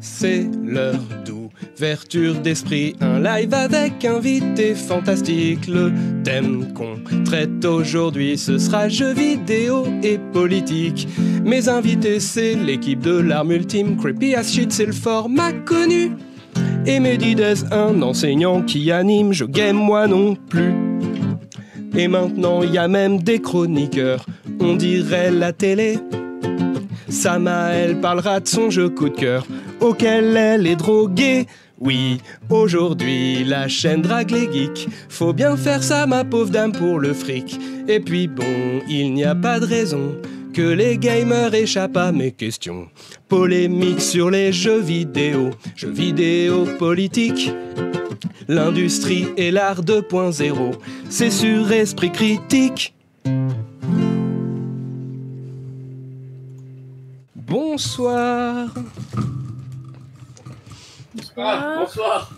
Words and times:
C'est 0.00 0.48
l'heure 0.64 0.98
d'ouverture 1.24 2.34
d'esprit, 2.40 2.96
un 3.00 3.20
live 3.20 3.52
avec 3.54 4.04
invité 4.04 4.74
fantastique. 4.74 5.66
Le 5.66 5.92
thème 6.24 6.72
qu'on 6.72 6.96
traite 7.24 7.64
aujourd'hui, 7.64 8.36
ce 8.36 8.58
sera 8.58 8.88
jeux 8.88 9.12
vidéo 9.12 9.86
et 10.02 10.18
politique. 10.32 11.06
Mes 11.44 11.68
invités, 11.68 12.20
c'est 12.20 12.54
l'équipe 12.54 13.00
de 13.00 13.18
l'arme 13.18 13.52
ultime, 13.52 13.96
Creepy 13.96 14.34
as 14.34 14.52
shit, 14.52 14.72
c'est 14.72 14.86
le 14.86 14.92
format 14.92 15.52
connu. 15.52 16.12
Et 16.86 17.00
Medidez, 17.00 17.64
un 17.70 18.00
enseignant 18.02 18.62
qui 18.62 18.90
anime, 18.90 19.32
je 19.32 19.44
game 19.44 19.76
moi 19.76 20.06
non 20.06 20.34
plus. 20.34 20.74
Et 21.96 22.08
maintenant, 22.08 22.62
il 22.62 22.72
y 22.72 22.78
a 22.78 22.88
même 22.88 23.22
des 23.22 23.40
chroniqueurs, 23.40 24.24
on 24.60 24.74
dirait 24.74 25.30
la 25.30 25.52
télé. 25.52 25.98
Samael 27.08 28.00
parlera 28.00 28.40
de 28.40 28.48
son 28.48 28.70
jeu 28.70 28.88
coup 28.88 29.08
de 29.08 29.16
cœur, 29.16 29.46
auquel 29.80 30.36
elle 30.36 30.66
est 30.66 30.76
droguée. 30.76 31.46
Oui, 31.80 32.20
aujourd'hui 32.50 33.44
la 33.44 33.68
chaîne 33.68 34.02
drague 34.02 34.30
les 34.30 34.52
geeks. 34.52 34.88
Faut 35.08 35.32
bien 35.32 35.56
faire 35.56 35.82
ça, 35.82 36.06
ma 36.06 36.24
pauvre 36.24 36.50
dame, 36.50 36.72
pour 36.72 36.98
le 36.98 37.14
fric. 37.14 37.58
Et 37.86 38.00
puis 38.00 38.26
bon, 38.26 38.82
il 38.88 39.14
n'y 39.14 39.24
a 39.24 39.34
pas 39.34 39.60
de 39.60 39.66
raison 39.66 40.16
que 40.52 40.62
les 40.62 40.98
gamers 40.98 41.54
échappent 41.54 41.96
à 41.96 42.10
mes 42.10 42.32
questions. 42.32 42.88
Polémique 43.28 44.00
sur 44.00 44.30
les 44.30 44.52
jeux 44.52 44.80
vidéo, 44.80 45.50
jeux 45.76 45.90
vidéo 45.90 46.66
politiques. 46.78 47.52
L'industrie 48.48 49.28
et 49.36 49.50
l'art 49.50 49.82
2.0, 49.82 50.74
c'est 51.08 51.30
sur 51.30 51.70
esprit 51.70 52.10
critique. 52.10 52.94
Bonsoir. 57.48 58.68
Ah, 61.36 61.76
bonsoir. 61.80 62.30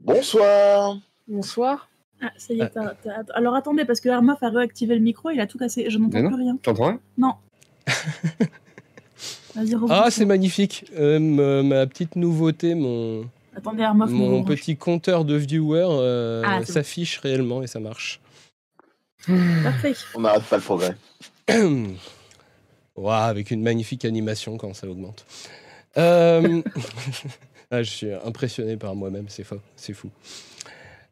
Bonsoir. 0.00 0.98
Bonsoir. 1.26 1.88
Ah, 2.22 2.30
ça 2.36 2.52
y 2.54 2.60
est, 2.60 2.68
t'as- 2.68 2.94
t'as- 3.02 3.24
Alors 3.34 3.54
attendez, 3.54 3.84
parce 3.84 4.00
que 4.00 4.08
Armoff 4.08 4.42
a 4.42 4.50
réactivé 4.50 4.94
le 4.94 5.00
micro, 5.00 5.30
il 5.30 5.40
a 5.40 5.46
tout 5.46 5.58
cassé. 5.58 5.86
Je 5.88 5.98
n'entends 5.98 6.20
Mais 6.22 6.26
plus 6.28 6.36
rien. 6.36 6.56
T'entends 6.62 6.84
rien? 6.88 7.00
Non. 7.18 7.34
Vas-y, 9.56 9.74
rebondis. 9.74 9.92
Ah, 9.94 10.10
c'est 10.10 10.24
magnifique. 10.26 10.84
Euh, 10.96 11.16
m- 11.16 11.66
ma 11.66 11.86
petite 11.86 12.16
nouveauté, 12.16 12.74
mon, 12.74 13.24
Attendez, 13.56 13.84
petit 14.46 14.76
compteur 14.76 15.24
de 15.24 15.34
viewers 15.34 15.86
euh, 15.88 16.42
Ah, 16.46 16.58
c'est 16.60 16.66
bon. 16.66 16.72
s'affiche 16.74 17.18
réellement 17.18 17.62
et 17.62 17.66
ça 17.66 17.80
marche. 17.80 18.20
Parfait. 19.26 19.94
On 20.14 20.20
n'arrête 20.20 20.44
pas 20.44 20.56
le 20.56 20.62
progrès. 20.62 20.96
Ouah, 23.00 23.24
avec 23.24 23.50
une 23.50 23.62
magnifique 23.62 24.04
animation 24.04 24.58
quand 24.58 24.74
ça 24.74 24.86
augmente. 24.86 25.24
Euh, 25.96 26.60
ah, 27.70 27.82
je 27.82 27.90
suis 27.90 28.12
impressionné 28.12 28.76
par 28.76 28.94
moi-même, 28.94 29.24
c'est 29.28 29.44
faux, 29.44 29.60
c'est 29.74 29.94
fou. 29.94 30.10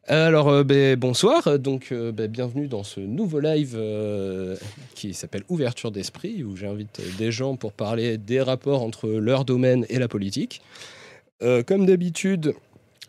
Alors, 0.07 0.49
euh, 0.49 0.63
ben, 0.63 0.95
bonsoir, 0.95 1.57
donc 1.57 1.89
euh, 1.91 2.11
ben, 2.11 2.27
bienvenue 2.27 2.67
dans 2.67 2.83
ce 2.83 2.99
nouveau 2.99 3.39
live 3.39 3.73
euh, 3.75 4.55
qui 4.93 5.15
s'appelle 5.15 5.43
Ouverture 5.49 5.91
d'esprit, 5.91 6.43
où 6.43 6.55
j'invite 6.55 7.01
des 7.17 7.31
gens 7.31 7.55
pour 7.55 7.73
parler 7.73 8.17
des 8.17 8.41
rapports 8.41 8.83
entre 8.83 9.07
leur 9.07 9.43
domaine 9.43 9.85
et 9.89 9.99
la 9.99 10.07
politique. 10.07 10.61
Comme 11.67 11.85
d'habitude, 11.85 12.53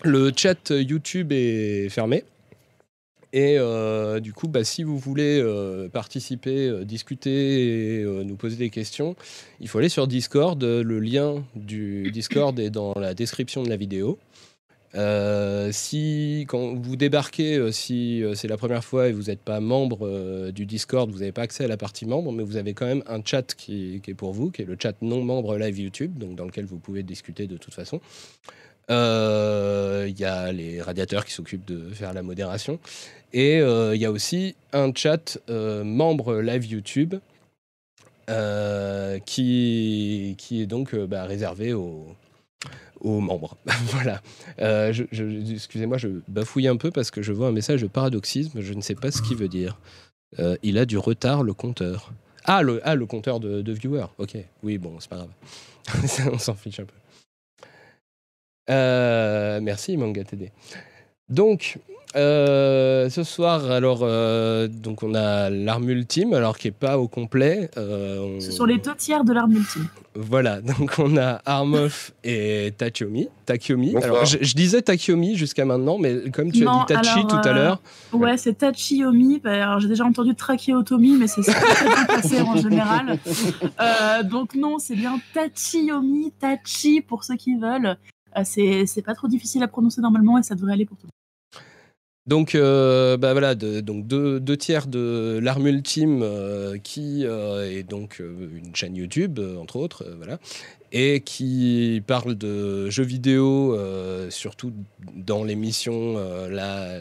le 0.05 0.31
chat 0.37 0.71
YouTube 0.71 1.33
est 1.33 1.89
fermé. 1.89 2.23
Et 3.33 3.57
euh, 3.59 4.19
du 4.19 4.33
coup, 4.33 4.49
bah, 4.49 4.65
si 4.65 4.83
vous 4.83 4.99
voulez 4.99 5.41
euh, 5.41 5.89
participer, 5.89 6.69
euh, 6.69 6.85
discuter 6.85 8.01
et 8.01 8.05
nous 8.05 8.37
poser 8.37 8.57
des 8.57 8.71
questions, 8.71 9.15
il 9.61 9.69
faut 9.69 9.79
aller 9.79 9.89
sur 9.89 10.07
Discord. 10.09 10.63
Le 10.63 10.99
lien 10.99 11.45
du 11.55 12.11
Discord 12.11 12.59
est 12.59 12.71
dans 12.71 12.95
la 12.95 13.15
description 13.15 13.63
de 13.63 13.69
la 13.69 13.77
vidéo. 13.77 14.19
Si 15.73 16.45
quand 16.49 16.75
vous 16.75 16.97
débarquez, 16.97 17.71
si 17.71 18.25
c'est 18.35 18.49
la 18.49 18.57
première 18.57 18.83
fois 18.83 19.09
et 19.09 19.13
vous 19.13 19.25
n'êtes 19.25 19.41
pas 19.41 19.61
membre 19.61 20.51
du 20.51 20.67
Discord, 20.67 21.09
vous 21.11 21.21
n'avez 21.21 21.31
pas 21.31 21.43
accès 21.43 21.65
à 21.65 21.69
la 21.69 21.77
partie 21.77 22.07
membre, 22.07 22.33
mais 22.33 22.43
vous 22.43 22.57
avez 22.57 22.75
quand 22.75 22.87
même 22.87 23.05
un 23.07 23.21
chat 23.25 23.55
qui, 23.55 24.01
qui 24.03 24.11
est 24.11 24.15
pour 24.15 24.33
vous, 24.33 24.51
qui 24.51 24.63
est 24.63 24.65
le 24.65 24.77
chat 24.81 25.01
non 25.01 25.23
membre 25.23 25.57
live 25.57 25.79
YouTube, 25.79 26.19
donc 26.19 26.35
dans 26.35 26.45
lequel 26.45 26.65
vous 26.65 26.79
pouvez 26.79 27.05
discuter 27.05 27.47
de 27.47 27.57
toute 27.57 27.75
façon. 27.75 28.01
Il 28.89 30.19
y 30.19 30.25
a 30.25 30.51
les 30.51 30.83
radiateurs 30.83 31.25
qui 31.25 31.33
s'occupent 31.33 31.67
de 31.67 31.91
faire 31.91 32.13
la 32.13 32.25
modération. 32.25 32.81
Et 33.33 33.61
euh, 33.61 33.95
il 33.95 34.01
y 34.01 34.05
a 34.05 34.11
aussi 34.11 34.57
un 34.73 34.93
chat 34.95 35.39
euh, 35.49 35.85
membre 35.85 36.41
live 36.41 36.67
YouTube 36.67 37.15
euh, 38.29 39.19
qui, 39.21 40.35
qui 40.39 40.63
est 40.63 40.67
donc 40.67 40.95
bah, 40.95 41.25
réservé 41.25 41.73
aux, 41.73 42.09
aux 43.01 43.21
membres. 43.21 43.57
voilà. 43.87 44.21
Excusez-moi, 44.59 45.99
je 45.99 46.09
bafouille 46.29 46.69
un 46.69 46.77
peu 46.77 46.91
parce 46.91 47.11
que 47.11 47.23
je 47.23 47.33
vois 47.33 47.49
un 47.49 47.53
message 47.53 47.83
de 47.83 47.87
paradoxisme. 47.87 48.61
Je 48.61 48.75
ne 48.75 48.81
sais 48.81 48.95
pas 48.95 49.11
ce 49.11 49.23
qu'il 49.23 49.37
veut 49.37 49.49
dire. 49.49 49.79
Il 50.63 50.79
a 50.79 50.87
du 50.87 50.99
retard, 50.99 51.43
le 51.43 51.55
compteur. 51.55 52.13
Ah, 52.45 52.63
le, 52.63 52.81
ah, 52.85 52.95
le 52.95 53.07
compteur 53.07 53.39
de, 53.39 53.73
viewers. 53.73 54.07
Ok. 54.19 54.37
Oui, 54.63 54.79
bon, 54.79 54.99
c'est 54.99 55.11
pas 55.11 55.17
grave. 55.17 55.31
On 56.33 56.39
s'en 56.39 56.55
fiche 56.55 56.81
un 56.81 56.85
peu. 56.85 56.95
Merci, 59.61 59.97
Manga 59.97 60.25
TD. 60.25 60.53
Donc, 61.31 61.79
euh, 62.17 63.09
ce 63.09 63.23
soir, 63.23 63.71
alors, 63.71 64.01
euh, 64.03 64.67
donc 64.67 65.05
on 65.05 65.15
a 65.15 65.49
l'arme 65.49 65.89
ultime, 65.91 66.35
alors 66.35 66.59
qui 66.59 66.67
est 66.69 66.73
pas 66.73 66.99
au 66.99 67.07
complet. 67.07 67.71
Euh, 67.77 68.19
on- 68.37 68.41
Ce 68.41 68.51
sont 68.51 68.65
les 68.65 68.79
deux 68.79 68.95
tiers 68.97 69.23
de 69.23 69.33
l'arme 69.33 69.53
ultime. 69.53 69.87
Voilà, 70.17 70.61
donc 70.79 70.95
on 70.99 71.17
a 71.17 71.41
Armoff 71.47 72.13
et 72.25 72.75
Takiomi. 72.77 73.29
Takiomi. 73.47 73.93
Bonsoir. 73.93 74.11
Alors, 74.13 74.25
je, 74.25 74.39
je 74.41 74.55
disais 74.57 74.83
Takiomi 74.83 75.37
jusqu'à 75.37 75.65
maintenant, 75.65 75.99
mais 75.99 76.31
comme 76.33 76.51
tu 76.51 76.65
Non, 76.65 76.81
as 76.81 76.87
dit 76.87 76.95
Tachi 76.95 77.11
alors, 77.21 77.27
tout 77.29 77.37
à 77.37 77.47
euh, 77.47 77.55
l'heure, 77.55 77.81
Ouais, 78.13 78.37
c'est 78.37 78.55
Tachiomi. 78.59 79.39
Bah, 79.39 79.53
Alors, 79.63 79.79
j'ai 79.79 79.87
déjà 79.87 80.05
entendu 80.05 80.35
trachéotomie, 80.35 81.17
mais 81.17 81.29
c'est 81.29 81.43
ça 81.45 81.53
qui 81.53 81.85
est 81.85 81.87
bien 81.87 82.05
passé 82.07 82.41
en 82.41 82.57
général. 82.61 83.21
Euh, 83.81 84.23
donc, 84.25 84.57
non, 84.57 84.81
c'est 84.81 84.97
bien 84.97 85.21
Tachiomi, 85.33 86.33
Tachi 86.41 87.03
pour 87.03 87.23
ceux 87.23 87.37
qui 87.37 87.55
veulent. 87.57 87.97
Euh, 88.37 88.43
c'est 88.45 89.03
pas 89.05 89.15
trop 89.15 89.29
difficile 89.29 89.63
à 89.63 89.69
prononcer 89.69 90.01
normalement 90.01 90.39
et 90.39 90.43
ça 90.43 90.57
devrait 90.57 90.73
aller 90.73 90.87
pour 90.87 90.97
tout 90.97 91.07
le 91.07 91.09
monde. 91.09 91.13
Donc, 92.31 92.55
euh, 92.55 93.17
bah 93.17 93.33
voilà, 93.33 93.57
de- 93.57 93.81
donc 93.81 94.07
deux, 94.07 94.39
deux 94.39 94.57
tiers 94.57 94.87
de 94.87 95.41
l'arme 95.43 95.67
ultime, 95.67 96.21
euh, 96.23 96.79
qui 96.79 97.25
euh, 97.27 97.69
est 97.69 97.83
donc 97.83 98.21
une 98.21 98.73
chaîne 98.77 98.95
YouTube, 98.95 99.41
entre 99.61 99.75
autres, 99.75 100.05
voilà, 100.17 100.39
et 100.93 101.23
qui 101.23 102.01
parle 102.07 102.37
de 102.37 102.89
jeux 102.89 103.03
vidéo, 103.03 103.77
surtout 104.29 104.73
dans 105.17 105.43
l'émission 105.43 106.19
la 106.49 107.01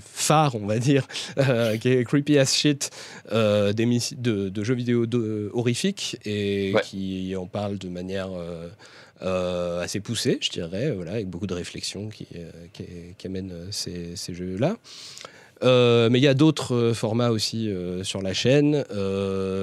phare, 0.00 0.54
on 0.54 0.66
va 0.66 0.78
dire, 0.78 1.06
qui 1.80 1.88
est 1.90 2.04
Creepy 2.04 2.38
as 2.38 2.50
Shit, 2.54 2.90
de, 3.30 4.48
de 4.48 4.64
jeux 4.64 4.74
vidéo 4.74 5.04
de- 5.04 5.50
horrifiques, 5.52 6.16
et 6.24 6.72
Ouais. 6.74 6.80
qui 6.82 7.34
en 7.36 7.44
parle 7.46 7.76
de 7.76 7.88
manière... 7.90 8.30
euh, 9.22 9.80
assez 9.80 10.00
poussée, 10.00 10.38
je 10.40 10.50
dirais, 10.50 10.90
voilà, 10.92 11.12
avec 11.12 11.28
beaucoup 11.28 11.46
de 11.46 11.54
réflexion 11.54 12.08
qui, 12.08 12.26
euh, 12.36 12.50
qui, 13.16 13.26
amènent 13.26 13.52
euh, 13.52 13.70
ces, 13.70 14.34
jeux-là. 14.34 14.76
Euh, 15.62 16.08
mais 16.10 16.18
il 16.18 16.22
y 16.22 16.28
a 16.28 16.34
d'autres 16.34 16.92
formats 16.94 17.30
aussi 17.30 17.70
sur 18.02 18.22
la 18.22 18.32
chaîne. 18.32 18.76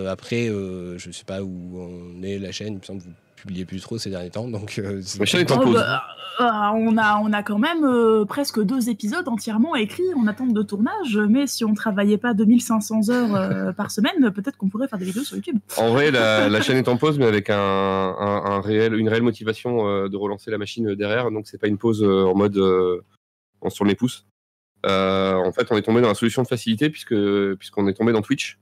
Après, 0.07 0.45
je 0.47 1.07
ne 1.07 1.13
sais 1.13 1.23
pas 1.25 1.41
où 1.41 1.79
on 1.79 2.23
est 2.23 2.37
la 2.37 2.51
chaîne. 2.51 2.73
Il 2.73 2.79
me 2.79 2.83
semble 2.83 3.01
que 3.01 3.07
vous 3.07 3.13
publiez 3.47 3.65
plus 3.65 3.81
trop 3.81 3.97
ces 3.97 4.09
derniers 4.09 4.29
temps. 4.29 4.47
Donc, 4.47 4.77
euh, 4.79 5.01
c'est- 5.01 5.19
Ma 5.19 5.25
chaîne 5.25 5.41
est 5.41 5.51
en 5.51 5.59
Oh, 5.61 5.63
pause. 5.63 5.73
bah, 5.75 6.03
euh, 6.39 6.43
on, 6.75 6.97
a, 6.97 7.17
on 7.19 7.33
a 7.33 7.41
quand 7.41 7.57
même 7.57 7.83
euh, 7.83 8.25
presque 8.25 8.61
deux 8.61 8.89
épisodes 8.89 9.27
entièrement 9.27 9.75
écrits 9.75 10.13
en 10.15 10.27
attente 10.27 10.53
de 10.53 10.61
tournage, 10.61 11.17
mais 11.17 11.47
si 11.47 11.65
on 11.65 11.73
travaillait 11.73 12.17
pas 12.19 12.33
2500 12.35 13.09
heures 13.09 13.35
euh, 13.35 13.71
par 13.77 13.89
semaine, 13.91 14.31
peut-être 14.31 14.57
qu'on 14.57 14.69
pourrait 14.69 14.87
faire 14.87 14.99
des 14.99 15.05
vidéos 15.05 15.23
sur 15.23 15.35
YouTube. 15.37 15.57
En 15.77 15.89
vrai, 15.91 16.11
la, 16.11 16.47
la 16.49 16.61
chaîne 16.61 16.77
est 16.77 16.87
en 16.87 16.97
pause, 16.97 17.17
mais 17.17 17.25
avec 17.25 17.49
un, 17.49 17.57
un- 17.57 18.43
un 18.45 18.61
réel, 18.61 18.93
une 18.93 19.09
réelle 19.09 19.23
motivation 19.23 19.87
euh, 19.87 20.09
de 20.09 20.17
relancer 20.17 20.51
la 20.51 20.57
machine 20.59 20.93
derrière. 20.93 21.31
Donc, 21.31 21.47
c'est 21.47 21.57
pas 21.57 21.67
une 21.67 21.77
pause 21.79 22.03
euh, 22.03 22.25
en 22.25 22.35
mode 22.35 22.57
euh, 22.57 23.01
on 23.61 23.69
se 23.71 23.77
tourne 23.77 23.89
les 23.89 23.95
pouces. 23.95 24.25
Euh, 24.85 25.33
en 25.33 25.51
fait, 25.51 25.67
on 25.71 25.75
est 25.77 25.81
tombé 25.81 26.01
dans 26.01 26.07
la 26.07 26.13
solution 26.13 26.43
de 26.43 26.47
facilité 26.47 26.91
puisque 26.91 27.15
puisqu'on 27.55 27.87
est 27.87 27.93
tombé 27.93 28.11
dans 28.13 28.21
Twitch 28.21 28.59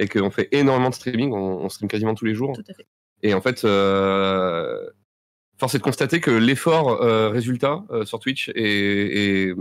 et 0.00 0.08
qu'on 0.08 0.30
fait 0.30 0.48
énormément 0.50 0.90
de 0.90 0.94
streaming. 0.94 1.32
On, 1.32 1.64
on 1.64 1.68
stream 1.68 1.88
quasiment 1.88 2.14
tous 2.16 2.24
les 2.24 2.34
jours. 2.34 2.52
Tout 2.56 2.64
à 2.68 2.74
fait. 2.74 2.86
Et 3.22 3.34
en 3.34 3.40
fait, 3.40 3.64
euh, 3.64 4.90
force 5.56 5.74
est 5.74 5.78
de 5.78 5.82
constater 5.82 6.20
que 6.20 6.30
l'effort 6.30 7.02
euh, 7.02 7.30
résultat 7.30 7.84
euh, 7.90 8.04
sur 8.04 8.20
Twitch 8.20 8.50
est, 8.54 9.54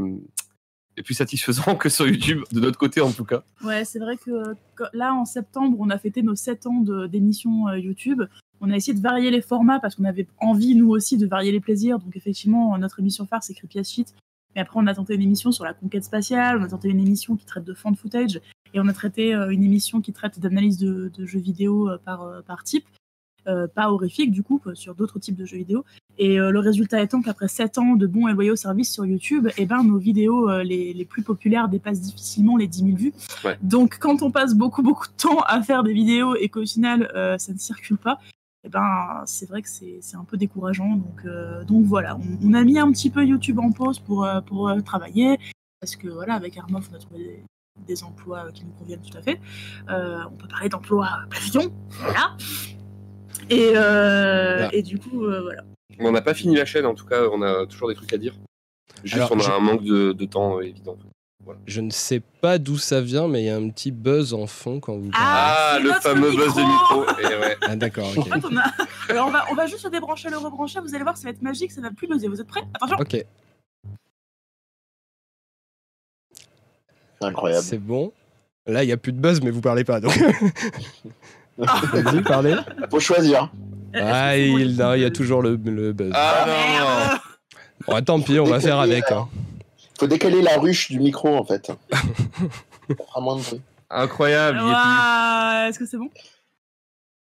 plus 1.04 1.14
satisfaisant 1.14 1.76
que 1.80 1.90
sur 1.90 2.08
YouTube, 2.08 2.44
de 2.52 2.60
notre 2.60 2.78
côté 2.78 3.02
en 3.02 3.12
tout 3.12 3.26
cas. 3.26 3.44
Ouais, 3.64 3.86
c'est 3.86 4.00
vrai 4.00 4.18
que 4.18 4.56
là, 4.94 5.14
en 5.14 5.26
septembre, 5.26 5.78
on 5.80 5.90
a 5.90 5.98
fêté 5.98 6.24
nos 6.24 6.36
7 6.36 6.68
ans 6.68 6.82
d'émission 7.08 7.72
YouTube. 7.74 8.24
On 8.62 8.72
a 8.72 8.76
essayé 8.76 8.98
de 8.98 9.02
varier 9.02 9.30
les 9.30 9.42
formats 9.42 9.80
parce 9.80 9.94
qu'on 9.94 10.06
avait 10.06 10.28
envie, 10.40 10.74
nous 10.74 10.90
aussi, 10.90 11.18
de 11.18 11.28
varier 11.28 11.52
les 11.52 11.60
plaisirs. 11.60 12.00
Donc, 12.00 12.16
effectivement, 12.16 12.76
notre 12.80 13.00
émission 13.00 13.28
phare, 13.28 13.44
c'est 13.44 13.54
Creepy 13.54 13.78
as. 13.80 14.16
Mais 14.56 14.62
après, 14.62 14.80
on 14.80 14.88
a 14.88 14.96
tenté 14.96 15.14
une 15.14 15.22
émission 15.22 15.52
sur 15.52 15.64
la 15.64 15.76
conquête 15.76 16.04
spatiale, 16.04 16.58
on 16.60 16.64
a 16.64 16.68
tenté 16.68 16.90
une 16.90 17.00
émission 17.00 17.36
qui 17.36 17.46
traite 17.46 17.64
de 17.64 17.76
fan 17.76 17.96
footage. 17.96 18.42
et 18.74 18.80
on 18.80 18.88
a 18.88 18.94
traité 18.94 19.34
une 19.34 19.64
émission 19.64 20.02
qui 20.02 20.14
traite 20.14 20.40
d'analyse 20.40 20.80
de, 20.80 21.12
jeux 21.26 21.40
vidéo 21.40 21.92
par 22.06 22.64
type. 22.64 22.86
Pas 23.74 23.92
horrifique 23.92 24.32
du 24.32 24.44
coup, 24.44 24.62
sur 24.74 24.96
d'autres 24.96 25.20
types 25.20 25.36
de 25.36 25.46
jeux 25.46 25.58
vidéo. 25.58 25.86
Et 26.18 26.38
le 26.38 26.60
résultat 26.60 27.02
étant 27.02 27.22
qu'après 27.22 27.48
7 27.48 27.78
ans 27.78 27.96
de 27.96 28.08
bons 28.08 28.28
et 28.28 28.34
loyaux 28.34 28.56
services 28.56 28.92
sur 28.92 29.06
YouTube, 29.06 29.48
eh 29.58 29.66
ben, 29.66 29.84
nos 29.84 29.98
vidéos 29.98 30.62
les, 30.64 30.94
les, 30.94 31.06
plus 31.06 31.24
populaires 31.24 31.70
dépassent 31.70 32.02
difficilement 32.02 32.58
les 32.58 32.68
10 32.68 32.80
000 32.80 32.98
vues. 32.98 33.14
Donc 33.62 33.98
quand 34.00 34.22
on 34.22 34.32
passe 34.32 34.56
beaucoup 34.56 34.82
beaucoup 34.82 35.08
de 35.08 35.14
temps 35.14 35.42
à 35.48 35.62
faire 35.62 35.84
des 35.84 35.94
vidéos 35.94 36.36
et 36.36 36.50
qu'au 36.50 36.66
final 36.66 37.10
ça 37.38 37.54
ne 37.54 37.58
circule 37.58 37.98
pas, 37.98 38.20
eh 38.68 38.70
ben, 38.70 39.24
c'est 39.26 39.48
vrai 39.48 39.62
que 39.62 39.70
c'est 39.70 40.16
un 40.16 40.26
peu 40.26 40.36
décourageant. 40.36 40.96
Donc, 40.96 41.22
euh, 41.26 41.64
donc 41.64 41.86
voilà, 41.86 42.18
on, 42.44 42.54
a 42.54 42.64
mis 42.66 42.78
un 42.78 42.92
petit 42.92 43.10
peu 43.10 43.26
YouTube 43.26 43.60
en 43.60 43.72
pause 43.72 44.00
pour, 44.00 44.26
euh, 44.26 44.42
pour 44.42 44.68
euh, 44.68 44.82
travailler, 44.82 45.40
parce 45.80 45.96
que 45.96 46.10
voilà, 46.10 46.34
avec 46.34 46.58
Armoff, 46.58 46.90
on 46.92 46.96
a 46.96 47.00
trouvé 47.00 47.44
des, 47.88 48.04
emplois 48.04 48.52
qui 48.52 48.66
nous 48.66 48.74
conviennent 48.74 49.02
tout 49.02 49.18
à 49.18 49.22
fait. 49.22 49.40
on 49.88 50.36
peut 50.38 50.50
parler 50.50 50.68
d'emploi 50.68 51.08
pavillon, 51.30 51.72
voilà. 51.92 52.36
Et, 53.50 53.74
et 54.74 54.82
du 54.82 54.98
coup, 54.98 55.20
voilà. 55.20 55.64
On 56.00 56.12
n'a 56.12 56.22
pas 56.22 56.34
fini 56.34 56.56
la 56.56 56.66
chaîne, 56.66 56.86
en 56.86 56.94
tout 56.94 57.06
cas, 57.06 57.24
on 57.32 57.42
a 57.42 57.66
toujours 57.66 57.90
des 57.90 57.96
trucs 57.96 58.14
à 58.14 58.18
dire. 58.18 58.36
Juste, 59.04 59.32
on 59.32 59.40
a 59.40 59.54
un 59.54 59.60
manque 59.60 59.84
de, 59.84 60.12
de 60.14 60.26
temps 60.26 60.62
évident. 60.62 60.98
Je 61.66 61.82
ne 61.82 61.90
sais 61.90 62.22
pas 62.42 62.58
d'où 62.58 62.78
ça 62.78 63.02
vient, 63.02 63.28
mais 63.28 63.44
il 63.44 63.46
y 63.46 63.50
a 63.50 63.56
un 63.56 63.70
petit 63.70 63.92
buzz 63.92 64.34
en 64.34 64.48
fond 64.48 64.80
quand 64.80 64.98
vous 64.98 65.10
Ah, 65.14 65.76
ah 65.76 65.80
le 65.80 65.94
fameux 65.94 66.32
buzz 66.32 66.54
de 66.56 66.62
micro. 66.62 67.06
Eh 67.22 67.56
ah, 67.62 67.76
d'accord. 67.76 68.08
En 68.18 68.24
fait, 68.24 68.46
on, 68.46 68.58
a... 68.58 68.64
Alors, 69.10 69.28
on, 69.28 69.32
va, 69.32 69.46
on 69.50 69.56
va 69.56 69.66
juste 69.66 69.84
se 69.84 69.88
débrancher, 69.88 70.30
le 70.30 70.38
rebrancher. 70.38 70.80
Vous 70.82 70.94
allez 70.94 71.04
voir, 71.04 71.16
ça 71.16 71.24
va 71.24 71.30
être 71.30 71.42
magique, 71.42 71.72
ça 71.72 71.82
va 71.82 71.92
plus 71.92 72.08
buzzer. 72.08 72.28
Vous 72.28 72.42
êtes 72.42 72.48
prêts? 72.48 72.64
Attention. 72.74 72.98
Ok. 73.00 73.26
Incroyable. 77.22 77.64
C'est 77.64 77.80
bon. 77.80 78.12
Là, 78.66 78.84
il 78.84 78.88
n'y 78.88 78.94
a 78.94 78.98
plus 78.98 79.14
de 79.14 79.20
buzz, 79.20 79.42
mais 79.42 79.52
vous 79.52 79.62
parlez 79.62 79.86
pas. 79.86 80.02
Donc. 80.02 80.14
Vas-y, 81.58 82.22
parlez. 82.22 82.56
Faut 82.90 83.00
choisir. 83.00 83.50
Ah, 83.94 84.38
il, 84.38 84.76
y 84.76 85.06
a 85.06 85.10
toujours 85.12 85.42
le, 85.42 85.60
le 85.64 85.94
buzz. 85.94 86.12
Ah 86.14 86.46
non, 86.48 87.18
Bon, 87.88 88.04
tant 88.04 88.20
pis, 88.20 88.40
on 88.40 88.46
va 88.46 88.60
faire 88.60 88.80
avec. 88.80 89.12
Hein 89.12 89.28
faut 90.00 90.08
décaler 90.08 90.42
la 90.42 90.58
ruche 90.58 90.92
du 90.92 91.00
micro 91.00 91.36
en 91.36 91.44
fait. 91.44 91.72
fera 93.08 93.22
moins 93.22 93.38
de 93.38 93.42
bruit. 93.42 93.62
Incroyable. 93.90 94.60
Est-ce 94.60 95.80
que 95.80 95.86
c'est 95.86 95.98
bon? 95.98 96.10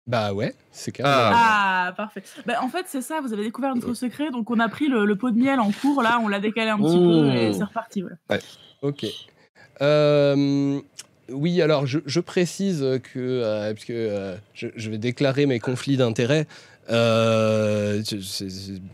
Bah 0.07 0.34
ouais, 0.34 0.54
c'est 0.72 0.92
carrément. 0.92 1.38
Ah, 1.38 1.88
ah 1.88 1.92
parfait. 1.94 2.24
Bah, 2.45 2.56
en 2.62 2.69
fait, 2.69 2.86
c'est 2.88 3.01
ça, 3.01 3.22
vous 3.22 3.34
avez 3.34 3.44
découvert 3.44 3.75
notre 3.75 3.94
secret, 3.94 4.31
donc 4.31 4.50
on 4.50 4.60
a 4.60 4.68
pris 4.68 4.88
le, 4.88 5.16
pot 5.16 5.31
de 5.31 5.38
miel 5.38 5.60
en 5.60 5.72
cours, 5.72 6.01
là, 6.01 6.19
on 6.24 6.27
l'a 6.27 6.39
décalé 6.39 6.69
un 6.69 6.77
petit 6.77 6.98
peu 6.98 7.30
et 7.30 7.54
c'est 7.54 7.63
reparti. 7.63 8.04
Ouais. 8.04 8.39
Ok. 8.81 9.06
Euh, 9.81 10.80
oui, 11.33 11.62
alors 11.62 11.86
je, 11.86 12.19
précise 12.19 12.80
que, 12.80 13.19
euh, 13.19 13.74
euh, 13.89 14.36
je, 14.54 14.89
vais 14.89 14.98
déclarer 14.98 15.45
mes 15.45 15.60
conflits 15.60 15.98
d'intérêts. 15.98 16.48
Euh, 16.89 18.01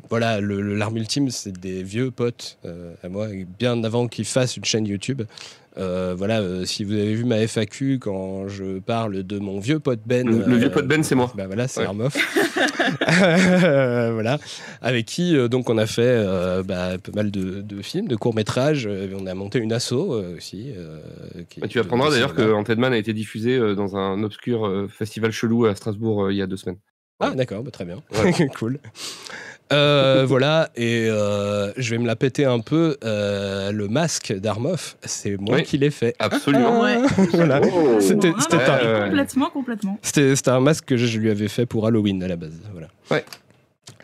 voilà, 0.10 0.42
l'arme 0.42 0.98
ultime, 0.98 1.30
c'est 1.30 1.58
des 1.58 1.84
vieux 1.84 2.12
potes 2.12 2.58
euh, 2.66 2.94
à 3.04 3.10
moi, 3.10 3.28
bien 3.60 3.84
avant 3.84 4.08
qu'ils 4.08 4.26
fassent 4.26 4.58
une 4.58 4.66
chaîne 4.66 4.86
YouTube. 4.86 5.24
Euh, 5.80 6.16
voilà, 6.18 6.42
si 6.66 6.84
vous 6.84 6.94
avez 6.94 7.14
vu 7.14 7.24
ma 7.24 7.38
FAQ 7.38 8.00
quand 8.00 8.48
je 8.48 8.80
parle 8.80 9.22
de 9.22 9.38
mon 9.38 9.60
vieux 9.60 9.80
pote 9.80 10.00
Ben. 10.08 10.28
Le, 10.28 10.58
vieux 10.58 10.72
pote 10.72 10.88
Ben, 10.88 11.04
c'est 11.04 11.14
moi. 11.14 11.32
Bah 11.36 11.46
voilà, 11.46 11.68
c'est 11.68 11.84
Armoff. 11.84 12.18
voilà, 13.00 14.40
avec 14.82 15.06
qui 15.06 15.38
donc 15.50 15.70
on 15.70 15.78
a 15.78 15.86
fait 15.86 16.20
bah, 16.66 16.98
pas 16.98 17.12
mal 17.14 17.30
de, 17.30 17.64
films, 17.84 18.08
de 18.08 18.16
courts 18.16 18.34
métrages. 18.34 18.90
on 19.16 19.28
a 19.28 19.36
monté 19.36 19.60
une 19.60 19.72
asso 19.72 19.94
aussi. 19.94 20.74
Bah, 21.60 21.68
tu 21.68 21.80
apprendras 21.80 22.10
d'ailleurs 22.10 22.34
que 22.34 22.54
Antedman 22.54 22.92
a 22.92 22.98
été 22.98 23.14
diffusé 23.14 23.60
dans 23.76 23.96
un 23.98 24.24
obscur 24.24 24.88
festival 24.90 25.32
chelou 25.32 25.68
à 25.68 25.76
Strasbourg 25.76 26.32
il 26.32 26.38
y 26.38 26.42
a 26.42 26.48
deux 26.48 26.58
semaines. 26.58 26.80
Ah 27.20 27.32
d'accord, 27.32 27.64
bah, 27.64 27.72
très 27.72 27.86
bien, 27.86 27.98
cool. 28.60 28.80
Euh, 29.74 30.26
voilà, 30.26 30.70
et 30.76 31.08
euh, 31.10 31.74
je 31.76 31.92
vais 31.92 31.98
me 31.98 32.08
la 32.08 32.16
péter 32.16 32.46
un 32.46 32.60
peu. 32.60 32.96
Euh, 33.04 33.72
le 33.72 33.88
masque 33.88 34.34
d'Armoff, 34.34 34.98
c'est 35.04 35.36
moi 35.38 35.62
qui 35.62 35.78
l'ai 35.78 35.90
fait. 35.90 36.16
Absolument. 36.20 36.86
voilà. 37.34 37.60
Oh. 37.64 37.98
C'était 38.00 38.32
complètement, 38.32 39.50
complètement. 39.50 40.00
C'était 40.02 40.50
un 40.50 40.60
masque 40.60 40.86
que 40.86 40.98
je 40.98 41.20
lui 41.20 41.30
avais 41.30 41.50
fait 41.50 41.66
pour 41.66 41.86
Halloween 41.86 42.24
à 42.24 42.28
la 42.28 42.38
base. 42.38 42.62
Voilà. 42.72 42.88
Ouais. 43.12 43.26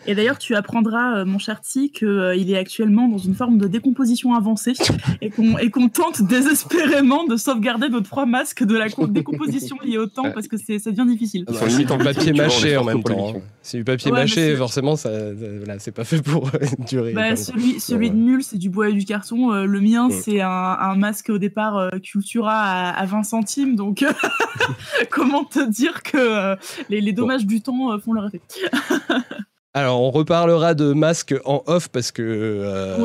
Et 0.05 0.15
d'ailleurs, 0.15 0.37
tu 0.37 0.55
apprendras, 0.55 1.19
euh, 1.19 1.25
mon 1.25 1.39
cher 1.39 1.61
Ti, 1.61 1.91
qu'il 1.91 2.07
euh, 2.07 2.35
est 2.35 2.57
actuellement 2.57 3.07
dans 3.07 3.17
une 3.17 3.35
forme 3.35 3.57
de 3.57 3.67
décomposition 3.67 4.33
avancée 4.33 4.73
et 5.21 5.29
qu'on 5.29 5.89
tente 5.89 6.21
désespérément 6.21 7.25
de 7.25 7.37
sauvegarder 7.37 7.89
notre 7.89 8.09
trois 8.09 8.25
masques 8.25 8.63
de 8.63 8.75
la 8.75 8.87
décomposition 8.89 9.77
liée 9.83 9.97
au 9.97 10.07
temps 10.07 10.31
parce 10.33 10.47
que 10.47 10.57
ça 10.57 10.91
devient 10.91 11.05
difficile. 11.07 11.45
Ils 11.49 11.55
sont 11.55 11.65
limite 11.65 11.91
en 11.91 11.97
papier 11.97 12.33
mâché 12.33 12.77
en 12.77 12.83
même 12.83 13.01
temps. 13.01 13.35
Hein. 13.35 13.39
C'est 13.61 13.77
du 13.77 13.83
papier 13.83 14.11
mâché, 14.11 14.55
forcément, 14.55 14.95
ça, 14.95 15.09
c'est 15.79 15.91
pas 15.91 16.03
fait 16.03 16.21
pour 16.21 16.47
euh, 16.47 16.59
durer. 16.87 17.13
Bah, 17.13 17.35
celui, 17.35 17.79
celui 17.79 18.11
de 18.11 18.15
Mule, 18.15 18.43
c'est 18.43 18.57
du 18.57 18.69
bois 18.69 18.89
et 18.89 18.93
du 18.93 19.05
carton. 19.05 19.51
le 19.53 19.81
mien, 19.81 20.09
c'est 20.09 20.41
un, 20.41 20.95
masque 20.95 21.29
au 21.29 21.37
départ 21.37 21.91
Cultura 22.01 22.89
à, 22.89 23.05
20 23.05 23.23
centimes. 23.23 23.75
Donc, 23.75 24.05
comment 25.09 25.45
te 25.45 25.67
dire 25.69 26.03
que 26.03 26.55
les, 26.89 27.13
dommages 27.13 27.45
du 27.45 27.61
temps 27.61 27.97
font 27.99 28.13
leur 28.13 28.25
effet 28.25 28.41
alors, 29.75 30.01
on 30.01 30.11
reparlera 30.11 30.75
de 30.75 30.93
masques 30.93 31.33
en 31.45 31.63
off 31.65 31.87
parce 31.87 32.11
que 32.11 32.21
euh, 32.21 32.97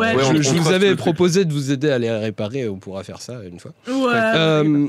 je, 0.43 0.53
vous 0.55 0.70
avais 0.70 0.94
proposé 0.97 1.47
de 1.47 1.53
vous 1.53 1.73
aider 1.73 1.88
à 1.88 1.99
les 1.99 2.11
réparer. 2.11 2.69
On 2.69 2.76
pourra 2.76 3.05
faire 3.05 3.23
ça 3.23 3.41
une 3.50 3.59
fois. 3.59 3.73
Euh, 3.88 4.87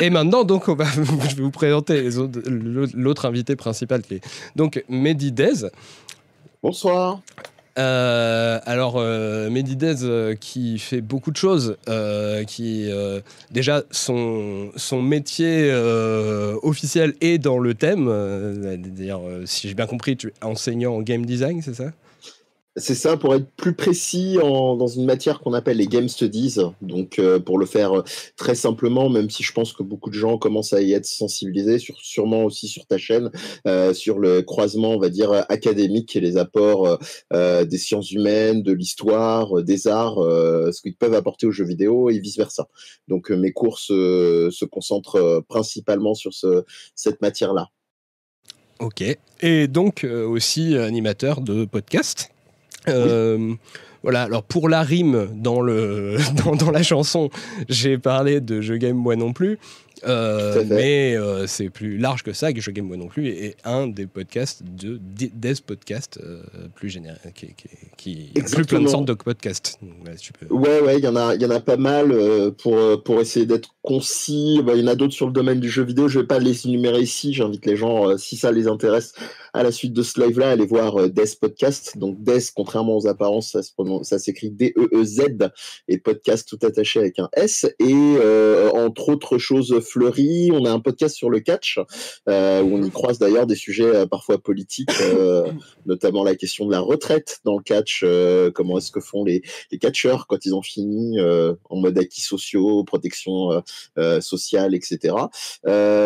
et 0.00 0.10
maintenant, 0.10 0.42
donc, 0.42 0.66
on 0.66 0.74
va, 0.74 0.84
je 1.28 1.36
vais 1.36 1.42
vous 1.42 1.52
présenter 1.52 2.08
l'autre 2.94 3.26
invité 3.26 3.54
principal 3.54 4.02
qui 4.02 4.14
est 4.14 4.20
donc 4.56 4.82
Mehdi 4.88 5.30
Dez. 5.30 5.68
Bonsoir. 6.60 7.20
Euh, 7.78 8.58
alors, 8.66 8.96
euh, 8.96 9.48
Medidez 9.50 10.02
euh, 10.02 10.34
qui 10.34 10.78
fait 10.78 11.00
beaucoup 11.00 11.30
de 11.30 11.36
choses, 11.36 11.76
euh, 11.88 12.44
qui 12.44 12.90
déjà 13.50 13.82
son, 13.90 14.70
son 14.76 15.02
métier 15.02 15.72
officiel 16.62 17.14
est 17.20 17.38
dans 17.38 17.58
le 17.58 17.74
thème. 17.74 18.08
dire 18.76 19.20
si 19.44 19.68
j'ai 19.68 19.74
bien 19.74 19.86
compris, 19.86 20.16
tu 20.16 20.28
es 20.28 20.44
enseignant 20.44 20.94
en 20.94 21.02
game 21.02 21.24
design, 21.24 21.62
c'est 21.62 21.74
ça? 21.74 21.92
C'est 22.80 22.94
ça, 22.94 23.16
pour 23.16 23.34
être 23.34 23.50
plus 23.56 23.74
précis, 23.74 24.36
dans 24.40 24.86
une 24.86 25.04
matière 25.04 25.40
qu'on 25.40 25.52
appelle 25.52 25.76
les 25.76 25.86
Game 25.86 26.08
Studies. 26.08 26.56
Donc, 26.80 27.18
euh, 27.18 27.38
pour 27.38 27.58
le 27.58 27.66
faire 27.66 27.98
euh, 27.98 28.04
très 28.36 28.54
simplement, 28.54 29.08
même 29.08 29.30
si 29.30 29.42
je 29.42 29.52
pense 29.52 29.72
que 29.72 29.82
beaucoup 29.82 30.10
de 30.10 30.14
gens 30.14 30.38
commencent 30.38 30.72
à 30.72 30.82
y 30.82 30.92
être 30.92 31.06
sensibilisés, 31.06 31.78
sûrement 31.78 32.44
aussi 32.44 32.68
sur 32.68 32.86
ta 32.86 32.98
chaîne, 32.98 33.30
euh, 33.66 33.94
sur 33.94 34.18
le 34.18 34.42
croisement, 34.42 34.94
on 34.94 34.98
va 34.98 35.10
dire, 35.10 35.32
académique 35.48 36.16
et 36.16 36.20
les 36.20 36.36
apports 36.36 36.98
des 37.30 37.78
sciences 37.78 38.10
humaines, 38.10 38.62
de 38.62 38.72
l'histoire, 38.72 39.62
des 39.62 39.86
arts, 39.86 40.16
ce 40.16 40.80
qu'ils 40.80 40.96
peuvent 40.96 41.14
apporter 41.14 41.46
aux 41.46 41.52
jeux 41.52 41.64
vidéo 41.64 42.10
et 42.10 42.18
vice-versa. 42.18 42.68
Donc, 43.08 43.30
mes 43.30 43.52
cours 43.52 43.78
se, 43.78 44.64
concentrent 44.64 45.44
principalement 45.48 46.14
sur 46.14 46.32
ce, 46.32 46.64
cette 46.94 47.20
matière-là. 47.20 47.68
Ok. 48.78 49.04
Et 49.42 49.68
donc, 49.68 50.04
aussi 50.04 50.76
animateur 50.76 51.40
de 51.40 51.64
podcast 51.64 52.30
euh, 52.88 53.54
voilà, 54.02 54.22
alors 54.22 54.42
pour 54.42 54.68
la 54.68 54.82
rime 54.82 55.28
dans, 55.34 55.60
le, 55.60 56.16
dans, 56.58 56.70
la 56.70 56.82
chanson, 56.82 57.30
j'ai 57.68 57.98
parlé 57.98 58.40
de 58.40 58.60
Je 58.60 58.74
game 58.74 58.96
moi 58.96 59.16
non 59.16 59.32
plus. 59.32 59.58
Euh, 60.04 60.64
mais 60.68 61.16
euh, 61.16 61.46
c'est 61.46 61.70
plus 61.70 61.98
large 61.98 62.22
que 62.22 62.32
ça, 62.32 62.52
game 62.52 62.86
moi 62.86 62.96
non 62.96 63.08
plus, 63.08 63.28
et, 63.28 63.56
un 63.64 63.86
des 63.86 64.06
podcasts 64.06 64.62
de 64.62 64.98
des 65.00 65.54
podcasts 65.66 66.20
plus 66.74 66.88
généraux, 66.88 67.16
qui, 67.34 67.54
qui, 67.96 68.30
inclut 68.36 68.64
plein 68.64 68.80
de 68.80 68.88
sortes 68.88 69.06
de 69.06 69.14
podcasts. 69.14 69.78
Ouais, 70.50 70.80
ouais, 70.80 70.98
il 70.98 71.04
y 71.04 71.08
en 71.08 71.16
a, 71.16 71.34
il 71.34 71.42
y 71.42 71.46
en 71.46 71.50
a 71.50 71.60
pas 71.60 71.76
mal 71.76 72.14
pour 72.62 73.02
pour 73.02 73.20
essayer 73.20 73.46
d'être 73.46 73.70
concis. 73.82 74.60
Bah, 74.64 74.72
il 74.74 74.80
y 74.80 74.84
en 74.84 74.88
a 74.88 74.94
d'autres 74.94 75.14
sur 75.14 75.26
le 75.26 75.32
domaine 75.32 75.60
du 75.60 75.68
jeu 75.68 75.82
vidéo. 75.82 76.08
Je 76.08 76.20
vais 76.20 76.26
pas 76.26 76.38
les 76.38 76.66
énumérer 76.66 77.00
ici. 77.00 77.32
J'invite 77.32 77.66
les 77.66 77.76
gens, 77.76 78.16
si 78.16 78.36
ça 78.36 78.52
les 78.52 78.68
intéresse, 78.68 79.12
à 79.52 79.62
la 79.62 79.72
suite 79.72 79.92
de 79.92 80.02
ce 80.02 80.20
live-là, 80.20 80.50
allez 80.50 80.66
voir 80.66 81.00
euh, 81.00 81.08
Des 81.08 81.24
Podcast. 81.40 81.96
Donc 81.98 82.22
Des, 82.22 82.38
contrairement 82.54 82.96
aux 82.96 83.06
apparences, 83.06 83.56
ça, 84.02 84.18
s'écrit 84.18 84.50
D-E-E-Z 84.50 85.50
et 85.88 85.98
podcast 85.98 86.48
tout 86.48 86.64
attaché 86.64 87.00
avec 87.00 87.18
un 87.18 87.28
S. 87.32 87.66
Et 87.78 87.94
euh, 87.94 88.70
entre 88.70 89.10
autres 89.10 89.38
choses 89.38 89.80
fleuries, 89.90 90.50
on 90.52 90.64
a 90.64 90.70
un 90.70 90.80
podcast 90.80 91.16
sur 91.16 91.30
le 91.30 91.40
catch 91.40 91.78
euh, 92.28 92.62
où 92.62 92.76
on 92.76 92.82
y 92.82 92.90
croise 92.90 93.18
d'ailleurs 93.18 93.46
des 93.46 93.54
sujets 93.54 94.06
parfois 94.06 94.38
politiques, 94.38 94.90
notamment 95.86 96.24
la 96.24 96.34
question 96.34 96.66
de 96.66 96.72
la 96.72 96.80
retraite 96.80 97.40
dans 97.44 97.56
le 97.56 97.62
catch. 97.62 98.04
comment 98.54 98.78
est-ce 98.78 98.90
que 98.90 99.00
font 99.00 99.24
les, 99.24 99.42
les 99.70 99.78
catcheurs 99.78 100.26
quand 100.26 100.44
ils 100.44 100.54
ont 100.54 100.62
fini 100.62 101.18
en 101.20 101.76
mode 101.76 101.98
acquis 101.98 102.20
sociaux, 102.20 102.84
protection 102.84 103.62
sociale, 104.20 104.74
etc. 104.74 105.14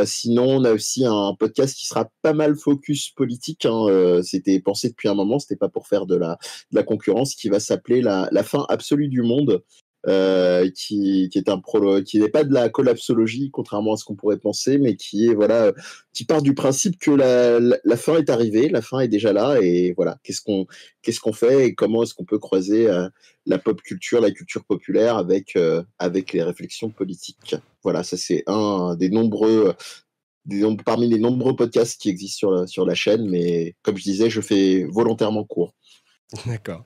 sinon, 0.05 0.45
on 0.45 0.64
a 0.64 0.73
aussi 0.73 1.05
un 1.05 1.35
podcast 1.38 1.76
qui 1.76 1.87
sera 1.87 2.09
pas 2.23 2.33
mal 2.33 2.57
focus 2.57 3.11
politique 3.11 3.64
Hein, 3.64 3.87
euh, 3.88 4.23
c'était 4.23 4.61
pensé 4.61 4.88
depuis 4.88 5.09
un 5.09 5.14
moment, 5.14 5.38
c'était 5.38 5.57
pas 5.57 5.69
pour 5.69 5.87
faire 5.87 6.07
de 6.07 6.17
la, 6.17 6.38
la 6.73 6.83
concurrence, 6.83 7.35
qui 7.35 7.49
va 7.49 7.61
s'appeler 7.61 8.00
la, 8.00 8.29
fin 8.43 8.67
absolue 8.69 9.09
du 9.09 9.23
monde. 9.23 9.62
Euh, 10.06 10.70
qui, 10.70 11.30
est 11.34 11.49
un 11.49 11.58
pro, 11.58 12.02
qui 12.02 12.18
n'est 12.18 12.28
pas 12.28 12.44
de 12.44 12.52
la 12.52 12.68
collapsologie, 12.68 13.50
contrairement 13.50 13.94
à 13.94 13.96
ce 13.96 14.04
qu'on 14.04 14.14
pourrait 14.14 14.38
penser, 14.38 14.78
mais 14.78 14.96
qui 14.96 15.26
est 15.28 15.34
voilà, 15.34 15.73
qui 16.12 16.25
part 16.25 16.42
du 16.42 16.54
principe 16.54 16.99
que 16.99 17.11
la, 17.11 17.96
fin 17.96 18.18
est 18.18 18.28
arrivée, 18.28 18.68
la 18.68 18.82
fin 18.82 19.00
est 19.00 19.08
déjà 19.08 19.32
là, 19.32 19.58
et 19.62 19.94
voilà, 19.96 20.18
qu'est-ce 20.23 20.42
qu'on 20.42 20.66
qu'est-ce 21.02 21.20
qu'on 21.20 21.32
fait 21.32 21.68
et 21.68 21.75
comment 21.75 22.02
est-ce 22.02 22.14
qu'on 22.14 22.25
peut 22.25 22.38
croiser 22.38 22.88
euh, 22.88 23.08
la 23.46 23.58
pop 23.58 23.80
culture, 23.80 24.20
la 24.20 24.30
culture 24.30 24.64
populaire 24.64 25.16
avec 25.16 25.56
euh, 25.56 25.82
avec 25.99 26.32
les 26.32 26.42
réflexions 26.42 26.90
politiques? 26.90 27.56
Voilà, 27.82 28.02
ça 28.02 28.16
c'est 28.16 28.42
un 28.46 28.96
des 28.96 29.08
nombreux 29.08 29.75
parmi 30.84 31.08
les 31.08 31.18
nombreux 31.18 31.56
podcasts 31.56 31.99
qui 32.00 32.11
existent 32.11 32.38
sur 32.38 32.50
la, 32.50 32.66
sur 32.66 32.84
la 32.84 32.94
chaîne, 32.94 33.28
mais 33.28 33.75
comme 33.82 33.96
je 33.96 34.02
disais, 34.02 34.28
je 34.28 34.42
fais 34.42 34.84
volontairement 34.84 35.44
court. 35.44 35.75
D'accord. 36.46 36.84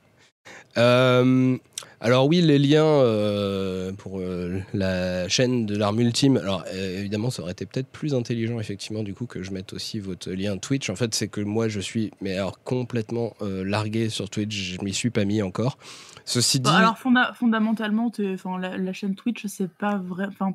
Euh, 0.77 1.57
alors 2.01 2.27
oui, 2.27 2.41
les 2.41 2.59
liens 2.59 2.85
euh, 2.85 3.91
pour 3.91 4.19
euh, 4.19 4.61
la 4.73 5.27
chaîne 5.27 5.65
de 5.65 5.75
l'Arme 5.75 5.99
Ultime. 5.99 6.37
Alors 6.37 6.63
évidemment, 6.73 7.29
ça 7.29 7.41
aurait 7.41 7.51
été 7.51 7.65
peut-être 7.65 7.89
plus 7.89 8.15
intelligent 8.15 8.59
effectivement 8.59 9.03
du 9.03 9.13
coup 9.13 9.25
que 9.25 9.43
je 9.43 9.51
mette 9.51 9.73
aussi 9.73 9.99
votre 9.99 10.31
lien 10.31 10.57
Twitch. 10.57 10.89
En 10.89 10.95
fait, 10.95 11.13
c'est 11.13 11.27
que 11.27 11.41
moi 11.41 11.67
je 11.67 11.79
suis 11.79 12.11
mais 12.21 12.35
alors 12.35 12.63
complètement 12.63 13.33
largué 13.41 14.09
sur 14.09 14.29
Twitch. 14.29 14.55
Je 14.55 14.83
m'y 14.83 14.93
suis 14.93 15.09
pas 15.09 15.25
mis 15.25 15.41
encore. 15.41 15.77
Ceci 16.25 16.59
dit. 16.59 16.69
alors 16.69 16.97
fondamentalement, 17.33 18.11
la, 18.59 18.77
la, 18.77 18.93
chaîne 18.93 19.15
Twitch, 19.15 19.47
c'est 19.47 19.71
pas 19.71 19.97
vrai. 19.97 20.25
Enfin, 20.27 20.53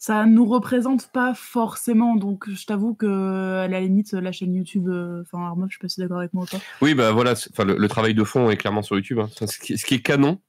ça 0.00 0.24
nous 0.24 0.46
représente 0.46 1.12
pas 1.12 1.34
forcément. 1.34 2.16
Donc, 2.16 2.48
je 2.50 2.64
t'avoue 2.64 2.94
que 2.94 3.58
à 3.58 3.68
la 3.68 3.80
limite, 3.80 4.14
la 4.14 4.32
chaîne 4.32 4.54
YouTube, 4.54 4.88
euh, 4.88 5.20
enfin, 5.20 5.44
Armov, 5.44 5.68
je 5.68 5.74
sais 5.74 5.78
pas 5.80 5.88
si 5.88 6.00
d'accord 6.00 6.18
avec 6.18 6.32
moi 6.32 6.44
ou 6.44 6.46
pas. 6.46 6.60
Oui, 6.80 6.94
bah 6.94 7.12
voilà, 7.12 7.32
enfin, 7.32 7.64
le, 7.64 7.88
travail 7.88 8.14
de 8.14 8.24
fond 8.24 8.48
est 8.50 8.56
clairement 8.56 8.80
sur 8.80 8.96
YouTube. 8.96 9.18
Hein. 9.18 9.28
Ce, 9.46 9.58
qui, 9.58 9.94
est 9.94 10.02
canon 10.02 10.40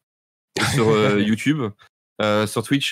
sur 0.74 0.88
euh, 0.88 1.20
YouTube, 1.20 1.63
euh, 2.22 2.48
sur 2.48 2.63
Twitch, 2.63 2.91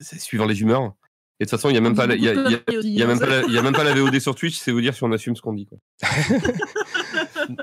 c'est 0.00 0.20
suivant 0.20 0.44
les 0.44 0.60
humeurs. 0.60 0.92
Et 1.40 1.44
de 1.46 1.50
toute 1.50 1.58
façon, 1.58 1.70
il 1.70 1.72
n'y 1.72 1.78
a 1.78 1.80
même 1.80 1.96
pas, 1.96 2.04
il 2.14 2.22
y 2.22 2.28
a, 2.28 2.34
y 2.34 3.02
a, 3.02 3.06
même 3.06 3.18
pas, 3.18 3.26
la, 3.26 3.42
y 3.46 3.58
a 3.58 3.62
même 3.62 3.72
pas 3.72 3.84
la 3.84 3.94
VOD 3.94 4.20
sur 4.20 4.34
Twitch. 4.34 4.58
C'est 4.58 4.72
vous 4.72 4.82
dire 4.82 4.94
si 4.94 5.02
on 5.04 5.10
assume 5.10 5.34
ce 5.34 5.40
qu'on 5.40 5.54
dit. 5.54 5.66
Quoi. 5.66 5.78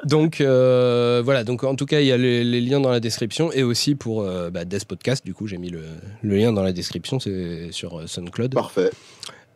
donc 0.05 0.41
euh, 0.41 1.21
voilà, 1.23 1.43
donc 1.43 1.63
en 1.63 1.75
tout 1.75 1.85
cas, 1.85 1.99
il 1.99 2.07
y 2.07 2.11
a 2.11 2.17
les, 2.17 2.61
liens 2.61 2.79
dans 2.79 2.91
la 2.91 2.99
description 2.99 3.51
et 3.51 3.63
aussi 3.63 3.95
pour 3.95 4.21
euh, 4.21 4.49
bah, 4.49 4.65
Death 4.65 4.85
Podcast, 4.85 5.25
du 5.25 5.33
coup, 5.33 5.47
j'ai 5.47 5.57
mis 5.57 5.69
le, 5.69 5.81
lien 6.23 6.53
dans 6.53 6.63
la 6.63 6.73
description, 6.73 7.19
c'est 7.19 7.71
sur 7.71 7.99
euh, 7.99 8.07
SoundCloud. 8.07 8.53
Parfait. 8.53 8.91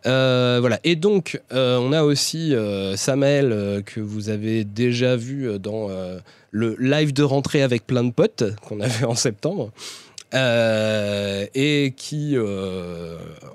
voilà, 0.06 0.80
et 0.84 0.96
donc 0.96 1.42
on 1.52 1.94
a 1.94 2.04
aussi 2.04 2.54
Samuel 2.96 3.84
que 3.86 4.00
vous 4.00 4.30
avez 4.30 4.63
déjà 4.63 5.16
vu 5.16 5.60
dans 5.60 5.90
le 6.52 6.75
live 6.80 7.13
de 7.13 7.24
rentrée 7.24 7.62
avec 7.62 7.88
plein 7.88 8.04
de 8.04 8.12
potes 8.12 8.44
qu'on 8.62 8.80
avait 8.80 9.06
en 9.13 9.16
septembre. 9.16 9.72
et 10.34 11.94
qui, 11.96 12.36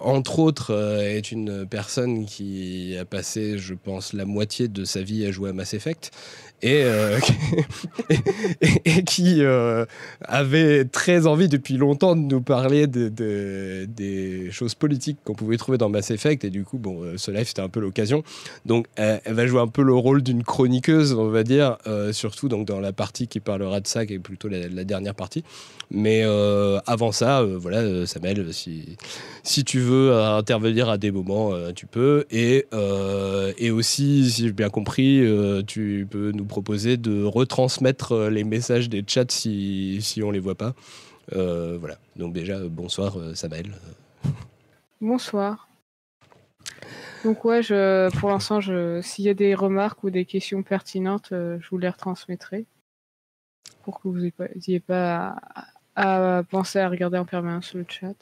entre 0.00 0.38
autres, 0.38 1.00
est 1.02 1.32
une 1.32 1.66
personne 1.66 2.24
qui 2.24 2.96
a 2.98 3.04
passé, 3.04 3.58
je 3.58 3.74
pense, 3.74 4.12
la 4.12 4.24
moitié 4.24 4.68
de 4.68 4.84
sa 4.84 5.02
vie 5.02 5.26
à 5.26 5.32
jouer 5.32 5.50
à 5.50 5.52
Mass 5.52 5.74
Effect 5.74 6.12
et, 6.62 6.82
euh, 6.82 7.18
et, 8.84 9.04
qui 9.04 9.44
euh, 9.44 9.84
avait 10.22 10.84
très 10.84 11.26
envie 11.26 11.48
depuis 11.48 11.76
longtemps 11.76 12.16
de 12.16 12.22
nous 12.22 12.40
parler 12.40 12.86
de, 12.86 13.08
des 13.86 14.50
choses 14.50 14.74
politiques 14.74 15.18
qu'on 15.24 15.34
pouvait 15.34 15.56
trouver 15.56 15.78
dans 15.78 15.88
Mass 15.88 16.10
Effect. 16.10 16.44
Et 16.44 16.50
du 16.50 16.64
coup, 16.64 16.78
bon, 16.78 17.02
euh, 17.02 17.14
ce 17.16 17.30
live, 17.30 17.46
c'était 17.46 17.62
un 17.62 17.68
peu 17.68 17.80
l'occasion. 17.80 18.24
Donc, 18.66 18.86
elle, 18.96 19.20
va 19.26 19.46
jouer 19.46 19.60
un 19.60 19.68
peu 19.68 19.82
le 19.82 19.94
rôle 19.94 20.22
d'une 20.22 20.42
chroniqueuse, 20.42 21.12
on 21.12 21.28
va 21.28 21.44
dire, 21.44 21.76
surtout 22.12 22.48
donc, 22.48 22.66
dans 22.66 22.80
la 22.80 22.92
partie 22.92 23.28
qui 23.28 23.40
parlera 23.40 23.80
de 23.80 23.86
ça, 23.86 24.06
qui 24.06 24.14
est 24.14 24.18
plutôt 24.18 24.48
la, 24.48 24.84
dernière 24.84 25.14
partie. 25.14 25.44
Mais 25.90 26.22
avant 26.86 27.12
ça, 27.12 27.42
voilà, 27.44 28.06
Samuel, 28.06 28.48
si, 28.52 29.64
tu 29.64 29.78
veux 29.78 30.14
intervenir 30.14 30.88
à 30.88 30.98
des 30.98 31.10
moments, 31.10 31.52
tu 31.74 31.86
peux. 31.86 32.24
Et 32.30 32.66
aussi, 33.70 34.30
si 34.30 34.46
j'ai 34.46 34.52
bien 34.52 34.70
compris, 34.70 35.22
tu 35.66 36.06
peux 36.10 36.32
nous 36.32 36.47
proposer 36.48 36.96
de 36.96 37.22
retransmettre 37.22 38.12
euh, 38.12 38.30
les 38.30 38.44
messages 38.44 38.88
des 38.88 39.04
chats 39.06 39.24
si, 39.28 40.00
si 40.02 40.22
on 40.22 40.30
les 40.30 40.40
voit 40.40 40.56
pas. 40.56 40.74
Euh, 41.34 41.76
voilà. 41.78 41.98
Donc 42.16 42.32
déjà, 42.32 42.58
bonsoir 42.68 43.18
euh, 43.18 43.34
Samuel. 43.34 43.72
Bonsoir. 45.00 45.68
Donc 47.24 47.44
ouais, 47.44 47.62
je, 47.62 48.10
pour 48.18 48.30
l'instant, 48.30 48.60
s'il 48.60 49.24
y 49.24 49.28
a 49.28 49.34
des 49.34 49.54
remarques 49.54 50.02
ou 50.04 50.10
des 50.10 50.24
questions 50.24 50.62
pertinentes, 50.62 51.28
je 51.30 51.68
vous 51.70 51.78
les 51.78 51.88
retransmettrai 51.88 52.66
pour 53.82 54.00
que 54.00 54.08
vous 54.08 54.18
n'ayez 54.18 54.80
pas, 54.80 55.36
à, 55.96 56.42
penser 56.50 56.78
à 56.78 56.88
regarder 56.88 57.18
en 57.18 57.24
permanence 57.24 57.74
le 57.74 57.84
chat. 57.88 58.14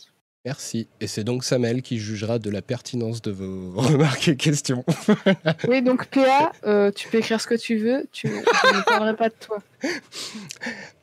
Merci. 0.47 0.87
Et 1.01 1.09
c'est 1.09 1.25
donc 1.25 1.43
Samuel 1.43 1.83
qui 1.83 1.99
jugera 1.99 2.39
de 2.39 2.51
la 2.51 2.63
pertinence 2.63 3.21
de 3.21 3.33
vos 3.33 3.73
remarques 3.81 4.29
et 4.29 4.37
questions. 4.37 4.85
oui, 5.69 5.83
donc 5.83 6.07
PA, 6.07 6.53
euh, 6.65 6.93
tu 6.93 7.09
peux 7.09 7.19
écrire 7.19 7.41
ce 7.41 7.49
que 7.49 7.57
tu 7.57 7.79
veux, 7.79 8.07
tu... 8.13 8.29
je 8.29 8.77
ne 8.77 8.83
parlerai 8.85 9.17
pas 9.17 9.29
de 9.29 9.35
toi. 9.41 9.59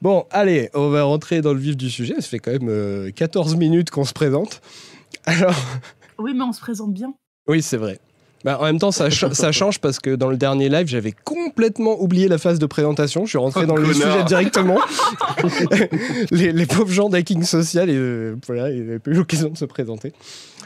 Bon, 0.02 0.26
allez, 0.32 0.70
on 0.74 0.88
va 0.88 1.04
rentrer 1.04 1.42
dans 1.42 1.54
le 1.54 1.60
vif 1.60 1.76
du 1.76 1.90
sujet. 1.90 2.16
Ça 2.16 2.30
fait 2.30 2.40
quand 2.40 2.58
même 2.58 3.12
14 3.12 3.54
euh, 3.54 3.58
minutes 3.58 3.92
qu'on 3.92 4.06
se 4.06 4.14
présente. 4.14 4.62
Alors... 5.26 5.56
Oui, 6.18 6.34
mais 6.34 6.44
on 6.44 6.54
se 6.54 6.62
présente 6.62 6.94
bien. 6.94 7.14
Oui, 7.46 7.62
c'est 7.62 7.76
vrai. 7.76 8.00
Bah, 8.44 8.58
en 8.60 8.64
même 8.66 8.80
temps, 8.80 8.92
ça, 8.92 9.10
ça, 9.10 9.52
change 9.52 9.80
parce 9.80 10.00
que 10.00 10.16
dans 10.16 10.30
le 10.30 10.36
dernier 10.36 10.68
live, 10.68 10.88
j'avais 10.88 11.14
complètement 11.14 12.02
oublié 12.02 12.28
la 12.28 12.38
phase 12.38 12.60
de 12.60 12.66
présentation. 12.66 13.24
Je 13.26 13.30
suis 13.30 13.38
rentré 13.38 13.66
dans 13.66 13.76
le 13.76 13.94
sujet 13.94 14.24
directement. 14.26 14.80
les, 16.32 16.66
pauvres 16.66 16.92
gens 16.92 17.10
d'hacking 17.10 17.44
social, 17.44 17.90
et, 17.90 17.96
euh, 17.96 18.36
voilà, 18.46 18.70
ils 18.70 18.86
n'avaient 18.86 19.00
pas 19.00 19.12
eu 19.12 19.14
l'occasion 19.14 19.50
de 19.50 19.58
se 19.58 19.66
présenter. 19.66 20.12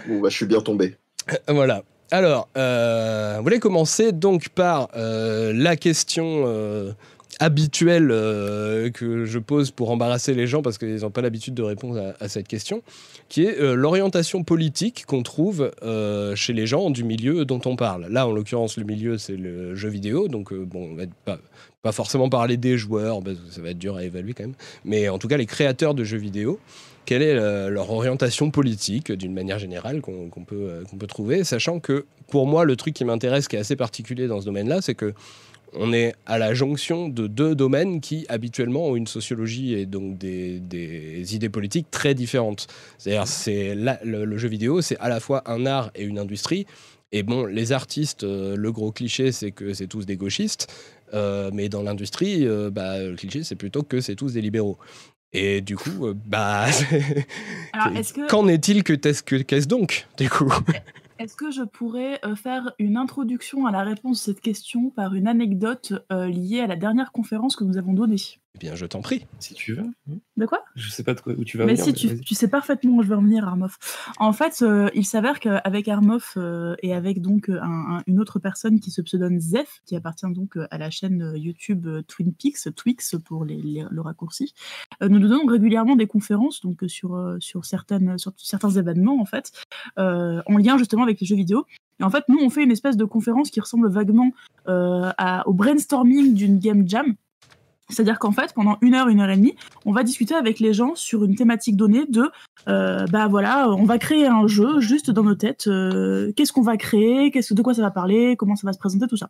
Bon, 0.07 0.19
bah, 0.19 0.29
je 0.29 0.35
suis 0.35 0.45
bien 0.47 0.61
tombé. 0.61 0.95
Euh, 1.31 1.53
voilà. 1.53 1.83
Alors, 2.09 2.47
euh, 2.57 3.35
vous 3.37 3.43
voulez 3.43 3.59
commencer 3.59 4.11
donc 4.11 4.49
par 4.49 4.89
la 4.95 5.75
question 5.75 6.95
habituelle 7.39 8.07
que 8.93 9.25
je 9.25 9.39
pose 9.39 9.71
pour 9.71 9.91
embarrasser 9.91 10.33
les 10.33 10.47
gens 10.47 10.61
parce 10.61 10.77
qu'ils 10.77 11.01
n'ont 11.01 11.11
pas 11.11 11.21
l'habitude 11.21 11.53
de 11.53 11.63
répondre 11.63 12.13
à 12.19 12.27
cette 12.27 12.47
question 12.47 12.81
qui 13.29 13.43
est 13.43 13.59
euh, 13.59 13.75
l'orientation 13.75 14.43
politique 14.43 15.05
qu'on 15.05 15.23
trouve 15.23 15.71
euh, 15.83 16.35
chez 16.35 16.53
les 16.53 16.65
gens 16.65 16.89
du 16.89 17.03
milieu 17.03 17.45
dont 17.45 17.61
on 17.65 17.75
parle. 17.75 18.07
Là, 18.09 18.27
en 18.27 18.31
l'occurrence, 18.31 18.77
le 18.77 18.83
milieu, 18.83 19.17
c'est 19.17 19.35
le 19.35 19.75
jeu 19.75 19.89
vidéo, 19.89 20.27
donc 20.27 20.53
euh, 20.53 20.65
bon, 20.65 20.91
on 20.91 20.95
va 20.95 21.03
pas, 21.25 21.91
forcément 21.91 22.27
parler 22.27 22.57
des 22.57 22.77
joueurs, 22.77 23.21
ça 23.49 23.61
va 23.61 23.69
être 23.69 23.77
dur 23.77 23.95
à 23.95 24.03
évaluer 24.03 24.33
quand 24.33 24.43
même, 24.43 24.55
mais 24.83 25.07
en 25.07 25.17
tout 25.17 25.29
cas 25.29 25.37
les 25.37 25.45
créateurs 25.45 25.93
de 25.93 26.03
jeux 26.03 26.17
vidéo. 26.17 26.59
Quelle 27.05 27.21
est 27.21 27.35
leur 27.69 27.89
orientation 27.89 28.51
politique, 28.51 29.13
d'une 29.13 29.33
manière 29.33 29.57
générale, 29.57 30.01
qu'on 30.01 30.43
peut 30.43 31.07
trouver, 31.07 31.45
sachant 31.45 31.79
que 31.79 32.05
pour 32.29 32.45
moi, 32.45 32.65
le 32.65 32.75
truc 32.75 32.93
qui 32.93 33.05
m'intéresse, 33.05 33.47
qui 33.47 33.55
est 33.55 33.59
assez 33.59 33.77
particulier 33.77 34.27
dans 34.27 34.41
ce 34.41 34.45
domaine-là, 34.45 34.81
c'est 34.81 34.95
que 34.95 35.13
on 35.79 35.93
est 35.93 36.13
à 36.25 36.37
la 36.37 36.53
jonction 36.53 37.07
de 37.07 37.27
deux 37.27 37.55
domaines 37.55 38.01
qui 38.01 38.25
habituellement 38.29 38.87
ont 38.87 38.95
une 38.95 39.07
sociologie 39.07 39.73
et 39.73 39.85
donc 39.85 40.17
des, 40.17 41.35
idées 41.35 41.49
politiques 41.49 41.89
très 41.91 42.13
différentes. 42.13 42.67
C'est-à-dire, 42.97 43.27
c'est 43.27 43.75
le, 43.75 44.37
jeu 44.37 44.47
vidéo, 44.47 44.81
c'est 44.81 44.97
à 44.99 45.09
la 45.09 45.19
fois 45.19 45.43
un 45.45 45.65
art 45.65 45.91
et 45.95 46.03
une 46.03 46.19
industrie. 46.19 46.65
Et 47.11 47.23
bon, 47.23 47.45
les 47.45 47.71
artistes, 47.71 48.23
euh, 48.23 48.57
le 48.57 48.71
gros 48.71 48.91
cliché, 48.91 49.31
c'est 49.31 49.51
que 49.51 49.73
c'est 49.73 49.87
tous 49.87 50.05
des 50.05 50.17
gauchistes. 50.17 50.73
Euh, 51.13 51.51
mais 51.53 51.69
dans 51.69 51.81
l'industrie, 51.81 52.45
euh, 52.45 52.69
bah, 52.69 52.99
le 52.99 53.15
cliché, 53.15 53.43
c'est 53.43 53.55
plutôt 53.55 53.83
que 53.83 54.01
c'est 54.01 54.15
tous 54.15 54.33
des 54.33 54.41
libéraux. 54.41 54.77
Et 55.31 55.61
du 55.61 55.77
coup, 55.77 56.13
bah, 56.25 56.65
qu'en 58.29 58.47
est-il 58.47 58.83
que 58.83 58.93
qu'est-ce 58.93 59.67
donc, 59.67 60.07
du 60.17 60.29
coup? 60.29 60.51
Est-ce 61.19 61.35
que 61.35 61.49
je 61.49 61.63
pourrais 61.63 62.19
euh, 62.23 62.35
faire 62.35 62.73
une 62.77 62.95
introduction 62.95 63.65
à 63.65 63.71
la 63.71 63.83
réponse 63.83 64.19
de 64.19 64.33
cette 64.33 64.41
question 64.41 64.91
par 64.91 65.15
une 65.15 65.27
anecdote 65.27 65.93
euh, 66.11 66.27
liée 66.27 66.59
à 66.59 66.67
la 66.67 66.75
dernière 66.75 67.11
conférence 67.11 67.55
que 67.55 67.63
nous 67.63 67.77
avons 67.77 67.93
donnée? 67.93 68.39
Eh 68.57 68.65
bien, 68.65 68.75
je 68.75 68.87
t'en 68.87 69.01
prie. 69.01 69.27
Si 69.37 69.53
tu 69.53 69.75
veux. 69.75 69.85
De 70.35 70.45
quoi? 70.47 70.63
Je 70.75 70.89
sais 70.89 71.03
pas 71.03 71.13
où 71.27 71.43
tu 71.43 71.59
vas 71.59 71.65
mais 71.65 71.75
Si, 71.75 71.93
tu, 71.93 72.19
tu, 72.19 72.33
sais 72.33 72.47
parfaitement 72.47 72.97
où 72.97 73.03
je 73.03 73.07
vais 73.07 73.13
en 73.13 73.21
venir, 73.21 73.47
Armoff. 73.47 73.77
En 74.17 74.33
fait, 74.33 74.63
euh, 74.63 74.89
il 74.95 75.05
s'avère 75.05 75.39
qu'avec 75.39 75.87
Armoff 75.87 76.33
euh, 76.37 76.75
et 76.81 76.95
avec 76.95 77.21
donc 77.21 77.51
une 78.07 78.19
autre 78.19 78.39
personne 78.39 78.79
qui 78.79 78.89
se 78.89 79.01
pseudonne 79.03 79.39
Zef, 79.39 79.81
qui 79.85 79.95
appartient 79.95 80.25
donc 80.31 80.57
à 80.71 80.77
la 80.79 80.89
chaîne 80.89 81.33
YouTube 81.35 81.87
Twin 82.07 82.33
Peaks, 82.33 82.73
Twix 82.75 83.15
pour 83.23 83.45
les, 83.45 83.85
le 83.87 84.01
raccourci, 84.01 84.55
euh, 85.03 85.07
nous 85.07 85.19
donnons 85.19 85.45
régulièrement 85.45 85.95
des 85.95 86.07
conférences 86.07 86.61
donc 86.61 86.83
sur, 86.87 87.37
sur, 87.39 87.63
certaines, 87.63 88.17
sur 88.17 88.33
certains 88.37 88.71
événements, 88.71 89.21
en 89.21 89.25
fait, 89.25 89.51
en 89.97 90.57
lien 90.57 90.79
justement 90.79 91.03
avec 91.03 91.21
les 91.21 91.27
jeux 91.27 91.35
vidéo. 91.35 91.67
Et 91.99 92.03
en 92.03 92.09
fait, 92.09 92.23
nous, 92.27 92.39
on 92.41 92.49
fait 92.49 92.63
une 92.63 92.71
espèce 92.71 92.97
de 92.97 93.05
conférence 93.05 93.51
qui 93.51 93.59
ressemble 93.59 93.87
vaguement 93.89 94.31
à, 94.65 95.47
au 95.47 95.53
brainstorming 95.53 96.33
d'une 96.33 96.57
game 96.57 96.87
jam 96.87 97.15
c'est-à-dire 97.89 98.19
qu'en 98.19 98.31
fait, 98.31 98.53
pendant 98.53 98.77
une 98.81 98.95
heure, 98.95 99.07
une 99.07 99.21
heure 99.21 99.29
et 99.29 99.37
demie, 99.37 99.55
on 99.85 99.93
va 99.93 100.03
discuter 100.03 100.35
avec 100.35 100.59
les 100.59 100.73
gens 100.73 100.95
sur 100.95 101.23
une 101.23 101.35
thématique 101.35 101.77
donnée 101.77 102.05
de, 102.05 102.29
euh, 102.67 103.05
bah 103.07 103.27
voilà, 103.27 103.69
on 103.69 103.85
va 103.85 103.97
créer 103.97 104.27
un 104.27 104.45
jeu 104.47 104.79
juste 104.79 105.09
dans 105.09 105.23
nos 105.23 105.35
têtes. 105.35 105.67
Euh, 105.67 106.33
qu'est-ce 106.35 106.51
qu'on 106.51 106.61
va 106.61 106.75
créer 106.75 107.31
Qu'est-ce 107.31 107.53
de 107.53 107.61
quoi 107.61 107.73
ça 107.73 107.81
va 107.81 107.91
parler 107.91 108.35
Comment 108.35 108.55
ça 108.55 108.67
va 108.67 108.73
se 108.73 108.77
présenter 108.79 109.07
Tout 109.07 109.17
ça. 109.17 109.29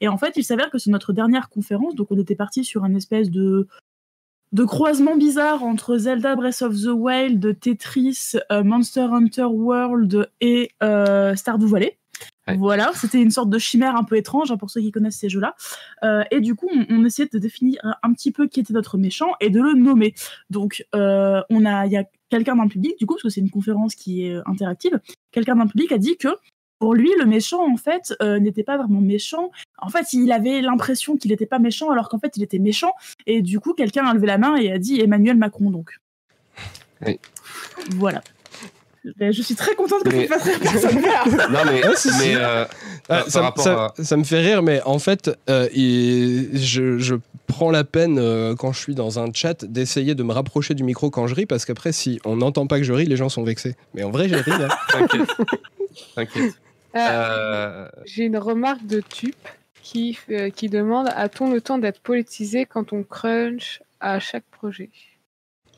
Et 0.00 0.08
en 0.08 0.16
fait, 0.16 0.32
il 0.36 0.44
s'avère 0.44 0.70
que 0.70 0.78
c'est 0.78 0.90
notre 0.90 1.12
dernière 1.12 1.50
conférence, 1.50 1.94
donc 1.94 2.08
on 2.10 2.18
était 2.18 2.36
parti 2.36 2.64
sur 2.64 2.84
une 2.84 2.96
espèce 2.96 3.30
de 3.30 3.68
de 4.52 4.64
croisements 4.64 5.16
bizarres 5.16 5.62
entre 5.62 5.98
Zelda 5.98 6.34
Breath 6.34 6.62
of 6.62 6.74
the 6.74 6.86
Wild, 6.86 7.60
Tetris, 7.60 8.32
euh, 8.50 8.64
Monster 8.64 9.02
Hunter 9.12 9.44
World 9.44 10.30
et 10.40 10.70
Stardew 10.80 11.66
Valley. 11.66 11.98
Ouais. 12.48 12.56
Voilà, 12.56 12.90
c'était 12.94 13.20
une 13.20 13.30
sorte 13.30 13.50
de 13.50 13.58
chimère 13.58 13.94
un 13.96 14.04
peu 14.04 14.16
étrange 14.16 14.50
hein, 14.50 14.56
pour 14.56 14.70
ceux 14.70 14.80
qui 14.80 14.90
connaissent 14.90 15.18
ces 15.18 15.28
jeux-là. 15.28 15.54
Euh, 16.02 16.24
et 16.30 16.40
du 16.40 16.54
coup, 16.54 16.68
on, 16.72 16.86
on 16.88 17.04
essayait 17.04 17.28
de 17.30 17.38
définir 17.38 17.80
un, 18.02 18.12
petit 18.12 18.32
peu 18.32 18.48
qui 18.48 18.60
était 18.60 18.72
notre 18.72 18.96
méchant 18.98 19.32
et 19.40 19.50
de 19.50 19.60
le 19.60 19.74
nommer. 19.74 20.14
Donc, 20.50 20.86
euh, 20.94 21.42
on 21.50 21.64
a, 21.64 21.86
il 21.86 21.92
y 21.92 21.96
a 21.96 22.04
quelqu'un 22.30 22.56
dans 22.56 22.64
le 22.64 22.68
public, 22.68 22.98
du 22.98 23.06
coup, 23.06 23.14
parce 23.14 23.22
que 23.22 23.28
c'est 23.28 23.40
une 23.40 23.50
conférence 23.50 23.94
qui 23.94 24.26
est 24.26 24.34
euh, 24.34 24.42
interactive, 24.46 24.98
quelqu'un 25.30 25.56
dans 25.56 25.64
le 25.64 25.70
public 25.70 25.92
a 25.92 25.98
dit 25.98 26.16
que 26.16 26.28
pour 26.78 26.94
lui, 26.94 27.10
le 27.18 27.26
méchant, 27.26 27.68
en 27.68 27.76
fait, 27.76 28.14
euh, 28.22 28.38
n'était 28.38 28.62
pas 28.62 28.76
vraiment 28.76 29.00
méchant. 29.00 29.50
En 29.78 29.88
fait, 29.88 30.12
il 30.12 30.30
avait 30.30 30.60
l'impression 30.60 31.16
qu'il 31.16 31.32
n'était 31.32 31.46
pas 31.46 31.58
méchant, 31.58 31.90
alors 31.90 32.08
qu'en 32.08 32.20
fait, 32.20 32.36
il 32.36 32.42
était 32.42 32.60
méchant. 32.60 32.92
Et 33.26 33.42
du 33.42 33.58
coup, 33.58 33.74
quelqu'un 33.74 34.06
a 34.06 34.14
levé 34.14 34.28
la 34.28 34.38
main 34.38 34.56
et 34.56 34.70
a 34.70 34.78
dit 34.78 35.00
Emmanuel 35.00 35.36
Macron, 35.36 35.70
donc. 35.70 35.98
Oui. 37.04 37.18
Voilà. 37.96 38.22
Je 39.20 39.42
suis 39.42 39.54
très 39.54 39.74
contente 39.74 40.02
que 40.04 40.08
Mais- 40.10 40.26
tu 40.26 40.28
fasses 40.28 40.92
moi. 40.92 41.02
Non, 41.50 41.60
mais, 41.66 41.86
Ouais, 41.86 41.96
si, 41.96 42.10
si. 42.10 42.18
mais 42.18 42.34
euh, 42.36 42.64
Ah, 43.08 43.22
par 43.22 43.28
ça, 43.28 43.42
rapport 43.42 43.64
ça- 43.64 43.94
à- 43.98 44.04
ça 44.04 44.16
me 44.16 44.24
fait 44.24 44.40
rire, 44.40 44.62
mais 44.62 44.82
en 44.84 44.98
fait, 44.98 45.30
euh, 45.48 45.68
il- 45.74 46.50
je, 46.58 46.98
je 46.98 47.14
prends 47.46 47.70
la 47.70 47.84
peine 47.84 48.18
euh, 48.18 48.54
quand 48.56 48.72
je 48.72 48.78
suis 48.80 48.94
dans 48.94 49.18
un 49.18 49.32
chat 49.32 49.64
d'essayer 49.64 50.14
de 50.14 50.22
me 50.22 50.32
rapprocher 50.32 50.74
du 50.74 50.82
micro 50.84 51.10
quand 51.10 51.26
je 51.26 51.34
ris, 51.34 51.46
parce 51.46 51.64
qu'après, 51.64 51.92
si 51.92 52.20
on 52.24 52.36
n'entend 52.36 52.66
pas 52.66 52.78
que 52.78 52.84
je 52.84 52.92
ris, 52.92 53.06
les 53.06 53.16
gens 53.16 53.28
sont 53.28 53.44
vexés. 53.44 53.76
Mais 53.94 54.02
en 54.02 54.10
vrai, 54.10 54.28
j'ai 54.28 54.36
ri. 54.40 54.52
hein. 54.52 54.68
t'inquiète. 54.92 55.28
T'inquiète. 56.14 56.54
Euh, 56.96 57.88
J'ai 58.06 58.24
une 58.24 58.38
remarque 58.38 58.84
de 58.86 59.00
Tup 59.00 59.36
qui, 59.82 60.18
euh, 60.30 60.50
qui 60.50 60.68
demande 60.68 61.08
A-t-on 61.14 61.50
le 61.52 61.60
temps 61.60 61.78
d'être 61.78 62.00
politisé 62.00 62.66
quand 62.66 62.92
on 62.92 63.02
crunch 63.04 63.80
à 64.00 64.18
chaque 64.20 64.44
projet? 64.50 64.90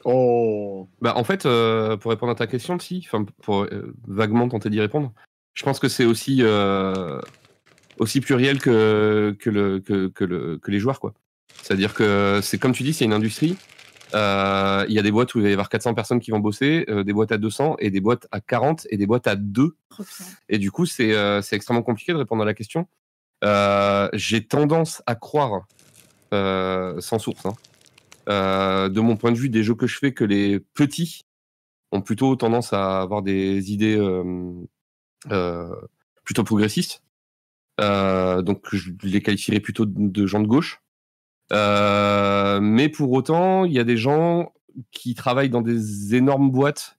Oh. 0.05 0.89
Bah, 1.01 1.15
en 1.17 1.25
fait, 1.25 1.47
euh, 1.47 1.97
pour 1.97 2.11
répondre 2.11 2.33
à 2.33 2.35
ta 2.35 2.47
question, 2.47 2.79
si, 2.79 3.03
enfin, 3.07 3.25
pour 3.43 3.65
euh, 3.65 3.95
vaguement 4.07 4.49
tenter 4.49 4.71
d'y 4.71 4.81
répondre, 4.81 5.13
je 5.55 5.63
pense 5.63 5.79
que 5.79 5.89
c'est 5.89 6.05
aussi, 6.05 6.39
euh, 6.41 7.21
aussi 7.99 8.21
pluriel 8.21 8.61
que, 8.61 9.37
que, 9.39 9.51
le, 9.51 9.81
que, 9.81 10.09
que, 10.09 10.25
le, 10.25 10.59
que 10.59 10.71
les 10.71 10.79
joueurs. 10.79 11.01
quoi. 11.01 11.13
C'est-à-dire 11.63 11.95
que 11.95 12.41
c'est 12.43 12.59
comme 12.59 12.73
tu 12.73 12.83
dis, 12.83 12.93
c'est 12.93 13.05
une 13.05 13.13
industrie. 13.13 13.57
Euh, 14.15 14.85
Il 14.89 14.95
y 14.95 14.99
a 14.99 15.03
des 15.03 15.11
boîtes 15.13 15.35
où 15.35 15.39
il 15.39 15.43
va 15.43 15.51
y 15.51 15.53
avoir 15.53 15.69
400 15.69 15.95
personnes 15.95 16.21
qui 16.21 16.31
vont 16.31 16.41
bosser, 16.41 16.85
euh, 16.89 17.05
des 17.05 17.13
boîtes 17.13 17.33
à 17.33 17.39
200 17.39 17.77
et 17.79 17.91
des 17.91 18.01
boîtes 18.01 18.27
à 18.33 18.41
40 18.41 18.87
et 18.91 18.97
des 18.97 19.07
boîtes 19.07 19.27
à 19.27 19.37
2. 19.37 19.77
Et 20.49 20.59
du 20.59 20.71
coup, 20.71 20.87
c'est 20.87 21.15
euh, 21.15 21.43
c'est 21.43 21.57
extrêmement 21.57 21.83
compliqué 21.83 22.13
de 22.13 22.19
répondre 22.19 22.43
à 22.43 22.47
la 22.47 22.55
question. 22.55 22.89
Euh, 23.45 24.09
J'ai 24.13 24.45
tendance 24.45 25.03
à 25.07 25.15
croire, 25.15 25.67
euh, 26.35 27.01
sans 27.01 27.19
source, 27.19 27.47
hein, 27.47 27.53
euh, 27.53 27.70
de 28.31 29.01
mon 29.01 29.17
point 29.17 29.33
de 29.33 29.39
vue, 29.39 29.51
des 29.51 29.63
jeux 29.63 29.75
que 29.75 29.87
je 29.87 29.99
fais, 29.99 30.13
que 30.13 30.25
les 30.25 30.61
petits 30.61 31.23
ont 31.93 32.01
plutôt 32.03 32.37
tendance 32.37 32.73
à 32.73 33.01
avoir 33.01 33.23
des 33.23 33.73
idées 33.73 33.97
euh, 33.99 34.53
euh, 35.31 35.75
plutôt 36.25 36.45
progressistes. 36.45 37.03
Euh, 37.81 38.43
donc, 38.43 38.65
je 38.73 38.93
les 39.03 39.23
qualifierais 39.23 39.61
plutôt 39.61 39.87
de, 39.87 40.27
gens 40.27 40.41
de 40.41 40.47
gauche. 40.47 40.83
Euh, 41.53 42.61
mais 42.61 42.89
pour 42.89 43.11
autant, 43.13 43.65
il 43.65 43.73
y 43.73 43.79
a 43.79 43.85
des 43.85 43.97
gens 43.97 44.53
qui 44.93 45.15
travaillent 45.15 45.51
dans 45.51 45.63
des 45.63 46.15
énormes 46.15 46.51
boîtes. 46.51 46.99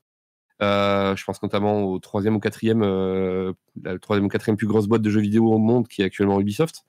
Euh, 0.62 1.16
je 1.16 1.24
pense 1.24 1.42
notamment 1.42 1.84
au 1.84 2.00
troisième 2.00 2.36
ou 2.36 2.40
quatrième, 2.40 2.84
euh, 2.84 3.54
la 3.82 3.98
troisième 3.98 4.26
ou 4.26 4.30
quatrième 4.30 4.58
plus 4.58 4.68
grosse 4.68 4.88
boîte 4.88 5.02
de 5.02 5.10
jeux 5.10 5.22
vidéo 5.22 5.52
au 5.52 5.58
monde, 5.58 5.88
qui 5.88 6.02
est 6.02 6.06
actuellement 6.06 6.40
Ubisoft. 6.40 6.84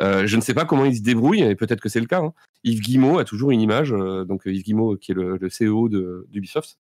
Euh, 0.00 0.26
je 0.26 0.36
ne 0.36 0.40
sais 0.40 0.54
pas 0.54 0.64
comment 0.64 0.84
ils 0.84 0.96
se 0.96 1.02
débrouillent, 1.02 1.42
et 1.42 1.54
peut-être 1.56 1.80
que 1.80 1.88
c'est 1.88 2.00
le 2.00 2.06
cas. 2.06 2.20
hein. 2.20 2.32
Yves 2.64 2.80
Guillemot 2.80 3.18
a 3.18 3.24
toujours 3.24 3.50
une 3.50 3.60
image, 3.60 3.92
euh, 3.92 4.24
donc 4.24 4.42
Yves 4.46 4.62
Guillemot, 4.64 4.96
qui 4.96 5.12
est 5.12 5.14
le, 5.14 5.36
le 5.36 5.48
CEO 5.48 5.88
de- 5.88 6.26
d'Ubisoft, 6.30 6.78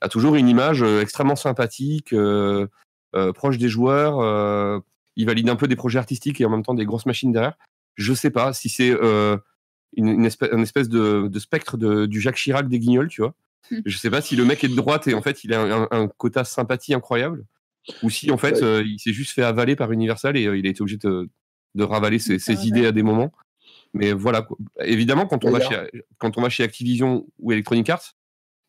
a 0.00 0.08
toujours 0.08 0.34
une 0.36 0.48
image 0.48 0.82
euh, 0.82 1.00
extrêmement 1.00 1.36
sympathique, 1.36 2.12
euh, 2.12 2.66
euh, 3.16 3.32
proche 3.32 3.58
des 3.58 3.68
joueurs. 3.68 4.20
euh, 4.20 4.78
il 5.16 5.26
valide 5.26 5.48
un 5.48 5.56
peu 5.56 5.68
des 5.68 5.76
projets 5.76 5.98
artistiques 5.98 6.40
et 6.40 6.44
en 6.44 6.50
même 6.50 6.62
temps 6.64 6.74
des 6.74 6.84
grosses 6.84 7.06
machines 7.06 7.32
derrière. 7.32 7.56
Je 7.94 8.12
sais 8.12 8.30
pas 8.30 8.52
si 8.52 8.68
c'est 8.68 8.90
euh, 8.90 9.36
une, 9.96 10.08
une 10.08 10.24
espèce, 10.26 10.88
de, 10.88 11.28
de 11.28 11.38
spectre 11.38 11.76
de- 11.76 12.06
du 12.06 12.20
Jacques 12.20 12.36
Chirac 12.36 12.68
des 12.68 12.78
Guignols, 12.80 13.08
tu 13.08 13.22
vois. 13.22 13.34
Hmm. 13.70 13.78
Je 13.86 13.96
sais 13.96 14.10
pas 14.10 14.20
si 14.20 14.34
le 14.36 14.44
mec 14.44 14.62
est 14.64 14.68
de 14.68 14.74
droite 14.74 15.06
et 15.06 15.14
en 15.14 15.22
fait 15.22 15.42
il 15.44 15.54
a 15.54 15.62
un, 15.62 15.88
un 15.90 16.08
quota 16.08 16.44
sympathie 16.44 16.92
incroyable, 16.92 17.46
ou 18.02 18.10
si 18.10 18.30
en 18.30 18.36
fait 18.36 18.56
Ouais. 18.56 18.62
euh, 18.64 18.82
il 18.84 18.98
s'est 18.98 19.12
juste 19.12 19.30
fait 19.32 19.42
avaler 19.44 19.76
par 19.76 19.90
Universal 19.92 20.36
et 20.36 20.46
euh, 20.46 20.58
il 20.58 20.66
a 20.66 20.70
été 20.70 20.82
obligé 20.82 20.98
de, 20.98 21.30
de 21.76 21.82
ravaler 21.84 22.18
ses, 22.18 22.38
ses 22.38 22.56
Ouais, 22.56 22.66
idées 22.66 22.84
à 22.86 22.92
des 22.92 23.02
moments. 23.04 23.32
Mais 23.94 24.12
voilà, 24.12 24.42
quoi. 24.42 24.58
évidemment, 24.80 25.26
quand 25.26 25.44
on, 25.44 25.50
va 25.50 25.60
chez, 25.60 26.02
quand 26.18 26.36
on 26.36 26.42
va 26.42 26.48
chez 26.48 26.64
Activision 26.64 27.26
ou 27.38 27.52
Electronic 27.52 27.88
Arts, 27.88 28.14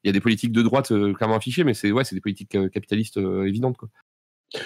il 0.03 0.07
y 0.07 0.09
a 0.09 0.13
des 0.13 0.21
politiques 0.21 0.51
de 0.51 0.61
droite 0.61 0.91
euh, 0.91 1.13
clairement 1.13 1.35
affichées, 1.35 1.63
mais 1.63 1.73
c'est 1.73 1.91
ouais, 1.91 2.03
c'est 2.03 2.13
des 2.13 2.21
politiques 2.21 2.53
euh, 2.53 2.69
capitalistes 2.69 3.17
euh, 3.17 3.47
évidentes. 3.47 3.75
Quoi. 3.75 3.89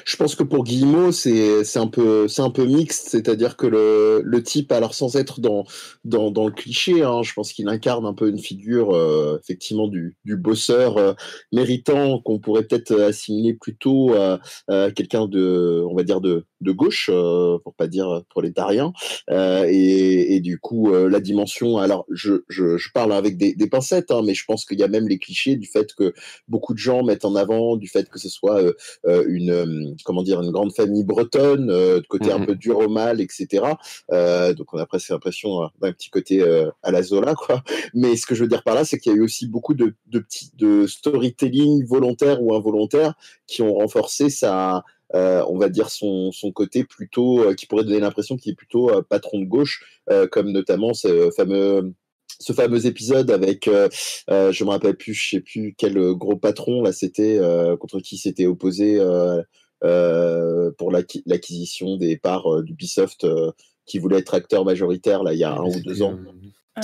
Je 0.06 0.16
pense 0.16 0.36
que 0.36 0.44
pour 0.44 0.64
Guillemot, 0.64 1.12
c'est 1.12 1.78
un 1.78 1.88
peu 1.88 2.28
c'est 2.28 2.42
un 2.42 2.50
peu 2.50 2.66
mixte, 2.66 3.10
c'est-à-dire 3.10 3.58
que 3.58 3.68
le, 3.68 4.22
le 4.24 4.44
type, 4.44 4.72
alors 4.72 4.94
sans 4.94 5.16
être 5.16 5.40
dans 5.40 5.66
dans, 6.06 6.32
dans 6.32 6.46
le 6.46 6.52
cliché, 6.52 7.04
hein, 7.04 7.22
je 7.24 7.34
pense 7.34 7.54
qu'il 7.54 7.68
incarne 7.70 8.06
un 8.06 8.14
peu 8.14 8.30
une 8.30 8.40
figure 8.40 8.96
euh, 8.96 9.40
effectivement 9.42 9.88
du, 9.88 10.16
du 10.26 10.38
bosseur 10.38 10.98
euh, 10.98 11.14
méritant 11.52 12.20
qu'on 12.20 12.40
pourrait 12.40 12.64
peut-être 12.64 13.00
assimiler 13.00 13.54
plutôt 13.54 14.14
à, 14.14 14.40
quelqu'un 14.96 15.28
de 15.28 15.84
on 15.90 15.96
va 15.96 16.04
dire 16.04 16.22
de 16.22 16.46
de 16.62 16.72
gauche, 16.72 17.10
euh, 17.12 17.58
pour 17.64 17.74
pas 17.74 17.88
dire 17.88 18.22
prolétarien, 18.30 18.92
euh, 19.30 19.66
et, 19.70 20.36
et 20.36 20.40
du 20.42 20.60
coup 20.60 20.94
euh, 20.94 21.10
la 21.10 21.20
dimension. 21.20 21.78
Alors 21.78 22.06
je, 22.12 22.44
je, 22.50 22.78
je 22.78 22.90
parle 22.94 23.14
avec 23.14 23.38
des, 23.38 23.54
des 23.56 23.68
pincettes, 23.68 24.12
hein, 24.12 24.22
mais 24.26 24.34
je 24.34 24.44
pense 24.46 24.66
qu'il 24.66 24.80
y 24.80 24.84
a 24.84 24.88
même 24.88 25.08
les 25.08 25.20
clichés 25.20 25.56
du 25.56 25.68
fait 25.68 25.94
que 25.94 26.14
beaucoup 26.48 26.74
de 26.74 26.80
gens 26.80 27.04
mettent 27.04 27.26
en 27.26 27.36
avant 27.36 27.78
du 27.78 27.88
fait 27.88 28.10
que 28.10 28.20
ce 28.20 28.30
soit 28.30 28.62
euh, 29.06 29.24
une 29.28 29.79
comment 30.06 30.24
dire 30.24 30.42
une 30.42 30.52
grande 30.52 30.74
famille 30.74 31.04
bretonne 31.04 31.70
euh, 31.70 32.00
de 32.02 32.08
côté 32.08 32.32
un 32.32 32.40
Mhm. 32.40 32.46
peu 32.48 32.56
dur 32.56 32.78
au 32.80 32.90
mal 32.90 33.22
etc 33.22 33.64
Euh, 34.12 34.54
donc 34.54 34.74
on 34.74 34.78
a 34.78 34.86
presque 34.86 35.10
l'impression 35.10 35.64
euh, 35.64 35.68
d'un 35.82 35.92
petit 35.92 36.10
côté 36.10 36.42
euh, 36.42 36.70
à 36.84 36.92
la 36.92 37.02
Zola 37.04 37.36
quoi 37.36 37.64
mais 37.94 38.16
ce 38.16 38.26
que 38.26 38.36
je 38.36 38.44
veux 38.44 38.50
dire 38.50 38.64
par 38.64 38.76
là 38.76 38.84
c'est 38.86 38.98
qu'il 39.00 39.12
y 39.12 39.16
a 39.16 39.18
eu 39.18 39.24
aussi 39.24 39.48
beaucoup 39.48 39.74
de, 39.74 39.94
de 40.08 40.20
petits 40.20 40.52
de 40.58 40.88
storytelling 40.88 41.86
volontaire 41.86 42.42
ou 42.42 42.54
involontaire 42.54 43.14
qui 43.48 43.62
ont 43.62 43.74
renforcé 43.76 44.30
sa 44.30 44.84
euh, 45.16 45.44
on 45.50 45.58
va 45.58 45.70
dire 45.70 45.90
son, 45.90 46.32
son 46.32 46.52
côté 46.52 46.84
plutôt 46.84 47.40
euh, 47.44 47.54
qui 47.56 47.66
pourrait 47.66 47.84
donner 47.84 48.00
l'impression 48.00 48.38
qu'il 48.38 48.52
est 48.52 48.56
plutôt 48.56 48.92
euh, 48.92 49.02
patron 49.02 49.40
de 49.40 49.46
gauche 49.46 49.84
euh, 50.12 50.28
comme 50.28 50.52
notamment 50.52 50.94
ce 50.94 51.32
fameux 51.32 51.94
ce 52.42 52.54
fameux 52.54 52.86
épisode 52.86 53.32
avec, 53.32 53.68
euh, 53.68 53.90
euh, 54.30 54.52
je 54.54 54.64
me 54.64 54.70
rappelle 54.70 54.96
plus, 54.96 55.14
je 55.14 55.30
sais 55.32 55.40
plus 55.42 55.76
quel 55.78 55.98
euh, 55.98 56.14
gros 56.14 56.38
patron 56.38 56.82
là 56.84 56.94
c'était 56.94 57.38
euh, 57.38 57.76
contre 57.76 58.00
qui 58.00 58.18
s'était 58.18 58.46
opposé 58.46 58.98
euh, 59.00 59.42
euh, 59.42 59.44
pour 59.82 60.92
l'acqui- 60.92 61.24
l'acquisition 61.26 61.98
des 61.98 62.18
parts 62.18 62.54
euh, 62.54 62.64
d'Ubisoft 62.64 63.24
euh, 63.24 63.52
qui 63.86 64.00
voulait 64.00 64.20
être 64.20 64.34
acteur 64.34 64.66
majoritaire 64.66 65.24
là 65.24 65.34
il 65.34 65.40
y 65.40 65.44
a 65.44 65.54
un 65.54 65.64
ou 65.64 65.80
deux 65.84 66.02
ans. 66.02 66.16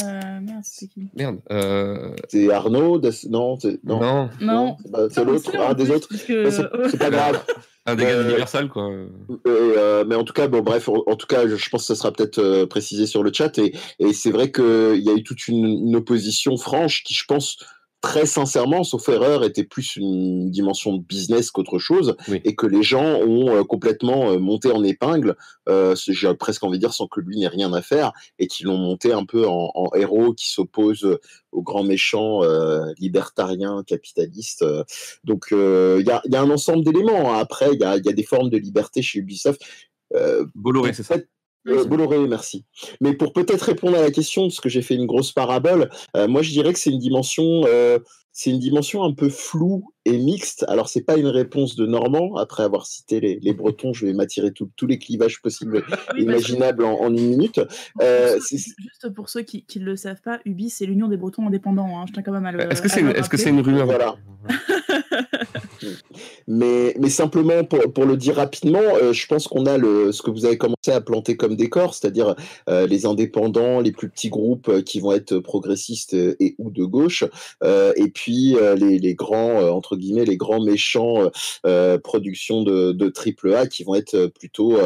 Euh, 0.03 0.39
merde, 0.41 0.61
c'était 0.63 0.91
qui? 0.91 1.07
Merde. 1.15 1.37
euh, 1.51 2.13
C'est 2.27 2.51
Arnaud 2.51 2.99
Non, 3.29 3.57
c'est- 3.59 3.79
non, 3.83 3.99
non. 4.01 4.29
Non. 4.41 4.77
c'est 5.09 5.23
l'autre, 5.23 5.51
c'est 5.51 5.57
un 5.57 5.73
des 5.73 5.89
autres. 5.91 6.09
que, 6.09 6.49
c'est 6.49 6.63
euh, 6.63 6.97
pas 6.97 7.09
grave. 7.09 7.41
un 7.85 7.95
des 7.95 8.03
gars 8.03 8.09
Euh, 8.09 8.23
d'Universal, 8.23 8.67
quoi. 8.67 8.89
Et, 9.45 9.47
euh, 9.47 10.03
mais 10.05 10.15
en 10.15 10.25
tout 10.25 10.33
cas, 10.33 10.47
bon, 10.49 10.61
bref, 10.61 10.89
en, 10.89 11.01
en 11.07 11.15
tout 11.15 11.27
cas, 11.27 11.47
je, 11.47 11.55
je 11.55 11.69
pense 11.69 11.83
que 11.83 11.87
ça 11.87 11.95
sera 11.95 12.11
peut-être 12.11 12.39
euh, 12.39 12.65
précisé 12.65 13.05
sur 13.05 13.23
le 13.23 13.31
chat. 13.31 13.57
Et, 13.57 13.73
et 13.99 14.11
c'est 14.11 14.31
vrai 14.31 14.51
qu'il 14.51 15.01
y 15.01 15.09
a 15.09 15.13
eu 15.13 15.23
toute 15.23 15.47
une, 15.47 15.65
une 15.65 15.95
opposition 15.95 16.57
franche 16.57 17.03
qui, 17.03 17.13
je 17.13 17.23
pense, 17.25 17.57
très 18.05 18.25
sincèrement, 18.27 18.83
sauf 18.83 19.09
erreur, 19.09 19.43
était 19.43 19.63
plus 19.63 19.95
une 19.95 20.51
dimension 20.51 20.93
de 20.97 21.01
business 21.03 21.49
qu'autre 21.49 21.79
chose. 21.79 22.15
Oui. 22.27 22.39
Et 22.43 22.53
que 22.55 22.67
les 22.67 22.83
gens 22.83 23.19
ont 23.35 23.49
euh, 23.55 23.63
complètement 23.63 24.21
euh, 24.29 24.37
monté 24.37 24.71
en 24.71 24.83
épingle, 24.83 25.35
euh, 25.67 25.95
j'ai 25.95 26.33
presque 26.35 26.63
envie 26.63 26.77
de 26.77 26.85
dire 26.85 26.93
sans 26.93 27.07
que 27.07 27.19
lui 27.19 27.37
n'ait 27.39 27.47
rien 27.59 27.73
à 27.73 27.81
faire, 27.81 28.11
et 28.37 28.45
qui 28.47 28.63
l'ont 28.63 28.77
monté 28.77 29.11
un 29.11 29.25
peu 29.25 29.47
en, 29.47 29.71
en 29.73 29.89
héros 29.95 30.33
qui 30.33 30.49
s'oppose 30.51 31.17
aux 31.51 31.63
grands 31.63 31.83
méchants 31.83 32.41
libertariens, 32.99 33.83
capitalistes. 33.87 34.65
Donc, 35.23 35.47
il 35.51 36.05
y, 36.05 36.11
a, 36.11 36.21
il 36.25 36.33
y 36.33 36.35
a 36.35 36.41
un 36.41 36.51
ensemble 36.51 36.83
d'éléments. 36.83 37.33
hein. 37.33 37.39
Après, 37.39 37.69
il 37.73 37.79
y 37.79 37.83
a, 37.83 37.97
il 37.97 38.05
y 38.05 38.09
a 38.09 38.13
des 38.13 38.23
formes 38.23 38.49
de 38.49 38.57
liberté 38.57 39.01
chez 39.01 39.19
Ubisoft. 39.19 39.61
Euh, 40.13 40.45
Bolloré, 40.53 40.93
c'est 40.93 41.03
ça? 41.03 41.17
Euh, 41.67 41.85
Bolloré, 41.85 42.19
merci. 42.27 42.65
Mais 43.01 43.13
pour 43.13 43.33
peut-être 43.33 43.61
répondre 43.63 43.97
à 43.97 44.01
la 44.01 44.11
question, 44.11 44.43
parce 44.43 44.59
que 44.59 44.69
j'ai 44.69 44.81
fait 44.81 44.95
une 44.95 45.05
grosse 45.05 45.31
parabole, 45.31 45.89
euh, 46.15 46.27
moi 46.27 46.41
je 46.41 46.51
dirais 46.51 46.73
que 46.73 46.79
c'est 46.79 46.89
une 46.91 46.99
dimension, 46.99 47.63
euh, 47.67 47.99
c'est 48.31 48.49
une 48.49 48.59
dimension 48.59 49.03
un 49.03 49.13
peu 49.13 49.29
floue 49.29 49.93
et 50.03 50.17
mixte. 50.17 50.65
Alors 50.67 50.89
c'est 50.89 51.01
pas 51.03 51.15
une 51.17 51.27
réponse 51.27 51.75
de 51.75 51.85
Normand. 51.85 52.35
Après 52.35 52.63
avoir 52.63 52.85
cité 52.85 53.19
les, 53.21 53.39
les 53.41 53.53
Bretons, 53.53 53.93
je 53.93 54.05
vais 54.05 54.13
m'attirer 54.13 54.51
tous 54.51 54.85
les 54.87 54.99
clivages 54.99 55.41
possibles, 55.41 55.77
oui, 55.77 55.83
parce 55.89 56.05
que- 56.07 56.21
imaginables 56.21 56.83
en, 56.83 56.99
en 56.99 57.09
une 57.15 57.29
minute. 57.29 57.61
Euh, 58.01 58.37
Juste 58.39 58.75
pour 59.15 59.29
ceux 59.29 59.41
qui 59.43 59.65
ne 59.79 59.85
le 59.85 59.95
savent 59.95 60.21
pas, 60.21 60.39
Ubi, 60.45 60.69
c'est 60.69 60.85
l'Union 60.85 61.07
des 61.07 61.17
Bretons 61.17 61.47
indépendants. 61.47 61.97
hein. 61.99 62.05
Je 62.07 62.13
tiens 62.13 62.23
quand 62.23 62.33
même 62.33 62.45
à 62.45 62.51
le. 62.51 62.61
Est-ce 62.71 62.81
que 63.29 63.37
c'est 63.37 63.49
une 63.49 63.61
rumeur 63.61 63.85
Voilà. 63.85 64.15
Mais, 66.47 66.93
simplement, 67.09 67.63
pour, 67.63 68.05
le 68.05 68.17
dire 68.17 68.35
rapidement, 68.35 68.79
euh, 68.79 69.13
je 69.13 69.25
pense 69.27 69.47
qu'on 69.47 69.65
a 69.65 69.77
le, 69.77 70.11
ce 70.11 70.21
que 70.21 70.29
vous 70.29 70.45
avez 70.45 70.57
commencé 70.57 70.91
à 70.91 71.01
planter 71.01 71.35
comme 71.37 71.55
décor, 71.55 71.93
c'est-à-dire 71.93 72.35
euh, 72.69 72.85
les 72.87 73.05
indépendants, 73.05 73.79
les 73.79 73.91
plus 73.91 74.09
petits 74.09 74.29
groupes 74.29 74.69
euh, 74.69 74.81
qui 74.81 74.99
vont 74.99 75.11
être 75.11 75.39
progressistes 75.39 76.13
et 76.13 76.55
ou 76.57 76.69
de 76.69 76.83
gauche, 76.83 77.23
et 77.63 78.09
puis 78.13 78.55
les, 78.77 79.15
grands, 79.15 79.69
entre 79.69 79.95
guillemets, 79.95 80.25
les 80.25 80.37
grands 80.37 80.61
méchants 80.61 81.29
productions 82.03 82.63
de, 82.63 83.09
triple 83.09 83.53
A 83.53 83.67
qui 83.67 83.83
vont 83.83 83.95
être 83.95 84.27
plutôt, 84.27 84.77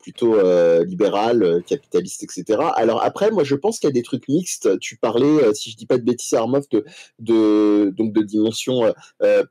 plutôt 0.00 0.36
libérales, 0.84 1.62
capitalistes, 1.66 2.22
etc. 2.22 2.60
Alors 2.76 3.02
après, 3.02 3.30
moi, 3.30 3.44
je 3.44 3.54
pense 3.54 3.78
qu'il 3.78 3.88
y 3.88 3.90
a 3.90 3.94
des 3.94 4.02
trucs 4.02 4.28
mixtes. 4.28 4.78
Tu 4.80 4.96
parlais, 4.96 5.54
si 5.54 5.70
je 5.70 5.76
dis 5.76 5.86
pas 5.86 5.98
de 5.98 6.04
bêtises, 6.04 6.32
Armov, 6.34 6.64
de, 6.70 6.84
de, 7.18 7.92
donc 7.96 8.12
de 8.12 8.22
dimension 8.22 8.92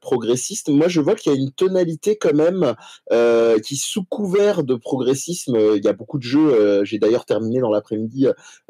progressiste. 0.02 0.61
Moi, 0.70 0.88
je 0.88 1.02
vois 1.02 1.16
qu'il 1.16 1.32
y 1.32 1.36
a 1.36 1.38
une 1.38 1.52
tonalité 1.52 2.18
quand 2.18 2.34
même 2.34 2.76
euh, 3.12 3.60
qui, 3.60 3.76
sous 3.76 4.04
couvert 4.04 4.64
de 4.64 4.76
progressisme, 4.76 5.56
euh, 5.56 5.78
il 5.78 5.84
y 5.84 5.88
a 5.88 5.94
beaucoup 5.94 6.18
de 6.18 6.24
jeux. 6.24 6.54
Euh, 6.54 6.86
j'ai 6.86 7.00
d'ailleurs 7.00 7.26
terminé 7.26 7.60
dans 7.60 7.70
l'après-midi 7.70 8.28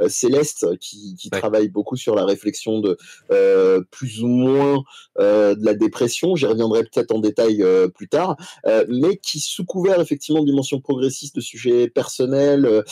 Céleste, 0.08 0.78
qui, 0.80 1.16
travaille 1.32 1.70
beaucoup 1.70 1.96
sur 1.96 2.14
la 2.14 2.26
réflexion 2.26 2.80
de 2.80 2.98
plus 3.90 4.22
ou 4.22 4.28
moins 4.28 4.84
de 5.18 5.66
la 5.66 5.74
dépression. 5.74 6.36
J'y 6.36 6.46
reviendrai 6.46 6.84
peut-être 6.84 7.12
en 7.12 7.20
détail 7.20 7.64
plus 7.96 8.10
tard, 8.10 8.36
mais 8.88 9.18
qui, 9.18 9.40
sous 9.40 9.66
couvert 9.66 10.02
effectivement 10.02 10.42
de 10.42 10.46
dimension 10.46 10.82
progressiste, 10.82 11.36
de 11.36 11.42
sujets 11.42 11.88
personnels, 11.88 12.84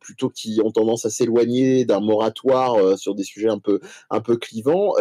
plutôt 0.00 0.30
qui 0.30 0.60
ont 0.64 0.72
tendance 0.72 1.04
à 1.04 1.10
s'éloigner 1.10 1.84
d'un 1.84 2.00
moratoire 2.00 2.98
sur 2.98 3.14
des 3.14 3.24
sujets 3.24 3.48
un 3.50 3.58
peu 3.58 3.80
un 4.10 4.20
peu 4.20 4.36
clivants, 4.36 4.94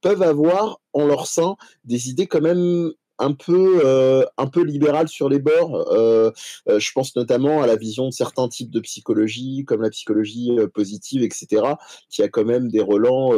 peuvent 0.00 0.22
avoir 0.22 0.80
en 0.92 1.06
leur 1.06 1.26
sein 1.26 1.56
des 1.84 2.08
idées 2.10 2.26
quand 2.26 2.40
même 2.40 2.92
un 3.18 3.32
peu, 3.32 3.80
euh, 3.84 4.24
un 4.36 4.46
peu 4.46 4.64
sur 5.06 5.28
les 5.28 5.38
bords. 5.38 5.92
Euh, 5.92 6.30
euh, 6.68 6.78
je 6.78 6.92
pense 6.92 7.16
notamment 7.16 7.62
à 7.62 7.66
la 7.66 7.76
vision 7.76 8.06
de 8.06 8.12
certains 8.12 8.48
types 8.48 8.70
de 8.70 8.80
psychologie, 8.80 9.64
comme 9.66 9.82
la 9.82 9.90
psychologie 9.90 10.56
positive, 10.74 11.22
etc., 11.22 11.62
qui 12.08 12.22
a 12.22 12.28
quand 12.28 12.44
même 12.44 12.70
des 12.70 12.80
relents 12.80 13.32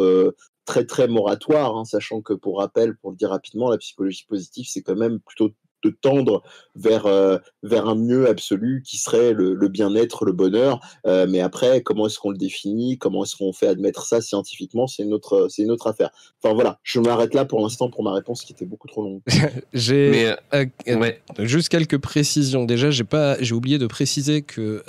très 0.67 0.85
très 0.85 1.09
moratoires, 1.09 1.77
hein, 1.77 1.85
sachant 1.85 2.21
que 2.21 2.35
pour 2.35 2.59
rappel, 2.59 2.97
pour 2.97 3.11
le 3.11 3.17
dire 3.17 3.31
rapidement, 3.31 3.71
la 3.71 3.79
psychologie 3.79 4.25
positive, 4.29 4.67
c'est 4.69 4.83
quand 4.83 4.97
même 4.97 5.21
plutôt 5.21 5.51
de 5.83 5.91
tendre 5.91 6.43
vers, 6.77 7.07
euh, 7.07 7.39
vers 7.63 7.89
un 7.89 7.95
mieux 7.95 8.29
absolu 8.29 8.83
qui 8.85 8.99
serait 8.99 9.33
le, 9.33 9.57
bien-être, 9.69 10.25
le 10.25 10.33
bonheur. 10.33 10.81
Euh, 11.07 11.27
mais 11.29 11.41
après, 11.41 11.83
comment 11.83 12.07
est-ce 12.07 12.19
qu'on 12.19 12.31
le 12.31 12.39
définit? 12.39 12.99
Comment 12.99 13.25
est-ce 13.25 13.37
qu'on 13.37 13.53
fait 13.53 13.67
admettre 13.67 14.05
ça 14.05 14.21
scientifiquement? 14.21 14.87
C'est 14.87 15.03
une, 15.03 15.15
autre, 15.15 15.49
c'est 15.49 15.63
une 15.63 15.71
autre 15.71 15.87
affaire. 15.87 16.11
Enfin 16.43 16.55
voilà, 16.55 16.79
je 16.83 17.01
m'arrête 17.01 17.35
là 17.35 17.45
pour 17.45 17.61
l'instant 17.61 17.91
pour 17.91 18.03
ma 18.03 18.13
réponse 18.13 18.43
qui 18.43 18.53
était 18.53 18.67
beaucoup 18.67 18.89
trop 18.89 19.03
longue. 19.03 19.21
j'ai 19.73 20.35
euh, 20.55 20.67
juste 21.39 21.69
quelques 21.69 21.99
précisions. 21.99 22.65
Déjà, 22.65 22.91
j'ai, 22.91 23.05
pas, 23.05 23.37
j'ai 23.41 23.55
oublié 23.55 23.79
de 23.79 23.87
préciser 23.87 24.43
que 24.43 24.83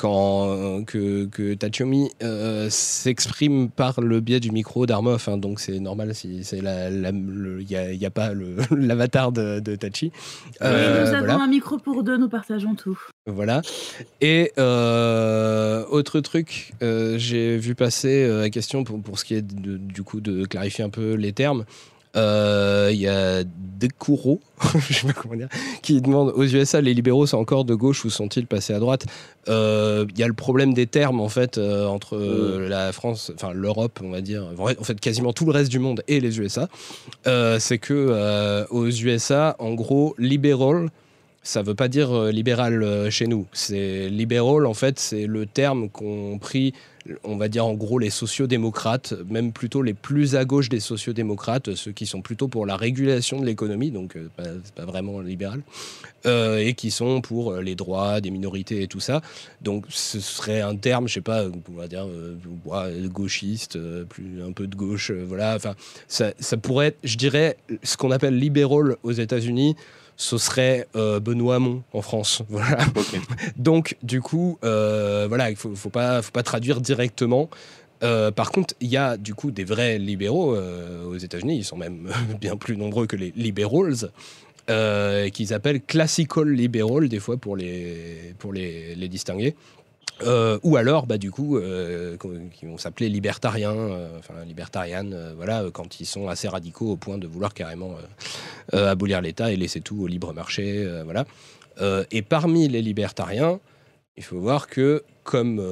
quand, 0.00 0.82
que, 0.86 1.26
que 1.26 1.52
Tachiomi 1.52 2.10
euh, 2.22 2.68
s'exprime 2.70 3.68
par 3.68 4.00
le 4.00 4.20
biais 4.20 4.40
du 4.40 4.50
micro 4.50 4.86
d'Armov, 4.86 5.28
hein, 5.28 5.36
donc 5.36 5.60
c'est 5.60 5.78
normal 5.78 6.14
si 6.14 6.42
c'est 6.42 6.56
il 6.56 7.98
n'y 7.98 8.06
a, 8.06 8.10
pas 8.10 8.32
l'avatar 8.70 9.30
de, 9.30 9.60
de, 9.60 9.76
Tachi. 9.76 10.10
Euh, 10.62 11.04
nous 11.04 11.14
avons 11.14 11.42
un 11.42 11.48
micro 11.48 11.76
pour 11.76 12.02
deux, 12.02 12.16
nous 12.16 12.30
partageons 12.30 12.74
tout. 12.74 12.98
Voilà. 13.26 13.60
Et 14.22 14.52
euh, 14.56 15.84
autre 15.90 16.20
truc, 16.20 16.72
j'ai 16.80 17.58
vu 17.58 17.74
passer 17.74 18.26
la 18.26 18.48
question 18.48 18.84
pour, 18.84 19.02
pour 19.02 19.18
ce 19.18 19.26
qui 19.26 19.34
est 19.34 19.46
du 19.46 20.02
coup 20.02 20.22
de 20.22 20.46
clarifier 20.46 20.82
un 20.82 20.90
peu 20.90 21.12
les 21.12 21.34
termes. 21.34 21.66
Il 22.14 22.18
euh, 22.20 22.90
y 22.92 23.06
a 23.06 23.44
Dekuro, 23.44 24.40
je 24.88 24.92
sais 24.92 25.06
pas 25.06 25.12
comment 25.12 25.36
dire, 25.36 25.48
qui 25.80 26.00
demande 26.00 26.32
aux 26.34 26.42
USA 26.42 26.80
les 26.80 26.92
libéraux 26.92 27.26
sont 27.26 27.38
encore 27.38 27.64
de 27.64 27.74
gauche 27.74 28.04
ou 28.04 28.10
sont-ils 28.10 28.46
passés 28.46 28.74
à 28.74 28.80
droite 28.80 29.06
Il 29.46 29.52
euh, 29.52 30.06
y 30.16 30.24
a 30.24 30.26
le 30.26 30.34
problème 30.34 30.74
des 30.74 30.88
termes 30.88 31.20
en 31.20 31.28
fait 31.28 31.56
euh, 31.56 31.86
entre 31.86 32.16
mm. 32.16 32.68
la 32.68 32.92
France, 32.92 33.30
enfin 33.34 33.52
l'Europe, 33.52 34.00
on 34.02 34.10
va 34.10 34.22
dire, 34.22 34.44
en 34.58 34.84
fait 34.84 34.98
quasiment 34.98 35.32
tout 35.32 35.44
le 35.46 35.52
reste 35.52 35.70
du 35.70 35.78
monde 35.78 36.02
et 36.08 36.18
les 36.18 36.40
USA. 36.40 36.68
c'est 37.24 37.78
que 37.78 38.66
aux 38.70 38.88
USA, 38.88 39.54
en 39.60 39.74
gros, 39.74 40.16
libéral 40.18 40.90
ça 41.42 41.62
veut 41.62 41.74
pas 41.74 41.88
dire 41.88 42.24
libéral 42.26 43.10
chez 43.10 43.26
nous. 43.26 43.46
C'est 43.52 44.08
libéral, 44.08 44.66
en 44.66 44.74
fait, 44.74 44.98
c'est 44.98 45.26
le 45.26 45.46
terme 45.46 45.88
qu'ont 45.88 46.38
pris 46.38 46.74
on 47.24 47.36
va 47.36 47.48
dire 47.48 47.66
en 47.66 47.74
gros 47.74 47.98
les 47.98 48.10
sociodémocrates, 48.10 49.14
même 49.28 49.52
plutôt 49.52 49.82
les 49.82 49.94
plus 49.94 50.36
à 50.36 50.44
gauche 50.44 50.68
des 50.68 50.80
sociodémocrates, 50.80 51.74
ceux 51.74 51.92
qui 51.92 52.06
sont 52.06 52.22
plutôt 52.22 52.48
pour 52.48 52.66
la 52.66 52.76
régulation 52.76 53.40
de 53.40 53.46
l'économie, 53.46 53.90
donc 53.90 54.16
euh, 54.16 54.28
c'est 54.64 54.74
pas 54.74 54.84
vraiment 54.84 55.20
libéral, 55.20 55.62
euh, 56.26 56.58
et 56.58 56.74
qui 56.74 56.90
sont 56.90 57.20
pour 57.20 57.52
euh, 57.52 57.62
les 57.62 57.74
droits 57.74 58.20
des 58.20 58.30
minorités 58.30 58.82
et 58.82 58.86
tout 58.86 59.00
ça. 59.00 59.20
Donc 59.62 59.84
ce 59.88 60.20
serait 60.20 60.60
un 60.60 60.76
terme, 60.76 61.08
je 61.08 61.14
sais 61.14 61.20
pas, 61.20 61.44
on 61.46 61.76
va 61.76 61.88
dire 61.88 62.06
gauchiste, 63.06 63.78
plus 64.08 64.42
un 64.42 64.52
peu 64.52 64.66
de 64.66 64.76
gauche, 64.76 65.10
voilà. 65.10 65.54
Enfin, 65.56 65.74
ça, 66.08 66.32
pourrait 66.56 66.96
je 67.04 67.16
dirais, 67.16 67.56
ce 67.82 67.96
qu'on 67.96 68.10
appelle 68.10 68.38
libéral 68.38 68.96
aux 69.02 69.12
États-Unis 69.12 69.76
ce 70.20 70.36
serait 70.36 70.86
euh, 70.96 71.18
Benoît 71.18 71.56
Hamon 71.56 71.82
en 71.94 72.02
France. 72.02 72.42
Voilà. 72.50 72.78
Donc, 73.56 73.96
du 74.02 74.20
coup, 74.20 74.58
euh, 74.64 75.26
voilà, 75.26 75.48
il 75.48 75.56
faut, 75.56 75.74
faut 75.74 75.88
pas, 75.88 76.20
faut 76.20 76.30
pas 76.30 76.42
traduire 76.42 76.80
directement. 76.82 77.48
Euh, 78.02 78.30
par 78.30 78.50
contre, 78.50 78.74
il 78.80 78.88
y 78.88 78.98
a 78.98 79.16
du 79.16 79.34
coup 79.34 79.50
des 79.50 79.64
vrais 79.64 79.98
libéraux 79.98 80.56
aux 80.56 81.16
États-Unis. 81.16 81.58
Ils 81.58 81.64
sont 81.64 81.76
même 81.76 82.10
bien 82.40 82.56
plus 82.56 82.76
nombreux 82.76 83.06
que 83.06 83.16
les 83.16 83.32
liberals. 83.34 84.10
qu'ils 85.32 85.54
appellent 85.54 85.80
classical 85.80 86.48
liberal 86.48 87.08
des 87.08 87.18
fois 87.18 87.38
pour 87.38 87.56
les, 87.56 88.34
pour 88.38 88.52
les, 88.52 88.94
les 88.94 89.08
distinguer. 89.08 89.54
Euh, 90.22 90.58
ou 90.62 90.76
alors, 90.76 91.06
bah, 91.06 91.18
du 91.18 91.30
coup, 91.30 91.56
euh, 91.56 92.16
qui 92.52 92.66
vont 92.66 92.78
s'appeler 92.78 93.08
libertariens, 93.08 93.72
euh, 93.72 94.18
enfin 94.18 94.34
libertarianes, 94.46 95.34
voilà, 95.36 95.64
quand 95.72 96.00
ils 96.00 96.06
sont 96.06 96.28
assez 96.28 96.48
radicaux 96.48 96.90
au 96.92 96.96
point 96.96 97.18
de 97.18 97.26
vouloir 97.26 97.54
carrément 97.54 97.96
abolir 98.72 99.20
l'État 99.20 99.52
et 99.52 99.56
laisser 99.56 99.80
tout 99.80 100.00
au 100.02 100.06
libre 100.06 100.32
marché, 100.32 100.86
voilà. 101.04 101.24
et 102.10 102.22
parmi 102.22 102.68
les 102.68 102.82
libertariens, 102.82 103.60
il 104.16 104.22
faut 104.22 104.38
voir 104.38 104.66
que 104.66 105.02
comme, 105.24 105.62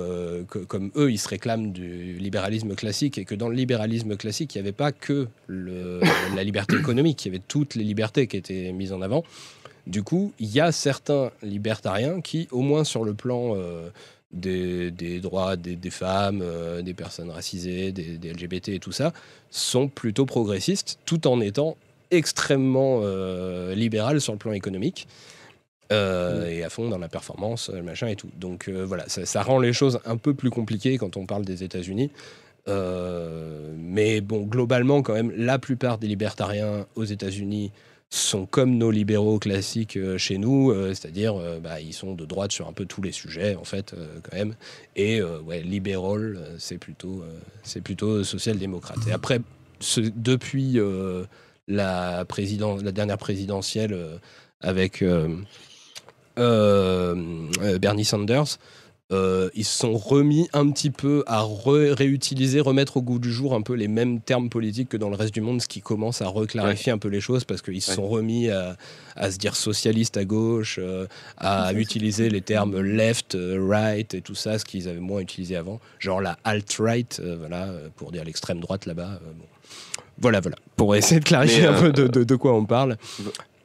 comme 0.69 0.91
eux, 0.97 1.11
ils 1.11 1.19
se 1.19 1.29
réclament 1.29 1.73
du 1.73 2.15
libéralisme 2.15 2.75
classique 2.75 3.19
et 3.19 3.25
que 3.25 3.35
dans 3.35 3.49
le 3.49 3.55
libéralisme 3.55 4.17
classique, 4.17 4.55
il 4.55 4.59
n'y 4.59 4.63
avait 4.63 4.73
pas 4.73 4.93
que 4.93 5.29
la 5.49 6.45
liberté 6.45 6.77
économique, 6.77 7.25
il 7.25 7.29
y 7.29 7.31
avait 7.35 7.45
toutes 7.47 7.75
les 7.75 7.85
libertés 7.85 8.27
qui 8.27 8.37
étaient 8.37 8.73
mises 8.73 8.93
en 8.93 9.03
avant. 9.03 9.25
Du 9.87 10.03
coup, 10.03 10.33
il 10.39 10.49
y 10.51 10.61
a 10.61 10.71
certains 10.71 11.31
libertariens 11.43 12.21
qui, 12.21 12.47
au 12.51 12.61
moins 12.61 12.85
sur 12.85 13.05
le 13.05 13.15
plan 13.15 13.57
des, 14.33 15.21
droits 15.21 15.57
des, 15.57 15.91
femmes, 15.91 16.41
euh, 16.43 16.83
des 16.83 16.95
personnes 16.95 17.31
racisées, 17.31 17.93
des, 17.93 18.33
LGBT 18.33 18.69
et 18.69 18.79
tout 18.79 18.93
ça, 18.93 19.13
sont 19.51 19.89
plutôt 19.89 20.27
progressistes, 20.27 20.99
tout 21.05 21.27
en 21.27 21.41
étant 21.41 21.77
extrêmement 22.11 23.01
euh, 23.03 23.75
libéral 23.75 24.21
sur 24.21 24.33
le 24.33 24.39
plan 24.39 24.53
économique. 24.53 25.09
Euh, 25.91 26.51
et 26.51 26.63
à 26.65 26.69
fond 26.69 26.91
dans 26.91 26.99
la 26.99 27.09
performance, 27.09 27.71
machin 27.71 28.09
et 28.09 28.17
tout. 28.17 28.29
Donc 28.37 28.69
voilà, 28.69 29.09
ça, 29.09 29.43
rend 29.43 29.59
les 29.59 29.73
choses 29.73 30.01
un 30.05 30.19
peu 30.19 30.35
plus 30.35 30.51
compliquées 30.51 30.99
quand 30.99 31.17
on 31.17 31.25
parle 31.25 31.47
des 31.47 31.65
États-Unis. 31.65 32.11
mais 32.67 34.21
bon, 34.21 34.43
globalement, 34.43 35.01
quand 35.01 35.15
même, 35.15 35.33
la 35.35 35.59
plupart 35.59 35.97
des 35.97 36.07
libertariens 36.07 36.87
aux 36.95 37.05
États-Unis 37.05 37.73
sont 38.11 38.47
comme 38.47 38.77
nos 38.77 38.91
libéraux 38.91 39.39
classiques 39.39 39.97
euh, 39.97 40.17
chez 40.17 40.39
nous, 40.39 40.71
euh, 40.71 40.95
c'est-à-dire 40.95 41.37
euh, 41.37 41.61
bah, 41.61 41.81
ils 41.81 41.93
sont 41.93 42.15
de 42.15 42.25
droite 42.25 42.53
sur 42.53 42.67
un 42.67 42.73
peu 42.73 42.87
tous 42.87 43.03
les 43.03 43.13
sujets 43.13 43.55
en 43.55 43.65
fait 43.65 43.95
quand 44.23 44.37
même. 44.37 44.55
Et 44.97 45.23
ouais, 45.23 45.61
libéral, 45.63 46.39
c'est 46.59 46.79
plutôt 46.79 47.23
plutôt 47.85 48.25
social-démocrate. 48.25 48.99
Et 49.09 49.13
après, 49.13 49.41
depuis 50.17 50.79
la 51.69 52.25
la 52.27 52.93
dernière 52.93 53.19
présidentielle 53.19 53.97
avec 54.61 55.05
Bernie 56.37 58.05
Sanders. 58.05 58.59
Euh, 59.11 59.49
ils 59.55 59.65
se 59.65 59.79
sont 59.79 59.97
remis 59.97 60.51
un 60.53 60.71
petit 60.71 60.91
peu 60.91 61.25
à 61.27 61.43
réutiliser, 61.43 62.61
remettre 62.61 62.99
au 62.99 63.03
goût 63.03 63.19
du 63.19 63.33
jour 63.33 63.55
un 63.55 63.63
peu 63.63 63.73
les 63.73 63.89
mêmes 63.89 64.21
termes 64.21 64.51
politiques 64.51 64.91
que 64.91 64.99
dans 64.99 65.09
le 65.09 65.17
reste 65.17 65.33
du 65.33 65.41
monde, 65.41 65.63
ce 65.63 65.69
qui 65.69 65.81
commence 65.81 66.21
à 66.21 66.29
reclarifier 66.29 66.93
un 66.93 66.99
peu 66.99 67.09
les 67.09 67.23
choses 67.23 67.45
parce 67.45 67.63
qu'ils 67.63 67.81
se 67.81 67.95
sont 67.95 68.07
remis 68.07 68.51
à, 68.51 68.77
se 69.31 69.39
dire 69.39 69.57
socialiste 69.57 70.19
à 70.19 70.27
gauche, 70.27 70.79
euh, 70.79 71.07
à 71.39 71.73
utiliser 71.75 72.29
les 72.29 72.43
termes 72.43 72.79
left, 72.81 73.35
euh, 73.35 73.67
right 73.67 74.13
et 74.13 74.21
tout 74.21 74.35
ça, 74.35 74.59
ce 74.59 74.67
qu'ils 74.67 74.89
avaient 74.89 75.01
moins 75.01 75.21
utilisé 75.21 75.57
avant, 75.57 75.81
genre 75.99 76.21
la 76.21 76.39
alt-right, 76.45 77.23
voilà, 77.39 77.73
pour 77.97 78.13
dire 78.13 78.25
l'extrême 78.25 78.61
droite 78.61 78.85
là-bas. 78.85 79.21
Voilà, 80.21 80.41
voilà, 80.41 80.57
pour 80.77 80.97
essayer 80.97 81.21
de 81.21 81.25
clarifier 81.25 81.67
un 81.67 81.81
peu 81.81 81.93
de, 81.93 82.07
de, 82.09 82.37
quoi 82.37 82.53
on 82.53 82.65
parle. 82.65 82.97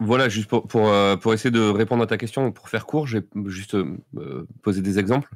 Voilà, 0.05 0.27
juste 0.27 0.49
pour, 0.49 0.67
pour, 0.67 0.89
euh, 0.89 1.15
pour, 1.15 1.33
essayer 1.33 1.51
de 1.51 1.61
répondre 1.61 2.03
à 2.03 2.07
ta 2.07 2.17
question, 2.17 2.51
pour 2.51 2.67
faire 2.67 2.85
court, 2.85 3.07
j'ai 3.07 3.21
juste 3.45 3.75
euh, 3.75 4.47
posé 4.61 4.81
des 4.81 4.99
exemples. 4.99 5.29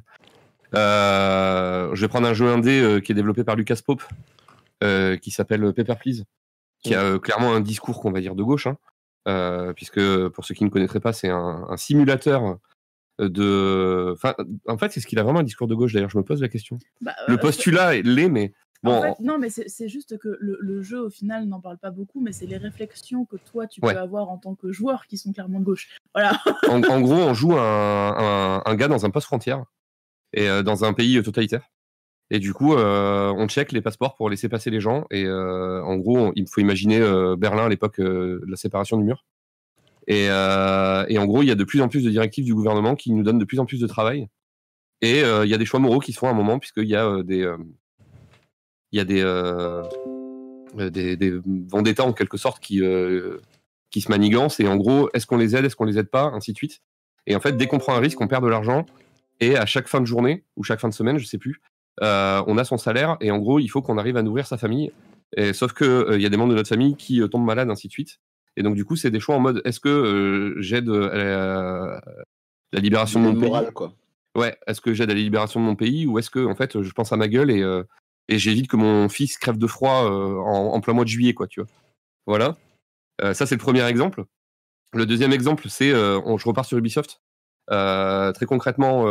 Euh, 0.74 1.94
je 1.94 2.00
vais 2.02 2.08
prendre 2.08 2.28
un 2.28 2.34
jeu 2.34 2.46
indé 2.48 3.00
qui 3.02 3.12
est 3.12 3.14
développé 3.14 3.44
par 3.44 3.56
Lucas 3.56 3.78
Pope, 3.84 4.04
qui 5.22 5.30
s'appelle 5.30 5.72
Paper 5.72 5.94
Please, 5.98 6.24
qui 6.82 6.94
a 6.94 7.18
clairement 7.18 7.54
un 7.54 7.60
discours 7.60 8.00
qu'on 8.00 8.12
va 8.12 8.20
dire 8.20 8.34
de 8.34 8.42
gauche, 8.42 8.66
hein, 8.66 8.76
euh, 9.26 9.72
puisque 9.72 10.28
pour 10.28 10.44
ceux 10.44 10.54
qui 10.54 10.64
ne 10.64 10.70
connaîtraient 10.70 11.00
pas, 11.00 11.12
c'est 11.12 11.30
un, 11.30 11.66
un 11.68 11.76
simulateur 11.76 12.58
de. 13.18 14.12
Enfin, 14.14 14.34
en 14.66 14.78
fait, 14.78 14.92
c'est 14.92 15.00
ce 15.00 15.06
qu'il 15.06 15.18
a 15.18 15.22
vraiment 15.22 15.40
un 15.40 15.44
discours 15.44 15.66
de 15.66 15.74
gauche. 15.74 15.92
D'ailleurs, 15.92 16.10
je 16.10 16.18
me 16.18 16.22
pose 16.22 16.40
la 16.40 16.48
question. 16.48 16.78
Bah, 17.00 17.12
Le 17.26 17.34
euh, 17.34 17.38
postulat 17.38 18.00
l'est, 18.02 18.28
mais 18.28 18.52
bon. 18.82 18.92
En 18.92 19.02
fait, 19.02 19.20
non, 19.20 19.38
mais 19.38 19.48
c'est 19.50 19.88
juste 19.88 20.18
que 20.18 20.36
le, 20.40 20.58
le 20.60 20.82
jeu, 20.82 21.00
au 21.00 21.10
final, 21.10 21.46
n'en 21.46 21.60
parle 21.60 21.78
pas 21.78 21.90
beaucoup, 21.90 22.20
mais 22.20 22.32
c'est 22.32 22.46
les 22.46 22.56
réflexions 22.56 23.24
que 23.24 23.36
toi, 23.36 23.66
tu 23.66 23.80
Ouais. 23.82 23.92
peux 23.94 23.98
avoir 24.00 24.30
en 24.30 24.38
tant 24.38 24.54
que 24.54 24.70
joueur 24.72 25.06
qui 25.06 25.18
sont 25.18 25.32
clairement 25.32 25.60
de 25.60 25.64
gauche. 25.64 25.96
Voilà. 26.14 26.38
en, 26.68 26.82
en 26.82 27.00
gros, 27.00 27.14
on 27.14 27.34
joue 27.34 27.54
un, 27.56 28.14
un- 28.18 28.62
un 28.64 28.74
gars 28.76 28.88
dans 28.88 29.04
un 29.06 29.10
poste 29.10 29.26
frontière 29.26 29.64
et 30.32 30.48
euh, 30.48 30.62
dans 30.62 30.84
un 30.84 30.92
pays 30.92 31.22
totalitaire. 31.22 31.62
Et 32.30 32.40
du 32.40 32.52
coup, 32.52 32.74
euh, 32.74 33.32
on 33.36 33.48
check 33.48 33.72
les 33.72 33.80
passeports 33.80 34.14
pour 34.14 34.28
laisser 34.28 34.50
passer 34.50 34.68
les 34.70 34.80
gens. 34.80 35.06
Et 35.10 35.24
euh, 35.24 35.82
en 35.82 35.96
gros, 35.96 36.18
on- 36.18 36.32
il 36.36 36.46
faut 36.46 36.60
imaginer 36.60 37.00
euh, 37.00 37.36
Berlin 37.36 37.64
à 37.66 37.68
l'époque 37.70 37.98
euh, 38.00 38.40
de 38.44 38.50
la 38.50 38.56
séparation 38.56 38.98
du 38.98 39.04
mur. 39.04 39.24
Et, 40.06 40.26
euh, 40.30 41.04
et 41.08 41.18
en 41.18 41.24
gros, 41.26 41.42
il 41.42 41.46
y 41.48 41.50
a 41.50 41.54
de 41.54 41.64
plus 41.64 41.80
en 41.80 41.88
plus 41.88 42.02
de 42.04 42.10
directives 42.10 42.44
du 42.44 42.54
gouvernement 42.54 42.94
qui 42.96 43.12
nous 43.12 43.22
donnent 43.22 43.38
de 43.38 43.44
plus 43.44 43.58
en 43.60 43.66
plus 43.66 43.80
de 43.80 43.86
travail. 43.86 44.28
Et 45.00 45.22
euh, 45.22 45.44
il 45.46 45.50
y 45.50 45.54
a 45.54 45.58
des 45.58 45.64
choix 45.64 45.80
moraux 45.80 46.00
qui 46.00 46.12
se 46.12 46.18
font 46.18 46.28
à 46.28 46.30
un 46.30 46.34
moment, 46.34 46.58
puisqu'il 46.58 46.88
y 46.88 46.96
a 46.96 47.06
euh, 47.06 47.22
des, 47.22 47.42
euh, 47.42 47.56
il 48.92 48.98
y 48.98 49.00
a 49.00 49.04
des, 49.04 49.22
euh, 49.22 49.82
euh, 50.78 50.90
des, 50.90 51.16
des 51.16 51.32
vendettas 51.70 52.04
en 52.04 52.12
quelque 52.12 52.36
sorte 52.36 52.62
qui, 52.62 52.82
euh, 52.82 53.38
qui 53.90 54.00
se 54.00 54.10
manigancent. 54.10 54.60
Et 54.60 54.68
en 54.68 54.76
gros, 54.76 55.08
est-ce 55.14 55.26
qu'on 55.26 55.36
les 55.36 55.56
aide, 55.56 55.64
est-ce 55.64 55.76
qu'on 55.76 55.84
les 55.84 55.98
aide 55.98 56.08
pas, 56.08 56.24
ainsi 56.34 56.52
de 56.52 56.56
suite. 56.56 56.80
Et 57.26 57.36
en 57.36 57.40
fait, 57.40 57.56
dès 57.56 57.66
qu'on 57.66 57.78
prend 57.78 57.94
un 57.94 58.00
risque, 58.00 58.20
on 58.20 58.28
perd 58.28 58.44
de 58.44 58.48
l'argent. 58.48 58.86
Et 59.40 59.56
à 59.56 59.66
chaque 59.66 59.88
fin 59.88 60.00
de 60.00 60.06
journée, 60.06 60.44
ou 60.56 60.64
chaque 60.64 60.80
fin 60.80 60.88
de 60.88 60.94
semaine, 60.94 61.18
je 61.18 61.26
sais 61.26 61.38
plus, 61.38 61.60
euh, 62.02 62.42
on 62.46 62.58
a 62.58 62.64
son 62.64 62.78
salaire. 62.78 63.16
Et 63.20 63.30
en 63.30 63.38
gros, 63.38 63.58
il 63.58 63.68
faut 63.68 63.82
qu'on 63.82 63.98
arrive 63.98 64.16
à 64.16 64.22
nourrir 64.22 64.46
sa 64.46 64.58
famille. 64.58 64.92
Et, 65.36 65.52
sauf 65.52 65.72
que 65.72 66.14
il 66.14 66.22
y 66.22 66.26
a 66.26 66.28
des 66.28 66.36
membres 66.36 66.50
de 66.50 66.56
notre 66.56 66.68
famille 66.68 66.96
qui 66.96 67.20
tombent 67.30 67.44
malades, 67.44 67.70
ainsi 67.70 67.88
de 67.88 67.92
suite. 67.92 68.18
Et 68.56 68.62
donc, 68.62 68.74
du 68.74 68.84
coup, 68.84 68.96
c'est 68.96 69.10
des 69.10 69.20
choix 69.20 69.36
en 69.36 69.40
mode 69.40 69.60
est-ce 69.64 69.78
que 69.78 70.56
j'aide 70.58 70.88
à 70.88 72.00
la, 72.72 72.80
libération 72.80 73.22
de 73.22 73.28
mon 73.28 73.40
pays? 73.40 73.72
quoi. 73.74 73.92
Ouais, 74.34 74.56
est-ce 74.66 74.80
que 74.80 74.94
j'aide 74.94 75.10
à 75.10 75.14
la 75.14 75.20
libération 75.20 75.60
de 75.60 75.64
mon 75.66 75.76
pays? 75.76 76.06
Ou 76.06 76.18
est-ce 76.18 76.30
que 76.30 76.44
en 76.44 76.54
fait 76.54 76.82
je 76.82 76.92
pense 76.92 77.12
à 77.12 77.16
ma 77.16 77.28
gueule 77.28 77.50
et, 77.50 77.62
euh, 77.62 77.82
et 78.28 78.38
j'évite 78.38 78.68
que 78.68 78.76
mon 78.76 79.08
fils 79.08 79.38
crève 79.38 79.58
de 79.58 79.66
froid 79.66 80.04
euh, 80.04 80.36
en, 80.38 80.80
plein 80.80 80.92
mois 80.92 81.04
de 81.04 81.08
juillet, 81.08 81.34
quoi, 81.34 81.46
tu 81.46 81.60
vois. 81.60 81.68
Voilà. 82.26 82.56
Euh, 83.22 83.34
ça, 83.34 83.46
c'est 83.46 83.54
le 83.54 83.60
premier 83.60 83.82
exemple. 83.84 84.24
Le 84.92 85.06
deuxième 85.06 85.32
exemple, 85.32 85.68
c'est, 85.68 85.90
euh, 85.90 86.20
je 86.36 86.44
repars 86.44 86.64
sur 86.64 86.78
Ubisoft. 86.78 87.22
Très 87.68 88.46
concrètement, 88.46 89.06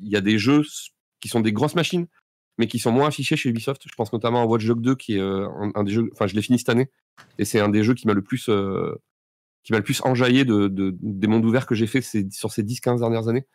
il 0.00 0.08
y 0.08 0.16
a 0.16 0.20
des 0.20 0.38
jeux 0.38 0.62
qui 1.20 1.28
sont 1.28 1.40
des 1.40 1.52
grosses 1.52 1.74
machines, 1.74 2.06
mais 2.58 2.66
qui 2.66 2.78
sont 2.78 2.92
moins 2.92 3.08
affichés 3.08 3.36
chez 3.36 3.48
Ubisoft. 3.48 3.82
Je 3.86 3.94
pense 3.94 4.12
notamment 4.12 4.42
à 4.42 4.46
Watch 4.46 4.66
Dogs 4.66 4.82
2, 4.82 4.94
qui 4.96 5.16
est 5.16 5.20
un, 5.20 5.84
des 5.84 5.92
jeux, 5.92 6.10
enfin, 6.12 6.26
je 6.26 6.34
l'ai 6.34 6.42
fini 6.42 6.58
cette 6.58 6.68
année, 6.68 6.90
et 7.38 7.44
c'est 7.44 7.60
un 7.60 7.68
des 7.68 7.82
jeux 7.82 7.94
qui 7.94 8.06
m'a 8.06 8.14
le 8.14 8.22
plus, 8.22 8.48
euh, 8.48 9.00
qui 9.64 9.72
m'a 9.72 9.78
le 9.78 9.84
plus 9.84 10.00
enjaillé 10.04 10.44
de, 10.44 10.68
de- 10.68 10.96
des 11.00 11.26
mondes 11.26 11.44
ouverts 11.44 11.66
que 11.66 11.74
j'ai 11.74 11.86
fait 11.86 12.00
sur 12.00 12.52
ces 12.52 12.62
10-15 12.62 12.98
dernières 12.98 13.28
années, 13.28 13.46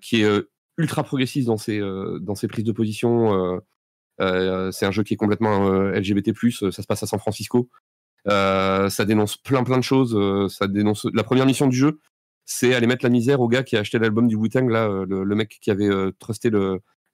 qui 0.00 0.22
est 0.22 0.42
ultra 0.78 1.02
progressiste 1.02 1.46
dans 1.46 1.56
ses, 1.56 1.80
euh, 1.80 2.18
dans 2.20 2.34
ses 2.34 2.48
prises 2.48 2.64
de 2.64 2.72
position. 2.72 3.34
euh, 3.34 3.60
euh, 4.20 4.70
c'est 4.70 4.86
un 4.86 4.90
jeu 4.90 5.02
qui 5.02 5.14
est 5.14 5.16
complètement 5.16 5.70
LGBT+, 5.70 6.32
ça 6.50 6.70
se 6.70 6.86
passe 6.86 7.02
à 7.02 7.06
San 7.06 7.18
Francisco. 7.18 7.70
Ça 8.26 9.04
dénonce 9.04 9.36
plein 9.36 9.64
plein 9.64 9.78
de 9.78 9.82
choses. 9.82 10.16
ça 10.52 10.68
dénonce 10.68 11.06
la 11.12 11.24
première 11.24 11.46
mission 11.46 11.66
du 11.66 11.76
jeu, 11.76 11.98
c'est 12.44 12.74
aller 12.74 12.86
mettre 12.86 13.04
la 13.04 13.10
misère 13.10 13.40
au 13.40 13.48
gars 13.48 13.62
qui 13.62 13.76
a 13.76 13.80
acheté 13.80 13.98
l'album 13.98 14.28
du 14.28 14.36
Wu-Tang, 14.36 14.68
là, 14.68 15.04
le, 15.08 15.34
mec 15.34 15.58
qui 15.60 15.70
avait 15.70 15.90
trusté 16.18 16.50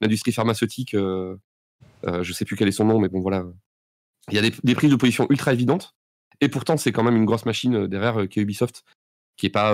l'industrie 0.01 0.31
pharmaceutique. 0.31 0.93
euh, 0.93 1.35
je 2.03 2.33
sais 2.33 2.45
plus 2.45 2.55
quel 2.55 2.67
est 2.67 2.73
son 2.73 2.85
nom, 2.85 2.99
mais 2.99 3.09
bon 3.09 3.21
voilà. 3.21 3.45
Il 4.29 4.35
y 4.35 4.37
a 4.37 4.41
des, 4.41 4.75
prises 4.75 4.91
de 4.91 4.95
position 4.95 5.25
ultra 5.29 5.53
évidentes. 5.53 5.95
Et 6.41 6.49
pourtant, 6.49 6.77
c'est 6.77 6.91
quand 6.91 7.03
même 7.03 7.15
une 7.15 7.25
grosse 7.25 7.45
machine 7.45 7.87
derrière 7.87 8.27
qui 8.29 8.39
est 8.39 8.43
Ubisoft, 8.43 8.83
qui 9.35 9.47
est 9.47 9.49
pas 9.49 9.73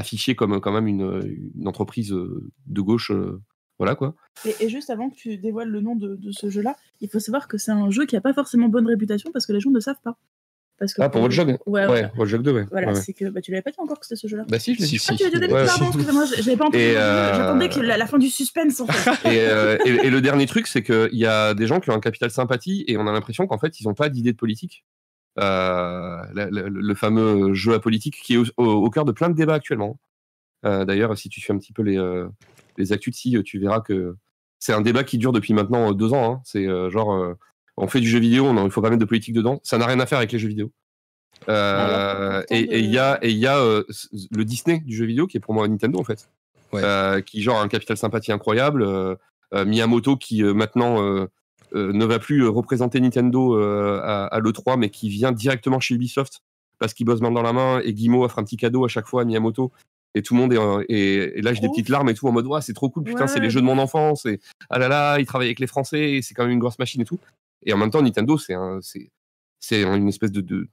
affichée 0.00 0.34
comme 0.34 0.54
euh, 0.54 0.60
quand 0.60 0.72
même 0.72 0.88
une, 0.88 1.50
une 1.58 1.68
entreprise 1.68 2.12
euh, 2.12 2.50
de 2.66 2.80
gauche. 2.80 3.10
euh, 3.12 3.40
voilà 3.78 3.94
quoi. 3.94 4.14
Et, 4.44 4.54
et 4.64 4.68
juste 4.68 4.90
avant 4.90 5.08
que 5.08 5.14
tu 5.14 5.38
dévoiles 5.38 5.68
le 5.70 5.80
nom 5.80 5.94
de, 5.96 6.16
de 6.16 6.32
ce 6.32 6.50
jeu-là, 6.50 6.76
il 7.00 7.08
faut 7.08 7.18
savoir 7.20 7.48
que 7.48 7.56
c'est 7.56 7.70
un 7.72 7.90
jeu 7.90 8.04
qui 8.04 8.14
a 8.16 8.20
pas 8.20 8.34
forcément 8.34 8.68
bonne 8.68 8.86
réputation 8.86 9.30
parce 9.32 9.46
que 9.46 9.52
les 9.54 9.60
gens 9.60 9.70
ne 9.70 9.80
savent 9.80 10.00
pas. 10.04 10.18
Parce 10.78 10.94
que 10.94 11.02
Ah, 11.02 11.08
pour 11.10 11.20
Watch 11.22 11.36
Dogs 11.36 11.48
Ouais, 11.66 11.80
Ouais, 11.82 11.86
voilà. 11.86 12.12
Watch 12.16 12.30
Dogs 12.30 12.42
2, 12.42 12.52
ouais. 12.52 12.66
Voilà, 12.70 12.86
Ouais, 12.88 12.92
ouais. 12.94 13.00
c'est 13.00 13.12
que 13.12 13.26
bah, 13.30 13.40
tu 13.42 13.50
l'avais 13.50 13.60
pas 13.62 13.70
dit 13.70 13.76
encore 13.80 14.00
que 14.00 14.06
c'était 14.06 14.18
ce 14.20 14.26
jeu-là. 14.28 14.44
Bah 14.48 14.58
si, 14.58 14.74
je 14.74 14.80
l'ai 14.80 14.86
Si, 14.86 14.92
dit. 14.92 14.98
si. 14.98 15.10
Ah, 15.12 15.16
tu 15.16 15.24
l'as 15.24 15.30
dit 15.30 15.36
au 15.36 15.40
début, 15.40 15.52
Ouais, 15.52 15.66
pardon, 15.66 15.86
excusez-moi, 15.88 16.24
je 16.24 16.34
je 16.42 16.46
l'avais 16.46 16.56
pas 16.56 16.64
entendu. 16.66 16.82
Euh, 16.84 17.34
J'attendais 17.34 17.68
que 17.68 17.80
la, 17.80 17.96
la 17.98 18.06
fin 18.06 18.16
du 18.18 18.28
suspense, 18.30 18.80
en 18.80 18.86
fait. 18.86 19.28
Et, 19.30 19.40
euh, 19.40 19.76
et- 19.84 20.06
et 20.06 20.10
le 20.10 20.20
dernier 20.22 20.46
truc, 20.46 20.66
c'est 20.66 20.82
qu'il 20.82 21.08
y 21.18 21.26
a 21.26 21.52
des 21.54 21.66
gens 21.66 21.80
qui 21.80 21.90
ont 21.90 21.94
un 21.94 22.00
capital 22.00 22.30
sympathie 22.30 22.84
et 22.88 22.96
on 22.96 23.06
a 23.06 23.12
l'impression 23.12 23.46
qu'en 23.46 23.58
fait, 23.58 23.78
ils 23.80 23.86
n'ont 23.88 23.94
pas 23.94 24.08
d'idée 24.08 24.32
de 24.32 24.36
politique. 24.38 24.84
Euh, 25.40 26.22
le 26.34 26.94
fameux 26.94 27.54
jeu 27.54 27.74
à 27.74 27.80
politique 27.80 28.20
qui 28.22 28.34
est 28.34 28.36
au, 28.36 28.44
au- 28.56 28.84
au 28.86 28.90
cœur 28.90 29.04
de 29.04 29.12
plein 29.12 29.28
de 29.30 29.34
débats 29.34 29.54
actuellement. 29.54 29.98
Euh, 30.66 30.84
D'ailleurs, 30.84 31.16
si 31.16 31.28
tu 31.28 31.40
fais 31.40 31.52
un 31.52 31.58
petit 31.58 31.72
peu 31.72 31.82
les, 31.82 31.96
euh, 31.96 32.28
les 32.76 32.92
actus 32.92 33.12
de 33.14 33.16
si, 33.16 33.42
tu 33.44 33.58
verras 33.58 33.80
que 33.80 34.16
c'est 34.58 34.74
un 34.74 34.82
débat 34.82 35.04
qui 35.04 35.16
dure 35.18 35.32
depuis 35.32 35.54
maintenant 35.54 35.90
euh, 35.90 35.94
deux 35.94 36.12
ans. 36.12 36.32
hein. 36.34 36.40
C'est 36.44 36.66
genre, 36.90 37.34
on 37.76 37.86
fait 37.88 38.00
du 38.00 38.08
jeu 38.08 38.18
vidéo, 38.18 38.44
on- 38.46 38.64
il 38.66 38.70
faut 38.70 38.82
pas 38.82 38.90
mettre 38.90 39.00
de 39.00 39.06
politique 39.06 39.34
dedans. 39.34 39.60
Ça 39.62 39.78
n'a 39.78 39.86
rien 39.86 39.98
à 40.00 40.06
faire 40.06 40.18
avec 40.18 40.32
les 40.32 40.38
jeux 40.38 40.48
vidéo. 40.48 40.70
Et 41.48 41.52
de- 41.52 42.76
il 42.78 42.90
y 42.90 42.98
a, 42.98 43.18
et 43.22 43.30
y 43.32 43.46
a 43.46 43.56
le 44.30 44.44
Disney 44.44 44.80
du 44.80 44.94
jeu 44.94 45.06
vidéo 45.06 45.26
qui 45.26 45.38
est 45.38 45.40
pour 45.40 45.54
moi 45.54 45.66
Nintendo 45.68 45.98
en 45.98 46.04
fait. 46.04 46.28
Ouais. 46.72 47.22
Qui 47.24 47.40
genre 47.42 47.58
a 47.58 47.62
un 47.62 47.68
capital 47.68 47.96
sympathie 47.96 48.32
incroyable. 48.32 48.86
Miyamoto 49.54 50.16
qui 50.16 50.42
maintenant 50.42 51.26
ne 51.74 52.04
va 52.04 52.18
plus 52.18 52.44
euh, 52.44 52.50
représenter 52.50 53.00
Nintendo 53.00 53.56
euh, 53.56 54.00
à, 54.02 54.26
à 54.26 54.40
l'E3, 54.40 54.78
mais 54.78 54.90
qui 54.90 55.08
vient 55.08 55.32
directement 55.32 55.80
chez 55.80 55.94
Ubisoft 55.94 56.40
parce 56.78 56.94
qu'il 56.94 57.06
bosse 57.06 57.20
main 57.20 57.30
dans 57.30 57.42
la 57.42 57.52
main 57.52 57.80
et 57.84 57.92
Guillemot 57.92 58.24
offre 58.24 58.38
un 58.38 58.44
petit 58.44 58.56
cadeau 58.56 58.84
à 58.84 58.88
chaque 58.88 59.06
fois 59.06 59.22
à 59.22 59.24
Miyamoto. 59.24 59.70
Et 60.14 60.22
tout 60.22 60.34
le 60.34 60.40
monde 60.40 60.52
est, 60.52 60.58
euh, 60.58 60.82
et, 60.88 61.38
et 61.38 61.42
lâche 61.42 61.60
des 61.60 61.66
Trop. 61.66 61.74
petites 61.74 61.88
larmes 61.88 62.08
et 62.08 62.14
tout 62.14 62.26
en 62.26 62.32
mode 62.32 62.46
ouais, 62.46 62.60
c'est 62.62 62.72
trop 62.72 62.90
cool, 62.90 63.04
putain, 63.04 63.22
Ouais, 63.22 63.28
c'est 63.28 63.38
les 63.38 63.50
jeux 63.50 63.60
de 63.60 63.66
mon 63.66 63.78
enfance. 63.78 64.26
Et 64.26 64.40
ah 64.68 64.78
là 64.78 64.88
là, 64.88 65.20
il 65.20 65.26
travaille 65.26 65.46
avec 65.48 65.60
les 65.60 65.68
Français, 65.68 66.14
et 66.14 66.22
c'est 66.22 66.34
quand 66.34 66.42
même 66.42 66.52
une 66.52 66.58
grosse 66.58 66.78
machine 66.80 67.00
et 67.00 67.04
tout. 67.04 67.20
Et 67.64 67.72
en 67.72 67.76
même 67.76 67.90
temps, 67.90 68.02
Nintendo, 68.02 68.36
c'est 68.36 68.54
un, 68.54 68.80
c'est, 68.82 69.10
c'est 69.60 69.84
une 69.84 70.08
espèce 70.08 70.32
de, 70.32 70.40
de, 70.40 70.68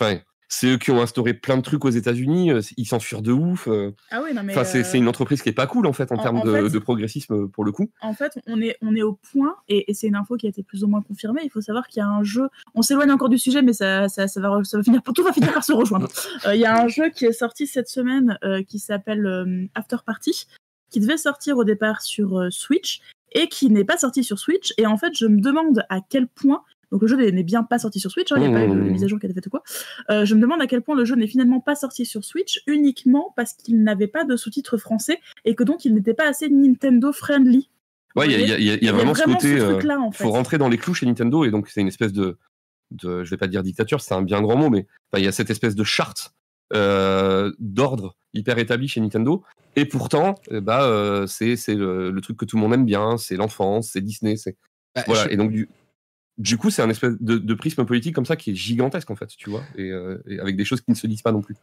enfin, 0.00 0.18
c'est 0.52 0.66
eux 0.66 0.78
qui 0.78 0.90
ont 0.90 1.00
instauré 1.00 1.32
plein 1.32 1.56
de 1.56 1.62
trucs 1.62 1.84
aux 1.84 1.90
États-Unis. 1.90 2.50
euh, 2.50 2.60
Ils 2.76 2.84
censurent 2.84 3.22
de 3.22 3.30
ouf. 3.30 3.68
euh, 3.68 3.92
Ah 4.10 4.20
oui, 4.22 4.34
non, 4.34 4.42
mais. 4.42 4.52
Enfin, 4.52 4.64
c'est 4.64 4.80
euh, 4.80 4.84
c'est 4.84 4.98
une 4.98 5.06
entreprise 5.08 5.40
qui 5.42 5.48
est 5.48 5.52
pas 5.52 5.68
cool 5.68 5.86
en 5.86 5.92
fait 5.92 6.10
en, 6.10 6.16
en- 6.16 6.22
termes 6.22 6.36
en 6.38 6.44
de, 6.44 6.52
fait- 6.52 6.68
de 6.70 6.78
progressisme 6.80 7.48
pour 7.48 7.64
le 7.64 7.70
coup. 7.72 7.88
en 8.02 8.12
fait, 8.12 8.38
on 8.46 8.60
est, 8.60 8.76
on 8.82 8.94
est 8.96 9.02
au 9.02 9.12
point, 9.32 9.54
et, 9.68 9.88
et 9.90 9.94
c'est 9.94 10.08
une 10.08 10.16
info 10.16 10.36
qui 10.36 10.46
a 10.46 10.48
été 10.50 10.62
plus 10.64 10.82
ou 10.84 10.88
moins 10.88 11.02
confirmée. 11.02 11.42
Il 11.44 11.50
faut 11.50 11.60
savoir 11.60 11.86
qu'il 11.86 12.00
y 12.00 12.02
a 12.02 12.08
un 12.08 12.24
jeu. 12.24 12.48
On 12.74 12.82
s'éloigne 12.82 13.12
encore 13.12 13.28
du 13.28 13.38
sujet, 13.38 13.62
mais 13.62 13.72
ça, 13.72 14.08
ça, 14.08 14.26
ça 14.28 14.40
va, 14.40 14.60
ça 14.64 14.76
va 14.76 14.82
finir, 14.82 15.00
tout 15.14 15.22
va 15.22 15.32
finir 15.32 15.52
par 15.52 15.62
se 15.64 15.72
rejoindre. 15.72 16.08
Il 16.52 16.58
y 16.58 16.64
a 16.66 16.82
un 16.82 16.88
jeu 16.88 17.10
qui 17.10 17.24
est 17.26 17.32
sorti 17.32 17.66
cette 17.68 17.88
semaine 17.88 18.36
qui 18.68 18.80
s'appelle 18.80 19.68
After 19.76 19.98
Party, 20.04 20.46
qui 20.90 20.98
devait 20.98 21.16
sortir 21.16 21.56
au 21.58 21.64
départ 21.64 22.02
sur 22.02 22.48
Switch 22.50 23.00
et 23.32 23.46
qui 23.48 23.70
n'est 23.70 23.84
pas 23.84 23.96
sorti 23.96 24.24
sur 24.24 24.40
Switch. 24.40 24.72
Et 24.76 24.86
en 24.86 24.96
fait, 24.98 25.12
je 25.14 25.26
me 25.26 25.40
demande 25.40 25.84
à 25.88 26.00
quel 26.06 26.26
point. 26.26 26.62
Donc 26.92 27.02
le 27.02 27.08
jeu 27.08 27.16
n'est 27.16 27.42
bien 27.42 27.62
pas 27.62 27.78
sorti 27.78 28.00
sur 28.00 28.10
Switch, 28.10 28.32
hein, 28.32 28.36
il 28.38 28.42
n'y 28.42 28.48
a 28.48 28.58
pas 28.58 28.64
eu 28.64 28.68
de 28.68 28.74
Mmh. 28.74 28.90
mise 28.90 29.04
à 29.04 29.06
jour 29.06 29.18
qui 29.20 29.26
a 29.26 29.28
été 29.28 29.34
faite 29.34 29.46
ou 29.46 29.50
quoi. 29.50 29.62
Euh, 30.10 30.24
je 30.24 30.34
me 30.34 30.40
demande 30.40 30.60
à 30.60 30.66
quel 30.66 30.82
point 30.82 30.96
le 30.96 31.04
jeu 31.04 31.14
n'est 31.14 31.26
finalement 31.28 31.60
pas 31.60 31.74
sorti 31.76 32.04
sur 32.06 32.24
Switch 32.24 32.62
uniquement 32.66 33.32
parce 33.36 33.52
qu'il 33.54 33.82
n'avait 33.82 34.08
pas 34.08 34.24
de 34.24 34.36
sous-titres 34.36 34.76
français 34.76 35.20
et 35.44 35.54
que 35.54 35.62
donc 35.64 35.84
il 35.84 35.94
n'était 35.94 36.14
pas 36.14 36.28
assez 36.28 36.48
Nintendo 36.48 37.12
friendly. 37.12 37.70
Ouais, 38.16 38.26
il 38.26 38.32
y 38.32 38.34
a, 38.34 38.38
il 38.40 38.48
y 38.48 38.52
a- 38.52 38.58
il 38.58 38.64
y 38.64 38.70
a- 38.70 38.74
il 38.74 38.84
y 38.84 38.88
a 38.88 38.92
vraiment 38.92 39.14
ce 39.14 39.22
côté. 39.22 39.60
euh, 39.60 39.70
truc-là, 39.74 40.00
en 40.00 40.10
fait. 40.10 40.24
faut 40.24 40.30
rentrer 40.30 40.58
dans 40.58 40.68
les 40.68 40.78
clous 40.78 40.94
chez 40.94 41.06
Nintendo 41.06 41.44
et 41.44 41.50
donc 41.52 41.68
c'est 41.68 41.80
une 41.80 41.86
espèce 41.88 42.12
de, 42.12 42.38
de 42.90 43.22
je 43.22 43.30
vais 43.30 43.36
pas 43.36 43.46
dire 43.46 43.62
dictature, 43.62 44.00
c'est 44.00 44.14
un 44.14 44.22
bien 44.22 44.42
grand 44.42 44.56
mot, 44.56 44.68
mais 44.68 44.86
il 45.16 45.22
y 45.24 45.28
a 45.28 45.32
cette 45.32 45.50
espèce 45.50 45.76
de 45.76 45.84
charte 45.84 46.34
euh, 46.72 47.52
d'ordre 47.58 48.16
hyper 48.34 48.58
établi 48.58 48.88
chez 48.88 49.00
Nintendo. 49.00 49.42
Et 49.76 49.84
pourtant, 49.84 50.34
eh 50.50 50.60
bah, 50.60 50.84
euh, 50.84 51.26
c'est 51.26 51.54
c'est 51.56 51.74
le, 51.74 52.10
le 52.10 52.20
truc 52.20 52.36
que 52.36 52.44
tout 52.44 52.56
le 52.56 52.62
monde 52.62 52.74
aime 52.74 52.84
bien, 52.84 53.16
c'est 53.16 53.36
l'enfance, 53.36 53.90
c'est 53.92 54.00
Disney, 54.00 54.36
c'est 54.36 54.56
Bah, 54.96 55.04
voilà. 55.06 55.24
je- 55.24 55.28
Et 55.30 55.36
donc 55.36 55.50
du, 55.52 55.68
du 56.40 56.56
coup, 56.56 56.70
c'est 56.70 56.80
un 56.82 56.88
espèce 56.90 57.12
de, 57.20 57.36
de 57.38 57.54
prisme 57.54 57.84
politique 57.84 58.14
comme 58.14 58.24
ça 58.26 58.34
qui 58.34 58.50
est 58.50 58.54
gigantesque 58.54 59.10
en 59.10 59.14
fait, 59.16 59.28
tu 59.36 59.50
vois, 59.50 59.62
et, 59.76 59.90
euh, 59.90 60.16
et 60.26 60.40
avec 60.40 60.56
des 60.56 60.64
choses 60.64 60.80
qui 60.80 60.90
ne 60.90 60.96
se 60.96 61.06
disent 61.06 61.22
pas 61.22 61.32
non 61.32 61.42
plus. 61.42 61.54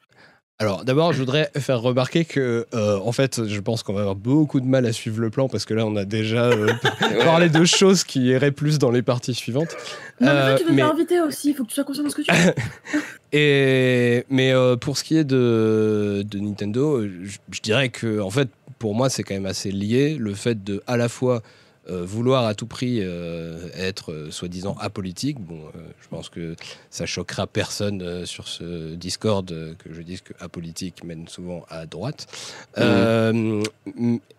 Alors 0.60 0.86
d'abord, 0.86 1.14
je 1.14 1.20
voudrais 1.20 1.52
faire 1.58 1.82
remarquer 1.82 2.26
que, 2.26 2.66
euh, 2.74 2.98
en 3.00 3.12
fait, 3.12 3.46
je 3.48 3.60
pense 3.60 3.84
qu'on 3.84 3.94
va 3.94 4.02
avoir 4.02 4.16
beaucoup 4.16 4.60
de 4.60 4.66
mal 4.66 4.86
à 4.86 4.94
suivre 4.94 5.20
le 5.22 5.30
plan 5.30 5.48
parce 5.50 5.66
que 5.66 5.74
là, 5.74 5.86
on 5.86 5.96
a 5.96 6.06
déjà 6.06 6.46
euh, 6.46 6.72
parlé 7.26 7.50
de 7.50 7.64
choses 7.66 8.04
qui 8.04 8.26
iraient 8.26 8.52
plus 8.52 8.78
dans 8.80 8.90
les 8.92 9.02
parties 9.04 9.34
suivantes. 9.36 9.76
Non, 10.22 10.34
mais 10.34 10.42
toi, 10.42 10.56
tu 10.60 10.66
veux 10.66 10.74
mais- 10.74 10.82
inviter 10.84 11.22
aussi, 11.22 11.50
il 11.50 11.56
faut 11.56 11.64
que 11.64 11.70
tu 11.70 11.76
sois 11.76 11.84
conscient 11.84 12.04
de 12.04 12.10
ce 12.10 12.16
que 12.16 12.22
tu 12.22 12.32
fais. 12.34 12.56
Et 13.34 14.26
mais 14.30 14.52
euh, 14.54 14.78
pour 14.78 14.98
ce 14.98 15.04
qui 15.04 15.18
est 15.18 15.26
de, 15.26 16.24
de 16.26 16.40
Nintendo, 16.40 17.04
je, 17.04 17.38
je 17.52 17.62
dirais 17.62 17.90
que 17.90 18.20
en 18.22 18.30
fait, 18.30 18.50
pour 18.80 18.96
moi, 18.96 19.10
c'est 19.10 19.24
quand 19.24 19.34
même 19.34 19.46
assez 19.46 19.72
lié 19.72 20.16
le 20.20 20.34
fait 20.34 20.64
de 20.64 20.82
à 20.88 20.98
la 20.98 21.10
fois 21.10 21.42
euh, 21.90 22.04
vouloir 22.04 22.46
à 22.46 22.54
tout 22.54 22.66
prix 22.66 23.00
euh, 23.00 23.70
être 23.74 24.12
euh, 24.12 24.30
soi-disant 24.30 24.76
apolitique. 24.80 25.40
Bon, 25.40 25.60
je 26.02 26.08
pense 26.10 26.28
que 26.28 26.56
ça 26.90 27.06
choquera 27.06 27.48
personne 27.48 28.26
sur 28.26 28.48
ce 28.48 28.96
Discord 28.96 29.48
que 29.48 29.94
je 29.94 30.02
dise 30.02 30.22
que 30.22 30.34
apolitique 30.40 31.04
mène 31.04 31.28
souvent 31.28 31.66
à 31.70 31.86
droite. 31.86 32.28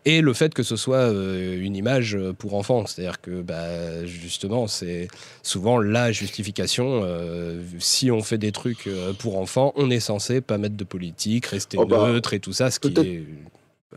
Et 0.04 0.20
le 0.20 0.32
fait 0.32 0.54
que 0.54 0.62
ce 0.62 0.76
soit 0.76 1.10
une 1.10 1.76
image 1.76 2.18
pour 2.38 2.54
enfants, 2.54 2.86
c'est-à-dire 2.86 3.20
que 3.20 3.42
bah, 3.42 4.04
justement, 4.04 4.66
c'est 4.66 5.08
souvent 5.42 5.78
la 5.78 6.12
justification. 6.12 7.06
si 7.78 8.10
on 8.10 8.22
fait 8.22 8.38
des 8.38 8.52
trucs 8.52 8.88
pour 9.18 9.38
enfants, 9.38 9.72
on 9.76 9.90
est 9.90 10.00
censé 10.00 10.40
pas 10.40 10.58
mettre 10.58 10.76
de 10.76 10.84
politique, 10.84 11.46
rester 11.46 11.76
Oh 11.78 11.86
bah, 11.86 12.10
neutre 12.10 12.34
et 12.34 12.40
tout 12.40 12.52
ça, 12.52 12.70
ce 12.70 12.80
qui 12.80 12.88
est. 12.88 13.22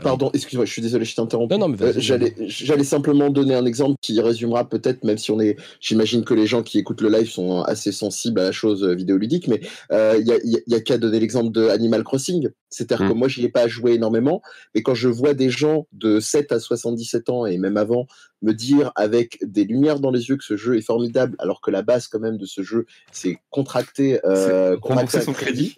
Pardon, 0.01 0.31
excuse-moi, 0.33 0.65
je 0.65 0.71
suis 0.71 0.81
désolé, 0.81 1.03
je 1.03 1.13
t'ai 1.15 1.21
interrompu. 1.21 1.53
Non, 1.53 1.59
non, 1.59 1.67
mais 1.67 1.81
Euh, 1.81 1.93
J'allais 1.97 2.33
j'allais 2.47 2.83
simplement 2.85 3.29
donner 3.29 3.55
un 3.55 3.65
exemple 3.65 3.95
qui 4.01 4.19
résumera 4.21 4.67
peut-être, 4.69 5.03
même 5.03 5.17
si 5.17 5.31
on 5.31 5.39
est. 5.41 5.57
J'imagine 5.81 6.23
que 6.23 6.33
les 6.33 6.47
gens 6.47 6.63
qui 6.63 6.79
écoutent 6.79 7.01
le 7.01 7.09
live 7.09 7.29
sont 7.29 7.61
assez 7.63 7.91
sensibles 7.91 8.39
à 8.39 8.43
la 8.45 8.51
chose 8.53 8.83
euh, 8.85 8.93
vidéoludique, 8.95 9.49
mais 9.49 9.59
euh, 9.91 10.15
il 10.19 10.25
y 10.25 10.31
a, 10.31 10.37
il 10.45 10.51
y 10.51 10.55
a- 10.55 10.61
y 10.65 10.75
a 10.75 10.79
qu'à 10.79 10.97
donner 10.97 11.19
l'exemple 11.19 11.51
de 11.51 11.67
Animal 11.67 12.03
Crossing. 12.05 12.47
C'est-à-dire 12.69 13.05
que 13.09 13.13
Mm. 13.13 13.17
moi, 13.17 13.27
j'y 13.27 13.43
ai 13.43 13.49
pas 13.49 13.67
joué 13.67 13.93
énormément, 13.95 14.41
mais 14.73 14.81
quand 14.81 14.95
je 14.95 15.09
vois 15.09 15.33
des 15.33 15.49
gens 15.49 15.87
de 15.91 16.21
7 16.21 16.53
à 16.53 16.59
77 16.61 17.29
ans 17.29 17.45
et 17.45 17.57
même 17.57 17.75
avant 17.75 18.07
me 18.41 18.53
dire 18.53 18.91
avec 18.95 19.37
des 19.45 19.65
lumières 19.65 19.99
dans 19.99 20.09
les 20.09 20.29
yeux 20.29 20.37
que 20.37 20.43
ce 20.45 20.55
jeu 20.55 20.77
est 20.77 20.81
formidable, 20.81 21.35
alors 21.37 21.59
que 21.61 21.69
la 21.69 21.81
base 21.81 22.07
quand 22.07 22.19
même 22.19 22.37
de 22.37 22.45
ce 22.45 22.63
jeu, 22.63 22.85
c'est 23.11 23.37
contracter, 23.49 24.19
euh, 24.25 24.77
contracter 24.77 25.19
son 25.21 25.33
crédit. 25.33 25.75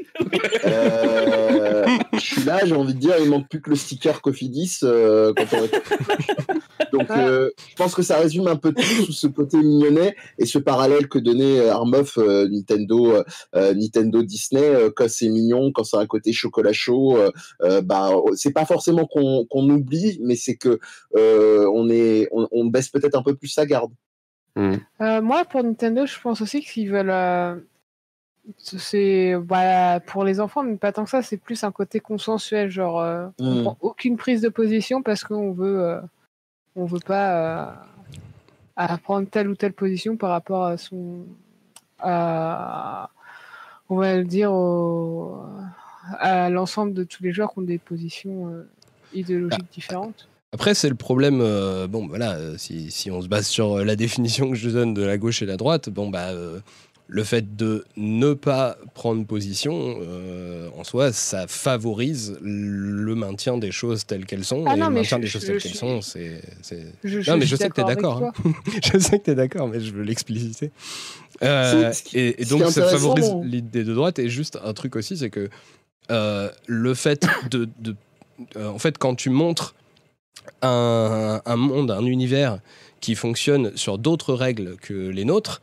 euh, 0.65 1.52
je 2.13 2.19
suis 2.19 2.43
là, 2.43 2.65
j'ai 2.65 2.75
envie 2.75 2.93
de 2.93 2.99
dire, 2.99 3.15
il 3.19 3.29
manque 3.29 3.49
plus 3.49 3.61
que 3.61 3.69
le 3.69 3.75
sticker 3.75 4.21
Cofidis. 4.21 4.79
Euh, 4.83 5.33
quand 5.35 5.57
on 5.57 6.93
Donc, 6.97 7.09
euh, 7.11 7.49
je 7.69 7.75
pense 7.75 7.95
que 7.95 8.03
ça 8.03 8.17
résume 8.17 8.47
un 8.47 8.55
peu 8.55 8.71
tout 8.71 8.83
sous 8.83 9.11
ce 9.11 9.27
côté 9.27 9.57
mignonnet 9.57 10.15
et 10.37 10.45
ce 10.45 10.59
parallèle 10.59 11.07
que 11.07 11.17
donnait 11.17 11.59
euh, 11.59 11.71
Armoff, 11.71 12.17
euh, 12.17 12.47
Nintendo, 12.47 13.23
Nintendo 13.53 14.21
Disney, 14.21 14.63
euh, 14.63 14.89
quand 14.95 15.09
c'est 15.09 15.29
mignon, 15.29 15.71
quand 15.71 15.83
c'est 15.83 15.97
un 15.97 16.05
côté 16.05 16.33
chocolat 16.33 16.73
chaud, 16.73 17.17
bah, 17.83 18.11
c'est 18.35 18.53
pas 18.53 18.65
forcément 18.65 19.05
qu'on 19.05 19.69
oublie, 19.69 20.19
mais 20.21 20.35
c'est 20.35 20.55
que 20.55 20.79
euh, 21.15 21.69
on 21.73 21.89
est, 21.89 22.27
on, 22.31 22.47
on 22.51 22.65
baisse 22.65 22.89
peut-être 22.89 23.15
un 23.15 23.23
peu 23.23 23.35
plus 23.35 23.49
sa 23.49 23.65
garde. 23.65 23.91
Mm. 24.55 24.75
Euh, 25.01 25.21
moi, 25.21 25.45
pour 25.45 25.63
Nintendo, 25.63 26.05
je 26.05 26.19
pense 26.19 26.41
aussi 26.41 26.61
qu'ils 26.61 26.91
veulent. 26.91 27.63
C'est 28.57 29.35
voilà, 29.35 29.99
pour 30.01 30.23
les 30.23 30.39
enfants, 30.39 30.63
mais 30.63 30.75
pas 30.75 30.91
tant 30.91 31.05
que 31.05 31.09
ça. 31.09 31.21
C'est 31.21 31.37
plus 31.37 31.63
un 31.63 31.71
côté 31.71 31.99
consensuel, 31.99 32.69
genre 32.69 32.99
euh, 32.99 33.27
on 33.39 33.55
Mm. 33.55 33.61
prend 33.63 33.77
aucune 33.81 34.17
prise 34.17 34.41
de 34.41 34.49
position 34.49 35.01
parce 35.01 35.23
qu'on 35.23 35.53
veut, 35.53 35.81
euh, 35.81 36.01
on 36.75 36.85
veut 36.85 36.99
pas 36.99 37.37
euh, 37.37 37.71
à 38.75 38.97
prendre 38.97 39.29
telle 39.29 39.47
ou 39.47 39.55
telle 39.55 39.73
position 39.73 40.17
par 40.17 40.31
rapport 40.31 40.65
à 40.65 40.77
son, 40.77 41.25
à, 41.99 43.09
on 43.89 43.95
va 43.95 44.15
le 44.17 44.25
dire 44.25 44.51
au- 44.51 45.41
à 46.19 46.49
l'ensemble 46.49 46.93
de 46.93 47.03
tous 47.05 47.23
les 47.23 47.31
joueurs 47.31 47.53
qui 47.53 47.59
ont 47.59 47.63
des 47.63 47.77
positions 47.77 48.49
euh, 48.49 48.67
idéologiques 49.13 49.71
différentes. 49.71 50.27
Après, 50.51 50.73
c'est 50.73 50.89
le 50.89 50.95
problème. 50.95 51.39
bon, 51.87 52.07
voilà, 52.07 52.33
euh, 52.33 52.57
si, 52.57 52.91
si 52.91 53.09
on 53.09 53.21
se 53.21 53.27
base 53.27 53.47
sur 53.47 53.77
la 53.85 53.95
définition 53.95 54.49
que 54.49 54.55
je 54.55 54.69
donne 54.69 54.93
de 54.93 55.01
la 55.01 55.17
gauche 55.17 55.41
et 55.41 55.45
la 55.45 55.55
droite, 55.57 55.89
bon, 55.89 56.09
bah, 56.09 56.31
le 57.07 57.23
fait 57.23 57.55
de 57.55 57.83
ne 57.97 58.33
pas 58.33 58.77
prendre 58.95 59.25
position, 59.25 59.97
euh, 60.01 60.69
en 60.77 60.83
soi, 60.83 61.11
ça 61.11 61.47
favorise 61.47 62.37
le 62.41 63.13
maintien 63.13 63.57
des 63.57 63.71
choses 63.71 64.05
telles 64.05 64.25
qu'elles 64.25 64.45
sont. 64.45 64.63
Ah 64.65 64.75
et 64.75 64.79
non, 64.79 64.87
le 64.87 64.93
mais 64.93 64.99
maintien 65.01 65.17
je- 65.17 65.23
des 65.23 65.27
choses 65.27 65.45
telles 65.45 65.61
qu'elles 65.61 65.75
sont, 65.75 66.01
c'est. 66.01 66.41
Non, 67.27 67.37
mais 67.37 67.45
je 67.45 67.55
sais 67.55 67.69
que 67.69 67.73
t'es 67.75 67.81
avec 67.81 67.97
d'accord, 67.97 68.19
toi. 68.19 68.31
Je 68.93 68.97
sais 68.99 69.19
que 69.19 69.25
tu 69.25 69.31
es 69.31 69.35
d'accord, 69.35 69.67
mais 69.67 69.79
je 69.79 69.91
veux 69.91 70.03
l'expliciter. 70.03 70.71
Euh, 71.43 71.91
et, 72.13 72.45
donc, 72.45 72.63
ça 72.71 72.87
favorise 72.87 73.31
l'idée 73.43 73.83
de 73.83 73.93
droite. 73.93 74.17
Et 74.19 74.29
juste 74.29 74.57
un 74.63 74.73
truc 74.73 74.95
aussi, 74.95 75.17
c'est 75.17 75.29
que 75.29 75.49
euh, 76.09 76.49
le 76.67 76.93
fait 76.93 77.27
de. 77.51 77.67
de- 77.79 77.95
euh, 78.57 78.67
en 78.69 78.79
fait, 78.79 78.97
quand 78.97 79.13
tu 79.15 79.29
montres 79.29 79.75
un, 80.61 81.41
un 81.45 81.55
monde, 81.55 81.91
un 81.91 82.05
univers 82.05 82.59
qui 83.01 83.15
fonctionne 83.15 83.75
sur 83.75 83.97
d'autres 83.97 84.33
règles 84.33 84.77
que 84.81 84.93
les 84.93 85.25
nôtres, 85.25 85.61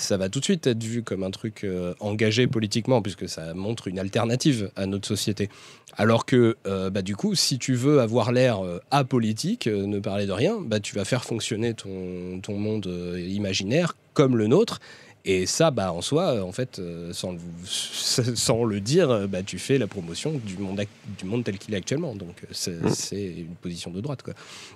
ça 0.00 0.16
va 0.16 0.28
tout 0.28 0.40
de 0.40 0.44
suite 0.44 0.66
être 0.66 0.82
vu 0.82 1.02
comme 1.02 1.22
un 1.22 1.30
truc 1.30 1.64
euh, 1.64 1.94
engagé 2.00 2.46
politiquement, 2.46 3.02
puisque 3.02 3.28
ça 3.28 3.54
montre 3.54 3.88
une 3.88 3.98
alternative 3.98 4.70
à 4.76 4.86
notre 4.86 5.06
société. 5.06 5.48
Alors 5.96 6.26
que, 6.26 6.56
euh, 6.66 6.90
bah, 6.90 7.02
du 7.02 7.16
coup, 7.16 7.34
si 7.34 7.58
tu 7.58 7.74
veux 7.74 8.00
avoir 8.00 8.32
l'air 8.32 8.64
euh, 8.64 8.78
apolitique, 8.90 9.66
ne 9.66 9.98
parler 9.98 10.26
de 10.26 10.32
rien, 10.32 10.58
bah, 10.60 10.80
tu 10.80 10.94
vas 10.94 11.04
faire 11.04 11.24
fonctionner 11.24 11.74
ton, 11.74 12.40
ton 12.42 12.56
monde 12.58 12.86
imaginaire 13.18 13.94
comme 14.14 14.36
le 14.36 14.46
nôtre. 14.46 14.80
Et 15.26 15.44
ça, 15.44 15.70
bah, 15.70 15.92
en 15.92 16.00
soi, 16.00 16.42
en 16.42 16.52
fait, 16.52 16.80
sans, 17.12 17.32
le, 17.32 17.38
sans 18.34 18.64
le 18.64 18.80
dire, 18.80 19.28
bah, 19.28 19.42
tu 19.42 19.58
fais 19.58 19.78
la 19.78 19.86
promotion 19.86 20.40
du 20.44 20.56
monde, 20.56 20.82
du 21.18 21.26
monde 21.26 21.44
tel 21.44 21.58
qu'il 21.58 21.74
est 21.74 21.76
actuellement. 21.76 22.14
Donc, 22.14 22.42
c'est 22.52 22.80
Mm. 22.80 22.94
c'est 22.94 23.24
une 23.24 23.54
position 23.56 23.90
de 23.90 24.00
droite. 24.00 24.22
Quoi. 24.22 24.34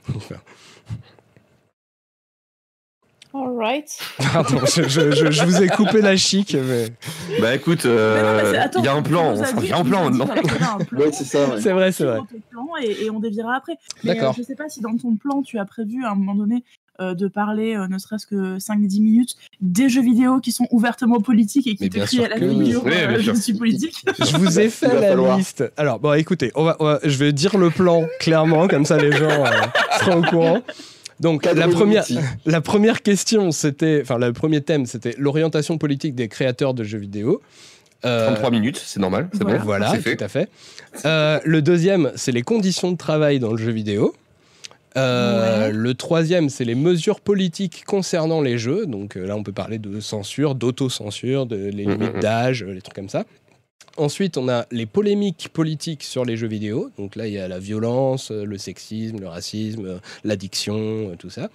Alright. 3.34 3.98
Pardon, 4.32 4.60
je, 4.64 4.82
je- 4.84 5.10
je- 5.10 5.30
je 5.30 5.44
vous 5.44 5.62
ai 5.62 5.68
coupé 5.68 6.00
la 6.00 6.16
chic. 6.16 6.54
Mais... 6.54 6.86
Bah 7.40 7.54
écoute, 7.54 7.84
non, 7.84 7.90
euh, 7.90 8.68
il 8.78 8.84
y 8.84 8.88
a 8.88 8.94
un 8.94 9.02
plan, 9.02 9.32
on 9.32 9.44
s'en 9.44 9.60
vient 9.60 9.78
en 9.78 9.84
plan 9.84 10.10
plan. 10.10 10.26
Ouais, 10.92 11.10
c'est 11.12 11.24
ça. 11.24 11.46
ouais. 11.48 11.60
C'est 11.60 11.72
vrai, 11.72 11.90
c'est 11.90 12.04
vrai. 12.04 12.20
Et, 12.82 13.06
et 13.06 13.10
on 13.10 13.18
dévirera 13.20 13.56
après. 13.56 13.72
Euh, 13.72 13.76
D'accord. 14.04 14.34
je 14.38 14.42
sais 14.42 14.54
pas 14.54 14.68
si 14.68 14.80
dans 14.80 14.96
ton 14.96 15.16
plan, 15.16 15.42
tu 15.42 15.58
as 15.58 15.64
prévu 15.64 16.04
à 16.04 16.10
un 16.12 16.14
moment 16.14 16.34
donné 16.36 16.62
euh, 17.00 17.14
de 17.14 17.26
parler, 17.26 17.74
euh, 17.74 17.88
ne 17.88 17.98
serait-ce 17.98 18.24
que 18.26 18.58
5-10 18.58 19.02
minutes, 19.02 19.34
des 19.60 19.88
jeux 19.88 20.02
vidéo 20.02 20.38
qui 20.38 20.52
sont 20.52 20.68
ouvertement 20.70 21.20
politiques 21.20 21.66
et 21.66 21.74
qui 21.74 21.84
Mais 21.84 21.88
te 21.90 21.98
crient 22.04 22.24
à 22.24 22.28
la 22.28 22.38
que 22.38 22.44
oui. 22.44 22.62
vidéo 22.62 22.82
Oui, 22.84 22.92
euh, 22.94 23.16
je 23.20 23.32
suis 23.32 23.54
politique. 23.54 24.04
Je 24.24 24.36
vous 24.36 24.60
ai 24.60 24.68
fait 24.68 24.94
la 24.94 25.08
falloir. 25.08 25.36
liste. 25.38 25.64
Alors, 25.76 25.98
bon, 25.98 26.12
écoutez, 26.14 26.52
on 26.54 26.62
va, 26.62 26.76
on 26.78 26.84
va- 26.84 27.00
je 27.02 27.16
vais 27.18 27.32
dire 27.32 27.58
le 27.58 27.70
plan 27.70 28.04
clairement, 28.20 28.68
comme 28.68 28.84
ça 28.84 28.96
les 28.96 29.10
gens 29.10 29.28
euh, 29.28 29.50
seront 29.98 30.18
au 30.18 30.22
courant. 30.22 30.60
Donc, 31.24 31.44
la 31.46 31.66
première, 31.68 32.04
la 32.44 32.60
première 32.60 33.00
question, 33.02 33.50
c'était, 33.50 34.00
enfin, 34.02 34.18
le 34.18 34.32
premier 34.34 34.60
thème, 34.60 34.84
c'était 34.84 35.14
l'orientation 35.18 35.78
politique 35.78 36.14
des 36.14 36.28
créateurs 36.28 36.74
de 36.74 36.84
jeux 36.84 36.98
vidéo. 36.98 37.40
Euh, 38.04 38.26
33 38.26 38.50
minutes, 38.50 38.76
c'est 38.84 39.00
normal, 39.00 39.30
c'est 39.32 39.42
Voilà. 39.42 39.58
bon. 39.58 39.64
Voilà, 39.64 39.90
c'est 39.92 40.00
fait. 40.02 40.16
tout 40.16 40.24
à 40.24 40.28
fait. 40.28 40.50
Euh, 41.06 41.40
le 41.42 41.62
deuxième, 41.62 42.12
c'est 42.14 42.30
les 42.32 42.42
conditions 42.42 42.92
de 42.92 42.98
travail 42.98 43.38
dans 43.38 43.50
le 43.52 43.56
jeu 43.56 43.72
vidéo. 43.72 44.14
Euh, 44.98 45.68
Ouais. 45.68 45.72
Le 45.72 45.94
troisième, 45.94 46.50
c'est 46.50 46.64
les 46.66 46.74
mesures 46.74 47.20
politiques 47.20 47.84
concernant 47.86 48.42
les 48.42 48.58
jeux. 48.58 48.84
Donc 48.86 49.16
euh, 49.16 49.26
là, 49.26 49.34
on 49.36 49.42
peut 49.42 49.52
parler 49.52 49.78
de 49.78 49.98
censure, 50.00 50.54
d'autocensure, 50.54 51.46
de 51.46 51.56
les 51.56 51.86
Mhm, 51.86 51.92
limites 51.92 52.14
mhm. 52.16 52.20
d'âge, 52.20 52.62
euh, 52.62 52.72
les 52.74 52.82
trucs 52.82 52.94
comme 52.94 53.08
ça. 53.08 53.24
Ensuite, 53.96 54.36
on 54.38 54.48
a 54.48 54.66
les 54.72 54.86
polémiques 54.86 55.50
politiques 55.52 56.02
sur 56.02 56.24
les 56.24 56.36
jeux 56.36 56.48
vidéo. 56.48 56.90
Donc 56.98 57.14
là, 57.14 57.28
il 57.28 57.32
y 57.34 57.38
a 57.38 57.46
la 57.46 57.60
violence, 57.60 58.32
euh, 58.32 58.44
le 58.44 58.58
sexisme, 58.58 59.18
le 59.20 59.28
racisme, 59.28 59.86
euh, 59.86 59.98
l'addiction, 60.24 60.74
euh, 61.10 61.16
tout 61.16 61.30
ça. 61.30 61.48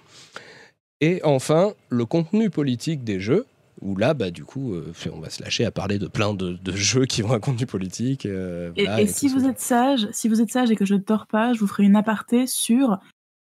Et 1.02 1.20
enfin, 1.24 1.72
le 1.90 2.04
contenu 2.06 2.48
politique 2.50 3.04
des 3.04 3.20
jeux, 3.20 3.46
où 3.82 3.96
là, 3.96 4.14
bah, 4.14 4.30
du 4.30 4.44
coup, 4.44 4.74
euh, 4.74 4.92
on 5.12 5.20
va 5.20 5.30
se 5.30 5.42
lâcher 5.42 5.64
à 5.66 5.70
parler 5.70 5.98
de 5.98 6.06
plein 6.06 6.32
de, 6.34 6.52
de 6.52 6.72
jeux 6.76 7.04
qui 7.06 7.22
ont 7.22 7.32
un 7.32 7.40
contenu 7.40 7.66
politique. 7.66 8.24
euh, 8.26 8.70
Et, 8.76 8.84
voilà, 8.84 9.02
et 9.02 9.04
et 9.04 9.06
si 9.06 9.28
vous 9.28 9.40
ça. 9.40 9.48
êtes 9.50 9.60
sage, 9.60 10.08
si 10.12 10.28
vous 10.28 10.40
êtes 10.40 10.50
sage 10.50 10.70
et 10.70 10.76
que 10.76 10.84
je 10.86 10.94
ne 10.94 11.00
tords 11.00 11.26
pas, 11.26 11.52
je 11.52 11.60
vous 11.60 11.66
ferai 11.66 11.84
une 11.84 11.96
aparté 11.96 12.46
sur 12.46 12.98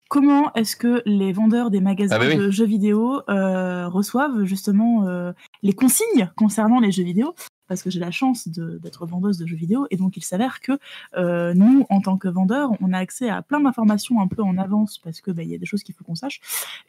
comment 0.09 0.53
est-ce 0.53 0.75
que 0.75 1.01
les 1.05 1.33
vendeurs 1.33 1.69
des 1.71 1.79
magasins 1.81 2.15
Ah 2.17 2.19
bah 2.19 2.25
oui. 2.29 2.35
de 2.37 2.51
jeux 2.51 2.65
vidéo 2.65 3.21
euh, 3.29 3.87
reçoivent 3.87 4.43
justement 4.43 5.07
euh, 5.07 5.31
les 5.63 5.73
consignes 5.73 6.31
concernant 6.37 6.79
les 6.79 6.91
jeux 6.91 7.03
vidéo. 7.03 7.33
Parce 7.67 7.81
que 7.81 7.89
j'ai 7.89 7.99
la 7.99 8.11
chance 8.11 8.47
d'être 8.47 9.05
vendeuse 9.05 9.37
de 9.37 9.45
jeux 9.45 9.55
vidéo 9.55 9.87
et 9.89 9.97
donc 9.97 10.17
il 10.17 10.23
s'avère 10.23 10.59
que 10.59 10.73
euh, 11.15 11.53
nous, 11.53 11.85
en 11.89 12.01
tant 12.01 12.17
que 12.17 12.27
vendeurs, 12.27 12.71
on 12.81 12.93
a 12.93 12.97
accès 12.97 13.29
à 13.29 13.41
plein 13.41 13.59
d'informations 13.59 14.21
un 14.21 14.27
peu 14.27 14.41
en 14.43 14.57
avance 14.57 14.97
parce 14.97 15.21
que 15.21 15.31
bah, 15.31 15.43
y 15.43 15.55
a 15.55 15.57
des 15.57 15.65
choses 15.65 15.83
qu'il 15.83 15.95
faut 15.95 16.03
qu'on 16.03 16.15
sache 16.15 16.41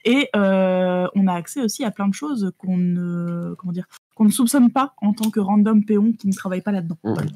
et 0.04 0.28
euh, 0.34 1.06
on 1.14 1.26
a 1.26 1.34
accès 1.34 1.62
aussi 1.62 1.84
à 1.84 1.90
plein 1.90 2.08
de 2.08 2.14
choses 2.14 2.52
qu'on 2.58 2.76
ne 2.76 3.54
comment 3.58 3.72
dire 3.72 3.86
qu'on 4.14 4.24
ne 4.24 4.30
soupçonne 4.30 4.70
pas 4.70 4.94
en 5.00 5.12
tant 5.12 5.30
que 5.30 5.40
random 5.40 5.84
péon 5.84 6.12
qui 6.12 6.28
ne 6.28 6.32
travaille 6.32 6.60
pas 6.60 6.72
là-dedans. 6.72 6.98
Voilà. 7.02 7.30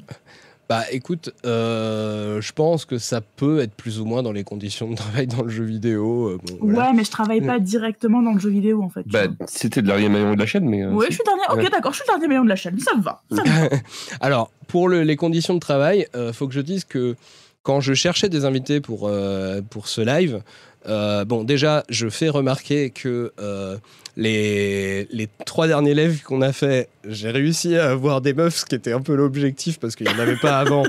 Bah 0.69 0.83
écoute, 0.91 1.33
euh, 1.47 2.39
je 2.41 2.51
pense 2.53 2.85
que 2.85 2.99
ça 2.99 3.21
peut 3.21 3.59
être 3.59 3.73
plus 3.73 3.99
ou 3.99 4.05
moins 4.05 4.21
dans 4.21 4.31
les 4.31 4.43
conditions 4.43 4.87
de 4.91 4.95
travail 4.95 5.25
dans 5.25 5.41
le 5.41 5.49
jeu 5.49 5.63
vidéo. 5.63 6.27
euh, 6.27 6.37
bon, 6.45 6.57
voilà. 6.61 6.89
Ouais, 6.89 6.93
mais 6.95 7.03
je 7.03 7.09
travaille 7.09 7.41
pas 7.41 7.57
directement 7.57 8.21
dans 8.21 8.33
le 8.33 8.39
jeu 8.39 8.51
vidéo 8.51 8.83
en 8.83 8.89
fait. 8.89 9.01
Bah, 9.07 9.23
c'était 9.47 9.81
le 9.81 9.87
dernier 9.87 10.09
maillon 10.09 10.35
de 10.35 10.39
la 10.39 10.45
chaîne, 10.45 10.69
mais. 10.69 10.83
euh, 10.83 10.91
ouais, 10.93 11.07
je 11.09 11.15
suis 11.15 11.23
dernier. 11.25 11.41
Ok, 11.49 11.57
Ouais. 11.57 11.69
d'accord, 11.71 11.91
je 11.93 11.97
suis 11.97 12.05
le 12.07 12.13
dernier 12.13 12.27
maillon 12.27 12.43
de 12.43 12.49
la 12.49 12.55
chaîne. 12.55 12.77
Ça 12.79 12.95
me 12.95 13.01
va. 13.01 13.23
Ça 13.31 13.41
me 13.43 13.47
va. 13.69 13.77
Alors, 14.21 14.51
pour 14.67 14.87
le- 14.89 15.01
les 15.01 15.15
conditions 15.15 15.55
de 15.55 15.59
travail, 15.59 16.05
euh, 16.15 16.31
faut 16.33 16.47
que 16.47 16.53
je 16.53 16.61
dise 16.61 16.83
que 16.85 17.15
quand 17.63 17.81
je 17.81 17.93
cherchais 17.93 18.29
des 18.29 18.45
invités 18.45 18.81
pour, 18.81 19.07
euh, 19.07 19.61
pour 19.61 19.87
ce 19.87 20.01
live, 20.01 20.41
euh, 20.87 21.25
bon, 21.25 21.43
déjà, 21.43 21.83
je 21.89 22.09
fais 22.09 22.29
remarquer 22.29 22.89
que 22.89 23.33
euh, 23.39 23.77
les, 24.15 25.05
les 25.11 25.27
trois 25.45 25.67
derniers 25.67 25.93
lives 25.93 26.23
qu'on 26.23 26.41
a 26.41 26.53
fait, 26.53 26.87
j'ai 27.07 27.31
réussi 27.31 27.75
à 27.75 27.91
avoir 27.91 28.21
des 28.21 28.33
meufs, 28.33 28.57
ce 28.57 28.65
qui 28.65 28.75
était 28.75 28.93
un 28.93 29.01
peu 29.01 29.15
l'objectif 29.15 29.79
parce 29.79 29.95
qu'il 29.95 30.07
n'y 30.07 30.13
en 30.13 30.19
avait 30.19 30.37
pas 30.37 30.59
avant. 30.59 30.83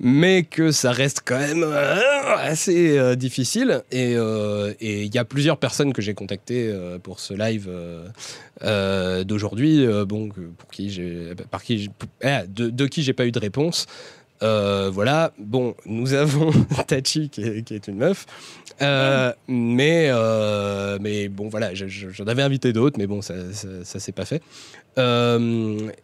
mais 0.00 0.44
que 0.44 0.70
ça 0.70 0.92
reste 0.92 1.22
quand 1.24 1.38
même 1.38 1.66
assez 2.36 3.16
difficile. 3.16 3.82
Et 3.90 4.12
et 4.12 5.02
il 5.02 5.12
y 5.12 5.18
a 5.18 5.24
plusieurs 5.24 5.56
personnes 5.56 5.92
que 5.92 6.00
j'ai 6.00 6.14
contactées 6.14 6.72
pour 7.02 7.18
ce 7.18 7.34
live 7.34 7.68
d'aujourd'hui, 9.26 9.84
bon, 10.06 10.28
pour 10.56 10.70
qui 10.70 10.90
j'ai, 10.90 11.34
par 11.50 11.64
qui, 11.64 11.90
ah, 12.22 12.46
de, 12.46 12.70
de 12.70 12.86
qui 12.86 13.02
j'ai 13.02 13.12
pas 13.12 13.26
eu 13.26 13.32
de 13.32 13.40
réponse. 13.40 13.86
Euh, 14.42 14.90
voilà, 14.92 15.32
bon, 15.38 15.74
nous 15.86 16.14
avons 16.14 16.50
Tachi 16.86 17.28
qui 17.28 17.42
est, 17.42 17.88
une 17.88 17.96
meuf, 17.96 18.26
Euh, 18.80 19.32
mais, 19.48 20.06
euh, 20.10 20.98
mais 21.00 21.28
bon, 21.28 21.48
voilà, 21.48 21.74
je- 21.74 21.88
je- 21.88 22.10
j'en 22.10 22.26
avais 22.28 22.42
invité 22.42 22.72
d'autres, 22.72 22.96
mais 22.98 23.08
bon, 23.08 23.20
ça, 23.22 23.34
ça, 23.52 23.66
ça 23.82 23.98
s'est 23.98 24.12
pas 24.12 24.24
fait. 24.24 24.40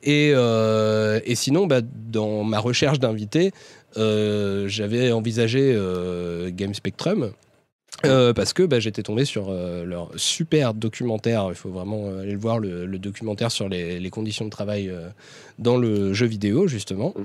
Et, 0.03 0.31
et 0.31 1.35
sinon, 1.35 1.67
bah, 1.67 1.81
dans 1.83 2.43
ma 2.45 2.59
recherche 2.59 2.99
d'invités, 2.99 3.53
j'avais 3.97 5.13
envisagé 5.13 5.79
Game 6.49 6.75
Spectrum. 6.75 7.31
parce 8.03 8.53
que 8.53 8.65
bah, 8.65 8.81
j'étais 8.81 9.03
tombé 9.05 9.25
sur 9.25 9.51
leur 9.53 10.11
super 10.17 10.75
documentaire, 10.75 11.47
il 11.51 11.55
faut 11.55 11.71
vraiment 11.71 12.09
aller 12.19 12.33
le 12.33 12.39
voir, 12.39 12.59
le, 12.59 12.87
documentaire 12.99 13.53
sur 13.53 13.69
les, 13.69 14.11
conditions 14.11 14.45
de 14.47 14.51
travail 14.51 14.93
dans 15.61 15.77
le 15.77 16.13
jeu 16.13 16.27
vidéo, 16.27 16.67
justement, 16.67 17.15
Mm. 17.17 17.23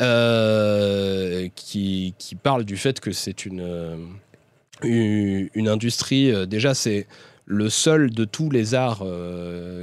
Euh, 0.00 1.48
qui, 1.54 2.14
parle 2.42 2.64
du 2.64 2.76
fait 2.76 3.00
que 3.00 3.10
c'est 3.12 3.46
une, 3.46 3.60
euh, 3.60 3.96
une, 5.54 5.68
industrie, 5.68 6.30
euh, 6.30 6.46
déjà 6.46 6.74
c'est 6.74 7.06
le 7.46 7.68
seul 7.68 8.10
de 8.10 8.24
tous 8.24 8.50
les 8.50 8.74
arts 8.74 9.02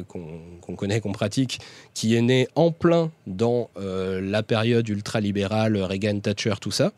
qu'on 0.08 0.76
connaît, 0.76 1.02
qu'on 1.02 1.12
pratique, 1.12 1.60
qui 1.96 2.16
est 2.16 2.22
né 2.22 2.48
en 2.54 2.72
plein 2.72 3.12
dans 3.26 3.72
la 3.76 4.44
période 4.44 4.88
ultralibérale, 4.88 5.76
Reagan, 5.78 6.20
Thatcher, 6.20 6.54
tout 6.62 6.70
ça. 6.70 6.94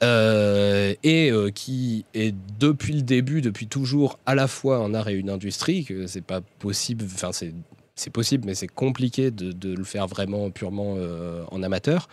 Et 0.00 1.32
qui 1.52 2.04
est 2.14 2.32
depuis 2.60 2.92
le 2.92 3.02
début, 3.02 3.40
depuis 3.40 3.66
toujours, 3.66 4.20
à 4.24 4.36
la 4.36 4.46
fois 4.46 4.76
un 4.76 4.94
art 4.94 5.08
et 5.08 5.14
une 5.14 5.30
industrie, 5.30 5.84
que 5.84 6.06
c'est 6.06 6.20
pas 6.20 6.42
possible, 6.60 7.04
enfin 7.12 7.32
c'est 7.32 7.52
c'est 7.98 8.10
possible, 8.10 8.44
mais 8.46 8.54
c'est 8.54 8.68
compliqué 8.68 9.30
de, 9.30 9.74
le 9.74 9.84
faire 9.84 10.06
vraiment 10.06 10.50
purement 10.50 10.94
euh, 10.96 11.44
en 11.50 11.62
amateur. 11.62 12.08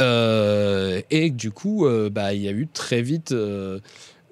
Euh, 0.00 1.00
et 1.10 1.30
du 1.30 1.50
coup, 1.50 1.86
euh, 1.86 2.10
bah, 2.10 2.34
il 2.34 2.42
y 2.42 2.48
a 2.48 2.52
eu 2.52 2.66
très 2.66 3.02
vite 3.02 3.34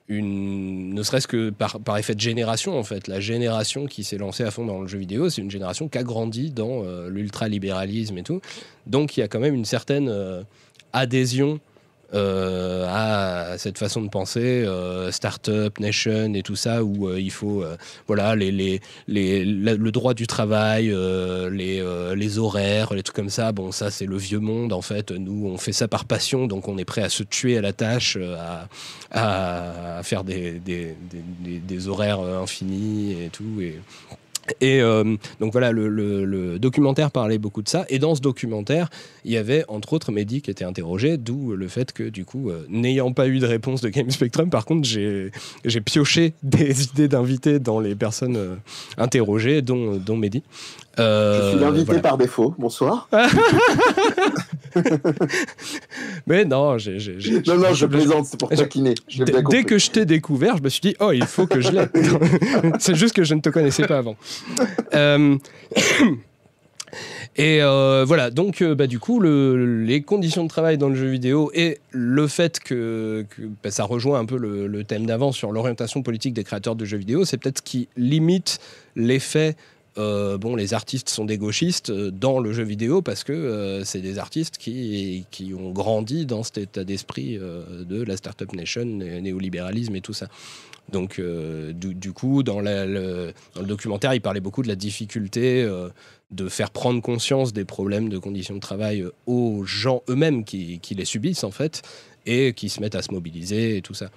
une, 0.08 0.92
ne 0.92 1.02
serait-ce 1.02 1.28
que 1.28 1.50
par, 1.50 1.96
effet 1.96 2.14
de 2.14 2.20
génération, 2.20 2.78
en 2.78 2.82
fait, 2.82 3.06
la 3.06 3.20
génération 3.20 3.86
qui 3.86 4.02
s'est 4.02 4.18
lancée 4.18 4.42
à 4.42 4.50
fond 4.50 4.64
dans 4.64 4.80
le 4.80 4.88
jeu 4.88 4.98
vidéo, 4.98 5.30
c'est 5.30 5.40
une 5.40 5.50
génération 5.50 5.88
qui 5.88 5.98
a 5.98 6.02
grandi 6.02 6.50
dans 6.50 6.82
euh, 6.84 7.08
l'ultralibéralisme 7.08 8.18
et 8.18 8.22
tout. 8.22 8.40
Donc, 8.86 9.16
il 9.16 9.20
y 9.20 9.22
a 9.22 9.28
quand 9.28 9.38
même 9.38 9.54
une 9.54 9.64
certaine 9.64 10.12
adhésion 10.92 11.60
euh, 12.14 12.86
à 12.88 13.58
cette 13.58 13.78
façon 13.78 14.02
de 14.02 14.08
penser, 14.08 14.64
euh, 14.64 15.10
Startup 15.10 15.78
Nation 15.78 16.34
et 16.34 16.42
tout 16.42 16.56
ça, 16.56 16.82
où 16.82 17.08
euh, 17.08 17.20
il 17.20 17.30
faut, 17.30 17.62
euh, 17.62 17.76
voilà, 18.06 18.34
le 18.34 19.90
droit 19.90 20.14
du 20.14 20.26
travail, 20.26 20.94
les, 21.52 22.38
horaires, 22.38 22.94
les 22.94 23.02
trucs 23.02 23.16
comme 23.16 23.30
ça. 23.30 23.52
Bon, 23.52 23.72
ça, 23.72 23.90
c'est 23.90 24.06
le 24.06 24.16
vieux 24.16 24.40
monde, 24.40 24.72
en 24.72 24.82
fait. 24.82 25.10
Nous, 25.10 25.46
on 25.46 25.58
fait 25.58 25.72
ça 25.72 25.88
par 25.88 26.04
passion, 26.04 26.46
donc 26.46 26.68
on 26.68 26.78
est 26.78 26.84
prêt 26.84 27.02
à 27.02 27.08
se 27.08 27.22
tuer 27.22 27.58
à 27.58 27.60
la 27.60 27.72
tâche, 27.72 28.18
à, 29.10 30.00
faire 30.02 30.24
des, 30.24 30.60
des, 30.60 31.88
horaires 31.88 32.20
infinis 32.20 33.12
et 33.22 33.28
tout. 33.28 33.60
Et, 33.60 33.80
et 34.60 34.80
euh, 34.80 35.16
donc 35.40 35.52
voilà, 35.52 35.72
le, 35.72 35.88
le- 35.88 36.24
le 36.24 36.58
documentaire 36.58 37.10
parlait 37.10 37.38
beaucoup 37.38 37.62
de 37.62 37.68
ça. 37.68 37.84
Et 37.88 37.98
dans 37.98 38.14
ce 38.14 38.20
documentaire, 38.20 38.88
il 39.24 39.32
y 39.32 39.36
avait 39.36 39.64
entre 39.68 39.92
autres 39.92 40.12
Mehdi 40.12 40.42
qui 40.42 40.50
était 40.50 40.64
interrogé, 40.64 41.16
d'où 41.16 41.54
le 41.54 41.68
fait 41.68 41.92
que 41.92 42.04
du 42.04 42.24
coup, 42.24 42.50
euh, 42.50 42.64
n'ayant 42.68 43.12
pas 43.12 43.26
eu 43.28 43.38
de 43.38 43.46
réponse 43.46 43.80
de 43.80 43.88
Game 43.88 44.10
Spectrum, 44.10 44.50
par 44.50 44.64
contre, 44.64 44.88
j'ai 44.88 45.30
pioché 45.84 46.34
des 46.42 46.84
idées 46.84 47.08
d'invités 47.08 47.58
dans 47.58 47.80
les 47.80 47.94
personnes 47.94 48.36
euh, 48.36 48.54
interrogées, 48.98 49.62
dont, 49.62 49.96
dont 49.96 50.16
Mehdi. 50.16 50.42
Je 50.98 51.50
suis 51.52 51.58
l'invité 51.60 51.84
voilà. 51.86 52.00
par 52.02 52.18
défaut. 52.18 52.54
Bonsoir. 52.58 53.08
Mais 56.26 56.44
non, 56.44 56.76
j'ai. 56.78 56.98
j'ai- 56.98 57.18
j'ai- 57.18 57.40
Non, 57.46 57.56
non, 57.56 57.72
je 57.74 57.86
plaisante, 57.86 58.26
c'est 58.26 58.38
pour 58.38 58.50
taquiner. 58.50 58.94
Dès- 59.50 59.64
que 59.64 59.78
je 59.78 59.90
t'ai 59.90 60.04
découvert, 60.04 60.56
je 60.58 60.62
me 60.62 60.68
suis 60.68 60.80
dit, 60.80 60.96
oh, 61.00 61.12
il 61.12 61.24
faut 61.24 61.46
que 61.46 61.60
je 61.60 61.70
l'aie. 61.70 61.88
C'est 62.78 62.94
juste 62.94 63.14
que 63.14 63.24
je 63.24 63.34
ne 63.34 63.40
te 63.40 63.48
connaissais 63.50 63.86
pas 63.86 63.98
avant. 63.98 64.16
Euh, 64.94 65.36
Et 67.36 67.62
euh, 67.62 68.04
voilà, 68.04 68.30
donc 68.30 68.60
euh, 68.60 68.74
bah, 68.74 68.88
du 68.88 68.98
coup, 68.98 69.20
le- 69.20 69.84
les 69.84 70.02
conditions 70.02 70.42
de 70.42 70.48
travail 70.48 70.76
dans 70.76 70.88
le 70.88 70.96
jeu 70.96 71.08
vidéo 71.08 71.50
et 71.54 71.78
le 71.92 72.26
fait 72.26 72.58
que, 72.58 73.24
que, 73.30 73.42
bah, 73.62 73.70
ça 73.70 73.84
rejoint 73.84 74.18
un 74.18 74.24
peu 74.24 74.36
le, 74.36 74.66
le 74.66 74.84
thème 74.84 75.06
d'avant 75.06 75.30
sur 75.30 75.52
l'orientation 75.52 76.02
politique 76.02 76.34
des 76.34 76.42
créateurs 76.42 76.74
de 76.74 76.84
jeux 76.84 76.96
vidéo, 76.98 77.24
c'est 77.24 77.36
peut-être 77.36 77.58
ce 77.58 77.62
qui 77.62 77.88
limite 77.96 78.58
l'effet. 78.96 79.54
Euh, 79.98 80.38
bon, 80.38 80.54
les 80.54 80.74
artistes 80.74 81.08
sont 81.08 81.24
des 81.24 81.38
gauchistes 81.38 81.90
euh, 81.90 82.10
dans 82.10 82.38
le 82.38 82.52
jeu 82.52 82.62
vidéo 82.62 83.02
parce 83.02 83.24
que 83.24 83.32
euh, 83.32 83.84
c'est 83.84 84.00
des 84.00 84.18
artistes 84.18 84.56
qui, 84.56 85.24
qui 85.30 85.52
ont 85.54 85.70
grandi 85.70 86.26
dans 86.26 86.42
cet 86.42 86.58
état 86.58 86.84
d'esprit 86.84 87.38
de 87.38 88.02
la 88.02 88.16
Startup 88.16 88.52
Nation, 88.52 88.84
né- 88.84 89.20
néolibéralisme 89.20 89.96
et 89.96 90.00
tout 90.00 90.12
ça. 90.12 90.28
Donc, 90.90 91.20
du, 91.20 92.12
coup, 92.12 92.42
dans, 92.42 92.60
le, 92.60 93.32
documentaire, 93.62 94.12
il 94.12 94.20
parlait 94.20 94.40
beaucoup 94.40 94.62
de 94.62 94.68
la 94.68 94.74
difficulté 94.74 95.64
de 96.32 96.48
faire 96.48 96.72
prendre 96.72 97.00
conscience 97.00 97.52
des 97.52 97.64
problèmes 97.64 98.08
de 98.08 98.18
conditions 98.18 98.56
de 98.56 98.60
travail 98.60 99.04
aux 99.26 99.62
gens 99.64 100.02
eux-mêmes 100.08 100.44
qui, 100.44 100.80
qui 100.80 100.96
les 100.96 101.04
subissent, 101.04 101.44
en 101.44 101.52
fait, 101.52 101.82
et 102.26 102.52
qui 102.52 102.68
se 102.68 102.80
mettent 102.80 102.94
à 102.94 103.02
se 103.02 103.12
mobiliser 103.12 103.76
et 103.76 103.82
tout 103.82 103.94
ça. 103.94 104.10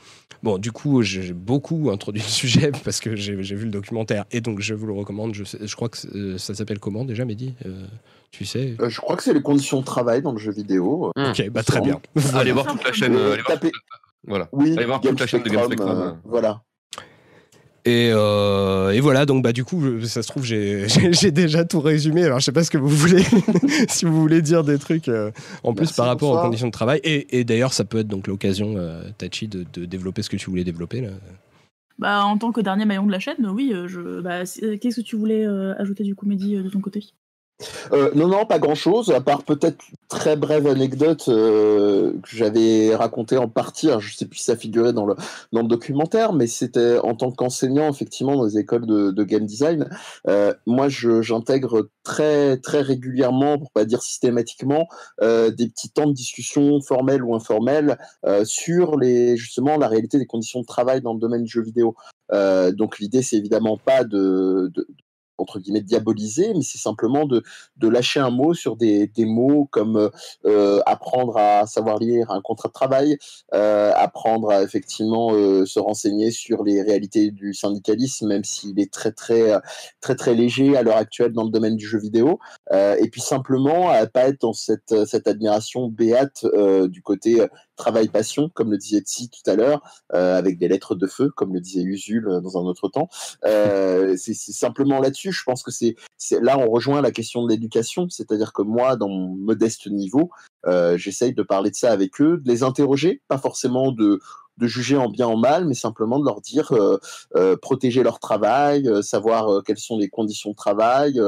Bon, 0.43 0.57
du 0.57 0.71
coup, 0.71 1.01
j'ai 1.03 1.33
beaucoup 1.33 1.89
introduit 1.93 2.21
le 2.21 2.27
sujet 2.27 2.71
parce 2.83 2.99
que 2.99 3.15
j'ai 3.15 3.33
vu 3.35 3.65
le 3.65 3.71
documentaire 3.71 4.25
et 4.31 4.41
donc 4.41 4.59
je 4.59 4.73
vous 4.73 4.85
le 4.87 4.93
recommande. 4.93 5.33
Je, 5.33 5.43
sais- 5.43 5.59
je 5.65 5.75
crois 5.75 5.89
que 5.89 5.97
euh, 6.15 6.37
ça 6.37 6.53
s'appelle 6.53 6.79
comment 6.79 7.05
déjà, 7.05 7.23
Mehdi? 7.25 7.53
Euh, 7.65 7.85
Tu 8.31 8.45
sais? 8.45 8.75
Euh, 8.81 8.89
je 8.89 8.99
crois 8.99 9.15
que 9.15 9.23
c'est 9.23 9.33
les 9.33 9.41
conditions 9.41 9.79
de 9.79 9.85
travail 9.85 10.21
dans 10.21 10.31
le 10.31 10.39
jeu 10.39 10.51
vidéo. 10.51 11.11
Hmm. 11.15 11.29
Ok, 11.29 11.49
bah 11.49 11.63
très 11.63 11.81
bien. 11.81 12.01
Allez 12.33 12.51
voir 12.51 12.65
toute 12.65 12.83
la 12.83 12.91
chaîne. 12.93 13.15
euh, 13.15 13.33
allez 13.33 13.41
voir 13.43 13.59
Voilà. 14.27 14.49
Oui, 14.51 14.73
Allez 14.75 14.85
voir 14.85 15.01
Game 15.01 15.11
toute 15.11 15.19
la 15.21 15.27
chaîne 15.27 15.43
de 15.43 15.49
Game 15.49 15.63
Spectrum, 15.65 16.19
voilà. 16.25 16.63
Et, 17.85 18.11
euh, 18.13 18.91
et 18.91 19.01
voilà, 19.01 19.25
donc 19.25 19.43
bah 19.43 19.51
du 19.51 19.65
coup, 19.65 20.01
ça 20.03 20.23
se 20.23 20.27
trouve, 20.29 20.43
j'ai 20.45 21.31
déjà 21.31 21.65
tout 21.65 21.81
résumé. 21.81 22.23
Alors 22.23 22.39
je 22.39 22.45
sais 22.45 22.51
pas 22.53 22.63
ce 22.63 22.71
que 22.71 22.77
vous 22.77 22.87
voulez, 22.87 23.23
si 23.89 24.05
vous 24.05 24.19
voulez 24.21 24.41
dire 24.41 24.63
des 24.63 24.79
trucs 24.79 25.09
euh, 25.09 25.31
en 25.63 25.73
plus 25.73 25.91
par 25.91 26.05
rapport 26.05 26.31
aux 26.31 26.41
conditions 26.41 26.67
de 26.67 26.71
travail. 26.71 27.01
Et, 27.03 27.39
et 27.39 27.43
d'ailleurs, 27.43 27.73
ça 27.73 27.83
peut 27.83 27.99
être 27.99 28.07
donc 28.07 28.27
l'occasion, 28.27 28.75
euh, 28.77 29.03
Tachi, 29.17 29.47
de, 29.47 29.65
de 29.73 29.85
développer 29.85 30.21
ce 30.21 30.29
que 30.29 30.37
tu 30.37 30.49
voulais 30.49 30.63
développer 30.63 31.01
là. 31.01 31.09
Bah, 31.99 32.25
en 32.25 32.37
tant 32.37 32.51
que 32.51 32.61
dernier 32.61 32.85
maillon 32.85 33.05
de 33.05 33.11
la 33.11 33.19
chaîne, 33.19 33.47
oui, 33.47 33.73
je. 33.87 34.21
Bah, 34.21 34.43
qu'est-ce 34.45 35.01
que 35.01 35.05
tu 35.05 35.15
voulais 35.15 35.45
euh, 35.45 35.73
ajouter 35.77 36.03
du 36.03 36.15
comédie 36.15 36.55
de 36.55 36.69
ton 36.69 36.79
côté? 36.79 37.05
Euh, 37.91 38.11
non, 38.15 38.27
non, 38.27 38.45
pas 38.45 38.59
grand-chose, 38.59 39.11
à 39.11 39.21
part 39.21 39.43
peut-être 39.43 39.83
une 39.89 39.97
très 40.07 40.35
brève 40.35 40.67
anecdote 40.67 41.25
euh, 41.27 42.13
que 42.13 42.35
j'avais 42.35 42.95
racontée 42.95 43.37
en 43.37 43.47
partie. 43.47 43.89
je 43.99 44.15
sais 44.15 44.25
plus 44.25 44.39
si 44.39 44.45
ça 44.45 44.55
figurait 44.55 44.93
dans 44.93 45.05
le, 45.05 45.15
dans 45.51 45.61
le 45.61 45.67
documentaire, 45.67 46.33
mais 46.33 46.47
c'était 46.47 46.97
en 46.99 47.15
tant 47.15 47.31
qu'enseignant, 47.31 47.89
effectivement, 47.89 48.35
dans 48.35 48.45
les 48.45 48.57
écoles 48.57 48.85
de, 48.85 49.23
game 49.23 49.45
design. 49.45 49.89
Euh, 50.27 50.53
moi, 50.65 50.87
j'intègre 50.89 51.89
très, 52.03 52.57
très 52.57 52.81
régulièrement, 52.81 53.57
pour 53.57 53.71
pas 53.71 53.85
dire 53.85 54.01
systématiquement, 54.01 54.87
des 55.21 55.69
petits 55.69 55.89
temps 55.89 56.07
de 56.07 56.13
discussion 56.13 56.81
formels 56.81 57.23
ou 57.23 57.35
informels 57.35 57.97
sur 58.43 59.01
justement 59.01 59.77
la 59.77 59.87
réalité 59.87 60.17
des 60.17 60.25
conditions 60.25 60.61
de 60.61 60.65
travail 60.65 61.01
dans 61.01 61.13
le 61.13 61.19
domaine 61.19 61.43
du 61.43 61.51
jeu 61.51 61.61
vidéo. 61.61 61.95
Donc 62.31 62.99
l'idée, 62.99 63.21
c'est 63.21 63.37
évidemment 63.37 63.77
pas 63.77 64.03
de 64.03 64.71
entre 65.37 65.59
guillemets 65.59 65.81
diaboliser, 65.81 66.53
mais 66.53 66.61
c'est 66.61 66.77
simplement 66.77 67.25
de, 67.25 67.43
de 67.77 67.87
lâcher 67.87 68.19
un 68.19 68.29
mot 68.29 68.53
sur 68.53 68.75
des, 68.75 69.07
des 69.07 69.25
mots 69.25 69.67
comme 69.71 70.09
euh, 70.45 70.81
apprendre 70.85 71.37
à 71.37 71.65
savoir 71.65 71.97
lire 71.97 72.31
un 72.31 72.41
contrat 72.41 72.69
de 72.69 72.73
travail, 72.73 73.17
euh, 73.53 73.91
apprendre 73.95 74.51
à 74.51 74.63
effectivement 74.63 75.33
euh, 75.33 75.65
se 75.65 75.79
renseigner 75.79 76.31
sur 76.31 76.63
les 76.63 76.81
réalités 76.81 77.31
du 77.31 77.53
syndicalisme, 77.53 78.27
même 78.27 78.43
s'il 78.43 78.79
est 78.79 78.91
très 78.91 79.11
très 79.11 79.53
très 80.01 80.15
très 80.15 80.33
léger 80.33 80.77
à 80.77 80.83
l'heure 80.83 80.97
actuelle 80.97 81.33
dans 81.33 81.43
le 81.43 81.51
domaine 81.51 81.75
du 81.75 81.87
jeu 81.87 81.99
vidéo, 81.99 82.39
et 82.71 83.09
puis 83.11 83.21
simplement 83.21 83.89
à 83.89 84.05
pas 84.05 84.27
être 84.27 84.41
dans 84.41 84.53
cette, 84.53 85.05
cette 85.05 85.27
admiration 85.27 85.87
béate 85.87 86.45
du 86.89 87.01
côté 87.01 87.45
euh, 87.79 87.83
travail-passion, 87.83 88.49
comme 88.53 88.71
le 88.71 88.77
disait 88.77 89.01
Tsi 89.01 89.29
tout 89.29 89.49
à 89.49 89.55
l'heure, 89.55 89.81
euh, 90.13 90.37
avec 90.37 90.57
des 90.57 90.67
lettres 90.67 90.95
de 90.95 91.07
feu, 91.07 91.29
comme 91.35 91.53
le 91.53 91.59
disait 91.61 91.83
Usul 91.83 92.27
euh, 92.27 92.39
dans 92.41 92.57
un 92.57 92.61
autre 92.61 92.89
temps. 92.89 93.09
Euh, 93.45 94.15
c'est 94.17 94.33
simplement 94.33 94.99
là-dessus, 94.99 95.31
je 95.31 95.43
pense 95.43 95.63
que 95.63 95.71
c'est 95.71 95.95
c'est- 96.17 96.39
là 96.41 96.57
on 96.57 96.69
rejoint 96.69 97.01
la 97.01 97.11
question 97.11 97.43
de 97.43 97.49
l'éducation, 97.49 98.07
c'est-à-dire 98.09 98.53
que 98.53 98.61
moi, 98.61 98.95
dans 98.95 99.09
mon 99.09 99.29
modeste 99.35 99.87
niveau, 99.87 100.29
euh, 100.65 100.97
j'essaye 100.97 101.33
de 101.33 101.43
parler 101.43 101.71
de 101.71 101.75
ça 101.75 101.91
avec 101.91 102.19
eux, 102.21 102.37
de 102.37 102.49
les 102.49 102.63
interroger, 102.63 103.21
pas 103.27 103.37
forcément 103.37 103.91
de 103.91 104.19
de 104.57 104.67
juger 104.67 104.97
en 104.97 105.09
bien 105.09 105.27
en 105.27 105.37
mal, 105.37 105.65
mais 105.65 105.73
simplement 105.73 106.19
de 106.19 106.25
leur 106.25 106.41
dire 106.41 106.71
euh, 106.73 106.99
euh, 107.35 107.55
protéger 107.57 108.03
leur 108.03 108.19
travail, 108.19 108.87
euh, 108.87 109.01
savoir 109.01 109.63
quelles 109.63 109.79
sont 109.79 109.97
les 109.97 110.09
conditions 110.09 110.51
de 110.51 110.55
travail, 110.55 111.19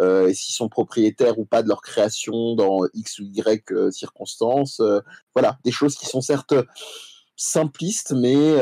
et 0.00 0.34
s'ils 0.34 0.54
sont 0.54 0.68
propriétaires 0.68 1.38
ou 1.38 1.44
pas 1.44 1.62
de 1.62 1.68
leur 1.68 1.82
création 1.82 2.54
dans 2.54 2.80
X 2.94 3.18
ou 3.18 3.24
Y 3.24 3.92
circonstances. 3.92 4.80
voilà, 5.34 5.58
des 5.64 5.70
choses 5.70 5.96
qui 5.96 6.06
sont 6.06 6.20
certes 6.20 6.54
simplistes, 7.36 8.12
mais 8.12 8.56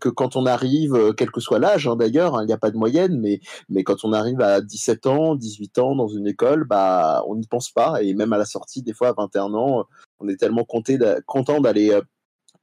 que 0.00 0.08
quand 0.08 0.36
on 0.36 0.46
arrive, 0.46 1.14
quel 1.16 1.30
que 1.30 1.40
soit 1.40 1.58
l'âge 1.58 1.86
hein, 1.86 1.96
d'ailleurs, 1.96 2.36
hein, 2.36 2.42
il 2.42 2.46
n'y 2.46 2.52
a 2.52 2.58
pas 2.58 2.70
de 2.70 2.76
moyenne, 2.76 3.18
mais, 3.20 3.40
mais 3.68 3.84
quand 3.84 4.04
on 4.04 4.12
arrive 4.12 4.40
à 4.40 4.60
17 4.60 5.06
ans, 5.06 5.34
18 5.34 5.78
ans 5.78 5.96
dans 5.96 6.08
une 6.08 6.26
école, 6.26 6.64
bah, 6.64 7.22
on 7.26 7.36
n'y 7.36 7.46
pense 7.46 7.70
pas, 7.70 8.02
et 8.02 8.14
même 8.14 8.32
à 8.32 8.38
la 8.38 8.44
sortie, 8.44 8.82
des 8.82 8.92
fois 8.92 9.08
à 9.08 9.12
21 9.12 9.54
ans, 9.54 9.84
on 10.20 10.28
est 10.28 10.36
tellement 10.36 10.64
content 10.64 11.60
d'aller 11.60 12.00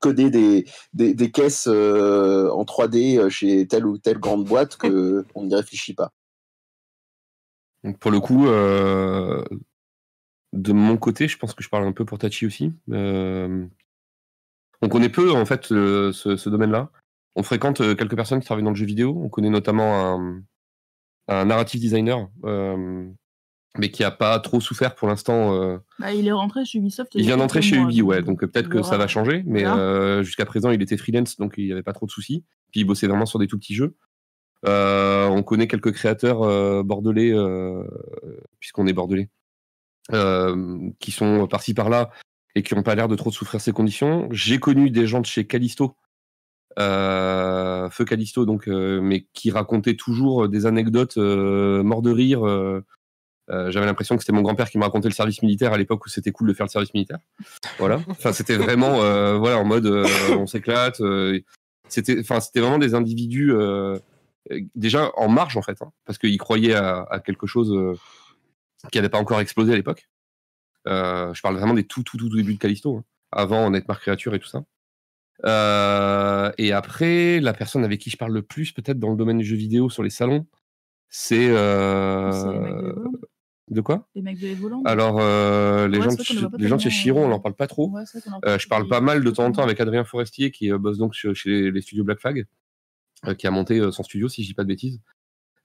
coder 0.06 0.30
des, 0.30 0.66
des, 0.94 1.16
des 1.16 1.32
caisses 1.32 1.68
euh, 1.68 2.52
en 2.52 2.64
3D 2.64 3.18
euh, 3.18 3.30
chez 3.30 3.66
telle 3.68 3.88
ou 3.88 3.98
telle 3.98 4.20
grande 4.20 4.46
boîte 4.46 4.78
que 4.78 5.26
on 5.36 5.46
n'y 5.46 5.56
réfléchit 5.56 5.96
pas. 5.96 6.12
Donc 7.84 7.98
pour 7.98 8.12
le 8.12 8.20
coup, 8.20 8.48
euh, 8.48 9.44
de 10.54 10.74
mon 10.74 10.98
côté, 10.98 11.28
je 11.28 11.40
pense 11.40 11.56
que 11.56 11.64
je 11.64 11.70
parle 11.70 11.86
un 11.86 11.92
peu 11.92 12.06
pour 12.06 12.20
Tachi 12.20 12.46
aussi. 12.46 12.72
euh, 12.92 13.66
on 14.82 14.90
connaît 14.90 15.10
peu 15.10 15.32
en 15.32 15.46
fait 15.46 15.66
ce, 15.66 16.12
ce 16.12 16.50
domaine-là. 16.50 16.92
On 17.36 17.42
fréquente 17.42 17.80
quelques 17.98 18.16
personnes 18.16 18.40
qui 18.40 18.46
travaillent 18.46 18.64
dans 18.64 18.70
le 18.70 18.76
jeu 18.76 18.86
vidéo. 18.86 19.20
On 19.24 19.30
connaît 19.30 19.50
notamment 19.50 20.16
un, 20.16 20.44
un 21.28 21.46
narrative 21.46 21.82
designer, 21.82 22.30
mais 23.78 23.90
qui 23.90 24.04
a 24.04 24.12
pas 24.12 24.40
trop 24.40 24.60
souffert 24.62 24.96
pour 24.96 25.08
l'instant. 25.08 25.54
euh, 25.54 25.78
Bah, 26.00 26.14
il 26.14 26.28
est 26.28 26.32
rentré 26.32 26.66
chez 26.66 26.78
Ubisoft. 26.80 27.12
il 27.16 27.24
vient 27.26 27.38
d'entrer 27.38 27.62
chez 27.62 27.76
Ubi, 27.78 28.02
ouais. 28.02 28.22
Donc 28.22 28.44
euh, 28.44 28.48
peut-être 28.48 28.70
que 28.70 28.82
ça 28.82 28.98
va 28.98 29.08
changer, 29.08 29.44
mais 29.46 29.66
euh, 29.66 30.24
jusqu'à 30.24 30.46
présent, 30.46 30.72
il 30.72 30.82
était 30.82 30.98
freelance, 30.98 31.38
donc 31.38 31.56
il 31.58 31.66
n'y 31.66 31.72
avait 31.72 31.84
pas 31.84 31.94
trop 31.94 32.06
de 32.06 32.12
soucis. 32.12 32.44
Puis 32.72 32.82
il 32.82 32.84
bossait 32.86 33.08
vraiment 33.08 33.26
sur 33.26 33.40
des 33.40 33.48
tout 33.48 33.58
petits 33.58 33.76
jeux. 33.76 33.96
Euh, 34.66 35.28
on 35.28 35.44
connaît 35.44 35.68
quelques 35.68 35.92
créateurs 35.92 36.84
bordelais, 36.84 37.34
puisqu'on 38.60 38.88
est 38.88 38.94
bordelais, 38.94 39.30
qui 41.00 41.12
sont 41.12 41.48
par-ci 41.48 41.74
par-là 41.74 42.10
et 42.56 42.64
qui 42.64 42.74
n'ont 42.74 42.84
pas 42.84 42.96
l'air 42.96 43.08
de 43.10 43.16
trop 43.16 43.32
souffrir 43.32 43.60
ces 43.60 43.74
conditions. 43.74 44.28
J'ai 44.32 44.60
connu 44.60 44.90
des 44.90 45.08
gens 45.08 45.20
de 45.20 45.26
chez 45.26 45.46
Callisto, 45.46 45.98
Feu 46.78 48.06
Callisto, 48.06 48.46
donc, 48.46 48.68
mais 48.68 49.28
qui 49.34 49.52
racontaient 49.52 49.96
toujours 49.96 50.48
des 50.50 50.66
anecdotes 50.66 51.18
morts 51.18 52.02
de 52.02 52.12
rire. 52.12 52.42
Euh, 53.52 53.70
J'avais 53.72 53.86
l'impression 53.86 54.16
que 54.16 54.24
c'était 54.24 54.34
mon 54.34 54.42
grand-père 54.42 54.70
qui 54.70 54.78
me 54.78 54.84
racontait 54.84 55.08
le 55.08 55.14
service 55.14 55.42
militaire 55.42 55.74
à 55.74 55.78
l'époque 55.78 56.06
où 56.06 56.10
c'était 56.10 56.32
cool 56.32 56.48
de 56.48 56.54
faire 56.54 56.66
le 56.66 56.72
service 56.72 56.94
militaire. 56.94 57.20
Voilà. 57.78 58.02
Enfin, 58.10 58.34
c'était 58.34 58.58
vraiment, 58.58 59.02
euh, 59.02 59.38
voilà, 59.38 59.60
en 59.60 59.66
mode, 59.66 59.86
euh, 59.86 60.08
on 60.32 60.48
s'éclate. 60.48 61.02
c'était, 61.88 62.20
enfin, 62.20 62.40
c'était 62.40 62.60
vraiment 62.60 62.80
des 62.80 62.96
individus 62.96 63.54
déjà 64.76 65.12
en 65.16 65.28
marge 65.28 65.58
en 65.58 65.62
fait, 65.62 65.82
hein, 65.82 65.92
parce 66.06 66.18
qu'ils 66.18 66.38
croyaient 66.38 66.76
à, 66.76 67.22
quelque 67.24 67.48
chose 67.48 67.98
qui 68.92 68.98
n'avait 68.98 69.10
pas 69.10 69.20
encore 69.20 69.40
explosé 69.40 69.74
à 69.74 69.76
l'époque. 69.76 70.10
Je 70.86 71.42
parle 71.42 71.58
vraiment 71.58 71.74
des 71.74 71.86
tout, 71.86 72.04
tout, 72.04 72.18
tout, 72.18 72.30
tout 72.30 72.38
débuts 72.38 72.56
de 72.56 72.60
Callisto, 72.60 72.98
hein, 72.98 73.04
avant 73.32 73.70
Nightmare 73.70 74.00
Creature 74.00 74.34
et 74.34 74.40
tout 74.40 74.48
ça. 74.48 74.64
Et 76.58 76.72
après, 76.72 77.40
la 77.42 77.54
personne 77.54 77.84
avec 77.84 78.02
qui 78.02 78.10
je 78.10 78.18
parle 78.18 78.34
le 78.34 78.42
plus, 78.42 78.72
peut-être 78.72 79.00
dans 79.00 79.12
le 79.12 79.18
domaine 79.18 79.38
du 79.38 79.46
jeu 79.46 79.56
vidéo 79.56 79.92
sur 79.92 80.02
les 80.02 80.10
salons, 80.10 80.48
c'est. 81.10 81.52
De 83.70 83.82
quoi? 83.82 84.08
Les 84.16 84.22
mecs 84.22 84.40
de 84.40 84.48
Evoland. 84.48 84.82
Alors, 84.86 85.20
euh, 85.20 85.88
les, 85.88 85.98
Ouais, 85.98 86.04
gens 86.06 86.12
de, 86.16 86.58
les 86.58 86.68
gens 86.68 86.76
de 86.76 86.82
chez 86.82 86.90
Chiron, 86.92 87.24
on 87.24 87.26
euh, 87.26 87.30
n'en 87.30 87.40
parle 87.40 87.56
pas 87.56 87.68
trop. 87.68 87.90
Ouais, 87.90 88.04
Euh, 88.46 88.60
je 88.60 88.68
parle 88.68 88.88
pas 88.88 89.02
mal 89.02 89.24
de 89.24 89.32
temps 89.32 89.46
en 89.46 89.52
temps 89.52 89.64
avec 89.64 89.80
Adrien 89.82 90.04
Forestier, 90.04 90.52
qui 90.52 90.72
euh, 90.72 90.78
bosse 90.78 90.98
donc 90.98 91.14
chez, 91.14 91.34
les, 91.46 91.72
les 91.72 91.82
studios 91.82 92.04
Black 92.04 92.20
Flag, 92.20 92.46
euh, 93.26 93.34
qui 93.34 93.48
a 93.48 93.52
monté 93.52 93.80
euh, 93.80 93.92
son 93.92 94.04
studio, 94.04 94.28
si 94.30 94.44
je 94.44 94.48
dis 94.50 94.54
pas 94.54 94.64
de 94.64 94.68
bêtises, 94.68 95.00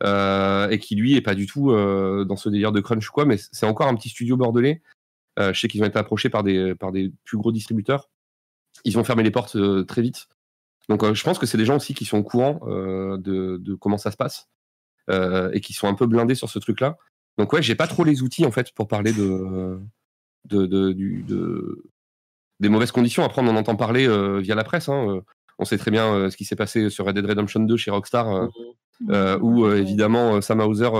euh, 0.02 0.68
et 0.70 0.78
qui 0.78 0.96
lui 0.96 1.14
est 1.14 1.20
pas 1.20 1.34
du 1.34 1.46
tout 1.46 1.70
euh, 1.72 2.24
dans 2.24 2.36
ce 2.36 2.48
délire 2.48 2.72
de 2.72 2.80
crunch 2.80 3.08
ou 3.08 3.12
quoi, 3.12 3.26
mais 3.26 3.36
c'est 3.52 3.66
encore 3.66 3.86
un 3.88 3.94
petit 3.94 4.08
studio 4.08 4.36
bordelais. 4.36 4.80
Euh, 5.38 5.52
je 5.52 5.60
sais 5.60 5.68
qu'ils 5.68 5.82
ont 5.82 5.86
été 5.86 5.98
approchés 5.98 6.30
par 6.30 6.42
des, 6.42 6.74
par 6.74 6.92
des 6.92 7.12
plus 7.24 7.36
gros 7.36 7.52
distributeurs. 7.52 8.08
Ils 8.84 8.98
ont 8.98 9.04
fermé 9.04 9.22
les 9.22 9.30
portes 9.30 9.56
euh, 9.56 9.84
très 9.84 10.00
vite. 10.02 10.26
Donc 10.88 11.04
euh, 11.04 11.12
je 11.14 11.22
pense 11.22 11.38
que 11.38 11.44
c'est 11.46 11.58
des 11.58 11.66
gens 11.66 11.76
aussi 11.76 11.92
qui 11.94 12.04
sont 12.06 12.18
au 12.18 12.22
courant 12.22 12.60
euh, 12.66 13.16
de, 13.18 13.58
de 13.58 13.74
comment 13.74 13.98
ça 13.98 14.10
se 14.10 14.16
passe 14.16 14.48
euh, 15.10 15.50
et 15.52 15.60
qui 15.60 15.72
sont 15.72 15.86
un 15.86 15.94
peu 15.94 16.06
blindés 16.06 16.34
sur 16.34 16.48
ce 16.48 16.58
truc-là. 16.58 16.96
Donc 17.40 17.52
ouais, 17.54 17.62
j'ai 17.62 17.74
pas 17.74 17.86
trop 17.86 18.04
les 18.04 18.20
outils 18.22 18.44
en 18.44 18.50
fait 18.50 18.70
pour 18.74 18.86
parler 18.86 19.12
de, 19.14 19.78
de, 20.48 20.66
de, 20.66 20.92
du- 20.92 21.22
de- 21.22 21.84
des 22.60 22.68
mauvaises 22.68 22.92
conditions. 22.92 23.24
Après, 23.24 23.40
on 23.40 23.48
en 23.48 23.56
entend 23.56 23.76
parler 23.76 24.06
euh, 24.06 24.38
via 24.40 24.54
la 24.54 24.64
presse. 24.64 24.90
hein. 24.90 25.08
Euh, 25.08 25.20
On 25.58 25.64
sait 25.64 25.78
très 25.78 25.90
bien 25.90 26.06
euh, 26.14 26.30
ce 26.30 26.36
qui 26.36 26.44
s'est 26.44 26.56
passé 26.56 26.90
sur 26.90 27.06
Red 27.06 27.14
Dead 27.14 27.24
Redemption 27.24 27.60
2 27.60 27.76
chez 27.78 27.90
Rockstar, 27.90 28.28
euh, 28.28 28.46
euh, 29.08 29.38
où 29.40 29.66
évidemment 29.70 30.40
Sam 30.42 30.60
Hauser 30.60 30.90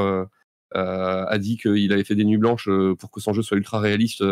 a 0.73 1.39
dit 1.39 1.59
qu'il 1.59 1.93
avait 1.93 2.05
fait 2.05 2.15
des 2.15 2.25
nuits 2.25 2.39
blanches 2.39 2.69
pour 2.99 3.11
que 3.11 3.21
son 3.21 3.33
jeu 3.35 3.43
soit 3.43 3.57
ultra 3.59 3.79
réaliste, 3.81 4.25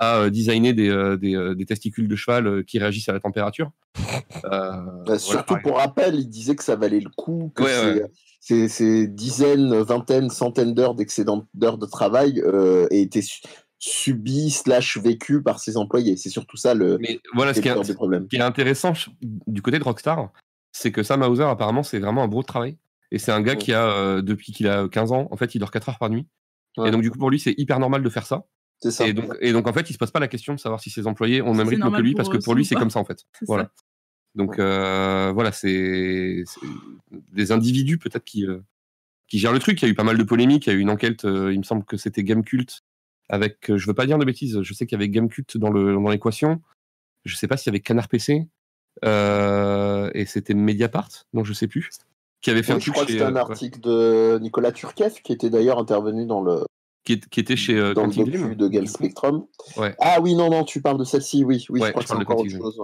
a 0.00 0.16
euh, 0.22 0.30
designé 0.30 0.72
des, 0.72 0.88
euh, 0.88 1.16
des, 1.16 1.36
euh, 1.36 1.54
des 1.54 1.66
testicules 1.66 2.08
de 2.08 2.16
cheval 2.16 2.46
euh, 2.48 2.62
qui 2.64 2.78
réagissent 2.80 3.08
à 3.08 3.12
la 3.12 3.20
température. 3.20 3.70
Euh, 4.44 5.04
Bah, 5.06 5.18
surtout 5.18 5.56
pour 5.62 5.76
rappel, 5.76 6.14
il 6.14 6.28
disait 6.28 6.54
que 6.56 6.62
ça 6.64 6.74
valait 6.76 7.00
le 7.00 7.10
coup, 7.16 7.52
que 7.54 7.62
Ouais, 7.62 8.04
ces, 8.40 9.06
dizaines, 9.08 9.74
vingtaines, 9.82 10.30
centaines 10.30 10.72
d'heures 10.72 10.94
d'excédent 10.94 11.46
d'heures 11.54 11.78
de 11.78 11.86
travail 11.86 12.40
euh, 12.46 12.86
aient 12.90 13.02
été 13.02 13.20
su- 13.22 13.42
subies 13.78 14.50
slash 14.50 14.96
vécues 14.98 15.42
par 15.42 15.58
ses 15.60 15.76
employés. 15.76 16.16
C'est 16.16 16.30
surtout 16.30 16.56
ça 16.56 16.74
le, 16.74 16.96
Mais 16.98 17.18
voilà, 17.34 17.52
ce 17.54 17.60
qui 17.60 17.68
est, 17.68 17.94
problème. 17.94 18.28
qui 18.28 18.36
est 18.36 18.40
intéressant 18.40 18.92
du 19.20 19.60
côté 19.62 19.78
de 19.78 19.84
Rockstar, 19.84 20.30
c'est 20.72 20.92
que 20.92 21.02
Sam 21.02 21.22
Hauser, 21.22 21.44
apparemment, 21.44 21.82
c'est 21.82 21.98
vraiment 21.98 22.22
un 22.22 22.28
gros 22.28 22.42
travail. 22.42 22.76
Et 23.10 23.18
c'est 23.18 23.32
un 23.32 23.40
gars 23.42 23.52
Ouais. 23.52 23.58
qui 23.58 23.72
a, 23.72 23.90
euh, 23.90 24.22
depuis 24.22 24.52
qu'il 24.52 24.68
a 24.68 24.88
15 24.88 25.10
ans, 25.12 25.26
en 25.30 25.36
fait, 25.36 25.54
il 25.54 25.58
dort 25.58 25.70
4 25.72 25.88
heures 25.88 25.98
par 25.98 26.08
nuit. 26.10 26.26
Ouais. 26.76 26.88
Et 26.88 26.90
donc, 26.92 27.02
du 27.02 27.10
coup, 27.10 27.18
pour 27.18 27.30
lui, 27.30 27.40
c'est 27.40 27.54
hyper 27.58 27.78
normal 27.80 28.02
de 28.02 28.08
faire 28.08 28.26
ça. 28.26 28.44
C'est 28.82 28.90
ça. 28.90 29.06
Et 29.06 29.12
donc, 29.12 29.36
et 29.40 29.52
donc, 29.52 29.66
en 29.68 29.72
fait, 29.72 29.90
il 29.90 29.92
se 29.92 29.98
pose 29.98 30.10
pas 30.10 30.20
la 30.20 30.28
question 30.28 30.54
de 30.54 30.60
savoir 30.60 30.80
si 30.80 30.88
ses 30.90 31.06
employés 31.06 31.42
ont 31.42 31.52
le 31.52 31.58
même 31.58 31.68
rythme 31.68 31.90
que 31.90 32.00
lui, 32.00 32.14
parce 32.14 32.28
que 32.28 32.38
pour 32.38 32.54
lui, 32.54 32.64
c'est 32.64 32.74
comme 32.76 32.90
ça, 32.90 32.98
en 32.98 33.04
fait. 33.04 33.26
Voilà. 33.46 33.64
ça. 33.64 33.70
Donc, 34.36 34.58
euh, 34.58 35.32
voilà, 35.34 35.52
c'est 35.52 36.44
des 37.32 37.52
individus 37.52 37.98
peut-être 37.98 38.24
qui, 38.24 38.46
euh, 38.46 38.58
qui 39.28 39.38
gèrent 39.38 39.52
le 39.52 39.58
truc. 39.58 39.80
Il 39.82 39.84
y 39.86 39.88
a 39.88 39.90
eu 39.92 39.94
pas 39.94 40.04
mal 40.04 40.16
de 40.16 40.22
polémiques. 40.22 40.66
Il 40.66 40.70
y 40.70 40.72
a 40.72 40.76
eu 40.76 40.80
une 40.80 40.90
enquête, 40.90 41.24
euh, 41.24 41.52
il 41.52 41.58
me 41.58 41.64
semble 41.64 41.84
que 41.84 41.96
c'était 41.96 42.22
Gamecult, 42.24 42.82
avec, 43.28 43.70
euh, 43.70 43.76
je 43.76 43.86
veux 43.86 43.94
pas 43.94 44.06
dire 44.06 44.18
de 44.18 44.24
bêtises, 44.24 44.62
je 44.62 44.74
sais 44.74 44.86
qu'il 44.86 44.96
y 44.96 45.00
avait 45.00 45.08
Gamecult 45.08 45.56
dans 45.58 45.70
le- 45.70 45.94
dans 45.94 46.08
l'équation. 46.08 46.60
Je 47.24 47.36
sais 47.36 47.48
pas 47.48 47.56
s'il 47.56 47.70
y 47.70 47.72
avait 47.74 47.80
Canard 47.80 48.08
PC, 48.08 48.46
euh, 49.04 50.10
et 50.14 50.24
c'était 50.26 50.54
Mediapart, 50.54 51.08
donc 51.32 51.44
je 51.46 51.52
sais 51.52 51.66
plus, 51.68 51.90
qui 52.40 52.50
avait 52.50 52.62
fait 52.62 52.72
Oui, 52.72 52.76
un 52.76 52.80
je 52.80 52.84
truc 52.84 52.94
crois 52.94 53.04
que 53.06 53.12
c'était 53.12 53.24
un 53.24 53.28
euh, 53.30 53.34
ouais, 53.34 53.40
article 53.40 53.80
de 53.80 54.38
Nicolas 54.40 54.72
Turkeff 54.72 55.22
qui 55.22 55.32
était 55.32 55.50
d'ailleurs 55.50 55.78
intervenu 55.78 56.26
dans 56.26 56.40
le, 56.42 56.64
qui, 57.04 57.14
est- 57.14 57.28
qui 57.28 57.40
était 57.40 57.56
chez 57.56 57.76
euh, 57.78 57.94
dans 57.94 58.02
le 58.02 58.08
Quantic 58.08 58.24
docu 58.26 58.38
Dream. 58.38 58.54
de 58.54 58.78
coup. 58.80 58.86
Spectrum. 58.86 59.44
Ouais. 59.76 59.94
Ah 60.00 60.18
oui, 60.20 60.34
non, 60.34 60.50
non, 60.50 60.64
tu 60.64 60.80
parles 60.82 60.98
de 60.98 61.04
celle-ci, 61.04 61.44
oui. 61.44 61.64
Oui, 61.70 61.80
Ouais, 61.80 61.86
je 61.88 61.92
crois 61.92 62.02
je 62.02 62.06
que 62.08 62.12
c'est 62.14 62.20
encore 62.20 62.38
autre 62.40 62.48
Quantic 62.50 62.58
chose. 62.60 62.80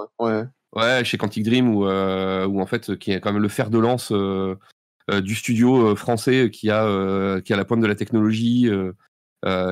Ouais. 0.75 1.05
Chez 1.05 1.17
Quantic 1.19 1.45
Dream, 1.45 1.75
où, 1.75 1.87
euh, 1.87 2.47
où 2.47 2.61
en 2.61 2.67
fait, 2.67 2.97
qui 2.99 3.12
est 3.12 3.21
quand 3.21 3.33
même 3.33 3.43
le 3.43 3.49
fer 3.49 3.71
de 3.71 3.79
lance 3.79 4.12
euh, 4.12 4.55
euh, 5.11 5.21
du 5.21 5.35
studio 5.35 5.95
français 5.97 6.51
qui 6.53 6.71
a, 6.71 7.41
qui 7.43 7.53
a 7.53 7.57
la 7.57 7.64
pointe 7.64 7.81
de 7.81 7.87
la 7.87 7.95
technologie, 7.95 8.69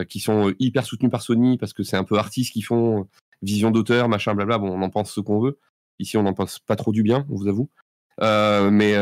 qui 0.08 0.20
sont 0.20 0.54
hyper 0.58 0.84
soutenus 0.86 1.10
par 1.10 1.22
Sony 1.22 1.58
parce 1.58 1.72
que 1.72 1.82
c'est 1.82 1.96
un 1.96 2.04
peu 2.04 2.16
artistes 2.16 2.52
qui 2.52 2.62
font 2.62 3.08
vision 3.42 3.70
d'auteur, 3.70 4.08
machin, 4.08 4.34
blabla. 4.34 4.58
Bon, 4.58 4.70
on 4.70 4.82
en 4.82 4.90
pense 4.90 5.12
ce 5.12 5.20
qu'on 5.20 5.40
veut. 5.40 5.58
Ici, 5.98 6.16
on 6.16 6.22
n'en 6.22 6.32
pense 6.34 6.58
pas 6.60 6.76
trop 6.76 6.92
du 6.92 7.02
bien, 7.02 7.26
on 7.30 7.36
vous 7.36 7.48
avoue. 7.48 7.68
Mais, 8.20 8.94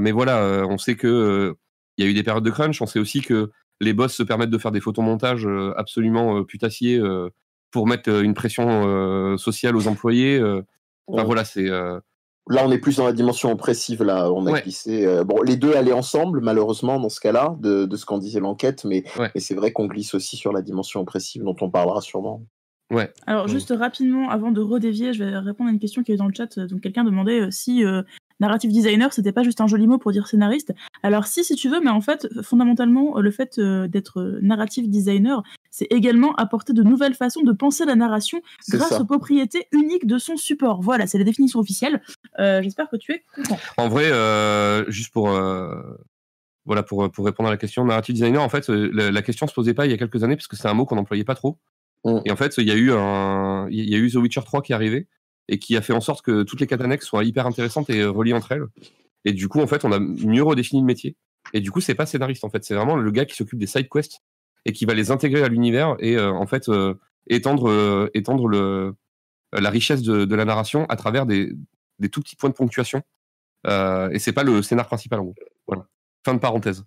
mais 0.00 0.10
voilà, 0.12 0.66
on 0.68 0.76
sait 0.78 0.96
que 0.96 1.54
il 1.98 2.04
y 2.04 2.08
a 2.08 2.10
eu 2.10 2.14
des 2.14 2.22
périodes 2.22 2.44
de 2.44 2.50
crunch. 2.50 2.80
On 2.82 2.86
sait 2.86 2.98
aussi 2.98 3.20
que 3.20 3.50
les 3.82 3.92
boss 3.92 4.14
se 4.14 4.22
permettent 4.22 4.50
de 4.50 4.58
faire 4.58 4.72
des 4.72 4.80
photomontages 4.80 5.46
euh, 5.46 5.72
absolument 5.76 6.38
euh, 6.38 6.44
putassiers 6.44 6.98
euh, 6.98 7.28
pour 7.70 7.86
mettre 7.86 8.08
une 8.22 8.34
pression 8.34 9.36
sociale 9.38 9.76
aux 9.76 9.88
employés. 9.88 10.38
Enfin 10.42 10.62
Ouais. 11.08 11.24
voilà, 11.24 11.44
c'est 11.44 11.68
Là, 12.48 12.62
on 12.66 12.72
est 12.72 12.78
plus 12.78 12.96
dans 12.96 13.06
la 13.06 13.12
dimension 13.12 13.52
oppressive. 13.52 14.02
Là, 14.02 14.30
on 14.32 14.46
a 14.46 14.50
Ouais. 14.52 14.62
glissé. 14.62 15.06
euh, 15.06 15.22
bon, 15.22 15.40
les 15.42 15.54
deux 15.56 15.74
allaient 15.74 15.92
ensemble, 15.92 16.40
malheureusement, 16.42 16.98
dans 16.98 17.08
ce 17.08 17.20
cas-là, 17.20 17.56
de, 17.60 17.84
de 17.86 17.96
ce 17.96 18.04
qu'en 18.04 18.18
disait 18.18 18.40
l'enquête, 18.40 18.84
mais, 18.84 19.04
Ouais. 19.16 19.30
mais 19.34 19.40
c'est 19.40 19.54
vrai 19.54 19.70
qu'on 19.72 19.86
glisse 19.86 20.12
aussi 20.14 20.36
sur 20.36 20.52
la 20.52 20.60
dimension 20.60 21.00
oppressive, 21.00 21.44
dont 21.44 21.54
on 21.60 21.70
parlera 21.70 22.00
sûrement. 22.00 22.42
ouais. 22.90 23.10
Alors, 23.26 23.44
Ouais. 23.46 23.50
juste 23.52 23.72
rapidement, 23.78 24.28
avant 24.28 24.50
de 24.50 24.60
redévier, 24.60 25.12
je 25.14 25.22
vais 25.24 25.38
répondre 25.38 25.70
à 25.70 25.72
une 25.72 25.78
question 25.78 26.02
qui 26.02 26.10
est 26.12 26.16
dans 26.16 26.26
le 26.26 26.34
chat. 26.36 26.58
Donc, 26.58 26.80
quelqu'un 26.80 27.04
demandait 27.04 27.42
euh, 27.42 27.50
si 27.52 27.84
euh, 27.84 28.02
narrative 28.42 28.70
designer, 28.70 29.12
c'était 29.12 29.32
pas 29.32 29.42
juste 29.42 29.60
un 29.60 29.66
joli 29.66 29.86
mot 29.86 29.98
pour 29.98 30.12
dire 30.12 30.26
scénariste. 30.26 30.74
Alors, 31.02 31.26
si, 31.26 31.44
si 31.44 31.54
tu 31.54 31.70
veux, 31.70 31.80
mais 31.80 31.90
en 31.90 32.00
fait, 32.00 32.28
fondamentalement, 32.42 33.16
euh, 33.16 33.20
le 33.22 33.30
fait 33.30 33.58
euh, 33.58 33.88
d'être 33.88 34.20
euh, 34.20 34.38
narrative 34.42 34.90
designer, 34.90 35.42
c'est 35.70 35.86
également 35.90 36.34
apporter 36.34 36.72
de 36.72 36.82
nouvelles 36.82 37.14
façons 37.14 37.42
de 37.42 37.52
penser 37.52 37.86
la 37.86 37.94
narration 37.94 38.42
grâce 38.68 38.90
ça. 38.90 39.00
aux 39.00 39.04
propriétés 39.04 39.66
uniques 39.72 40.06
de 40.06 40.18
son 40.18 40.36
support. 40.36 40.82
Voilà, 40.82 41.06
c'est 41.06 41.18
la 41.18 41.24
définition 41.24 41.60
officielle. 41.60 42.02
Euh, 42.38 42.60
J'espère 42.62 42.90
que 42.90 42.96
tu 42.96 43.12
es 43.12 43.22
content. 43.34 43.58
En 43.78 43.88
vrai, 43.88 44.10
euh, 44.10 44.84
juste 44.90 45.12
pour 45.12 45.30
euh, 45.30 45.80
voilà 46.66 46.82
pour, 46.82 47.10
pour 47.10 47.24
répondre 47.24 47.48
à 47.48 47.52
la 47.52 47.56
question, 47.56 47.84
narrative 47.84 48.14
designer, 48.14 48.42
en 48.42 48.48
fait, 48.48 48.68
la, 48.68 49.10
la 49.10 49.22
question 49.22 49.46
se 49.46 49.54
posait 49.54 49.74
pas 49.74 49.86
il 49.86 49.92
y 49.92 49.94
a 49.94 49.98
quelques 49.98 50.22
années 50.24 50.36
parce 50.36 50.48
que 50.48 50.56
c'est 50.56 50.68
un 50.68 50.74
mot 50.74 50.84
qu'on 50.84 50.96
n'employait 50.96 51.24
pas 51.24 51.34
trop. 51.34 51.58
Mm. 52.04 52.18
Et 52.24 52.30
en 52.32 52.36
fait, 52.36 52.54
il 52.58 52.66
y 52.66 52.72
a 52.72 52.74
eu 52.74 52.92
un, 52.92 53.68
il 53.70 53.88
y 53.88 53.94
a 53.94 53.98
eu 53.98 54.10
The 54.10 54.16
Witcher 54.16 54.42
3 54.44 54.62
qui 54.62 54.72
est 54.72 54.74
arrivé 54.74 55.06
et 55.48 55.58
qui 55.58 55.76
a 55.76 55.82
fait 55.82 55.92
en 55.92 56.00
sorte 56.00 56.24
que 56.24 56.42
toutes 56.42 56.60
les 56.60 56.66
quêtes 56.66 57.02
soient 57.02 57.24
hyper 57.24 57.46
intéressantes 57.46 57.90
et 57.90 58.04
reliées 58.04 58.32
entre 58.32 58.52
elles. 58.52 58.64
Et 59.24 59.32
du 59.32 59.48
coup, 59.48 59.60
en 59.60 59.66
fait, 59.66 59.84
on 59.84 59.92
a 59.92 59.98
mieux 59.98 60.42
redéfini 60.42 60.80
le 60.80 60.86
métier. 60.86 61.16
Et 61.52 61.60
du 61.60 61.70
coup, 61.70 61.80
c'est 61.80 61.94
pas 61.94 62.06
scénariste 62.06 62.44
en 62.44 62.50
fait, 62.50 62.64
c'est 62.64 62.74
vraiment 62.74 62.96
le 62.96 63.10
gars 63.10 63.24
qui 63.24 63.34
s'occupe 63.34 63.58
des 63.58 63.66
side 63.66 63.88
quests 63.88 64.20
et 64.64 64.72
qui 64.72 64.84
va 64.84 64.94
les 64.94 65.10
intégrer 65.10 65.42
à 65.42 65.48
l'univers 65.48 65.96
et 65.98 66.18
en 66.20 66.46
fait 66.46 66.70
étendre, 67.26 68.08
étendre 68.14 68.46
le, 68.46 68.94
la 69.52 69.70
richesse 69.70 70.02
de, 70.02 70.24
de, 70.24 70.34
la 70.36 70.44
narration 70.44 70.86
à 70.86 70.96
travers 70.96 71.26
des, 71.26 71.52
des 71.98 72.08
tout 72.08 72.20
petits 72.20 72.36
points 72.36 72.50
de 72.50 72.54
ponctuation. 72.54 73.02
et 73.66 74.18
c'est 74.18 74.32
pas 74.32 74.44
le 74.44 74.62
scénar 74.62 74.86
principal 74.86 75.20
en 75.20 75.24
gros. 75.24 75.34
Voilà. 75.66 75.86
Fin 76.24 76.34
de 76.34 76.38
parenthèse. 76.38 76.84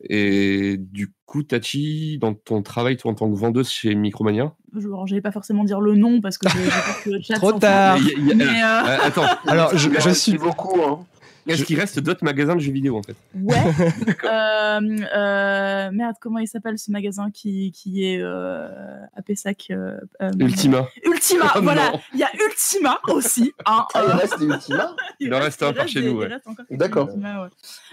Et 0.00 0.76
du 0.78 1.12
coup, 1.26 1.42
Tachi, 1.42 2.18
dans 2.20 2.34
ton 2.34 2.62
travail, 2.62 2.96
toi, 2.96 3.10
en 3.10 3.14
tant 3.14 3.30
que 3.30 3.36
vendeuse 3.36 3.68
chez 3.68 3.94
Micromania 3.94 4.54
Je 4.76 4.86
n'allais 4.86 5.20
pas 5.20 5.32
forcément 5.32 5.64
dire 5.64 5.80
le 5.80 5.96
nom 5.96 6.20
parce 6.20 6.38
que 6.38 6.48
j'ai 6.48 6.58
peur 6.58 7.02
que 7.04 7.10
le 7.10 7.20
chat 7.22 7.34
Trop 7.34 7.52
tard 7.52 7.98
mais, 8.18 8.44
euh... 8.44 8.84
Euh, 8.86 8.98
Attends, 9.02 9.26
alors 9.46 9.76
je, 9.76 9.90
je 9.98 10.10
suis 10.10 10.38
beaucoup. 10.38 10.80
Hein. 10.82 11.04
Est-ce 11.48 11.64
qu'il 11.64 11.78
reste 11.78 11.98
d'autres 12.00 12.24
magasins 12.24 12.54
de 12.54 12.60
jeux 12.60 12.72
vidéo 12.72 12.96
en 12.98 13.02
fait 13.02 13.16
Ouais. 13.34 13.56
euh, 14.24 14.80
euh, 15.16 15.90
merde, 15.92 16.16
comment 16.20 16.38
il 16.38 16.46
s'appelle 16.48 16.78
ce 16.78 16.90
magasin 16.90 17.30
qui, 17.30 17.72
qui 17.72 18.04
est 18.04 18.20
euh, 18.20 18.68
à 19.16 19.22
Pessac 19.22 19.68
euh, 19.70 19.98
Ultima. 20.38 20.86
Ultima, 21.04 21.52
Oh 21.56 21.60
voilà. 21.62 21.92
Il 22.12 22.20
y 22.20 22.22
a 22.22 22.30
Ultima 22.34 23.00
aussi. 23.08 23.52
Hein, 23.66 23.86
Ah, 23.94 24.02
il 24.06 24.12
reste 24.12 24.36
Ultima 24.40 24.94
Il 25.20 25.34
en 25.34 25.40
reste 25.40 25.62
un 25.62 25.72
par 25.72 25.88
chez 25.88 26.00
des- 26.02 26.10
nous, 26.12 26.18
ouais. 26.18 26.28
D'accord. 26.70 27.08
Ouais. 27.16 27.48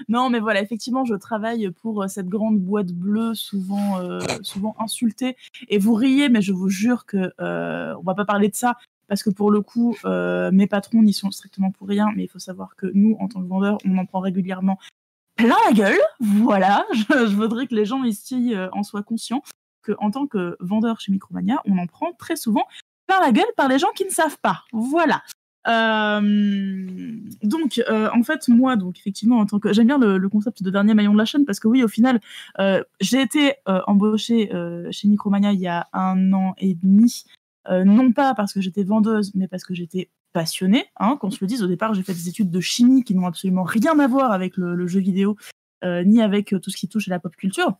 Non, 0.09 0.29
mais 0.29 0.39
voilà, 0.39 0.61
effectivement, 0.61 1.05
je 1.05 1.15
travaille 1.15 1.69
pour 1.71 2.05
cette 2.09 2.27
grande 2.27 2.59
boîte 2.59 2.91
bleue, 2.91 3.33
souvent, 3.33 3.99
euh, 4.01 4.19
souvent 4.41 4.75
insultée. 4.79 5.35
Et 5.69 5.77
vous 5.77 5.93
riez, 5.93 6.29
mais 6.29 6.41
je 6.41 6.51
vous 6.53 6.69
jure 6.69 7.05
que 7.05 7.31
euh, 7.39 7.93
on 7.99 8.03
va 8.03 8.13
pas 8.15 8.25
parler 8.25 8.49
de 8.49 8.55
ça. 8.55 8.75
Parce 9.07 9.23
que 9.23 9.29
pour 9.29 9.51
le 9.51 9.61
coup, 9.61 9.95
euh, 10.05 10.51
mes 10.51 10.67
patrons 10.67 11.01
n'y 11.01 11.13
sont 11.13 11.31
strictement 11.31 11.71
pour 11.71 11.87
rien, 11.87 12.07
mais 12.15 12.23
il 12.23 12.27
faut 12.27 12.39
savoir 12.39 12.75
que 12.75 12.87
nous, 12.93 13.15
en 13.19 13.27
tant 13.27 13.41
que 13.41 13.47
vendeurs, 13.47 13.77
on 13.85 13.97
en 13.97 14.05
prend 14.05 14.19
régulièrement 14.19 14.79
plein 15.35 15.55
la 15.67 15.73
gueule. 15.73 15.99
Voilà, 16.19 16.85
je, 17.09 17.35
voudrais 17.35 17.67
que 17.67 17.75
les 17.75 17.85
gens 17.85 18.03
ici 18.03 18.53
euh, 18.55 18.69
en 18.71 18.83
soient 18.83 19.03
conscients 19.03 19.43
que 19.83 19.93
en 19.99 20.09
tant 20.09 20.25
que 20.25 20.57
vendeur 20.59 20.99
chez 20.99 21.11
Micromania, 21.11 21.61
on 21.65 21.77
en 21.77 21.85
prend 21.85 22.11
très 22.13 22.35
souvent 22.35 22.63
plein 23.07 23.19
la 23.19 23.31
gueule 23.31 23.45
par 23.55 23.67
les 23.67 23.77
gens 23.77 23.91
qui 23.95 24.05
ne 24.05 24.09
savent 24.09 24.39
pas. 24.41 24.63
Voilà. 24.73 25.21
Euh, 25.67 26.21
donc, 27.43 27.83
en 27.89 28.23
fait, 28.23 28.47
moi, 28.47 28.75
donc 28.75 28.97
effectivement, 28.97 29.37
en 29.37 29.45
tant 29.45 29.59
que 29.59 29.73
j'aime 29.73 29.87
bien 29.87 29.99
le, 29.99 30.29
concept 30.29 30.63
de 30.63 30.71
dernier 30.71 30.95
maillon 30.95 31.13
de 31.13 31.17
la 31.19 31.25
chaîne 31.25 31.45
parce 31.45 31.59
que 31.59 31.67
oui, 31.67 31.83
au 31.83 31.87
final, 31.87 32.19
j'ai 32.99 33.21
été 33.21 33.53
embauchée 33.65 34.51
chez 34.89 35.07
Micromania 35.07 35.51
il 35.51 35.59
y 35.59 35.67
a 35.67 35.87
un 35.93 36.33
an 36.33 36.55
et 36.57 36.73
demi, 36.73 37.25
non 37.69 38.11
pas 38.11 38.33
parce 38.35 38.53
que 38.53 38.61
j'étais 38.61 38.83
vendeuse, 38.83 39.31
mais 39.35 39.47
parce 39.47 39.63
que 39.63 39.73
j'étais 39.73 40.09
passionnée. 40.35 40.85
Hein, 40.99 41.17
qu'on 41.19 41.31
se 41.31 41.37
le 41.39 41.47
dise, 41.47 41.63
au 41.63 41.67
départ, 41.67 41.93
j'ai 41.93 42.03
fait 42.03 42.13
des 42.13 42.27
études 42.27 42.51
de 42.51 42.59
chimie 42.59 43.05
qui 43.05 43.15
n'ont 43.15 43.25
absolument 43.25 43.63
rien 43.63 43.97
à 43.99 44.07
voir 44.07 44.33
avec 44.33 44.57
le, 44.57 44.85
jeu 44.85 44.99
vidéo, 44.99 45.37
euh, 45.85 46.03
ni 46.03 46.21
avec 46.21 46.53
euh, 46.53 46.59
tout 46.59 46.69
ce 46.69 46.75
qui 46.75 46.89
touche 46.89 47.07
à 47.07 47.11
la 47.11 47.19
pop 47.19 47.33
culture. 47.37 47.77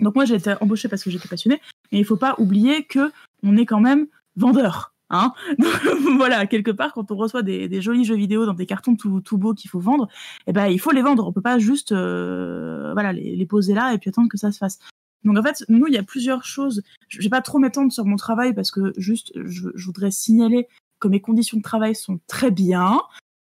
Donc 0.00 0.16
moi, 0.16 0.24
j'ai 0.24 0.34
été 0.34 0.54
embauchée 0.60 0.88
parce 0.88 1.04
que 1.04 1.10
j'étais 1.10 1.28
passionnée, 1.28 1.60
mais 1.92 2.00
il 2.00 2.04
faut 2.04 2.16
pas 2.16 2.34
oublier 2.38 2.82
que 2.82 3.12
on 3.44 3.56
est 3.56 3.64
quand 3.64 3.78
même 3.78 4.08
vendeur. 4.34 4.92
Hein 5.08 5.32
voilà, 6.16 6.46
quelque 6.48 6.72
part, 6.72 6.92
quand 6.92 7.12
on 7.12 7.14
reçoit 7.14 7.42
des, 7.42 7.80
jolis 7.80 8.04
jeux 8.04 8.16
vidéo 8.16 8.44
dans 8.44 8.54
des 8.54 8.66
cartons 8.66 8.96
tout, 8.96 9.20
tout 9.20 9.38
beaux 9.38 9.54
qu'il 9.54 9.70
faut 9.70 9.78
vendre, 9.78 10.08
eh 10.48 10.52
ben, 10.52 10.66
il 10.66 10.80
faut 10.80 10.90
les 10.90 11.02
vendre. 11.02 11.28
On 11.28 11.32
peut 11.32 11.40
pas 11.40 11.60
juste 11.60 11.92
euh, 11.92 12.92
voilà, 12.92 13.12
les 13.12 13.46
poser 13.46 13.74
là 13.74 13.94
et 13.94 13.98
puis 13.98 14.10
attendre 14.10 14.28
que 14.28 14.38
ça 14.38 14.50
se 14.50 14.58
fasse. 14.58 14.80
Donc 15.24 15.38
en 15.38 15.42
fait, 15.42 15.64
nous, 15.68 15.86
il 15.86 15.94
y 15.94 15.98
a 15.98 16.02
plusieurs 16.02 16.44
choses. 16.44 16.82
Je 17.08 17.20
vais 17.22 17.28
pas 17.28 17.40
trop 17.40 17.58
m'étendre 17.58 17.92
sur 17.92 18.04
mon 18.04 18.16
travail 18.16 18.52
parce 18.54 18.70
que 18.70 18.92
juste, 18.96 19.32
je, 19.34 19.68
je 19.74 19.86
voudrais 19.86 20.10
signaler 20.10 20.68
que 21.00 21.08
mes 21.08 21.20
conditions 21.20 21.56
de 21.58 21.62
travail 21.62 21.94
sont 21.94 22.18
très 22.26 22.50
bien, 22.50 23.00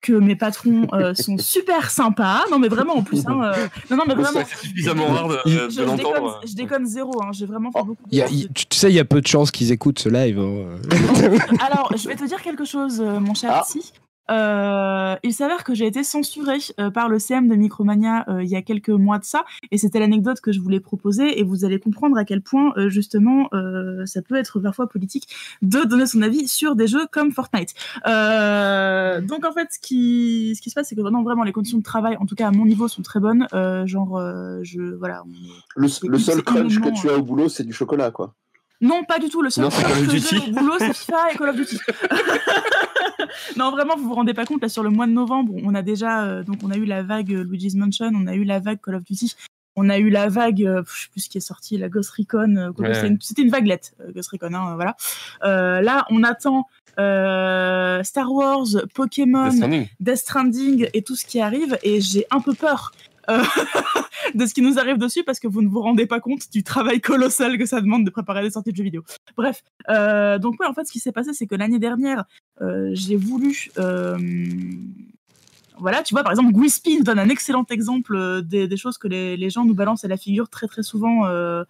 que 0.02 0.12
mes 0.12 0.36
patrons 0.36 0.86
euh, 0.92 1.14
sont 1.14 1.36
super 1.38 1.90
sympas. 1.90 2.44
Non 2.50 2.58
mais 2.58 2.68
vraiment 2.68 2.94
en 2.96 3.02
plus. 3.02 3.26
Hein, 3.26 3.40
euh, 3.42 3.66
Non 3.90 3.96
non 3.96 4.04
mais 4.06 4.14
vraiment. 4.14 4.40
C'est 4.48 4.66
suffisamment 4.66 5.06
rare 5.06 5.28
de, 5.28 5.34
de 5.34 5.40
Je, 5.50 5.58
je 5.70 5.80
déconne, 5.80 5.96
l'entendre. 5.96 6.40
je 6.46 6.54
déconne 6.54 6.86
zéro. 6.86 7.22
Hein. 7.22 7.30
J'ai 7.32 7.46
vraiment 7.46 7.70
fait 7.72 7.82
beaucoup. 7.82 8.08
de 8.08 8.14
y 8.16 8.22
a- 8.22 8.28
tu 8.28 8.64
sais, 8.72 8.90
il 8.90 8.94
y 8.94 9.00
a 9.00 9.04
peu 9.04 9.20
de 9.20 9.26
chances 9.26 9.50
qu'ils 9.50 9.72
écoutent 9.72 9.98
ce 9.98 10.08
live. 10.08 10.38
hein. 10.38 10.76
Alors, 11.66 11.92
je 11.96 12.06
vais 12.08 12.14
te 12.16 12.24
dire 12.24 12.40
quelque 12.42 12.64
chose, 12.64 13.00
euh, 13.00 13.18
mon 13.20 13.34
cher 13.34 13.50
Ah. 13.54 13.64
Euh, 14.30 15.16
il 15.22 15.32
s'avère 15.32 15.64
que 15.64 15.74
j'ai 15.74 15.86
été 15.86 16.02
censurée 16.02 16.58
euh, 16.80 16.90
par 16.90 17.08
le 17.08 17.18
CM 17.18 17.48
de 17.48 17.54
Micromania 17.54 18.24
euh, 18.28 18.42
il 18.42 18.48
y 18.48 18.56
a 18.56 18.62
quelques 18.62 18.90
mois 18.90 19.18
de 19.18 19.24
ça, 19.24 19.44
et 19.70 19.78
c'était 19.78 20.00
l'anecdote 20.00 20.40
que 20.40 20.52
je 20.52 20.60
voulais 20.60 20.80
proposer, 20.80 21.38
et 21.38 21.42
vous 21.42 21.64
allez 21.64 21.78
comprendre 21.78 22.16
à 22.16 22.24
quel 22.24 22.40
point 22.42 22.72
euh, 22.76 22.88
justement 22.88 23.48
euh, 23.54 24.04
ça 24.06 24.22
peut 24.22 24.36
être 24.36 24.60
parfois 24.60 24.88
politique 24.88 25.28
de 25.62 25.84
donner 25.84 26.06
son 26.06 26.22
avis 26.22 26.48
sur 26.48 26.76
des 26.76 26.86
jeux 26.86 27.06
comme 27.10 27.32
Fortnite. 27.32 27.74
Euh, 28.06 29.20
donc 29.20 29.44
en 29.44 29.52
fait, 29.52 29.68
ce 29.72 29.78
qui, 29.78 30.54
ce 30.56 30.62
qui 30.62 30.70
se 30.70 30.74
passe, 30.74 30.88
c'est 30.88 30.96
que 30.96 31.00
vraiment, 31.00 31.22
vraiment 31.22 31.44
les 31.44 31.52
conditions 31.52 31.78
de 31.78 31.82
travail, 31.82 32.16
en 32.20 32.26
tout 32.26 32.34
cas 32.34 32.48
à 32.48 32.50
mon 32.50 32.66
niveau, 32.66 32.88
sont 32.88 33.02
très 33.02 33.20
bonnes. 33.20 33.46
Euh, 33.52 33.86
genre, 33.86 34.16
euh, 34.16 34.60
je 34.62 34.80
voilà. 34.96 35.22
on 35.24 35.80
Le, 35.80 36.08
le 36.08 36.18
seul 36.18 36.42
crunch 36.42 36.80
que 36.80 37.00
tu 37.00 37.08
as 37.08 37.16
au 37.16 37.22
boulot, 37.22 37.48
c'est 37.48 37.64
du 37.64 37.72
chocolat, 37.72 38.10
quoi. 38.10 38.34
Non, 38.80 39.04
pas 39.04 39.18
du 39.18 39.28
tout. 39.28 39.42
Le 39.42 39.50
seul 39.50 39.64
Non, 39.64 39.70
truc 39.70 39.84
Call 39.86 39.92
of 39.92 40.06
que 40.06 40.10
Duty. 40.10 40.26
j'ai 40.44 40.50
au 40.50 40.52
boulot, 40.54 40.74
c'est 40.78 40.92
FIFA 40.94 41.32
et 41.32 41.36
Call 41.36 41.48
of 41.50 41.56
Duty. 41.56 41.78
non, 43.56 43.70
vraiment, 43.70 43.96
vous 43.96 44.08
vous 44.08 44.14
rendez 44.14 44.34
pas 44.34 44.44
compte. 44.44 44.62
Là, 44.62 44.68
sur 44.68 44.82
le 44.82 44.90
mois 44.90 45.06
de 45.06 45.12
novembre, 45.12 45.54
on 45.64 45.74
a 45.74 45.82
déjà, 45.82 46.24
euh, 46.24 46.42
donc, 46.42 46.58
on 46.62 46.70
a 46.70 46.76
eu 46.76 46.84
la 46.84 47.02
vague 47.02 47.32
euh, 47.32 47.44
Luigi's 47.44 47.74
Mansion, 47.74 48.10
on 48.14 48.26
a 48.26 48.34
eu 48.34 48.44
la 48.44 48.60
vague 48.60 48.80
Call 48.80 48.96
of 48.96 49.04
Duty, 49.04 49.34
on 49.76 49.88
a 49.88 49.98
eu 49.98 50.10
la 50.10 50.28
vague, 50.28 50.64
euh, 50.64 50.82
je 50.86 51.02
sais 51.02 51.08
plus 51.10 51.20
ce 51.22 51.28
qui 51.28 51.38
est 51.38 51.40
sorti, 51.42 51.78
la 51.78 51.88
Ghost 51.88 52.10
Recon. 52.10 52.56
euh, 52.56 52.70
Ouais. 52.78 52.94
c'était 53.20 53.42
une- 53.42 53.46
une 53.46 53.50
vaguelette, 53.52 53.94
Ghost 54.14 54.30
Recon. 54.30 54.52
Hein, 54.54 54.74
voilà. 54.76 54.96
Là, 55.82 56.06
on 56.10 56.22
attend 56.22 56.66
Star 56.96 58.32
Wars, 58.32 58.66
Pokémon, 58.94 59.48
Death 59.48 59.56
Stranding. 59.56 59.88
Death 60.00 60.16
Stranding 60.18 60.88
et 60.94 61.02
tout 61.02 61.16
ce 61.16 61.24
qui 61.26 61.40
arrive, 61.40 61.78
et 61.82 62.00
j'ai 62.00 62.26
un 62.30 62.40
peu 62.40 62.54
peur 62.54 62.92
euh, 63.30 63.42
de 64.34 64.46
ce 64.46 64.54
qui 64.54 64.62
nous 64.62 64.78
arrive 64.78 64.98
dessus 64.98 65.24
parce 65.24 65.40
que 65.40 65.48
vous 65.48 65.62
ne 65.62 65.68
vous 65.68 65.80
rendez 65.80 66.06
pas 66.06 66.20
compte 66.20 66.50
du 66.52 66.62
travail 66.62 67.00
colossal 67.00 67.58
que 67.58 67.66
ça 67.66 67.80
demande 67.80 68.04
de 68.04 68.10
préparer 68.10 68.42
des 68.42 68.50
sorties 68.50 68.72
de 68.72 68.76
jeux 68.76 68.84
vidéo. 68.84 69.04
Bref, 69.36 69.62
euh, 69.88 70.38
donc 70.38 70.60
ouais, 70.60 70.66
en 70.66 70.74
fait, 70.74 70.84
ce 70.84 70.92
qui 70.92 71.00
s'est 71.00 71.12
passé, 71.12 71.32
c'est 71.32 71.46
que 71.46 71.54
l'année 71.54 71.78
dernière, 71.78 72.24
euh, 72.60 72.90
j'ai 72.92 73.16
voulu. 73.16 73.70
Voilà, 75.78 76.02
tu 76.02 76.14
vois, 76.14 76.22
par 76.22 76.32
exemple, 76.32 76.52
Gwispy 76.52 76.98
nous 76.98 77.04
donne 77.04 77.18
un 77.18 77.28
excellent 77.28 77.66
exemple 77.70 78.16
euh, 78.16 78.42
des, 78.42 78.76
choses 78.76 78.98
que 78.98 79.08
les, 79.08 79.50
gens 79.50 79.64
nous 79.64 79.74
balancent 79.74 80.04
à 80.04 80.08
la 80.08 80.16
figure 80.16 80.48
très 80.48 80.66
très 80.66 80.82
souvent 80.82 81.26
euh, 81.26 81.64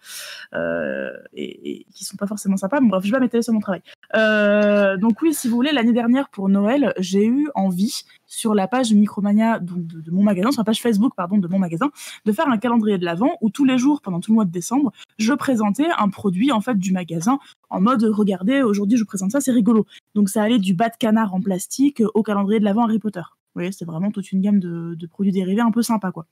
euh, 0.53 1.11
et, 1.33 1.71
et 1.71 1.85
qui 1.93 2.05
sont 2.05 2.17
pas 2.17 2.27
forcément 2.27 2.57
sympas. 2.57 2.79
Bref, 2.81 3.03
je 3.05 3.11
vais 3.11 3.19
m'étaler 3.19 3.43
sur 3.43 3.53
mon 3.53 3.59
travail. 3.59 3.81
Euh, 4.15 4.97
donc 4.97 5.21
oui, 5.21 5.33
si 5.33 5.47
vous 5.47 5.55
voulez, 5.55 5.71
l'année 5.71 5.93
dernière 5.93 6.29
pour 6.29 6.49
Noël, 6.49 6.93
j'ai 6.97 7.25
eu 7.25 7.49
envie 7.55 8.03
sur 8.25 8.53
la 8.53 8.67
page 8.67 8.93
Micromania, 8.93 9.59
donc 9.59 9.85
de, 9.87 10.01
de 10.01 10.11
mon 10.11 10.23
magasin, 10.23 10.51
sur 10.51 10.61
la 10.61 10.65
page 10.65 10.81
Facebook 10.81 11.13
pardon 11.15 11.37
de 11.37 11.47
mon 11.47 11.59
magasin, 11.59 11.89
de 12.25 12.31
faire 12.31 12.47
un 12.49 12.57
calendrier 12.57 12.97
de 12.97 13.05
l'avant 13.05 13.37
où 13.41 13.49
tous 13.49 13.65
les 13.65 13.77
jours 13.77 14.01
pendant 14.01 14.19
tout 14.19 14.31
le 14.31 14.35
mois 14.35 14.45
de 14.45 14.51
décembre, 14.51 14.91
je 15.17 15.33
présentais 15.33 15.87
un 15.97 16.09
produit 16.09 16.51
en 16.51 16.61
fait 16.61 16.77
du 16.77 16.91
magasin 16.91 17.39
en 17.69 17.81
mode 17.81 18.03
regardez 18.03 18.61
aujourd'hui 18.61 18.97
je 18.97 19.03
vous 19.03 19.07
présente 19.07 19.31
ça, 19.31 19.41
c'est 19.41 19.51
rigolo. 19.51 19.85
Donc 20.15 20.29
ça 20.29 20.43
allait 20.43 20.59
du 20.59 20.73
bas 20.73 20.89
de 20.89 20.97
canard 20.97 21.33
en 21.33 21.41
plastique 21.41 22.01
au 22.13 22.23
calendrier 22.23 22.59
de 22.59 22.65
l'avant 22.65 22.83
Harry 22.83 22.99
Potter. 22.99 23.21
Voyez, 23.57 23.71
c'est 23.71 23.85
vraiment 23.85 24.11
toute 24.11 24.31
une 24.31 24.41
gamme 24.41 24.59
de, 24.59 25.07
produits 25.07 25.31
dérivés 25.31 25.61
un 25.61 25.71
peu 25.71 25.81
sympa 25.81 26.11
quoi. 26.11 26.27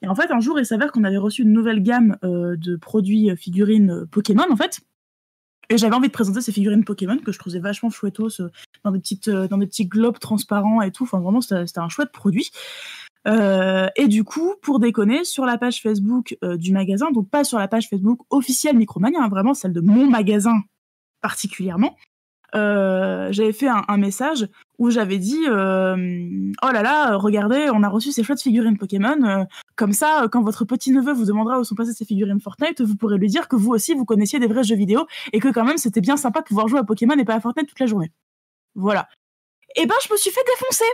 Et 0.00 0.06
en 0.06 0.14
fait, 0.14 0.30
un 0.30 0.38
jour, 0.38 0.58
il 0.60 0.66
s'avère 0.66 0.92
qu'on 0.92 1.02
avait 1.02 1.16
reçu 1.16 1.42
une 1.42 1.52
nouvelle 1.52 1.82
gamme 1.82 2.16
euh, 2.22 2.56
de 2.56 2.76
produits 2.76 3.30
euh, 3.30 3.36
figurines 3.36 3.90
euh, 3.90 4.06
Pokémon 4.06 4.46
en 4.48 4.56
fait. 4.56 4.80
Et 5.70 5.76
j'avais 5.76 5.96
envie 5.96 6.06
de 6.06 6.12
présenter 6.12 6.40
ces 6.40 6.52
figurines 6.52 6.84
Pokémon 6.84 7.18
que 7.18 7.32
je 7.32 7.38
trouvais 7.38 7.58
vachement 7.58 7.90
chouettos 7.90 8.40
dans 8.84 8.92
des 8.92 9.00
petites 9.00 9.28
dans 9.28 9.58
des 9.58 9.66
petits 9.66 9.86
globes 9.86 10.18
transparents 10.18 10.80
et 10.80 10.92
tout. 10.92 11.02
Enfin 11.02 11.20
vraiment 11.20 11.42
c'était 11.42 11.66
c'était 11.66 11.80
un 11.80 11.90
chouette 11.90 12.10
produit. 12.10 12.50
Et 13.26 14.08
du 14.08 14.24
coup, 14.24 14.54
pour 14.62 14.78
déconner, 14.78 15.24
sur 15.24 15.44
la 15.44 15.58
page 15.58 15.82
Facebook 15.82 16.38
du 16.56 16.72
magasin, 16.72 17.10
donc 17.10 17.28
pas 17.28 17.44
sur 17.44 17.58
la 17.58 17.68
page 17.68 17.90
Facebook 17.90 18.20
officielle 18.30 18.78
Micromania, 18.78 19.18
hein, 19.20 19.28
vraiment 19.28 19.52
celle 19.52 19.74
de 19.74 19.82
mon 19.82 20.08
magasin 20.08 20.62
particulièrement, 21.20 21.94
j'avais 22.54 23.52
fait 23.52 23.68
un 23.68 23.96
message 23.98 24.48
où 24.78 24.90
j'avais 24.90 25.18
dit 25.18 25.44
euh, 25.46 25.96
Oh 26.62 26.70
là 26.72 26.82
là, 26.82 27.16
regardez, 27.16 27.68
on 27.72 27.82
a 27.82 27.88
reçu 27.88 28.12
ces 28.12 28.22
chouettes 28.22 28.42
figurines 28.42 28.78
Pokémon. 28.78 29.22
euh, 29.24 29.44
comme 29.76 29.92
ça, 29.92 30.24
euh, 30.24 30.28
quand 30.28 30.42
votre 30.42 30.64
petit 30.64 30.92
neveu 30.92 31.12
vous 31.12 31.26
demandera 31.26 31.58
où 31.58 31.64
sont 31.64 31.74
passées 31.74 31.92
ces 31.92 32.04
figurines 32.04 32.40
Fortnite, 32.40 32.80
vous 32.80 32.96
pourrez 32.96 33.18
lui 33.18 33.28
dire 33.28 33.48
que 33.48 33.56
vous 33.56 33.70
aussi 33.70 33.94
vous 33.94 34.04
connaissiez 34.04 34.38
des 34.38 34.46
vrais 34.46 34.64
jeux 34.64 34.76
vidéo 34.76 35.06
et 35.32 35.40
que 35.40 35.48
quand 35.48 35.64
même 35.64 35.78
c'était 35.78 36.00
bien 36.00 36.16
sympa 36.16 36.40
de 36.40 36.46
pouvoir 36.46 36.68
jouer 36.68 36.78
à 36.78 36.84
Pokémon 36.84 37.16
et 37.18 37.24
pas 37.24 37.34
à 37.34 37.40
Fortnite 37.40 37.68
toute 37.68 37.80
la 37.80 37.86
journée. 37.86 38.12
Voilà. 38.74 39.08
Et 39.76 39.86
ben, 39.86 39.94
je 40.06 40.12
me 40.12 40.18
suis 40.18 40.30
fait 40.30 40.44
défoncer. 40.46 40.84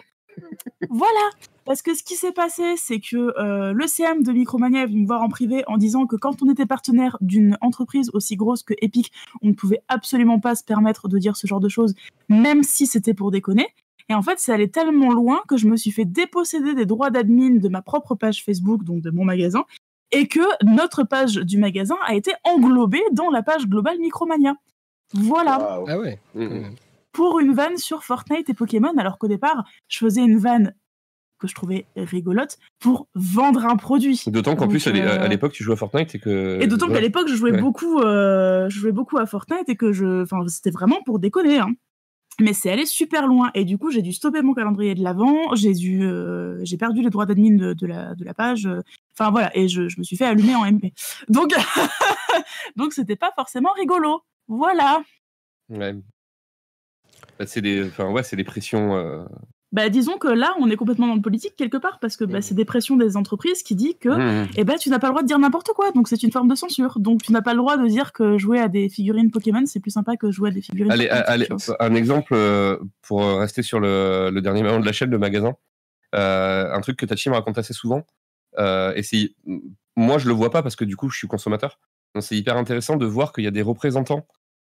Voilà. 0.91 1.31
Parce 1.65 1.81
que 1.81 1.95
ce 1.95 2.03
qui 2.03 2.15
s'est 2.15 2.33
passé, 2.33 2.75
c'est 2.77 3.01
que 3.01 3.39
euh, 3.39 3.73
le 3.73 3.87
CM 3.87 4.23
de 4.23 4.33
Micromania 4.33 4.83
est 4.83 4.87
venu 4.87 5.01
me 5.03 5.07
voir 5.07 5.23
en 5.23 5.29
privé 5.29 5.65
en 5.67 5.79
disant 5.79 6.07
que 6.07 6.17
quand 6.17 6.43
on 6.43 6.51
était 6.51 6.67
partenaire 6.67 7.17
d'une 7.21 7.57
entreprise 7.63 8.11
aussi 8.13 8.37
grosse 8.37 8.63
que 8.63 8.75
Epic, 8.83 9.11
on 9.43 9.49
ne 9.49 9.55
pouvait 9.55 9.81
absolument 9.89 10.41
pas 10.41 10.55
se 10.55 10.65
permettre 10.65 11.09
de 11.09 11.19
dire 11.19 11.37
ce 11.37 11.47
genre 11.47 11.61
de 11.61 11.71
choses, 11.71 11.95
même 12.29 12.63
si 12.63 12.87
c'était 12.87 13.15
pour 13.15 13.31
déconner. 13.31 13.69
Et 14.11 14.15
en 14.15 14.21
fait, 14.21 14.39
c'est 14.39 14.53
allé 14.53 14.71
tellement 14.71 15.13
loin 15.13 15.41
que 15.49 15.57
je 15.57 15.67
me 15.67 15.77
suis 15.77 15.91
fait 15.91 16.05
déposséder 16.05 16.75
des 16.75 16.85
droits 16.85 17.11
d'admin 17.11 17.57
de 17.57 17.69
ma 17.69 17.81
propre 17.81 18.15
page 18.15 18.45
Facebook, 18.45 18.85
donc 18.85 19.01
de 19.01 19.11
mon 19.11 19.25
magasin, 19.25 19.65
et 20.13 20.29
que 20.29 20.41
notre 20.63 21.03
page 21.03 21.37
du 21.37 21.57
magasin 21.57 21.97
a 22.07 22.15
été 22.15 22.33
englobée 22.45 23.03
dans 23.13 23.31
la 23.31 23.43
page 23.43 23.67
globale 23.67 23.99
Micromania. 23.99 24.55
Voilà. 25.15 25.81
Ah 25.89 25.99
ouais. 25.99 26.19
quand 26.35 26.41
même. 26.41 26.75
Pour 27.15 27.41
une 27.41 27.55
vanne 27.55 27.79
sur 27.79 28.05
Fortnite 28.05 28.51
et 28.51 28.55
Pokémon, 28.55 28.93
alors 28.99 29.17
qu'au 29.19 29.29
départ, 29.29 29.65
je 29.89 29.99
faisais 29.99 30.21
une 30.21 30.37
vanne 30.37 30.75
que 31.39 31.47
je 31.49 31.55
trouvais 31.55 31.87
rigolote 31.97 32.59
pour 32.81 33.09
vendre 33.15 33.65
un 33.67 33.77
produit. 33.77 34.23
D'autant 34.27 34.57
qu'en 34.57 34.69
plus, 34.69 34.87
à 34.87 34.91
euh, 34.91 35.25
à 35.25 35.29
l'époque, 35.29 35.53
tu 35.53 35.63
jouais 35.65 35.75
à 35.75 35.77
Fortnite 35.77 36.15
et 36.15 36.19
que. 36.19 36.59
Et 36.61 36.67
d'autant 36.67 36.89
ouais. 36.89 36.95
qu'à 36.95 37.01
l'époque, 37.01 37.29
je 37.29 37.35
jouais 37.37 37.53
Ouais. 37.53 37.61
beaucoup, 37.61 38.01
euh, 38.01 38.69
je 38.69 38.79
jouais 38.81 38.93
beaucoup 38.93 39.17
à 39.19 39.27
Fortnite 39.27 39.69
et 39.69 39.77
que 39.77 39.93
je, 39.93 40.23
enfin, 40.23 40.47
c'était 40.49 40.71
vraiment 40.71 41.03
pour 41.07 41.19
déconner. 41.19 41.59
Hein. 41.59 41.73
Mais 42.41 42.53
c'est 42.53 42.71
allé 42.71 42.85
super 42.85 43.29
loin 43.29 43.53
et 43.55 43.65
du 43.65 43.79
coup, 43.79 43.93
j'ai 43.93 44.03
dû 44.03 44.13
stopper 44.13 44.43
mon 44.43 44.55
calendrier 44.55 44.97
de 44.97 45.05
l'avant. 45.05 45.55
J'ai 45.55 45.73
dû, 45.73 46.03
euh, 46.03 46.59
j'ai 46.65 46.77
perdu 46.77 47.01
les 47.01 47.11
droits 47.11 47.27
d'admin 47.27 47.57
de, 47.57 47.75
de 47.75 47.87
la, 47.87 48.17
de 48.17 48.25
la 48.25 48.35
page. 48.35 48.69
Enfin 49.17 49.31
voilà, 49.31 49.57
et 49.57 49.69
je, 49.69 49.89
je 49.89 49.99
me 50.01 50.03
suis 50.03 50.17
fait 50.17 50.25
allumer 50.25 50.57
en 50.57 50.65
MP. 50.65 50.93
Donc, 51.29 51.55
donc 52.77 52.93
c'était 52.93 53.15
pas 53.15 53.31
forcément 53.37 53.71
rigolo. 53.77 54.23
Voilà. 54.49 55.03
Ouais. 55.69 55.95
Bah, 57.39 57.47
c'est 57.47 57.61
des, 57.61 57.87
enfin, 57.87 58.11
ouais, 58.11 58.23
c'est 58.23 58.37
des 58.37 58.45
pressions. 58.45 58.97
euh, 58.97 59.25
Bah, 59.73 59.89
disons 59.89 60.19
que 60.19 60.29
là, 60.29 60.55
on 60.61 60.71
est 60.71 60.77
complètement 60.77 61.09
dans 61.09 61.17
le 61.17 61.21
politique 61.21 61.55
quelque 61.57 61.77
part 61.77 61.99
parce 62.01 62.17
que 62.17 62.25
bah, 62.25 62.41
c'est 62.41 62.55
des 62.55 62.65
pressions 62.65 62.97
des 62.97 63.17
entreprises 63.17 63.63
qui 63.63 63.75
dit 63.75 63.97
que 64.01 64.09
mmh. 64.09 64.49
eh 64.57 64.65
ben, 64.65 64.77
tu 64.77 64.89
n'as 64.91 64.99
pas 65.01 65.09
le 65.09 65.13
droit 65.15 65.23
de 65.23 65.27
dire 65.27 65.39
n'importe 65.39 65.69
quoi, 65.75 65.91
donc 65.93 66.07
c'est 66.09 66.23
une 66.23 66.31
forme 66.31 66.49
de 66.49 66.55
censure. 66.55 67.01
Donc 67.01 67.23
tu 67.23 67.33
n'as 67.33 67.43
pas 67.43 67.53
le 67.53 67.59
droit 67.59 67.77
de 67.77 67.87
dire 67.89 68.13
que 68.13 68.39
jouer 68.39 68.61
à 68.61 68.69
des 68.69 68.89
figurines 68.89 69.31
Pokémon, 69.33 69.65
c'est 69.67 69.81
plus 69.81 69.91
sympa 69.91 70.17
que 70.17 70.31
jouer 70.31 70.51
à 70.51 70.53
des 70.53 70.63
figurines. 70.63 70.93
Allez, 70.93 71.09
allez, 71.09 71.49
un 71.81 71.95
exemple 71.95 72.35
euh, 72.35 72.79
pour 73.03 73.25
rester 73.39 73.63
sur 73.63 73.81
le, 73.81 74.31
le 74.33 74.41
dernier 74.41 74.63
moment 74.63 74.79
de 74.79 74.87
la 74.87 74.93
chaîne, 74.93 75.11
le 75.11 75.19
magasin. 75.19 75.55
Euh, 76.15 76.73
un 76.73 76.81
truc 76.81 76.97
que 76.97 77.07
Tachi 77.07 77.29
me 77.29 77.35
raconte 77.35 77.59
assez 77.59 77.73
souvent. 77.75 78.05
euh, 78.59 78.93
et 78.95 79.03
c'est, 79.03 79.35
moi, 79.97 80.19
je 80.19 80.29
le 80.29 80.35
vois 80.35 80.51
pas 80.51 80.63
parce 80.63 80.77
que 80.77 80.85
du 80.85 80.95
coup, 80.95 81.11
je 81.11 81.19
suis 81.19 81.27
consommateur. 81.27 81.81
Donc, 82.15 82.23
c'est 82.23 82.37
hyper 82.37 82.57
intéressant 82.57 82.95
de 82.97 83.07
voir 83.07 83.33
qu'il 83.33 83.43
y 83.43 83.49
a 83.49 83.51
des 83.51 83.63
représentants 83.63 84.25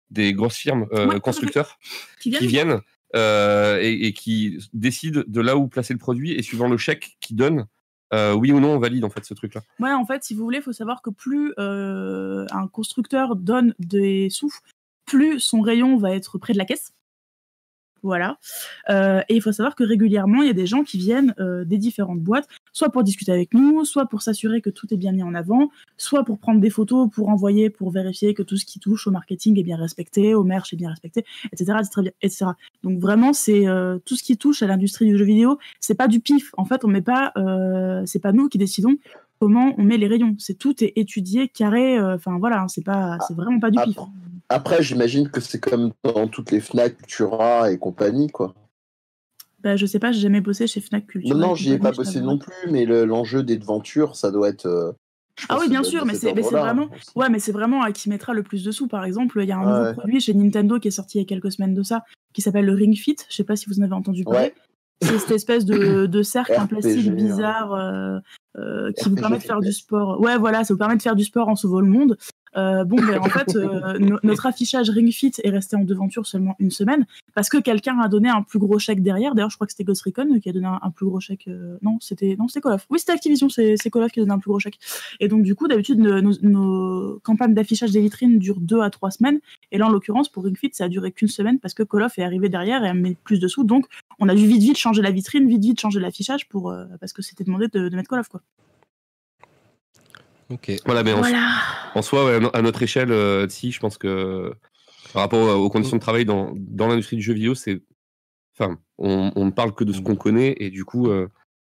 des 0.10 0.34
grosses 0.34 0.58
firmes 0.58 0.88
euh, 0.94 1.08
Ouais, 1.08 1.20
constructeurs 1.20 1.80
Qui 2.20 2.30
viennent 2.30 2.42
qui 2.42 2.48
viennent 2.48 2.82
euh, 3.16 3.80
et, 3.82 4.08
et 4.08 4.14
qui 4.14 4.58
décident 4.74 5.22
de 5.26 5.42
là 5.42 5.58
où 5.58 5.68
placer 5.68 5.94
le 5.94 6.00
produit 6.00 6.34
et 6.34 6.42
suivant 6.42 6.68
le 6.68 6.78
chèque 6.78 7.18
qu'ils 7.20 7.36
donnent, 7.36 7.66
euh, 8.14 8.34
oui 8.34 8.52
ou 8.52 8.60
non, 8.60 8.76
on 8.76 8.80
valide 8.80 9.04
en 9.04 9.10
fait 9.10 9.26
ce 9.26 9.34
truc-là. 9.34 9.62
Ouais, 9.80 9.94
en 9.94 10.06
fait, 10.06 10.24
si 10.24 10.34
vous 10.34 10.44
voulez, 10.44 10.60
il 10.60 10.64
faut 10.64 10.74
savoir 10.74 11.02
que 11.02 11.10
plus 11.10 11.54
un 11.58 12.68
constructeur 12.72 13.36
donne 13.36 13.74
des 13.80 14.30
sous, 14.30 14.54
plus 15.06 15.40
son 15.40 15.62
rayon 15.62 15.98
va 15.98 16.14
être 16.14 16.38
près 16.38 16.54
de 16.54 16.58
la 16.58 16.66
caisse. 16.66 16.94
Voilà. 18.08 18.38
Euh, 18.90 19.20
et 19.28 19.36
il 19.36 19.42
faut 19.42 19.52
savoir 19.52 19.76
que 19.76 19.84
régulièrement, 19.84 20.42
il 20.42 20.48
y 20.48 20.50
a 20.50 20.54
des 20.54 20.66
gens 20.66 20.84
qui 20.84 20.98
viennent 20.98 21.36
euh, 21.42 21.66
des 21.66 21.78
différentes 21.78 22.22
boîtes, 22.22 22.48
soit 22.72 22.90
pour 22.90 23.04
discuter 23.04 23.34
avec 23.34 23.54
nous, 23.54 23.84
soit 23.84 24.06
pour 24.06 24.22
s'assurer 24.22 24.62
que 24.62 24.70
tout 24.70 24.88
est 24.94 24.96
bien 24.96 25.12
mis 25.12 25.24
en 25.24 25.36
avant, 25.36 25.72
soit 25.98 26.24
pour 26.24 26.40
prendre 26.40 26.62
des 26.62 26.70
photos, 26.70 27.10
pour 27.12 27.28
envoyer, 27.28 27.70
pour 27.70 27.92
vérifier 27.92 28.34
que 28.34 28.44
tout 28.44 28.56
ce 28.56 28.64
qui 28.64 28.80
touche 28.80 29.08
au 29.08 29.12
marketing 29.12 29.60
est 29.60 29.64
bien 29.64 29.76
respecté, 29.76 30.36
au 30.36 30.46
merch 30.46 30.72
est 30.72 30.78
bien 30.78 30.90
respecté, 30.90 31.26
etc. 31.52 32.46
Donc 32.82 33.02
vraiment, 33.02 33.34
c'est 33.34 33.68
euh, 33.68 34.00
tout 34.06 34.16
ce 34.16 34.24
qui 34.24 34.38
touche 34.38 34.64
à 34.64 34.68
l'industrie 34.68 35.06
du 35.06 35.18
jeu 35.18 35.26
vidéo, 35.26 35.60
c'est 35.82 35.96
pas 35.96 36.08
du 36.08 36.22
pif. 36.22 36.52
En 36.58 36.64
fait, 36.64 36.86
on 36.86 36.88
met 36.88 37.02
pas, 37.02 37.34
c'est 38.06 38.22
pas 38.22 38.32
nous 38.32 38.48
qui 38.48 38.58
décidons 38.58 38.96
comment 39.40 39.74
on 39.78 39.84
met 39.84 39.98
les 39.98 40.08
rayons. 40.08 40.36
C'est 40.40 40.58
tout 40.58 40.84
est 40.84 40.94
étudié, 40.96 41.48
carré. 41.48 41.98
euh, 41.98 42.16
Enfin 42.16 42.38
voilà, 42.40 42.66
c'est 42.68 42.84
pas, 42.84 43.18
c'est 43.28 43.36
vraiment 43.36 43.60
pas 43.60 43.72
du 43.72 43.78
Ah, 43.80 43.86
pif. 43.86 43.98
Après, 44.50 44.82
j'imagine 44.82 45.30
que 45.30 45.42
c'est 45.42 45.60
comme 45.60 45.92
dans 46.04 46.28
toutes 46.28 46.52
les 46.52 46.62
Fnac, 46.62 46.98
Cultura 46.98 47.72
et 47.72 47.78
compagnie, 47.78 48.30
quoi. 48.30 48.54
Bah, 49.62 49.76
je 49.76 49.86
sais 49.86 50.00
pas, 50.00 50.12
j'ai 50.12 50.22
jamais 50.22 50.40
bossé 50.42 50.68
chez 50.68 50.80
Fnac 50.82 51.08
Culture. 51.08 51.36
Non, 51.36 51.50
non, 51.50 51.56
j'y 51.56 51.74
ai 51.74 51.80
pas 51.80 51.92
bossé 51.92 52.22
non 52.22 52.38
plus, 52.38 52.72
mais 52.72 52.86
le- 52.86 53.06
l'enjeu 53.06 53.44
des 53.44 53.58
devantures, 53.58 54.16
ça 54.16 54.32
doit 54.32 54.50
être. 54.50 54.68
euh, 54.68 54.92
Ah 55.50 55.58
oui, 55.60 55.68
bien 55.70 55.84
sûr, 55.84 56.06
mais 56.06 56.14
c'est- 56.16 56.32
vraiment-. 56.32 56.90
Ouais, 57.16 57.30
mais 57.30 57.40
c'est 57.40 57.52
vraiment 57.52 57.82
à 57.82 57.92
qui 57.92 58.10
mettra 58.10 58.34
le 58.34 58.44
plus 58.44 58.64
de 58.64 58.72
sous. 58.72 58.88
Par 58.88 59.04
exemple, 59.04 59.40
il 59.44 59.50
y 59.50 59.52
a 59.52 59.58
un 59.58 59.66
nouveau 59.66 59.84
ouais. 59.90 59.94
produit 59.94 60.20
chez 60.22 60.34
Nintendo 60.34 60.80
qui 60.80 60.88
est 60.88 60.92
sorti 60.92 61.18
il 61.18 61.22
y 61.22 61.24
a 61.24 61.28
quelques 61.28 61.52
semaines 61.52 61.74
de 61.74 61.84
ça, 61.84 62.06
qui 62.34 62.42
s'appelle 62.42 62.66
le 62.66 62.74
Ring 62.74 62.96
Fit. 62.96 63.18
Je 63.30 63.36
sais 63.36 63.44
pas 63.44 63.56
si 63.56 63.66
vous 63.68 63.80
en 63.80 63.84
avez 63.84 63.94
entendu 63.94 64.24
parler. 64.24 64.40
Ouais. 64.40 64.54
C'est 65.02 65.20
cette 65.20 65.32
espèce 65.32 65.66
de, 65.66 66.08
de 66.08 66.22
cercle 66.24 66.54
en 66.58 66.64
RPG, 66.64 66.70
plastique 66.70 67.08
ouais. 67.08 67.16
bizarre 67.16 67.74
euh, 67.74 68.20
euh, 68.58 68.92
qui 68.94 69.10
vous 69.10 69.16
permet 69.16 69.38
de 69.38 69.44
faire 69.44 69.60
du 69.60 69.72
sport. 69.72 70.20
Ouais, 70.20 70.38
voilà, 70.38 70.64
ça 70.64 70.74
vous 70.74 70.78
permet 70.78 70.98
de 70.98 71.02
faire 71.02 71.16
du 71.16 71.24
sport 71.24 71.48
en 71.50 71.56
sauvant 71.56 71.82
le 71.82 71.88
monde. 71.88 72.18
Euh, 72.58 72.84
bon, 72.86 72.96
ben, 72.98 73.20
en 73.20 73.26
fait, 73.30 73.56
euh, 73.56 74.00
no- 74.00 74.18
notre 74.24 74.48
affichage 74.48 74.90
Ring 74.90 75.12
Fit 75.12 75.32
est 75.44 75.50
resté 75.50 75.76
en 75.76 75.84
devanture 75.84 76.26
seulement 76.26 76.56
une 76.60 76.72
semaine 76.72 77.06
parce 77.36 77.50
que 77.50 77.58
quelqu'un 77.58 78.00
a 78.00 78.08
donné 78.08 78.30
un 78.30 78.42
plus 78.42 78.58
gros 78.58 78.80
chèque 78.80 79.04
derrière. 79.04 79.36
D'ailleurs, 79.36 79.52
je 79.52 79.58
crois 79.58 79.68
que 79.68 79.74
c'était 79.74 79.84
Ghost 79.84 80.02
Recon 80.04 80.40
qui 80.40 80.50
a 80.50 80.54
donné 80.54 80.68
un, 80.68 80.90
plus 80.90 81.06
gros 81.06 81.20
chèque. 81.20 81.48
euh, 81.48 81.78
non, 81.84 81.98
c'était 82.02 82.36
non, 82.40 82.48
c'était 82.48 82.62
Call 82.62 82.74
of. 82.74 82.86
Oui, 82.90 82.98
c'était 83.00 83.12
Activision, 83.12 83.48
c'est 83.50 83.78
Call 83.92 84.04
of 84.04 84.12
qui 84.12 84.20
a 84.20 84.24
donné 84.24 84.34
un 84.34 84.40
plus 84.40 84.50
gros 84.50 84.60
chèque. 84.60 84.80
Et 85.20 85.28
donc, 85.28 85.44
du 85.44 85.54
coup, 85.54 85.68
d'habitude, 85.68 86.00
nos, 86.00 87.20
campagnes 87.20 87.54
d'affichage 87.54 87.92
des 87.92 88.02
vitrines 88.02 88.40
durent 88.40 88.60
deux 88.60 88.82
à 88.82 88.90
trois 88.90 89.12
semaines. 89.12 89.40
Et 89.72 89.78
là, 89.78 89.86
en 89.86 89.90
l'occurrence, 89.90 90.30
pour 90.30 90.44
Ring 90.44 90.58
Fit, 90.58 90.72
ça 90.74 90.86
a 90.86 90.90
duré 90.90 91.12
qu'une 91.12 91.28
semaine 91.28 91.60
parce 91.60 91.76
que 91.76 91.84
Call 91.84 92.04
of 92.04 92.18
est 92.18 92.24
arrivé 92.24 92.50
derrière 92.50 92.84
et 92.84 92.90
a 92.90 92.94
mis 92.94 93.16
plus 93.24 93.40
de 93.40 93.48
sous. 93.48 93.64
Donc, 93.64 93.86
on 94.20 94.30
a 94.30 94.36
dû 94.36 94.48
vite, 94.48 94.64
vite 94.64 94.78
changer 94.78 95.02
la 95.04 95.12
vitrine, 95.12 95.48
vite, 95.48 95.64
vite 95.64 95.80
changer 95.80 96.00
l'affichage 96.00 96.50
pour 96.50 96.74
parce 97.00 97.14
que 97.14 97.22
c'était 97.22 97.44
demandé 97.44 97.68
de, 97.68 97.90
de 97.90 97.96
mettre 97.96 98.10
Call 98.10 98.20
of, 98.20 98.30
quoi. 98.30 98.42
Ok. 100.50 100.72
Voilà, 100.86 101.04
mais 101.04 101.14
en, 101.14 101.20
Voilà. 101.20 101.50
en 101.96 102.02
soi, 102.02 102.26
ouais, 102.26 102.36
à 102.36 102.40
no- 102.40 102.50
à 102.54 102.62
notre 102.62 102.82
échelle, 102.84 103.12
euh, 103.12 103.48
si, 103.50 103.72
je 103.72 103.80
pense 103.80 103.98
que 103.98 104.54
par 105.14 105.22
rapport 105.24 105.60
aux 105.60 105.70
conditions 105.70 105.98
de 105.98 106.02
travail 106.02 106.26
dans, 106.26 106.54
dans 106.56 106.88
l'industrie 106.88 107.18
du 107.18 107.22
jeu 107.22 107.34
vidéo, 107.34 107.56
c'est. 107.56 107.82
Enfin, 108.60 108.80
on, 108.98 109.32
on 109.36 109.46
ne 109.46 109.52
parle 109.52 109.74
que 109.76 109.84
de 109.84 109.94
ce 109.94 110.02
qu'on 110.02 110.16
connaît, 110.16 110.56
et 110.60 110.70
du 110.72 110.84
coup, 110.86 111.10
euh, 111.10 111.28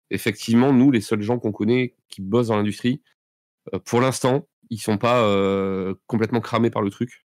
effectivement, 0.09 0.73
nous, 0.73 0.89
les 0.91 1.01
seuls 1.01 1.21
gens 1.21 1.38
qu'on 1.39 1.51
connaît 1.51 1.95
qui 2.09 2.21
bossent 2.21 2.47
dans 2.47 2.57
l'industrie, 2.57 3.01
euh, 3.73 3.80
pour 3.80 4.01
l'instant, 4.01 4.47
ils 4.71 4.80
sont 4.80 4.97
pas 4.97 5.21
euh, 5.23 5.93
complètement 6.07 6.41
cramés 6.41 6.69
par 6.71 6.82
le 6.82 6.89
truc. 6.89 7.25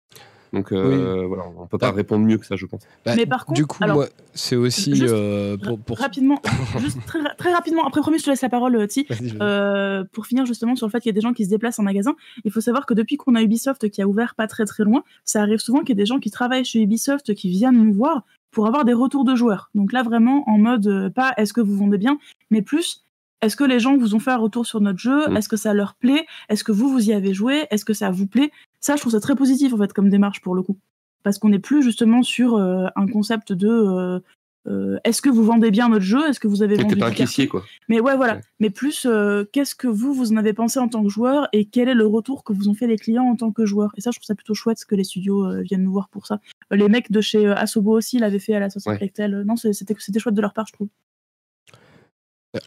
Donc 0.53 0.71
euh, 0.71 1.25
voilà, 1.27 1.43
on 1.57 1.67
peut 1.67 1.77
pas 1.77 1.89
Ah. 1.89 1.91
répondre 1.91 2.25
mieux 2.25 2.37
que 2.37 2.45
ça, 2.45 2.55
je 2.55 2.65
pense. 2.65 2.81
Bah, 3.05 3.13
Mais 3.15 3.25
par 3.25 3.45
du 3.51 3.65
contre, 3.65 3.77
coup, 3.77 3.83
alors, 3.83 3.97
moi, 3.97 4.07
c'est 4.33 4.55
aussi 4.55 4.95
juste 4.95 5.13
euh, 5.13 5.57
pour, 5.57 5.79
pour... 5.79 5.97
Rapidement, 5.97 6.41
juste 6.79 6.97
très, 7.05 7.19
très 7.37 7.53
rapidement, 7.53 7.85
après 7.85 8.01
premier, 8.01 8.17
je 8.17 8.23
te 8.23 8.29
laisse 8.29 8.41
la 8.41 8.49
parole, 8.49 8.87
Ti. 8.87 9.07
Euh, 9.41 10.03
pour 10.11 10.25
finir 10.25 10.45
justement 10.45 10.75
sur 10.75 10.87
le 10.87 10.91
fait 10.91 10.99
qu'il 10.99 11.09
y 11.09 11.13
a 11.13 11.13
des 11.13 11.21
gens 11.21 11.33
qui 11.33 11.45
se 11.45 11.49
déplacent 11.49 11.79
en 11.79 11.83
magasin, 11.83 12.15
il 12.43 12.51
faut 12.51 12.61
savoir 12.61 12.85
que 12.85 12.93
depuis 12.93 13.17
qu'on 13.17 13.35
a 13.35 13.41
Ubisoft 13.41 13.89
qui 13.89 14.01
a 14.01 14.07
ouvert 14.07 14.35
pas 14.35 14.47
très 14.47 14.65
très 14.65 14.83
loin, 14.83 15.03
ça 15.25 15.41
arrive 15.41 15.59
souvent 15.59 15.79
qu'il 15.79 15.89
y 15.89 15.91
ait 15.93 15.95
des 15.95 16.05
gens 16.05 16.19
qui 16.19 16.31
travaillent 16.31 16.65
chez 16.65 16.81
Ubisoft 16.81 17.33
qui 17.33 17.49
viennent 17.49 17.83
nous 17.83 17.93
voir 17.93 18.23
pour 18.51 18.65
avoir 18.67 18.85
des 18.85 18.93
retours 18.93 19.25
de 19.25 19.35
joueurs. 19.35 19.69
Donc 19.75 19.93
là 19.93 20.01
vraiment 20.03 20.43
en 20.49 20.57
mode 20.57 21.13
pas 21.13 21.33
est-ce 21.37 21.53
que 21.53 21.61
vous 21.61 21.75
vendez 21.77 21.97
bien, 21.97 22.17
mais 22.49 22.61
plus 22.61 23.03
est-ce 23.41 23.55
que 23.55 23.63
les 23.63 23.79
gens 23.79 23.95
vous 23.97 24.15
ont 24.15 24.19
fait 24.19 24.31
un 24.31 24.37
retour 24.37 24.65
sur 24.65 24.81
notre 24.81 24.99
jeu? 24.99 25.29
Mm. 25.29 25.37
Est-ce 25.37 25.47
que 25.49 25.55
ça 25.55 25.73
leur 25.73 25.95
plaît? 25.95 26.25
Est-ce 26.49 26.63
que 26.63 26.71
vous 26.71 26.89
vous 26.89 27.09
y 27.09 27.13
avez 27.13 27.33
joué? 27.33 27.67
Est-ce 27.71 27.85
que 27.85 27.93
ça 27.93 28.11
vous 28.11 28.27
plaît? 28.27 28.51
Ça, 28.81 28.95
je 28.95 29.01
trouve 29.01 29.11
ça 29.11 29.19
très 29.19 29.35
positif 29.35 29.73
en 29.73 29.77
fait 29.77 29.93
comme 29.93 30.09
démarche 30.09 30.41
pour 30.41 30.55
le 30.55 30.61
coup, 30.61 30.77
parce 31.23 31.37
qu'on 31.37 31.49
n'est 31.49 31.59
plus 31.59 31.83
justement 31.83 32.23
sur 32.23 32.55
euh, 32.55 32.87
un 32.95 33.07
concept 33.07 33.51
de 33.51 33.67
euh, 33.67 34.19
euh, 34.67 34.97
est-ce 35.03 35.21
que 35.21 35.29
vous 35.29 35.43
vendez 35.43 35.71
bien 35.71 35.89
notre 35.89 36.05
jeu? 36.05 36.27
Est-ce 36.27 36.39
que 36.39 36.47
vous 36.47 36.63
avez 36.63 36.75
vendu 36.75 36.95
pas 36.95 37.07
un 37.07 37.11
caissier, 37.11 37.47
quoi. 37.47 37.63
mais 37.87 37.99
ouais, 37.99 38.15
voilà. 38.15 38.35
Ouais. 38.35 38.41
Mais 38.59 38.69
plus, 38.69 39.07
qu'est-ce 39.51 39.73
que 39.73 39.87
vous, 39.87 40.13
vous 40.13 40.31
en 40.31 40.37
avez 40.37 40.53
pensé 40.53 40.79
en 40.79 40.87
tant 40.87 41.01
que 41.03 41.09
joueur 41.09 41.47
et 41.53 41.65
quel 41.65 41.89
est 41.89 41.93
le 41.93 42.05
retour 42.05 42.43
que 42.43 42.53
vous 42.53 42.69
ont 42.69 42.73
fait 42.73 42.87
les 42.87 42.97
clients 42.97 43.25
en 43.25 43.35
tant 43.35 43.51
que 43.51 43.65
joueur? 43.65 43.91
Et 43.97 44.01
ça, 44.01 44.11
je 44.11 44.19
trouve 44.19 44.27
ça 44.27 44.35
plutôt 44.35 44.53
chouette 44.53 44.83
que 44.85 44.95
les 44.95 45.03
studios 45.03 45.61
viennent 45.61 45.83
nous 45.83 45.91
voir 45.91 46.09
pour 46.09 46.27
ça. 46.27 46.39
Les 46.71 46.89
mecs 46.89 47.11
de 47.11 47.21
chez 47.21 47.47
Asobo 47.47 47.97
aussi 47.97 48.19
l'avaient 48.19 48.39
fait 48.39 48.53
à 48.53 48.59
la 48.59 48.69
sortie 48.69 48.89
Ouais. 48.89 49.11
Non, 49.45 49.55
c'était 49.55 49.95
c'était 49.97 50.19
chouette 50.19 50.35
de 50.35 50.41
leur 50.41 50.53
part, 50.53 50.67
je 50.67 50.73
trouve. 50.73 50.89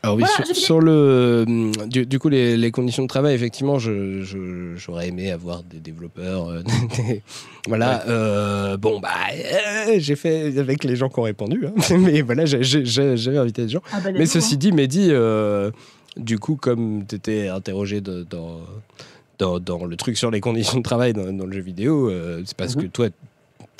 Alors 0.04 0.14
oui, 0.14 0.22
Voilà, 0.36 0.54
sur, 0.54 0.80
le, 0.80 1.44
hum, 1.48 1.72
du, 1.88 2.06
du 2.06 2.20
coup, 2.20 2.28
les, 2.28 2.56
les 2.56 2.70
conditions 2.70 3.02
de 3.02 3.08
travail, 3.08 3.34
effectivement, 3.34 3.80
je- 3.80 4.22
je- 4.22 4.76
j'aurais 4.76 5.08
aimé 5.08 5.32
avoir 5.32 5.64
des 5.64 5.80
développeurs. 5.80 6.48
euh, 6.50 6.62
des- 6.96 7.22
voilà. 7.66 8.06
euh, 8.06 8.76
bon, 8.76 9.00
bah, 9.00 9.08
euh, 9.34 9.94
j'ai 9.98 10.14
fait 10.14 10.56
avec 10.56 10.84
les 10.84 10.94
gens 10.94 11.08
qui 11.08 11.18
ont 11.18 11.22
répondu. 11.24 11.66
hein. 11.66 11.72
mais 11.98 12.20
voilà, 12.22 12.46
j'ai- 12.46 12.62
j'ai- 12.62 12.84
j'ai- 12.84 13.16
j'avais 13.16 13.38
invité 13.38 13.62
des 13.62 13.70
gens. 13.70 13.82
Ah, 13.92 13.98
bah, 13.98 14.10
Mais 14.12 14.26
ceci 14.26 14.56
dit, 14.56 14.70
Mehdi, 14.70 15.08
euh, 15.10 15.72
du 16.16 16.38
coup, 16.38 16.54
comme 16.54 17.04
tu 17.04 17.16
étais 17.16 17.48
interrogé 17.48 18.00
de- 18.00 18.22
dans, 18.30 18.60
dans, 19.40 19.58
dans 19.58 19.84
le 19.84 19.96
truc 19.96 20.16
sur 20.16 20.30
les 20.30 20.40
conditions 20.40 20.78
de 20.78 20.84
travail 20.84 21.12
dans, 21.12 21.32
dans 21.32 21.46
le 21.46 21.52
jeu 21.52 21.60
vidéo, 21.60 22.08
euh, 22.08 22.40
c'est 22.44 22.56
parce 22.56 22.76
Mhm. 22.76 22.82
que 22.82 22.86
toi, 22.86 23.08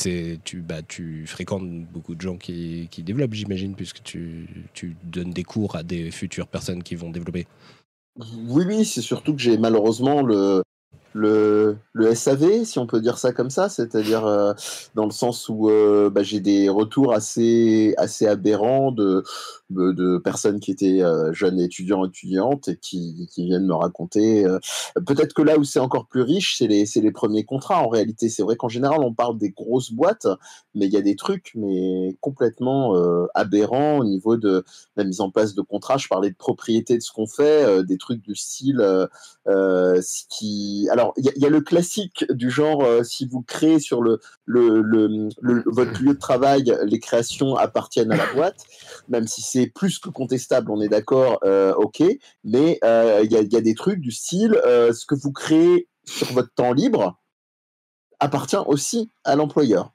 tu, 0.03 0.61
bah, 0.61 0.83
tu 0.87 1.27
fréquentes 1.27 1.69
beaucoup 1.87 2.15
de 2.15 2.21
gens 2.21 2.37
qui, 2.37 2.89
développent, 2.99 3.35
j'imagine, 3.35 3.75
puisque 3.75 4.03
tu, 4.03 4.49
donnes 5.05 5.31
des 5.31 5.45
cours 5.45 5.77
à 5.77 5.83
des 5.83 6.11
futures 6.11 6.47
personnes 6.49 6.83
qui 6.83 6.95
vont 6.95 7.11
développer. 7.11 7.47
Oui, 8.49 8.65
oui, 8.67 8.85
c'est 8.85 9.01
surtout 9.01 9.35
que 9.35 9.41
j'ai 9.41 9.57
malheureusement 9.57 10.23
le 11.15 12.15
SAV, 12.15 12.65
si 12.65 12.79
on 12.79 12.87
peut 12.87 13.01
dire 13.01 13.19
ça 13.19 13.33
comme 13.33 13.51
ça, 13.51 13.69
c'est-à-dire 13.69 14.27
euh, 14.27 14.53
dans 14.95 15.05
le 15.05 15.11
sens 15.11 15.49
où 15.49 15.71
euh, 15.71 16.11
bah, 16.11 16.23
j'ai 16.23 16.41
des 16.41 16.69
retours 16.69 17.13
assez, 17.13 17.95
assez 17.97 18.27
aberrants 18.27 18.93
de, 18.93 19.25
de, 19.73 20.19
personnes 20.19 20.61
qui 20.61 20.71
étaient 20.71 21.03
euh, 21.03 21.33
jeunes 21.33 21.61
étudiants 21.61 22.05
étudiantes 22.05 22.69
et 22.69 22.77
qui, 22.77 23.29
viennent 23.37 23.67
me 23.67 23.75
raconter. 23.75 24.45
euh, 24.45 24.59
Peut-être 25.07 25.33
que 25.33 25.43
là 25.43 25.59
où 25.59 25.65
c'est 25.65 25.79
encore 25.79 26.07
plus 26.07 26.23
riche, 26.23 26.57
c'est 26.59 26.67
les, 26.67 26.85
les 26.95 27.11
premiers 27.11 27.45
contrats. 27.45 27.83
En 27.83 27.89
réalité, 27.89 28.29
c'est 28.29 28.43
vrai 28.43 28.57
qu'en 28.57 28.69
général, 28.69 29.01
on 29.03 29.13
parle 29.13 29.39
des 29.39 29.51
grosses 29.51 29.93
boîtes, 29.93 30.27
mais 30.75 30.87
il 30.87 30.93
y 30.93 30.97
a 30.97 31.03
des 31.03 31.17
trucs 31.17 31.53
mais 31.55 32.17
complètement 32.21 32.97
euh, 32.97 33.27
aberrants 33.35 33.99
au 33.99 34.05
niveau 34.05 34.37
de 34.37 34.65
la 34.97 35.05
mise 35.05 35.21
en 35.21 35.31
place 35.31 35.55
de 35.55 35.63
contrats. 35.63 35.97
Je 35.97 36.09
parlais 36.09 36.31
de 36.31 36.37
propriété 36.37 36.97
de 36.97 37.03
ce 37.03 37.13
qu'on 37.13 37.27
fait, 37.27 37.83
des 37.85 37.99
trucs 37.99 38.23
du 38.23 38.35
style 38.35 38.83
qui. 40.29 40.89
Alors, 40.91 41.13
il 41.17 41.25
y, 41.37 41.47
a- 41.47 41.51
le 41.53 41.61
classique 41.61 42.25
du 42.31 42.51
genre 42.51 43.05
si 43.05 43.27
vous 43.27 43.43
créez 43.43 43.79
sur 43.79 44.01
le, 44.03 44.21
le, 44.47 44.81
le, 44.81 45.29
le- 45.41 45.63
votre 45.67 46.03
lieu 46.03 46.15
de 46.15 46.19
travail, 46.19 46.75
les 46.85 46.99
créations 46.99 47.57
appartiennent 47.57 48.13
à 48.13 48.17
la 48.17 48.33
boîte, 48.35 48.65
même 49.09 49.27
si 49.27 49.43
c'est 49.43 49.62
plus 49.69 49.99
que 49.99 50.09
contestable, 50.09 50.71
on 50.71 50.81
est 50.81 50.89
d'accord, 50.89 51.39
euh, 51.45 51.75
ok. 51.75 52.03
Mais 52.45 52.79
euh, 52.85 53.21
il 53.25 53.33
y, 53.33 53.37
a, 53.37 53.41
il 53.41 53.53
y 53.53 53.57
a 53.57 53.61
des 53.61 53.75
trucs 53.75 54.01
du 54.01 54.11
style 54.11 54.55
euh, 54.67 54.93
ce 54.93 55.05
que 55.07 55.15
vous 55.15 55.33
créez 55.33 55.89
sur 56.05 56.33
votre 56.33 56.53
temps 56.55 56.73
libre 56.73 57.19
appartient 58.21 58.57
aussi 58.67 59.11
à 59.25 59.37
l'employeur. 59.37 59.93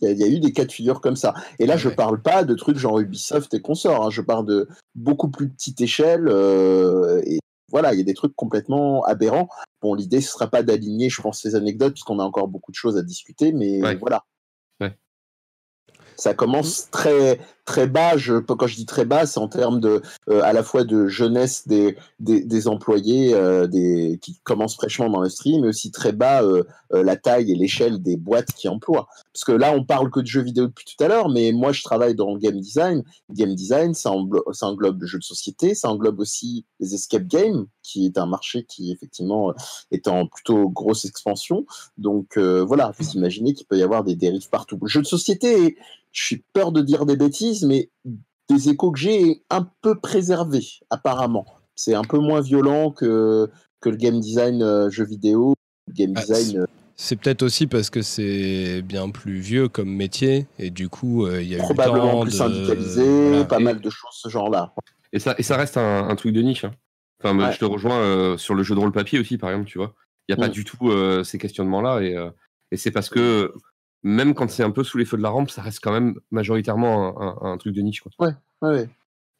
Il 0.00 0.08
y, 0.08 0.10
a- 0.10 0.12
il 0.12 0.18
y 0.20 0.24
a 0.24 0.28
eu 0.28 0.40
des 0.40 0.52
cas 0.52 0.64
de 0.64 0.72
figure 0.72 1.00
comme 1.00 1.16
ça. 1.16 1.34
Et 1.58 1.66
là, 1.66 1.76
je 1.76 1.88
Ouais. 1.88 1.94
parle 1.94 2.20
pas 2.20 2.44
de 2.44 2.54
trucs 2.54 2.76
genre 2.76 2.98
Ubisoft 3.00 3.52
et 3.54 3.60
consorts. 3.62 4.04
hein. 4.06 4.10
Je 4.10 4.20
parle 4.22 4.44
de 4.46 4.68
beaucoup 4.94 5.28
plus 5.30 5.48
petite 5.48 5.80
échelle. 5.80 6.28
euh, 6.28 7.22
et 7.26 7.38
voilà, 7.70 7.92
il 7.94 7.98
y 7.98 8.00
a 8.00 8.04
des 8.04 8.14
trucs 8.14 8.36
complètement 8.36 9.02
aberrants. 9.04 9.48
Bon, 9.82 9.94
l'idée, 9.94 10.20
ce 10.20 10.30
sera 10.32 10.46
pas 10.48 10.62
d'aligner, 10.62 11.08
je 11.10 11.20
pense, 11.20 11.40
ces 11.40 11.54
anecdotes, 11.54 11.94
puisqu'on 11.94 12.18
a 12.18 12.22
encore 12.24 12.48
beaucoup 12.48 12.70
de 12.70 12.76
choses 12.76 12.96
à 12.96 13.02
discuter. 13.02 13.52
Mais 13.52 13.82
Ouais. 13.82 13.96
voilà. 13.96 14.24
Ouais. 14.80 14.96
Ça 16.16 16.34
commence 16.34 16.90
très 16.90 17.40
très 17.66 17.86
bas. 17.86 18.16
Je, 18.16 18.38
quand 18.38 18.66
je 18.66 18.76
dis 18.76 18.86
très 18.86 19.04
bas, 19.04 19.26
c'est 19.26 19.38
en 19.38 19.48
termes 19.48 19.80
de 19.80 20.00
euh, 20.30 20.40
à 20.42 20.54
la 20.54 20.62
fois 20.62 20.84
de 20.84 21.08
jeunesse 21.08 21.68
des 21.68 21.96
des, 22.18 22.42
des 22.42 22.68
employés 22.68 23.34
euh, 23.34 23.66
des 23.66 24.18
qui 24.22 24.38
commencent 24.42 24.76
fraîchement 24.76 25.10
dans 25.10 25.20
l'industrie, 25.20 25.60
mais 25.60 25.68
aussi 25.68 25.90
très 25.90 26.12
bas 26.12 26.42
euh, 26.42 26.62
euh, 26.94 27.02
la 27.02 27.16
taille 27.16 27.52
et 27.52 27.54
l'échelle 27.54 28.00
des 28.00 28.16
boîtes 28.16 28.52
qui 28.52 28.68
emploient. 28.68 29.08
Parce 29.34 29.44
que 29.44 29.52
là, 29.52 29.74
on 29.74 29.84
parle 29.84 30.10
que 30.10 30.20
de 30.20 30.26
jeux 30.26 30.40
vidéo 30.40 30.68
depuis 30.68 30.86
tout 30.86 31.04
à 31.04 31.08
l'heure, 31.08 31.28
mais 31.28 31.52
moi, 31.52 31.72
je 31.72 31.82
travaille 31.82 32.14
dans 32.14 32.32
le 32.32 32.38
game 32.38 32.58
design. 32.58 33.02
Game 33.30 33.54
design, 33.54 33.92
ça, 33.92 34.10
englo- 34.10 34.50
ça 34.54 34.66
englobe 34.66 35.02
le 35.02 35.06
jeu 35.06 35.18
de 35.18 35.24
société, 35.24 35.74
ça 35.74 35.90
englobe 35.90 36.20
aussi 36.20 36.64
les 36.80 36.94
escape 36.94 37.26
games, 37.26 37.66
qui 37.82 38.06
est 38.06 38.16
un 38.16 38.26
marché 38.26 38.64
qui 38.64 38.92
effectivement 38.92 39.50
euh, 39.50 39.54
est 39.90 40.06
en 40.08 40.26
plutôt 40.26 40.70
grosse 40.70 41.04
expansion. 41.04 41.66
Donc 41.98 42.38
euh, 42.38 42.64
voilà, 42.64 42.92
vous 42.96 43.10
imaginez 43.10 43.52
qu'il 43.52 43.66
peut 43.66 43.76
y 43.76 43.82
avoir 43.82 44.04
des 44.04 44.14
dérives 44.14 44.48
partout. 44.48 44.78
Le 44.80 44.88
jeu 44.88 45.02
de 45.02 45.06
société, 45.06 45.76
je 46.12 46.24
suis 46.24 46.44
peur 46.54 46.72
de 46.72 46.80
dire 46.80 47.04
des 47.04 47.16
bêtises, 47.16 47.55
mais 47.64 47.90
des 48.48 48.68
échos 48.68 48.92
que 48.92 48.98
j'ai 48.98 49.30
est 49.30 49.42
un 49.50 49.68
peu 49.82 49.98
préservé, 49.98 50.64
apparemment. 50.90 51.46
C'est 51.74 51.94
un 51.94 52.02
peu 52.04 52.18
moins 52.18 52.40
violent 52.40 52.90
que, 52.90 53.50
que 53.80 53.88
le 53.88 53.96
game 53.96 54.20
design 54.20 54.62
euh, 54.62 54.90
jeu 54.90 55.04
vidéo. 55.04 55.54
Le 55.88 55.92
game 55.94 56.12
Ah, 56.16 56.20
design, 56.20 56.58
euh, 56.60 56.66
C'est 56.96 57.16
peut-être 57.16 57.42
aussi 57.42 57.66
parce 57.66 57.90
que 57.90 58.02
c'est 58.02 58.82
bien 58.82 59.10
plus 59.10 59.38
vieux 59.38 59.68
comme 59.68 59.90
métier 59.90 60.46
et 60.58 60.70
du 60.70 60.88
coup 60.88 61.26
euh, 61.26 61.42
il 61.42 61.48
y 61.48 61.54
a 61.54 61.58
probablement 61.58 62.22
plus 62.22 62.32
de- 62.32 62.36
syndicalisé, 62.36 63.28
voilà. 63.28 63.44
pas 63.44 63.60
Et- 63.60 63.64
mal 63.64 63.80
de 63.80 63.90
choses 63.90 64.14
ce 64.14 64.28
genre-là. 64.28 64.72
Et 65.12 65.18
ça, 65.20 65.34
et 65.38 65.42
ça 65.42 65.56
reste 65.56 65.76
un, 65.76 66.08
un 66.08 66.16
truc 66.16 66.32
de 66.32 66.42
niche. 66.42 66.64
hein. 66.64 66.72
Enfin, 67.22 67.38
Ouais. 67.38 67.52
je 67.52 67.58
te 67.58 67.64
rejoins 67.64 67.98
euh, 68.00 68.36
sur 68.36 68.54
le 68.54 68.62
jeu 68.62 68.74
de 68.74 68.80
rôle 68.80 68.92
papier 68.92 69.18
aussi, 69.18 69.38
par 69.38 69.50
exemple, 69.50 69.68
tu 69.68 69.78
vois. 69.78 69.94
Il 70.28 70.34
n'y 70.34 70.40
a 70.42 70.44
pas 70.44 70.48
Mm. 70.50 70.52
du 70.54 70.64
tout 70.64 70.90
euh, 70.90 71.22
ces 71.24 71.38
questionnements-là. 71.38 72.00
Et, 72.02 72.16
euh, 72.16 72.30
et 72.72 72.76
c'est 72.76 72.90
parce 72.90 73.08
que 73.08 73.52
même 74.06 74.34
quand 74.34 74.48
c'est 74.50 74.62
un 74.62 74.70
peu 74.70 74.84
sous 74.84 74.98
les 74.98 75.04
feux 75.04 75.16
de 75.16 75.22
la 75.22 75.30
rampe, 75.30 75.50
ça 75.50 75.62
reste 75.62 75.80
quand 75.82 75.92
même 75.92 76.14
majoritairement 76.30 77.20
un, 77.20 77.48
un- 77.48 77.52
un 77.52 77.56
truc 77.58 77.74
de 77.74 77.82
niche. 77.82 78.00
Quoi. 78.02 78.12
Ouais, 78.20 78.34
ouais. 78.62 78.88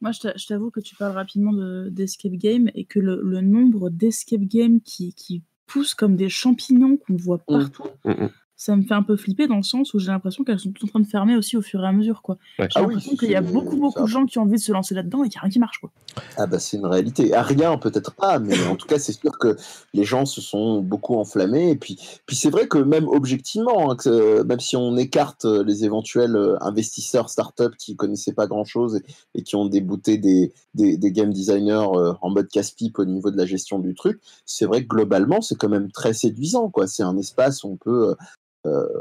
Moi, 0.00 0.12
je 0.12 0.20
t'a- 0.20 0.36
je 0.36 0.46
t'avoue 0.46 0.70
que 0.70 0.80
tu 0.80 0.94
parles 0.96 1.14
rapidement 1.14 1.52
de- 1.52 1.88
d'escape 1.90 2.32
game 2.32 2.68
et 2.74 2.84
que 2.84 2.98
le, 2.98 3.20
le 3.22 3.40
nombre 3.40 3.90
d'escape 3.90 4.40
games 4.42 4.80
qui, 4.80 5.14
qui 5.14 5.42
poussent 5.66 5.94
comme 5.94 6.16
des 6.16 6.28
champignons 6.28 6.96
qu'on 6.96 7.16
voit 7.16 7.38
Mm. 7.48 7.58
partout, 7.58 7.84
Mm, 8.04 8.10
mm. 8.24 8.30
Ça 8.58 8.74
me 8.74 8.82
fait 8.82 8.94
un 8.94 9.02
peu 9.02 9.16
flipper 9.16 9.46
dans 9.46 9.56
le 9.56 9.62
sens 9.62 9.92
où 9.92 9.98
j'ai 9.98 10.08
l'impression 10.10 10.42
qu'elles 10.42 10.58
sont 10.58 10.70
toutes 10.72 10.88
en 10.88 10.92
train 10.92 11.00
de 11.00 11.06
fermer 11.06 11.36
aussi 11.36 11.56
au 11.58 11.62
fur 11.62 11.84
et 11.84 11.86
à 11.86 11.92
mesure. 11.92 12.22
quoi. 12.22 12.36
Ouais. 12.58 12.66
J'ai 12.70 12.80
Ah 12.80 12.82
oui, 12.82 12.94
l'impression 12.94 13.16
qu'il 13.16 13.30
y 13.30 13.34
a 13.34 13.42
beaucoup, 13.42 13.76
beaucoup 13.76 13.98
ça- 13.98 14.02
de 14.02 14.06
gens 14.06 14.24
qui 14.24 14.38
ont 14.38 14.42
envie 14.42 14.52
de 14.52 14.60
se 14.60 14.72
lancer 14.72 14.94
là-dedans 14.94 15.24
et 15.24 15.28
qu'il 15.28 15.36
n'y 15.36 15.40
a 15.40 15.42
rien 15.42 15.50
qui 15.50 15.58
marche. 15.58 15.78
Quoi. 15.78 15.90
Ah 16.38 16.46
bah 16.46 16.58
c'est 16.58 16.78
une 16.78 16.86
réalité. 16.86 17.34
À 17.34 17.42
rien 17.42 17.76
peut-être 17.76 18.14
pas, 18.14 18.38
mais 18.38 18.54
en 18.66 18.76
tout 18.76 18.86
cas 18.86 18.98
c'est 18.98 19.12
sûr 19.12 19.38
que 19.38 19.56
les 19.92 20.04
gens 20.04 20.24
se 20.24 20.40
sont 20.40 20.80
beaucoup 20.80 21.16
enflammés. 21.16 21.70
Et 21.70 21.76
puis, 21.76 21.98
puis 22.24 22.34
c'est 22.34 22.48
vrai 22.50 22.66
que 22.66 22.78
même 22.78 23.08
objectivement, 23.08 23.90
hein, 23.90 23.96
que, 23.96 24.08
euh, 24.08 24.44
même 24.44 24.60
si 24.60 24.74
on 24.76 24.96
écarte 24.96 25.44
euh, 25.44 25.62
les 25.62 25.84
éventuels 25.84 26.34
euh, 26.36 26.56
investisseurs 26.62 27.28
start-up 27.28 27.74
qui 27.78 27.94
connaissaient 27.96 28.32
pas 28.32 28.46
grand-chose 28.46 28.96
et, 28.96 29.02
et 29.40 29.42
qui 29.42 29.56
ont 29.56 29.66
débouté 29.66 30.16
des, 30.16 30.54
des, 30.74 30.96
des 30.96 31.12
game 31.12 31.32
designers 31.32 31.88
en 32.22 32.30
mode 32.30 32.48
casse-pipe 32.48 32.98
au 32.98 33.04
niveau 33.04 33.30
de 33.30 33.36
la 33.36 33.44
gestion 33.44 33.78
du 33.78 33.94
truc, 33.94 34.20
c'est 34.46 34.64
vrai 34.64 34.82
que 34.82 34.88
globalement 34.88 35.40
c'est 35.42 35.56
quand 35.56 35.68
même 35.68 35.90
très 35.92 36.14
séduisant. 36.14 36.70
quoi. 36.70 36.86
C'est 36.86 37.02
un 37.02 37.18
espace 37.18 37.62
où 37.64 37.68
on 37.68 37.76
peut, 37.76 38.14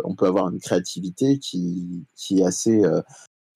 on 0.04 0.16
peut 0.16 0.26
avoir 0.28 0.50
une 0.50 0.60
créativité 0.60 1.40
qui, 1.40 2.06
qui 2.16 2.40
est 2.42 2.46
assez... 2.46 2.84
euh, 2.86 3.02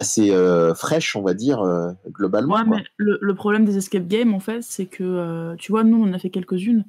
assez 0.02 0.32
euh, 0.32 0.74
fraîche, 0.74 1.18
on 1.18 1.22
va 1.22 1.34
dire, 1.34 1.62
euh, 1.62 1.92
globalement. 2.08 2.56
Ouais, 2.56 2.64
quoi. 2.66 2.78
mais 2.78 2.84
le, 2.96 3.18
le 3.22 3.36
problème 3.36 3.66
des 3.66 3.76
escape 3.78 4.08
games, 4.08 4.34
en 4.34 4.40
fait, 4.40 4.62
c'est 4.64 4.86
que, 4.86 5.04
euh, 5.04 5.56
tu 5.58 5.74
vois, 5.74 5.84
nous, 5.84 6.02
on 6.02 6.08
en 6.10 6.14
a 6.14 6.20
fait 6.20 6.30
quelques-unes. 6.30 6.86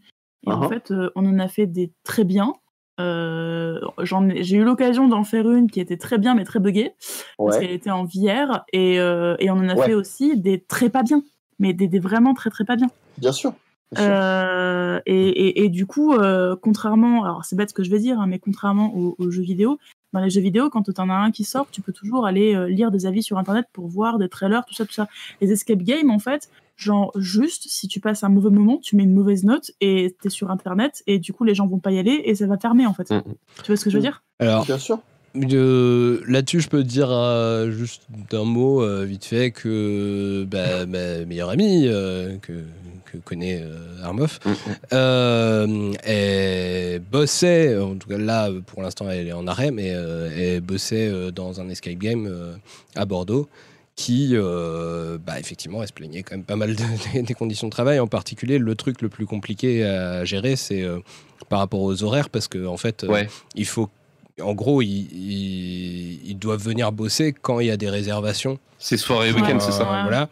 Et 0.47 0.53
en 0.53 0.61
Uh-huh. 0.61 0.69
fait, 0.69 0.93
euh, 0.93 1.11
on 1.17 1.27
en 1.27 1.41
a 1.41 1.49
fait 1.49 1.67
des 1.67 1.93
très 2.05 2.23
bien. 2.23 2.53
Euh, 3.01 3.81
J'ai 3.99 4.59
eu 4.59 4.63
l'occasion 4.65 5.09
d'en 5.09 5.25
faire 5.25 5.51
une 5.51 5.69
qui 5.69 5.81
était 5.81 5.97
très 5.97 6.19
bien, 6.19 6.37
mais 6.37 6.45
très 6.45 6.61
buggée. 6.61 6.93
Parce 7.37 7.59
qu'elle 7.59 7.73
était 7.73 7.91
en 7.91 8.05
VR. 8.05 8.63
Et, 8.73 9.01
euh, 9.01 9.35
et 9.41 9.51
on 9.51 9.55
en 9.55 9.69
a 9.69 9.75
Ouais. 9.75 9.87
fait 9.87 9.95
aussi 9.95 10.37
des 10.39 10.61
très 10.63 10.89
pas 10.89 11.03
bien. 11.03 11.21
Mais 11.59 11.73
des, 11.73 11.89
des 11.89 11.99
vraiment 11.99 12.33
très, 12.33 12.49
très 12.51 12.65
pas 12.65 12.77
bien. 12.77 12.87
Bien 13.19 13.33
sûr. 13.33 13.55
Euh, 13.99 15.01
et, 15.07 15.29
et, 15.29 15.65
et 15.65 15.69
du 15.69 15.87
coup, 15.87 16.15
euh, 16.15 16.57
contrairement, 16.61 17.25
alors 17.25 17.45
c'est 17.45 17.57
bête 17.57 17.71
ce 17.71 17.75
que 17.75 17.83
je 17.83 17.91
vais 17.91 17.99
dire, 17.99 18.21
hein, 18.21 18.27
mais 18.27 18.39
contrairement 18.39 18.95
aux, 18.95 19.17
aux 19.19 19.31
jeux 19.31 19.43
vidéo, 19.43 19.79
dans 20.13 20.21
les 20.21 20.31
jeux 20.31 20.41
vidéo, 20.41 20.71
quand 20.71 20.83
tu 20.83 20.93
en 21.01 21.11
as 21.11 21.15
un 21.15 21.31
qui 21.31 21.45
sort, 21.45 21.69
tu 21.71 21.81
peux 21.81 21.93
toujours 21.93 22.27
aller 22.27 22.55
euh, 22.55 22.69
lire 22.69 22.91
des 22.91 23.07
avis 23.07 23.23
sur 23.23 23.39
internet 23.39 23.67
pour 23.73 23.89
voir 23.89 24.19
des 24.19 24.29
trailers, 24.29 24.65
tout 24.65 24.75
ça, 24.75 24.85
tout 24.85 24.93
ça. 24.93 25.09
Les 25.41 25.53
escape 25.53 25.83
games, 25.83 26.11
en 26.11 26.19
fait, 26.19 26.51
genre 26.77 27.13
juste 27.17 27.65
si 27.69 27.89
tu 27.89 28.01
passes 28.01 28.25
un 28.25 28.29
mauvais 28.29 28.51
moment, 28.51 28.79
tu 28.79 28.97
mets 28.97 29.03
une 29.05 29.15
mauvaise 29.15 29.45
note 29.45 29.71
et 29.81 30.17
t'es 30.21 30.31
sur 30.31 30.51
internet 30.51 31.03
et 31.07 31.19
du 31.19 31.33
coup 31.33 31.45
les 31.45 31.55
gens 31.55 31.67
vont 31.67 31.79
pas 31.79 31.93
y 31.93 31.99
aller 31.99 32.23
et 32.25 32.35
ça 32.35 32.47
va 32.47 32.57
fermer 32.57 32.87
en 32.87 32.95
fait. 32.95 33.11
Mm, 33.11 33.17
mm. 33.17 33.35
Tu 33.63 33.67
vois 33.67 33.77
ce 33.77 33.85
que 33.85 33.91
je 33.91 33.97
veux 33.97 34.03
dire? 34.03 34.23
Alors 34.39 34.65
Bien 34.65 34.79
sûr. 34.79 34.99
Euh, 35.37 36.21
Là-dessus, 36.27 36.61
je 36.61 36.69
peux 36.69 36.83
te 36.83 36.89
dire 36.89 37.11
euh, 37.11 37.71
juste 37.71 38.03
d'un 38.31 38.45
mot 38.45 38.83
euh, 38.83 39.05
vite 39.05 39.25
fait 39.25 39.51
que 39.51 40.45
bah, 40.45 40.87
ma 40.87 41.25
meilleure 41.25 41.51
amie 41.51 41.87
euh, 41.87 42.37
que, 42.43 42.53
que 43.05 43.19
connaît 43.19 43.63
Armoff, 44.03 44.41
Mm, 44.93 45.93
elle 46.03 47.01
bossait, 47.01 47.77
en 47.79 47.95
tout 47.97 48.09
cas 48.09 48.19
là 48.19 48.51
pour 48.67 48.83
l'instant 48.83 49.09
elle 49.09 49.29
est 49.29 49.33
en 49.33 49.47
arrêt, 49.47 49.71
mais 49.71 49.89
elle 49.89 50.61
bossait 50.61 51.31
dans 51.33 51.61
un 51.61 51.69
escape 51.69 51.99
game 51.99 52.59
à 52.97 53.05
Bordeaux 53.05 53.49
qui, 53.97 54.31
euh, 54.33 55.19
bah, 55.19 55.39
effectivement, 55.39 55.83
elle 55.83 55.89
se 55.89 55.93
plaignait 55.93 56.23
quand 56.23 56.35
même 56.35 56.45
pas 56.45 56.57
mal 56.57 56.75
de- 56.75 57.21
des, 57.23 57.35
conditions 57.35 57.67
de 57.67 57.73
travail. 57.73 58.01
En 58.01 58.07
particulier, 58.07 58.59
le 58.59 58.75
truc 58.75 59.03
le 59.03 59.11
plus 59.11 59.27
compliqué 59.27 59.85
à 59.85 60.25
gérer, 60.25 60.57
c'est 60.57 60.83
euh, 60.83 61.01
par 61.51 61.59
rapport 61.59 61.83
aux 61.83 62.03
horaires, 62.03 62.31
parce 62.31 62.49
qu'en 62.49 62.65
en 62.67 62.77
fait, 62.79 63.05
euh, 63.05 63.09
il 63.57 63.67
faut 63.67 63.91
en 64.43 64.55
gros, 64.55 64.83
ils, 64.83 65.09
ils- 65.13 66.21
ils 66.31 66.39
doivent 66.39 66.63
venir 66.63 66.93
bosser 66.93 67.33
quand 67.33 67.61
il 67.61 67.67
y 67.67 67.71
a 67.71 67.77
des 67.77 67.91
réservations. 67.91 68.59
C'est 68.79 68.97
soirée 68.97 69.31
et 69.31 69.33
week-end, 69.33 69.55
Ouais, 69.55 69.61
c'est 69.61 69.73
ça. 69.73 69.83
ouais. 69.91 70.03
Voilà. 70.03 70.29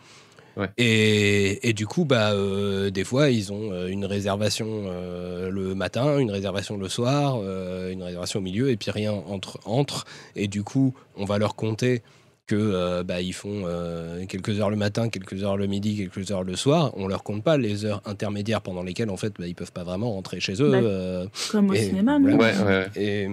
Ouais. 0.57 0.69
Et, 0.77 1.69
et 1.69 1.73
du 1.73 1.87
coup, 1.87 2.05
bah, 2.05 2.33
euh, 2.33 2.91
des 2.91 3.05
fois, 3.05 3.31
ils 3.31 3.53
ont 3.53 3.71
euh, 3.73 3.87
une 3.89 4.05
réservation 4.05 4.67
euh, 4.87 5.51
le 5.51 5.75
matin, 5.77 6.19
une 6.19 6.33
réservation 6.33 6.77
le 6.77 6.89
soir, 6.89 7.39
euh, 7.43 7.93
une 7.93 8.03
réservation 8.03 8.41
au 8.41 8.43
milieu, 8.43 8.71
et 8.71 8.77
puis 8.77 8.91
rien 8.91 9.13
entre, 9.13 9.61
entre. 9.67 10.05
Et 10.35 10.49
du 10.49 10.65
coup, 10.65 10.95
on 11.17 11.25
va 11.25 11.39
leur 11.39 11.55
compter 11.55 12.03
que 12.49 12.57
euh, 12.57 13.05
bah, 13.05 13.21
ils 13.21 13.35
font 13.35 13.63
euh, 13.67 14.25
quelques 14.27 14.59
heures 14.59 14.71
le 14.71 14.77
matin, 14.77 15.11
quelques 15.11 15.45
heures 15.45 15.57
le 15.59 15.67
midi, 15.67 15.97
quelques 15.97 16.33
heures 16.33 16.43
le 16.43 16.57
soir. 16.57 16.93
On 16.97 17.07
leur 17.07 17.23
compte 17.23 17.45
pas 17.45 17.57
les 17.57 17.85
heures 17.85 18.01
intermédiaires 18.07 18.63
pendant 18.63 18.83
lesquelles 18.83 19.11
en 19.11 19.17
fait 19.19 19.35
bah, 19.39 19.47
ils 19.47 19.55
peuvent 19.55 19.71
pas 19.71 19.85
vraiment 19.85 20.11
rentrer 20.13 20.41
chez 20.41 20.55
eux. 20.63 20.71
Bah, 20.73 20.79
euh, 20.79 21.27
Comme 21.53 21.71
au 21.71 21.75
Et 21.75 21.83
cinéma, 21.85 22.19
voilà. 22.19 22.37
non 22.37 22.43
Ouais, 22.43 22.55
ouais. 22.67 22.87
et, 22.97 23.29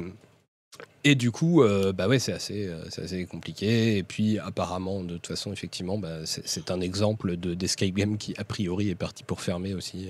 et 1.06 1.16
du 1.16 1.32
coup, 1.32 1.62
euh, 1.64 1.94
bah 1.94 2.08
ouais, 2.10 2.20
c'est 2.20 2.34
assez, 2.34 2.68
euh, 2.68 2.84
c'est 2.90 3.04
assez 3.04 3.26
compliqué. 3.26 3.98
Et 3.98 4.04
puis, 4.04 4.40
apparemment, 4.40 5.04
de 5.04 5.14
toute 5.14 5.28
façon, 5.28 5.54
effectivement, 5.54 5.98
bah, 5.98 6.26
c'est 6.26 6.46
c'est 6.48 6.72
un 6.72 6.82
exemple 6.82 7.38
de 7.38 7.54
d'escape 7.54 7.92
game 7.92 8.18
qui, 8.18 8.34
a 8.38 8.44
priori, 8.44 8.90
est 8.90 8.96
parti 8.96 9.24
pour 9.24 9.40
fermer 9.42 9.74
aussi 9.74 10.10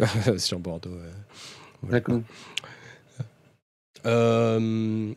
euh, 0.00 0.38
sur 0.38 0.58
Bordeaux. 0.60 0.90
Voilà. 1.82 1.98
D'accord. 2.00 2.20
Euh, 4.06 5.12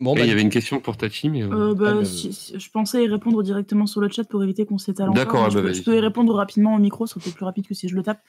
bon, 0.00 0.14
bah, 0.14 0.20
il 0.24 0.28
y 0.28 0.32
avait 0.32 0.42
une 0.42 0.50
question 0.50 0.80
pour 0.80 0.96
Tachi, 0.96 1.28
mais. 1.28 1.42
euh, 1.42 1.74
bah, 1.74 1.84
Ah, 1.88 1.94
bah, 2.00 2.04
si- 2.04 2.32
si- 2.32 2.58
je 2.58 2.70
pensais 2.70 3.04
y 3.04 3.08
répondre 3.08 3.42
directement 3.42 3.86
sur 3.86 4.00
le 4.00 4.08
chat 4.08 4.24
pour 4.24 4.42
éviter 4.42 4.66
qu'on 4.66 4.78
s'étale. 4.78 5.12
D'accord, 5.12 5.44
ah 5.44 5.50
je, 5.50 5.54
bah, 5.56 5.62
peux, 5.62 5.72
je 5.74 5.82
peux 5.82 5.96
y 5.96 6.00
répondre 6.00 6.34
rapidement 6.34 6.74
au 6.74 6.78
micro, 6.78 7.06
c'est 7.06 7.20
peut-être 7.22 7.36
plus 7.36 7.44
rapide 7.44 7.66
que 7.66 7.74
si 7.74 7.88
je 7.88 7.94
le 7.94 8.02
tape. 8.02 8.20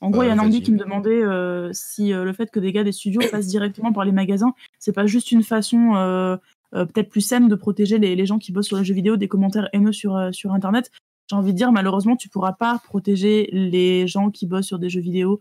En 0.00 0.10
gros, 0.10 0.22
il 0.22 0.28
y 0.28 0.30
a 0.30 0.34
Nandi 0.34 0.58
vas-y. 0.58 0.62
qui 0.62 0.72
me 0.72 0.78
demandait 0.78 1.22
euh, 1.22 1.70
si 1.72 2.12
euh, 2.12 2.24
le 2.24 2.32
fait 2.32 2.50
que 2.50 2.60
des 2.60 2.72
gars 2.72 2.84
des 2.84 2.92
studios 2.92 3.20
passent 3.30 3.48
directement 3.48 3.92
par 3.92 4.04
les 4.04 4.12
magasins, 4.12 4.54
c'est 4.78 4.92
pas 4.92 5.06
juste 5.06 5.32
une 5.32 5.42
façon 5.42 5.96
euh, 5.96 6.36
euh, 6.74 6.84
peut-être 6.84 7.08
plus 7.08 7.22
saine 7.22 7.48
de 7.48 7.54
protéger 7.54 7.98
les, 7.98 8.14
les 8.14 8.26
gens 8.26 8.38
qui 8.38 8.52
bossent 8.52 8.66
sur 8.66 8.76
les 8.76 8.84
jeux 8.84 8.94
vidéo 8.94 9.16
des 9.16 9.28
commentaires 9.28 9.68
haineux 9.72 9.92
sur, 9.92 10.16
euh, 10.16 10.32
sur 10.32 10.52
Internet. 10.52 10.90
j'ai 11.30 11.36
envie 11.36 11.52
de 11.52 11.56
dire, 11.56 11.72
malheureusement, 11.72 12.16
tu 12.16 12.28
pourras 12.28 12.52
pas 12.52 12.78
protéger 12.84 13.48
les 13.52 14.06
gens 14.06 14.30
qui 14.30 14.46
bossent 14.46 14.66
sur 14.66 14.78
des 14.78 14.90
jeux 14.90 15.00
vidéo 15.00 15.40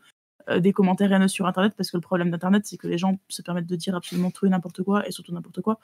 euh, 0.49 0.59
des 0.59 0.71
commentaires 0.71 1.11
haineux 1.11 1.27
sur 1.27 1.45
Internet, 1.45 1.73
parce 1.75 1.91
que 1.91 1.97
le 1.97 2.01
problème 2.01 2.31
d'Internet, 2.31 2.65
c'est 2.65 2.77
que 2.77 2.87
les 2.87 2.97
gens 2.97 3.19
se 3.27 3.41
permettent 3.41 3.67
de 3.67 3.75
dire 3.75 3.95
absolument 3.95 4.31
tout 4.31 4.45
et 4.45 4.49
n'importe 4.49 4.83
quoi, 4.83 5.05
et 5.05 5.11
surtout 5.11 5.33
n'importe 5.33 5.61
quoi. 5.61 5.79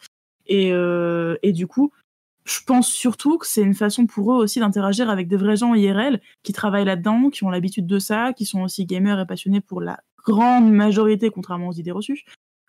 Et, 0.46 0.72
euh, 0.72 1.36
et 1.44 1.52
du 1.52 1.68
coup, 1.68 1.92
je 2.46 2.60
pense 2.66 2.90
surtout 2.90 3.38
que 3.38 3.48
c'est 3.48 3.62
une 3.62 3.74
façon 3.74 4.06
pour 4.06 4.34
eux 4.34 4.36
aussi 4.38 4.60
d'interagir 4.60 5.10
avec 5.10 5.28
des 5.28 5.38
vrais 5.38 5.56
gens 5.56 5.74
IRL 5.74 6.20
qui 6.44 6.52
travaillent 6.52 6.86
là-dedans, 6.86 7.30
qui 7.30 7.44
ont 7.44 7.50
l'habitude 7.50 7.88
de 7.88 8.00
ça, 8.00 8.34
qui 8.34 8.46
sont 8.46 8.62
aussi 8.62 8.86
gamers 8.86 9.20
et 9.20 9.26
passionnés 9.26 9.62
pour 9.62 9.82
la 9.82 10.00
grande 10.26 10.72
majorité, 10.72 11.30
contrairement 11.30 11.70
aux 11.70 11.74
idées 11.74 11.92
reçues, 11.92 12.24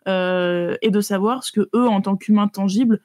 euh, 0.07 0.77
et 0.83 0.91
de 0.91 1.01
savoir 1.01 1.45
ce 1.45 1.53
que 1.53 1.68
eux, 1.75 1.89
en 1.89 2.01
tant 2.01 2.16
qu'humains 2.16 2.49
tangibles, 2.49 3.01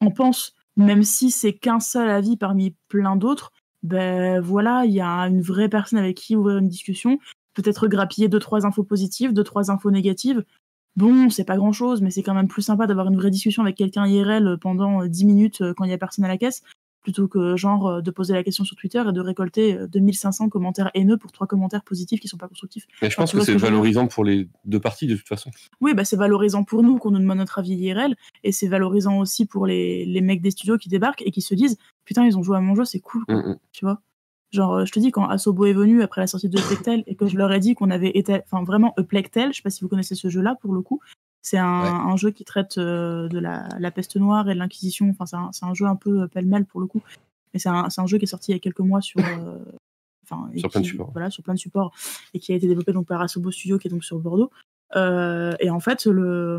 en 0.00 0.10
pensent, 0.10 0.54
même 0.76 1.02
si 1.02 1.30
c'est 1.30 1.52
qu'un 1.52 1.80
seul 1.80 2.10
avis 2.10 2.36
parmi 2.36 2.74
plein 2.88 3.16
d'autres. 3.16 3.52
Ben 3.82 4.40
voilà, 4.40 4.84
il 4.84 4.92
y 4.92 5.00
a 5.00 5.08
une 5.26 5.42
vraie 5.42 5.68
personne 5.68 5.98
avec 5.98 6.16
qui 6.16 6.36
ouvrir 6.36 6.58
une 6.58 6.68
discussion, 6.68 7.18
peut-être 7.54 7.86
grappiller 7.88 8.28
deux 8.28 8.38
trois 8.38 8.66
infos 8.66 8.84
positives, 8.84 9.32
deux 9.32 9.44
trois 9.44 9.70
infos 9.70 9.90
négatives. 9.90 10.44
Bon, 10.96 11.28
c'est 11.28 11.44
pas 11.44 11.56
grand 11.56 11.72
chose, 11.72 12.02
mais 12.02 12.10
c'est 12.10 12.22
quand 12.22 12.34
même 12.34 12.48
plus 12.48 12.62
sympa 12.62 12.86
d'avoir 12.86 13.08
une 13.08 13.16
vraie 13.16 13.30
discussion 13.30 13.62
avec 13.62 13.76
quelqu'un 13.76 14.06
IRL 14.06 14.58
pendant 14.60 15.04
10 15.04 15.24
minutes 15.24 15.60
euh, 15.60 15.74
quand 15.74 15.84
il 15.84 15.90
y 15.90 15.94
a 15.94 15.98
personne 15.98 16.24
à 16.24 16.28
la 16.28 16.38
caisse, 16.38 16.62
plutôt 17.02 17.26
que 17.26 17.56
genre 17.56 17.86
euh, 17.86 18.00
de 18.00 18.10
poser 18.12 18.32
la 18.32 18.44
question 18.44 18.64
sur 18.64 18.76
Twitter 18.76 19.02
et 19.08 19.12
de 19.12 19.20
récolter 19.20 19.76
euh, 19.76 19.86
2500 19.88 20.48
commentaires 20.48 20.90
haineux 20.94 21.16
pour 21.16 21.32
trois 21.32 21.46
commentaires 21.46 21.82
positifs 21.82 22.20
qui 22.20 22.28
sont 22.28 22.36
pas 22.36 22.48
constructifs. 22.48 22.86
Mais 23.02 23.10
je 23.10 23.16
pense 23.16 23.32
que 23.32 23.40
ce 23.40 23.46
c'est 23.46 23.56
valorisant 23.56 24.06
pour 24.06 24.24
les 24.24 24.48
deux 24.64 24.80
parties 24.80 25.08
de 25.08 25.16
toute 25.16 25.26
façon. 25.28 25.50
Oui, 25.80 25.94
bah 25.94 26.04
c'est 26.04 26.16
valorisant 26.16 26.62
pour 26.62 26.82
nous 26.82 26.98
qu'on 26.98 27.10
nous 27.10 27.18
demande 27.18 27.38
notre 27.38 27.58
avis 27.58 27.74
IRL, 27.74 28.14
et 28.44 28.52
c'est 28.52 28.68
valorisant 28.68 29.18
aussi 29.18 29.46
pour 29.46 29.66
les, 29.66 30.04
les 30.06 30.20
mecs 30.20 30.42
des 30.42 30.52
studios 30.52 30.78
qui 30.78 30.88
débarquent 30.88 31.22
et 31.22 31.30
qui 31.32 31.42
se 31.42 31.54
disent 31.54 31.76
putain 32.04 32.24
ils 32.24 32.38
ont 32.38 32.42
joué 32.42 32.56
à 32.56 32.60
mon 32.60 32.74
jeu, 32.74 32.84
c'est 32.84 33.00
cool, 33.00 33.24
quoi, 33.24 33.34
Mm, 33.34 33.50
mm. 33.50 33.58
tu 33.72 33.84
vois? 33.84 34.00
Genre, 34.54 34.72
euh, 34.74 34.84
je 34.84 34.92
te 34.92 35.00
dis, 35.00 35.10
quand 35.10 35.28
Asobo 35.28 35.66
est 35.66 35.72
venu 35.72 36.02
après 36.02 36.20
la 36.20 36.26
sortie 36.26 36.48
de 36.48 36.60
Plectel 36.60 37.02
et 37.06 37.16
que 37.16 37.26
je 37.26 37.36
leur 37.36 37.50
ai 37.52 37.58
dit 37.60 37.74
qu'on 37.74 37.90
avait 37.90 38.10
été, 38.14 38.40
enfin 38.44 38.62
vraiment, 38.64 38.92
Plectel, 39.08 39.52
je 39.52 39.56
sais 39.56 39.62
pas 39.62 39.70
si 39.70 39.82
vous 39.82 39.88
connaissez 39.88 40.14
ce 40.14 40.28
jeu-là 40.28 40.54
pour 40.60 40.72
le 40.74 40.80
coup, 40.80 41.00
c'est 41.42 41.58
un, 41.58 41.82
Ouais. 41.82 41.88
un 42.12 42.16
jeu 42.16 42.30
qui 42.30 42.44
traite 42.44 42.78
euh, 42.78 43.28
de 43.28 43.38
la, 43.38 43.68
la 43.78 43.90
peste 43.90 44.16
noire 44.16 44.48
et 44.48 44.54
de 44.54 44.58
l'Inquisition, 44.58 45.10
enfin 45.18 45.50
c'est 45.52 45.64
un, 45.66 45.74
jeu 45.74 45.86
un 45.86 45.96
peu 45.96 46.22
euh, 46.22 46.26
pêle-mêle 46.28 46.64
pour 46.66 46.80
le 46.80 46.86
coup, 46.86 47.02
mais 47.52 47.58
c'est 47.60 47.68
un, 47.68 47.88
jeu 48.06 48.16
qui 48.18 48.24
est 48.24 48.28
sorti 48.28 48.52
il 48.52 48.54
y 48.54 48.56
a 48.56 48.60
quelques 48.60 48.80
mois 48.80 49.00
sur. 49.00 49.20
euh, 49.20 49.58
Sur 50.56 50.70
plein 50.70 50.80
de 50.80 50.86
supports. 50.86 51.10
Voilà, 51.12 51.30
sur 51.30 51.42
plein 51.42 51.54
de 51.54 51.58
supports, 51.58 51.92
et 52.32 52.38
qui 52.38 52.52
a 52.52 52.56
été 52.56 52.66
développé 52.68 52.92
donc 52.92 53.06
par 53.06 53.20
Asobo 53.20 53.50
Studio, 53.50 53.78
qui 53.78 53.88
est 53.88 53.90
donc 53.90 54.04
sur 54.04 54.18
Bordeaux. 54.20 54.50
Euh, 54.96 55.52
et 55.60 55.70
en 55.70 55.80
fait, 55.80 56.06
le, 56.06 56.58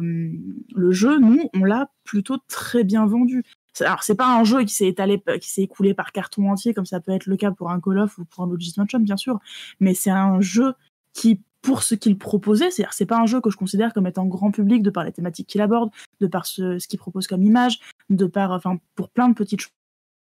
le 0.75 0.91
jeu, 0.91 1.17
nous, 1.19 1.49
on 1.55 1.63
l'a 1.63 1.89
plutôt 2.03 2.37
très 2.49 2.83
bien 2.83 3.05
vendu. 3.05 3.43
Alors, 3.81 4.03
c'est 4.03 4.15
pas 4.15 4.27
un 4.27 4.43
jeu 4.43 4.63
qui 4.63 4.73
s'est 4.73 4.87
étalé, 4.87 5.21
qui 5.41 5.49
s'est 5.49 5.63
écoulé 5.63 5.93
par 5.93 6.11
carton 6.11 6.49
entier, 6.49 6.73
comme 6.73 6.85
ça 6.85 6.99
peut 6.99 7.11
être 7.11 7.25
le 7.25 7.35
cas 7.35 7.51
pour 7.51 7.71
un 7.71 7.79
Call 7.79 7.99
of 7.99 8.17
ou 8.17 8.25
pour 8.25 8.43
un 8.43 8.47
Luigi's 8.47 8.77
Mansion, 8.77 8.99
bien 8.99 9.17
sûr. 9.17 9.39
Mais 9.79 9.93
c'est 9.93 10.11
un 10.11 10.39
jeu 10.39 10.73
qui, 11.13 11.41
pour 11.61 11.83
ce 11.83 11.95
qu'il 11.95 12.17
proposait, 12.17 12.71
c'est-à-dire 12.71 12.93
c'est 12.93 13.05
pas 13.05 13.19
un 13.19 13.25
jeu 13.25 13.41
que 13.41 13.49
je 13.49 13.57
considère 13.57 13.93
comme 13.93 14.07
étant 14.07 14.25
grand 14.25 14.51
public 14.51 14.81
de 14.81 14.89
par 14.89 15.03
les 15.03 15.11
thématiques 15.11 15.47
qu'il 15.47 15.61
aborde, 15.61 15.89
de 16.21 16.27
par 16.27 16.45
ce, 16.45 16.79
ce 16.79 16.87
qu'il 16.87 16.99
propose 16.99 17.27
comme 17.27 17.43
image, 17.43 17.79
de 18.09 18.25
par, 18.25 18.51
enfin, 18.51 18.77
pour 18.95 19.09
plein 19.09 19.27
de 19.29 19.33
petites 19.33 19.61
choses. 19.61 19.71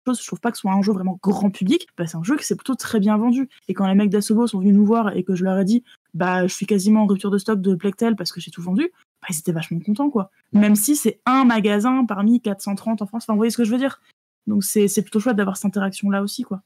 Je 0.08 0.26
trouve 0.26 0.40
pas 0.40 0.52
que 0.52 0.58
ce 0.58 0.62
soit 0.62 0.72
un 0.72 0.82
jeu 0.82 0.94
vraiment 0.94 1.20
grand 1.22 1.52
public. 1.52 1.88
Bah, 1.98 2.08
c'est 2.08 2.18
un 2.18 2.24
jeu 2.24 2.38
qui 2.38 2.46
s'est 2.46 2.56
plutôt 2.56 2.76
très 2.76 3.00
bien 3.00 3.18
vendu. 3.18 3.50
Et 3.68 3.74
quand 3.74 3.88
les 3.88 3.96
mecs 3.96 4.10
d'Asobo 4.10 4.48
sont 4.48 4.60
venus 4.60 4.74
nous 4.74 4.86
voir 4.86 5.16
et 5.16 5.24
que 5.24 5.36
je 5.36 5.44
leur 5.44 5.60
ai 5.60 5.66
dit, 5.66 5.84
bah, 6.14 6.48
je 6.48 6.54
suis 6.54 6.66
quasiment 6.66 7.04
en 7.04 7.06
rupture 7.06 7.30
de 7.30 7.38
stock 7.38 7.62
de 7.62 7.76
Plectel 7.76 8.16
parce 8.16 8.32
que 8.32 8.42
j'ai 8.42 8.52
tout 8.52 8.64
vendu, 8.64 8.92
bah, 9.22 9.28
ils 9.30 9.38
étaient 9.40 9.52
vachement 9.52 9.80
contents, 9.80 10.10
quoi. 10.10 10.32
Même 10.54 10.76
si 10.76 10.96
c'est 10.96 11.20
un 11.26 11.46
magasin 11.46 12.06
parmi 12.06 12.42
430 12.42 13.02
en 13.02 13.06
France. 13.06 13.24
Enfin, 13.24 13.34
vous 13.34 13.38
voyez 13.38 13.52
ce 13.52 13.58
que 13.58 13.64
je 13.66 13.72
veux 13.72 13.78
dire 13.78 14.02
Donc, 14.48 14.64
c'est 14.64 14.88
c'est 14.88 15.02
plutôt 15.02 15.20
chouette 15.20 15.36
d'avoir 15.38 15.58
cette 15.58 15.66
interaction-là 15.66 16.22
aussi, 16.24 16.44
quoi. 16.44 16.62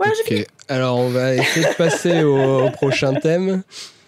Ouais, 0.00 0.10
j'ai 0.16 0.22
fini. 0.24 0.40
Ok, 0.42 0.46
alors 0.68 0.98
on 0.98 1.08
va 1.08 1.34
essayer 1.34 1.66
de 1.66 1.74
passer 1.74 2.22
au, 2.22 2.66
au 2.66 2.70
prochain 2.70 3.14
thème. 3.14 3.62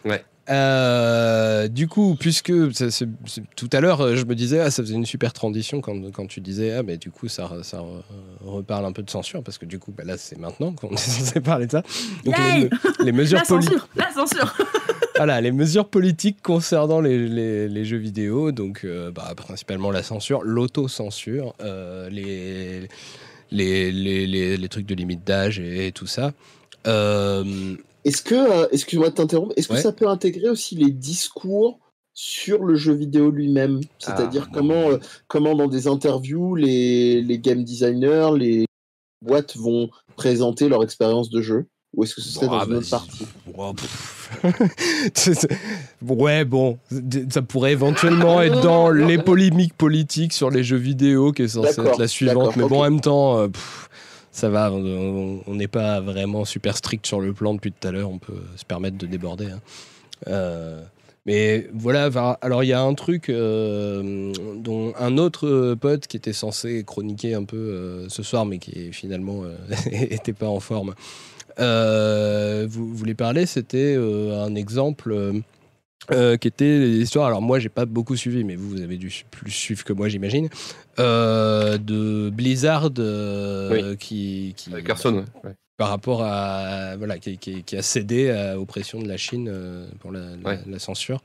Ouais. 0.05 0.25
Euh, 0.49 1.69
du 1.69 1.87
coup, 1.89 2.17
puisque 2.19 2.53
c'est- 2.75 2.91
c'est- 2.91 3.09
c'est- 3.27 3.43
tout 3.57 3.69
à 3.73 3.81
l'heure, 3.81 4.15
je 4.17 4.25
me 4.25 4.35
disais, 4.35 4.61
ah, 4.61 4.71
ça 4.71 4.83
faisait 4.83 4.95
une 4.95 5.07
super 5.07 5.33
transition 5.33 5.81
quand, 5.81 6.11
quand 6.13 6.27
tu 6.27 6.41
disais, 6.41 6.73
ah, 6.73 6.83
mais 6.83 6.97
du 6.97 7.11
coup, 7.11 7.29
ça, 7.29 7.49
ça 7.63 7.79
re- 7.79 8.03
reparle 8.45 8.85
un 8.85 8.93
peu 8.93 9.03
de 9.03 9.11
censure, 9.11 9.43
parce 9.43 9.59
que 9.59 9.67
du 9.67 9.79
coup, 9.79 9.93
bah, 9.97 10.05
là, 10.05 10.17
c'est 10.17 10.39
maintenant 10.39 10.73
qu'on 10.73 10.91
est 10.95 10.97
censé 10.97 11.41
parler 11.41 11.67
de 11.67 11.73
ça. 11.73 11.83
Donc, 12.25 12.37
les, 12.39 12.71
les 13.05 13.13
mesures 13.13 13.39
La 13.39 13.45
censure 13.45 13.89
La 13.97 14.11
censure 14.13 14.57
Voilà, 15.21 15.39
les 15.43 15.53
mesures 15.53 15.87
politiques 15.87 16.41
concernant 16.41 17.03
les, 17.03 17.29
les- 17.29 17.69
les 17.69 17.85
jeux 17.85 17.99
vidéo, 17.99 18.53
donc 18.53 18.87
euh, 18.87 19.11
bah, 19.11 19.35
principalement 19.37 19.91
la 19.91 20.03
censure, 20.03 20.43
l'autocensure, 20.43 21.55
euh, 21.61 22.09
les, 22.09 22.89
trucs 24.71 24.87
de 24.87 24.95
limite 24.95 25.23
d'âge 25.27 25.61
et, 25.61 25.89
et 25.89 25.93
tout 25.93 26.07
ça. 26.07 26.33
Euh, 26.87 27.45
Est-ce 28.07 28.23
que, 28.23 28.35
euh, 28.35 28.67
excuse-moi 28.73 29.11
de 29.11 29.15
t'interrompre, 29.17 29.53
est-ce 29.59 29.69
que 29.69 29.75
Ouais. 29.75 29.83
ça 29.83 29.93
peut 29.93 30.09
intégrer 30.09 30.49
aussi 30.49 30.75
les 30.75 30.91
discours 30.91 31.79
sur 32.15 32.65
le 32.65 32.77
jeu 32.77 32.95
vidéo 32.95 33.31
lui-même? 33.31 33.81
C'est-à-dire 33.99 34.47
Ah. 34.49 34.53
comment, 34.55 34.87
comment 35.29 35.55
dans 35.55 35.69
des 35.69 35.87
interviews, 35.87 36.55
les, 36.55 37.21
les 37.21 37.39
game 37.39 37.63
designers, 37.63 38.31
les 38.39 38.65
boîtes 39.21 39.55
vont 39.55 39.91
présenter 40.17 40.71
leur 40.71 40.83
expérience 40.83 41.29
de 41.29 41.43
jeu? 41.43 41.67
Ou 41.95 42.05
est-ce 42.05 42.15
que 42.15 42.23
ce 42.23 42.31
serait 42.31 42.47
Bon, 42.47 42.57
dans 42.57 42.65
une 42.65 42.71
bah, 42.71 42.79
autre 42.79 42.89
partie? 42.89 43.27
Pff. 43.77 44.17
Ouais, 46.03 46.45
bon, 46.45 46.79
ça 47.31 47.43
pourrait 47.43 47.73
éventuellement 47.73 48.41
être 48.43 48.61
dans 48.63 48.91
les 48.91 49.19
polémiques 49.19 49.75
politiques 49.75 50.33
sur 50.33 50.51
les 50.51 50.65
jeux 50.65 50.77
vidéo 50.77 51.33
qui 51.33 51.43
est 51.43 51.49
censé 51.49 51.77
D'accord, 51.77 51.93
être 51.93 51.99
la 51.99 52.09
suivante, 52.09 52.57
mais 52.57 52.67
bon, 52.67 52.81
en 52.81 52.85
même 52.85 53.01
temps, 53.01 53.39
euh, 53.39 53.49
pff, 53.49 53.89
ça 54.33 54.49
va, 54.49 54.73
on 54.73 55.43
n'est 55.55 55.69
pas 55.69 56.01
vraiment 56.01 56.45
super 56.45 56.77
strict 56.77 57.07
sur 57.07 57.21
le 57.21 57.33
plan 57.33 57.55
depuis 57.55 57.73
tout 57.73 57.87
à 57.87 57.91
l'heure, 57.91 58.11
on 58.11 58.19
peut 58.19 58.43
se 58.57 58.65
permettre 58.65 58.97
de 58.97 59.07
déborder. 59.07 59.47
hein. 59.47 59.61
Euh, 60.29 60.83
mais 61.27 61.69
voilà, 61.75 62.09
alors 62.41 62.65
il 62.65 62.69
y 62.69 62.73
a 62.73 62.81
un 62.81 62.95
truc 62.95 63.29
euh, 63.29 64.33
dont 64.57 64.95
un 64.99 65.19
autre 65.19 65.75
pote 65.75 66.07
qui 66.07 66.17
était 66.17 66.33
censé 66.33 66.83
chroniquer 66.85 67.35
un 67.35 67.45
peu 67.45 68.07
ce 68.09 68.23
soir, 68.23 68.47
mais 68.47 68.59
qui 68.59 68.93
finalement 68.93 69.43
euh, 69.45 69.55
était 69.93 70.33
pas 70.33 70.49
en 70.49 70.61
forme, 70.61 70.95
vous 71.61 72.95
voulez 72.95 73.15
parler, 73.15 73.47
c'était 73.47 73.95
euh, 73.97 74.45
un 74.45 74.55
exemple 74.55 75.13
euh, 75.13 75.33
euh, 76.13 76.37
qui 76.37 76.49
était 76.49 76.79
l'histoire. 76.79 77.27
Alors 77.27 77.43
moi, 77.43 77.59
j'ai 77.59 77.69
pas 77.69 77.85
beaucoup 77.87 78.17
suivi, 78.17 78.43
mais 78.45 78.57
vous, 78.57 78.69
vous 78.71 78.81
avez 78.81 78.97
dû 78.97 79.13
plus 79.31 79.51
suivre 79.51 79.85
que 79.85 79.93
moi, 79.93 80.09
j'imagine. 80.09 80.49
euh, 80.99 81.79
de 81.79 82.31
Blizzard 82.31 82.91
euh, 82.99 83.95
qui, 83.97 84.55
qui 84.57 84.71
Carson, 84.83 85.25
ouais. 85.45 85.55
par 85.77 85.89
rapport 85.89 86.23
à 86.25 86.97
voilà, 86.97 87.19
qui, 87.19 87.39
qui- 87.39 87.63
qui 87.63 87.77
a 87.77 87.83
cédé 87.83 88.31
à- 88.31 88.59
aux 88.59 88.67
pressions 88.67 89.01
de 89.01 89.09
la 89.09 89.17
Chine 89.17 89.49
euh, 89.51 89.87
pour 90.01 90.13
la, 90.13 90.21
la- 90.43 90.49
Ouais. 90.49 90.59
la 90.67 90.79
censure. 90.79 91.23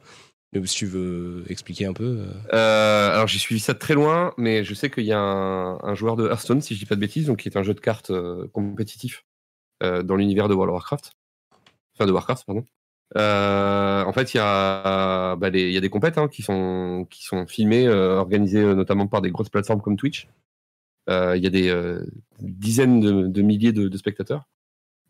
Si 0.63 0.75
tu 0.77 0.85
veux 0.85 1.43
expliquer 1.49 1.85
un 1.85 1.91
peu. 1.91 2.19
euh. 2.19 2.27
Euh, 2.53 3.13
alors 3.13 3.27
j'ai 3.27 3.39
suivi 3.39 3.59
ça 3.59 3.73
de 3.73 3.77
très 3.79 3.93
loin, 3.93 4.31
mais 4.37 4.63
je 4.63 4.73
sais 4.73 4.89
qu'il 4.89 5.03
y 5.03 5.11
a 5.11 5.19
un, 5.19 5.77
un 5.83 5.95
joueur 5.95 6.15
de 6.15 6.29
Hearthstone, 6.29 6.61
si 6.61 6.75
je 6.75 6.79
dis 6.79 6.85
pas 6.85 6.95
de 6.95 7.01
bêtises, 7.01 7.25
donc 7.25 7.39
qui 7.39 7.49
est 7.49 7.57
un 7.57 7.63
jeu 7.63 7.73
de 7.73 7.81
cartes 7.81 8.11
euh, 8.11 8.47
compétitif 8.53 9.25
euh, 9.25 9.34
dans 9.81 10.15
l'univers 10.15 10.47
de 10.47 10.53
World 10.53 10.69
of 10.69 10.75
Warcraft. 10.75 11.11
Enfin 11.95 12.05
de 12.05 12.11
Warcraft, 12.11 12.45
pardon. 12.45 12.65
Euh, 13.17 14.03
en 14.03 14.11
fait, 14.13 14.33
il 14.33 14.37
y 14.37 14.39
a, 14.43 15.35
bah, 15.35 15.49
y 15.49 15.77
a 15.77 15.81
des 15.81 15.89
compètes 15.89 16.17
hein, 16.17 16.27
qui, 16.27 16.41
sont, 16.41 17.05
qui 17.09 17.23
sont 17.23 17.45
filmées, 17.45 17.87
euh, 17.87 18.17
organisées 18.17 18.61
euh, 18.61 18.73
notamment 18.75 19.07
par 19.07 19.21
des 19.21 19.31
grosses 19.31 19.49
plateformes 19.49 19.81
comme 19.81 19.95
Twitch. 19.95 20.27
Euh, 21.09 21.37
Il 21.37 21.43
y 21.43 21.47
a 21.47 21.51
des 21.51 21.69
euh, 21.69 22.03
dizaines 22.39 22.99
de, 22.99 23.27
de 23.27 23.41
milliers 23.41 23.71
de, 23.73 23.87
de 23.87 23.97
spectateurs. 23.97 24.47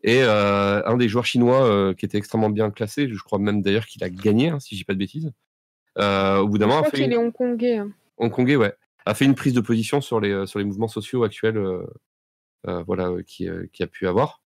Et 0.02 0.22
euh, 0.22 0.84
un 0.86 0.96
des 0.98 1.08
joueurs 1.08 1.24
chinois 1.24 1.64
euh, 1.64 1.94
qui 1.94 2.04
était 2.04 2.18
extrêmement 2.18 2.50
bien 2.50 2.70
classé, 2.70 3.08
je 3.08 3.18
crois 3.22 3.38
même 3.38 3.62
d'ailleurs 3.62 3.86
qu'il 3.86 4.04
a 4.04 4.10
gagné, 4.10 4.50
hein, 4.50 4.60
si 4.60 4.74
je 4.74 4.80
dis 4.80 4.84
pas 4.84 4.92
de 4.92 4.98
bêtises. 4.98 5.32
Euh, 5.98 6.38
au 6.38 6.48
bout 6.48 6.58
d'un 6.58 6.66
Je 6.66 6.68
moment, 6.68 6.80
a 6.80 6.82
crois 6.82 6.90
fait 6.90 6.96
qu'il 6.98 7.06
une- 7.06 7.12
est 7.12 7.16
hongkongais. 7.16 7.78
hein. 7.78 7.90
hongkongais, 8.18 8.56
ouais, 8.56 8.74
a 9.06 9.14
fait 9.14 9.24
une 9.24 9.34
prise 9.34 9.54
de 9.54 9.60
position 9.62 10.00
sur 10.02 10.20
les, 10.20 10.30
euh, 10.30 10.46
sur 10.46 10.58
les 10.58 10.64
mouvements 10.66 10.86
sociaux 10.86 11.24
actuels 11.24 11.56
euh, 11.56 11.86
euh, 12.68 12.82
voilà, 12.86 13.08
euh, 13.08 13.22
qui, 13.22 13.48
euh, 13.48 13.66
qui 13.72 13.82
a 13.82 13.86
pu 13.86 14.06
avoir. 14.06 14.42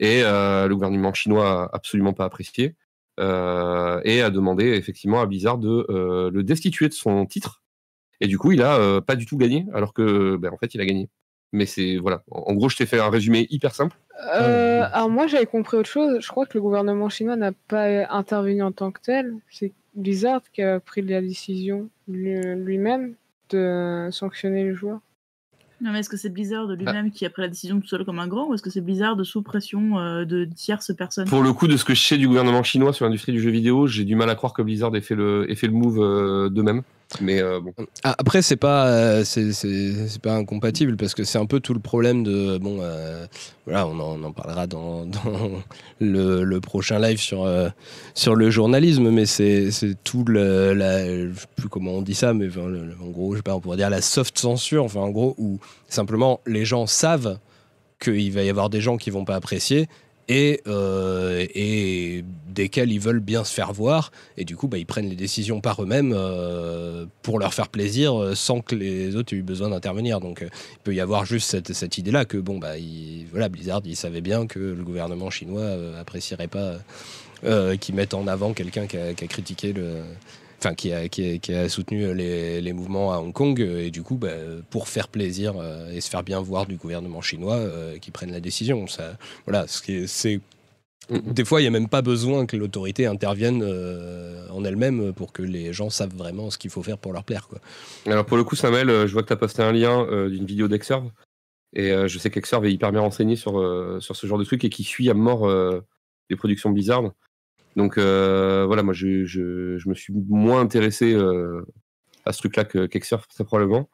Et 0.00 0.22
euh, 0.22 0.68
le 0.68 0.74
gouvernement 0.74 1.12
chinois 1.12 1.64
a 1.64 1.76
absolument 1.76 2.12
pas 2.12 2.24
apprécié 2.24 2.76
euh, 3.18 4.00
et 4.04 4.22
a 4.22 4.30
demandé 4.30 4.64
effectivement 4.64 5.20
à 5.20 5.26
Blizzard 5.26 5.58
de 5.58 5.86
euh, 5.90 6.30
le 6.30 6.42
destituer 6.42 6.88
de 6.88 6.94
son 6.94 7.26
titre. 7.26 7.62
Et 8.20 8.26
du 8.26 8.38
coup, 8.38 8.52
il 8.52 8.62
a 8.62 9.00
pas 9.00 9.16
du 9.16 9.26
tout 9.26 9.36
gagné, 9.36 9.66
alors 9.72 9.92
que, 9.92 10.36
ben, 10.36 10.52
en 10.52 10.56
fait, 10.56 10.74
il 10.74 10.80
a 10.80 10.86
gagné. 10.86 11.08
Mais 11.52 11.66
c'est 11.66 11.96
voilà. 11.96 12.22
En 12.30 12.52
gros, 12.54 12.68
je 12.68 12.76
t'ai 12.76 12.84
fait 12.84 13.00
un 13.00 13.10
résumé 13.10 13.46
hyper 13.50 13.74
simple. 13.74 13.96
Alors 14.20 15.08
moi 15.08 15.28
j'avais 15.28 15.46
compris 15.46 15.76
autre 15.76 15.88
chose. 15.88 16.18
Je 16.20 16.28
crois 16.28 16.44
que 16.44 16.58
le 16.58 16.60
gouvernement 16.60 17.08
chinois 17.08 17.36
n'a 17.36 17.52
pas 17.52 18.12
intervenu 18.12 18.62
en 18.62 18.72
tant 18.72 18.90
que 18.90 19.00
tel. 19.00 19.34
C'est 19.48 19.72
Blizzard 19.94 20.42
qui 20.52 20.62
a 20.62 20.80
pris 20.80 21.02
la 21.02 21.20
décision 21.20 21.88
lui- 22.08 22.40
lui-même 22.56 23.14
de 23.50 24.08
sanctionner 24.10 24.64
les 24.64 24.74
joueurs. 24.74 25.00
Non, 25.80 25.92
mais 25.92 26.00
est-ce 26.00 26.08
que 26.08 26.16
c'est 26.16 26.28
Blizzard 26.28 26.66
de 26.66 26.74
lui-même 26.74 27.12
qui 27.12 27.24
a 27.24 27.30
pris 27.30 27.42
la 27.42 27.48
décision 27.48 27.80
tout 27.80 27.86
seul 27.86 28.04
comme 28.04 28.18
un 28.18 28.26
grand 28.26 28.48
ou 28.48 28.54
est-ce 28.54 28.62
que 28.62 28.70
c'est 28.70 28.80
Blizzard 28.80 29.14
de 29.14 29.22
sous 29.22 29.42
pression 29.42 29.98
euh, 29.98 30.24
de 30.24 30.44
tierces 30.44 30.92
personnes? 30.94 31.28
Pour 31.28 31.42
le 31.42 31.52
coup, 31.52 31.68
de 31.68 31.76
ce 31.76 31.84
que 31.84 31.94
je 31.94 32.00
sais 32.00 32.18
du 32.18 32.26
gouvernement 32.26 32.64
chinois 32.64 32.92
sur 32.92 33.04
l'industrie 33.04 33.32
du 33.32 33.40
jeu 33.40 33.50
vidéo, 33.50 33.86
j'ai 33.86 34.04
du 34.04 34.16
mal 34.16 34.28
à 34.28 34.34
croire 34.34 34.52
que 34.52 34.62
Blizzard 34.62 34.94
ait 34.96 35.00
fait 35.00 35.14
le, 35.14 35.48
ait 35.50 35.54
fait 35.54 35.68
le 35.68 35.74
move 35.74 36.00
euh, 36.00 36.48
d'eux-mêmes. 36.48 36.82
Euh, 37.22 37.60
après, 38.02 38.42
c'est 38.42 38.56
pas, 38.56 38.86
euh, 38.88 39.24
pas 40.22 40.34
incompatible 40.34 40.96
parce 40.96 41.14
que 41.14 41.24
c'est 41.24 41.38
un 41.38 41.46
peu 41.46 41.60
tout 41.60 41.74
le 41.74 41.80
problème 41.80 42.22
de. 42.22 42.58
Bon, 42.58 42.78
euh, 42.80 43.26
voilà, 43.64 43.86
on 43.86 43.98
en, 44.22 44.32
parlera 44.32 44.66
dans, 44.66 45.06
le, 46.00 46.58
prochain 46.58 46.98
live 46.98 47.18
sur, 47.18 47.44
euh, 47.44 47.68
sur 48.14 48.34
le 48.34 48.50
journalisme, 48.50 49.10
mais 49.10 49.26
c'est, 49.26 49.70
tout 50.04 50.24
le. 50.24 50.74
La, 50.74 51.06
je 51.06 51.32
sais 51.34 51.46
plus 51.56 51.68
comment 51.68 51.92
on 51.92 52.02
dit 52.02 52.14
ça, 52.14 52.34
mais 52.34 52.48
en 52.58 53.08
gros, 53.08 53.32
je 53.32 53.38
sais 53.38 53.42
pas, 53.42 53.54
on 53.54 53.60
pourrait 53.60 53.78
dire 53.78 53.90
la 53.90 54.02
soft 54.02 54.38
censure, 54.38 54.84
enfin, 54.84 55.00
en 55.00 55.10
gros, 55.10 55.34
où 55.38 55.58
simplement 55.88 56.40
les 56.46 56.64
gens 56.64 56.86
savent 56.86 57.38
qu'il 58.00 58.32
va 58.32 58.42
y 58.42 58.50
avoir 58.50 58.70
des 58.70 58.80
gens 58.80 58.96
qui 58.96 59.10
vont 59.10 59.24
pas 59.24 59.34
apprécier. 59.34 59.88
Et, 60.28 60.60
euh, 60.66 61.46
et 61.54 62.22
desquels 62.46 62.92
ils 62.92 63.00
veulent 63.00 63.20
bien 63.20 63.44
se 63.44 63.52
faire 63.54 63.72
voir, 63.72 64.12
et 64.36 64.44
du 64.44 64.56
coup, 64.56 64.68
bah, 64.68 64.76
ils 64.76 64.84
prennent 64.84 65.08
les 65.08 65.16
décisions 65.16 65.60
par 65.60 65.82
eux-mêmes 65.82 66.12
euh, 66.14 67.06
pour 67.22 67.38
leur 67.38 67.54
faire 67.54 67.68
plaisir 67.68 68.20
euh, 68.20 68.34
sans 68.34 68.60
que 68.60 68.74
les 68.74 69.16
autres 69.16 69.34
aient 69.34 69.38
eu 69.38 69.42
besoin 69.42 69.70
d'intervenir. 69.70 70.20
Donc, 70.20 70.40
il 70.42 70.78
peut 70.84 70.94
y 70.94 71.00
avoir 71.00 71.24
juste 71.24 71.62
cette, 71.72 71.98
idée-là 71.98 72.26
que, 72.26 72.36
bon, 72.36 72.58
bah, 72.58 72.76
il- 72.76 73.26
voilà, 73.30 73.48
Blizzard, 73.48 73.80
il 73.84 73.96
savait 73.96 74.20
bien 74.20 74.46
que 74.46 74.58
le 74.58 74.82
gouvernement 74.82 75.30
chinois 75.30 75.70
apprécierait 75.98 76.48
pas 76.48 76.74
qu'ils 77.80 77.94
mettent 77.94 78.14
en 78.14 78.26
avant 78.26 78.52
quelqu'un 78.52 78.86
qui 78.86 78.96
a 78.98 79.14
critiqué 79.14 79.72
le. 79.72 80.02
Enfin, 80.58 80.74
qui 80.74 80.92
a, 80.92 81.68
soutenu 81.68 82.12
les, 82.14 82.72
mouvements 82.72 83.12
à 83.12 83.18
Hong 83.18 83.32
Kong, 83.32 83.60
euh, 83.60 83.84
et 83.84 83.90
du 83.92 84.02
coup, 84.02 84.16
bah, 84.16 84.32
pour 84.70 84.88
faire 84.88 85.06
plaisir 85.06 85.54
euh, 85.56 85.88
et 85.92 86.00
se 86.00 86.10
faire 86.10 86.24
bien 86.24 86.40
voir 86.40 86.66
du 86.66 86.74
gouvernement 86.76 87.20
chinois, 87.20 87.54
euh, 87.54 87.98
qui 87.98 88.10
prennent 88.10 88.32
la 88.32 88.40
décision. 88.40 88.86
Voilà, 89.46 89.66
des 91.10 91.44
fois, 91.44 91.60
il 91.60 91.64
n'y 91.64 91.68
a 91.68 91.70
même 91.70 91.88
pas 91.88 92.02
besoin 92.02 92.44
que 92.44 92.56
l'autorité 92.56 93.06
intervienne 93.06 93.62
en 94.50 94.64
elle-même 94.64 95.12
pour 95.14 95.32
que 95.32 95.42
les 95.42 95.72
gens 95.72 95.90
savent 95.90 96.14
vraiment 96.14 96.50
ce 96.50 96.58
qu'il 96.58 96.70
faut 96.70 96.82
faire 96.82 96.98
pour 96.98 97.12
leur 97.12 97.24
plaire. 97.24 97.48
Alors 98.06 98.26
pour 98.26 98.36
le 98.36 98.44
coup, 98.44 98.56
Samuel, 98.56 99.06
je 99.06 99.12
vois 99.12 99.22
que 99.22 99.28
tu 99.28 99.32
as 99.32 99.36
posté 99.36 99.62
un 99.62 99.72
lien 99.72 100.06
d'une 100.28 100.44
vidéo 100.44 100.68
d'Exerve. 100.68 101.10
Et 101.72 101.90
je 102.06 102.18
sais 102.18 102.28
qu'Exerve 102.30 102.66
est 102.66 102.72
hyper 102.72 102.92
bien 102.92 103.00
renseigné 103.00 103.36
sur, 103.36 103.52
sur 104.02 104.16
ce 104.16 104.26
genre 104.26 104.38
de 104.38 104.44
truc 104.44 104.64
et 104.64 104.68
qui 104.68 104.84
suit 104.84 105.08
à 105.08 105.14
mort 105.14 105.48
les 106.28 106.36
productions 106.36 106.68
Blizzard. 106.68 107.12
Donc 107.76 107.98
euh, 107.98 108.64
voilà, 108.66 108.82
moi 108.82 108.94
je, 108.94 109.24
je, 109.24 109.78
je 109.78 109.88
me 109.88 109.94
suis 109.94 110.12
moins 110.12 110.60
intéressé 110.60 111.14
euh, 111.14 111.62
à 112.24 112.32
ce 112.32 112.38
truc-là 112.38 112.64
que- 112.64 112.86
qu'Exerve, 112.86 113.26
très 113.28 113.44
probablement. 113.44 113.88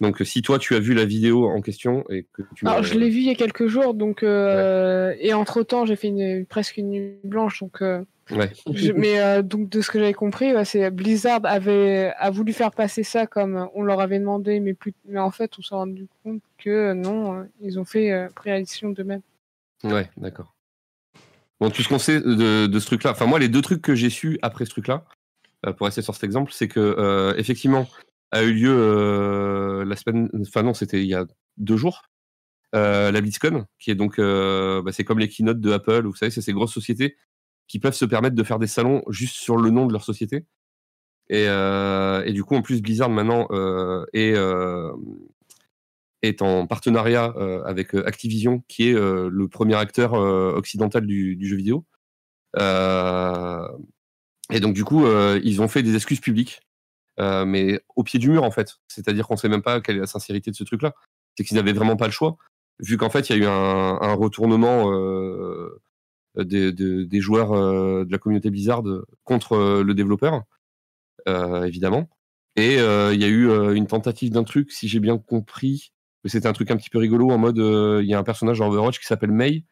Donc 0.00 0.22
si 0.24 0.42
toi 0.42 0.58
tu 0.58 0.74
as 0.76 0.78
vu 0.80 0.94
la 0.94 1.04
vidéo 1.04 1.46
en 1.46 1.60
question 1.60 2.04
et 2.08 2.26
que 2.32 2.42
tu 2.54 2.66
Alors, 2.66 2.82
je 2.84 2.96
l'ai 2.98 3.08
vu 3.10 3.18
il 3.18 3.26
y 3.26 3.30
a 3.30 3.34
quelques 3.34 3.66
jours, 3.66 3.94
donc 3.94 4.22
euh, 4.22 5.14
et 5.18 5.34
entre 5.34 5.62
temps, 5.64 5.84
j'ai 5.86 5.96
fait 5.96 6.08
une, 6.08 6.46
presque 6.46 6.76
une 6.76 6.90
nuit 6.90 7.14
blanche, 7.24 7.60
donc. 7.60 7.82
euh, 7.82 8.02
Ouais. 8.30 8.50
je- 8.70 8.92
mais 8.96 9.18
euh, 9.20 9.40
donc 9.42 9.70
de 9.70 9.80
ce 9.80 9.90
que 9.90 9.98
j'avais 9.98 10.12
compris, 10.14 10.52
ouais, 10.54 10.64
c'est 10.66 10.90
Blizzard 10.90 11.40
avait 11.44 12.12
a 12.18 12.30
voulu 12.30 12.52
faire 12.52 12.70
passer 12.70 13.02
ça 13.02 13.26
comme 13.26 13.68
on 13.74 13.82
leur 13.82 14.00
avait 14.02 14.18
demandé, 14.18 14.60
mais 14.60 14.74
plus, 14.74 14.92
mais 15.06 15.18
en 15.18 15.30
fait, 15.30 15.50
on 15.58 15.62
s'est 15.62 15.74
rendu 15.74 16.06
compte 16.22 16.42
que 16.58 16.68
euh, 16.70 16.94
non, 16.94 17.40
euh, 17.40 17.44
ils 17.62 17.80
ont 17.80 17.84
fait 17.86 18.12
euh, 18.12 18.28
préaction 18.34 18.90
d'eux-mêmes. 18.90 19.22
Ouais, 19.82 20.10
d'accord. 20.18 20.54
Bon, 21.60 21.70
tout 21.70 21.82
ce 21.82 21.88
qu'on 21.88 21.98
sait 21.98 22.20
de, 22.20 22.66
de 22.66 22.78
ce 22.78 22.86
truc-là, 22.86 23.10
enfin 23.12 23.26
moi 23.26 23.38
les 23.38 23.48
deux 23.48 23.62
trucs 23.62 23.82
que 23.82 23.94
j'ai 23.94 24.10
su 24.10 24.38
après 24.42 24.64
ce 24.64 24.70
truc-là, 24.70 25.04
euh, 25.66 25.72
pour 25.72 25.86
rester 25.86 26.02
sur 26.02 26.14
cet 26.14 26.24
exemple, 26.24 26.52
c'est 26.52 26.68
que 26.68 26.80
euh, 26.80 27.34
effectivement 27.36 27.88
a 28.30 28.42
eu 28.44 28.52
lieu 28.52 28.70
euh, 28.70 29.84
la 29.84 29.96
semaine, 29.96 30.28
enfin 30.40 30.62
non, 30.62 30.74
c'était 30.74 31.02
il 31.02 31.08
y 31.08 31.14
a 31.14 31.26
deux 31.56 31.76
jours, 31.76 32.02
euh, 32.74 33.10
la 33.10 33.20
BlizzCon, 33.20 33.64
qui 33.78 33.90
est 33.90 33.94
donc, 33.94 34.18
euh, 34.18 34.82
bah, 34.82 34.92
c'est 34.92 35.04
comme 35.04 35.18
les 35.18 35.28
keynotes 35.28 35.60
de 35.60 35.72
Apple, 35.72 36.06
vous 36.06 36.14
savez, 36.14 36.30
c'est 36.30 36.42
ces 36.42 36.52
grosses 36.52 36.72
sociétés 36.72 37.16
qui 37.66 37.78
peuvent 37.80 37.94
se 37.94 38.04
permettre 38.04 38.36
de 38.36 38.44
faire 38.44 38.58
des 38.58 38.66
salons 38.66 39.02
juste 39.08 39.36
sur 39.36 39.56
le 39.56 39.70
nom 39.70 39.86
de 39.86 39.92
leur 39.92 40.04
société. 40.04 40.46
Et, 41.30 41.46
euh, 41.48 42.22
et 42.24 42.32
du 42.32 42.44
coup, 42.44 42.56
en 42.56 42.62
plus, 42.62 42.82
Blizzard 42.82 43.10
maintenant 43.10 43.48
est, 44.12 44.34
est 46.22 46.42
en 46.42 46.66
partenariat 46.66 47.32
euh, 47.36 47.62
avec 47.64 47.94
euh, 47.94 48.06
Activision, 48.06 48.62
qui 48.68 48.90
est 48.90 48.94
euh, 48.94 49.28
le 49.30 49.48
premier 49.48 49.74
acteur 49.74 50.12
occidental 50.12 51.06
du, 51.06 51.38
jeu 51.40 51.56
vidéo. 51.56 51.84
Et 54.50 54.60
donc, 54.60 54.74
du 54.74 54.84
coup, 54.84 55.06
ils 55.42 55.60
ont 55.60 55.68
fait 55.68 55.82
des 55.82 55.94
excuses 55.94 56.20
publiques, 56.20 56.60
mais 57.18 57.80
au 57.96 58.02
pied 58.02 58.18
du 58.18 58.30
mur, 58.30 58.44
en 58.44 58.50
fait. 58.50 58.78
C'est-à-dire 58.88 59.26
qu'on 59.26 59.36
sait 59.36 59.48
même 59.48 59.62
pas 59.62 59.80
quelle 59.80 59.96
est 59.96 60.00
la 60.00 60.06
sincérité 60.06 60.50
de 60.50 60.56
ce 60.56 60.64
truc-là. 60.64 60.94
C'est 61.36 61.44
qu'ils 61.44 61.56
n'avaient 61.56 61.72
vraiment 61.72 61.96
pas 61.96 62.06
le 62.06 62.12
choix, 62.12 62.36
vu 62.80 62.96
qu'en 62.96 63.10
fait, 63.10 63.28
il 63.28 63.36
y 63.36 63.40
a 63.40 63.44
eu 63.44 63.46
un, 63.46 64.14
retournement 64.14 64.90
des, 66.36 67.20
joueurs 67.20 67.52
de 67.52 68.10
la 68.10 68.18
communauté 68.18 68.50
Blizzard 68.50 68.82
contre 69.24 69.82
le 69.82 69.94
développeur, 69.94 70.42
évidemment. 71.26 72.08
Et 72.56 72.76
il 72.76 73.20
y 73.20 73.24
a 73.24 73.28
eu 73.28 73.74
une 73.76 73.86
tentative 73.86 74.30
d'un 74.30 74.44
truc, 74.44 74.72
si 74.72 74.88
j'ai 74.88 75.00
bien 75.00 75.18
compris, 75.18 75.92
mais 76.28 76.30
c'était 76.30 76.46
un 76.46 76.52
truc 76.52 76.70
un 76.70 76.76
petit 76.76 76.90
peu 76.90 76.98
rigolo 76.98 77.30
en 77.30 77.38
mode 77.38 77.58
euh, 77.58 78.02
il 78.02 78.08
y 78.10 78.12
a 78.12 78.18
un 78.18 78.22
personnage 78.22 78.58
dans 78.58 78.68
Overwatch 78.68 78.98
qui 78.98 79.06
s'appelle 79.06 79.32
Mei 79.32 79.64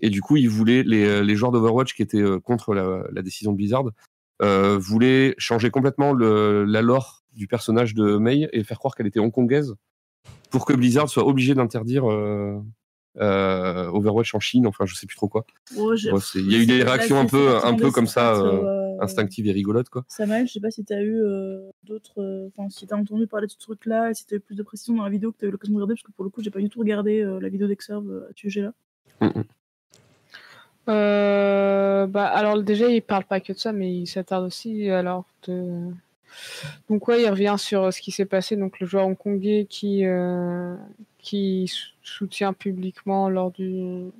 et 0.00 0.10
du 0.10 0.20
coup 0.22 0.36
ils 0.36 0.48
voulaient 0.48 0.82
les, 0.82 1.04
euh, 1.04 1.20
les 1.22 1.36
joueurs 1.36 1.52
d'Overwatch 1.52 1.94
qui 1.94 2.02
étaient 2.02 2.20
euh, 2.20 2.40
contre 2.40 2.74
la, 2.74 3.04
la 3.12 3.22
décision 3.22 3.52
de 3.52 3.56
Blizzard 3.56 3.84
voulaient 4.40 5.36
changer 5.38 5.70
complètement 5.70 6.12
le, 6.12 6.64
la 6.64 6.82
lore 6.82 7.22
du 7.32 7.46
personnage 7.46 7.94
de 7.94 8.16
Mei 8.16 8.48
et 8.52 8.64
faire 8.64 8.80
croire 8.80 8.96
qu'elle 8.96 9.06
était 9.06 9.20
hongkongaise 9.20 9.76
pour 10.50 10.66
que 10.66 10.72
Blizzard 10.72 11.08
soit 11.08 11.24
obligé 11.24 11.54
d'interdire 11.54 12.04
euh, 12.10 13.86
Overwatch 13.92 14.34
en 14.34 14.40
Chine 14.40 14.66
enfin 14.66 14.84
je 14.86 14.96
sais 14.96 15.06
plus 15.06 15.14
trop 15.14 15.28
quoi. 15.28 15.46
Oh, 15.76 15.92
Ouais, 15.92 16.20
il 16.34 16.52
y 16.52 16.56
a 16.56 16.58
eu 16.58 16.66
des 16.66 16.82
réactions 16.82 17.20
un 17.20 17.26
peu 17.26 17.64
un 17.64 17.74
peu 17.74 17.92
comme 17.92 18.08
ça 18.08 18.34
euh, 18.34 18.83
euh, 18.98 19.02
instinctives 19.04 19.46
et 19.46 19.52
rigolotes 19.52 19.88
quoi 19.88 20.04
Samuel, 20.08 20.46
je 20.46 20.52
sais 20.54 20.60
pas 20.60 20.70
si 20.70 20.84
t'as 20.84 21.00
eu 21.02 21.20
euh, 21.22 21.70
d'autres. 21.84 22.20
euh, 22.22 22.48
Enfin, 22.56 22.68
si 22.70 22.86
t'as 22.86 22.96
entendu 22.96 23.26
parler 23.26 23.46
de 23.46 23.52
ce 23.52 23.58
truc-là, 23.58 24.10
et 24.10 24.14
si 24.14 24.26
t'as 24.26 24.36
eu 24.36 24.40
plus 24.40 24.54
de 24.56 24.62
précisions 24.62 24.94
dans 24.94 25.04
la 25.04 25.10
vidéo 25.10 25.32
que 25.32 25.38
t'as 25.38 25.46
eu 25.46 25.50
l'occasion 25.50 25.72
de 25.74 25.78
regarder, 25.78 25.94
parce 25.94 26.02
que 26.02 26.12
pour 26.12 26.24
le 26.24 26.30
coup, 26.30 26.42
j'ai 26.42 26.50
pas 26.50 26.60
du 26.60 26.68
tout 26.68 26.78
regardé 26.80 27.20
euh, 27.20 27.38
la 27.40 27.48
vidéo 27.48 27.66
d'Exerve 27.66 28.24
à 28.28 28.32
ce 28.32 28.40
sujet-là. 28.40 28.72
Euh, 30.88 32.06
bah, 32.06 32.26
alors 32.26 32.62
déjà, 32.62 32.88
il 32.88 33.00
parle 33.02 33.24
pas 33.24 33.40
que 33.40 33.52
de 33.52 33.58
ça, 33.58 33.72
mais 33.72 33.92
il 33.94 34.06
s'attarde 34.06 34.44
aussi 34.44 34.90
alors 34.90 35.24
de. 35.48 35.88
Donc 36.90 37.06
ouais, 37.08 37.22
il 37.22 37.28
revient 37.28 37.54
sur 37.58 37.92
ce 37.92 38.00
qui 38.00 38.10
s'est 38.10 38.24
passé. 38.26 38.56
Donc 38.56 38.80
le 38.80 38.86
joueur 38.86 39.06
hongkongais 39.06 39.66
qui 39.68 40.04
euh, 40.04 40.74
qui 41.18 41.68
sou- 41.68 41.92
soutient 42.02 42.52
publiquement 42.52 43.30
lors 43.30 43.50
du 43.50 44.10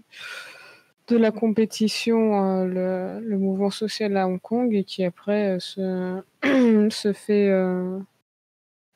de 1.08 1.16
la 1.18 1.30
compétition 1.30 2.62
euh, 2.62 3.18
le, 3.20 3.26
le 3.26 3.38
mouvement 3.38 3.70
social 3.70 4.16
à 4.16 4.26
Hong 4.26 4.40
Kong 4.40 4.74
et 4.74 4.84
qui 4.84 5.04
après 5.04 5.56
euh, 5.56 5.58
se 5.60 6.22
se 6.90 7.12
fait 7.12 7.48
euh, 7.50 7.98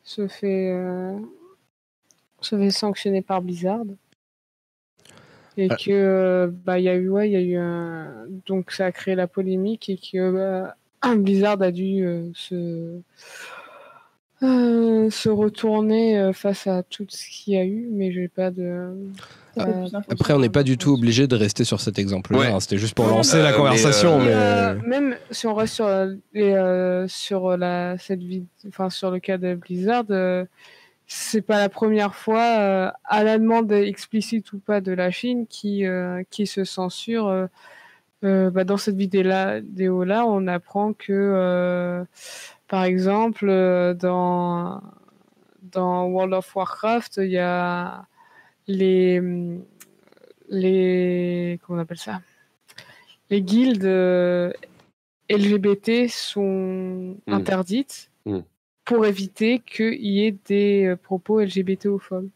se 0.04 0.26
fait 0.26 0.72
se 2.40 2.56
fait 2.56 2.70
sanctionner 2.70 3.20
par 3.22 3.42
Blizzard 3.42 3.84
et 5.58 5.68
Ah. 5.70 5.76
que 5.76 6.52
bah 6.64 6.78
il 6.78 6.84
y 6.84 6.88
a 6.88 6.94
eu 6.94 7.08
ouais 7.10 7.28
il 7.28 7.32
y 7.32 7.36
a 7.36 7.40
eu 7.40 7.56
un... 7.56 8.26
donc 8.46 8.70
ça 8.70 8.86
a 8.86 8.92
créé 8.92 9.14
la 9.14 9.26
polémique 9.26 9.88
et 9.90 9.98
que 9.98 10.30
bah, 10.32 10.76
Blizzard 11.16 11.60
a 11.60 11.70
dû 11.72 12.04
euh, 12.06 12.30
se 12.32 13.00
euh, 14.44 15.10
se 15.10 15.28
retourner 15.28 16.30
face 16.32 16.68
à 16.68 16.84
tout 16.84 17.04
ce 17.08 17.28
qu'il 17.28 17.54
y 17.54 17.56
a 17.58 17.64
eu 17.64 17.88
mais 17.90 18.12
j'ai 18.12 18.28
pas 18.28 18.50
de 18.52 18.94
Euh, 19.60 19.88
Après, 20.10 20.32
on 20.34 20.38
n'est 20.38 20.48
pas 20.48 20.62
du 20.62 20.78
tout 20.78 20.92
obligé 20.92 21.26
de 21.26 21.36
rester 21.36 21.64
sur 21.64 21.80
cet 21.80 21.98
exemple-là. 21.98 22.38
Ouais. 22.38 22.46
hein. 22.52 22.60
C'était 22.60 22.78
juste 22.78 22.94
pour 22.94 23.06
lancer 23.06 23.36
euh, 23.38 23.42
la 23.42 23.50
mais, 23.50 23.56
conversation. 23.56 24.20
euh, 24.20 24.24
Mais, 24.24 24.32
Euh, 24.34 24.74
même 24.88 25.16
si 25.30 25.46
on 25.46 25.54
reste 25.54 25.74
sur, 25.74 25.86
euh, 25.86 26.14
les, 26.34 26.52
euh, 26.52 27.06
sur 27.08 27.56
la, 27.56 27.96
cette 27.98 28.20
vid- 28.20 28.46
enfin, 28.68 28.90
sur 28.90 29.10
le 29.10 29.18
cas 29.18 29.38
de 29.38 29.54
Blizzard, 29.54 30.04
euh, 30.10 30.44
c'est 31.06 31.40
pas 31.42 31.58
la 31.58 31.68
première 31.68 32.14
fois, 32.14 32.42
euh, 32.58 32.90
à 33.04 33.24
la 33.24 33.38
demande 33.38 33.72
explicite 33.72 34.52
ou 34.52 34.58
pas 34.58 34.80
de 34.80 34.92
la 34.92 35.10
Chine, 35.10 35.46
qui, 35.48 35.86
euh, 35.86 36.22
qui 36.30 36.46
se 36.46 36.64
censure. 36.64 37.28
euh, 37.28 37.46
euh, 38.24 38.50
bah, 38.50 38.64
dans 38.64 38.76
cette 38.78 38.96
vidéo-là, 38.96 39.60
vidéo-là, 39.60 40.26
on 40.26 40.46
apprend 40.48 40.92
que, 40.92 41.12
euh, 41.12 42.02
par 42.66 42.82
exemple, 42.84 43.46
euh, 43.48 43.94
dans, 43.94 44.82
dans 45.72 46.04
World 46.06 46.34
of 46.34 46.54
Warcraft, 46.56 47.18
il 47.22 47.30
y 47.30 47.38
a 47.38 48.04
les, 48.68 49.20
les, 50.48 51.58
comment 51.66 51.78
on 51.78 51.82
appelle 51.82 51.98
ça? 51.98 52.20
Les 53.30 53.42
guildes 53.42 53.84
euh, 53.84 54.52
LGBT 55.30 56.08
sont 56.08 57.16
Mm. 57.26 57.32
interdites 57.32 58.10
Mm. 58.24 58.38
pour 58.84 59.04
éviter 59.06 59.60
qu'il 59.60 59.94
y 60.06 60.26
ait 60.26 60.36
des 60.46 60.84
euh, 60.86 60.96
propos 60.96 61.40
LGBTophobes. 61.40 62.28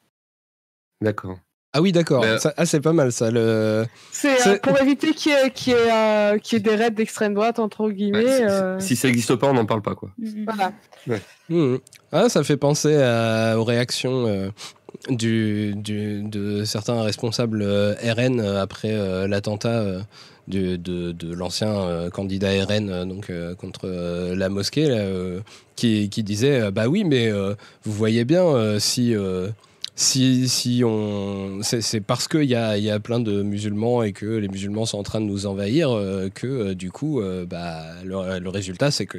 d'accord 1.01 1.39
Ah 1.75 1.81
oui, 1.81 1.91
d'accord. 1.93 2.23
Mais- 2.23 2.39
Ça- 2.39 2.53
Ah, 2.59 2.67
c'est 2.67 2.83
pas 2.83 2.93
mal 2.93 3.11
ça. 3.13 3.31
Le... 3.31 3.87
C'est 4.11 4.47
euh, 4.47 4.59
pour 4.59 4.79
éviter 4.81 5.15
qu'il 5.15 5.33
y 5.33 5.35
ait, 5.35 5.51
qu'il 5.51 5.73
y 5.73 5.77
ait, 5.77 5.91
euh, 5.91 6.39
qu'il 6.39 6.59
y 6.59 6.61
ait 6.61 6.63
des 6.63 6.75
raids 6.77 6.91
d'extrême 6.91 7.33
droite, 7.33 7.59
entre 7.59 7.89
guillemets. 7.91 8.25
Ouais, 8.25 8.37
si- 8.37 8.43
euh, 8.45 8.79
ça 8.97 9.09
n'existe 9.09 9.35
pas 9.37 9.49
on 9.49 9.55
n'en 9.55 9.65
parle 9.65 9.81
pas 9.81 9.95
quoi. 9.95 10.11
Voilà. 10.47 10.73
Mhm. 11.49 11.79
Ah, 12.13 12.29
ça 12.29 12.45
fait 12.45 12.59
penser 12.59 12.95
à- 12.97 13.59
aux 13.59 13.65
réactions 13.65 14.27
euh, 14.27 14.51
de 15.09 16.65
certains 16.65 17.03
responsables 17.03 17.63
euh, 17.63 17.95
RN 18.03 18.41
euh, 18.41 18.63
après 18.63 18.93
euh, 18.93 19.27
l'attentat 19.27 19.85
de, 20.49 21.35
l'ancien 21.35 22.11
candidat 22.13 22.65
RN 22.65 23.09
donc, 23.09 23.31
contre 23.59 23.87
la 24.35 24.49
mosquée, 24.49 24.89
qui, 25.77 26.09
qui 26.11 26.23
disait 26.23 26.71
Bah 26.73 26.89
oui, 26.89 27.05
mais 27.05 27.31
vous 27.31 27.93
voyez 27.93 28.25
bien, 28.25 28.79
si. 28.79 29.15
si, 29.95 30.49
si 30.49 30.83
on. 30.85 31.61
C'est 31.63 32.01
parce 32.01 32.27
qu'il 32.27 32.45
y 32.45 32.57
a, 32.57 32.77
y 32.77 32.91
a 32.91 32.99
plein 32.99 33.21
de 33.21 33.43
musulmans 33.43 34.03
et 34.03 34.13
que 34.13 34.27
les 34.27 34.49
musulmans 34.49 34.85
sont 34.85 34.99
en 34.99 35.05
train 35.05 35.21
de 35.21 35.27
nous 35.27 35.47
envahir 35.47 35.89
que, 36.35 36.75
du 36.75 36.91
coup, 36.91 37.23
bah, 37.49 37.85
le 38.05 38.49
résultat, 38.49 38.91
c'est 38.91 39.07
que. 39.07 39.19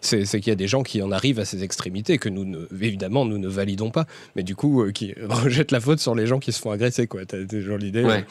C'est 0.00 0.24
qu'il 0.40 0.48
y 0.48 0.50
a 0.50 0.54
des 0.56 0.66
gens 0.68 0.82
qui 0.82 1.02
en 1.02 1.10
arrivent 1.12 1.38
à 1.40 1.44
ces 1.44 1.62
extrémités 1.62 2.18
que 2.18 2.28
nous, 2.28 2.44
ne- 2.44 2.66
évidemment, 2.80 3.24
nous 3.24 3.38
ne 3.38 3.48
validons 3.48 3.90
pas, 3.90 4.06
mais 4.34 4.42
du 4.42 4.56
coup, 4.56 4.82
euh, 4.82 4.92
qui 4.92 5.14
rejettent 5.28 5.72
la 5.72 5.80
faute 5.80 6.00
sur 6.00 6.14
les 6.14 6.26
gens 6.26 6.38
qui 6.38 6.52
se 6.52 6.60
font 6.60 6.70
agresser, 6.70 7.06
quoi. 7.06 7.24
T'as 7.26 7.44
toujours 7.44 7.76
l'idée. 7.78 8.02
Ouais, 8.04 8.24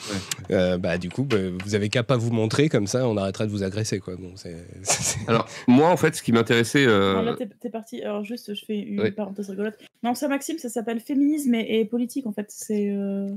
euh, 0.51 0.77
bah, 0.77 0.97
du 0.97 1.09
coup, 1.09 1.23
bah, 1.23 1.37
vous 1.63 1.75
avez 1.75 1.89
qu'à 1.89 2.03
pas 2.03 2.17
vous 2.17 2.31
montrer, 2.31 2.69
comme 2.69 2.87
ça, 2.87 3.07
on 3.07 3.17
arrêtera 3.17 3.45
de 3.45 3.51
vous 3.51 3.63
agresser, 3.63 3.99
quoi. 3.99 4.15
Bon, 4.15 4.33
Alors, 5.27 5.47
moi, 5.67 5.89
en 5.89 5.97
fait, 5.97 6.15
ce 6.15 6.23
qui 6.23 6.31
m'intéressait. 6.31 6.85
euh, 6.87 7.11
Alors 7.11 7.23
là, 7.23 7.35
t'es 7.59 7.69
parti. 7.69 8.01
Alors, 8.01 8.23
juste, 8.23 8.53
je 8.55 8.65
fais 8.65 8.77
une 8.79 8.99
Oui. 9.01 9.11
parenthèse 9.11 9.49
rigolote. 9.49 9.77
Non, 10.03 10.15
ça, 10.15 10.27
Maxime, 10.27 10.57
ça 10.57 10.69
s'appelle 10.69 10.99
féminisme 10.99 11.53
et, 11.55 11.79
et 11.81 11.85
politique, 11.85 12.25
en 12.25 12.31
fait. 12.31 12.47
C'est. 12.49 12.89
Euh... 12.89 13.29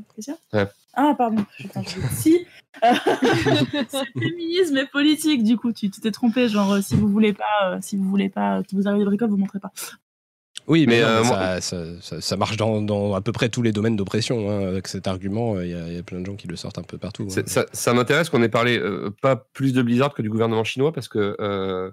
Ah, 0.94 1.14
pardon. 1.16 1.44
Putain, 1.56 1.82
je 1.82 2.00
si. 2.14 2.46
Euh, 2.84 2.88
c'est 3.88 4.06
féminisme 4.18 4.76
et 4.78 4.86
politique, 4.86 5.42
du 5.44 5.56
coup. 5.56 5.72
Tu 5.72 5.90
t'es 5.90 6.10
trompé. 6.10 6.48
Genre, 6.48 6.72
euh, 6.74 6.80
si 6.82 6.94
vous 6.96 7.08
voulez 7.08 7.32
pas, 7.32 7.44
euh, 7.74 7.78
si 7.80 7.96
vous 7.96 8.04
voulez 8.04 8.28
pas 8.28 8.58
euh, 8.58 8.62
que 8.62 8.74
vous 8.76 8.86
arrivez 8.86 9.00
des 9.04 9.06
bricoles, 9.06 9.30
vous 9.30 9.36
montrez 9.36 9.58
pas. 9.60 9.70
Oui, 10.68 10.86
mais, 10.86 10.96
Mais, 10.96 11.02
non, 11.02 11.08
euh, 11.08 11.20
mais 11.22 11.26
moi- 11.28 11.36
ça, 11.38 11.60
ça- 11.60 12.00
ça- 12.00 12.20
ça 12.20 12.36
marche 12.36 12.56
dans, 12.56 12.80
dans 12.82 13.14
à 13.14 13.20
peu 13.20 13.32
près 13.32 13.48
tous 13.48 13.62
les 13.62 13.72
domaines 13.72 13.96
d'oppression. 13.96 14.48
hein. 14.50 14.68
Avec 14.68 14.86
cet 14.86 15.06
argument, 15.08 15.60
il 15.60 15.70
y, 15.70 15.74
a- 15.74 15.88
il 15.88 15.94
y 15.94 15.98
a 15.98 16.02
plein 16.02 16.20
de 16.20 16.26
gens 16.26 16.36
qui 16.36 16.46
le 16.46 16.56
sortent 16.56 16.78
un 16.78 16.82
peu 16.84 16.98
partout. 16.98 17.24
hein. 17.24 17.30
C'est- 17.30 17.48
Ça, 17.48 17.66
ça 17.72 17.92
m'intéresse 17.94 18.28
qu'on 18.30 18.42
ait 18.42 18.48
parlé 18.48 18.78
euh, 18.78 19.10
pas 19.22 19.34
plus 19.36 19.72
de 19.72 19.82
Blizzard 19.82 20.14
que 20.14 20.22
du 20.22 20.30
gouvernement 20.30 20.62
chinois 20.64 20.92
parce 20.92 21.08
que 21.08 21.36
euh, 21.40 21.90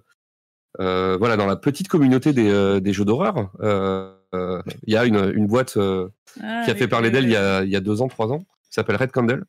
euh, 0.80 1.17
voilà 1.17 1.35
dans 1.35 1.47
la 1.47 1.55
petite 1.55 1.88
communauté 1.88 2.31
des, 2.31 2.47
euh, 2.49 2.80
des 2.80 2.93
jeux 2.93 3.05
d'horreur, 3.05 3.49
euh, 3.61 4.13
euh, 4.35 4.61
il 4.85 4.93
y 4.93 4.97
a 4.97 5.05
une, 5.05 5.31
une 5.35 5.47
boîte 5.47 5.77
euh, 5.77 6.07
Ah, 6.43 6.61
qui 6.63 6.69
a 6.71 6.76
fait 6.76 6.88
parler 6.88 7.09
d'elle 7.09 7.23
il, 7.23 7.31
y 7.31 7.35
a- 7.35 7.63
il 7.63 7.69
y 7.71 7.76
a 7.76 7.80
deux 7.80 8.03
ans, 8.03 8.07
trois 8.07 8.31
ans, 8.31 8.43
s'appelle 8.76 8.96
Red 8.98 9.12
Candle, 9.12 9.46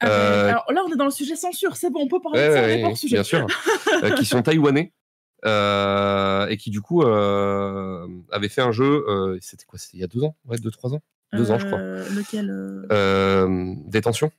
ah, 0.00 0.08
euh, 0.08 0.48
Alors 0.50 0.64
là, 0.72 0.82
on 0.86 0.92
est 0.92 0.96
dans 0.96 1.04
le 1.04 1.10
sujet 1.10 1.36
censure. 1.36 1.76
C'est 1.76 1.90
bon, 1.90 2.00
on 2.02 2.08
peut 2.08 2.20
parler 2.20 2.40
Ouais, 2.40 2.48
de 2.48 2.54
ça. 2.54 2.62
ouais, 2.62 2.84
ouais, 2.84 2.94
sujet. 2.96 3.16
bien 3.16 3.22
sûr, 3.22 3.46
euh, 4.02 4.10
qui 4.16 4.24
sont 4.24 4.42
taïwanais 4.42 4.92
euh, 5.46 6.46
et 6.48 6.56
qui 6.56 6.70
du 6.70 6.80
coup 6.80 7.02
avaient 7.02 8.48
fait 8.48 8.62
un 8.62 8.72
jeu. 8.72 9.04
C'était 9.40 9.64
quoi 9.64 9.78
C'était 9.78 9.98
il 9.98 10.00
y 10.00 10.04
a 10.04 10.08
deux 10.08 10.22
ans, 10.24 10.36
ouais, 10.46 10.58
deux 10.58 10.70
trois 10.70 10.92
ans, 10.94 11.02
deux 11.32 11.50
ans 11.50 11.58
je 11.58 11.66
crois. 11.66 11.78
Lequel 11.80 12.48
détention 13.88 14.30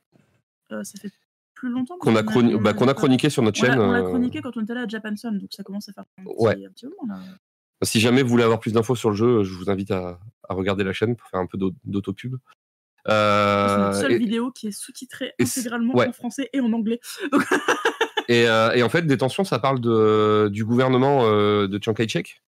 Ça 0.69 0.83
fait 0.99 1.11
plus 1.53 1.69
longtemps 1.69 1.97
qu'on 1.97 2.15
a, 2.17 2.21
chroni- 2.21 2.53
on 2.55 2.61
bah, 2.61 2.71
a 2.77 2.93
chroniqué 2.93 3.29
sur 3.29 3.41
notre 3.41 3.61
On 3.63 3.65
chaîne. 3.65 3.79
on 3.79 3.91
l'a 3.91 4.01
chroniqué 4.01 4.41
quand 4.41 4.57
on 4.57 4.63
était 4.63 4.73
là 4.73 4.81
à 4.81 4.87
Japanson, 4.87 5.31
donc 5.31 5.49
ça 5.51 5.63
commence 5.63 5.87
à 5.87 5.93
faire 5.93 6.03
un 6.19 6.23
petit, 6.23 6.35
Ouais. 6.37 6.65
un 6.65 6.69
petit 6.69 6.85
moment 6.85 7.13
là. 7.15 7.19
Si 7.83 7.99
jamais 8.01 8.23
vous 8.23 8.29
voulez 8.29 8.43
avoir 8.43 8.59
plus 8.59 8.73
d'infos 8.73 8.95
sur 8.95 9.09
le 9.09 9.15
jeu, 9.15 9.43
je 9.43 9.53
vous 9.53 9.69
invite 9.69 9.91
à, 9.91 10.19
à 10.49 10.53
regarder 10.53 10.83
la 10.83 10.91
chaîne 10.91 11.15
pour 11.15 11.29
faire 11.29 11.39
un 11.39 11.45
peu 11.45 11.57
d'au- 11.57 11.71
C'est 13.05 13.11
Euh, 13.13 13.77
notre 13.77 13.99
seule 13.99 14.13
et, 14.13 14.17
vidéo 14.17 14.51
qui 14.51 14.67
est 14.67 14.71
sous-titrée 14.71 15.33
intégralement 15.39 15.93
ouais. 15.95 16.07
en 16.07 16.11
français 16.13 16.49
et 16.53 16.59
en 16.59 16.73
anglais. 16.73 16.99
et, 18.27 18.47
euh, 18.47 18.71
et 18.73 18.81
en 18.83 18.89
fait, 18.89 19.03
détention, 19.03 19.43
ça 19.43 19.59
parle 19.59 19.79
de, 19.79 20.49
du 20.51 20.65
gouvernement 20.65 21.21
euh, 21.25 21.67
de 21.67 21.79
Chiang 21.81 21.93
Kai-shek, 21.93 22.41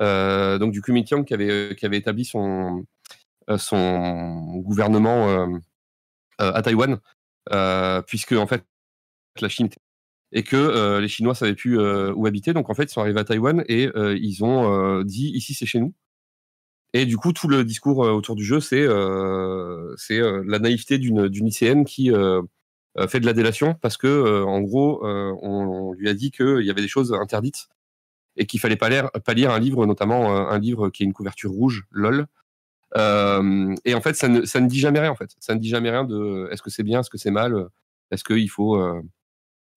euh, 0.00 0.58
donc 0.58 0.72
du 0.72 0.82
Kuomintang 0.82 1.24
qui 1.24 1.34
avait, 1.34 1.76
qui 1.78 1.86
avait 1.86 1.98
établi 1.98 2.24
son, 2.24 2.84
euh, 3.48 3.58
son 3.58 4.56
gouvernement 4.58 5.28
euh, 5.28 5.46
euh, 6.40 6.52
à 6.52 6.62
Taïwan, 6.62 6.98
euh, 7.52 8.02
puisque 8.02 8.32
en 8.32 8.46
fait 8.46 8.64
la 9.40 9.48
Chine 9.48 9.66
était- 9.66 9.78
et 10.34 10.42
que 10.42 10.56
euh, 10.56 11.00
les 11.00 11.08
Chinois 11.08 11.34
savaient 11.34 11.54
plus 11.54 11.78
euh, 11.78 12.10
où 12.14 12.26
habiter, 12.26 12.52
donc 12.54 12.70
en 12.70 12.74
fait 12.74 12.84
ils 12.84 12.88
sont 12.92 13.02
arrivés 13.02 13.20
à 13.20 13.24
Taïwan 13.24 13.64
et 13.68 13.90
euh, 13.96 14.16
ils 14.20 14.42
ont 14.42 14.72
euh, 14.98 15.04
dit 15.04 15.28
ici 15.28 15.54
c'est 15.54 15.66
chez 15.66 15.78
nous. 15.78 15.94
Et 16.94 17.06
du 17.06 17.16
coup, 17.16 17.32
tout 17.32 17.48
le 17.48 17.64
discours 17.64 18.04
euh, 18.04 18.12
autour 18.12 18.36
du 18.36 18.44
jeu, 18.44 18.60
c'est 18.60 18.82
euh, 18.82 19.94
c'est 19.96 20.20
euh, 20.20 20.42
la 20.46 20.58
naïveté 20.58 20.98
d'une 20.98 21.26
lycéenne 21.26 21.84
qui 21.84 22.10
fait 23.08 23.20
de 23.20 23.26
la 23.26 23.32
délation 23.32 23.74
parce 23.74 23.96
que, 23.96 24.42
en 24.42 24.60
gros, 24.60 25.00
on, 25.04 25.38
on 25.42 25.92
lui 25.94 26.08
a 26.08 26.14
dit 26.14 26.30
qu'il 26.30 26.62
y 26.62 26.70
avait 26.70 26.82
des 26.82 26.88
choses 26.88 27.12
interdites 27.14 27.68
et 28.36 28.46
qu'il 28.46 28.60
fallait 28.60 28.76
pas 28.76 28.88
lire, 28.90 29.10
pas 29.24 29.34
lire 29.34 29.50
un 29.50 29.58
livre, 29.58 29.86
notamment 29.86 30.36
un 30.48 30.58
livre 30.58 30.90
qui 30.90 31.02
a 31.02 31.06
une 31.06 31.12
couverture 31.12 31.50
rouge, 31.50 31.84
lol. 31.90 32.26
Euh, 32.96 33.74
et 33.84 33.94
en 33.94 34.00
fait, 34.00 34.14
ça 34.14 34.28
ne, 34.28 34.44
ça 34.44 34.60
ne 34.60 34.68
dit 34.68 34.78
jamais 34.78 35.00
rien. 35.00 35.10
En 35.10 35.16
fait, 35.16 35.30
ça 35.38 35.54
ne 35.54 35.60
dit 35.60 35.68
jamais 35.68 35.90
rien 35.90 36.04
de 36.04 36.48
est-ce 36.52 36.62
que 36.62 36.70
c'est 36.70 36.82
bien, 36.82 37.00
est-ce 37.00 37.10
que 37.10 37.18
c'est 37.18 37.30
mal, 37.30 37.68
est-ce 38.10 38.24
qu'il 38.24 38.50
faut 38.50 38.76
euh, 38.76 39.00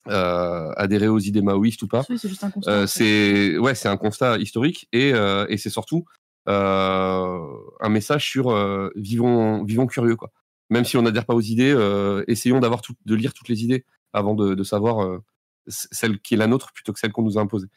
euh, 0.07 0.71
adhérer 0.75 1.07
aux 1.07 1.19
idées 1.19 1.41
maoïstes 1.41 1.81
ou 1.83 1.87
pas. 1.87 2.03
Oui, 2.09 2.19
c'est 2.19 2.27
juste 2.27 2.43
un 2.43 2.51
constat. 2.51 2.87
C'est 2.87 3.57
ouais, 3.57 3.75
c'est 3.75 3.87
un 3.87 3.97
constat 3.97 4.37
historique 4.37 4.87
et, 4.91 5.09
et 5.49 5.57
c'est 5.57 5.69
surtout 5.69 6.05
un 6.47 7.89
message 7.89 8.29
sur 8.29 8.49
euh, 8.51 8.91
vivons 8.95 9.63
vivons 9.63 9.87
curieux 9.87 10.15
quoi. 10.15 10.31
Même 10.69 10.85
si 10.85 10.97
on 10.97 11.03
n'adhère 11.03 11.25
pas 11.25 11.35
aux 11.35 11.41
idées, 11.41 11.73
euh, 11.75 12.23
essayons 12.27 12.59
de 12.59 13.15
lire 13.15 13.33
toutes 13.33 13.49
les 13.49 13.63
idées 13.63 13.85
avant 14.13 14.33
de, 14.33 14.55
de 14.55 14.63
savoir 14.63 15.03
euh, 15.03 15.23
celle 15.67 16.19
qui 16.19 16.33
est 16.33 16.37
la 16.37 16.47
nôtre 16.47 16.71
plutôt 16.73 16.93
que 16.93 16.99
celle 16.99 17.11
qu'on 17.11 17.23
nous 17.23 17.37
a 17.37 17.41
imposée. 17.41 17.67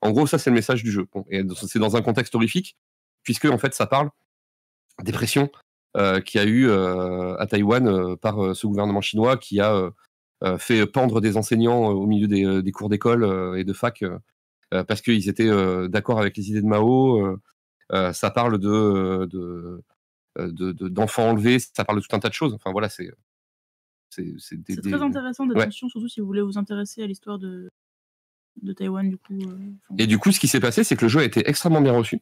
En 0.00 0.12
gros, 0.12 0.26
ça 0.26 0.38
c'est 0.38 0.50
le 0.50 0.54
message 0.54 0.82
du 0.82 0.90
jeu. 0.90 1.06
Et 1.30 1.42
c'est 1.66 1.78
dans 1.78 1.96
un 1.96 2.02
contexte 2.02 2.34
horrifique 2.34 2.76
puisque 3.22 3.46
en 3.46 3.58
fait 3.58 3.74
ça 3.74 3.86
parle 3.86 4.10
des 5.02 5.12
pressions 5.12 5.50
euh, 5.96 6.20
qu'il 6.20 6.40
y 6.40 6.44
a 6.44 6.46
eu 6.46 6.68
euh, 6.68 7.36
à 7.38 7.46
Taïwan 7.46 7.86
euh, 7.88 8.16
par 8.16 8.42
euh, 8.42 8.54
ce 8.54 8.66
gouvernement 8.66 9.00
chinois 9.00 9.36
qui 9.36 9.60
a 9.60 9.74
euh, 9.74 9.90
euh, 10.44 10.58
fait 10.58 10.86
pendre 10.86 11.20
des 11.20 11.36
enseignants 11.36 11.90
euh, 11.90 11.94
au 11.94 12.06
milieu 12.06 12.28
des, 12.28 12.44
euh, 12.44 12.62
des 12.62 12.72
cours 12.72 12.88
d'école 12.88 13.24
euh, 13.24 13.54
et 13.58 13.64
de 13.64 13.72
fac 13.72 14.02
euh, 14.02 14.18
euh, 14.74 14.84
parce 14.84 15.00
qu'ils 15.00 15.28
étaient 15.28 15.48
euh, 15.48 15.88
d'accord 15.88 16.20
avec 16.20 16.36
les 16.36 16.50
idées 16.50 16.62
de 16.62 16.66
Mao. 16.66 17.38
Euh, 17.92 17.96
euh, 18.08 18.12
ça 18.12 18.30
parle 18.30 18.58
de, 18.58 19.26
de, 19.26 19.82
euh, 20.38 20.52
de- 20.52 20.72
de- 20.72 20.88
d'enfants 20.88 21.30
enlevés, 21.30 21.58
ça 21.58 21.84
parle 21.84 21.98
de 22.00 22.04
tout 22.06 22.14
un 22.14 22.20
tas 22.20 22.28
de 22.28 22.34
choses. 22.34 22.54
Enfin 22.54 22.70
voilà, 22.72 22.88
c'est 22.88 23.10
c'est 24.10 24.34
c'est 24.38 24.56
des- 24.56 24.74
C'est 24.74 24.80
des- 24.82 24.90
très 24.90 25.02
intéressant 25.02 25.46
Ouais. 25.48 25.54
d'attention, 25.54 25.88
surtout 25.88 26.08
si 26.08 26.20
vous 26.20 26.26
voulez 26.26 26.42
vous 26.42 26.58
intéresser 26.58 27.02
à 27.02 27.06
l'histoire 27.06 27.38
de, 27.38 27.68
de 28.62 28.72
Taïwan, 28.72 29.08
du 29.08 29.18
coup. 29.18 29.34
euh, 29.34 29.58
Et 29.98 30.06
du 30.06 30.18
coup, 30.18 30.32
ce 30.32 30.40
qui 30.40 30.48
s'est 30.48 30.60
passé, 30.60 30.84
c'est 30.84 30.96
que 30.96 31.04
le 31.04 31.08
jeu 31.08 31.20
a 31.20 31.24
été 31.24 31.48
extrêmement 31.48 31.80
bien 31.80 31.92
reçu. 31.92 32.20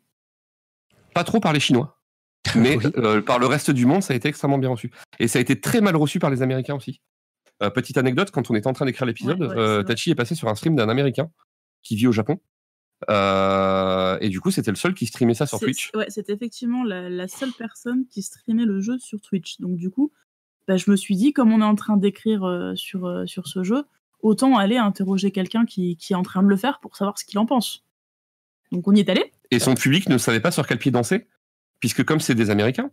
Pas 1.15 1.25
trop 1.25 1.41
par 1.41 1.53
les 1.53 1.61
Chinois, 1.61 1.99
mais 2.57 2.77
Oui. 2.77 2.93
euh, 2.97 3.23
par 3.23 3.39
le 3.39 3.47
reste 3.47 3.71
du 3.71 3.87
monde, 3.87 4.03
ça 4.03 4.13
a 4.13 4.17
été 4.17 4.29
extrêmement 4.29 4.59
bien 4.59 4.69
reçu. 4.71 4.91
Et 5.19 5.29
ça 5.29 5.39
a 5.39 5.43
été 5.43 5.61
très 5.61 5.81
mal 5.81 5.97
reçu 5.97 6.19
par 6.19 6.31
les 6.31 6.43
Américains 6.43 6.75
aussi. 6.75 7.01
Euh, 7.63 7.71
petite 7.71 7.97
anecdote, 7.97 8.31
quand 8.31 8.51
on 8.51 8.55
était 8.55 8.67
en 8.67 8.75
train 8.75 8.85
d'écrire 8.85 9.07
l'épisode, 9.07 9.41
Ouais, 9.41 9.47
ouais, 9.49 9.57
euh. 9.57 9.83
Tachi 9.83 10.11
est 10.11 10.15
passé 10.15 10.35
sur 10.35 10.49
un 10.49 10.55
stream 10.55 10.77
d'un 10.77 10.89
Américain 10.91 11.31
qui 11.83 11.97
vit 11.97 12.07
au 12.07 12.13
Japon. 12.13 12.39
Euh, 13.10 14.18
et 14.20 14.28
du 14.28 14.40
coup, 14.40 14.51
c'était 14.51 14.70
le 14.70 14.77
seul 14.77 14.94
qui 14.94 15.06
streamait 15.06 15.35
ça 15.35 15.47
sur 15.47 15.60
Twitch. 15.60 15.90
Ouais, 15.94 16.09
c'était 16.09 16.32
effectivement 16.32 16.82
la, 16.82 17.09
la 17.10 17.28
seule 17.28 17.52
personne 17.52 18.06
qui 18.09 18.23
streamait 18.23 18.64
le 18.64 18.81
jeu 18.81 18.98
sur 18.98 19.20
Twitch. 19.20 19.60
Donc, 19.60 19.77
du 19.77 19.90
coup, 19.90 20.12
bah, 20.66 20.77
je 20.77 20.90
me 20.90 20.97
suis 20.97 21.16
dit, 21.16 21.32
comme 21.32 21.52
on 21.52 21.60
est 21.60 21.64
en 21.64 21.74
train 21.74 21.97
d'écrire 21.97 22.44
euh, 22.44 22.74
sur, 22.74 23.06
euh, 23.06 23.27
sur 23.27 23.47
ce 23.48 23.62
jeu, 23.62 23.85
autant 24.20 24.56
aller 24.56 24.78
interroger 24.78 25.31
quelqu'un 25.31 25.66
qui, 25.66 25.97
qui 25.97 26.14
est 26.14 26.16
en 26.16 26.23
train 26.23 26.43
de 26.43 26.48
le 26.48 26.56
faire 26.56 26.81
pour 26.81 26.97
savoir 26.97 27.18
ce 27.18 27.24
qu'il 27.24 27.39
en 27.39 27.47
pense. 27.47 27.85
Donc, 28.73 28.89
on 28.89 28.94
y 28.94 29.01
est 29.01 29.09
allé. 29.09 29.32
Et 29.51 29.59
son 29.59 29.74
public 29.74 30.09
ne 30.09 30.18
savait 30.18 30.40
pas 30.40 30.51
sur 30.51 30.66
quel 30.66 30.78
pied 30.78 30.90
danser, 30.90 31.28
puisque 31.81 32.05
comme 32.05 32.20
c'est 32.20 32.35
des 32.35 32.51
Américains, 32.51 32.90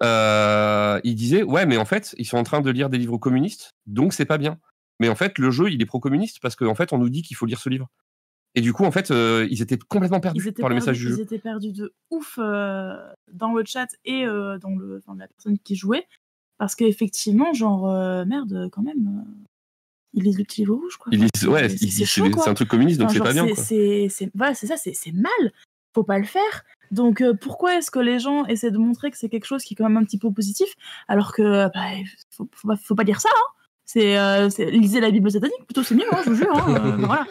ils 0.00 1.14
disaient 1.14 1.42
ouais, 1.42 1.66
mais 1.66 1.76
en 1.76 1.84
fait, 1.84 2.14
ils 2.18 2.24
sont 2.24 2.38
en 2.38 2.42
train 2.44 2.60
de 2.60 2.70
lire 2.70 2.88
des 2.88 2.98
livres 2.98 3.18
communistes, 3.18 3.74
donc 3.86 4.14
c'est 4.14 4.24
pas 4.24 4.38
bien. 4.38 4.58
Mais 5.00 5.08
en 5.08 5.14
fait, 5.14 5.38
le 5.38 5.50
jeu, 5.50 5.70
il 5.70 5.82
est 5.82 5.86
pro-communiste 5.86 6.38
parce 6.40 6.56
qu'en 6.56 6.74
fait, 6.74 6.92
on 6.92 6.98
nous 6.98 7.10
dit 7.10 7.22
qu'il 7.22 7.36
faut 7.36 7.46
lire 7.46 7.58
ce 7.58 7.68
livre. 7.68 7.90
Et 8.56 8.60
du 8.60 8.72
coup, 8.72 8.84
en 8.84 8.90
fait, 8.92 9.10
euh, 9.10 9.46
ils 9.50 9.62
étaient 9.62 9.78
complètement 9.78 10.20
perdus 10.20 10.40
Ils 10.44 10.48
étaient, 10.48 10.60
par 10.62 10.68
le 10.70 10.76
perdus, 10.76 10.86
message 10.90 10.98
du 11.00 11.06
ils 11.12 11.16
jeu. 11.16 11.22
étaient 11.22 11.38
perdus 11.38 11.72
de 11.72 11.92
ouf 12.10 12.38
euh, 12.38 12.94
dans 13.32 13.52
le 13.52 13.64
chat 13.66 13.88
et 14.04 14.24
euh, 14.26 14.58
dans 14.58 14.70
le, 14.76 14.98
enfin, 15.04 15.16
la 15.18 15.26
personne 15.26 15.58
qui 15.58 15.74
jouait. 15.76 16.06
Parce 16.58 16.76
qu'effectivement, 16.76 17.52
genre, 17.52 17.86
merde, 18.26 18.68
quand 18.70 18.82
même, 18.82 19.24
ils 20.12 20.22
lisent 20.22 20.38
le 20.38 20.44
petit 20.44 20.60
livre 20.60 20.76
rouge, 20.76 20.96
quoi. 20.96 21.10
Ils 21.12 21.18
disent 21.28 21.48
ouais, 21.48 21.68
c'est- 21.68 21.82
ils 21.82 22.48
un 22.48 22.54
truc 22.54 22.68
communiste, 22.68 23.00
donc 23.00 23.10
Enfin, 23.10 23.18
c'est 23.18 23.24
pas 23.24 23.32
bien. 23.32 23.46
c'est- 23.48 23.54
Quoi. 23.54 23.64
c'est- 23.64 24.06
c'est- 24.08 24.30
voilà, 24.36 24.54
c'est 24.54 24.68
ça, 24.68 24.76
c'est 24.76 25.12
mal. 25.12 25.52
Faut 25.92 26.04
pas 26.04 26.18
le 26.18 26.24
faire. 26.24 26.64
Donc 26.92 27.22
pourquoi 27.40 27.76
est-ce 27.78 27.90
que 27.90 27.98
les 27.98 28.20
gens 28.20 28.44
essaient 28.46 28.70
de 28.70 28.78
montrer 28.78 29.10
que 29.10 29.16
c'est 29.18 29.28
quelque 29.28 29.46
chose 29.46 29.64
qui 29.64 29.74
est 29.74 29.76
quand 29.76 29.88
même 29.88 29.96
un 29.96 30.04
petit 30.04 30.18
peu 30.18 30.30
positif, 30.32 30.68
alors 31.08 31.32
que 31.32 31.66
bah, 31.74 31.80
faut, 32.30 32.48
faut, 32.54 32.68
pas, 32.68 32.76
faut 32.76 32.94
pas 32.94 33.04
dire 33.04 33.20
ça. 33.20 33.30
Hein. 33.34 33.50
C'est 33.84 34.50
c'est- 34.50 34.70
lisez 34.70 35.00
la 35.00 35.10
Bible 35.10 35.30
satanique, 35.30 35.64
plutôt 35.66 35.82
c'est 35.82 35.94
mieux, 35.96 36.04
hein, 36.12 36.20
je 36.24 36.30
vous 36.30 36.36
jure. 36.36 36.56
hein, 36.56 36.96
voilà. 36.98 37.26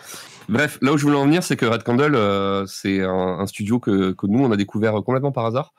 Bref, 0.49 0.77
là 0.81 0.93
où 0.93 0.97
je 0.97 1.03
voulais 1.05 1.17
en 1.17 1.25
venir, 1.25 1.43
c'est 1.43 1.55
que 1.55 1.65
Red 1.65 1.83
Candle, 1.83 2.15
euh, 2.15 2.65
c'est 2.65 3.01
un, 3.01 3.09
un 3.39 3.47
studio 3.47 3.79
que, 3.79 4.11
que 4.11 4.27
nous, 4.27 4.43
on 4.43 4.51
a 4.51 4.57
découvert 4.57 4.93
complètement 5.03 5.31
par 5.31 5.45
hasard. 5.45 5.73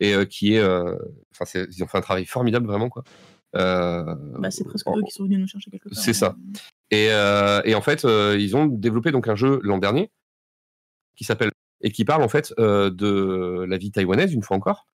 Et 0.00 0.14
euh, 0.14 0.24
qui 0.24 0.54
est. 0.54 0.60
euh, 0.60 0.96
Enfin, 1.38 1.44
ils 1.70 1.82
ont 1.82 1.86
fait 1.86 1.98
un 1.98 2.02
travail 2.02 2.24
formidable, 2.26 2.66
vraiment, 2.66 2.88
quoi. 2.88 3.04
Euh, 3.56 4.02
Bah, 4.38 4.50
c'est 4.50 4.64
presque 4.64 4.86
en- 4.88 4.96
eux 4.98 5.02
qui 5.02 5.12
sont 5.12 5.24
venus 5.24 5.38
nous 5.40 5.46
chercher 5.46 5.70
quelque 5.70 5.88
part. 5.88 5.98
C'est 6.02 6.12
ça. 6.12 6.34
hein. 6.36 6.52
Et, 6.90 7.08
euh, 7.10 7.60
et 7.64 7.74
en 7.74 7.80
fait, 7.80 8.04
euh, 8.04 8.36
ils 8.38 8.56
ont 8.56 8.66
développé 8.66 9.10
donc 9.12 9.28
un 9.28 9.36
jeu 9.36 9.60
l'an 9.62 9.78
dernier 9.78 10.10
qui 11.16 11.24
s'appelle 11.24 11.50
et 11.80 11.90
qui 11.92 12.04
parle 12.04 12.22
en 12.22 12.28
fait 12.28 12.52
euh, 12.58 12.90
de 12.90 13.64
la 13.68 13.76
vie 13.76 13.90
taïwanaise 13.92 14.32
une 14.32 14.42
fois 14.42 14.56
encore 14.56 14.86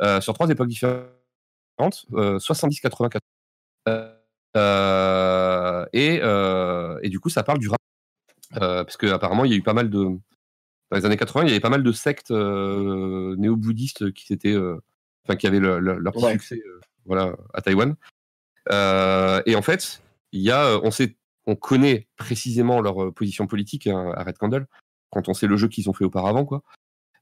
euh, 0.00 0.20
sur 0.20 0.32
trois 0.34 0.48
époques 0.50 0.68
différentes, 0.68 1.10
euh, 2.14 2.38
70, 2.38 2.80
80, 2.80 3.08
80. 3.10 3.20
Euh, 3.88 4.12
euh, 4.56 5.86
et, 5.92 6.20
euh, 6.22 6.98
et 7.02 7.08
du 7.10 7.20
coup, 7.20 7.28
ça 7.28 7.42
parle 7.42 7.58
du 7.58 7.68
rap. 7.68 7.78
Euh, 8.56 8.84
parce 8.84 8.96
qu'apparemment, 8.96 9.44
il 9.44 9.50
y 9.50 9.54
a 9.54 9.56
eu 9.58 9.62
pas 9.62 9.74
mal 9.74 9.90
de. 9.90 9.98
Dans 10.90 10.96
les 10.96 11.04
années 11.04 11.16
80, 11.16 11.44
il 11.44 11.48
y 11.48 11.50
avait 11.50 11.60
pas 11.60 11.68
mal 11.70 11.82
de 11.82 11.92
sectes 11.92 12.30
euh, 12.30 13.34
néo-bouddhistes 13.36 14.12
qui, 14.12 14.38
euh, 14.46 14.76
enfin, 15.24 15.36
qui 15.36 15.46
avaient 15.48 15.58
le- 15.58 15.80
le- 15.80 15.98
leur 15.98 16.12
petit 16.12 16.24
Ouais. 16.24 16.32
succès 16.32 16.62
voilà, 17.04 17.34
à 17.54 17.60
Taïwan. 17.60 17.96
Et 18.70 19.56
en 19.56 19.62
fait, 19.62 20.02
il 20.32 20.40
y 20.42 20.50
a, 20.50 20.78
on, 20.82 20.90
sait, 20.90 21.16
on 21.46 21.56
connaît 21.56 22.06
précisément 22.16 22.80
leur 22.80 23.12
position 23.14 23.46
politique 23.46 23.86
hein, 23.86 24.12
à 24.16 24.24
Red 24.24 24.38
Candle, 24.38 24.66
quand 25.10 25.28
on 25.28 25.34
sait 25.34 25.46
le 25.46 25.56
jeu 25.56 25.68
qu'ils 25.68 25.88
ont 25.88 25.92
fait 25.92 26.04
auparavant. 26.04 26.44
Quoi. 26.44 26.62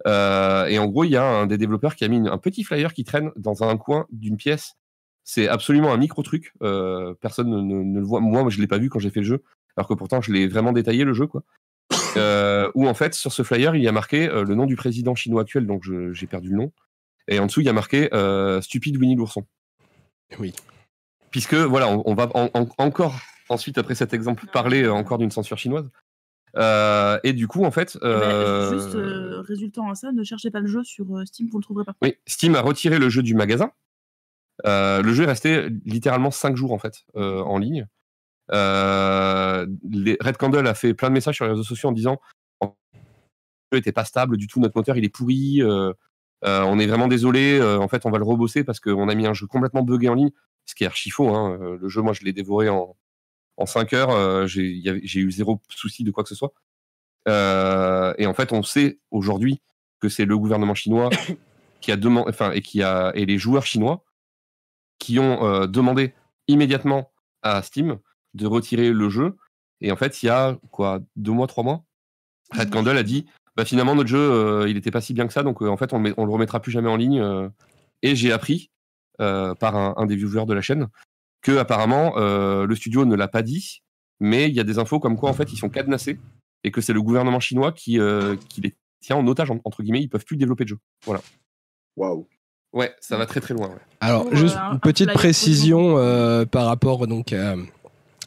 Euh, 0.06 0.66
et 0.66 0.78
en 0.78 0.86
gros, 0.86 1.04
il 1.04 1.10
y 1.10 1.16
a 1.16 1.24
un 1.24 1.46
des 1.46 1.58
développeurs 1.58 1.94
qui 1.96 2.04
a 2.04 2.08
mis 2.08 2.16
une- 2.18 2.28
un 2.28 2.38
petit 2.38 2.64
flyer 2.64 2.92
qui 2.92 3.04
traîne 3.04 3.30
dans 3.36 3.62
un 3.62 3.76
coin 3.76 4.06
d'une 4.10 4.36
pièce. 4.36 4.74
C'est 5.22 5.48
absolument 5.48 5.92
un 5.92 5.96
micro 5.96 6.22
truc. 6.22 6.52
euh, 6.62 7.14
personne 7.20 7.48
ne, 7.50 7.60
ne- 7.60 7.82
ne 7.82 7.98
le 8.00 8.04
voit. 8.06 8.20
Moi, 8.20 8.48
je 8.50 8.60
l'ai 8.60 8.66
pas 8.66 8.78
vu 8.78 8.90
quand 8.90 8.98
j'ai 8.98 9.10
fait 9.10 9.20
le 9.20 9.26
jeu, 9.26 9.42
alors 9.76 9.88
que 9.88 9.94
pourtant 9.94 10.20
je 10.20 10.32
l'ai 10.32 10.46
vraiment 10.48 10.72
détaillé 10.72 11.04
le 11.04 11.12
jeu, 11.14 11.26
quoi. 11.26 11.42
Euh, 12.16 12.70
où 12.76 12.86
en 12.86 12.94
fait, 12.94 13.12
sur 13.14 13.32
ce 13.32 13.42
flyer, 13.42 13.74
il 13.74 13.82
y 13.82 13.88
a 13.88 13.92
marqué 13.92 14.28
euh, 14.28 14.44
le 14.44 14.54
nom 14.54 14.66
du 14.66 14.76
président 14.76 15.16
chinois 15.16 15.42
actuel, 15.42 15.66
donc 15.66 15.82
j'ai 16.12 16.26
perdu 16.28 16.48
le 16.50 16.56
nom. 16.56 16.72
Et 17.26 17.40
en 17.40 17.46
dessous, 17.46 17.58
il 17.60 17.66
y 17.66 17.68
a 17.68 17.72
marqué 17.72 18.08
euh, 18.14 18.60
stupide 18.60 18.96
Winnie 18.98 19.16
l'ourson. 19.16 19.44
Oui. 20.38 20.52
Puisque 21.32 21.54
voilà, 21.54 21.88
on, 21.88 22.02
on 22.06 22.14
va 22.14 22.30
en- 22.34 22.50
en- 22.54 22.68
encore 22.78 23.18
ensuite 23.48 23.78
après 23.78 23.96
cet 23.96 24.14
exemple 24.14 24.46
parler 24.52 24.84
euh, 24.84 24.92
encore 24.92 25.18
d'une 25.18 25.32
censure 25.32 25.58
chinoise. 25.58 25.90
Euh, 26.56 27.18
et 27.24 27.32
du 27.32 27.48
coup, 27.48 27.64
en 27.64 27.72
fait, 27.72 27.96
Eh 27.96 27.98
ben, 28.04 28.08
euh, 28.08 28.78
Juste 28.78 28.94
euh, 28.94 29.40
résultant 29.40 29.90
à 29.90 29.96
ça, 29.96 30.12
ne 30.12 30.22
cherchez 30.22 30.52
pas 30.52 30.60
le 30.60 30.68
jeu 30.68 30.84
sur 30.84 31.04
euh, 31.16 31.24
Steam, 31.24 31.48
vous 31.50 31.58
le 31.58 31.64
trouverez 31.64 31.84
pas. 31.84 31.94
oui, 32.00 32.14
Steam 32.28 32.54
a 32.54 32.60
retiré 32.60 33.00
le 33.00 33.08
jeu 33.08 33.24
du 33.24 33.34
magasin. 33.34 33.72
Euh, 34.66 35.02
le 35.02 35.12
jeu 35.12 35.24
est 35.24 35.26
resté 35.26 35.68
littéralement 35.84 36.30
5 36.30 36.54
jours 36.56 36.72
en 36.72 36.78
fait 36.78 37.04
euh, 37.16 37.40
en 37.42 37.58
ligne. 37.58 37.88
Euh, 38.52 39.66
Red 40.20 40.36
Candle 40.36 40.66
a 40.66 40.74
fait 40.74 40.94
plein 40.94 41.08
de 41.08 41.14
messages 41.14 41.36
sur 41.36 41.44
les 41.44 41.52
réseaux 41.52 41.64
sociaux 41.64 41.88
en 41.88 41.92
disant 41.92 42.20
le 42.60 42.68
jeu 43.72 43.78
était 43.78 43.92
pas 43.92 44.04
stable 44.04 44.36
du 44.36 44.46
tout, 44.46 44.60
notre 44.60 44.76
moteur 44.76 44.96
il 44.96 45.04
est 45.04 45.08
pourri, 45.08 45.62
euh, 45.62 45.92
euh, 46.44 46.62
on 46.62 46.78
est 46.78 46.86
vraiment 46.86 47.08
désolé, 47.08 47.60
en 47.62 47.88
fait 47.88 48.06
on 48.06 48.10
va 48.10 48.18
le 48.18 48.24
rebosser 48.24 48.64
parce 48.64 48.80
qu'on 48.80 49.08
a 49.08 49.14
mis 49.14 49.26
un 49.26 49.34
jeu 49.34 49.46
complètement 49.46 49.82
buggé 49.82 50.08
en 50.08 50.14
ligne, 50.14 50.30
ce 50.66 50.74
qui 50.74 50.84
est 50.84 50.86
archi 50.86 51.10
faux. 51.10 51.34
hein. 51.34 51.58
Le 51.80 51.88
jeu, 51.88 52.02
moi 52.02 52.12
je 52.12 52.22
l'ai 52.22 52.32
dévoré 52.32 52.68
en, 52.68 52.96
en 53.56 53.66
5 53.66 53.92
heures, 53.94 54.46
j'ai 54.46 55.20
eu 55.20 55.30
zéro 55.30 55.60
souci 55.70 56.04
de 56.04 56.10
quoi 56.10 56.22
que 56.22 56.28
ce 56.28 56.34
soit. 56.34 56.52
Et 57.26 58.26
en 58.26 58.34
fait 58.34 58.52
on 58.52 58.62
sait 58.62 59.00
aujourd'hui 59.10 59.62
que 60.00 60.08
c'est 60.08 60.26
le 60.26 60.36
gouvernement 60.38 60.74
chinois 60.74 61.08
qui 61.80 61.90
a 61.90 61.96
demandé, 61.96 62.28
enfin, 62.28 62.52
et 62.52 62.60
qui 62.60 62.82
a 62.82 63.10
et 63.14 63.24
les 63.24 63.38
joueurs 63.38 63.66
chinois 63.66 64.04
qui 64.98 65.18
ont 65.18 65.66
demandé 65.66 66.14
immédiatement 66.46 67.10
à 67.42 67.62
Steam 67.62 67.98
de 68.34 68.46
retirer 68.46 68.90
le 68.92 69.08
jeu. 69.08 69.36
Et 69.80 69.90
en 69.92 69.96
fait, 69.96 70.22
il 70.22 70.26
y 70.26 70.28
a 70.28 70.58
quoi, 70.70 71.00
deux 71.16 71.32
mois, 71.32 71.46
trois 71.46 71.64
mois, 71.64 71.84
Red 72.52 72.70
Candle 72.70 72.96
a 72.96 73.02
dit, 73.02 73.26
bah 73.56 73.64
finalement 73.64 73.94
notre 73.94 74.08
jeu, 74.08 74.18
euh, 74.18 74.68
il 74.68 74.74
n'était 74.74 74.90
pas 74.90 75.00
si 75.00 75.14
bien 75.14 75.26
que 75.26 75.32
ça, 75.32 75.42
donc 75.42 75.62
euh, 75.62 75.68
en 75.68 75.76
fait, 75.76 75.92
on, 75.92 76.00
le 76.00 76.14
on 76.16 76.24
le 76.24 76.32
remettra 76.32 76.60
plus 76.60 76.72
jamais 76.72 76.88
en 76.88 76.96
ligne. 76.96 77.20
euh. 77.20 77.48
et 78.02 78.14
j'ai 78.16 78.32
appris 78.32 78.70
euh, 79.20 79.54
par 79.54 79.76
un, 79.76 79.94
un 79.96 80.06
des 80.06 80.16
viewers 80.16 80.46
de 80.46 80.54
la 80.54 80.60
chaîne 80.62 80.88
que 81.42 81.56
apparemment 81.58 82.14
euh, 82.16 82.66
le 82.66 82.74
studio 82.74 83.04
ne 83.04 83.14
l'a 83.14 83.28
pas 83.28 83.42
dit, 83.42 83.82
mais 84.20 84.48
il 84.48 84.54
y 84.54 84.60
a 84.60 84.64
des 84.64 84.78
infos 84.78 84.98
comme 85.00 85.16
quoi 85.16 85.30
en 85.30 85.34
fait 85.34 85.52
ils 85.52 85.58
sont 85.58 85.68
cadenassés 85.68 86.18
et 86.64 86.70
que 86.70 86.80
c'est 86.80 86.92
le 86.94 87.02
gouvernement 87.02 87.40
chinois 87.40 87.70
qui, 87.72 88.00
euh, 88.00 88.36
qui 88.48 88.60
les 88.62 88.74
tient 89.00 89.16
en 89.16 89.26
otage 89.26 89.50
en- 89.50 89.60
entre 89.64 89.82
guillemets, 89.82 90.00
ils 90.02 90.08
peuvent 90.08 90.24
plus 90.24 90.36
développer 90.36 90.64
de 90.64 90.70
jeu. 90.70 90.78
Waouh. 91.96 92.26
Ouais, 92.72 92.92
ça 93.00 93.16
va 93.16 93.26
très 93.26 93.40
très 93.40 93.54
loin. 93.54 93.68
ouais. 93.68 93.78
Alors, 94.00 94.24
Pour, 94.24 94.34
juste 94.34 94.56
un- 94.56 94.70
une 94.70 94.76
un 94.76 94.78
petite 94.78 95.12
précision 95.12 95.96
euh, 95.98 96.44
par 96.44 96.66
rapport 96.66 97.06
donc 97.06 97.32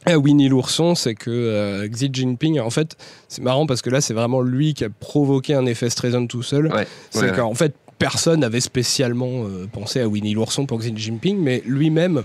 à, 0.06 0.12
à 0.12 0.18
Winnie 0.18 0.48
l'ourson, 0.48 0.94
c'est 0.94 1.14
que 1.14 1.30
euh, 1.30 1.88
Xi 1.88 2.10
Jinping, 2.12 2.60
en 2.60 2.70
fait, 2.70 2.96
c'est 3.28 3.42
marrant 3.42 3.66
parce 3.66 3.82
que 3.82 3.90
là, 3.90 4.00
c'est 4.00 4.14
vraiment 4.14 4.40
lui 4.40 4.74
qui 4.74 4.84
a 4.84 4.88
provoqué 4.90 5.54
un 5.54 5.66
effet 5.66 5.90
Streisand 5.90 6.26
tout 6.26 6.42
seul. 6.42 6.72
Ouais, 6.72 6.86
c'est 7.10 7.20
ouais, 7.20 7.30
ouais. 7.30 7.36
qu'en 7.36 7.54
fait, 7.54 7.74
personne 7.98 8.40
n'avait 8.40 8.60
spécialement 8.60 9.44
euh, 9.44 9.66
pensé 9.70 10.00
à 10.00 10.08
Winnie 10.08 10.34
l'ourson 10.34 10.66
pour 10.66 10.78
Xi 10.78 10.92
Jinping, 10.94 11.38
mais 11.38 11.62
lui-même, 11.66 12.22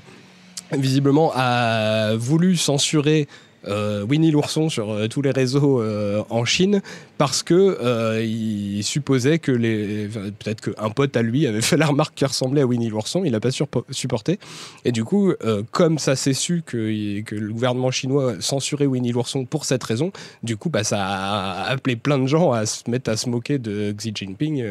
visiblement, 0.71 1.31
a 1.35 2.15
voulu 2.15 2.57
censurer. 2.57 3.27
Euh, 3.67 4.03
Winnie 4.03 4.31
l'ourson 4.31 4.69
sur 4.69 4.91
euh, 4.91 5.07
tous 5.07 5.21
les 5.21 5.31
réseaux 5.31 5.81
euh, 5.81 6.23
en 6.29 6.45
Chine 6.45 6.81
parce 7.17 7.43
que 7.43 8.21
il 8.23 8.83
supposait 8.83 9.39
que 9.39 9.51
les 9.51 10.07
enfin, 10.07 10.31
peut-être 10.37 10.61
qu'un 10.61 10.89
pote 10.89 11.15
à 11.15 11.21
lui 11.21 11.47
avait 11.47 11.61
fait 11.61 11.77
la 11.77 11.85
remarque 11.85 12.15
qui 12.15 12.25
ressemblait 12.25 12.61
à 12.61 12.65
Winnie 12.65 12.89
l'ourson 12.89 13.23
il 13.23 13.31
n'a 13.31 13.39
pas 13.39 13.49
supporté 13.91 14.39
et 14.83 14.91
du 14.91 15.03
coup 15.05 15.33
comme 15.71 15.99
ça 15.99 16.15
s'est 16.15 16.33
su 16.33 16.63
que, 16.65 17.21
que 17.21 17.35
le 17.35 17.53
gouvernement 17.53 17.91
chinois 17.91 18.35
censurait 18.39 18.85
Winnie 18.85 19.11
l'ourson 19.11 19.45
pour 19.45 19.65
cette 19.65 19.83
raison 19.83 20.11
du 20.41 20.57
coup 20.57 20.69
bah, 20.69 20.83
ça 20.83 21.05
a 21.05 21.69
appelé 21.69 21.95
plein 21.95 22.19
de 22.19 22.27
gens 22.27 22.51
à 22.51 22.65
se 22.65 22.89
mettre 22.89 23.09
à 23.09 23.17
se 23.17 23.29
moquer 23.29 23.59
de 23.59 23.93
Xi 23.93 24.11
Jinping 24.13 24.65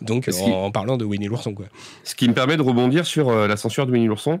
donc 0.00 0.28
en, 0.28 0.50
en 0.50 0.70
parlant 0.70 0.96
de 0.96 1.04
Winnie 1.04 1.28
l'ourson 1.28 1.54
quoi 1.54 1.66
Ce 2.04 2.14
qui 2.14 2.28
me 2.28 2.34
permet 2.34 2.56
de 2.56 2.62
rebondir 2.62 3.06
sur 3.06 3.30
la 3.30 3.56
censure 3.56 3.86
de 3.86 3.92
Winnie 3.92 4.06
l'ourson. 4.06 4.40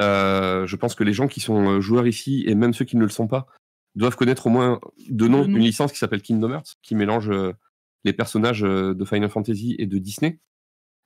Euh, 0.00 0.66
je 0.66 0.76
pense 0.76 0.94
que 0.94 1.04
les 1.04 1.12
gens 1.12 1.26
qui 1.28 1.40
sont 1.40 1.68
euh, 1.68 1.80
joueurs 1.80 2.06
ici, 2.06 2.44
et 2.46 2.54
même 2.54 2.74
ceux 2.74 2.84
qui 2.84 2.96
ne 2.96 3.02
le 3.02 3.08
sont 3.08 3.26
pas, 3.26 3.46
doivent 3.94 4.16
connaître 4.16 4.46
au 4.46 4.50
moins 4.50 4.78
de 5.08 5.26
nom 5.26 5.44
une 5.44 5.58
licence 5.58 5.90
qui 5.92 5.98
s'appelle 5.98 6.20
Kingdom 6.22 6.50
Hearts, 6.52 6.74
qui 6.82 6.94
mélange 6.94 7.30
euh, 7.30 7.52
les 8.04 8.12
personnages 8.12 8.60
de 8.60 9.04
Final 9.04 9.30
Fantasy 9.30 9.74
et 9.78 9.86
de 9.86 9.98
Disney. 9.98 10.38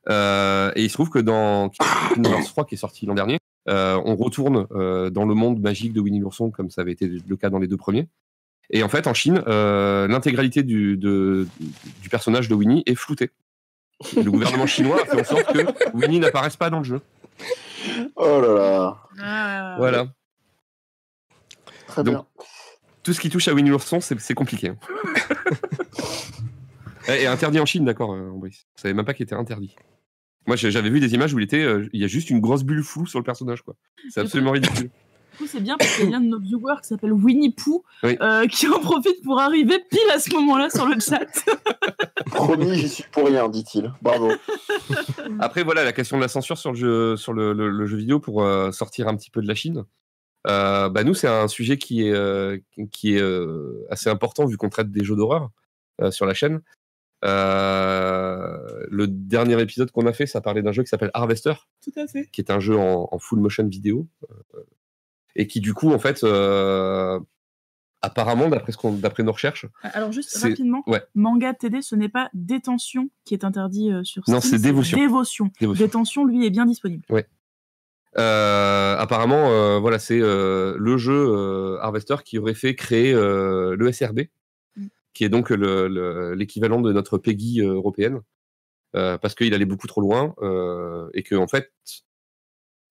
Euh, 0.08 0.72
et 0.74 0.82
il 0.84 0.88
se 0.88 0.94
trouve 0.94 1.10
que 1.10 1.18
dans 1.20 1.70
Kingdom 2.14 2.30
Hearts 2.32 2.46
3, 2.48 2.64
qui 2.66 2.74
est 2.74 2.78
sorti 2.78 3.06
l'an 3.06 3.14
dernier, 3.14 3.38
euh, 3.68 4.00
on 4.04 4.16
retourne 4.16 4.66
dans 5.10 5.24
le 5.24 5.34
monde 5.34 5.60
magique 5.60 5.92
de 5.92 6.00
Winnie 6.00 6.18
l'ourson, 6.18 6.50
comme 6.50 6.70
ça 6.70 6.80
avait 6.80 6.92
été 6.92 7.06
le 7.06 7.36
cas 7.36 7.48
dans 7.50 7.58
les 7.58 7.68
deux 7.68 7.76
premiers. 7.76 8.08
Et 8.70 8.82
en 8.82 8.88
fait, 8.88 9.06
en 9.06 9.14
Chine, 9.14 9.42
l'intégralité 9.46 10.62
du, 10.62 10.96
de- 10.96 11.46
du 12.02 12.08
personnage 12.08 12.48
de 12.48 12.54
Winnie 12.54 12.82
est 12.86 12.94
floutée. 12.94 13.30
Le 14.16 14.30
gouvernement 14.30 14.66
chinois 14.66 15.02
a 15.02 15.06
fait 15.06 15.20
en 15.20 15.24
sorte 15.24 15.52
que 15.52 15.96
Winnie 15.96 16.18
n'apparaisse 16.20 16.56
pas 16.56 16.70
dans 16.70 16.78
le 16.78 16.84
jeu. 16.84 17.00
Oh 18.16 18.40
là 18.40 18.54
là. 18.54 18.96
Ah, 19.20 19.74
Voilà. 19.78 20.06
Très 21.86 22.04
Donc, 22.04 22.14
bien. 22.14 22.26
Tout 23.02 23.12
ce 23.12 23.20
qui 23.20 23.30
touche 23.30 23.48
à 23.48 23.54
Winnie 23.54 23.70
l'ourson, 23.70 24.00
c'est 24.00 24.18
c'est 24.20 24.34
compliqué. 24.34 24.68
hein. 24.68 24.76
et, 27.08 27.26
interdit 27.26 27.58
en 27.58 27.66
Chine, 27.66 27.84
d'accord, 27.84 28.12
euh, 28.12 28.30
Brice. 28.34 28.66
Je 28.76 28.82
savais 28.82 28.94
même 28.94 29.04
pas 29.06 29.14
qu'il 29.14 29.24
était 29.24 29.34
interdit. 29.34 29.74
Moi, 30.46 30.56
j'avais 30.56 30.90
vu 30.90 31.00
des 31.00 31.14
images 31.14 31.32
où 31.34 31.38
il 31.38 31.44
était, 31.44 31.62
euh, 31.62 31.88
il 31.92 32.00
y 32.00 32.04
a 32.04 32.08
juste 32.08 32.30
une 32.30 32.40
grosse 32.40 32.62
bulle 32.62 32.82
floue 32.82 33.06
sur 33.06 33.18
le 33.18 33.24
personnage, 33.24 33.62
quoi. 33.62 33.76
C'est 34.08 34.20
absolument 34.20 34.52
ridicule. 34.52 34.90
Coup, 35.40 35.46
c'est 35.46 35.60
bien 35.60 35.76
parce 35.78 35.96
qu'il 35.96 36.04
y 36.04 36.08
a 36.08 36.10
l'un 36.10 36.20
de 36.20 36.26
nos 36.28 36.38
viewers 36.38 36.76
qui 36.82 36.88
s'appelle 36.88 37.12
Winnie 37.14 37.50
Pooh 37.52 37.82
Oui. 38.02 38.16
euh, 38.20 38.46
qui 38.46 38.68
en 38.68 38.78
profite 38.78 39.22
pour 39.24 39.40
arriver 39.40 39.78
pile 39.90 39.98
à 40.14 40.18
ce 40.18 40.32
moment-là 40.34 40.68
sur 40.68 40.84
le 40.86 41.00
chat. 41.00 41.24
Promis, 42.26 42.74
j'y 42.76 42.88
suis 42.88 43.04
pour 43.10 43.26
rien, 43.26 43.48
dit-il. 43.48 43.92
Bravo. 44.02 44.30
Après, 45.40 45.62
voilà, 45.62 45.82
la 45.82 45.92
question 45.92 46.16
de 46.18 46.22
la 46.22 46.28
censure 46.28 46.58
sur 46.58 46.72
le 46.72 46.76
jeu, 46.76 47.16
sur 47.16 47.32
le, 47.32 47.52
le- 47.54 47.70
le 47.70 47.86
jeu 47.86 47.96
vidéo 47.96 48.20
pour 48.20 48.42
euh, 48.42 48.70
sortir 48.70 49.08
un 49.08 49.16
petit 49.16 49.30
peu 49.30 49.40
de 49.40 49.48
la 49.48 49.54
Chine. 49.54 49.84
Euh, 50.46 50.88
bah 50.90 51.04
nous, 51.04 51.14
c'est 51.14 51.28
un 51.28 51.48
sujet 51.48 51.78
qui 51.78 52.06
est, 52.06 52.12
euh, 52.12 52.58
qui 52.92 53.16
est 53.16 53.20
euh, 53.22 53.86
assez 53.90 54.08
important 54.10 54.44
vu 54.46 54.56
qu'on 54.56 54.68
traite 54.70 54.90
des 54.90 55.04
jeux 55.04 55.16
d'horreur 55.16 55.48
euh, 56.02 56.10
sur 56.10 56.26
la 56.26 56.34
chaîne. 56.34 56.60
Euh, 57.24 58.58
le 58.90 59.06
dernier 59.06 59.60
épisode 59.60 59.90
qu'on 59.90 60.06
a 60.06 60.12
fait, 60.12 60.26
ça 60.26 60.40
parlait 60.40 60.62
d'un 60.62 60.72
jeu 60.72 60.82
qui 60.82 60.88
s'appelle 60.88 61.10
Harvester, 61.14 61.54
Tout 61.82 61.92
à 61.96 62.06
fait. 62.06 62.26
qui 62.32 62.40
est 62.40 62.50
un 62.50 62.60
jeu 62.60 62.76
en, 62.78 63.08
en 63.10 63.18
full 63.18 63.40
motion 63.40 63.66
vidéo 63.66 64.06
euh, 64.54 64.60
et 65.36 65.46
qui 65.46 65.60
du 65.60 65.74
coup, 65.74 65.92
en 65.92 65.98
fait, 65.98 66.22
euh, 66.24 67.18
apparemment, 68.02 68.48
d'après 68.48 68.72
ce 68.72 68.76
qu'on- 68.78 68.92
d'après 68.94 69.22
nos 69.22 69.32
recherches, 69.32 69.66
Alors 69.82 70.10
juste 70.12 70.30
C'est- 70.30 70.48
rapidement, 70.48 70.82
ouais. 70.86 71.02
manga 71.14 71.52
TD, 71.54 71.82
ce 71.82 71.94
n'est 71.94 72.08
pas 72.08 72.30
détention 72.34 73.10
qui 73.24 73.34
est 73.34 73.44
interdit 73.44 73.92
euh, 73.92 74.02
sur 74.04 74.22
Steam. 74.22 74.34
Non, 74.34 74.40
c'est 74.40 74.58
dévotion. 74.58 74.96
Dévotion. 74.98 75.50
Dévotion. 75.60 75.84
Détention, 75.84 76.24
lui, 76.24 76.46
est 76.46 76.50
bien 76.50 76.64
disponible. 76.66 77.04
Euh, 78.18 78.96
apparemment, 78.98 79.50
euh, 79.50 79.78
voilà, 79.78 79.98
c'est 80.00 80.18
le 80.18 80.96
jeu 80.98 81.78
Harvester 81.80 82.16
qui 82.24 82.38
aurait 82.38 82.54
fait 82.54 82.74
créer 82.74 83.12
le 83.12 83.88
SRB, 83.92 84.22
Mm. 84.76 84.86
qui 85.14 85.24
est 85.24 85.28
donc 85.28 85.50
le- 85.50 85.86
le- 85.88 86.34
l'équivalent 86.34 86.80
de 86.80 86.92
notre 86.92 87.18
PEGI 87.18 87.60
européenne, 87.60 88.20
parce 88.92 89.34
qu'il 89.36 89.54
allait 89.54 89.64
beaucoup 89.64 89.86
trop 89.86 90.00
loin 90.00 90.34
et 91.14 91.22
que 91.22 91.34
en 91.36 91.46
fait, 91.46 91.70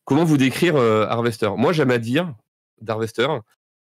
comment 0.09 0.25
vous 0.25 0.37
décrire 0.37 0.75
euh, 0.75 1.05
Harvester? 1.07 1.51
Moi, 1.55 1.71
j'aime 1.71 1.91
à 1.91 1.99
dire 1.99 2.35
d'Harvester 2.81 3.27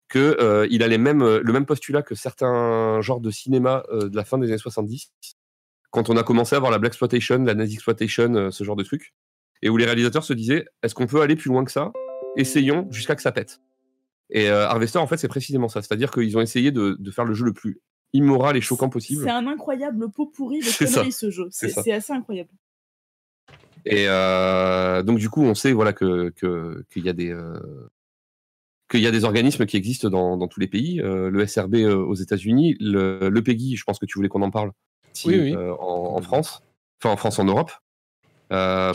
que 0.09 0.37
euh, 0.41 0.67
il 0.69 0.83
a 0.83 0.87
les 0.87 0.97
mêmes, 0.97 1.21
euh, 1.21 1.39
le 1.41 1.53
même 1.53 1.65
postulat 1.65 2.01
que 2.01 2.13
certains 2.13 2.99
genres 2.99 3.21
de 3.21 3.31
cinéma 3.31 3.83
de 3.91 4.15
la 4.15 4.25
fin 4.25 4.37
des 4.37 4.49
années 4.49 4.57
70, 4.57 5.13
quand 5.91 6.09
on 6.09 6.17
a 6.17 6.23
commencé 6.23 6.55
à 6.55 6.59
voir 6.59 6.71
la 6.71 6.77
Black 6.77 6.91
Exploitation, 6.91 7.43
la 7.45 7.55
Nazi 7.55 7.75
Exploitation, 7.75 8.51
ce 8.51 8.63
genre 8.63 8.75
de 8.75 8.83
trucs 8.83 9.13
et 9.61 9.69
où 9.69 9.77
les 9.77 9.85
réalisateurs 9.85 10.23
se 10.23 10.33
disaient 10.33 10.65
est-ce 10.83 10.93
qu'on 10.93 11.07
peut 11.07 11.21
aller 11.21 11.35
plus 11.35 11.49
loin 11.49 11.63
que 11.63 11.71
ça? 11.71 11.91
Essayons 12.35 12.87
jusqu'à 12.91 13.15
que 13.15 13.21
ça 13.21 13.31
pète. 13.31 13.59
Et 14.29 14.49
euh, 14.49 14.67
Harvester, 14.67 14.99
en 14.99 15.07
fait, 15.07 15.17
c'est 15.17 15.27
précisément 15.27 15.69
ça. 15.69 15.81
C'est-à-dire 15.81 16.11
qu'ils 16.11 16.37
ont 16.37 16.41
essayé 16.41 16.71
de, 16.71 16.95
de 16.99 17.11
faire 17.11 17.25
le 17.25 17.33
jeu 17.33 17.45
le 17.45 17.53
plus 17.53 17.81
immoral 18.13 18.57
et 18.57 18.61
choquant 18.61 18.89
possible. 18.89 19.23
C'est 19.23 19.31
un 19.31 19.47
incroyable 19.47 20.11
pot 20.11 20.27
pourri 20.27 20.59
de 20.59 20.77
conneries, 20.77 21.11
ce 21.11 21.31
jeu. 21.31 21.47
C'est 21.51 21.91
assez 21.91 22.13
incroyable. 22.13 22.49
Et 23.89 24.05
euh, 24.07 25.01
donc, 25.03 25.17
du 25.17 25.29
coup, 25.29 25.43
on 25.43 25.55
sait 25.55 25.71
voilà, 25.71 25.93
que 25.93 26.29
qu'il 26.91 27.03
y 27.05 27.09
a 27.09 27.13
des. 27.13 27.31
euh, 27.31 27.59
qu'il 28.89 29.01
y 29.01 29.07
a 29.07 29.11
des 29.11 29.23
organismes 29.23 29.65
qui 29.67 29.77
existent 29.77 30.09
dans, 30.09 30.35
dans 30.37 30.47
tous 30.47 30.59
les 30.59 30.67
pays, 30.67 30.99
euh, 30.99 31.29
le 31.29 31.45
SRB 31.45 31.75
aux 31.75 32.15
États-Unis, 32.15 32.75
le, 32.79 33.29
le 33.29 33.43
PEGI, 33.43 33.75
je 33.75 33.83
pense 33.83 33.99
que 33.99 34.05
tu 34.07 34.17
voulais 34.17 34.29
qu'on 34.29 34.41
en 34.41 34.49
parle, 34.49 34.71
si, 35.13 35.27
Oui, 35.27 35.39
oui. 35.39 35.55
en, 35.55 36.15
en 36.15 36.21
France, 36.23 36.63
enfin 36.99 37.13
en 37.13 37.17
France, 37.17 37.37
en 37.37 37.45
Europe. 37.45 37.71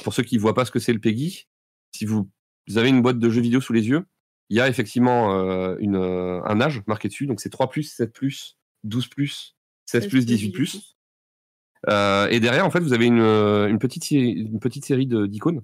Pour 0.03 0.13
ceux 0.13 0.25
qui 0.25 0.35
ne 0.37 0.41
voient 0.41 0.55
pas 0.55 0.65
ce 0.65 0.73
que 0.73 0.81
c'est 0.81 0.93
le 0.93 0.99
PEGI, 0.99 1.47
si 1.95 2.07
vous, 2.07 2.29
vous 2.67 2.79
avez 2.79 2.89
une 2.89 3.03
boîte 3.03 3.21
de 3.21 3.31
jeux 3.31 3.41
vidéo 3.41 3.61
sous 3.61 3.73
les 3.73 3.87
yeux, 3.87 4.05
il 4.51 4.57
y 4.57 4.61
a 4.61 4.69
effectivement 4.69 5.31
une, 5.79 5.97
un 5.97 6.61
âge 6.61 6.83
marqué 6.89 7.07
dessus, 7.09 7.27
donc 7.27 7.41
c'est 7.41 7.51
3 7.51 7.71
7 7.81 8.21
12 8.83 9.09
16 9.87 10.09
18 10.09 10.61
euh, 10.61 10.79
et 11.89 12.41
derrière, 12.41 12.67
en 12.67 12.71
fait, 12.71 12.81
vous 12.81 12.93
avez 12.93 13.07
une, 13.07 13.21
euh, 13.21 13.69
une 13.69 13.79
petite, 13.79 14.05
série- 14.05 14.33
une 14.33 14.59
petite 14.61 14.85
série 14.85 15.07
de- 15.07 15.27
d'icônes. 15.27 15.63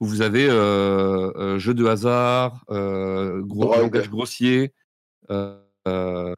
où 0.00 0.06
Vous 0.06 0.22
avez 0.22 0.46
euh, 0.48 1.32
euh, 1.36 1.58
jeux 1.58 1.74
de 1.74 1.84
hasard, 1.86 2.64
euh, 2.70 3.40
gros, 3.42 3.62
Drogue. 3.64 3.78
langage 3.80 4.08
grossier. 4.10 4.72
euh, 5.30 5.58
euh, 5.88 6.34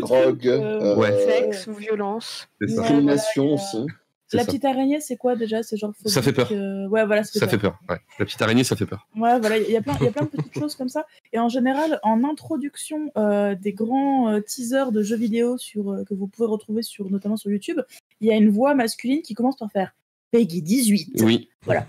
Drogue, 0.00 0.48
euh, 0.48 0.96
Ouais. 0.96 1.16
Sexe 1.24 1.66
ou 1.68 1.74
violence. 1.74 2.48
discrimination 2.60 3.54
aussi. 3.54 3.86
La 4.36 4.42
ça. 4.42 4.46
petite 4.46 4.64
araignée, 4.64 5.00
c'est 5.00 5.16
quoi 5.16 5.36
déjà? 5.36 5.62
C'est 5.62 5.76
genre 5.76 5.92
Ça 6.04 6.22
fait 6.22 6.32
peur. 6.32 6.48
euh, 6.52 6.86
Ouais, 6.88 7.04
voilà, 7.06 7.24
ça 7.24 7.32
fait 7.32 7.38
Ça 7.38 7.46
peur. 7.46 7.50
fait 7.50 7.58
peur. 7.58 7.78
ouais. 7.88 7.98
La 8.18 8.24
petite 8.24 8.42
araignée, 8.42 8.64
ça 8.64 8.76
fait 8.76 8.86
peur. 8.86 9.06
Ouais, 9.16 9.38
voilà, 9.40 9.58
il 9.58 9.70
y 9.70 9.76
a 9.76 9.82
plein, 9.82 9.96
y 10.00 10.06
a 10.06 10.10
plein 10.12 10.24
de 10.26 10.30
petites 10.30 10.54
choses 10.58 10.74
comme 10.74 10.88
ça. 10.88 11.06
Et 11.32 11.38
en 11.38 11.48
général, 11.48 11.98
en 12.02 12.24
introduction 12.24 13.10
euh, 13.16 13.54
des 13.54 13.72
grands 13.72 14.28
euh, 14.30 14.40
teasers 14.40 14.92
de 14.92 15.02
jeux 15.02 15.16
vidéo 15.16 15.56
sur, 15.58 15.90
euh, 15.92 16.04
que 16.04 16.14
vous 16.14 16.26
pouvez 16.26 16.46
retrouver 16.48 16.82
sur, 16.82 17.10
notamment 17.10 17.36
sur 17.36 17.50
YouTube, 17.50 17.80
il 18.20 18.28
y 18.28 18.32
a 18.32 18.36
une 18.36 18.50
voix 18.50 18.74
masculine 18.74 19.22
qui 19.22 19.34
commence 19.34 19.56
par 19.56 19.70
faire 19.70 19.94
Peggy 20.30 20.62
18. 20.62 21.22
Oui. 21.22 21.48
Voilà. 21.64 21.86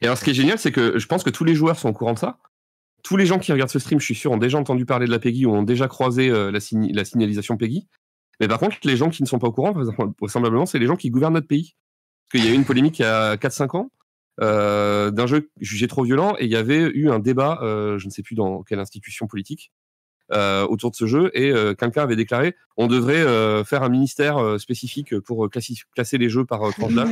Et 0.00 0.06
alors, 0.06 0.16
ce 0.18 0.24
qui 0.24 0.30
est 0.30 0.34
génial, 0.34 0.58
c'est 0.58 0.72
que 0.72 0.98
je 0.98 1.06
pense 1.06 1.22
que 1.22 1.30
tous 1.30 1.44
les 1.44 1.54
joueurs 1.54 1.78
sont 1.78 1.88
au 1.88 1.92
courant 1.92 2.14
de 2.14 2.18
ça. 2.18 2.38
Tous 3.02 3.16
les 3.16 3.26
gens 3.26 3.38
qui 3.38 3.52
regardent 3.52 3.70
ce 3.70 3.78
stream, 3.78 4.00
je 4.00 4.04
suis 4.04 4.14
sûr, 4.14 4.32
ont 4.32 4.36
déjà 4.36 4.58
entendu 4.58 4.84
parler 4.84 5.06
de 5.06 5.10
la 5.12 5.18
PEGI 5.18 5.46
ou 5.46 5.52
ont 5.54 5.62
déjà 5.62 5.86
croisé 5.86 6.28
la, 6.28 6.50
la 6.50 7.04
signalisation 7.04 7.56
PEGI. 7.56 7.86
Mais 8.40 8.48
par 8.48 8.58
contre, 8.58 8.76
les 8.84 8.96
gens 8.96 9.10
qui 9.10 9.22
ne 9.22 9.28
sont 9.28 9.38
pas 9.38 9.48
au 9.48 9.52
courant, 9.52 9.74
vraisemblablement, 10.20 10.66
c'est 10.66 10.78
les 10.78 10.86
gens 10.86 10.96
qui 10.96 11.10
gouvernent 11.10 11.34
notre 11.34 11.46
pays. 11.46 11.74
Parce 12.30 12.42
qu'il 12.42 12.50
y 12.50 12.52
a 12.52 12.54
eu 12.54 12.56
une 12.56 12.64
polémique 12.64 12.98
il 12.98 13.02
y 13.02 13.06
a 13.06 13.36
4-5 13.36 13.76
ans 13.76 13.90
euh, 14.42 15.10
d'un 15.10 15.26
jeu 15.26 15.50
jugé 15.60 15.88
trop 15.88 16.04
violent 16.04 16.34
et 16.38 16.44
il 16.44 16.50
y 16.50 16.56
avait 16.56 16.80
eu 16.80 17.08
un 17.08 17.18
débat, 17.18 17.58
euh, 17.62 17.98
je 17.98 18.04
ne 18.04 18.10
sais 18.10 18.22
plus 18.22 18.34
dans 18.34 18.62
quelle 18.62 18.80
institution 18.80 19.26
politique, 19.26 19.72
euh, 20.32 20.66
autour 20.66 20.90
de 20.90 20.96
ce 20.96 21.06
jeu 21.06 21.30
et 21.34 21.52
quelqu'un 21.76 22.02
avait 22.02 22.16
déclaré 22.16 22.56
on 22.76 22.88
devrait 22.88 23.64
faire 23.64 23.82
un 23.82 23.88
ministère 23.88 24.60
spécifique 24.60 25.18
pour 25.20 25.48
classer 25.48 26.18
les 26.18 26.28
jeux 26.28 26.44
par 26.44 26.70
tranche 26.74 26.92
d'âge. 26.92 27.08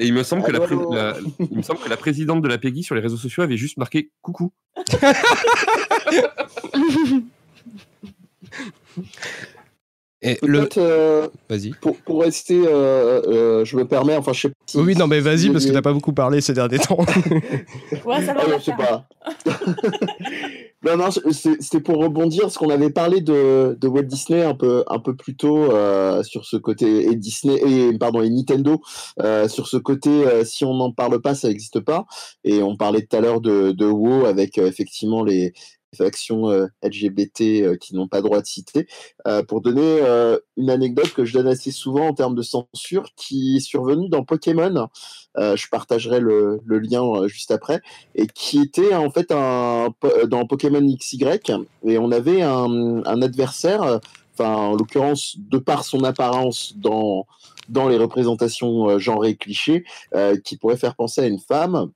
Et 0.00 0.06
il 0.06 0.14
me 0.14 0.22
semble 0.22 0.42
que 0.42 1.88
la 1.88 1.96
présidente 1.96 2.42
de 2.42 2.48
la 2.48 2.58
PEGI 2.58 2.82
sur 2.82 2.94
les 2.94 3.00
réseaux 3.00 3.16
sociaux 3.16 3.42
avait 3.42 3.56
juste 3.56 3.76
marqué 3.76 4.10
coucou. 4.22 4.52
Et 10.20 10.36
le... 10.42 10.68
Euh, 10.78 11.28
Vas-y. 11.48 11.70
pour, 11.80 11.96
pour 11.98 12.22
rester, 12.22 12.60
euh, 12.66 13.22
euh, 13.28 13.64
je 13.64 13.76
me 13.76 13.86
permets, 13.86 14.16
enfin, 14.16 14.32
je 14.32 14.40
sais 14.40 14.48
pas. 14.48 14.54
si- 14.66 14.76
Oui, 14.78 14.96
non, 14.96 15.06
mais 15.06 15.20
vas-y, 15.20 15.48
parce 15.50 15.64
que 15.64 15.70
t'as 15.70 15.80
pas 15.82 15.92
beaucoup 15.92 16.12
parlé 16.12 16.40
ces 16.40 16.54
derniers 16.54 16.80
temps. 16.80 16.98
Ouais, 18.04 18.20
ça 18.24 18.34
va, 18.34 18.40
Ah, 18.44 18.58
je 18.58 18.64
sais 18.64 18.72
pas. 18.76 19.06
non, 20.84 20.96
non, 20.96 21.08
c'était 21.30 21.80
pour 21.80 21.98
rebondir, 21.98 22.42
parce 22.42 22.58
qu'on 22.58 22.70
avait 22.70 22.90
parlé 22.90 23.20
de, 23.20 23.76
de 23.80 23.86
Walt 23.88 24.02
Disney 24.02 24.42
un 24.42 24.54
peu, 24.54 24.82
un 24.88 24.98
peu 24.98 25.14
plus 25.14 25.36
tôt 25.36 25.70
euh, 25.70 26.24
sur 26.24 26.44
ce 26.46 26.56
côté, 26.56 27.04
et 27.06 27.14
Disney, 27.14 27.60
et, 27.64 27.96
pardon, 27.96 28.20
et 28.20 28.28
Nintendo, 28.28 28.80
euh, 29.22 29.46
sur 29.46 29.68
ce 29.68 29.76
côté, 29.76 30.10
euh, 30.10 30.44
si 30.44 30.64
on 30.64 30.74
n'en 30.74 30.90
parle 30.90 31.20
pas, 31.20 31.36
ça 31.36 31.46
n'existe 31.46 31.78
pas. 31.78 32.06
Et 32.42 32.60
on 32.60 32.76
parlait 32.76 33.02
tout 33.06 33.16
à 33.16 33.20
l'heure 33.20 33.40
de, 33.40 33.70
de 33.70 33.86
WoW 33.86 34.24
avec 34.26 34.58
euh, 34.58 34.66
effectivement 34.66 35.22
les 35.22 35.52
factions 35.96 36.50
euh, 36.50 36.66
LGBT 36.82 37.40
euh, 37.40 37.76
qui 37.76 37.94
n'ont 37.94 38.08
pas 38.08 38.20
droit 38.20 38.40
de 38.40 38.46
citer. 38.46 38.86
Euh, 39.26 39.42
pour 39.42 39.60
donner 39.60 40.00
une 40.56 40.70
anecdote 40.70 41.12
que 41.12 41.24
je 41.24 41.32
donne 41.32 41.46
assez 41.46 41.70
souvent 41.70 42.08
en 42.08 42.14
termes 42.14 42.34
de 42.34 42.42
censure, 42.42 43.10
qui 43.16 43.56
est 43.56 43.60
survenue 43.60 44.08
dans 44.08 44.24
Pokémon. 44.24 44.88
Je 45.36 45.68
partagerai 45.68 46.20
le, 46.20 46.60
lien 46.66 47.26
juste 47.26 47.50
après 47.50 47.80
et 48.14 48.26
qui 48.26 48.60
était 48.60 48.94
en 48.94 49.10
fait 49.10 49.30
un, 49.30 49.88
dans 50.26 50.46
Pokémon 50.46 50.80
XY 50.80 51.24
et 51.84 51.98
on 51.98 52.10
avait 52.10 52.42
un, 52.42 53.02
adversaire, 53.22 54.00
en 54.38 54.74
l'occurrence 54.74 55.36
de 55.38 55.58
par 55.58 55.84
son 55.84 56.04
apparence 56.04 56.74
dans 56.76 57.26
dans 57.68 57.88
les 57.88 57.98
représentations 57.98 58.98
genrées 58.98 59.36
clichés, 59.36 59.84
qui 60.44 60.56
pourrait 60.56 60.76
faire 60.76 60.94
penser 60.94 61.20
à 61.20 61.26
une 61.26 61.40
femme 61.40 61.90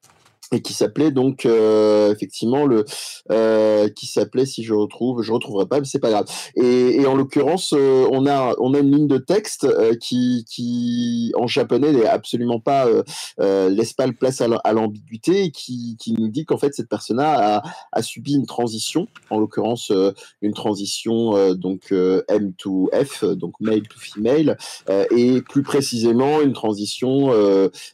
et 0.52 0.60
qui 0.60 0.72
s'appelait 0.72 1.10
donc 1.10 1.46
euh, 1.46 2.12
effectivement 2.12 2.66
le 2.66 2.84
euh, 3.30 3.88
qui 3.88 4.06
s'appelait 4.06 4.46
si 4.46 4.62
je 4.62 4.74
retrouve 4.74 5.22
je 5.22 5.32
retrouverai 5.32 5.66
pas 5.66 5.80
mais 5.80 5.86
c'est 5.86 5.98
pas 5.98 6.10
grave 6.10 6.26
et, 6.56 7.00
et 7.00 7.06
en 7.06 7.14
l'occurrence 7.14 7.74
euh, 7.76 8.06
on 8.10 8.26
a 8.26 8.54
on 8.58 8.74
a 8.74 8.78
une 8.78 8.92
ligne 8.92 9.08
de 9.08 9.18
texte 9.18 9.64
euh, 9.64 9.94
qui 9.94 10.44
qui 10.48 11.32
en 11.36 11.46
japonais 11.46 11.92
n'est 11.92 12.06
absolument 12.06 12.60
pas 12.60 12.86
laisse 13.38 13.92
pas 13.92 14.06
le 14.06 14.12
place 14.12 14.40
à 14.40 14.72
l'ambiguïté 14.72 15.50
qui, 15.50 15.96
qui 15.98 16.12
nous 16.12 16.28
dit 16.28 16.44
qu'en 16.44 16.58
fait 16.58 16.74
cette 16.74 16.88
personne 16.88 17.20
a, 17.20 17.62
a 17.92 18.02
subi 18.02 18.34
une 18.34 18.46
transition, 18.46 19.08
en 19.30 19.38
l'occurrence 19.38 19.90
euh, 19.90 20.12
une 20.40 20.52
transition 20.52 21.36
euh, 21.36 21.54
donc 21.54 21.92
M 22.28 22.52
to 22.54 22.90
F, 22.92 23.24
donc 23.24 23.54
male 23.60 23.82
to 23.82 23.98
female, 23.98 24.56
et 25.10 25.42
plus 25.42 25.62
précisément 25.62 26.40
une 26.40 26.52
transition 26.52 27.30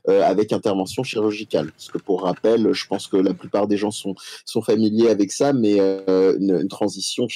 avec 0.06 0.52
intervention 0.52 1.02
chirurgicale. 1.02 1.70
Parce 1.72 1.88
que 1.88 1.98
pour 1.98 2.22
rappel, 2.22 2.47
je 2.56 2.86
pense 2.86 3.06
que 3.06 3.16
la 3.16 3.34
plupart 3.34 3.66
des 3.66 3.76
gens 3.76 3.90
sont, 3.90 4.14
familiers 4.62 5.08
avec 5.08 5.32
ça, 5.32 5.52
mais 5.52 5.76
euh, 5.78 6.36
une, 6.38 6.68
transition 6.68 7.26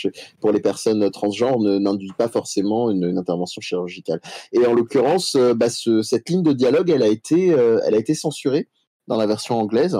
pour 0.40 0.52
les 0.52 0.60
personnes 0.60 1.10
transgenres 1.10 1.60
n'induit 1.60 2.12
pas 2.16 2.28
forcément 2.28 2.90
une, 2.90 3.16
intervention 3.18 3.60
chirurgicale. 3.60 4.20
Et 4.52 4.66
en 4.66 4.74
l'occurrence, 4.74 5.36
euh, 5.36 5.54
bah, 5.54 5.70
ce- 5.70 6.02
cette 6.02 6.28
ligne 6.28 6.42
de 6.42 6.52
dialogue, 6.52 6.90
elle 6.90 7.02
a 7.02 7.08
été, 7.08 7.52
euh, 7.52 7.80
elle 7.84 7.94
a 7.94 7.98
été 7.98 8.14
censurée 8.14 8.68
dans 9.08 9.16
la 9.16 9.26
version 9.26 9.58
anglaise, 9.58 9.96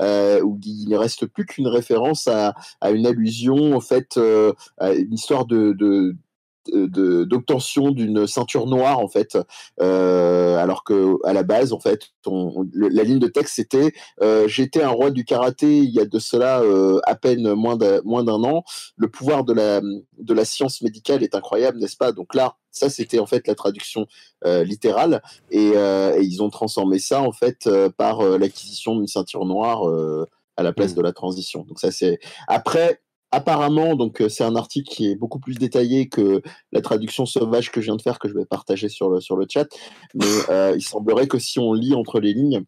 où 0.00 0.58
il 0.64 0.88
ne 0.88 0.96
reste 0.96 1.26
plus 1.26 1.44
qu'une 1.44 1.68
référence 1.68 2.26
à, 2.26 2.54
une 2.90 3.06
allusion, 3.06 3.76
en 3.76 3.80
à 4.78 4.92
une 4.92 5.12
histoire 5.12 5.44
de- 5.44 6.16
d'obtention 6.72 7.90
d'une 7.90 8.26
ceinture 8.26 8.66
noire 8.66 8.98
en 8.98 9.08
fait 9.08 9.36
euh, 9.80 10.56
alors 10.58 10.84
que 10.84 11.16
à 11.24 11.32
la 11.32 11.42
base 11.42 11.72
en 11.72 11.80
fait 11.80 12.10
on- 12.26 12.52
on- 12.56 12.66
le- 12.72 12.88
la 12.88 13.02
ligne 13.04 13.18
de 13.18 13.28
texte 13.28 13.54
c'était 13.56 13.92
euh, 14.22 14.48
j'étais 14.48 14.82
un 14.82 14.88
roi 14.90 15.10
du 15.10 15.24
karaté 15.24 15.78
il 15.78 15.90
y 15.90 16.00
a 16.00 16.04
de 16.04 16.18
cela 16.18 16.60
euh, 16.62 17.00
à 17.04 17.14
peine 17.14 17.54
moins 17.54 17.76
d'un 17.76 18.00
moins 18.04 18.24
d'un 18.24 18.42
an. 18.44 18.64
Le 18.96 19.08
pouvoir 19.08 19.44
de 19.44 19.52
la 19.52 19.80
de 19.80 20.34
la 20.34 20.44
science 20.44 20.82
médicale 20.82 21.22
est 21.22 21.34
incroyable 21.34 21.78
n'est-ce 21.78 21.96
pas? 21.96 22.12
Donc 22.12 22.34
là 22.34 22.56
ça 22.70 22.88
c'était 22.90 23.18
en 23.18 23.26
fait 23.26 23.46
la 23.46 23.54
traduction 23.54 24.06
littérale. 24.44 25.22
Et, 25.50 25.68
et 25.68 26.20
ils 26.22 26.42
ont 26.42 26.50
transformé 26.50 26.98
ça 26.98 27.22
en 27.22 27.32
fait 27.32 27.68
par 27.96 28.22
l'acquisition 28.22 28.94
d'une 28.96 29.06
ceinture 29.06 29.44
noire 29.46 29.82
à 30.56 30.62
la 30.62 30.72
place 30.72 30.92
Mm. 30.92 30.96
de 30.96 31.02
la 31.02 31.12
transition. 31.12 31.64
Donc 31.68 31.78
ça 31.80 31.90
c'est 31.90 32.18
après 32.48 33.00
apparemment 33.32 33.96
donc 33.96 34.20
euh, 34.20 34.28
c'est 34.28 34.44
un 34.44 34.56
article 34.56 34.88
qui 34.88 35.10
est 35.10 35.16
beaucoup 35.16 35.40
plus 35.40 35.54
détaillé 35.54 36.08
que 36.08 36.42
la 36.72 36.80
traduction 36.80 37.26
sauvage 37.26 37.70
que 37.72 37.80
je 37.80 37.86
viens 37.86 37.96
de 37.96 38.02
faire 38.02 38.18
que 38.18 38.28
je 38.28 38.34
vais 38.34 38.44
partager 38.44 38.88
sur 38.88 39.10
le 39.10 39.20
sur 39.20 39.36
le 39.36 39.46
chat. 39.48 39.66
Mais 40.14 40.26
euh, 40.50 40.74
il 40.76 40.82
semblerait 40.82 41.26
que 41.26 41.38
si 41.38 41.58
on 41.58 41.72
lit 41.72 41.94
entre 41.94 42.20
les 42.20 42.32
lignes 42.32 42.62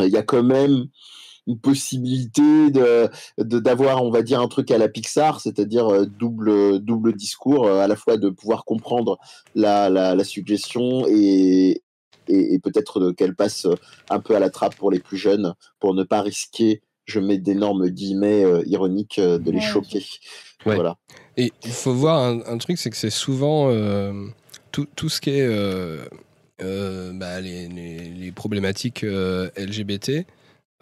euh, 0.00 0.06
il 0.06 0.12
y 0.12 0.16
a 0.16 0.22
quand 0.22 0.42
même 0.42 0.86
une 1.46 1.58
possibilité 1.58 2.70
de 2.70 3.10
d'avoir 3.38 4.04
on 4.04 4.10
va 4.10 4.22
dire 4.22 4.40
un 4.40 4.48
truc 4.48 4.70
à 4.70 4.78
la 4.78 4.88
Pixar 4.88 5.40
c'est-à-dire 5.40 6.06
double 6.06 6.78
double 6.78 7.14
discours 7.14 7.68
à 7.68 7.88
la 7.88 7.96
fois 7.96 8.16
de 8.16 8.28
pouvoir 8.30 8.64
comprendre 8.64 9.18
la 9.56 9.90
la, 9.90 10.14
la 10.14 10.24
suggestion 10.24 11.04
et 11.08 11.82
et, 12.28 12.54
et 12.54 12.58
peut-être 12.60 13.10
qu'elle 13.10 13.34
passe 13.34 13.66
un 14.08 14.20
peu 14.20 14.36
à 14.36 14.38
la 14.38 14.50
trappe 14.50 14.76
pour 14.76 14.92
les 14.92 15.00
plus 15.00 15.16
jeunes 15.16 15.54
pour 15.80 15.94
ne 15.94 16.04
pas 16.04 16.22
risquer 16.22 16.80
je 17.06 17.20
mets 17.20 17.38
d'énormes 17.38 17.88
guillemets 17.88 18.44
euh, 18.44 18.62
ironiques 18.66 19.18
euh, 19.18 19.38
de 19.38 19.50
les 19.50 19.60
choquer 19.60 20.04
Ouais. 20.64 20.76
voilà 20.76 20.96
Et 21.36 21.52
il 21.64 21.72
faut 21.72 21.92
voir 21.92 22.18
un, 22.22 22.40
un 22.46 22.58
truc, 22.58 22.78
c'est 22.78 22.90
que 22.90 22.96
c'est 22.96 23.10
souvent 23.10 23.68
euh, 23.70 24.12
tout, 24.70 24.86
tout 24.94 25.08
ce 25.08 25.20
qui 25.20 25.30
est 25.30 25.42
euh, 25.46 26.04
euh, 26.62 27.12
bah, 27.12 27.40
les, 27.40 27.66
les- 27.66 28.10
les 28.10 28.30
problématiques 28.32 29.02
euh, 29.02 29.50
LGBT 29.56 30.24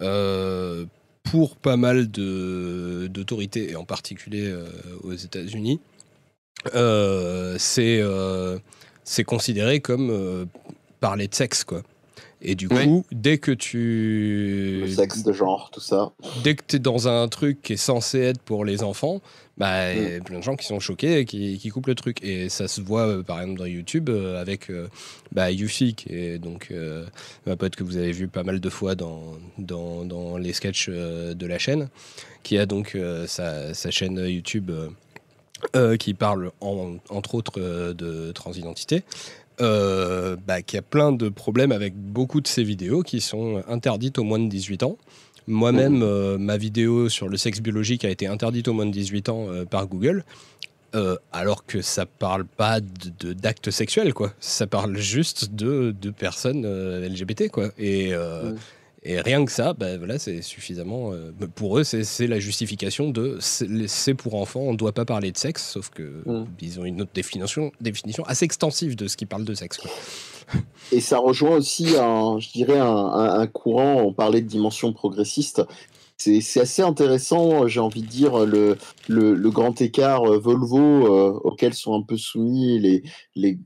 euh, 0.03 0.85
pour 1.23 1.57
pas 1.57 1.79
mal 1.79 2.11
de- 2.11 3.07
d'autorités, 3.11 3.71
et 3.71 3.77
en 3.77 3.85
particulier 3.85 4.49
euh, 4.49 4.67
aux 5.03 5.15
États-Unis, 5.15 5.81
euh, 6.75 7.57
c'est 7.59 8.01
euh, 8.03 8.59
considéré 9.27 9.81
comme 9.81 10.11
euh, 10.11 10.45
parler 11.01 11.27
de 11.29 11.35
sexe, 11.35 11.65
quoi. 11.65 11.83
Et 12.43 12.55
du 12.55 12.69
coup, 12.69 13.05
dès 13.12 13.37
que 13.39 13.53
tu. 13.53 14.81
Le 14.83 14.89
sexe 14.95 15.23
de 15.23 15.33
genre, 15.33 15.71
tout 15.73 15.81
ça. 15.81 16.11
Dès 16.43 16.55
que 16.55 16.62
tu 16.67 16.77
es 16.77 16.79
dans 16.79 17.07
un 17.09 17.29
truc 17.29 17.61
qui 17.62 17.75
est 17.75 17.77
censé 17.77 18.19
être 18.21 18.41
pour 18.41 18.65
les 18.65 18.83
enfants, 18.83 19.21
bah, 19.59 19.93
il 19.95 20.03
y 20.03 20.07
a 20.15 20.19
Mm. 20.21 20.23
plein 20.23 20.39
de 20.39 20.43
gens 20.43 20.57
qui 20.57 20.65
sont 20.67 20.81
choqués 20.81 21.19
et 21.19 21.25
qui, 21.27 21.59
qui 21.59 21.69
coupent 21.69 21.87
le 21.89 21.95
truc. 21.95 22.25
Et 22.25 22.49
ça 22.49 22.67
se 22.67 22.81
voit 22.81 23.07
euh, 23.07 23.23
par 23.23 23.41
exemple 23.43 23.59
dans 23.59 23.67
YouTube 23.67 24.09
euh, 24.09 24.41
avec 24.41 24.71
euh, 24.71 24.89
bah, 25.33 25.51
Yuffie, 25.51 25.95
qui 25.95 26.15
est 26.15 26.39
donc 26.39 26.69
euh, 26.71 27.05
ma 27.47 27.57
pote 27.57 27.77
que 27.77 27.85
vous 27.85 27.97
avez 27.99 28.12
vu 28.12 28.27
pas 28.27 28.43
mal 28.43 28.59
de 28.61 28.71
fois 28.71 28.95
dans, 28.95 29.23
dans, 29.59 30.05
dans 30.07 30.39
les 30.39 30.55
sketchs 30.55 30.87
euh, 30.89 31.35
de 31.35 31.47
la 31.47 31.59
chaîne, 31.59 31.89
qui 32.43 32.57
a 32.57 32.65
donc 32.65 32.95
euh, 32.95 33.27
sa, 33.27 33.75
sa 33.75 33.91
chaîne 33.91 34.17
YouTube 34.19 34.71
euh, 34.71 34.89
euh, 35.77 35.97
qui 35.99 36.15
parle 36.15 36.53
en- 36.62 36.97
entre 37.11 37.35
autres 37.35 37.61
euh, 37.61 37.93
de 37.93 38.33
transidentité. 38.33 39.03
Euh, 39.61 40.37
bah, 40.47 40.62
qui 40.62 40.77
a 40.77 40.82
plein 40.82 41.12
de 41.12 41.28
problèmes 41.28 41.73
avec 41.73 41.95
beaucoup 41.97 42.41
de 42.41 42.47
ces 42.49 42.62
vidéos 42.65 43.03
qui 43.03 43.20
sont 43.20 43.62
interdites 43.69 44.19
aux 44.19 44.24
moins 44.24 44.39
de 44.39 44.49
18 44.49 44.82
ans. 44.82 44.97
Moi-même, 45.47 46.03
euh, 46.03 46.39
ma 46.39 46.57
vidéo 46.57 47.09
sur 47.09 47.28
le 47.28 47.37
sexe 47.37 47.61
biologique 47.61 48.05
a 48.05 48.11
été 48.11 48.27
interdite 48.27 48.69
aux 48.69 48.73
moins 48.73 48.87
de 48.87 48.93
18 48.93 49.28
ans 49.31 49.47
euh, 49.49 49.65
par 49.65 49.87
Google, 49.87 50.24
alors 51.32 51.66
que 51.66 51.82
ça 51.82 52.05
parle 52.05 52.45
pas 52.45 52.81
de- 52.81 53.32
d'actes 53.32 53.70
sexuels, 53.70 54.12
quoi. 54.12 54.32
Ça 54.41 54.66
parle 54.66 54.97
juste 54.99 55.55
de, 55.55 55.95
de 56.01 56.11
personnes 56.11 56.66
LGBT, 56.66 57.49
quoi. 57.49 57.69
Et. 57.78 58.12
Et 59.03 59.21
rien 59.21 59.45
que 59.45 59.53
ça, 59.53 59.73
bah, 59.73 59.97
voilà, 59.99 60.19
c'est 60.19 60.43
suffisamment. 60.43 61.13
euh, 61.13 61.33
pour 61.55 61.79
eux, 61.79 61.85
c'est 61.85 62.27
la 62.27 62.39
justification 62.41 63.11
de 63.11 63.39
c'est 63.41 64.15
pour 64.15 64.35
enfants, 64.35 64.61
on 64.61 64.73
ne 64.73 64.77
doit 64.77 64.93
pas 64.93 65.05
parler 65.05 65.33
de 65.33 65.39
sexe, 65.39 65.71
sauf 65.73 65.91
que 65.91 66.23
Mm. 66.27 66.45
ils 66.61 66.81
ont 66.81 66.85
une 66.85 67.01
autre 67.03 67.13
définition, 67.15 67.73
définition 67.81 68.25
assez 68.25 68.45
extensive 68.45 68.97
de 68.97 69.07
ce 69.09 69.17
qui 69.17 69.27
parle 69.27 69.45
de 69.45 69.55
sexe. 69.55 69.79
quoi. 69.79 69.91
Et 70.93 71.01
ça 71.01 71.19
rejoint 71.19 71.57
aussi, 71.57 71.97
un, 71.97 72.39
je 72.41 72.51
dirais, 72.51 72.79
un, 72.79 72.87
un- 72.87 73.41
un 73.41 73.47
courant, 73.47 74.03
on 74.03 74.13
parlait 74.13 74.41
de 74.43 74.47
dimension 74.49 74.93
progressiste. 74.93 75.63
C'est 76.17 76.61
assez 76.61 76.83
intéressant, 76.83 77.67
j'ai 77.67 77.81
envie 77.81 78.03
de 78.03 78.07
dire, 78.09 78.45
le, 78.45 78.77
le, 79.09 79.33
le 79.35 79.51
grand 79.51 79.81
écart 79.81 80.25
Volvo 80.39 80.79
euh, 80.79 81.31
auquel 81.45 81.73
sont 81.73 81.95
un 81.95 82.03
peu 82.03 82.19
soumis 82.19 82.79
les, 82.79 83.03
les 83.37 83.59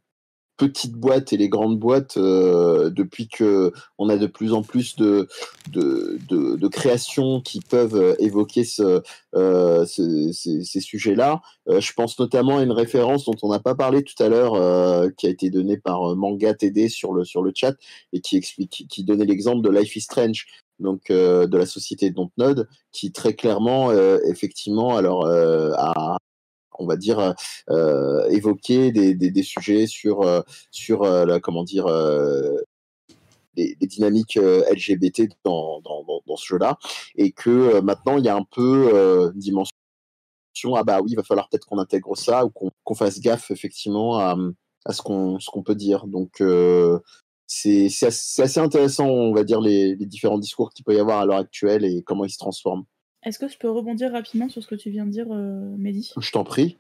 petites 0.57 0.95
boîtes 0.95 1.33
et 1.33 1.37
les 1.37 1.49
grandes 1.49 1.79
boîtes 1.79 2.17
euh, 2.17 2.91
depuis 2.91 3.29
que 3.29 3.73
on 3.99 4.09
a 4.09 4.17
de 4.17 4.27
plus 4.27 4.53
en 4.53 4.63
plus 4.63 4.97
de, 4.97 5.29
de, 5.71 6.19
de, 6.29 6.57
de 6.57 6.69
créations 6.69 7.41
qui 7.41 7.61
peuvent 7.61 7.97
euh, 7.97 8.15
évoquer 8.19 8.65
ce, 8.65 9.03
euh, 9.35 9.85
ce- 9.87 10.33
ces, 10.33 10.63
ces 10.65 10.81
sujets-là. 10.81 11.43
Euh, 11.69 11.81
je 11.81 11.93
pense 11.93 12.19
notamment 12.19 12.59
à 12.59 12.63
une 12.63 12.73
référence 12.73 13.25
dont 13.25 13.35
on 13.43 13.49
n'a 13.51 13.59
pas 13.61 13.75
parlé 13.75 14.03
tout 14.05 14.21
à 14.23 14.29
l'heure, 14.29 14.55
euh, 14.55 15.09
qui 15.17 15.27
a 15.27 15.31
été 15.31 15.51
donnée 15.51 15.77
par 15.79 16.13
euh, 16.13 16.15
Manga 16.15 16.55
TD 16.55 16.89
sur 16.89 17.13
le, 17.13 17.25
sur 17.25 17.43
le 17.43 17.53
chat 17.55 17.75
et 18.13 18.21
qui 18.21 18.37
explique, 18.37 18.87
qui, 18.89 19.05
donnait 19.05 19.25
l'exemple 19.27 19.63
de 19.63 19.71
Life 19.71 19.97
is 19.97 20.03
Strange, 20.03 20.47
donc 20.79 21.11
euh, 21.11 21.47
de 21.47 21.57
la 21.59 21.67
société 21.67 22.11
Dontnod, 22.11 22.69
qui 22.93 23.13
très 23.13 23.35
clairement, 23.35 23.91
euh, 23.91 24.19
effectivement, 24.27 24.97
alors 24.97 25.27
euh, 25.27 25.73
a 25.77 26.17
on 26.79 26.87
va 26.87 26.97
dire 26.97 27.35
euh, 27.71 28.29
évoquer 28.31 28.93
des, 28.93 29.15
des, 29.15 29.43
sujets 29.43 29.87
sur 29.87 30.23
euh, 30.23 30.41
sur 30.71 31.03
euh, 31.03 31.25
la, 31.25 31.41
comment 31.41 31.65
dire 31.65 31.87
les, 33.57 33.77
dynamiques 33.81 34.37
LGBT 34.37 35.29
dans, 35.45 35.81
dans, 35.81 36.37
ce 36.37 36.47
jeu-là. 36.47 36.79
Et 37.17 37.33
que 37.33 37.81
maintenant 37.81 38.19
il 38.19 38.25
y 38.25 38.29
a 38.29 38.37
un 38.37 38.45
peu 38.51 39.31
une 39.33 39.39
dimension 39.39 39.75
ah 40.77 40.85
bah 40.85 41.01
oui 41.03 41.11
il 41.11 41.17
va 41.17 41.23
falloir 41.23 41.49
peut-être 41.49 41.67
qu'on 41.67 41.79
intègre 41.79 42.17
ça 42.17 42.45
ou 42.45 42.51
qu'on 42.51 42.95
fasse 42.95 43.21
gaffe 43.21 43.51
effectivement 43.51 44.19
à, 44.19 44.37
à 44.85 44.93
ce 44.93 45.03
qu'on 45.03 45.63
peut 45.65 45.75
dire. 45.75 46.07
Donc 46.07 46.41
euh, 46.41 46.99
c'est 47.47 47.89
c'est 47.89 48.07
assez, 48.07 48.23
c'est 48.25 48.43
assez 48.43 48.61
intéressant 48.61 49.07
on 49.07 49.35
va 49.35 49.45
dire 49.45 49.61
les, 49.61 49.95
les 49.97 50.07
différents 50.07 50.39
discours 50.39 50.71
qu'il 50.73 50.85
peut 50.85 50.95
y 50.95 50.99
avoir 50.99 51.21
à 51.21 51.27
l'heure 51.27 51.39
actuelle 51.39 51.85
et 51.85 52.03
comment 52.03 52.25
ils 52.25 52.31
se 52.31 52.39
transforment 52.39 52.85
Est-ce 53.25 53.39
que 53.39 53.49
je 53.49 53.57
peux 53.59 53.71
rebondir 53.71 54.13
rapidement 54.13 54.49
sur 54.49 54.63
ce 54.63 54.69
que 54.69 54.75
tu 54.75 54.91
viens 54.91 55.07
de 55.07 55.11
dire, 55.11 55.27
euh, 55.31 55.75
Mehdi? 55.79 56.13
Je 56.21 56.31
t'en 56.31 56.45
prie 56.45 56.77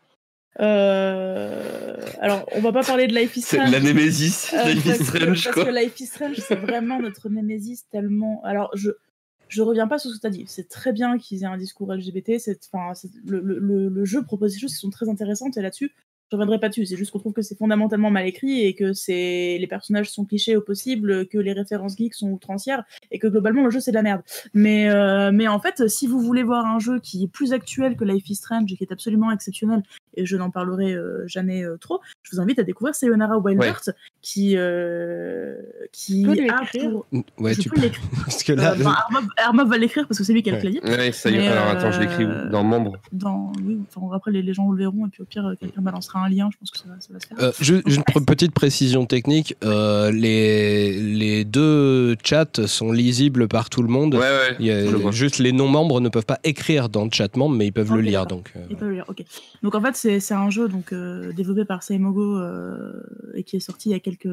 Euh, 0.61 1.97
Alors, 2.21 2.47
on 2.55 2.61
va 2.61 2.73
pas 2.73 2.83
parler 2.83 3.07
de 3.07 3.15
Life 3.15 3.37
is 3.37 3.43
C'est 3.43 3.57
Strange. 3.57 3.73
la 3.73 3.81
Némésis, 3.81 4.53
Euh, 4.55 4.73
Life 4.73 4.85
is 4.85 4.89
parce 4.89 4.99
que- 4.99 5.05
Strange, 5.05 5.45
parce 5.45 5.55
quoi. 5.55 5.65
que 5.65 5.71
Life 5.71 6.01
is 6.01 6.07
Strange, 6.07 6.37
c'est 6.37 6.55
vraiment 6.57 7.01
notre 7.01 7.29
némésis 7.29 7.87
tellement. 7.91 8.41
Alors, 8.45 8.71
je 8.75 8.91
je 9.49 9.62
reviens 9.62 9.87
pas 9.87 9.99
sur 9.99 10.11
ce 10.11 10.16
que 10.16 10.21
tu 10.23 10.27
as 10.27 10.31
dit. 10.31 10.45
C'est 10.49 10.69
très 10.69 10.93
bien 10.93 11.16
qu'ils 11.19 11.43
aient 11.45 11.47
un 11.47 11.59
discours 11.59 11.93
LGBT. 11.95 12.39
C'est, 12.41 12.59
enfin, 12.73 12.95
c'est- 12.95 13.11
le, 13.25 13.41
le, 13.41 13.89
le 13.89 14.05
jeu 14.05 14.23
propose 14.25 14.53
des 14.55 14.59
choses 14.59 14.73
qui 14.73 14.79
sont 14.79 14.91
très 14.91 15.09
intéressantes 15.09 15.57
et 15.57 15.62
là-dessus, 15.62 15.93
je 16.31 16.37
reviendrai 16.37 16.59
pas 16.59 16.69
dessus. 16.69 16.87
C'est 16.87 16.97
juste 16.97 17.11
qu'on 17.11 17.19
trouve 17.19 17.33
que 17.33 17.43
c'est 17.43 17.57
fondamentalement 17.57 18.11
mal 18.11 18.27
écrit 18.27 18.65
et 18.65 18.75
que 18.75 18.93
c'est 18.93 19.59
les 19.59 19.67
personnages 19.67 20.11
sont 20.11 20.25
clichés 20.25 20.57
au 20.57 20.61
possible, 20.61 21.27
que 21.29 21.39
les 21.39 21.53
références 21.53 21.97
geeks 21.97 22.15
sont 22.15 22.31
outrancières 22.31 22.85
et 23.11 23.19
que 23.19 23.27
globalement 23.27 23.65
le 23.65 23.71
jeu 23.71 23.81
c'est 23.81 23.91
de 23.91 23.97
la 23.97 24.03
merde. 24.03 24.23
Mais 24.53 24.89
euh, 24.89 25.31
mais 25.33 25.49
en 25.49 25.61
fait, 25.61 25.89
si 25.89 26.07
vous 26.07 26.21
voulez 26.21 26.43
voir 26.43 26.67
un 26.67 26.79
jeu 26.79 27.01
qui 27.01 27.25
est 27.25 27.29
plus 27.29 27.53
actuel 27.53 27.97
que 27.97 28.05
Life 28.05 28.29
is 28.29 28.37
Strange 28.37 28.73
et 28.73 28.77
qui 28.77 28.85
est 28.85 28.93
absolument 28.93 29.31
exceptionnel, 29.31 29.83
et 30.16 30.27
je 30.27 30.36
n'en 30.36 30.51
parlerai 30.51 30.93
euh, 30.95 31.24
jamais 31.27 31.65
euh, 31.65 31.77
trop, 31.78 32.01
je 32.23 32.35
vous 32.36 32.41
invite 32.43 32.59
à 32.59 32.62
découvrir 32.62 32.95
Sayonara 32.95 33.39
Wild 33.39 33.61
Ouais. 33.61 33.73
Qui 34.23 34.57
euh, 34.57 35.57
qui 35.93 36.23
Tu 36.23 36.27
peux 36.27 36.32
a 36.53 36.61
l'écrire? 36.61 36.91
pour 36.91 37.07
Ouais, 37.39 37.55
je 37.55 37.61
tu 37.61 37.69
peux 37.69 37.77
peux. 37.77 37.82
l'écrire. 37.82 38.05
Parce 38.24 38.43
que 38.43 38.53
là, 38.53 38.73
Euh, 38.73 38.77
enfin, 38.81 38.95
Armov, 39.05 39.24
Armov 39.36 39.69
va 39.69 39.78
l'écrire 39.78 40.07
parce 40.09 40.19
que 40.19 40.24
c'est 40.24 40.32
lui 40.32 40.43
qui 40.43 40.51
a 40.51 40.55
le 40.55 40.61
clavier. 40.61 40.81
Ouais, 40.82 41.12
ça 41.12 41.31
y 41.31 41.35
est. 41.35 41.39
Mais, 41.39 41.49
Alors 41.49 41.69
attends, 41.69 41.93
je 41.93 42.01
l'écris 42.01 42.24
où? 42.24 42.49
Dans 42.51 42.65
membre. 42.65 42.97
Dans, 43.12 43.53
oui, 43.65 43.78
enfin, 43.95 44.15
après 44.16 44.31
les, 44.32 44.43
les 44.43 44.55
gens 44.55 44.70
le 44.70 44.78
verront 44.78 45.07
et 45.07 45.11
puis 45.11 45.23
au 45.23 45.24
pire 45.27 45.55
quelqu'un 45.61 45.82
balancera 45.82 46.20
un 46.24 46.28
lien. 46.28 46.49
Je 46.53 46.59
pense 46.59 46.70
que 46.70 46.78
ça 46.78 46.85
va, 46.89 46.95
ça 47.01 47.09
va 47.12 47.20
se 47.20 47.27
faire. 47.27 47.39
Euh, 47.41 48.12
une 48.19 48.24
petite 48.24 48.53
précision 48.53 49.07
technique, 49.07 49.57
euh, 49.65 50.11
les, 50.11 50.99
les 51.01 51.45
deux 51.45 52.16
chats 52.24 52.45
sont 52.66 52.93
lisibles 52.93 53.47
par 53.49 53.69
tout 53.70 53.82
le 53.82 53.89
monde. 53.89 54.15
Ouais, 54.15 54.20
ouais. 54.20 54.57
Il 54.59 54.66
y 54.66 54.70
a 54.70 55.11
juste 55.11 55.39
les 55.39 55.53
non-membres 55.53 56.01
ne 56.01 56.09
peuvent 56.09 56.27
pas 56.27 56.39
écrire 56.45 56.89
dans 56.89 57.05
le 57.05 57.11
chat 57.12 57.36
membre, 57.36 57.57
mais 57.57 57.66
ils 57.66 57.73
peuvent 57.73 57.95
le 57.95 58.01
lire. 58.01 58.27
Donc, 58.27 58.53
euh, 58.57 58.61
Il 58.70 58.77
peut 58.77 58.86
le 58.86 58.95
lire, 58.95 59.05
ok. 59.09 59.23
Donc 59.62 59.74
en 59.74 59.81
fait, 59.81 59.95
c'est 60.21 60.35
un 60.35 60.51
jeu 60.51 60.69
donc, 60.69 60.93
euh, 60.93 61.33
développé 61.33 61.65
par 61.65 61.83
Saimogo 61.83 62.39
euh, 62.39 62.93
et 63.35 63.43
qui 63.45 63.57
est 63.57 63.61
sorti 63.61 63.89
il 63.89 63.93
y 63.93 63.95
a 63.95 64.01
quelques 64.01 64.25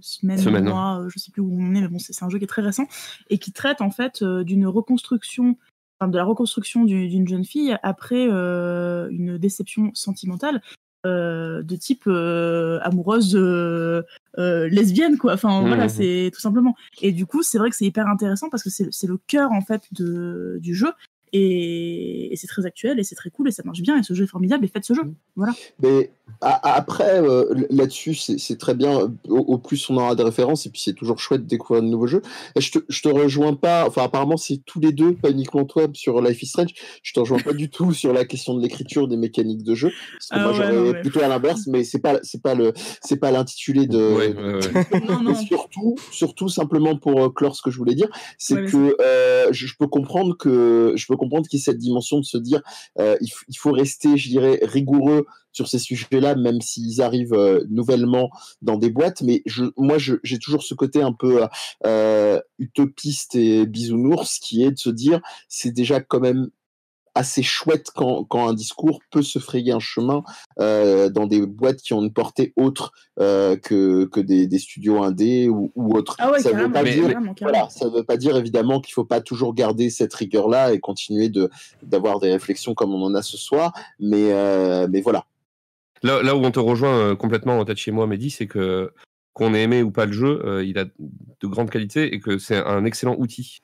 semaines, 0.00 0.38
Semaines, 0.38 0.64
mois, 0.64 1.00
euh, 1.00 1.08
je 1.08 1.18
sais 1.18 1.30
plus 1.30 1.42
où 1.42 1.52
on 1.52 1.74
est, 1.74 1.80
mais 1.82 1.88
bon, 1.88 1.98
c'est 1.98 2.22
un 2.24 2.28
jeu 2.28 2.38
qui 2.38 2.44
est 2.44 2.48
très 2.48 2.62
récent 2.62 2.86
et 3.28 3.38
qui 3.38 3.52
traite 3.52 3.80
en 3.80 3.90
fait 3.90 4.22
d'une 4.24 4.66
reconstruction, 4.66 5.56
enfin, 5.98 6.08
de 6.10 6.16
la 6.16 6.24
reconstruction 6.24 6.84
du- 6.84 7.08
d'une 7.08 7.28
jeune 7.28 7.44
fille 7.44 7.76
après 7.82 8.24
une 8.26 9.38
déception 9.38 9.90
sentimentale. 9.94 10.60
euh, 11.06 11.62
de 11.62 11.76
type 11.76 12.02
euh, 12.08 12.78
amoureuse 12.82 13.34
euh, 13.34 14.02
lesbienne 14.36 15.16
quoi 15.16 15.32
enfin 15.32 15.62
Mhm. 15.62 15.68
voilà 15.68 15.88
c'est 15.88 16.30
tout 16.34 16.40
simplement 16.40 16.76
et 17.00 17.10
du 17.10 17.24
coup 17.24 17.42
c'est 17.42 17.56
vrai 17.56 17.70
que 17.70 17.76
c'est 17.76 17.86
hyper 17.86 18.06
intéressant 18.06 18.50
parce 18.50 18.62
que 18.62 18.68
c'est 18.68 18.86
c'est 18.90 19.06
le 19.06 19.16
cœur 19.26 19.50
en 19.52 19.62
fait 19.62 19.82
de, 19.92 20.58
du 20.60 20.74
jeu 20.74 20.92
et, 21.32 22.32
et 22.32 22.36
c'est 22.36 22.46
très 22.46 22.66
actuel 22.66 22.98
et 22.98 23.04
c'est 23.04 23.14
très 23.14 23.30
cool 23.30 23.48
et 23.48 23.52
ça 23.52 23.62
marche 23.64 23.80
bien 23.80 23.98
et 23.98 24.02
ce 24.02 24.14
jeu 24.14 24.24
est 24.24 24.28
formidable 24.28 24.64
et 24.64 24.68
faites 24.68 24.84
ce 24.84 24.94
jeu. 24.94 25.02
Voilà. 25.36 25.52
Mais 25.82 26.10
après, 26.40 27.20
euh, 27.22 27.66
là-dessus, 27.70 28.14
c'est 28.14 28.38
c'est 28.38 28.56
très 28.56 28.74
bien. 28.74 29.12
Au, 29.28 29.38
au 29.38 29.58
plus 29.58 29.88
on 29.90 29.96
aura 29.96 30.14
des 30.14 30.22
références, 30.22 30.66
et 30.66 30.70
puis 30.70 30.80
c'est 30.80 30.94
toujours 30.94 31.18
chouette 31.18 31.42
de 31.42 31.48
découvrir 31.48 31.82
de 31.82 31.88
nouveaux 31.88 32.06
jeux. 32.06 32.22
Et 32.56 32.60
je 32.60 32.72
te, 32.72 32.78
je 32.88 33.02
te 33.02 33.08
rejoins 33.08 33.54
pas. 33.54 33.86
Enfin, 33.86 34.02
apparemment, 34.04 34.36
c'est 34.36 34.60
tous 34.64 34.80
les 34.80 34.92
deux, 34.92 35.14
pas 35.14 35.30
uniquement 35.30 35.64
toi 35.64 35.86
sur 35.92 36.20
Life 36.22 36.42
is 36.42 36.46
Strange. 36.46 36.70
Je 37.02 37.12
te 37.12 37.20
rejoins 37.20 37.38
pas 37.40 37.52
du 37.52 37.68
tout 37.68 37.92
sur 37.92 38.12
la 38.12 38.24
question 38.24 38.54
de 38.54 38.62
l'écriture 38.62 39.08
des 39.08 39.16
mécaniques 39.16 39.62
de 39.62 39.74
jeu. 39.74 39.90
Parce 40.12 40.28
que 40.28 40.34
Ah 40.36 40.42
moi, 40.42 40.52
ouais, 40.52 40.72
j'aurais 40.74 41.00
plutôt 41.00 41.20
à 41.20 41.28
l'inverse, 41.28 41.66
mais 41.66 41.84
c'est 41.84 41.98
pas, 42.00 42.18
c'est 42.22 42.42
pas 42.42 42.54
le, 42.54 42.72
c'est 43.02 43.18
pas 43.18 43.30
l'intitulé 43.30 43.86
de. 43.86 43.98
Ouais, 43.98 44.34
ouais, 44.34 44.54
ouais. 44.54 45.00
non, 45.08 45.20
Mais 45.20 45.32
non. 45.32 45.34
surtout, 45.34 45.96
surtout 46.10 46.48
simplement 46.48 46.96
pour 46.96 47.22
euh, 47.22 47.28
clore 47.30 47.56
ce 47.56 47.62
que 47.62 47.70
je 47.70 47.78
voulais 47.78 47.94
dire, 47.94 48.08
c'est 48.38 48.64
que 48.64 48.96
euh, 49.00 49.48
je, 49.52 49.66
je 49.66 49.74
peux 49.78 49.86
comprendre 49.86 50.36
que 50.36 50.92
je 50.96 51.06
peux 51.06 51.16
comprendre 51.20 51.46
qu'il 51.46 51.58
y 51.58 51.60
ait 51.60 51.64
cette 51.64 51.78
dimension 51.78 52.18
de 52.18 52.24
se 52.24 52.38
dire 52.38 52.62
euh, 52.98 53.16
il, 53.20 53.56
faut 53.56 53.72
rester, 53.72 54.16
je 54.16 54.28
dirais, 54.28 54.58
rigoureux 54.62 55.26
sur 55.52 55.68
ces 55.68 55.78
sujets-là, 55.78 56.34
même 56.34 56.60
s'ils 56.60 57.02
arrivent 57.02 57.34
euh, 57.34 57.64
nouvellement 57.68 58.30
dans 58.62 58.76
des 58.76 58.90
boîtes. 58.90 59.22
Mais 59.22 59.42
je, 59.46 59.64
moi, 59.76 59.98
j'ai 59.98 60.38
toujours 60.38 60.62
ce 60.62 60.74
côté 60.74 61.02
un 61.02 61.12
peu 61.12 61.46
euh, 61.86 62.40
utopiste 62.58 63.34
et 63.34 63.66
bisounours 63.66 64.38
qui 64.38 64.64
est 64.64 64.72
de 64.72 64.78
se 64.78 64.90
dire 64.90 65.20
c'est 65.48 65.72
déjà 65.72 66.00
quand 66.00 66.20
même 66.20 66.50
assez 67.20 67.42
chouette 67.42 67.90
quand, 67.94 68.24
quand 68.24 68.48
un 68.48 68.54
discours 68.54 69.00
peut 69.10 69.22
se 69.22 69.38
frayer 69.38 69.72
un 69.72 69.78
chemin 69.78 70.22
euh, 70.58 71.08
dans 71.08 71.26
des 71.26 71.46
boîtes 71.46 71.80
qui 71.82 71.92
ont 71.92 72.02
une 72.02 72.12
portée 72.12 72.52
autre 72.56 72.92
euh, 73.20 73.56
que, 73.56 74.06
que 74.06 74.18
des, 74.20 74.46
des 74.46 74.58
studios 74.58 75.02
indés 75.02 75.48
ou, 75.48 75.70
ou 75.76 75.96
autres. 75.96 76.16
Ah 76.18 76.32
ouais, 76.32 76.40
ça 76.40 76.48
veut 76.48 76.54
carrément, 76.56 76.72
pas 76.72 76.82
mais- 76.82 76.94
dire 76.94 77.02
carrément, 77.08 77.34
carrément. 77.34 77.58
voilà, 77.58 77.70
ça 77.70 77.84
ne 77.86 77.90
veut 77.90 78.02
pas 78.04 78.16
dire 78.16 78.36
évidemment 78.36 78.80
qu'il 78.80 78.92
faut 78.94 79.04
pas 79.04 79.20
toujours 79.20 79.54
garder 79.54 79.90
cette 79.90 80.12
rigueur-là 80.14 80.72
et 80.72 80.80
continuer 80.80 81.28
de 81.28 81.48
d'avoir 81.82 82.18
des 82.18 82.32
réflexions 82.32 82.74
comme 82.74 82.92
on 82.94 83.02
en 83.02 83.14
a 83.14 83.22
ce 83.22 83.36
soir, 83.36 83.72
mais 84.00 84.32
euh, 84.32 84.88
mais 84.90 85.00
voilà. 85.00 85.26
Là, 86.02 86.22
là 86.22 86.34
où 86.34 86.42
on 86.44 86.50
te 86.50 86.58
rejoint 86.60 87.14
complètement 87.14 87.58
en 87.58 87.64
tête 87.64 87.76
chez 87.76 87.92
moi, 87.92 88.06
Mehdi, 88.06 88.30
c'est 88.30 88.46
que 88.46 88.92
qu'on 89.34 89.54
ait 89.54 89.62
aimé 89.62 89.82
ou 89.82 89.90
pas 89.90 90.06
le 90.06 90.12
jeu, 90.12 90.40
euh, 90.44 90.64
il 90.64 90.78
a 90.78 90.84
de 90.84 91.46
grandes 91.46 91.70
qualités 91.70 92.14
et 92.14 92.18
que 92.20 92.38
c'est 92.38 92.56
un 92.56 92.84
excellent 92.84 93.16
outil. 93.18 93.58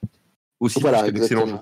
Aussi, 0.60 0.80
Voilà, 0.80 1.08
excellent 1.08 1.46
jeu. 1.46 1.56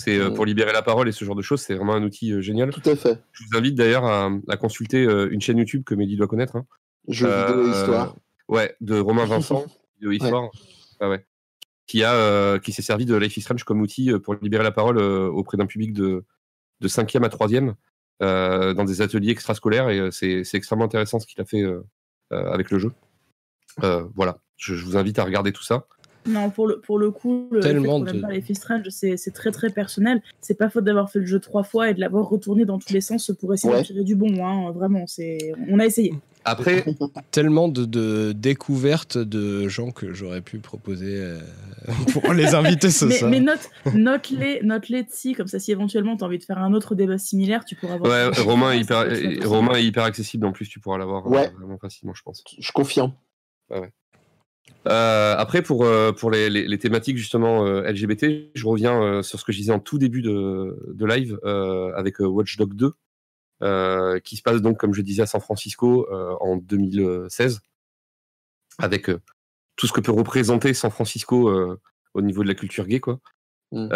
C'est 0.00 0.16
euh, 0.18 0.30
Mm. 0.30 0.34
pour 0.34 0.46
libérer 0.46 0.72
la 0.72 0.82
parole 0.82 1.08
et 1.08 1.12
ce 1.12 1.24
genre 1.24 1.34
de 1.34 1.42
choses, 1.42 1.60
c'est 1.60 1.74
vraiment 1.74 1.94
un 1.94 2.02
outil 2.04 2.32
euh, 2.32 2.40
génial. 2.40 2.70
Tout 2.70 2.88
à 2.88 2.94
fait. 2.96 3.20
Je 3.32 3.42
vous 3.50 3.58
invite 3.58 3.74
d'ailleurs 3.74 4.04
à, 4.04 4.30
à 4.48 4.56
consulter 4.56 5.04
euh, 5.04 5.28
une 5.32 5.40
chaîne 5.40 5.58
YouTube 5.58 5.82
que 5.84 5.94
Mehdi 5.96 6.16
doit 6.16 6.28
connaître. 6.28 6.54
hein. 6.56 6.66
Jeux 7.08 7.28
vidéo 7.28 7.68
histoire. 7.72 8.16
Ouais, 8.48 8.76
de 8.80 8.98
Romain 9.00 9.24
Vincent, 9.26 9.66
vidéo 10.00 10.12
histoire. 10.12 10.50
qui, 11.86 12.04
a, 12.04 12.58
qui 12.60 12.72
s'est 12.72 12.82
servi 12.82 13.06
de 13.06 13.16
Life 13.16 13.36
is 13.36 13.40
Strange 13.40 13.64
comme 13.64 13.80
outil 13.80 14.12
pour 14.22 14.34
libérer 14.40 14.62
la 14.62 14.70
parole 14.72 14.98
auprès 14.98 15.56
d'un 15.56 15.66
public 15.66 15.92
de, 15.92 16.24
de 16.80 16.88
5e 16.88 17.24
à 17.24 17.28
3e 17.28 17.74
dans 18.74 18.84
des 18.84 19.00
ateliers 19.02 19.30
extrascolaires. 19.32 19.88
Et 19.90 20.10
c'est 20.12 20.44
extrêmement 20.54 20.84
intéressant 20.84 21.18
ce 21.18 21.26
qu'il 21.26 21.40
a 21.40 21.44
fait 21.44 21.64
avec 22.30 22.70
le 22.70 22.78
jeu. 22.78 22.92
voilà, 24.14 24.38
je, 24.56 24.74
je, 24.74 24.84
vous 24.84 24.96
invite 24.96 25.18
à 25.18 25.24
regarder 25.24 25.52
tout 25.52 25.62
ça. 25.64 25.86
Non, 26.28 26.50
pour 26.50 26.66
le, 26.66 26.80
pour 26.80 26.98
le 26.98 27.10
coup, 27.10 27.48
le 27.50 27.60
Tellement 27.60 28.04
fait 28.04 28.12
de- 28.12 28.20
pas 28.20 28.28
les 28.30 28.54
Strange, 28.54 28.86
c'est 28.90 29.16
c'est 29.16 29.30
très 29.32 29.50
très 29.50 29.70
personnel. 29.70 30.22
C'est 30.40 30.54
pas 30.54 30.68
faute 30.70 30.84
d'avoir 30.84 31.10
fait 31.10 31.20
le 31.20 31.26
jeu 31.26 31.40
trois 31.40 31.62
fois 31.62 31.90
et 31.90 31.94
de 31.94 32.00
l'avoir 32.00 32.28
retourné 32.28 32.64
dans 32.64 32.78
tous 32.78 32.92
les 32.92 33.00
sens 33.00 33.30
pour 33.40 33.52
essayer 33.54 33.72
Ouais. 33.72 33.80
de 33.80 33.86
tirer 33.86 34.04
du 34.04 34.14
bon. 34.14 34.44
Hein. 34.46 34.70
Vraiment, 34.72 35.06
c'est 35.06 35.38
on 35.68 35.78
a 35.78 35.86
essayé. 35.86 36.14
Après, 36.44 36.84
Tellement 37.30 37.68
de, 37.68 37.84
de 37.84 38.32
découvertes 38.32 39.18
de 39.18 39.68
gens 39.68 39.90
que 39.90 40.14
j'aurais 40.14 40.40
pu 40.40 40.58
proposer 40.60 41.16
euh, 41.18 41.38
pour 42.12 42.32
les 42.32 42.54
inviter 42.54 42.90
ce 42.90 43.04
mais, 43.04 43.14
soir. 43.16 43.30
mais 43.30 43.40
note, 43.40 43.68
note-les, 43.94 44.60
note-les 44.62 45.04
si, 45.10 45.34
comme 45.34 45.46
ça, 45.48 45.58
si 45.58 45.72
éventuellement 45.72 46.16
tu 46.16 46.24
as 46.24 46.26
envie 46.26 46.38
de 46.38 46.44
faire 46.44 46.58
un 46.58 46.72
autre 46.72 46.94
débat 46.94 47.18
similaire, 47.18 47.64
tu 47.66 47.74
pourras 47.74 47.98
voir. 47.98 48.30
ouais. 48.32 48.40
Romain, 48.42 48.72
est 48.72 48.80
hyper, 48.80 49.06
aussi. 49.10 49.40
Romain 49.44 49.74
est 49.74 49.84
hyper 49.84 50.04
accessible. 50.04 50.46
En 50.46 50.52
plus, 50.52 50.68
tu 50.68 50.80
pourras 50.80 50.96
l'avoir 50.98 51.26
euh, 51.26 51.30
Ouais. 51.30 51.50
vraiment 51.58 51.76
facilement, 51.78 52.14
je 52.14 52.22
pense. 52.22 52.42
Je 52.58 52.72
confirme. 52.72 53.12
Euh, 54.86 55.34
après, 55.36 55.62
pour, 55.62 55.84
euh, 55.84 56.12
pour 56.12 56.30
les, 56.30 56.48
les- 56.50 56.66
les 56.66 56.78
thématiques 56.78 57.16
justement 57.16 57.66
euh, 57.66 57.82
LGBT, 57.90 58.50
je 58.54 58.66
reviens 58.66 59.22
sur 59.22 59.38
ce 59.38 59.44
que 59.44 59.52
je 59.52 59.58
disais 59.58 59.72
en 59.72 59.80
tout 59.80 59.98
début 59.98 60.22
de, 60.22 60.76
de 60.94 61.06
live 61.06 61.38
avec 61.96 62.20
Watch 62.20 62.56
Dogs 62.56 62.74
2, 62.74 62.92
euh, 63.62 64.20
qui 64.20 64.36
se 64.36 64.42
passe 64.42 64.62
donc, 64.62 64.78
comme 64.78 64.94
je 64.94 65.02
disais, 65.02 65.22
à 65.22 65.26
San 65.26 65.40
Francisco 65.40 66.06
en 66.40 66.56
2016, 66.56 67.60
avec 68.78 69.10
tout 69.76 69.86
ce 69.86 69.92
que 69.92 70.00
peut 70.00 70.12
représenter 70.12 70.74
San 70.74 70.90
Francisco 70.90 71.52
au 72.14 72.22
niveau 72.22 72.42
de 72.42 72.48
la 72.48 72.54
culture 72.54 72.86
gay, 72.86 73.00
quoi. 73.00 73.20
Mm. 73.72 73.88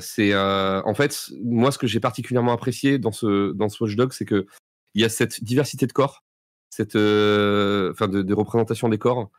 C'est 0.00 0.34
en 0.34 0.94
fait 0.94 1.30
moi 1.44 1.70
ce 1.70 1.78
que 1.78 1.86
j'ai 1.86 2.00
particulièrement 2.00 2.52
apprécié 2.52 2.98
dans 2.98 3.12
ce 3.12 3.52
dans 3.52 3.68
ce 3.68 3.82
Watch 3.84 3.96
Dogs, 3.96 4.12
c'est 4.12 4.24
que 4.24 4.46
il 4.94 5.02
y 5.02 5.04
a 5.04 5.08
cette 5.08 5.42
diversité 5.44 5.86
de 5.86 5.92
corps, 5.92 6.24
cette 6.70 6.96
enfin 6.96 8.08
de, 8.08 8.22
de 8.22 8.34
représentation 8.34 8.88
des 8.88 8.98
corps 8.98 9.30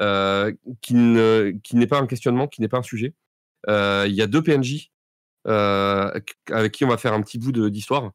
euh, 0.00 0.52
qui 0.80 0.94
ne 0.94 1.52
qui 1.62 1.76
n'est 1.76 1.86
pas 1.86 1.98
un 1.98 2.06
questionnement, 2.06 2.48
qui 2.48 2.60
n'est 2.60 2.68
pas 2.68 2.78
un 2.78 2.82
sujet. 2.82 3.14
Euh, 3.68 4.04
Il 4.08 4.14
y 4.14 4.22
a 4.22 4.26
deux 4.26 4.42
PNJ 4.42 4.90
euh, 5.46 6.10
avec 6.50 6.72
qui 6.72 6.84
on 6.84 6.88
va 6.88 6.96
faire 6.96 7.12
un 7.12 7.22
petit 7.22 7.38
bout 7.38 7.52
d'histoire, 7.70 8.12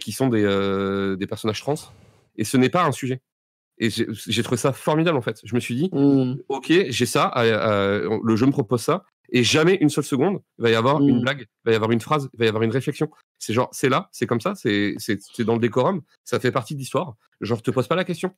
qui 0.00 0.12
sont 0.12 0.28
des, 0.28 1.16
des 1.18 1.26
personnages 1.26 1.60
trans, 1.60 1.74
et 2.36 2.44
ce 2.44 2.56
n'est 2.56 2.70
pas 2.70 2.84
un 2.84 2.92
sujet. 2.92 3.20
Et 3.80 3.90
j'ai 3.90 4.42
trouvé 4.42 4.56
ça 4.56 4.72
formidable 4.72 5.16
en 5.16 5.22
fait. 5.22 5.40
Je 5.44 5.54
me 5.54 5.60
suis 5.60 5.76
dit, 5.76 5.88
Hmm. 5.92 6.34
ok, 6.48 6.72
j'ai 6.88 7.06
ça, 7.06 7.32
euh, 7.36 8.18
le 8.24 8.34
jeu 8.36 8.46
me 8.46 8.50
propose 8.50 8.82
ça, 8.82 9.04
et 9.30 9.44
jamais 9.44 9.74
une 9.80 9.88
seule 9.90 10.04
seconde, 10.04 10.40
il 10.58 10.62
va 10.62 10.70
y 10.70 10.74
avoir 10.74 11.00
une 11.00 11.18
Mm. 11.18 11.22
blague, 11.22 11.40
il 11.42 11.66
va 11.66 11.72
y 11.72 11.74
avoir 11.76 11.90
une 11.92 12.00
phrase, 12.00 12.28
il 12.32 12.38
va 12.38 12.46
y 12.46 12.48
avoir 12.48 12.62
une 12.64 12.72
réflexion. 12.72 13.08
C'est 13.38 13.52
genre, 13.52 13.68
c'est 13.72 13.88
là, 13.88 14.08
c'est 14.10 14.26
comme 14.26 14.40
ça, 14.40 14.54
c'est 14.56 14.96
dans 15.40 15.54
le 15.54 15.60
décorum, 15.60 16.00
ça 16.24 16.40
fait 16.40 16.50
partie 16.50 16.74
de 16.74 16.80
l'histoire. 16.80 17.14
Genre, 17.40 17.62
te 17.62 17.70
pose 17.70 17.86
pas 17.86 17.94
la 17.94 18.04
question. 18.04 18.34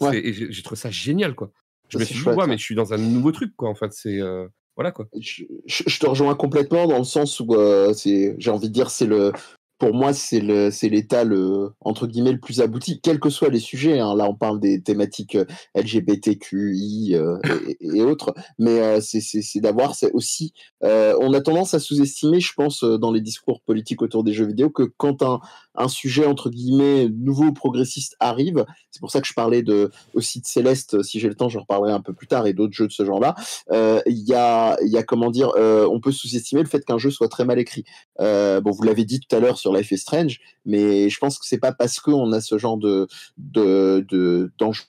Ouais. 0.00 0.18
Et 0.18 0.32
J'ai 0.32 0.50
j'ai 0.52 0.62
trouvé 0.62 0.78
ça 0.78 0.90
génial, 0.90 1.34
quoi. 1.34 1.52
Je 1.92 1.98
me 1.98 2.04
suis 2.04 2.14
dit, 2.14 2.20
ouais, 2.28 2.46
mais 2.46 2.58
je 2.58 2.62
suis 2.62 2.74
dans 2.74 2.92
un 2.92 2.98
nouveau 2.98 3.32
truc, 3.32 3.52
quoi, 3.56 3.68
en 3.68 3.74
fait. 3.74 3.92
C'est. 3.92 4.20
euh, 4.20 4.46
voilà, 4.76 4.90
quoi. 4.92 5.06
je, 5.18 5.44
je- 5.66 5.84
je 5.86 5.98
te 6.00 6.06
rejoins 6.06 6.34
complètement 6.34 6.86
dans 6.86 6.98
le 6.98 7.04
sens 7.04 7.38
où 7.40 7.54
euh, 7.54 7.92
c'est, 7.94 8.34
j'ai 8.38 8.50
envie 8.50 8.68
de 8.68 8.72
dire, 8.74 8.90
c'est 8.90 9.04
le, 9.06 9.32
pour 9.78 9.92
moi, 9.94 10.12
c'est 10.14 10.40
le, 10.40 10.70
c'est 10.70 10.88
l'état 10.88 11.24
le 11.24 11.70
entre 11.80 12.06
guillemets 12.06 12.32
le 12.32 12.40
plus 12.40 12.60
abouti, 12.62 13.00
quels 13.02 13.20
que 13.20 13.28
soient 13.30 13.48
les 13.50 13.58
sujets. 13.60 13.98
hein. 13.98 14.14
Là, 14.16 14.28
on 14.30 14.34
parle 14.34 14.60
des 14.60 14.80
thématiques 14.80 15.34
euh, 15.34 15.44
LGBTQI 15.74 17.14
euh, 17.16 17.36
et, 17.80 17.96
et 17.98 18.02
autres, 18.02 18.34
mais 18.58 19.00
c'est, 19.00 19.20
c'est, 19.20 19.42
c'est 19.42 19.60
d'avoir, 19.60 19.94
c'est 19.94 20.12
aussi, 20.12 20.52
on 20.82 21.32
a 21.34 21.40
tendance 21.40 21.74
à 21.74 21.78
sous-estimer, 21.78 22.40
je 22.40 22.52
pense, 22.54 22.82
dans 22.84 23.12
les 23.12 23.20
discours 23.20 23.60
politiques 23.62 24.02
autour 24.02 24.24
des 24.24 24.32
jeux 24.32 24.46
vidéo, 24.46 24.70
que 24.70 24.84
quand 24.96 25.22
un, 25.22 25.40
un 25.74 25.88
sujet 25.88 26.26
entre 26.26 26.50
guillemets 26.50 27.08
nouveau 27.08 27.44
ou 27.44 27.52
progressiste 27.52 28.16
arrive, 28.20 28.64
c'est 28.90 29.00
pour 29.00 29.10
ça 29.10 29.20
que 29.20 29.26
je 29.26 29.32
parlais 29.34 29.62
de 29.62 29.90
aussi 30.14 30.40
de 30.40 30.46
Céleste. 30.46 31.02
Si 31.02 31.20
j'ai 31.20 31.28
le 31.28 31.34
temps, 31.34 31.48
je 31.48 31.58
reparlerai 31.58 31.92
un 31.92 32.00
peu 32.00 32.12
plus 32.12 32.26
tard 32.26 32.46
et 32.46 32.52
d'autres 32.52 32.74
jeux 32.74 32.86
de 32.86 32.92
ce 32.92 33.04
genre-là 33.04 33.34
euh, 33.70 34.00
il 34.06 34.28
y, 34.28 34.34
a, 34.34 34.76
y 34.82 34.96
a 34.96 35.02
comment 35.02 35.30
dire, 35.30 35.52
euh, 35.56 35.86
on 35.90 36.00
peut 36.00 36.12
sous-estimer 36.12 36.62
le 36.62 36.68
fait 36.68 36.84
qu'un 36.84 36.98
jeu 36.98 37.10
soit 37.10 37.28
très 37.28 37.44
mal 37.44 37.58
écrit. 37.58 37.84
Euh, 38.20 38.60
bon, 38.60 38.70
vous 38.70 38.82
l'avez 38.82 39.04
dit 39.04 39.20
tout 39.20 39.34
à 39.34 39.40
l'heure 39.40 39.58
sur 39.58 39.72
Life 39.74 39.90
is 39.90 39.98
Strange, 39.98 40.40
mais 40.64 41.08
je 41.08 41.18
pense 41.18 41.38
que 41.38 41.46
c'est 41.46 41.58
pas 41.58 41.72
parce 41.72 42.00
qu'on 42.00 42.32
a 42.32 42.40
ce 42.40 42.58
genre 42.58 42.76
de 42.76 43.06
de 43.38 44.04
de 44.08 44.52
d'enjeux 44.58 44.84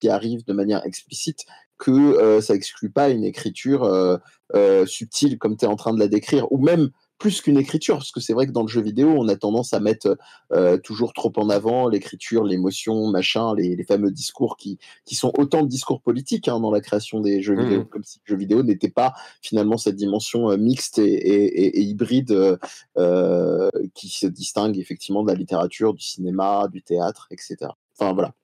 qui 0.00 0.08
arrive 0.08 0.44
de 0.44 0.52
manière 0.52 0.84
explicite 0.84 1.46
que 1.78 1.90
euh, 1.90 2.40
ça 2.40 2.54
exclut 2.54 2.90
pas 2.90 3.10
une 3.10 3.24
écriture 3.24 3.84
euh, 3.84 4.16
euh, 4.54 4.86
subtile 4.86 5.38
comme 5.38 5.56
tu 5.56 5.64
es 5.64 5.68
en 5.68 5.76
train 5.76 5.92
de 5.92 5.98
la 5.98 6.08
décrire, 6.08 6.50
ou 6.50 6.58
même 6.58 6.90
plus 7.18 7.40
qu'une 7.40 7.56
écriture, 7.56 7.96
parce 7.96 8.10
que 8.12 8.20
c'est 8.20 8.34
vrai 8.34 8.46
que 8.46 8.52
dans 8.52 8.62
le 8.62 8.68
jeu 8.68 8.82
vidéo, 8.82 9.08
on 9.16 9.26
a 9.28 9.36
tendance 9.36 9.72
à 9.72 9.80
mettre 9.80 10.18
euh, 10.52 10.76
toujours 10.76 11.12
trop 11.14 11.32
en 11.36 11.48
avant 11.48 11.88
l'écriture, 11.88 12.44
l'émotion, 12.44 13.10
machin, 13.10 13.54
les, 13.54 13.74
les 13.74 13.84
fameux 13.84 14.10
discours 14.10 14.56
qui, 14.58 14.78
qui 15.06 15.14
sont 15.14 15.32
autant 15.38 15.62
de 15.62 15.68
discours 15.68 16.02
politiques 16.02 16.46
hein, 16.48 16.60
dans 16.60 16.70
la 16.70 16.80
création 16.80 17.20
des 17.20 17.40
jeux 17.40 17.54
vidéo, 17.64 17.84
comme 17.84 18.04
si 18.04 18.18
le 18.26 18.32
jeu 18.34 18.36
vidéo 18.38 18.62
n'était 18.62 18.90
pas 18.90 19.14
finalement 19.40 19.78
cette 19.78 19.96
dimension 19.96 20.50
euh, 20.50 20.56
mixte 20.58 20.98
et, 20.98 21.04
et- 21.04 21.60
et- 21.66 21.78
et 21.78 21.82
hybride 21.82 22.58
euh, 22.98 23.70
qui 23.94 24.08
se 24.08 24.26
distingue 24.26 24.78
effectivement 24.78 25.22
de 25.22 25.28
la 25.28 25.34
littérature, 25.34 25.94
du 25.94 26.02
cinéma, 26.04 26.68
du 26.70 26.82
théâtre, 26.82 27.28
etc. 27.30 27.56
Enfin 27.98 28.12
voilà. 28.12 28.34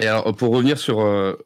Et 0.00 0.06
alors, 0.06 0.34
pour 0.34 0.52
revenir 0.54 0.78
sur 0.78 0.98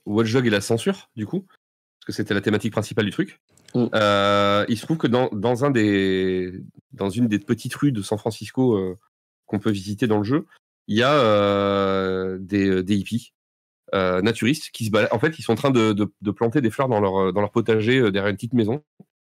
Watch 0.06 0.32
Dogs 0.32 0.46
et 0.46 0.50
la 0.50 0.60
censure, 0.60 1.10
du 1.16 1.26
coup, 1.26 1.40
parce 1.40 2.06
que 2.06 2.12
c'était 2.12 2.32
la 2.34 2.40
thématique 2.40 2.70
principale 2.72 3.04
du 3.06 3.10
truc, 3.10 3.40
Mm. 3.74 3.86
euh, 3.94 4.64
il 4.68 4.76
se 4.78 4.84
trouve 4.84 4.96
que 4.98 5.06
dans, 5.06 5.28
dans, 5.32 5.64
un 5.64 5.70
des, 5.70 6.52
dans 6.92 7.10
une 7.10 7.28
des 7.28 7.38
petites 7.38 7.74
rues 7.74 7.92
de 7.92 8.02
San 8.02 8.18
Francisco 8.18 8.74
euh, 8.76 8.96
qu'on 9.46 9.58
peut 9.58 9.70
visiter 9.70 10.06
dans 10.06 10.18
le 10.18 10.24
jeu, 10.24 10.46
il 10.88 10.96
y 10.96 11.02
a 11.02 11.12
euh, 11.12 12.38
des, 12.40 12.82
des 12.82 12.96
hippies 12.96 13.32
naturistes 13.92 14.70
qui 14.72 14.84
se 14.86 14.90
baladent. 14.90 15.12
En 15.12 15.18
fait, 15.18 15.38
ils 15.38 15.42
sont 15.42 15.52
en 15.52 15.56
train 15.56 15.70
de, 15.70 15.92
de, 15.92 16.12
de 16.20 16.30
planter 16.30 16.60
des 16.60 16.70
fleurs 16.70 16.88
dans 16.88 17.00
leur, 17.00 17.32
dans 17.32 17.40
leur 17.40 17.50
potager 17.50 18.00
derrière 18.10 18.28
une 18.28 18.36
petite 18.36 18.52
maison. 18.52 18.82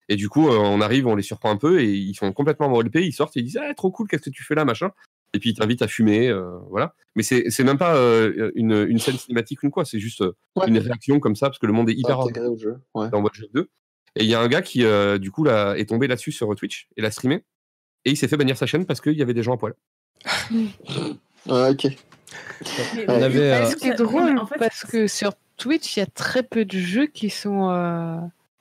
Et 0.09 0.17
du 0.17 0.29
coup, 0.29 0.49
on 0.49 0.81
arrive, 0.81 1.07
on 1.07 1.17
les 1.17 1.23
surprend 1.23 1.51
un 1.51 1.57
peu 1.57 1.81
et 1.81 1.91
ils 1.93 2.15
sont 2.15 2.33
complètement 2.33 2.67
enveloppés. 2.67 3.05
Ils 3.07 3.13
sortent 3.13 3.37
et 3.37 3.41
ils 3.41 3.45
disent 3.45 3.59
Ah, 3.63 3.73
trop 3.75 3.91
cool, 3.91 4.07
qu'est-ce 4.09 4.23
que 4.23 4.31
tu 4.31 4.45
fais 4.45 4.55
là, 4.55 4.65
machin? 4.65 4.91
Et 5.33 5.39
puis 5.39 5.51
ils 5.51 5.55
t'invitent 5.55 5.83
à 5.83 5.89
fumer, 5.89 6.33
voilà. 6.71 6.95
Mais 7.17 7.23
c'est 7.23 7.51
c'est 7.51 7.65
même 7.65 7.79
pas 7.79 7.97
une, 8.55 8.87
une 8.89 8.99
scène 8.99 9.17
cinématique 9.19 9.63
ou 9.65 9.71
quoi, 9.71 9.85
c'est 9.85 9.99
juste 9.99 10.23
Ouais. 10.57 10.69
une 10.69 10.79
réaction 10.79 11.19
comme 11.21 11.35
ça, 11.37 11.49
parce 11.49 11.59
que 11.59 11.67
le 11.67 11.73
monde 11.73 11.91
est 11.91 11.95
hyper 11.95 12.21
Intégré 12.21 12.47
au 12.47 12.57
jeu. 12.57 12.77
Ouais. 12.95 13.09
dans 13.11 13.21
Watch 13.21 13.41
Dogs 13.41 13.51
2. 13.55 13.69
Et 14.17 14.25
il 14.25 14.31
y 14.31 14.35
a 14.35 14.41
un 14.41 14.49
gars 14.49 14.63
qui, 14.63 14.85
euh, 14.85 15.19
du 15.19 15.31
coup, 15.31 15.45
là, 15.45 15.75
est 15.77 15.89
tombé 15.89 16.07
là-dessus 16.07 16.33
sur 16.33 16.55
Twitch 16.55 16.89
et 16.97 17.03
l'a 17.03 17.11
streamé. 17.11 17.43
Et 18.05 18.11
il 18.11 18.17
s'est 18.17 18.29
fait 18.29 18.37
bannir 18.37 18.57
sa 18.57 18.67
chaîne 18.67 18.87
parce 18.87 19.01
qu'il 19.01 19.15
y 19.15 19.23
avait 19.23 19.35
des 19.35 19.43
gens 19.43 19.55
à 19.55 19.57
poil. 19.57 19.75
Ah, 21.49 21.71
ok. 21.71 21.85
Mais- 21.85 23.05
On 23.09 23.19
mais- 23.19 23.23
avait, 23.23 23.39
mais- 23.39 23.53
euh, 23.53 23.67
Ce 23.71 23.77
qui 23.77 23.89
est 23.89 23.95
drôle, 23.95 24.39
en 24.39 24.47
fait, 24.47 24.57
parce 24.59 24.85
que 24.85 25.07
sur 25.07 25.33
Twitch, 25.59 25.97
il 25.97 26.01
y 26.01 26.03
a 26.03 26.07
très 26.07 26.43
peu 26.43 26.65
de 26.65 26.79
jeux 26.79 27.07
qui 27.07 27.29
sont 27.29 27.69
euh, 27.71 28.17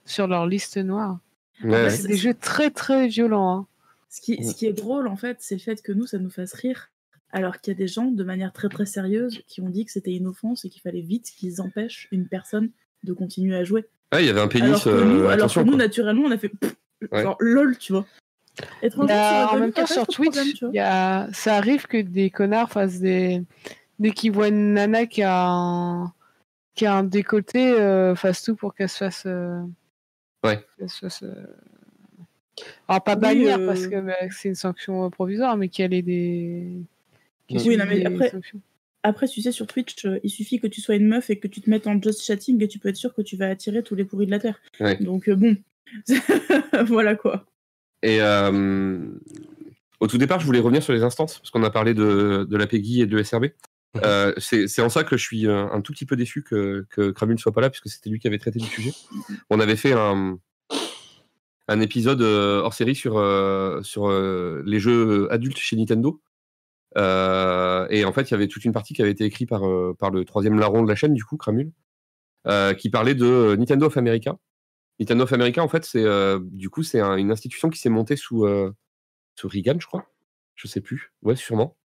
sur 0.05 0.27
leur 0.27 0.45
liste 0.47 0.77
noire. 0.77 1.19
Ouais, 1.63 1.89
C'est 1.89 2.07
des 2.09 2.17
jeux 2.17 2.33
très 2.33 2.71
très 2.71 3.07
violents. 3.07 3.55
hein. 3.57 3.67
Ce 4.09 4.19
qui, 4.21 4.43
ce 4.43 4.53
qui 4.53 4.65
est 4.65 4.73
drôle, 4.73 5.07
en 5.07 5.15
fait, 5.15 5.37
c'est 5.39 5.55
le 5.55 5.61
fait 5.61 5.81
que 5.81 5.91
nous, 5.93 6.05
ça 6.05 6.17
nous 6.19 6.29
fasse 6.29 6.53
rire, 6.53 6.89
alors 7.31 7.59
qu'il 7.61 7.71
y 7.73 7.75
a 7.75 7.77
des 7.77 7.87
gens, 7.87 8.05
de 8.11 8.23
manière 8.23 8.51
très 8.51 8.67
très 8.69 8.85
sérieuse, 8.85 9.41
qui 9.47 9.61
ont 9.61 9.69
dit 9.69 9.85
que 9.85 9.91
c'était 9.91 10.13
une 10.13 10.27
offense 10.27 10.65
et 10.65 10.69
qu'il 10.69 10.81
fallait 10.81 11.01
vite 11.01 11.31
qu'ils 11.35 11.61
empêchent 11.61 12.09
une 12.11 12.27
personne 12.27 12.69
de 13.03 13.13
continuer 13.13 13.55
à 13.55 13.63
jouer. 13.63 13.85
Ouais, 14.13 14.23
il 14.23 14.27
y 14.27 14.29
avait 14.29 14.41
un 14.41 14.47
pénis. 14.47 14.67
alors 14.69 14.83
que 14.83 14.89
euh, 14.89 15.03
nous, 15.05 15.15
alors 15.19 15.27
que 15.29 15.33
attention, 15.33 15.61
nous 15.63 15.71
quoi. 15.71 15.77
naturellement, 15.77 16.23
on 16.27 16.31
a 16.31 16.37
fait 16.37 16.49
pff, 16.49 16.75
Ouais. 17.11 17.23
genre 17.23 17.35
lol, 17.39 17.77
tu 17.77 17.93
vois. 17.93 18.05
Sur 18.89 18.99
en 19.01 19.57
même 19.59 19.73
temps, 19.73 19.85
sur 19.87 20.05
Twitch, 20.07 20.31
problème, 20.59 20.75
y 20.75 20.79
a, 20.79 21.27
ça 21.33 21.55
arrive 21.55 21.87
que 21.87 21.97
des 22.01 22.29
connards 22.29 22.69
fassent 22.71 22.99
des. 22.99 23.41
Dès 23.99 24.11
qu'ils 24.11 24.31
voient 24.31 24.47
une 24.49 24.73
nana 24.73 25.05
qui 25.05 25.23
a 25.23 25.43
un, 25.47 26.13
qui 26.75 26.85
a 26.85 26.95
un 26.95 27.03
décolleté, 27.03 27.73
euh, 27.73 28.15
fassent 28.15 28.43
tout 28.43 28.55
pour 28.55 28.73
qu'elle 28.75 28.89
se 28.89 28.97
fasse. 28.97 29.23
euh, 29.25 29.59
Ouais. 30.43 30.63
qu'elle 30.77 30.89
se 30.89 30.99
fasse, 30.99 31.23
euh, 31.23 31.33
Alors, 32.87 33.03
pas 33.03 33.15
Oui, 33.15 33.21
bannir 33.21 33.57
euh, 33.59 33.65
parce 33.67 33.87
que 33.87 33.99
bah, 34.01 34.13
c'est 34.29 34.49
une 34.49 34.55
sanction 34.55 35.09
provisoire, 35.09 35.57
mais 35.57 35.69
qu'elle 35.69 35.93
ait 35.93 36.01
des. 36.03 36.67
qu'il 37.47 37.59
Oui, 37.67 37.75
non, 37.77 37.85
mais 37.87 37.99
des 38.01 38.05
après- 38.05 38.29
sanctions. 38.29 38.59
Après, 39.03 39.27
tu 39.27 39.41
sais, 39.41 39.51
sur 39.51 39.67
Twitch, 39.67 40.05
euh, 40.05 40.19
il 40.23 40.29
suffit 40.29 40.61
que 40.61 40.67
tu 40.67 40.79
sois 40.79 40.95
une 40.95 41.07
meuf 41.07 41.29
et 41.29 41.37
que 41.37 41.47
tu 41.49 41.59
te 41.59 41.69
mettes 41.69 41.87
en 41.87 42.01
just 42.01 42.23
chatting 42.23 42.63
et 42.63 42.69
tu 42.69 42.79
peux 42.79 42.87
être 42.87 42.95
sûr 42.95 43.13
que 43.13 43.21
tu 43.21 43.35
vas 43.35 43.49
attirer 43.49 43.83
tous 43.83 43.95
les 43.95 44.05
pourris 44.05 44.25
de 44.25 44.31
la 44.31 44.39
Terre. 44.39 44.61
Ouais. 44.79 44.95
Donc, 44.97 45.27
euh, 45.27 45.35
bon. 45.35 45.57
voilà 46.87 47.15
quoi. 47.15 47.45
Et 48.01 48.21
euh, 48.21 48.99
au 49.99 50.07
tout 50.07 50.17
départ, 50.17 50.39
je 50.39 50.45
voulais 50.45 50.61
revenir 50.61 50.81
sur 50.81 50.93
les 50.93 51.03
instances, 51.03 51.39
parce 51.39 51.51
qu'on 51.51 51.63
a 51.63 51.69
parlé 51.69 51.93
de, 51.93 52.47
de 52.49 52.57
la 52.57 52.65
PEGI 52.65 53.01
et 53.01 53.05
de 53.05 53.17
l'SRB. 53.17 53.47
Euh, 54.03 54.33
c'est 54.39 54.81
en 54.81 54.89
ça 54.89 55.03
que 55.03 55.17
je 55.17 55.23
suis 55.23 55.47
un 55.47 55.79
tout 55.81 55.93
petit 55.93 56.07
peu 56.07 56.15
déçu 56.15 56.41
que, 56.41 56.83
que 56.89 57.11
Kramul 57.11 57.35
ne 57.35 57.39
soit 57.39 57.51
pas 57.51 57.61
là, 57.61 57.69
puisque 57.69 57.89
c'était 57.89 58.09
lui 58.09 58.17
qui 58.17 58.25
avait 58.25 58.39
traité 58.39 58.57
du 58.57 58.65
sujet. 58.65 58.91
On 59.51 59.59
avait 59.59 59.75
fait 59.75 59.93
un, 59.93 60.39
un 61.67 61.79
épisode 61.79 62.23
hors 62.23 62.73
série 62.73 62.95
sur, 62.95 63.21
sur 63.83 64.11
les 64.65 64.79
jeux 64.79 65.31
adultes 65.31 65.59
chez 65.59 65.75
Nintendo. 65.75 66.19
Euh, 66.97 67.87
et 67.89 68.05
en 68.05 68.13
fait, 68.13 68.29
il 68.29 68.31
y 68.31 68.35
avait 68.35 68.47
toute 68.47 68.65
une 68.65 68.71
partie 68.73 68.93
qui 68.93 69.01
avait 69.01 69.11
été 69.11 69.25
écrite 69.25 69.49
par, 69.49 69.67
euh, 69.67 69.95
par 69.97 70.11
le 70.11 70.25
troisième 70.25 70.59
larron 70.59 70.83
de 70.83 70.87
la 70.89 70.95
chaîne, 70.95 71.13
du 71.13 71.23
coup, 71.23 71.37
Kramul. 71.37 71.71
euh, 72.47 72.73
qui 72.73 72.89
parlait 72.89 73.15
de 73.15 73.55
Nintendo 73.57 73.85
of 73.87 73.97
America. 73.97 74.37
Nintendo 74.99 75.23
of 75.23 75.33
America, 75.33 75.63
en 75.63 75.67
fait, 75.69 75.85
c'est 75.85 76.05
du 76.51 76.69
coup 76.69 76.83
c'est 76.83 76.99
un- 76.99 77.15
une 77.17 77.31
institution 77.31 77.69
qui 77.69 77.79
s'est 77.79 77.89
montée 77.89 78.15
sous 78.17 78.45
sous 79.35 79.47
Reagan, 79.47 79.77
je 79.79 79.87
crois. 79.87 80.05
Je 80.55 80.67
sais 80.67 80.81
plus. 80.81 81.13
Ouais, 81.23 81.35
sûrement. 81.35 81.77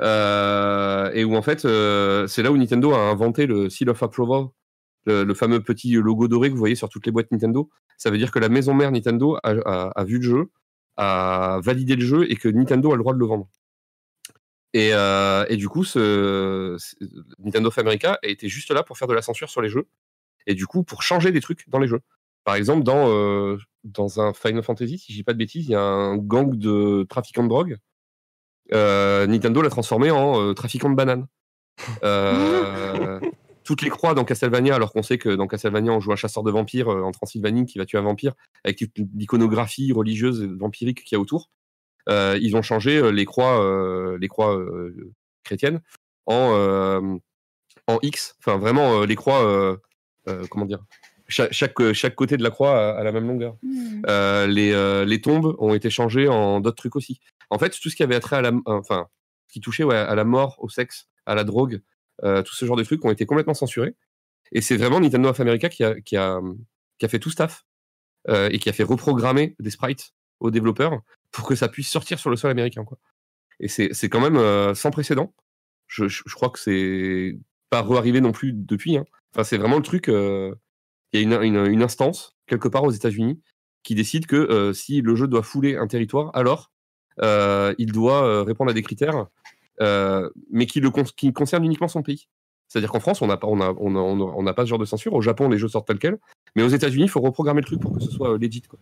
Et 0.00 1.24
où 1.24 1.34
en 1.36 1.42
fait, 1.42 1.60
c'est 1.60 2.42
là 2.42 2.52
où 2.52 2.56
Nintendo 2.56 2.92
a 2.94 2.98
inventé 3.10 3.46
le 3.46 3.68
Seal 3.68 3.90
of 3.90 4.02
Approval, 4.02 4.46
le, 5.06 5.34
fameux 5.34 5.60
petit 5.62 5.92
logo 5.94 6.28
doré 6.28 6.48
que 6.48 6.54
vous 6.54 6.58
voyez 6.58 6.74
sur 6.76 6.88
toutes 6.88 7.06
les 7.06 7.12
boîtes 7.12 7.30
Nintendo. 7.32 7.68
Ça 7.98 8.10
veut 8.10 8.18
dire 8.18 8.30
que 8.30 8.38
la 8.38 8.48
maison 8.48 8.74
mère 8.74 8.92
Nintendo 8.92 9.38
a 9.42 10.04
vu 10.04 10.16
le 10.18 10.22
jeu, 10.22 10.50
a 10.96 11.60
validé 11.62 11.96
le 11.96 12.04
jeu 12.04 12.30
et 12.30 12.36
que 12.36 12.48
Nintendo 12.48 12.92
a 12.92 12.96
le 12.96 13.00
droit 13.02 13.12
de 13.14 13.18
le 13.18 13.26
vendre. 13.26 13.48
Et, 14.72 14.90
euh, 14.92 15.44
et 15.48 15.56
du 15.56 15.68
coup, 15.68 15.84
ce, 15.84 16.76
Nintendo 17.38 17.68
of 17.68 17.78
America 17.78 18.18
été 18.22 18.48
juste 18.48 18.70
là 18.70 18.82
pour 18.82 18.96
faire 18.98 19.08
de 19.08 19.14
la 19.14 19.22
censure 19.22 19.50
sur 19.50 19.62
les 19.62 19.68
jeux 19.68 19.88
et 20.46 20.54
du 20.54 20.66
coup 20.66 20.84
pour 20.84 21.02
changer 21.02 21.32
des 21.32 21.40
trucs 21.40 21.68
dans 21.68 21.78
les 21.78 21.88
jeux. 21.88 22.00
Par 22.44 22.54
exemple, 22.54 22.84
dans, 22.84 23.08
euh, 23.08 23.58
dans 23.84 24.20
un 24.20 24.32
Final 24.32 24.62
Fantasy, 24.62 24.98
si 24.98 25.12
je 25.12 25.18
dis 25.18 25.24
pas 25.24 25.32
de 25.32 25.38
bêtises, 25.38 25.66
il 25.66 25.72
y 25.72 25.74
a 25.74 25.82
un 25.82 26.16
gang 26.16 26.56
de 26.56 27.04
trafiquants 27.08 27.42
de 27.42 27.48
drogue. 27.48 27.76
Euh, 28.72 29.26
Nintendo 29.26 29.60
l'a 29.60 29.70
transformé 29.70 30.10
en 30.10 30.54
trafiquant 30.54 30.88
de 30.88 30.94
bananes. 30.94 31.26
Toutes 33.64 33.82
les 33.82 33.90
croix 33.90 34.14
dans 34.14 34.24
Castlevania, 34.24 34.74
alors 34.74 34.92
qu'on 34.92 35.02
sait 35.02 35.18
que 35.18 35.28
dans 35.28 35.46
Castlevania, 35.46 35.92
on 35.92 36.00
joue 36.00 36.12
un 36.12 36.16
chasseur 36.16 36.42
de 36.42 36.50
vampires 36.50 36.88
en 36.88 37.10
Transylvanie 37.12 37.66
qui 37.66 37.78
va 37.78 37.86
tuer 37.86 37.98
un 37.98 38.02
vampire, 38.02 38.34
avec 38.64 38.78
toute 38.78 38.92
l'iconographie 39.14 39.92
religieuse 39.92 40.42
et 40.42 40.46
vampirique 40.46 41.04
qu'il 41.04 41.16
y 41.16 41.18
a 41.18 41.20
autour. 41.20 41.50
Euh, 42.08 42.38
ils 42.40 42.56
ont 42.56 42.62
changé 42.62 42.98
euh, 42.98 43.10
les 43.10 43.24
croix, 43.24 43.62
euh, 43.62 44.18
les 44.20 44.28
croix 44.28 44.58
chrétiennes 45.44 45.80
en, 46.26 47.18
en 47.86 47.98
X, 48.02 48.36
enfin 48.38 48.56
vraiment 48.58 49.04
les 49.04 49.16
croix, 49.16 49.76
comment 50.48 50.64
dire, 50.64 50.84
chaque, 51.30 51.52
chaque, 51.52 51.92
chaque 51.92 52.14
côté 52.14 52.36
de 52.36 52.42
la 52.42 52.50
croix 52.50 52.76
a, 52.76 52.98
a 52.98 53.04
la 53.04 53.12
même 53.12 53.26
longueur. 53.26 53.56
Euh, 54.06 54.46
les, 54.46 54.72
euh, 54.72 55.04
les 55.04 55.20
tombes 55.20 55.54
ont 55.58 55.74
été 55.74 55.88
changées 55.90 56.28
en 56.28 56.60
d'autres 56.60 56.76
trucs 56.76 56.96
aussi. 56.96 57.20
En 57.50 57.58
fait, 57.58 57.70
tout 57.80 57.88
ce 57.88 57.96
qui 57.96 58.02
avait 58.02 58.16
attrait 58.16 58.36
à 58.36 58.42
la, 58.42 58.52
enfin, 58.66 59.06
ce 59.46 59.52
qui 59.54 59.60
touchait 59.60 59.84
ouais, 59.84 59.96
à 59.96 60.14
la 60.14 60.24
mort, 60.24 60.56
au 60.58 60.68
sexe, 60.68 61.08
à 61.26 61.34
la 61.34 61.44
drogue, 61.44 61.80
euh, 62.24 62.42
tout 62.42 62.54
ce 62.54 62.64
genre 62.64 62.76
de 62.76 62.82
trucs 62.82 63.04
ont 63.04 63.10
été 63.10 63.26
complètement 63.26 63.54
censurés. 63.54 63.94
Et 64.52 64.60
c'est 64.60 64.76
vraiment 64.76 65.00
Nintendo 65.00 65.28
of 65.28 65.40
America 65.40 65.68
qui 65.68 65.84
a, 65.84 66.00
qui 66.00 66.16
a, 66.16 66.40
qui 66.98 67.06
a 67.06 67.08
fait 67.08 67.20
tout 67.20 67.30
staff 67.30 67.64
et 68.28 68.58
qui 68.58 68.68
a 68.68 68.72
fait 68.72 68.82
reprogrammer 68.82 69.56
des 69.60 69.70
sprites 69.70 70.12
aux 70.40 70.50
développeurs 70.50 71.00
pour 71.30 71.46
que 71.46 71.54
ça 71.54 71.68
puisse 71.68 71.88
sortir 71.90 72.18
sur 72.18 72.30
le 72.30 72.36
sol 72.36 72.50
américain. 72.50 72.84
Quoi. 72.84 72.98
Et 73.60 73.68
c'est 73.68 74.08
quand 74.08 74.20
même 74.20 74.36
euh, 74.36 74.74
sans 74.74 74.90
précédent. 74.90 75.32
Je, 75.86 76.08
je, 76.08 76.22
crois 76.34 76.50
que 76.50 76.58
c'est 76.58 77.38
pas 77.68 77.82
re-arrivé 77.82 78.20
non 78.20 78.32
plus 78.32 78.52
depuis. 78.52 78.96
hein. 78.96 79.04
Enfin, 79.34 79.44
c'est 79.44 79.58
vraiment 79.58 79.76
le 79.76 79.82
truc. 79.82 80.08
euh, 80.08 80.54
Il 81.12 81.20
y 81.20 81.34
a 81.34 81.42
une, 81.42 81.56
une, 81.66 81.82
instance, 81.82 82.36
quelque 82.46 82.68
part 82.68 82.84
aux 82.84 82.90
États-Unis, 82.90 83.40
qui 83.82 83.94
décide 83.94 84.26
que 84.26 84.36
euh, 84.36 84.72
si 84.72 85.00
le 85.00 85.14
jeu 85.14 85.26
doit 85.26 85.42
fouler 85.42 85.76
un 85.76 85.86
territoire, 85.86 86.30
alors 86.34 86.70
euh, 87.22 87.74
il 87.78 87.92
doit 87.92 88.24
euh, 88.24 88.42
répondre 88.42 88.70
à 88.70 88.74
des 88.74 88.82
critères, 88.82 89.26
euh, 89.80 90.30
mais 90.50 90.66
qui, 90.66 90.80
le 90.80 90.90
con- 90.90 91.04
qui 91.16 91.32
concernent 91.32 91.64
uniquement 91.64 91.88
son 91.88 92.02
pays. 92.02 92.28
C'est-à-dire 92.68 92.92
qu'en 92.92 93.00
France, 93.00 93.20
on 93.20 93.26
n'a 93.26 93.36
pas, 93.36 93.48
on 93.48 93.60
a, 93.60 93.72
on 93.78 93.96
a- 93.96 93.98
on 93.98 94.46
a- 94.46 94.54
pas 94.54 94.64
ce 94.64 94.68
genre 94.70 94.78
de 94.78 94.84
censure. 94.84 95.12
Au 95.14 95.20
Japon, 95.22 95.48
les 95.48 95.58
jeux 95.58 95.68
sortent 95.68 95.88
tels 95.88 95.98
quels. 95.98 96.18
Mais 96.54 96.62
aux 96.62 96.68
États-Unis, 96.68 97.04
il 97.04 97.10
faut 97.10 97.20
reprogrammer 97.20 97.62
le 97.62 97.66
truc 97.66 97.80
pour 97.80 97.92
que 97.92 98.00
ce 98.00 98.10
soit 98.10 98.32
euh, 98.34 98.38
legit. 98.38 98.62
quoi. 98.62 98.78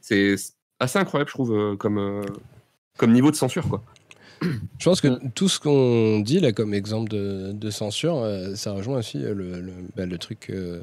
C'est 0.00 0.36
assez 0.80 0.98
incroyable, 0.98 1.28
je 1.28 1.34
trouve, 1.34 1.52
euh, 1.52 1.76
comme, 1.76 1.98
euh, 1.98 2.22
comme 2.96 3.12
niveau 3.12 3.30
de 3.30 3.36
censure. 3.36 3.68
Quoi. 3.68 3.82
Je 4.42 4.84
pense 4.84 5.00
que 5.00 5.18
tout 5.34 5.48
ce 5.48 5.58
qu'on 5.58 6.20
dit 6.20 6.40
là 6.40 6.52
comme 6.52 6.74
exemple 6.74 7.08
de, 7.10 7.52
de 7.52 7.70
censure, 7.70 8.18
euh, 8.18 8.54
ça 8.54 8.72
rejoint 8.72 8.98
aussi 8.98 9.18
le, 9.18 9.32
le, 9.32 9.72
bah, 9.96 10.06
le 10.06 10.18
truc 10.18 10.50
euh, 10.50 10.80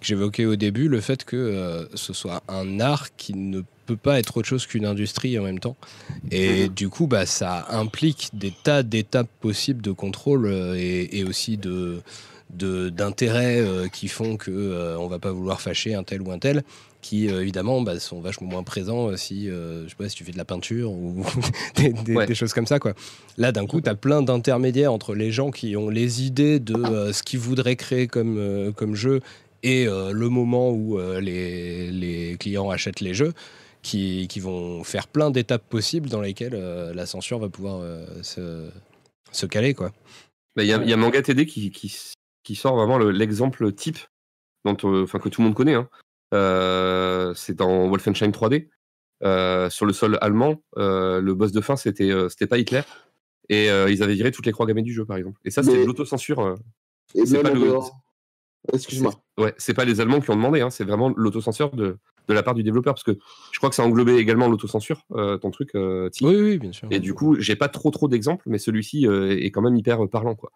que 0.00 0.06
j'évoquais 0.06 0.44
au 0.44 0.56
début, 0.56 0.88
le 0.88 1.00
fait 1.00 1.24
que 1.24 1.36
euh, 1.36 1.86
ce 1.94 2.12
soit 2.12 2.42
un 2.48 2.80
art 2.80 3.14
qui 3.16 3.34
ne 3.34 3.62
peut 3.86 3.96
pas 3.96 4.18
être 4.18 4.36
autre 4.36 4.48
chose 4.48 4.66
qu'une 4.66 4.84
industrie 4.84 5.38
en 5.38 5.42
même 5.42 5.58
temps. 5.58 5.76
Et 6.30 6.68
du 6.68 6.90
coup, 6.90 7.06
bah, 7.06 7.24
ça 7.24 7.66
implique 7.70 8.30
des 8.34 8.50
tas 8.50 8.82
d'étapes 8.82 9.30
possibles 9.40 9.80
de 9.80 9.92
contrôle 9.92 10.46
et, 10.76 11.18
et 11.18 11.24
aussi 11.24 11.56
de 11.56 12.02
d'intérêts 12.50 13.62
qui 13.92 14.08
font 14.08 14.38
que 14.38 14.96
on 14.98 15.06
va 15.06 15.18
pas 15.18 15.32
vouloir 15.32 15.60
fâcher 15.60 15.94
un 15.94 16.02
tel 16.02 16.22
ou 16.22 16.32
un 16.32 16.38
tel 16.38 16.64
qui 17.00 17.28
euh, 17.30 17.42
évidemment 17.42 17.80
bah, 17.80 17.98
sont 18.00 18.20
vachement 18.20 18.48
moins 18.48 18.62
présents 18.64 19.08
euh, 19.10 19.16
si 19.16 19.48
euh, 19.48 19.84
je 19.84 19.90
sais 19.90 19.94
pas 19.96 20.08
si 20.08 20.16
tu 20.16 20.24
fais 20.24 20.32
de 20.32 20.36
la 20.36 20.44
peinture 20.44 20.90
ou 20.90 21.24
des, 21.76 21.92
des- 21.92 22.16
Ouais. 22.16 22.26
des 22.26 22.34
choses 22.34 22.52
comme 22.52 22.66
ça 22.66 22.78
quoi 22.78 22.94
Là, 23.36 23.52
d'un 23.52 23.66
coup, 23.66 23.80
tu 23.80 23.88
as 23.88 23.94
plein 23.94 24.20
d'intermédiaires 24.22 24.92
entre 24.92 25.14
les 25.14 25.30
gens 25.30 25.50
qui 25.52 25.76
ont 25.76 25.90
les 25.90 26.24
idées 26.26 26.58
de 26.58 26.74
euh, 26.74 27.12
ce 27.12 27.22
qu'ils 27.22 27.38
voudraient 27.38 27.76
créer 27.76 28.08
comme, 28.08 28.36
euh, 28.38 28.72
comme 28.72 28.94
jeu 28.96 29.20
et 29.62 29.86
euh, 29.86 30.10
le 30.12 30.28
moment 30.28 30.70
où 30.70 30.98
euh, 30.98 31.20
les, 31.20 31.90
les 31.92 32.36
clients 32.38 32.70
achètent 32.70 33.00
les 33.00 33.14
jeux, 33.14 33.32
qui, 33.82 34.26
qui 34.28 34.40
vont 34.40 34.82
faire 34.84 35.06
plein 35.06 35.30
d'étapes 35.30 35.68
possibles 35.68 36.08
dans 36.08 36.20
lesquelles 36.20 36.54
euh, 36.54 36.92
la 36.94 37.06
censure 37.06 37.38
va 37.38 37.48
pouvoir 37.48 37.78
euh, 37.80 38.04
se, 38.22 38.68
se 39.30 39.46
caler. 39.46 39.74
quoi. 39.74 39.92
Bah, 40.56 40.64
Il 40.64 40.68
y, 40.68 40.72
a- 40.72 40.82
il 40.82 40.90
y 40.90 40.92
a 40.92 40.96
Manga 40.96 41.22
TD 41.22 41.46
qui, 41.46 41.70
qui, 41.70 41.96
qui 42.42 42.54
sort 42.56 42.74
vraiment 42.76 42.98
le- 42.98 43.12
l'exemple 43.12 43.72
type 43.72 43.98
dont, 44.64 44.76
euh, 44.84 45.04
enfin, 45.04 45.20
que 45.20 45.28
tout 45.28 45.40
le 45.42 45.46
monde 45.46 45.54
connaît. 45.56 45.74
hein. 45.74 45.88
Euh, 46.34 47.32
c'est 47.34 47.54
dans 47.56 47.88
Wolfenstein 47.88 48.30
3D. 48.30 48.68
Euh, 49.24 49.68
sur 49.68 49.84
le 49.84 49.92
sol 49.92 50.16
allemand, 50.20 50.62
euh, 50.76 51.20
le 51.20 51.34
boss 51.34 51.50
de 51.50 51.60
fin, 51.60 51.74
c'était 51.76 52.10
euh, 52.10 52.28
c'était 52.28 52.46
pas 52.46 52.58
Hitler. 52.58 52.82
Et 53.48 53.70
euh, 53.70 53.90
ils 53.90 54.02
avaient 54.02 54.14
viré 54.14 54.30
toutes 54.30 54.46
les 54.46 54.52
croix 54.52 54.66
gammées 54.66 54.82
du 54.82 54.92
jeu, 54.92 55.04
par 55.04 55.16
exemple. 55.16 55.40
Et 55.44 55.50
ça, 55.50 55.62
Mais- 55.62 55.80
de 55.80 55.84
l'autocensure. 55.84 56.40
euh. 56.40 56.54
Et 57.14 57.24
C'est 57.26 57.42
pas 57.42 57.50
le- 57.50 57.78
Excuse-moi. 58.72 59.14
Ouais, 59.38 59.54
c'est 59.56 59.72
pas 59.72 59.84
les 59.84 60.00
Allemands 60.00 60.20
qui 60.20 60.30
ont 60.30 60.36
demandé, 60.36 60.60
hein, 60.60 60.68
c'est 60.68 60.84
vraiment 60.84 61.12
l'autocensure 61.16 61.70
de, 61.70 61.96
de 62.28 62.34
la 62.34 62.42
part 62.42 62.54
du 62.54 62.62
développeur. 62.62 62.92
Parce 62.94 63.04
que 63.04 63.16
je 63.52 63.58
crois 63.58 63.70
que 63.70 63.74
ça 63.76 63.84
englobait 63.84 64.16
également 64.18 64.48
l'autocensure, 64.48 65.04
euh, 65.12 65.38
ton 65.38 65.50
truc, 65.50 65.70
euh. 65.74 66.10
Oui, 66.20 66.34
oui, 66.36 66.58
bien 66.58 66.72
sûr. 66.72 66.86
Et 66.90 67.00
du 67.00 67.14
coup, 67.14 67.36
j'ai 67.40 67.56
pas 67.56 67.68
trop 67.68 67.90
trop 67.90 68.08
d'exemples, 68.08 68.44
mais 68.46 68.58
celui-ci 68.58 69.06
euh, 69.06 69.30
est 69.30 69.50
quand 69.50 69.62
même 69.62 69.76
hyper 69.76 70.06
parlant. 70.10 70.34
Quoi. 70.34 70.50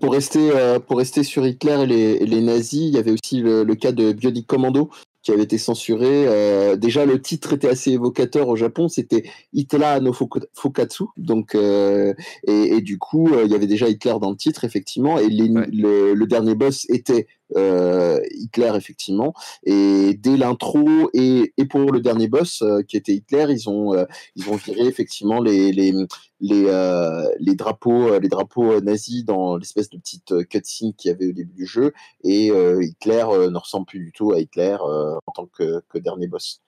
Pour 0.00 0.12
rester, 0.12 0.50
euh, 0.52 0.78
pour 0.80 0.98
rester 0.98 1.22
sur 1.22 1.46
Hitler 1.46 1.82
et 1.82 1.86
les, 1.86 2.18
les 2.26 2.40
nazis, 2.40 2.82
il 2.88 2.94
y 2.94 2.98
avait 2.98 3.12
aussi 3.12 3.40
le, 3.40 3.62
le 3.64 3.74
cas 3.74 3.92
de 3.92 4.12
Bionic 4.12 4.46
Commando 4.46 4.90
qui 5.22 5.32
avait 5.32 5.42
été 5.42 5.58
censuré. 5.58 6.26
Euh, 6.26 6.76
déjà, 6.76 7.04
le 7.04 7.20
titre 7.20 7.52
était 7.52 7.68
assez 7.68 7.92
évocateur 7.92 8.48
au 8.48 8.56
Japon, 8.56 8.88
c'était 8.88 9.24
Hitler 9.52 9.98
no 10.00 10.12
Fukatsu. 10.54 11.04
Donc, 11.16 11.54
euh, 11.54 12.14
et, 12.46 12.76
et 12.76 12.80
du 12.80 12.98
coup, 12.98 13.28
il 13.44 13.50
y 13.50 13.54
avait 13.54 13.66
déjà 13.66 13.88
Hitler 13.88 14.14
dans 14.20 14.30
le 14.30 14.36
titre, 14.36 14.64
effectivement. 14.64 15.18
Et 15.18 15.28
les- 15.28 15.50
Ouais. 15.50 15.66
le, 15.72 16.14
le 16.14 16.26
dernier 16.26 16.54
boss 16.54 16.86
était 16.88 17.26
Hitler, 17.54 18.72
effectivement. 18.74 19.32
Et 19.64 20.14
dès 20.14 20.36
l'intro 20.36 21.10
et, 21.14 21.52
et 21.56 21.64
pour 21.66 21.92
le 21.92 22.00
dernier 22.00 22.28
boss, 22.28 22.62
euh, 22.62 22.82
qui 22.82 22.96
était 22.96 23.12
Hitler, 23.14 23.46
ils 23.50 23.68
ont, 23.68 23.94
euh, 23.94 24.04
ils 24.36 24.48
ont 24.50 24.56
viré 24.56 24.86
effectivement 24.86 25.40
les, 25.40 25.72
les, 25.72 25.92
les, 26.40 26.64
euh, 26.68 27.24
les 27.38 27.54
drapeaux, 27.54 28.12
euh, 28.12 28.20
les 28.20 28.28
drapeaux 28.28 28.72
euh, 28.72 28.80
nazis 28.80 29.24
dans 29.24 29.56
l'espèce 29.56 29.88
de 29.90 29.98
petite 29.98 30.32
euh, 30.32 30.44
cutscene 30.44 30.92
qu'il 30.94 31.10
y 31.10 31.14
avait 31.14 31.28
au 31.28 31.32
début 31.32 31.54
du 31.54 31.66
jeu. 31.66 31.92
Et 32.24 32.50
euh, 32.50 32.82
Hitler 32.82 33.24
euh, 33.28 33.50
ne 33.50 33.58
ressemble 33.58 33.86
plus 33.86 34.00
du 34.00 34.12
tout 34.12 34.32
à 34.32 34.40
Hitler 34.40 34.76
euh, 34.80 35.16
en 35.26 35.32
tant 35.32 35.46
que, 35.46 35.80
que 35.88 35.98
dernier 35.98 36.26
boss. 36.28 36.60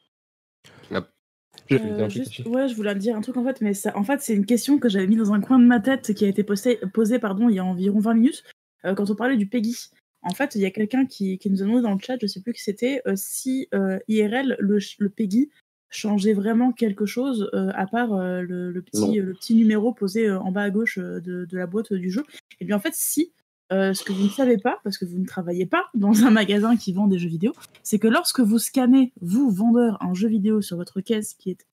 Je- 1.68 1.76
Tu 1.76 1.82
veux 1.82 1.94
dire 1.94 1.94
Euh, 2.00 2.04
un 2.04 2.08
truc 2.08 2.24
juste, 2.24 2.46
ouais, 2.46 2.68
je 2.68 2.74
voulais 2.74 2.94
dire 2.94 3.16
un 3.16 3.20
truc 3.20 3.36
en 3.36 3.44
fait, 3.44 3.60
mais 3.60 3.74
ça, 3.74 3.96
en 3.96 4.02
fait, 4.02 4.20
c'est 4.20 4.34
une 4.34 4.46
question 4.46 4.78
que 4.78 4.88
j'avais 4.88 5.06
mis 5.06 5.16
dans 5.16 5.32
un 5.32 5.40
coin 5.40 5.58
de 5.58 5.64
ma 5.66 5.78
tête 5.80 6.14
qui 6.14 6.24
a 6.24 6.28
été 6.28 6.42
posée, 6.42 6.78
posée 6.92 7.18
pardon, 7.18 7.48
il 7.48 7.56
y 7.56 7.58
a 7.58 7.64
environ 7.64 8.00
20 8.00 8.14
minutes 8.14 8.44
euh, 8.84 8.94
quand 8.94 9.10
on 9.10 9.14
parlait 9.14 9.36
du 9.36 9.46
PEGI. 9.46 9.90
En 10.22 10.34
fait, 10.34 10.54
il 10.54 10.60
y 10.60 10.66
a 10.66 10.70
quelqu'un 10.70 11.06
qui, 11.06 11.38
qui 11.38 11.50
nous 11.50 11.62
a 11.62 11.64
demandé 11.64 11.82
dans 11.82 11.94
le 11.94 12.00
chat, 12.00 12.16
je 12.20 12.26
sais 12.26 12.40
plus 12.40 12.52
qui 12.52 12.62
c'était, 12.62 13.00
euh, 13.06 13.14
si 13.16 13.68
euh, 13.74 13.98
IRL, 14.08 14.56
le, 14.58 14.78
le 14.98 15.08
PEGI, 15.08 15.50
changeait 15.88 16.34
vraiment 16.34 16.72
quelque 16.72 17.06
chose 17.06 17.50
euh, 17.54 17.70
à 17.74 17.86
part 17.86 18.10
le, 18.14 18.80
petit, 18.80 19.18
le 19.18 19.32
petit 19.32 19.54
numéro 19.54 19.92
posé 19.92 20.30
en 20.30 20.52
bas 20.52 20.62
à 20.62 20.70
gauche 20.70 20.98
de, 20.98 21.46
de 21.46 21.56
la 21.56 21.66
boîte 21.66 21.92
du 21.92 22.10
jeu. 22.10 22.22
Et 22.60 22.64
bien 22.64 22.76
en 22.76 22.80
fait, 22.80 22.94
si. 22.94 23.32
Ce 23.72 24.02
que 24.02 24.12
vous 24.12 24.24
ne 24.24 24.30
savez 24.30 24.58
pas, 24.58 24.80
parce 24.82 24.98
que 24.98 25.04
vous 25.04 25.20
ne 25.20 25.24
travaillez 25.24 25.64
pas 25.64 25.90
dans 25.94 26.24
un 26.24 26.30
magasin 26.32 26.76
qui 26.76 26.92
vend 26.92 27.06
des 27.06 27.20
jeux 27.20 27.28
vidéo, 27.28 27.52
c'est 27.84 28.00
que 28.00 28.08
lorsque 28.08 28.40
vous 28.40 28.58
scannez, 28.58 29.12
vous, 29.20 29.48
vendeur, 29.52 29.96
un 30.02 30.12
jeu 30.12 30.26
vidéo 30.26 30.60
sur 30.60 30.76
votre 30.76 31.00
caisse 31.00 31.34
qui 31.34 31.50
est 31.50 31.66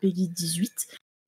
PEGI 0.00 0.30
18, 0.30 0.72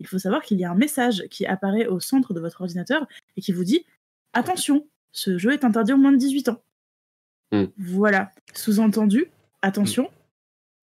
il 0.00 0.06
faut 0.06 0.18
savoir 0.18 0.42
qu'il 0.42 0.58
y 0.58 0.64
a 0.64 0.70
un 0.70 0.74
message 0.74 1.24
qui 1.30 1.44
apparaît 1.44 1.86
au 1.86 2.00
centre 2.00 2.32
de 2.32 2.40
votre 2.40 2.62
ordinateur 2.62 3.06
et 3.36 3.42
qui 3.42 3.52
vous 3.52 3.64
dit 3.64 3.84
Attention, 4.32 4.86
ce 5.14 5.38
jeu 5.38 5.52
est 5.52 5.64
interdit 5.64 5.92
aux 5.92 5.96
moins 5.96 6.12
de 6.12 6.16
18 6.18 6.48
ans. 6.50 6.60
Hmm. 7.52 7.66
Voilà. 7.78 8.32
Sous-entendu, 8.52 9.26
attention, 9.62 10.10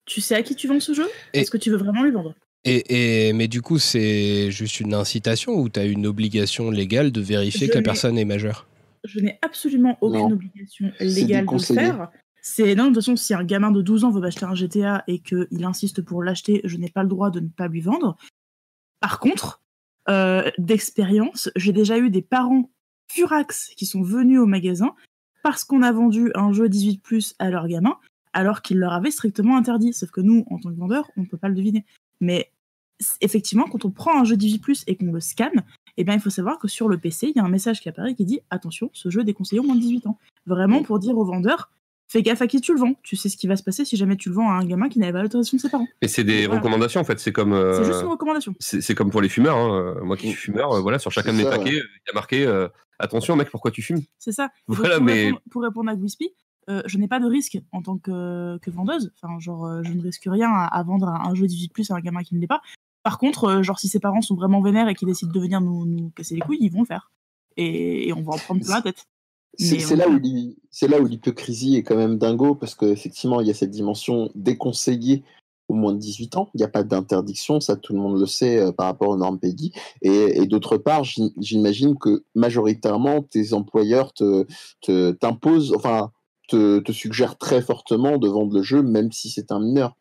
tu 0.06 0.20
sais 0.20 0.34
à 0.34 0.42
qui 0.42 0.56
tu 0.56 0.66
vends 0.66 0.80
ce 0.80 0.94
jeu? 0.94 1.06
Et- 1.34 1.40
Est-ce 1.40 1.50
que 1.50 1.58
tu 1.58 1.70
veux 1.70 1.76
vraiment 1.76 2.02
lui 2.02 2.10
vendre? 2.10 2.34
Et, 2.64 3.28
et- 3.28 3.32
mais 3.34 3.46
du 3.48 3.60
coup, 3.60 3.78
c'est 3.78 4.50
juste 4.50 4.80
une 4.80 4.94
incitation 4.94 5.54
ou 5.54 5.68
tu 5.68 5.78
as 5.80 5.84
une 5.84 6.06
obligation 6.06 6.70
légale 6.70 7.12
de 7.12 7.20
vérifier 7.20 7.66
Je 7.66 7.72
que 7.72 7.76
la 7.78 7.82
personne 7.82 8.16
est 8.18 8.24
majeure? 8.24 8.66
Je 9.04 9.20
n'ai 9.20 9.38
absolument 9.42 9.98
aucune 10.00 10.20
Non. 10.20 10.32
obligation 10.32 10.90
légale 11.00 11.44
de 11.46 11.52
le 11.52 11.58
faire. 11.58 12.08
C'est 12.40 12.74
non, 12.74 12.84
de 12.84 12.88
toute 12.88 12.96
façon, 12.96 13.16
si 13.16 13.34
un 13.34 13.44
gamin 13.44 13.70
de 13.70 13.82
12 13.82 14.04
ans 14.04 14.10
veut 14.10 14.20
m'acheter 14.20 14.44
un 14.44 14.54
GTA 14.54 15.04
et 15.08 15.18
qu'il 15.20 15.64
insiste 15.64 16.02
pour 16.02 16.22
l'acheter, 16.22 16.60
je 16.64 16.76
n'ai 16.76 16.88
pas 16.88 17.02
le 17.02 17.08
droit 17.08 17.30
de 17.30 17.40
ne 17.40 17.48
pas 17.48 17.68
lui 17.68 17.80
vendre. 17.80 18.16
Par 19.00 19.18
contre, 19.20 19.60
euh, 20.08 20.48
d'expérience, 20.58 21.50
j'ai 21.56 21.72
déjà 21.72 21.98
eu 21.98 22.10
des 22.10 22.22
parents 22.22 22.70
furax 23.14 23.72
qui 23.76 23.86
sont 23.86 24.02
venus 24.02 24.40
au 24.40 24.46
magasin 24.46 24.94
parce 25.42 25.64
qu'on 25.64 25.82
a 25.82 25.92
vendu 25.92 26.30
un 26.34 26.52
jeu 26.52 26.68
18 26.68 27.36
à 27.38 27.50
leurs 27.50 27.66
gamins, 27.68 27.98
alors 28.32 28.62
qu'ils 28.62 28.78
leur 28.78 28.92
avaient 28.92 29.10
strictement 29.10 29.56
interdit. 29.56 29.92
Sauf 29.92 30.10
que 30.10 30.20
nous, 30.20 30.44
en 30.50 30.58
tant 30.58 30.70
que 30.70 30.78
vendeur, 30.78 31.10
on 31.16 31.22
ne 31.22 31.26
peut 31.26 31.36
pas 31.36 31.48
le 31.48 31.54
deviner. 31.54 31.84
Mais 32.20 32.50
effectivement, 33.20 33.64
quand 33.64 33.84
on 33.84 33.90
prend 33.90 34.20
un 34.20 34.24
jeu 34.24 34.36
18 34.36 34.84
et 34.86 34.96
qu'on 34.96 35.12
le 35.12 35.20
scanne, 35.20 35.64
eh 35.96 36.04
bien, 36.04 36.14
il 36.14 36.20
faut 36.20 36.30
savoir 36.30 36.58
que 36.58 36.68
sur 36.68 36.88
le 36.88 36.96
PC, 36.96 37.28
il 37.28 37.36
y 37.36 37.40
a 37.40 37.44
un 37.44 37.50
message 37.50 37.80
qui 37.80 37.88
apparaît 37.88 38.14
qui 38.14 38.24
dit 38.24 38.40
attention, 38.50 38.90
ce 38.92 39.10
jeu 39.10 39.22
est 39.22 39.24
déconseillé 39.24 39.60
au 39.60 39.64
moins 39.64 39.74
de 39.74 39.80
18 39.80 40.06
ans. 40.06 40.18
Vraiment 40.46 40.82
pour 40.82 40.98
dire 40.98 41.18
au 41.18 41.24
vendeur 41.24 41.70
fais 42.12 42.22
gaffe 42.22 42.42
à 42.42 42.46
qui 42.46 42.60
tu 42.60 42.72
le 42.72 42.78
vends. 42.78 42.94
Tu 43.02 43.16
sais 43.16 43.28
ce 43.28 43.36
qui 43.36 43.46
va 43.46 43.56
se 43.56 43.62
passer 43.62 43.84
si 43.84 43.96
jamais 43.96 44.16
tu 44.16 44.28
le 44.28 44.34
vends 44.34 44.48
à 44.50 44.54
un 44.54 44.64
gamin 44.64 44.88
qui 44.88 44.98
n'avait 44.98 45.12
pas 45.12 45.22
l'autorisation 45.22 45.56
de 45.56 45.62
ses 45.62 45.68
parents. 45.70 45.88
Et 46.00 46.08
c'est 46.08 46.24
des 46.24 46.46
Voilà. 46.46 46.60
recommandations 46.60 47.00
en 47.00 47.04
fait. 47.04 47.18
C'est 47.18 47.32
comme. 47.32 47.52
euh, 47.52 47.78
C'est 47.78 47.84
juste 47.84 48.02
une 48.02 48.08
recommandation. 48.08 48.54
c'est 48.60 48.94
comme 48.94 49.10
pour 49.10 49.20
les 49.22 49.28
fumeurs. 49.28 49.56
hein. 49.56 49.96
Moi 50.02 50.16
qui 50.16 50.28
suis 50.28 50.36
fumeur, 50.36 50.72
euh, 50.72 50.80
voilà, 50.80 50.98
sur 50.98 51.10
chacun 51.10 51.32
de 51.32 51.38
mes 51.38 51.44
paquets, 51.44 51.70
il 51.72 52.06
y 52.06 52.10
a 52.10 52.14
marqué 52.14 52.46
euh, 52.46 52.68
attention 52.98 53.34
mec, 53.36 53.50
pourquoi 53.50 53.70
tu 53.70 53.82
fumes? 53.82 54.02
C'est 54.18 54.32
ça. 54.32 54.44
Et 54.46 54.48
donc, 54.72 54.78
Voilà, 54.78 54.96
pour, 54.96 55.04
mais- 55.04 55.24
répondre, 55.24 55.42
pour 55.50 55.62
répondre 55.62 55.90
à 55.90 55.96
Gwispy, 55.96 56.30
euh, 56.70 56.82
je 56.86 56.96
n'ai 56.98 57.08
pas 57.08 57.18
de 57.18 57.26
risque 57.26 57.58
en 57.72 57.82
tant 57.82 57.98
que, 57.98 58.58
que 58.58 58.70
vendeuse. 58.70 59.12
Enfin, 59.20 59.38
genre, 59.40 59.66
euh, 59.66 59.82
je 59.82 59.92
ne 59.92 60.00
risque 60.02 60.24
rien 60.26 60.48
à, 60.50 60.66
à 60.66 60.82
vendre 60.84 61.08
un, 61.08 61.28
un 61.30 61.34
jeu 61.34 61.46
18 61.46 61.90
à 61.90 61.94
un 61.96 62.00
gamin 62.00 62.22
qui 62.22 62.34
ne 62.36 62.40
l'est 62.40 62.46
pas. 62.46 62.60
Par 63.02 63.18
contre, 63.18 63.44
euh, 63.44 63.62
genre, 63.64 63.80
si 63.80 63.88
ses 63.88 63.98
parents 63.98 64.20
sont 64.20 64.36
vraiment 64.36 64.62
vénères 64.62 64.88
et 64.88 64.94
qu'ils 64.94 65.08
décident 65.08 65.32
de 65.32 65.40
venir 65.40 65.60
nous, 65.60 65.86
nous 65.86 66.10
casser 66.10 66.36
les 66.36 66.40
couilles, 66.40 66.58
ils 66.60 66.70
vont 66.70 66.80
le 66.82 66.86
faire. 66.86 67.10
Et, 67.56 68.08
et 68.08 68.12
on 68.12 68.22
va 68.22 68.34
en 68.34 68.38
prendre 68.38 68.64
plein 68.64 68.76
la 68.76 68.82
tête. 68.82 69.06
C'est 69.58 69.96
là 70.88 71.00
où 71.00 71.06
l'hypocrisie 71.06 71.76
est 71.76 71.82
quand 71.82 71.96
même 71.96 72.18
dingo 72.18 72.54
parce 72.54 72.74
qu'effectivement 72.74 73.40
il 73.40 73.46
y 73.46 73.50
a 73.50 73.54
cette 73.54 73.70
dimension 73.70 74.30
déconseillée 74.34 75.22
au 75.68 75.74
moins 75.74 75.92
de 75.92 75.98
18 75.98 76.36
ans. 76.36 76.50
Il 76.54 76.58
n'y 76.58 76.64
a 76.64 76.68
pas 76.68 76.82
d'interdiction, 76.82 77.60
ça 77.60 77.76
tout 77.76 77.92
le 77.94 77.98
monde 78.00 78.18
le 78.18 78.26
sait 78.26 78.58
euh, 78.58 78.72
par 78.72 78.86
rapport 78.86 79.08
aux 79.10 79.16
normes 79.16 79.38
PEGI. 79.38 79.72
Et, 80.02 80.42
et 80.42 80.46
d'autre 80.46 80.76
part, 80.76 81.04
j'im- 81.04 81.30
j'imagine 81.38 81.96
que 81.98 82.24
majoritairement 82.34 83.22
tes 83.22 83.52
employeurs 83.54 84.12
te 84.12 84.44
te- 84.82 85.12
t'imposent, 85.12 85.72
enfin 85.74 86.10
te, 86.48 86.80
te 86.80 86.92
suggèrent 86.92 87.38
très 87.38 87.62
fortement 87.62 88.18
de 88.18 88.28
vendre 88.28 88.54
le 88.54 88.62
jeu 88.62 88.82
même 88.82 89.12
si 89.12 89.30
c'est 89.30 89.52
un 89.52 89.60
mineur. 89.60 89.96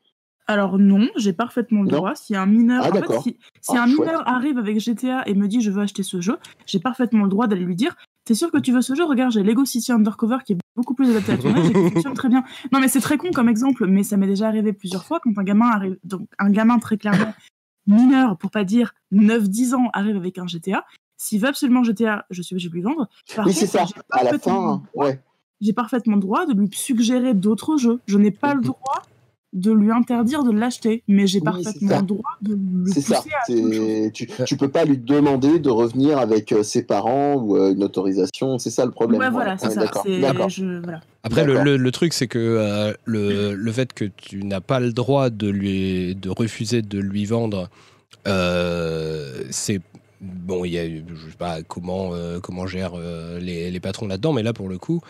Alors 0.47 0.77
non, 0.79 1.07
j'ai 1.15 1.31
parfaitement 1.31 1.83
le 1.83 1.91
Non 1.91 1.97
droit. 1.99 2.15
Si 2.15 2.35
un 2.35 2.47
mineur, 2.47 2.83
Ah, 2.83 2.89
en 2.89 2.93
fait, 2.93 2.99
d'accord. 3.01 3.23
si, 3.23 3.37
si 3.61 3.77
Ah, 3.77 3.83
un 3.83 3.87
chouette. 3.87 4.07
mineur 4.07 4.27
arrive 4.27 4.57
avec 4.57 4.79
GTA 4.79 5.23
et 5.27 5.33
me 5.35 5.47
dit 5.47 5.61
je 5.61 5.71
veux 5.71 5.81
acheter 5.83 6.03
ce 6.03 6.19
jeu, 6.19 6.37
j'ai 6.65 6.79
parfaitement 6.79 7.23
le 7.23 7.29
droit 7.29 7.47
d'aller 7.47 7.63
lui 7.63 7.75
dire 7.75 7.95
T'es 8.31 8.35
sûr 8.35 8.49
que 8.49 8.59
tu 8.59 8.71
veux 8.71 8.81
ce 8.81 8.95
jeu? 8.95 9.03
Regarde, 9.03 9.33
j'ai 9.33 9.43
Lego 9.43 9.65
City 9.65 9.91
Undercover 9.91 10.37
qui 10.45 10.53
est 10.53 10.57
beaucoup 10.77 10.93
plus 10.93 11.09
adapté 11.09 11.33
à 11.33 11.37
ton 11.37 11.53
âge 11.53 11.69
et 11.69 11.73
qui 11.73 11.91
fonctionne 11.91 12.13
très 12.13 12.29
bien. 12.29 12.45
Non, 12.71 12.79
mais 12.79 12.87
c'est 12.87 13.01
très 13.01 13.17
con 13.17 13.29
comme 13.33 13.49
exemple, 13.49 13.87
mais 13.87 14.03
ça 14.03 14.15
m'est 14.15 14.25
déjà 14.25 14.47
arrivé 14.47 14.71
plusieurs 14.71 15.03
fois 15.03 15.19
quand 15.21 15.37
un 15.37 15.43
gamin 15.43 15.67
arrive, 15.67 15.97
donc 16.05 16.29
un 16.39 16.49
gamin 16.49 16.79
très 16.79 16.97
clairement 16.97 17.33
mineur, 17.87 18.37
pour 18.37 18.49
pas 18.49 18.63
dire 18.63 18.93
9-10 19.11 19.75
ans, 19.75 19.89
arrive 19.91 20.15
avec 20.15 20.37
un 20.37 20.47
GTA. 20.47 20.85
S'il 21.17 21.41
veut 21.41 21.49
absolument 21.49 21.83
GTA, 21.83 22.25
je 22.29 22.41
suis 22.41 22.53
obligée 22.53 22.69
de 22.69 22.73
lui 22.73 22.81
vendre. 22.83 23.09
Par 23.35 23.45
oui, 23.45 23.51
c'est 23.51 23.67
ça. 23.67 23.83
À 24.11 24.23
la 24.23 24.39
fin, 24.39 24.81
ouais. 24.95 25.21
j'ai 25.59 25.73
parfaitement 25.73 26.15
le 26.15 26.21
droit 26.21 26.45
de 26.45 26.53
lui 26.53 26.69
suggérer 26.71 27.33
d'autres 27.33 27.75
jeux. 27.75 27.99
Je 28.05 28.17
n'ai 28.17 28.31
pas 28.31 28.53
le 28.53 28.61
droit 28.61 29.01
de 29.53 29.71
lui 29.71 29.91
interdire 29.91 30.43
de 30.43 30.51
l'acheter, 30.51 31.03
mais 31.09 31.27
j'ai 31.27 31.39
Oui, 31.39 31.43
parfaitement 31.45 31.97
le 31.99 32.05
droit 32.05 32.29
de 32.41 32.53
le 32.53 32.85
C'est 32.87 33.01
pousser 33.01 33.13
ça. 33.13 33.19
à 33.19 33.51
chose. 33.51 34.11
Tu, 34.13 34.27
tu 34.45 34.55
peux 34.57 34.69
pas 34.69 34.85
lui 34.85 34.97
demander 34.97 35.59
de 35.59 35.69
revenir 35.69 36.19
avec 36.19 36.51
euh, 36.53 36.63
ses 36.63 36.83
parents 36.83 37.35
ou 37.35 37.57
euh, 37.57 37.73
une 37.73 37.83
autorisation. 37.83 38.57
C'est 38.59 38.69
ça 38.69 38.85
le 38.85 38.91
problème. 38.91 39.19
Ouais, 39.19 39.29
voilà, 39.29 39.57
c'est 39.57 39.67
Ouais, 39.67 39.73
ça. 39.73 39.81
D'accord. 39.81 40.03
c'est- 40.05 40.19
D'accord. 40.21 40.49
je- 40.49 40.81
voilà. 40.81 41.01
Après, 41.23 41.43
le, 41.43 41.53
D'accord. 41.53 41.65
le- 41.65 41.77
le 41.77 41.91
truc, 41.91 42.13
c'est 42.13 42.27
que 42.27 42.39
euh, 42.39 42.93
le, 43.05 43.53
le 43.53 43.71
fait 43.73 43.91
que 43.93 44.05
tu 44.05 44.43
n'as 44.45 44.61
pas 44.61 44.79
le 44.79 44.93
droit 44.93 45.29
de, 45.29 45.49
lui, 45.49 46.15
de 46.15 46.29
refuser 46.29 46.81
de 46.81 46.99
lui 46.99 47.25
vendre, 47.25 47.69
euh, 48.27 49.43
c'est. 49.49 49.81
Bon, 50.21 50.63
il 50.65 50.73
y 50.73 50.77
a, 50.77 50.85
je 50.87 51.29
sais 51.31 51.37
pas 51.37 51.63
comment, 51.63 52.11
euh, 52.13 52.39
comment 52.39 52.67
gèrent 52.67 52.91
euh, 52.95 53.39
les, 53.39 53.71
les 53.71 53.79
patrons 53.79 54.05
là-dedans, 54.07 54.33
mais 54.33 54.43
là, 54.43 54.53
pour 54.53 54.69
le 54.69 54.77
coup, 54.77 55.01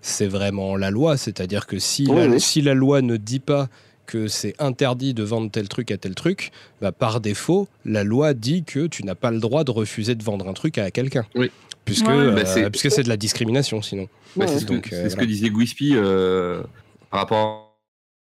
c'est 0.00 0.28
vraiment 0.28 0.76
la 0.76 0.90
loi. 0.92 1.16
C'est-à-dire 1.16 1.66
que 1.66 1.80
si, 1.80 2.06
Oui, 2.08 2.16
la, 2.20 2.28
oui. 2.28 2.40
si 2.40 2.62
la 2.62 2.74
loi 2.74 3.02
ne 3.02 3.16
dit 3.16 3.40
pas 3.40 3.68
que 4.10 4.28
c'est 4.28 4.54
interdit 4.60 5.14
de 5.14 5.22
vendre 5.22 5.50
tel 5.50 5.68
truc 5.68 5.90
à 5.90 5.96
tel 5.96 6.14
truc, 6.14 6.50
bah, 6.80 6.92
par 6.92 7.20
défaut, 7.20 7.68
la 7.84 8.04
loi 8.04 8.34
dit 8.34 8.64
que 8.64 8.86
tu 8.86 9.04
n'as 9.04 9.14
pas 9.14 9.30
le 9.30 9.38
droit 9.40 9.64
de 9.64 9.70
refuser 9.70 10.14
de 10.14 10.22
vendre 10.24 10.48
un 10.48 10.52
truc 10.52 10.78
à 10.78 10.90
quelqu'un. 10.90 11.24
Oui. 11.34 11.50
Puisque 11.84 12.06
Ouais, 12.06 12.12
euh, 12.12 12.32
Bah, 12.34 12.44
c'est- 12.44 12.68
puisque 12.70 12.90
c'est 12.90 13.02
de 13.02 13.08
la 13.08 13.16
discrimination, 13.16 13.80
sinon. 13.82 14.08
Bah, 14.36 14.46
c'est 14.46 14.58
ce, 14.60 14.66
que- 14.66 14.72
Donc, 14.74 14.86
euh, 14.86 14.88
c'est 14.90 15.10
ce 15.10 15.14
que 15.14 15.20
voilà. 15.20 15.26
disait 15.26 15.50
Gwispy 15.50 15.92
euh, 15.94 16.62
par 17.10 17.20
rapport 17.20 17.78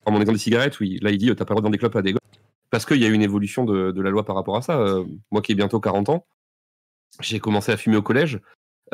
à 0.05 0.11
mon 0.11 0.21
exemple 0.21 0.37
des 0.39 0.43
cigarettes. 0.43 0.79
Oui, 0.81 0.99
là 1.03 1.11
il 1.11 1.19
dit 1.19 1.31
euh, 1.31 1.35
t'as 1.35 1.45
pas 1.45 1.55
le 1.55 1.61
droit 1.61 1.63
de 1.63 1.65
vendre 1.67 1.73
des 1.73 1.79
clopes 1.79 1.97
à 1.97 2.03
des 2.03 2.13
gosses. 2.13 2.21
Parce 2.71 2.85
qu'il 2.85 2.99
y 3.01 3.05
a 3.05 3.09
eu 3.09 3.13
une 3.13 3.23
évolution 3.23 3.65
de, 3.65 3.91
de 3.93 4.03
la 4.03 4.11
loi 4.11 4.25
par 4.25 4.37
rapport 4.37 4.57
à 4.57 4.63
ça. 4.63 4.79
Euh, 4.79 5.05
moi 5.31 5.41
qui 5.43 5.53
ai 5.53 5.55
bientôt 5.55 5.81
40 5.81 6.09
ans, 6.11 6.27
j'ai 7.21 7.39
commencé 7.41 7.73
à 7.73 7.77
fumer 7.77 7.97
au 7.97 8.03
collège. 8.03 8.41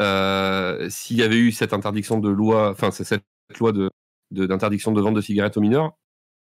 Euh, 0.01 0.89
S'il 0.90 1.16
y 1.19 1.23
avait 1.23 1.36
eu 1.36 1.52
cette 1.52 1.73
interdiction 1.73 2.19
de 2.19 2.28
loi, 2.28 2.70
enfin 2.70 2.90
c'est 2.90 3.05
cette 3.05 3.23
loi 3.59 3.73
de 3.73 3.90
de- 4.31 4.47
d'interdiction 4.47 4.93
de, 4.93 5.01
vente 5.02 5.14
de 5.14 5.20
cigarettes 5.20 5.59
aux 5.59 5.60
mineurs, 5.60 5.93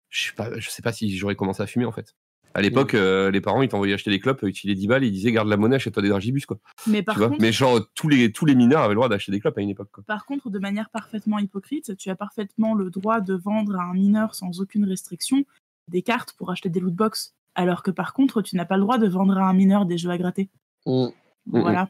je 0.09 0.27
sais 0.27 0.33
pas, 0.33 0.59
je 0.59 0.69
sais 0.69 0.81
pas 0.81 0.91
si 0.91 1.15
j'aurais 1.17 1.35
commencé 1.35 1.61
à 1.61 1.67
fumer 1.67 1.85
en 1.85 1.91
fait. 1.91 2.15
À 2.53 2.61
l'époque, 2.61 2.95
euh, 2.95 3.29
les 3.29 3.39
parents 3.39 3.61
ils 3.61 3.69
t'envoyaient 3.69 3.93
acheter 3.93 4.09
des 4.09 4.19
clopes, 4.19 4.39
ils 4.41 4.51
te 4.51 4.59
filaient 4.59 4.73
10 4.73 4.87
balles, 4.87 5.03
ils 5.03 5.11
disaient 5.11 5.31
garde 5.31 5.47
la 5.47 5.57
monnaie, 5.57 5.75
achète-toi 5.75 6.01
des 6.01 6.09
dragibus 6.09 6.45
quoi. 6.45 6.57
Mais 6.87 7.03
par 7.03 7.13
tu 7.13 7.19
vois 7.19 7.29
contre, 7.29 7.41
Mais 7.41 7.51
genre 7.51 7.79
tous 7.93 8.09
les 8.09 8.31
tous 8.31 8.45
les 8.45 8.55
mineurs 8.55 8.81
avaient 8.81 8.93
le 8.93 8.95
droit 8.95 9.09
d'acheter 9.09 9.31
des 9.31 9.39
clopes 9.39 9.57
à 9.57 9.61
une 9.61 9.69
époque 9.69 9.89
quoi. 9.91 10.03
par 10.07 10.25
contre, 10.25 10.49
de 10.49 10.57
manière 10.57 10.89
parfaitement 10.89 11.37
hypocrite, 11.37 11.95
tu 11.97 12.09
as 12.09 12.15
parfaitement 12.15 12.73
le 12.73 12.89
droit 12.89 13.21
de 13.21 13.35
vendre 13.35 13.75
à 13.75 13.83
un 13.83 13.93
mineur 13.93 14.33
sans 14.33 14.59
aucune 14.59 14.85
restriction 14.85 15.43
des 15.87 16.01
cartes 16.01 16.33
pour 16.33 16.49
acheter 16.49 16.69
des 16.69 16.79
lootbox. 16.79 17.35
Alors 17.53 17.83
que 17.83 17.91
par 17.91 18.13
contre, 18.13 18.41
tu 18.41 18.55
n'as 18.55 18.65
pas 18.65 18.77
le 18.77 18.81
droit 18.81 18.97
de 18.97 19.07
vendre 19.07 19.37
à 19.37 19.47
un 19.47 19.53
mineur 19.53 19.85
des 19.85 19.97
jeux 19.97 20.09
à 20.09 20.17
gratter. 20.17 20.49
Mm. 20.85 21.07
Voilà. 21.47 21.89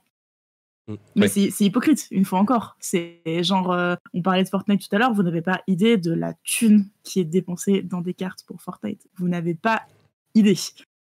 Mais 1.15 1.27
c'est 1.27 1.61
hypocrite, 1.61 2.07
une 2.11 2.26
fois 2.26 2.39
encore. 2.39 2.77
C'est 2.80 3.22
genre, 3.43 3.72
euh, 3.72 3.95
on 4.14 4.22
parlait 4.22 4.43
de 4.43 4.49
Fortnite 4.49 4.88
tout 4.88 4.95
à 4.95 4.99
l'heure, 4.99 5.14
vous 5.14 5.23
n'avez 5.23 5.41
pas 5.41 5.61
idée 5.68 5.97
de 5.97 6.14
la 6.14 6.34
thune 6.43 6.85
qui 7.03 7.19
est 7.19 7.26
dépensée 7.26 7.81
dans 7.81 8.01
des 8.01 8.14
cartes 8.14 8.43
pour 8.45 8.61
Fortnite. 8.61 9.07
Vous 9.18 9.27
n'avez 9.27 9.53
pas 9.53 9.84
idée. 10.35 10.57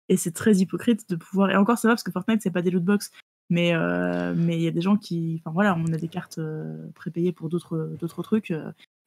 Et 0.09 0.17
c'est 0.17 0.31
très 0.31 0.57
hypocrite 0.57 1.09
de 1.09 1.15
pouvoir. 1.15 1.51
Et 1.51 1.55
encore, 1.55 1.77
ça 1.77 1.87
va 1.87 1.93
parce 1.93 2.03
que 2.03 2.11
Fortnite, 2.11 2.41
c'est 2.41 2.51
pas 2.51 2.61
des 2.61 2.71
lootbox. 2.71 3.11
Mais 3.51 3.75
euh, 3.75 4.33
mais 4.35 4.55
il 4.55 4.63
y 4.63 4.67
a 4.67 4.71
des 4.71 4.81
gens 4.81 4.97
qui. 4.97 5.39
Enfin 5.39 5.51
voilà, 5.53 5.77
on 5.77 5.93
a 5.93 5.97
des 5.97 6.07
cartes 6.07 6.39
euh, 6.39 6.87
prépayées 6.95 7.31
pour 7.31 7.49
d'autres 7.49 7.95
d'autres 7.99 8.23
trucs. 8.23 8.51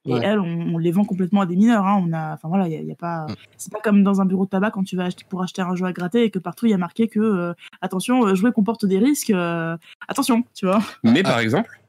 Et 0.04 0.12
Ouais. 0.14 0.20
elles, 0.22 0.38
on, 0.38 0.74
on 0.74 0.78
les 0.78 0.90
vend 0.90 1.04
complètement 1.04 1.40
à 1.42 1.46
des 1.46 1.56
mineurs. 1.56 1.84
hein. 1.86 2.02
On 2.06 2.12
a, 2.12 2.34
enfin 2.34 2.48
voilà, 2.48 2.66
il 2.68 2.72
y 2.72 2.76
a, 2.76 2.80
il 2.80 2.86
y 2.86 2.92
a 2.92 2.96
pas. 2.96 3.26
Mm. 3.26 3.34
C'est 3.56 3.72
pas 3.72 3.80
comme 3.80 4.02
dans 4.02 4.20
un 4.20 4.24
bureau 4.26 4.44
de 4.44 4.50
tabac 4.50 4.70
quand 4.70 4.84
tu 4.84 4.96
vas 4.96 5.04
acheter 5.04 5.24
pour 5.28 5.42
acheter 5.42 5.60
un 5.62 5.74
jeu 5.74 5.84
à 5.86 5.92
gratter 5.92 6.24
et 6.24 6.30
que 6.30 6.38
partout 6.38 6.66
il 6.66 6.70
y 6.70 6.74
a 6.74 6.78
marqué 6.78 7.08
que 7.08 7.20
euh, 7.20 7.52
attention, 7.82 8.26
euh, 8.26 8.34
jouer 8.34 8.52
comporte 8.52 8.86
des 8.86 8.98
risques. 8.98 9.30
euh, 9.30 9.76
attention, 10.08 10.44
tu 10.54 10.66
vois. 10.66 10.80
Mais 11.04 11.22
par 11.22 11.38
exemple, 11.40 11.80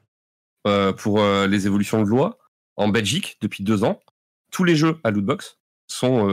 euh, 0.66 0.92
pour 0.92 1.20
les 1.48 1.66
évolutions 1.66 2.02
de 2.02 2.08
loi, 2.08 2.38
en 2.76 2.88
Belgique, 2.88 3.38
depuis 3.40 3.64
deux 3.64 3.84
ans, 3.84 4.00
tous 4.50 4.64
les 4.64 4.74
jeux 4.76 4.98
à 5.04 5.10
lootbox 5.10 5.58
sont 5.86 6.26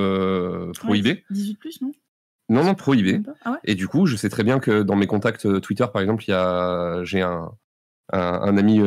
prohibés. 0.79 1.23
18 1.29 1.55
plus, 1.55 1.81
non? 1.81 1.91
Non, 2.49 2.63
non, 2.63 2.75
prohibés. 2.75 3.21
Ah 3.43 3.51
ouais? 3.51 3.57
Et 3.65 3.75
du 3.75 3.87
coup, 3.89 4.05
je 4.05 4.15
sais 4.15 4.29
très 4.29 4.43
bien 4.43 4.59
que 4.59 4.81
dans 4.81 4.95
mes 4.95 5.07
contacts 5.07 5.59
Twitter, 5.61 5.85
par 5.91 6.01
exemple, 6.01 6.23
il 6.25 6.31
y 6.31 6.33
a, 6.33 7.03
j'ai 7.03 7.21
un, 7.21 7.51
un, 8.13 8.19
un 8.19 8.57
ami 8.57 8.79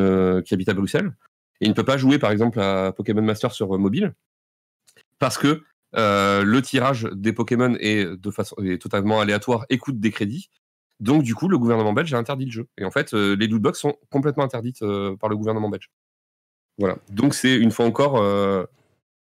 qui 0.44 0.54
habite 0.54 0.68
à 0.70 0.74
Bruxelles 0.74 1.12
et 1.60 1.66
il 1.66 1.68
ne 1.68 1.74
peut 1.74 1.84
pas 1.84 1.98
jouer, 1.98 2.18
par 2.18 2.30
exemple, 2.30 2.60
à 2.60 2.92
Pokémon 2.92 3.22
Master 3.22 3.52
sur 3.52 3.74
euh, 3.74 3.78
mobile 3.78 4.14
parce 5.18 5.36
que 5.36 5.62
euh, 5.96 6.42
le 6.44 6.62
tirage 6.62 7.08
des 7.12 7.32
Pokémon 7.32 7.76
est 7.78 8.20
totalement 8.80 9.20
aléatoire 9.20 9.66
et 9.68 9.76
coûte 9.76 10.00
des 10.00 10.10
crédits. 10.10 10.48
Donc, 11.00 11.22
du 11.22 11.34
coup, 11.34 11.48
le 11.48 11.58
gouvernement 11.58 11.92
belge 11.92 12.14
a 12.14 12.18
interdit 12.18 12.46
le 12.46 12.50
jeu. 12.50 12.68
Et 12.78 12.84
en 12.84 12.90
fait, 12.90 13.12
euh, 13.12 13.36
les 13.36 13.46
lootbox 13.46 13.78
sont 13.78 13.96
complètement 14.10 14.44
interdites 14.44 14.80
par 15.20 15.28
le 15.28 15.36
gouvernement 15.36 15.68
belge. 15.68 15.90
Voilà. 16.78 16.96
Donc, 17.10 17.34
c'est 17.34 17.56
une 17.56 17.70
fois 17.70 17.84
encore 17.84 18.22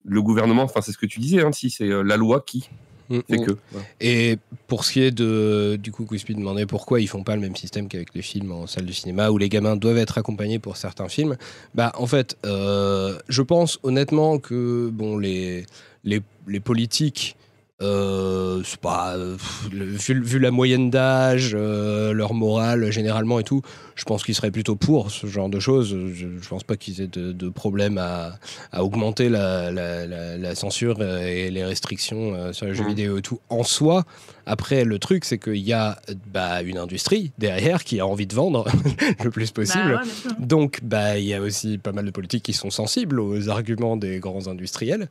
le 0.07 0.23
gouvernement, 0.23 0.65
enfin, 0.65 0.81
c'est 0.81 0.93
ce 0.93 0.99
que 0.99 1.07
tu 1.07 1.21
disais, 1.21 1.43
hein, 1.43 1.53
si 1.53 1.71
c'est 1.71 1.89
la 1.89 2.17
loi 2.17 2.41
qui 2.41 2.69
Mm. 3.09 3.19
fait 3.29 3.39
Mm. 3.39 3.45
que. 3.45 3.57
Et 4.01 4.39
pour 4.67 4.85
ce 4.85 4.93
qui 4.93 5.01
est 5.03 5.11
de. 5.11 5.77
Du 5.83 5.93
coup, 5.93 6.05
Quispy 6.07 6.35
demandait 6.35 6.67
pourquoi 6.67 7.01
ils 7.01 7.09
font 7.09 7.23
pas 7.23 7.35
le 7.35 7.41
même 7.43 7.57
système 7.57 7.89
qu'avec 7.89 8.15
les 8.15 8.23
films 8.23 8.53
en 8.53 8.67
salle 8.67 8.87
de 8.87 8.93
cinéma 8.93 9.31
où 9.31 9.39
les 9.39 9.49
gamins 9.49 9.77
doivent 9.77 9.99
être 9.99 10.19
accompagnés 10.19 10.59
pour 10.59 10.77
certains 10.77 11.09
films. 11.09 11.37
Bah, 11.75 11.93
en 11.97 12.07
fait, 12.07 12.37
euh, 12.47 13.19
je 13.29 13.43
pense 13.43 13.79
honnêtement 13.83 14.39
que 14.39 14.89
bon, 14.93 15.19
les, 15.19 15.67
les, 16.05 16.21
les 16.47 16.61
politiques. 16.61 17.37
Euh, 17.83 18.63
c'est 18.65 18.79
pas 18.81 19.17
euh, 19.17 19.33
pff, 19.37 19.69
le- 19.73 19.85
vu, 19.85 20.23
vu 20.23 20.39
la 20.39 20.53
moyenne 20.53 20.91
d'âge, 20.91 21.57
euh, 21.59 22.13
leur 22.13 22.33
morale 22.33 22.93
généralement 22.93 23.41
et 23.41 23.45
tout, 23.45 23.63
je 23.97 24.05
pense 24.05 24.23
qu'ils 24.23 24.37
seraient 24.37 24.53
plutôt 24.53 24.77
pour 24.77 25.11
ce 25.11 25.27
genre 25.27 25.49
de 25.49 25.59
choses. 25.59 25.89
Je, 26.15 26.29
je 26.41 26.49
pense 26.49 26.63
pas 26.63 26.77
qu'ils 26.77 27.01
aient 27.01 27.09
de, 27.09 27.33
de 27.33 27.49
problème 27.49 27.99
à, 27.99 28.39
à 28.71 28.85
augmenter 28.85 29.29
la, 29.29 29.73
la- 29.73 30.07
la- 30.07 30.39
la 30.39 30.55
censure 30.55 31.03
et 31.03 31.51
les 31.51 31.65
restrictions 31.65 32.53
sur 32.53 32.67
les 32.67 32.75
jeux 32.75 32.85
Mhm. 32.85 32.89
vidéo 32.91 33.19
et 33.19 33.23
tout 33.23 33.41
en 33.49 33.65
soi. 33.65 34.05
Après, 34.47 34.85
le 34.85 34.99
truc, 34.99 35.25
c'est 35.25 35.39
qu'il 35.39 35.57
y 35.57 35.73
a 35.73 35.99
bah, 36.33 36.63
une 36.63 36.77
industrie 36.79 37.33
derrière 37.39 37.83
qui 37.83 37.99
a 37.99 38.07
envie 38.07 38.27
de 38.27 38.35
vendre 38.35 38.67
le 39.25 39.31
plus 39.31 39.51
possible. 39.51 39.95
Bah 39.95 40.03
ouais. 40.29 40.35
Donc, 40.47 40.81
bah, 40.83 41.19
il 41.19 41.25
y 41.25 41.35
a 41.35 41.41
aussi 41.41 41.79
pas 41.79 41.93
mal 41.93 42.05
de 42.05 42.11
politiques 42.11 42.45
qui 42.45 42.53
sont 42.53 42.71
sensibles 42.71 43.19
aux 43.21 43.49
arguments 43.49 43.97
des 43.97 44.19
grands 44.21 44.47
industriels. 44.47 45.09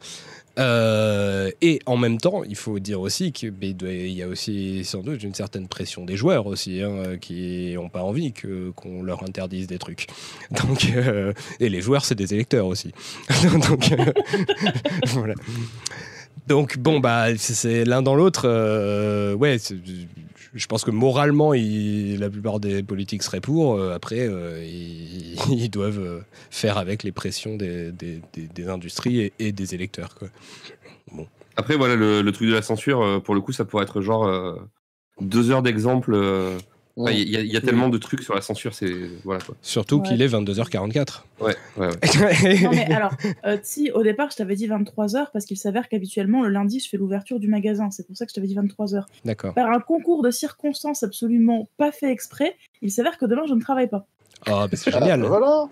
Euh, 0.60 1.50
et 1.62 1.80
en 1.86 1.98
même 1.98 2.20
temps, 2.20 2.44
il 2.44 2.56
faut 2.56 2.78
dire 2.80 3.02
aussi 3.02 3.32
qu'il 3.32 3.54
y 3.62 4.22
a 4.22 4.28
aussi 4.28 4.86
sans 4.86 5.02
doute 5.02 5.24
une 5.24 5.34
certaine 5.34 5.68
pression 5.68 6.06
des 6.06 6.16
joueurs 6.16 6.46
aussi, 6.46 6.82
hein, 6.82 7.18
qui 7.20 7.74
n'ont 7.74 7.90
pas 7.90 8.04
envie 8.04 8.34
que, 8.34 8.70
qu'on 8.72 9.02
leur 9.02 9.24
interdise 9.24 9.68
des 9.68 9.80
trucs. 9.80 10.08
Donc, 10.52 10.92
euh, 10.96 11.34
et 11.60 11.70
les 11.70 11.82
joueurs, 11.82 12.06
c'est 12.06 12.16
des 12.16 12.34
électeurs 12.34 12.68
aussi. 12.68 12.92
Donc, 13.70 13.92
euh. 13.92 15.34
Donc 16.48 16.78
bon, 16.78 17.00
bah, 17.00 17.38
c'est 17.38 17.86
l'un 17.86 18.02
dans 18.02 18.16
l'autre. 18.16 18.48
ouais, 19.36 19.58
je 20.54 20.68
pense 20.68 20.84
que 20.84 20.92
moralement, 20.92 21.54
la 21.54 22.30
plupart 22.30 22.60
des 22.60 22.84
politiques 22.84 23.24
seraient 23.24 23.42
pour. 23.42 23.76
Euh, 23.76 23.94
après, 23.94 24.20
euh, 24.20 24.64
ils, 24.64 25.70
doivent 25.72 26.00
euh, 26.00 26.20
faire 26.52 26.78
avec 26.78 27.04
les 27.04 27.12
pressions 27.12 27.56
des, 27.56 27.92
industries 28.68 29.32
et, 29.40 29.52
des 29.52 29.76
électeurs. 29.76 30.16
Après, 31.56 31.76
voilà, 31.76 31.96
le, 31.96 32.22
le 32.22 32.32
truc 32.32 32.48
de 32.48 32.54
la 32.54 32.62
censure, 32.62 33.22
pour 33.24 33.36
le 33.36 33.42
coup, 33.42 33.52
ça 33.52 33.66
pourrait 33.66 33.84
être 33.84 34.02
genre 34.02 34.58
deux 35.22 35.52
heures 35.52 35.62
d'exemple. 35.62 36.16
Il 36.96 37.18
y, 37.28 37.48
y 37.52 37.58
a 37.58 37.62
tellement 37.62 37.90
de 37.90 37.98
trucs 37.98 38.22
sur 38.22 38.36
la 38.36 38.42
censure, 38.42 38.74
c'est. 38.76 38.92
Voilà 39.24 39.42
quoi. 39.44 39.56
Surtout 39.64 39.98
Ouais. 40.00 40.08
qu'il 40.10 40.22
est 40.22 40.28
22h44. 40.28 41.24
Ouais, 41.42 41.56
ouais, 41.78 41.88
ouais. 41.88 41.94
Non, 42.64 42.70
mais 42.72 42.94
alors, 42.94 43.14
euh, 43.46 43.58
si, 43.64 43.90
au 43.92 44.04
départ, 44.04 44.30
je 44.32 44.38
t'avais 44.38 44.56
dit 44.56 44.68
23h 44.68 45.28
parce 45.34 45.46
qu'il 45.46 45.58
s'avère 45.58 45.90
qu'habituellement, 45.90 46.44
le 46.44 46.50
lundi, 46.50 46.80
je 46.80 46.88
fais 46.90 46.98
l'ouverture 46.98 47.40
du 47.40 47.48
magasin. 47.48 47.90
C'est 47.90 48.06
pour 48.06 48.16
ça 48.16 48.26
que 48.26 48.32
je 48.32 48.36
t'avais 48.36 48.48
dit 48.48 48.56
23h. 48.56 49.06
D'accord. 49.26 49.54
Par 49.56 49.72
un 49.72 49.80
concours 49.80 50.22
de 50.22 50.30
circonstances 50.30 51.02
absolument 51.04 51.68
pas 51.78 51.92
fait 51.92 52.12
exprès, 52.12 52.56
il 52.84 52.92
s'avère 52.92 53.18
que 53.18 53.26
demain, 53.26 53.44
je 53.48 53.54
ne 53.56 53.62
travaille 53.62 53.88
pas. 53.90 54.06
Ah, 54.46 54.68
bah, 54.70 54.76
c'est 54.78 54.92
génial. 54.92 55.24
Voilà. 55.26 55.68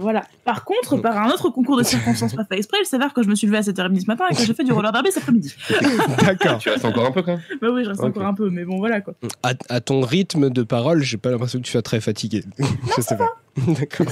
Voilà. 0.00 0.24
Par 0.44 0.64
contre, 0.64 0.96
par 0.96 1.16
un 1.18 1.30
autre 1.30 1.50
concours 1.50 1.76
de 1.76 1.82
circonstances 1.82 2.34
pas 2.34 2.44
fait 2.44 2.56
exprès, 2.56 2.78
il 2.82 2.86
s'avère 2.86 3.12
que 3.12 3.22
je 3.22 3.28
me 3.28 3.34
suis 3.34 3.46
levée 3.46 3.58
à 3.58 3.60
7h30 3.60 4.00
ce 4.00 4.06
matin 4.06 4.24
et 4.30 4.34
que 4.34 4.42
j'ai 4.42 4.54
fait 4.54 4.64
du 4.64 4.72
roller 4.72 4.90
derby 4.92 5.10
cet 5.12 5.22
après-midi. 5.24 5.54
D'accord. 6.20 6.58
Tu 6.58 6.70
restes 6.70 6.84
encore 6.84 7.04
un 7.06 7.10
peu 7.12 7.22
quand 7.22 7.32
même. 7.32 7.42
Bah 7.60 7.68
oui, 7.72 7.84
je 7.84 7.90
reste 7.90 8.02
encore 8.02 8.24
un 8.26 8.34
peu, 8.34 8.48
mais 8.50 8.64
bon, 8.64 8.78
voilà 8.78 9.00
quoi. 9.02 9.14
À, 9.42 9.52
à 9.68 9.80
ton 9.80 10.00
rythme 10.00 10.50
de 10.50 10.62
parole, 10.62 11.02
j'ai 11.02 11.18
pas 11.18 11.30
l'impression 11.30 11.58
que 11.60 11.64
tu 11.64 11.72
sois 11.72 11.82
très 11.82 12.00
fatigué. 12.00 12.44
je 12.96 13.02
sais 13.02 13.16
pas. 13.16 13.28
D'accord. 13.66 14.06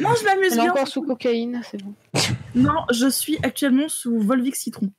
Non, 0.00 0.10
je 0.18 0.24
m'amuse 0.24 0.52
Elle 0.52 0.58
est 0.58 0.62
bien. 0.62 0.70
encore 0.72 0.88
sous 0.88 1.02
cocaïne, 1.02 1.60
c'est 1.70 1.80
bon. 1.82 1.94
Non, 2.54 2.80
je 2.92 3.08
suis 3.08 3.38
actuellement 3.42 3.88
sous 3.88 4.18
Volvic 4.20 4.56
Citron. 4.56 4.90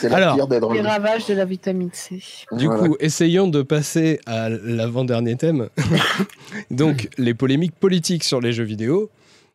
C'est 0.00 0.08
la 0.08 0.16
Alors, 0.16 0.34
pire 0.36 0.46
des 0.48 0.60
Les 0.60 0.80
ravages 0.80 1.26
de 1.26 1.34
la 1.34 1.44
vitamine 1.44 1.90
C. 1.92 2.20
Du 2.52 2.66
Voilà. 2.66 2.80
coup, 2.88 2.96
essayons 3.00 3.48
de 3.48 3.62
passer 3.62 4.20
à 4.26 4.48
l'avant-dernier 4.48 5.36
thème. 5.36 5.68
Donc, 6.70 7.08
les 7.18 7.34
polémiques 7.34 7.74
politiques 7.78 8.24
sur 8.24 8.40
les 8.40 8.52
jeux 8.52 8.64
vidéo. 8.64 9.10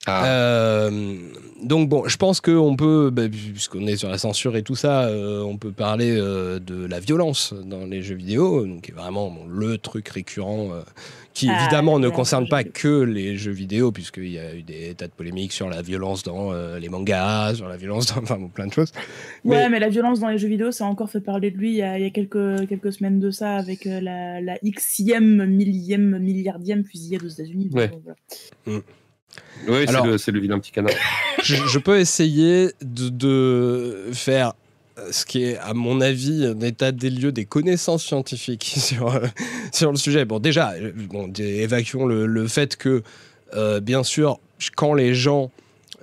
Ah. 0.05 0.25
Euh, 0.25 1.17
donc 1.61 1.89
bon, 1.89 2.07
je 2.07 2.15
pense 2.15 2.39
qu'on 2.39 2.75
peut, 2.77 3.09
bah, 3.11 3.27
puisqu'on 3.29 3.85
est 3.85 3.97
sur 3.97 4.09
la 4.09 4.17
censure 4.17 4.55
et 4.55 4.63
tout 4.63 4.75
ça, 4.75 5.03
euh, 5.03 5.41
on 5.43 5.57
peut 5.57 5.73
parler 5.73 6.15
euh, 6.17 6.57
de 6.59 6.85
la 6.85 6.99
violence 7.01 7.53
dans 7.65 7.85
les 7.85 8.01
jeux 8.01 8.15
vidéo, 8.15 8.65
donc 8.65 8.81
qui 8.83 8.91
est 8.91 8.93
vraiment 8.93 9.29
bon, 9.29 9.45
le 9.47 9.77
truc 9.77 10.07
récurrent 10.07 10.69
euh, 10.71 10.81
qui 11.33 11.49
Ah, 11.49 11.59
évidemment 11.61 11.99
ne 11.99 12.03
violence 12.07 12.15
concerne 12.15 12.47
pas 12.47 12.63
que 12.63 13.01
les 13.03 13.35
jeux 13.35 13.51
vidéo, 13.51 13.91
puisqu'il 13.91 14.29
y 14.31 14.39
a 14.39 14.55
eu 14.55 14.63
des 14.63 14.93
tas 14.95 15.07
de 15.07 15.11
polémiques 15.11 15.51
sur 15.51 15.69
la 15.69 15.81
violence 15.81 16.23
dans 16.23 16.53
euh, 16.53 16.79
les 16.79 16.87
mangas, 16.89 17.55
sur 17.55 17.67
la 17.67 17.75
violence 17.77 18.07
dans 18.07 18.21
enfin, 18.21 18.37
bon, 18.37 18.47
plein 18.47 18.67
de 18.67 18.73
choses. 18.73 18.93
Ouais, 19.43 19.57
Mais- 19.63 19.69
mais 19.69 19.79
la 19.79 19.89
violence 19.89 20.21
dans 20.21 20.29
les 20.29 20.37
jeux 20.37 20.47
vidéo, 20.47 20.71
ça 20.71 20.85
a 20.85 20.87
encore 20.87 21.09
fait 21.09 21.21
parler 21.21 21.51
de 21.51 21.57
lui 21.57 21.71
il 21.71 21.77
y 21.77 21.81
a, 21.81 21.99
il 21.99 22.03
y 22.03 22.07
a 22.07 22.09
quelques, 22.09 22.67
quelques 22.69 22.93
semaines 22.93 23.19
de 23.19 23.31
ça 23.31 23.57
avec 23.57 23.85
euh, 23.85 23.99
la, 23.99 24.39
la 24.39 24.57
xème, 24.63 25.45
millième, 25.45 26.17
milliardième 26.19 26.85
fusillade 26.85 27.23
aux 27.23 27.27
États-Unis. 27.29 27.69
Ouais. 27.73 27.91
voilà. 28.65 28.79
Ouais, 29.67 29.85
c'est 29.85 30.31
le, 30.31 30.37
le 30.37 30.39
vilain 30.39 30.59
petit 30.59 30.71
canard. 30.71 30.93
je, 31.43 31.55
je 31.55 31.79
peux 31.79 31.99
essayer 31.99 32.71
de, 32.81 33.09
de 33.09 34.09
faire 34.13 34.53
ce 35.11 35.25
qui 35.25 35.43
est, 35.43 35.57
à 35.57 35.73
mon 35.73 36.01
avis, 36.01 36.45
un 36.45 36.59
état 36.61 36.91
des 36.91 37.09
lieux 37.09 37.31
des 37.31 37.45
connaissances 37.45 38.03
scientifiques 38.03 38.73
sur, 38.77 39.13
euh, 39.13 39.27
sur 39.71 39.91
le 39.91 39.97
sujet. 39.97 40.25
Bon, 40.25 40.39
déjà, 40.39 40.71
euh, 40.71 40.91
bon, 40.95 41.31
évacuons 41.37 42.05
le, 42.05 42.25
le 42.25 42.47
fait 42.47 42.75
que, 42.75 43.03
euh, 43.55 43.79
bien 43.79 44.03
sûr, 44.03 44.39
quand 44.75 44.93
les 44.93 45.13
gens 45.13 45.51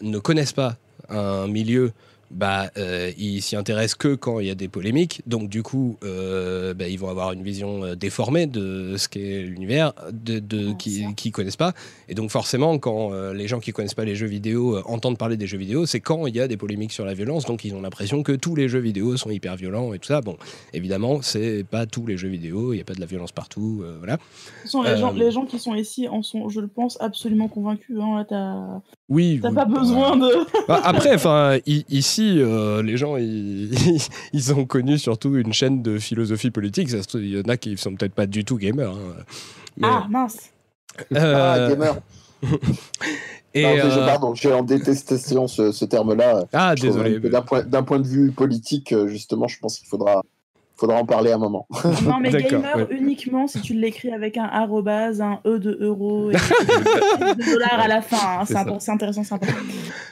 ne 0.03 0.19
connaissent 0.19 0.53
pas 0.53 0.77
un 1.09 1.47
milieu, 1.47 1.93
bah, 2.31 2.70
euh, 2.77 3.12
ils 3.19 3.40
s'y 3.40 3.57
intéressent 3.57 3.94
que 3.94 4.15
quand 4.15 4.40
il 4.40 4.47
y 4.47 4.51
a 4.51 4.55
des 4.55 4.69
polémiques. 4.69 5.23
Donc, 5.27 5.48
du 5.48 5.62
coup, 5.62 5.97
euh, 6.03 6.74
bah, 6.74 6.89
ils 6.89 6.98
vont 6.98 7.09
avoir 7.09 7.32
une 7.32 7.43
vision 7.43 7.85
euh, 7.85 7.94
déformée 7.94 8.47
de 8.47 8.97
ce 8.97 9.09
qu'est 9.09 9.43
l'univers, 9.43 9.93
de, 10.12 10.39
de, 10.39 10.73
qui 10.73 11.15
qui 11.15 11.31
connaissent 11.31 11.57
pas. 11.57 11.73
Et 12.09 12.15
donc, 12.15 12.31
forcément, 12.31 12.78
quand 12.78 13.12
euh, 13.12 13.32
les 13.32 13.48
gens 13.48 13.61
qui 13.61 13.73
connaissent 13.73 13.94
pas 13.94 14.05
les 14.05 14.16
jeux 14.16 14.27
vidéo 14.27 14.78
entendent 14.86 15.19
parler 15.19 15.36
des 15.36 15.47
jeux 15.47 15.59
vidéo, 15.59 15.86
c'est 15.86 16.01
quand 16.01 16.27
il 16.27 16.35
y 16.35 16.40
a 16.40 16.48
des 16.48 16.57
polémiques 16.57 16.93
sur 16.93 17.05
la 17.05 17.15
violence. 17.15 17.44
Donc, 17.47 17.65
ils 17.65 17.74
ont 17.74 17.81
l'impression 17.81 18.23
que 18.23 18.32
tous 18.32 18.55
les 18.55 18.69
jeux 18.69 18.81
vidéo 18.81 19.16
sont 19.16 19.31
hyper 19.31 19.57
violents 19.57 19.93
et 19.94 19.98
tout 19.98 20.09
ça. 20.09 20.20
Bon, 20.20 20.36
évidemment, 20.73 21.23
c'est 21.23 21.65
pas 21.65 21.86
tous 21.86 22.07
les 22.07 22.16
jeux 22.16 22.28
vidéo. 22.28 22.73
Il 22.73 22.78
y 22.78 22.81
a 22.81 22.85
pas 22.85 22.94
de 22.94 23.01
la 23.01 23.07
violence 23.07 23.32
partout. 23.32 23.85
voilà. 23.98 24.15
De 24.15 24.19
toute 24.19 24.62
façon, 24.62 24.82
les, 24.82 24.97
gens, 24.97 25.12
les 25.12 25.31
gens 25.31 25.47
qui 25.47 25.59
sont 25.59 25.74
ici 25.74 26.09
en 26.09 26.23
sont, 26.23 26.48
je 26.48 26.61
le 26.61 26.69
pense, 26.69 27.01
absolument 27.01 27.48
convaincus. 27.48 27.98
Hein. 28.01 28.27
Là, 28.31 28.82
Oui. 29.09 29.39
t'as 29.41 29.51
oui, 29.51 29.55
pas 29.55 29.65
bah, 29.66 29.78
besoin 29.81 30.16
de. 30.16 30.28
Bah, 30.66 30.81
après, 30.85 31.15
enfin, 31.15 31.59
ici, 31.66 32.35
euh, 32.39 32.83
les 32.83 32.97
gens, 32.97 33.16
ils, 33.16 33.70
ils 34.33 34.53
ont 34.53 34.65
connu 34.65 34.99
surtout 34.99 35.37
une 35.37 35.53
chaîne 35.53 35.81
de 35.83 35.99
philosophie 35.99 36.51
politique. 36.51 36.91
Ça 36.91 36.99
il 37.15 37.37
y 37.37 37.41
en 37.41 37.49
a 37.49 37.57
qui 37.57 37.77
sont 37.77 37.95
peut-être 37.95 38.15
pas 38.15 38.27
du 38.27 38.45
tout 38.45 38.57
gamers. 38.57 38.91
hein. 38.91 39.23
Mais, 39.77 39.87
Ah, 39.89 40.07
mince. 40.11 40.51
euh, 41.12 41.35
Ah, 41.37 41.69
gamer. 41.70 41.97
et, 43.55 43.62
Non, 43.62 43.77
je- 43.77 43.99
euh, 44.01 44.07
pardon, 44.07 44.35
j'ai 44.35 44.53
en 44.53 44.62
détestation 44.62 45.47
ce, 45.47 45.70
ce 45.73 45.85
terme-là. 45.85 46.45
ah, 46.53 46.74
Je 46.77 46.83
désolé. 46.83 47.20
que 47.20 47.28
D'un 47.28 47.43
point, 47.43 47.62
d'un 47.62 47.83
point 47.83 48.01
de 48.01 48.07
vue 48.09 48.33
politique, 48.33 48.93
euh, 48.93 49.07
justement, 49.09 49.47
je 49.49 49.59
pense 49.61 49.78
qu'il 49.78 49.89
faudra, 49.89 50.23
faudra 50.78 50.97
en 50.97 51.07
parler 51.07 51.32
un 51.32 51.39
moment. 51.39 51.66
Non, 52.05 52.19
mais 52.20 52.31
gamer 52.31 52.77
ouais. 52.77 52.86
uniquement 52.90 53.47
si 53.47 53.61
tu 53.62 53.73
l'écris 53.74 54.11
avec 54.12 54.36
un 54.36 54.44
arrobase, 54.44 55.20
un 55.20 55.40
E 55.47 55.59
de 55.59 55.77
euro 55.81 56.31
et 56.31 56.35
de 57.36 57.53
dollars 57.53 57.81
à 57.81 57.89
la 57.89 58.03
fin. 58.03 58.40
hein. 58.40 58.77
C'est 58.78 58.90
intéressant, 58.90 59.24
c'est 59.24 59.35
important. 59.35 59.55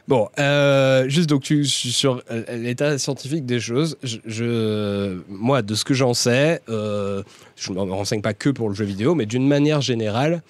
Bon, 0.09 0.28
euh, 0.39 1.09
juste 1.09 1.28
donc 1.28 1.43
tu, 1.43 1.65
sur 1.66 2.23
euh, 2.31 2.43
l'état 2.57 2.99
scientifique 2.99 3.45
des 3.47 3.61
choses, 3.61 3.97
je, 4.03 4.19
je- 4.27 5.20
moi 5.28 5.62
de 5.62 5.74
ce 5.74 5.85
que 5.85 5.95
j'en 5.95 6.15
sais, 6.15 6.61
euh, 6.69 7.23
je 7.57 7.70
ne 7.73 7.77
me 7.85 7.93
renseigne 7.93 8.20
pas 8.23 8.35
que 8.35 8.49
pour 8.51 8.69
le 8.69 8.74
jeu 8.74 8.85
vidéo, 8.85 9.15
mais 9.15 9.27
d'une 9.27 9.47
manière 9.47 9.81
générale, 9.81 10.43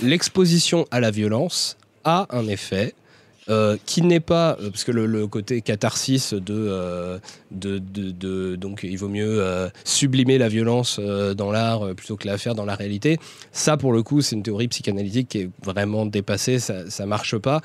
l'exposition 0.00 0.86
à 0.90 1.00
la 1.00 1.10
violence 1.10 1.76
a 2.04 2.26
un 2.30 2.46
effet. 2.48 2.94
Euh, 3.52 3.76
qui 3.86 4.00
n'est 4.02 4.20
pas 4.34 4.56
euh, 4.60 4.70
parce 4.70 4.84
que 4.84 4.92
le, 4.92 5.04
le 5.06 5.26
côté 5.26 5.60
catharsis 5.62 6.32
de, 6.34 6.42
euh, 6.50 7.18
de, 7.50 7.78
de- 7.78 8.10
de- 8.10 8.56
donc 8.56 8.80
il 8.82 8.96
vaut 8.96 9.08
mieux 9.08 9.36
euh, 9.42 9.68
sublimer 9.84 10.38
la 10.38 10.48
violence 10.48 10.98
dans 11.42 11.50
l'art 11.52 11.94
plutôt 11.94 12.16
que 12.16 12.26
la 12.26 12.38
faire 12.38 12.54
dans 12.54 12.64
la 12.64 12.74
réalité. 12.74 13.18
Ça 13.52 13.76
pour 13.76 13.92
le 13.92 14.02
coup 14.02 14.20
c'est 14.22 14.36
une 14.36 14.42
théorie 14.42 14.68
psychanalytique 14.68 15.28
qui 15.28 15.38
est 15.42 15.50
vraiment 15.64 16.06
dépassée 16.06 16.58
ça 16.58 16.88
ça 16.90 17.04
marche 17.06 17.36
pas. 17.38 17.60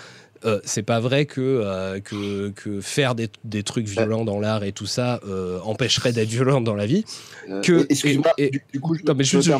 Euh, 0.45 0.59
c'est 0.65 0.83
pas 0.83 0.99
vrai 0.99 1.25
que, 1.25 1.41
euh, 1.41 1.99
que, 1.99 2.49
que 2.49 2.79
faire 2.79 3.15
des, 3.15 3.27
des 3.43 3.63
trucs 3.63 3.87
violents 3.87 4.23
dans 4.23 4.39
l'art 4.39 4.63
et 4.63 4.71
tout 4.71 4.85
ça 4.85 5.19
euh, 5.27 5.59
empêcherait 5.63 6.13
d'être 6.13 6.29
violent 6.29 6.61
dans 6.61 6.75
la 6.75 6.85
vie. 6.85 7.03
Que- 7.63 7.87
Excuse-moi, 7.89 8.33
et- 8.37 8.43
et- 8.45 8.49
du, 8.51 8.61
du 8.71 8.79
coup, 8.79 8.93
je, 8.93 9.01
Non, 9.03 9.15
mais 9.15 9.23
je 9.23 9.41
je- 9.41 9.51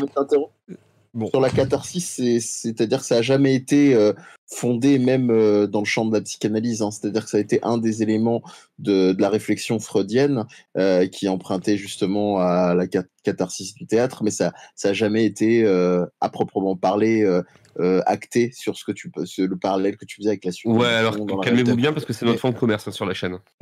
Bon. 1.14 1.28
Sur 1.30 1.40
la 1.42 1.50
catharsis, 1.50 2.06
c'est- 2.06 2.40
c'est-à-dire 2.40 3.00
que 3.00 3.06
ça 3.06 3.16
n'a 3.16 3.22
jamais 3.22 3.56
été 3.56 3.94
euh, 3.96 4.14
fondé 4.46 5.00
même 5.00 5.30
euh, 5.32 5.66
dans 5.68 5.80
le 5.80 5.86
champ 5.86 6.06
de 6.06 6.14
la 6.14 6.22
psychanalyse. 6.22 6.82
hein. 6.82 6.92
C'est-à-dire 6.92 7.24
que 7.26 7.30
ça 7.30 7.38
a 7.38 7.40
été 7.40 7.60
un 7.64 7.78
des 7.78 8.04
éléments 8.04 8.42
de, 8.80 9.12
de 9.14 9.22
la 9.22 9.30
réflexion 9.30 9.80
freudienne 9.80 10.46
euh, 10.78 11.08
qui 11.08 11.28
empruntait 11.28 11.78
justement 11.78 12.40
à 12.40 12.74
la 12.76 12.88
cat- 12.88 13.04
catharsis 13.24 13.74
du 13.74 13.86
théâtre, 13.88 14.24
mais 14.24 14.32
ça 14.32 14.54
n'a 14.84 14.94
jamais 14.94 15.26
été 15.26 15.64
euh, 15.66 16.06
à 16.22 16.30
proprement 16.30 16.76
parler 16.76 17.24
euh, 17.24 17.42
euh, 17.80 18.02
acté 18.06 18.52
sur 18.56 18.76
ce 18.78 18.84
que 18.86 18.92
tu 18.92 19.12
le 19.38 19.56
parallèle 19.58 19.98
que 19.98 20.06
tu 20.06 20.18
faisais 20.18 20.30
avec 20.30 20.46
la 20.46 20.52
suite. 20.52 20.72
Ouais, 20.72 20.88
alors 20.88 21.16
calmez-vous 21.42 21.76
bien 21.76 21.94
parce 21.94 22.06
que 22.06 22.14
c'est 22.14 22.26
notre 22.26 22.40
fond 22.40 22.50
de 22.52 22.58
commerce 22.58 22.88
hein, 22.88 22.92
sur 22.92 23.06
la 23.06 23.14
chaîne. 23.14 23.38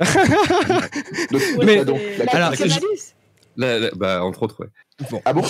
Donc, 1.30 1.42
Mais- 1.58 1.78
ouais, 1.78 1.84
donc, 1.84 2.00
la 2.18 2.24
La 2.24 2.32
Alors, 2.32 2.50
catharsis- 2.52 3.14
bah, 3.56 4.24
entre 4.24 4.42
autres, 4.42 4.60
ouais. 4.60 5.20
Ah 5.24 5.32
bon 5.32 5.42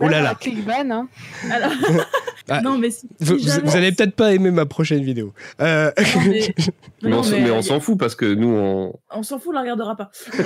Oh 0.00 0.08
là 0.08 0.20
là, 0.20 0.34
clickban, 0.34 0.90
hein. 0.90 1.08
Alors- 1.50 1.72
Ah, 2.52 2.60
non, 2.62 2.78
mais 2.78 2.90
si, 2.90 3.06
vous, 3.20 3.38
si 3.38 3.44
vous- 3.44 3.48
jamais- 3.48 3.68
vous 3.70 3.76
allez 3.76 3.92
peut-être 3.92 4.16
pas 4.16 4.32
aimer 4.34 4.50
ma 4.50 4.66
prochaine 4.66 5.04
vidéo. 5.04 5.32
Euh, 5.60 5.92
Non, 5.96 6.02
mais- 6.26 6.54
on, 7.04 7.30
mais, 7.30 7.48
euh, 7.50 7.54
on 7.54 7.62
s'en 7.62 7.78
fout 7.78 7.96
parce 7.98 8.16
que 8.16 8.24
nous, 8.26 8.48
on. 8.48 8.92
on 9.10 9.22
s'en 9.22 9.38
fout, 9.38 9.50
on 9.50 9.52
la 9.52 9.60
regardera 9.60 9.94
pas. 9.96 10.10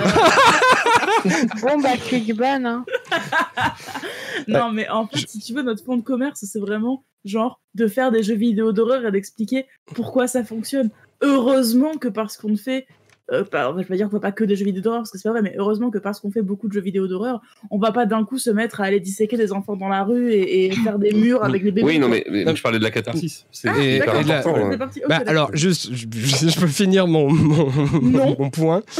Bon, 1.63 1.79
bah, 1.81 1.97
clickban, 1.97 2.65
hein. 2.65 2.85
non, 4.49 4.71
mais 4.73 4.89
en 4.89 5.07
fait, 5.07 5.27
si 5.29 5.39
tu 5.39 5.55
veux, 5.55 5.63
notre 5.63 5.83
fond 5.85 5.97
de 5.97 6.03
commerce, 6.03 6.41
c'est 6.45 6.61
vraiment 6.61 7.05
genre 7.25 7.61
de 7.75 7.87
faire 7.89 8.11
des 8.11 8.23
jeux 8.23 8.35
vidéo 8.35 8.73
d'horreur 8.73 9.07
et 9.07 9.11
d'expliquer 9.11 9.67
pourquoi 9.95 10.27
ça 10.29 10.45
fonctionne. 10.45 10.91
Heureusement 11.23 11.95
que 11.95 12.09
parce 12.09 12.37
qu'on 12.37 12.51
ne 12.51 12.57
fait 12.57 12.87
euh, 13.33 13.43
pas, 13.45 13.71
je 13.73 13.79
vais 13.79 13.85
pas 13.85 13.97
dire 13.97 14.07
qu'on 14.07 14.11
voit 14.13 14.21
pas 14.21 14.33
que 14.33 14.45
des 14.45 14.55
jeux 14.55 14.65
vidéo 14.67 14.83
d'horreur 14.83 15.01
parce 15.01 15.11
que 15.11 15.17
c'est 15.19 15.29
pas 15.29 15.33
vrai, 15.33 15.43
mais 15.43 15.55
heureusement 15.57 15.91
que 15.91 15.99
parce 15.99 16.21
qu'on 16.21 16.31
fait 16.31 16.43
beaucoup 16.43 16.69
de 16.69 16.73
jeux 16.75 16.81
vidéo 16.83 17.07
d'horreur, 17.09 17.41
on 17.71 17.79
va 17.79 17.91
pas 17.91 18.05
d'un 18.05 18.25
coup 18.25 18.39
se 18.39 18.51
mettre 18.51 18.81
à 18.83 18.85
aller 18.85 19.01
disséquer 19.01 19.37
des 19.39 19.53
enfants 19.53 19.77
dans 19.77 19.89
la 19.89 20.03
rue 20.05 20.31
et, 20.33 20.67
et 20.67 20.71
faire 20.85 20.99
des 20.99 21.13
murs 21.13 21.43
avec 21.43 21.63
des 21.65 21.71
bébés. 21.71 21.87
Oui, 21.87 21.99
non, 21.99 22.09
mais, 22.09 22.25
mais 22.31 22.45
je 22.55 22.63
parlais 22.63 22.79
de 22.79 22.85
la 22.85 22.91
catharsis. 22.91 23.47
C'est 23.51 23.69
Ah, 23.71 23.79
Et- 23.83 23.99
la- 24.01 24.47
hein. 24.47 24.79
Bah, 25.09 25.23
alors, 25.27 25.51
juste, 25.57 25.89
je, 25.93 26.07
je- 26.13 26.49
je 26.49 26.61
peux 26.61 26.67
finir 26.67 27.07
mon, 27.07 27.31
mon, 27.33 28.51
point. 28.51 28.83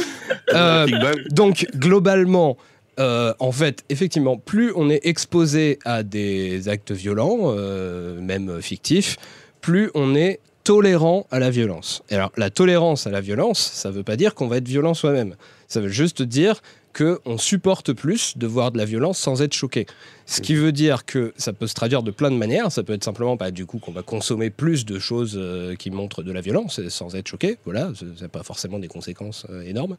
Euh, 0.53 0.85
donc, 1.31 1.67
globalement, 1.75 2.55
euh, 2.99 3.33
en 3.39 3.51
fait, 3.51 3.83
effectivement, 3.89 4.37
plus 4.37 4.71
on 4.75 4.89
est 4.89 5.05
exposé 5.05 5.79
à 5.85 6.03
des 6.03 6.69
actes 6.69 6.91
violents, 6.91 7.37
euh, 7.57 8.19
même 8.21 8.61
fictifs, 8.61 9.17
plus 9.61 9.89
on 9.95 10.15
est 10.15 10.39
tolérant 10.65 11.27
à 11.31 11.39
la 11.39 11.51
violence. 11.51 12.03
Et 12.09 12.15
alors, 12.15 12.31
la 12.35 12.49
tolérance 12.49 13.07
à 13.07 13.11
la 13.11 13.21
violence, 13.21 13.59
ça 13.59 13.89
ne 13.89 13.93
veut 13.93 14.03
pas 14.03 14.17
dire 14.17 14.33
qu'on 14.33 14.47
va 14.47 14.57
être 14.57 14.67
violent 14.67 14.95
soi-même. 14.95 15.35
Ça 15.67 15.79
veut 15.79 15.89
juste 15.89 16.23
dire 16.23 16.61
qu'on 16.95 17.37
supporte 17.37 17.93
plus 17.93 18.37
de 18.37 18.47
voir 18.47 18.71
de 18.71 18.77
la 18.77 18.85
violence 18.85 19.17
sans 19.17 19.41
être 19.41 19.53
choqué. 19.53 19.85
Ce 20.25 20.41
qui 20.41 20.55
veut 20.55 20.71
dire 20.71 21.05
que 21.05 21.33
ça 21.37 21.53
peut 21.53 21.67
se 21.67 21.75
traduire 21.75 22.01
de 22.01 22.11
plein 22.11 22.31
de 22.31 22.37
manières. 22.37 22.71
Ça 22.71 22.83
peut 22.83 22.93
être 22.93 23.03
simplement 23.03 23.35
bah, 23.35 23.51
du 23.51 23.65
coup 23.65 23.79
qu'on 23.79 23.91
va 23.91 24.01
consommer 24.01 24.49
plus 24.49 24.85
de 24.85 24.97
choses 24.97 25.35
euh, 25.37 25.75
qui 25.75 25.91
montrent 25.91 26.23
de 26.23 26.31
la 26.31 26.41
violence 26.41 26.79
et 26.79 26.89
sans 26.89 27.15
être 27.15 27.27
choqué. 27.27 27.57
Voilà, 27.65 27.91
ça 27.95 28.05
n'a 28.21 28.29
pas 28.29 28.43
forcément 28.43 28.79
des 28.79 28.87
conséquences 28.87 29.45
euh, 29.49 29.61
énormes. 29.61 29.97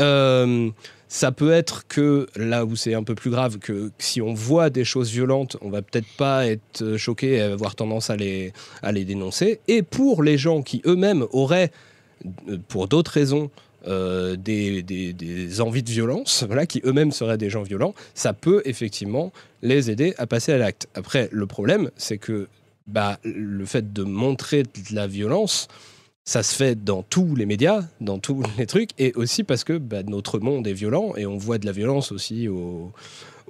Euh, 0.00 0.70
ça 1.12 1.32
peut 1.32 1.50
être 1.50 1.88
que 1.88 2.28
là 2.36 2.64
où 2.64 2.76
c'est 2.76 2.94
un 2.94 3.02
peu 3.02 3.16
plus 3.16 3.30
grave, 3.30 3.58
que 3.58 3.90
si 3.98 4.22
on 4.22 4.32
voit 4.32 4.70
des 4.70 4.84
choses 4.84 5.10
violentes, 5.10 5.56
on 5.60 5.68
va 5.68 5.82
peut-être 5.82 6.06
pas 6.16 6.46
être 6.46 6.82
euh, 6.82 6.96
choqué 6.96 7.32
et 7.32 7.40
avoir 7.40 7.74
tendance 7.74 8.10
à 8.10 8.16
les, 8.16 8.52
dénoncer. 9.04 9.58
Et 9.66 9.82
pour 9.82 10.22
les 10.22 10.38
gens 10.38 10.62
qui 10.62 10.82
eux-mêmes 10.86 11.26
auraient, 11.32 11.72
euh, 12.48 12.58
pour 12.68 12.86
d'autres 12.86 13.10
raisons, 13.10 13.50
euh, 13.86 14.36
des, 14.36 14.82
des- 14.82 15.12
des 15.12 15.60
envies 15.60 15.82
de 15.82 15.90
violence, 15.90 16.44
voilà, 16.46 16.66
qui 16.66 16.80
eux-mêmes 16.84 17.12
seraient 17.12 17.38
des 17.38 17.50
gens 17.50 17.62
violents, 17.62 17.94
ça 18.14 18.32
peut 18.32 18.62
effectivement 18.64 19.32
les 19.62 19.90
aider 19.90 20.14
à 20.18 20.26
passer 20.26 20.52
à 20.52 20.58
l'acte. 20.58 20.88
Après, 20.94 21.28
le 21.32 21.46
problème, 21.46 21.90
c'est 21.96 22.18
que 22.18 22.48
bah, 22.86 23.18
le 23.24 23.64
fait 23.64 23.92
de 23.92 24.02
montrer 24.02 24.62
de 24.64 24.94
la 24.94 25.06
violence, 25.06 25.68
ça 26.24 26.42
se 26.42 26.54
fait 26.54 26.82
dans 26.84 27.02
tous 27.02 27.34
les 27.34 27.46
médias, 27.46 27.82
dans 28.00 28.18
tous 28.18 28.42
les 28.58 28.66
trucs, 28.66 28.90
et 28.98 29.12
aussi 29.14 29.42
parce 29.42 29.64
que 29.64 29.78
bah, 29.78 30.02
notre 30.02 30.38
monde 30.38 30.66
est 30.66 30.72
violent 30.72 31.14
et 31.16 31.26
on 31.26 31.36
voit 31.38 31.58
de 31.58 31.66
la 31.66 31.72
violence 31.72 32.12
aussi 32.12 32.46
au, 32.48 32.92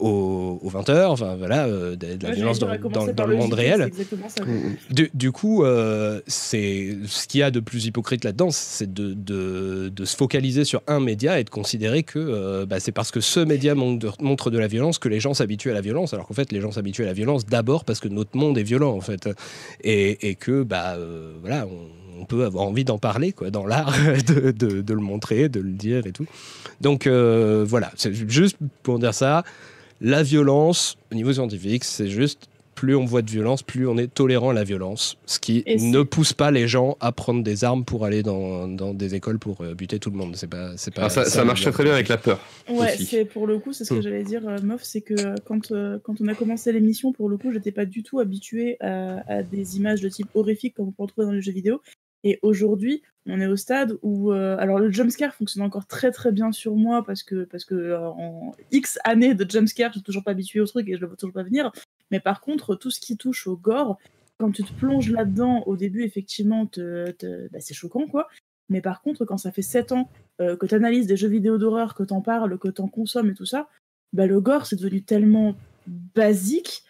au, 0.00 0.58
aux 0.62 0.70
20h, 0.70 1.06
enfin 1.06 1.36
voilà, 1.36 1.66
euh, 1.66 1.96
de, 1.96 2.14
de 2.16 2.22
la 2.22 2.30
Ouais, 2.30 2.34
violence 2.36 2.58
dans, 2.58 2.68
le 2.68 3.36
monde 3.36 3.52
réel. 3.54 3.90
ça. 4.28 4.42
Mm, 4.44 4.94
Du, 4.94 5.10
du 5.14 5.32
coup, 5.32 5.64
euh, 5.64 6.20
c'est 6.26 6.96
ce 7.06 7.26
qu'il 7.28 7.40
y 7.40 7.42
a 7.42 7.50
de 7.50 7.60
plus 7.60 7.86
hypocrite 7.86 8.24
là-dedans, 8.24 8.50
c'est 8.50 8.92
de, 8.92 9.14
de- 9.14 9.90
de 9.94 10.04
se 10.04 10.16
focaliser 10.16 10.64
sur 10.64 10.82
un 10.86 11.00
média 11.00 11.38
et 11.40 11.44
de 11.44 11.50
considérer 11.50 12.02
que 12.02 12.18
euh, 12.18 12.66
bah, 12.66 12.80
c'est 12.80 12.92
parce 12.92 13.10
que 13.10 13.20
ce 13.20 13.40
média 13.40 13.74
montre 13.74 13.98
de, 13.98 14.10
montre 14.24 14.50
de 14.50 14.58
la 14.58 14.66
violence 14.66 14.98
que 14.98 15.08
les 15.08 15.20
gens 15.20 15.34
s'habituent 15.34 15.70
à 15.70 15.74
la 15.74 15.80
violence, 15.80 16.14
alors 16.14 16.26
qu'en 16.26 16.34
fait, 16.34 16.50
les 16.52 16.60
gens 16.60 16.72
s'habituent 16.72 17.02
à 17.02 17.06
la 17.06 17.12
violence 17.12 17.46
d'abord 17.46 17.84
parce 17.84 18.00
que 18.00 18.08
notre 18.08 18.36
monde 18.36 18.58
est 18.58 18.62
violent, 18.62 18.92
en 18.96 19.00
fait, 19.00 19.28
et, 19.84 20.28
et 20.28 20.34
que 20.34 20.62
bah 20.62 20.94
euh, 20.96 21.32
voilà, 21.40 21.66
on, 21.66 22.22
on 22.22 22.24
peut 22.26 22.44
avoir 22.44 22.64
envie 22.64 22.84
d'en 22.84 22.98
parler, 22.98 23.32
quoi, 23.32 23.50
dans 23.50 23.66
l'art, 23.66 23.94
de, 24.28 24.50
de- 24.50 24.80
de 24.82 24.94
le 24.94 25.00
montrer, 25.00 25.48
de 25.48 25.60
le 25.60 25.70
dire 25.72 26.06
et 26.06 26.12
tout. 26.12 26.26
Donc 26.80 27.06
euh, 27.06 27.64
voilà, 27.66 27.90
c'est 27.96 28.12
juste 28.28 28.56
pour 28.82 28.98
dire 28.98 29.14
ça. 29.14 29.42
La 30.00 30.22
violence, 30.22 30.96
au 31.12 31.14
niveau 31.14 31.32
scientifique, 31.32 31.84
c'est 31.84 32.08
juste 32.08 32.48
plus 32.74 32.96
on 32.96 33.04
voit 33.04 33.20
de 33.20 33.30
violence, 33.30 33.62
plus 33.62 33.86
on 33.86 33.98
est 33.98 34.06
tolérant 34.06 34.50
à 34.50 34.52
la 34.54 34.64
violence. 34.64 35.18
Ce 35.26 35.38
qui 35.38 35.62
Et 35.66 35.76
ne 35.76 36.02
pousse 36.02 36.32
pas 36.32 36.50
les 36.50 36.66
gens 36.66 36.96
à 37.00 37.12
prendre 37.12 37.42
des 37.42 37.62
armes 37.64 37.84
pour 37.84 38.06
aller 38.06 38.22
dans, 38.22 38.66
dans 38.68 38.94
des 38.94 39.14
écoles 39.14 39.38
pour 39.38 39.60
euh, 39.60 39.74
buter 39.74 39.98
tout 39.98 40.08
le 40.10 40.16
monde. 40.16 40.34
C'est 40.36 40.46
pas, 40.46 40.74
c'est 40.78 40.94
pas. 40.94 41.04
Ah, 41.04 41.10
ça, 41.10 41.26
ça 41.26 41.44
marche 41.44 41.60
très 41.60 41.72
très 41.72 41.84
bien 41.84 41.92
avec 41.92 42.08
la 42.08 42.16
peur. 42.16 42.40
Ouais, 42.70 42.96
c'est 42.96 43.26
pour 43.26 43.46
le 43.46 43.58
coup, 43.58 43.74
c'est 43.74 43.84
ce 43.84 43.92
que 43.92 43.98
Hmm. 43.98 44.02
j'allais 44.02 44.24
dire, 44.24 44.48
euh, 44.48 44.56
Moff, 44.62 44.82
c'est 44.82 45.02
que 45.02 45.12
euh, 45.12 45.34
quand, 45.44 45.70
euh, 45.72 45.98
quand 46.02 46.22
on 46.22 46.28
a 46.28 46.34
commencé 46.34 46.72
l'émission, 46.72 47.12
pour 47.12 47.28
le 47.28 47.36
coup, 47.36 47.52
j'étais 47.52 47.72
pas 47.72 47.84
du 47.84 48.02
tout 48.02 48.18
habituée 48.18 48.78
à, 48.80 49.22
à 49.30 49.42
des 49.42 49.76
images 49.76 50.00
de 50.00 50.08
type 50.08 50.28
horrifique 50.32 50.74
comme 50.74 50.88
on 50.88 50.92
peut 50.92 51.02
en 51.02 51.06
trouver 51.06 51.26
dans 51.26 51.32
les 51.32 51.42
jeux 51.42 51.52
vidéo. 51.52 51.82
Et 52.24 52.38
aujourd'hui, 52.42 53.02
on 53.26 53.40
est 53.40 53.46
au 53.46 53.56
stade 53.56 53.98
où, 54.02 54.32
euh, 54.32 54.56
alors 54.58 54.78
le 54.78 54.90
jumpscare 54.90 55.34
fonctionne 55.34 55.62
encore 55.62 55.86
très 55.86 56.10
très 56.10 56.32
bien 56.32 56.52
sur 56.52 56.74
moi 56.74 57.04
parce 57.04 57.22
que 57.22 57.44
parce 57.44 57.64
que 57.64 57.74
euh, 57.74 58.08
en 58.08 58.52
X 58.72 58.98
années 59.04 59.34
de 59.34 59.48
jumpscare, 59.48 59.90
je 59.90 59.98
suis 59.98 60.02
toujours 60.02 60.24
pas 60.24 60.32
habituée 60.32 60.60
au 60.60 60.66
truc 60.66 60.88
et 60.88 60.96
je 60.96 61.00
le 61.00 61.06
vois 61.06 61.16
toujours 61.16 61.34
pas 61.34 61.42
venir. 61.42 61.72
Mais 62.10 62.20
par 62.20 62.40
contre, 62.40 62.74
tout 62.74 62.90
ce 62.90 63.00
qui 63.00 63.16
touche 63.16 63.46
au 63.46 63.56
gore, 63.56 63.98
quand 64.38 64.52
tu 64.52 64.64
te 64.64 64.72
plonges 64.72 65.10
là-dedans, 65.10 65.62
au 65.66 65.76
début, 65.76 66.02
effectivement, 66.02 66.64
bah, 66.64 67.60
c'est 67.60 67.74
choquant, 67.74 68.06
quoi. 68.06 68.28
Mais 68.70 68.80
par 68.80 69.02
contre, 69.02 69.26
quand 69.26 69.36
ça 69.36 69.52
fait 69.52 69.62
7 69.62 69.92
ans 69.92 70.08
euh, 70.40 70.56
que 70.56 70.64
tu 70.64 70.74
analyses 70.74 71.06
des 71.06 71.16
jeux 71.16 71.28
vidéo 71.28 71.58
d'horreur, 71.58 71.94
que 71.94 72.04
t'en 72.04 72.22
parles, 72.22 72.58
que 72.58 72.68
t'en 72.68 72.88
consommes 72.88 73.30
et 73.30 73.34
tout 73.34 73.44
ça, 73.44 73.68
bah 74.12 74.26
le 74.26 74.40
gore 74.40 74.66
c'est 74.66 74.76
devenu 74.76 75.02
tellement 75.02 75.54
basique 75.86 76.84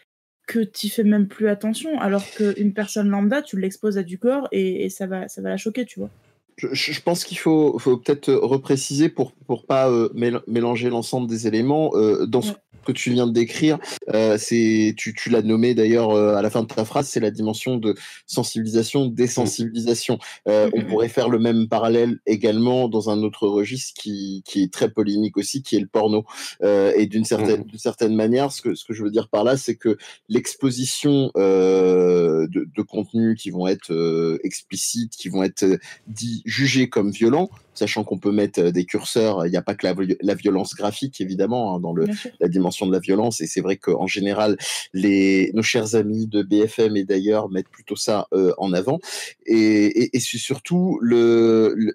que 0.51 0.59
tu 0.59 0.89
fais 0.89 1.05
même 1.05 1.29
plus 1.29 1.49
attention, 1.49 2.01
alors 2.01 2.25
qu'une 2.37 2.73
personne 2.73 3.09
lambda, 3.09 3.41
tu 3.41 3.57
l'exposes 3.57 3.99
à 3.99 4.03
du 4.03 4.17
gore 4.17 4.49
et, 4.51 4.85
et 4.85 4.91
ça, 4.91 5.07
va, 5.07 5.29
ça 5.29 5.41
va 5.41 5.49
la 5.51 5.57
choquer, 5.57 5.85
tu 5.85 6.01
vois. 6.01 6.11
Je, 6.57 7.01
pense 7.01 7.25
qu'il 7.25 7.39
faut, 7.39 7.79
faut 7.79 7.97
peut-être 7.97 8.33
repréciser 8.33 9.09
pour 9.09 9.33
pour 9.47 9.65
pas 9.65 9.89
euh, 9.89 10.09
mél- 10.13 10.43
mélanger 10.49 10.91
l'ensemble 10.91 11.29
des 11.29 11.47
éléments. 11.47 11.93
euh, 11.95 12.27
dans 12.27 12.43
ce. 12.43 12.53
Que 12.85 12.93
tu 12.93 13.11
viens 13.13 13.27
de 13.27 13.33
décrire, 13.33 13.79
euh, 14.15 14.37
c'est 14.39 14.95
tu, 14.97 15.15
tu 15.15 15.31
l'as 15.31 15.43
nommé 15.43 15.75
d'ailleurs 15.75 16.11
euh, 16.11 16.35
à 16.37 16.43
la 16.43 16.51
fin 16.51 16.63
de 16.63 16.67
ta 16.67 16.85
phrase, 16.85 17.09
c'est 17.09 17.21
la 17.21 17.31
dimension 17.31 17.77
de 17.77 17.95
sensibilisation, 18.27 19.07
désensibilisation. 19.07 20.19
Euh, 20.49 20.71
on 20.75 20.81
Mhm. 20.81 20.87
pourrait 20.89 21.09
faire 21.09 21.29
le 21.29 21.39
même 21.39 21.69
parallèle 21.69 22.19
également 22.27 22.89
dans 22.89 23.11
un 23.11 23.23
autre 23.23 23.47
registre 23.49 24.01
qui, 24.01 24.43
qui 24.47 24.63
est 24.63 24.73
très 24.73 24.91
polémique 24.91 25.37
aussi, 25.37 25.63
qui 25.63 25.77
est 25.77 25.81
le 25.81 25.87
porno. 25.87 26.25
Euh, 26.63 26.93
et 26.97 27.07
d'une 27.07 27.25
certaine, 27.25 27.61
Mhm. 27.61 27.67
d'une 27.67 27.79
certaine 27.79 28.15
manière, 28.15 28.51
ce 28.53 28.63
que, 28.63 28.75
ce 28.75 28.85
que 28.85 28.93
je 28.95 29.03
veux 29.03 29.11
dire 29.11 29.29
par 29.29 29.45
là, 29.45 29.57
c'est 29.57 29.77
que 29.77 29.97
l'exposition 30.29 31.31
euh, 31.37 32.47
de, 32.49 32.67
de 32.75 32.83
contenus 32.83 33.41
qui 33.41 33.51
vont 33.51 33.67
être 33.67 33.93
euh, 33.93 34.39
explicites, 34.43 35.13
qui 35.17 35.29
vont 35.29 35.43
être 35.43 35.65
dits 36.07 36.43
jugés 36.45 36.89
comme 36.89 37.11
violents, 37.11 37.51
sachant 37.81 38.05
qu'on 38.05 38.19
peut 38.19 38.33
mettre 38.33 38.61
euh, 38.61 38.71
des 38.71 38.85
curseurs, 38.85 39.47
il 39.47 39.51
n'y 39.51 39.57
a 39.57 39.63
pas 39.63 39.75
que 39.75 39.87
la, 39.87 39.95
vi- 39.95 40.17
la 40.21 40.35
violence 40.35 40.75
graphique, 40.75 41.21
évidemment, 41.21 41.75
hein, 41.75 41.81
dans 41.81 41.93
le, 41.93 42.05
la 42.41 42.49
dimension 42.49 42.87
de 42.87 42.93
la 42.93 43.01
violence. 43.01 43.41
Et 43.41 43.47
c'est 43.47 43.61
vrai 43.67 43.77
qu'en 43.77 44.07
général, 44.07 44.57
les, 44.93 45.51
nos 45.55 45.63
chers 45.63 45.95
amis 45.95 46.27
de 46.27 46.43
BFM 46.43 46.97
et 46.97 47.05
d'ailleurs 47.05 47.49
mettent 47.51 47.69
plutôt 47.71 47.97
ça 47.97 48.27
euh, 48.33 48.53
en 48.59 48.73
avant. 48.73 48.99
Et, 49.47 50.17
et, 50.17 50.21
surtout, 50.21 50.99
le, 51.03 51.95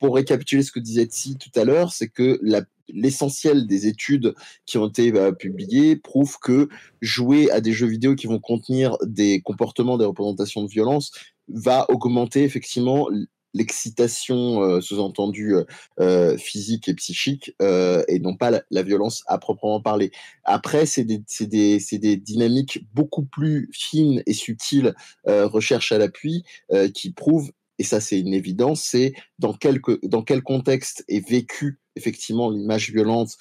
pour 0.00 0.14
récapituler 0.14 0.62
ce 0.62 0.72
que 0.72 0.80
disait 0.80 1.06
Tsi 1.06 1.36
tout 1.36 1.50
à 1.58 1.64
l'heure, 1.64 1.92
c'est 1.92 2.08
que 2.08 2.38
la- 2.42 2.62
l'essentiel 2.88 3.66
des 3.66 3.86
études 3.86 4.34
qui 4.66 4.76
ont 4.78 4.88
été 4.88 5.10
bah, 5.10 5.32
publiées 5.32 5.96
prouve 5.96 6.36
que 6.38 6.68
jouer 7.00 7.50
à 7.50 7.60
des 7.60 7.72
jeux 7.72 7.86
vidéo 7.86 8.14
qui 8.14 8.26
vont 8.26 8.38
contenir 8.40 8.96
des 9.02 9.40
comportements, 9.40 9.96
des 9.96 10.04
représentations 10.04 10.62
de 10.62 10.68
violence 10.68 11.10
va 11.48 11.86
augmenter 11.90 12.42
effectivement 12.44 13.08
l'excitation 13.54 14.62
euh, 14.62 14.80
sous-entendue 14.80 15.54
euh, 15.54 15.64
euh, 16.00 16.36
physique 16.36 16.88
et 16.88 16.94
psychique 16.94 17.54
euh, 17.62 18.02
et 18.08 18.18
non 18.18 18.36
pas 18.36 18.50
la, 18.70 18.82
violence 18.82 19.22
à 19.26 19.38
proprement 19.38 19.80
parler. 19.80 20.10
Après, 20.44 20.84
c'est 20.84 21.04
des, 21.04 21.22
des, 21.40 21.78
des 21.92 22.16
dynamiques 22.16 22.86
beaucoup 22.92 23.24
plus 23.24 23.70
fines 23.72 24.22
et 24.26 24.34
subtiles, 24.34 24.94
euh, 25.28 25.46
recherche 25.46 25.92
à 25.92 25.98
l'appui, 25.98 26.44
qui 26.92 27.12
prouvent, 27.12 27.52
et 27.78 27.84
ça 27.84 28.00
c'est 28.00 28.18
une 28.18 28.34
évidence, 28.34 28.82
c'est 28.82 29.12
dans 29.38 29.56
dans 30.02 30.22
quel 30.22 30.42
contexte 30.42 31.04
est 31.08 31.26
vécue 31.26 31.78
effectivement 31.96 32.50
l'image 32.50 32.90
violente. 32.90 33.36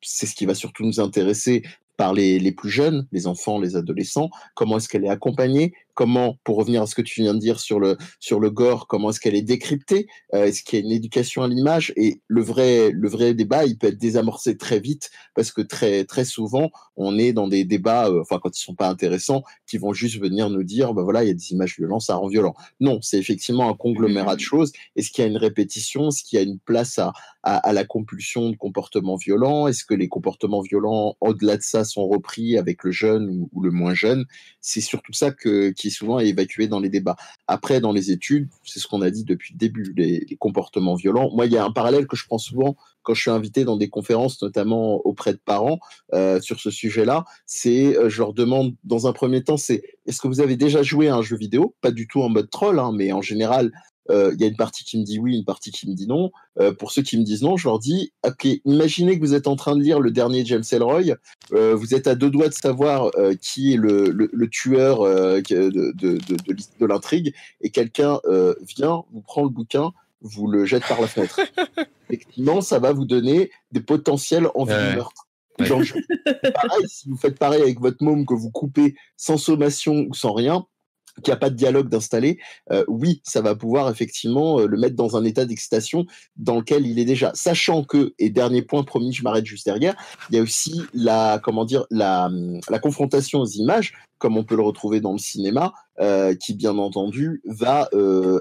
C'est 0.00 0.26
ce 0.26 0.34
qui 0.34 0.46
va 0.46 0.54
surtout 0.54 0.84
nous 0.84 1.00
intéresser 1.00 1.62
par 1.98 2.14
les, 2.14 2.38
les 2.38 2.52
plus 2.52 2.70
jeunes, 2.70 3.06
les 3.12 3.26
enfants, 3.26 3.60
les 3.60 3.76
adolescents. 3.76 4.30
Comment 4.54 4.78
est-ce 4.78 4.88
qu'elle 4.88 5.04
est 5.04 5.10
accompagnée 5.10 5.74
Comment, 5.98 6.36
pour 6.44 6.58
revenir 6.58 6.82
à 6.82 6.86
ce 6.86 6.94
que 6.94 7.02
tu 7.02 7.22
viens 7.22 7.34
de 7.34 7.40
dire 7.40 7.58
sur 7.58 7.80
le, 7.80 7.96
sur 8.20 8.38
le 8.38 8.50
gore, 8.50 8.86
comment 8.86 9.10
est-ce 9.10 9.18
qu'elle 9.18 9.34
est 9.34 9.42
décryptée 9.42 10.06
Euh, 10.32 10.44
Est-ce 10.44 10.62
qu'il 10.62 10.78
y 10.78 10.82
a 10.82 10.84
une 10.84 10.92
éducation 10.92 11.42
à 11.42 11.48
l'image? 11.48 11.92
Et 11.96 12.20
le 12.28 12.40
vrai, 12.40 12.92
le 12.92 13.08
vrai 13.08 13.34
débat, 13.34 13.64
il 13.64 13.76
peut 13.76 13.88
être 13.88 13.98
désamorcé 13.98 14.56
très 14.56 14.78
vite 14.78 15.10
parce 15.34 15.50
que 15.50 15.60
très, 15.60 16.04
très 16.04 16.24
souvent, 16.24 16.70
on 16.94 17.18
est 17.18 17.32
dans 17.32 17.48
des 17.48 17.64
débats, 17.64 18.06
euh, 18.08 18.20
enfin, 18.20 18.38
quand 18.40 18.56
ils 18.56 18.62
sont 18.62 18.76
pas 18.76 18.88
intéressants, 18.88 19.42
qui 19.68 19.76
vont 19.76 19.92
juste 19.92 20.20
venir 20.20 20.50
nous 20.50 20.62
dire, 20.62 20.94
ben 20.94 21.02
voilà, 21.02 21.24
il 21.24 21.26
y 21.26 21.30
a 21.32 21.34
des 21.34 21.50
images 21.50 21.74
violentes, 21.76 22.02
ça 22.02 22.14
rend 22.14 22.28
violent. 22.28 22.54
Non, 22.78 23.00
c'est 23.02 23.18
effectivement 23.18 23.68
un 23.68 23.74
conglomérat 23.74 24.36
de 24.36 24.40
choses. 24.40 24.70
Est-ce 24.94 25.10
qu'il 25.10 25.24
y 25.24 25.26
a 25.26 25.30
une 25.30 25.36
répétition? 25.36 26.10
Est-ce 26.10 26.22
qu'il 26.22 26.38
y 26.38 26.40
a 26.40 26.44
une 26.44 26.60
place 26.60 27.00
à, 27.00 27.12
à, 27.42 27.56
à 27.56 27.72
la 27.72 27.84
compulsion 27.84 28.50
de 28.50 28.56
comportements 28.56 29.16
violents? 29.16 29.66
Est-ce 29.66 29.84
que 29.84 29.94
les 29.94 30.08
comportements 30.08 30.60
violents, 30.60 31.16
au-delà 31.20 31.56
de 31.56 31.62
ça, 31.62 31.82
sont 31.82 32.06
repris 32.06 32.56
avec 32.56 32.84
le 32.84 32.92
jeune 32.92 33.28
ou, 33.30 33.50
ou 33.52 33.62
le 33.62 33.72
moins 33.72 33.94
jeune? 33.94 34.26
C'est 34.60 34.80
surtout 34.80 35.12
ça 35.12 35.32
que, 35.32 35.70
qui 35.70 35.87
souvent 35.90 36.18
est 36.20 36.28
évacué 36.28 36.68
dans 36.68 36.80
les 36.80 36.88
débats. 36.88 37.16
Après, 37.46 37.80
dans 37.80 37.92
les 37.92 38.10
études, 38.10 38.48
c'est 38.64 38.80
ce 38.80 38.86
qu'on 38.86 39.02
a 39.02 39.10
dit 39.10 39.24
depuis 39.24 39.54
le 39.54 39.58
début, 39.58 39.92
les, 39.96 40.36
comportements 40.38 40.94
violents. 40.94 41.30
Moi, 41.34 41.46
il 41.46 41.52
y 41.52 41.56
a 41.56 41.64
un 41.64 41.72
parallèle 41.72 42.06
que 42.06 42.16
je 42.16 42.24
prends 42.26 42.38
souvent 42.38 42.76
quand 43.02 43.14
je 43.14 43.22
suis 43.22 43.30
invité 43.30 43.64
dans 43.64 43.76
des 43.76 43.88
conférences, 43.88 44.40
notamment 44.42 44.96
auprès 45.06 45.32
de 45.32 45.40
parents, 45.42 45.78
euh, 46.12 46.40
sur 46.40 46.60
ce 46.60 46.70
sujet-là. 46.70 47.24
C'est, 47.46 47.96
euh, 47.96 48.10
je 48.10 48.18
leur 48.18 48.34
demande, 48.34 48.74
dans 48.84 49.06
un 49.06 49.12
premier 49.12 49.42
temps, 49.42 49.56
c'est 49.56 49.82
est-ce 50.06 50.20
que 50.20 50.28
vous 50.28 50.40
avez 50.40 50.56
déjà 50.56 50.82
joué 50.82 51.08
à 51.08 51.16
un 51.16 51.22
jeu 51.22 51.36
vidéo? 51.36 51.74
Pas 51.80 51.90
du 51.90 52.06
tout 52.06 52.22
en 52.22 52.28
mode 52.28 52.50
troll, 52.50 52.78
hein, 52.78 52.92
mais 52.94 53.12
en 53.12 53.22
général, 53.22 53.72
il 54.10 54.40
y 54.40 54.44
a 54.44 54.46
une 54.46 54.56
partie 54.56 54.84
qui 54.84 54.98
me 54.98 55.04
dit 55.04 55.18
oui, 55.18 55.36
une 55.36 55.44
partie 55.44 55.70
qui 55.70 55.88
me 55.88 55.94
dit 55.94 56.06
non. 56.06 56.30
Euh, 56.60 56.72
pour 56.72 56.92
ceux 56.92 57.02
qui 57.02 57.18
me 57.18 57.24
disent 57.24 57.42
non, 57.42 57.56
je 57.56 57.68
leur 57.68 57.78
dis 57.78 58.12
ok, 58.26 58.46
imaginez 58.64 59.16
que 59.18 59.24
vous 59.24 59.34
êtes 59.34 59.46
en 59.46 59.56
train 59.56 59.76
de 59.76 59.82
lire 59.82 60.00
le 60.00 60.10
dernier 60.10 60.44
James 60.44 60.64
Elroy, 60.72 61.14
euh, 61.52 61.74
vous 61.74 61.94
êtes 61.94 62.06
à 62.06 62.14
deux 62.14 62.30
doigts 62.30 62.48
de 62.48 62.54
savoir 62.54 63.10
euh, 63.18 63.34
qui 63.40 63.74
est 63.74 63.76
le, 63.76 64.10
le, 64.10 64.28
le 64.32 64.48
tueur 64.48 65.02
euh, 65.02 65.40
de, 65.40 65.70
de, 65.70 65.92
de, 65.92 66.16
de, 66.18 66.52
l'his- 66.52 66.70
de 66.80 66.86
l'intrigue, 66.86 67.34
et 67.60 67.70
quelqu'un 67.70 68.20
euh, 68.26 68.54
vient, 68.76 69.02
vous 69.12 69.20
prend 69.20 69.42
le 69.42 69.50
bouquin, 69.50 69.92
vous 70.22 70.46
le 70.48 70.64
jette 70.64 70.86
par 70.88 71.00
la 71.00 71.06
fenêtre. 71.06 71.38
Effectivement, 72.10 72.60
ça 72.60 72.78
va 72.78 72.92
vous 72.92 73.04
donner 73.04 73.50
des 73.72 73.80
potentiels 73.80 74.48
envies 74.54 74.72
Ouais. 74.72 74.90
de 74.92 74.96
meurtre. 74.96 75.24
Ouais. 75.60 75.66
Jeu. 75.82 75.96
Pareil, 76.54 76.86
si 76.86 77.08
vous 77.08 77.16
faites 77.16 77.36
pareil 77.38 77.62
avec 77.62 77.80
votre 77.80 78.02
môme 78.02 78.24
que 78.24 78.34
vous 78.34 78.50
coupez 78.50 78.94
sans 79.16 79.36
sommation 79.36 80.06
ou 80.08 80.14
sans 80.14 80.32
rien, 80.32 80.64
qu'il 81.22 81.30
n'y 81.32 81.36
a 81.36 81.38
pas 81.38 81.50
de 81.50 81.54
dialogue 81.56 81.88
d'installer, 81.88 82.38
euh, 82.70 82.84
oui, 82.88 83.20
ça 83.24 83.40
va 83.40 83.54
pouvoir 83.54 83.90
effectivement 83.90 84.60
euh, 84.60 84.66
le 84.66 84.76
mettre 84.78 84.96
dans 84.96 85.16
un 85.16 85.24
état 85.24 85.44
d'excitation 85.44 86.06
dans 86.36 86.56
lequel 86.56 86.86
il 86.86 86.98
est 86.98 87.04
déjà. 87.04 87.32
Sachant 87.34 87.84
que, 87.84 88.14
et 88.18 88.30
dernier 88.30 88.62
point 88.62 88.82
promis, 88.84 89.12
je 89.12 89.22
m'arrête 89.22 89.46
juste 89.46 89.66
derrière, 89.66 89.94
il 90.30 90.36
y 90.36 90.38
a 90.38 90.42
aussi 90.42 90.82
la, 90.94 91.40
comment 91.42 91.64
dire, 91.64 91.86
la, 91.90 92.26
hum, 92.26 92.60
confrontation 92.82 93.40
aux 93.40 93.46
images, 93.46 93.92
comme 94.18 94.36
on 94.36 94.44
peut 94.44 94.56
le 94.56 94.62
retrouver 94.62 95.00
dans 95.00 95.12
le 95.12 95.18
cinéma, 95.18 95.72
euh, 96.00 96.34
qui 96.34 96.54
bien 96.54 96.76
entendu 96.78 97.42
va 97.44 97.88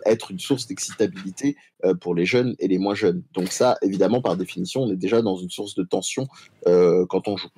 être 0.06 0.32
une 0.32 0.40
source 0.40 0.68
d'excitabilité 0.68 1.56
pour 2.02 2.16
les 2.16 2.26
jeunes 2.26 2.56
et 2.60 2.68
les 2.68 2.78
moins 2.78 2.96
jeunes. 2.96 3.24
Donc 3.34 3.52
ça, 3.52 3.78
évidemment, 3.82 4.22
par 4.22 4.38
définition, 4.38 4.84
on 4.84 4.92
est 4.92 4.96
déjà 4.96 5.22
dans 5.22 5.38
une 5.38 5.50
source 5.50 5.76
de 5.76 5.84
tension 5.84 6.28
quand 6.66 7.28
on 7.28 7.38
joue. 7.38 7.50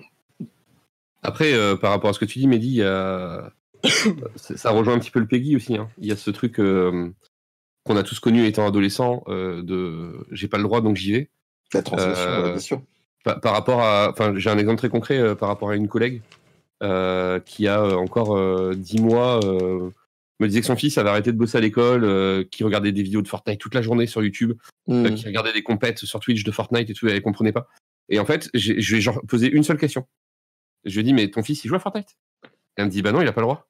Après, 1.22 1.54
par 1.78 1.92
rapport 1.92 2.10
à 2.10 2.14
ce 2.14 2.20
que 2.20 2.26
tu 2.26 2.40
dis, 2.40 2.48
Mehdi, 2.48 2.68
il 2.68 2.76
y 2.76 2.84
a- 2.84 3.52
ça 4.36 4.72
rejoint 4.72 4.94
un 4.96 5.00
petit 5.00 5.12
peu 5.12 5.20
le 5.20 5.28
Peggy 5.28 5.56
aussi. 5.56 5.76
hein. 5.78 5.90
Il 5.98 6.08
y 6.08 6.12
a 6.12 6.16
ce 6.16 6.32
truc 6.32 6.60
euh, 6.60 7.10
qu'on 7.86 7.96
a 7.98 8.04
tous 8.04 8.20
connu 8.20 8.46
étant 8.46 8.68
adolescent 8.68 9.24
euh, 9.28 9.62
de 9.62 10.26
j'ai 10.32 10.48
pas 10.48 10.58
le 10.58 10.64
droit 10.64 10.82
donc 10.82 10.96
j'y 10.98 11.12
vais. 11.14 11.30
La 11.74 11.82
transmission, 11.84 12.16
Euh, 12.30 12.50
bien 12.52 12.60
sûr. 12.60 12.82
Par, 13.24 13.40
par 13.42 13.54
rapport 13.54 13.82
à, 13.82 14.10
enfin, 14.12 14.34
j'ai 14.38 14.50
un 14.50 14.58
exemple 14.58 14.78
très 14.78 14.90
concret 14.90 15.18
euh, 15.20 15.36
par 15.36 15.50
rapport 15.50 15.70
à 15.70 15.76
une 15.76 15.88
collègue 15.88 16.22
qui 17.46 17.68
a 17.68 17.84
encore 17.98 18.38
euh, 18.38 18.74
10 18.76 19.02
mois 19.02 19.40
me 20.42 20.48
disait 20.48 20.62
que 20.62 20.66
son 20.68 20.78
fils 20.78 20.98
avait 20.98 21.10
arrêté 21.10 21.34
de 21.34 21.38
bosser 21.38 21.58
à 21.58 21.62
l'école, 21.62 22.48
qui 22.50 22.64
regardait 22.64 22.94
des 22.94 23.04
vidéos 23.04 23.22
de 23.22 23.28
Fortnite 23.28 23.60
toute 23.60 23.76
la 23.76 23.82
journée 23.82 24.08
sur 24.08 24.24
YouTube, 24.24 24.54
Mm. 24.88 25.06
euh, 25.06 25.10
qui 25.12 25.26
regardait 25.26 25.52
des 25.52 25.62
compètes 25.64 26.00
sur 26.06 26.20
Twitch 26.22 26.44
de 26.46 26.52
Fortnite 26.52 26.90
et 26.90 26.94
tout, 26.94 27.08
elle 27.10 27.22
comprenait 27.22 27.52
pas. 27.52 27.68
Et 28.08 28.20
en 28.20 28.26
fait, 28.26 28.50
je 28.54 28.72
lui 28.74 29.06
ai 29.06 29.12
posé 29.28 29.52
une 29.52 29.64
seule 29.64 29.78
question. 29.78 30.08
Je 30.86 30.94
lui 30.94 31.02
ai 31.02 31.04
dit, 31.04 31.14
mais 31.14 31.30
ton 31.30 31.44
fils, 31.44 31.64
il 31.66 31.68
joue 31.68 31.76
à 31.76 31.80
Fortnite? 31.80 32.18
Elle 32.78 32.86
me 32.86 32.90
dit, 32.90 33.02
bah 33.02 33.12
non, 33.12 33.22
il 33.22 33.28
a 33.28 33.34
pas 33.34 33.42
le 33.42 33.46
droit. 33.48 33.69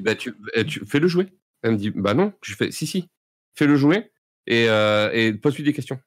Bah, 0.00 0.14
tu, 0.18 0.34
eh, 0.54 0.64
tu 0.64 0.84
fais 0.86 1.00
le 1.00 1.08
jouer. 1.08 1.26
Elle 1.62 1.72
me 1.72 1.76
dit, 1.76 1.90
bah 1.90 2.14
non. 2.14 2.32
Je 2.42 2.54
fais, 2.54 2.70
si, 2.70 2.86
si, 2.86 3.08
fais 3.54 3.66
le 3.66 3.76
jouer 3.76 4.10
et, 4.46 4.68
euh, 4.68 5.10
et 5.12 5.32
pose-lui 5.32 5.64
des 5.64 5.72
questions. 5.72 5.98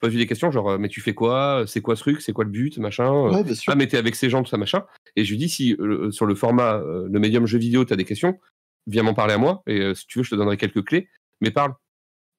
Pose-lui 0.00 0.18
des 0.18 0.26
questions, 0.26 0.50
genre, 0.52 0.70
euh, 0.70 0.78
mais 0.78 0.88
tu 0.88 1.00
fais 1.00 1.14
quoi 1.14 1.64
C'est 1.66 1.80
quoi 1.80 1.96
ce 1.96 2.02
truc 2.02 2.20
C'est 2.20 2.32
quoi 2.32 2.44
le 2.44 2.50
but 2.50 2.78
Machin. 2.78 3.12
euh, 3.12 3.32
Ouais, 3.32 3.44
bien 3.44 3.54
sûr. 3.54 3.72
ah, 3.72 3.76
mais 3.76 3.88
t'es 3.88 3.96
avec 3.96 4.14
ces 4.14 4.30
gens, 4.30 4.42
tout 4.44 4.50
ça, 4.50 4.56
machin. 4.56 4.84
Et 5.16 5.24
je 5.24 5.30
lui 5.30 5.38
dis, 5.38 5.48
si 5.48 5.74
euh, 5.80 6.10
sur 6.12 6.26
le 6.26 6.34
format, 6.36 6.76
euh, 6.76 7.08
le 7.10 7.18
médium 7.18 7.46
jeu 7.46 7.58
vidéo, 7.58 7.84
t'as 7.84 7.96
des 7.96 8.04
questions, 8.04 8.38
viens 8.86 9.02
m'en 9.02 9.14
parler 9.14 9.34
à 9.34 9.38
moi. 9.38 9.62
Et 9.66 9.80
euh, 9.80 9.94
si 9.94 10.06
tu 10.06 10.18
veux, 10.18 10.24
je 10.24 10.30
te 10.30 10.36
donnerai 10.36 10.56
quelques 10.56 10.84
clés. 10.84 11.08
Mais 11.40 11.50
parle. 11.50 11.74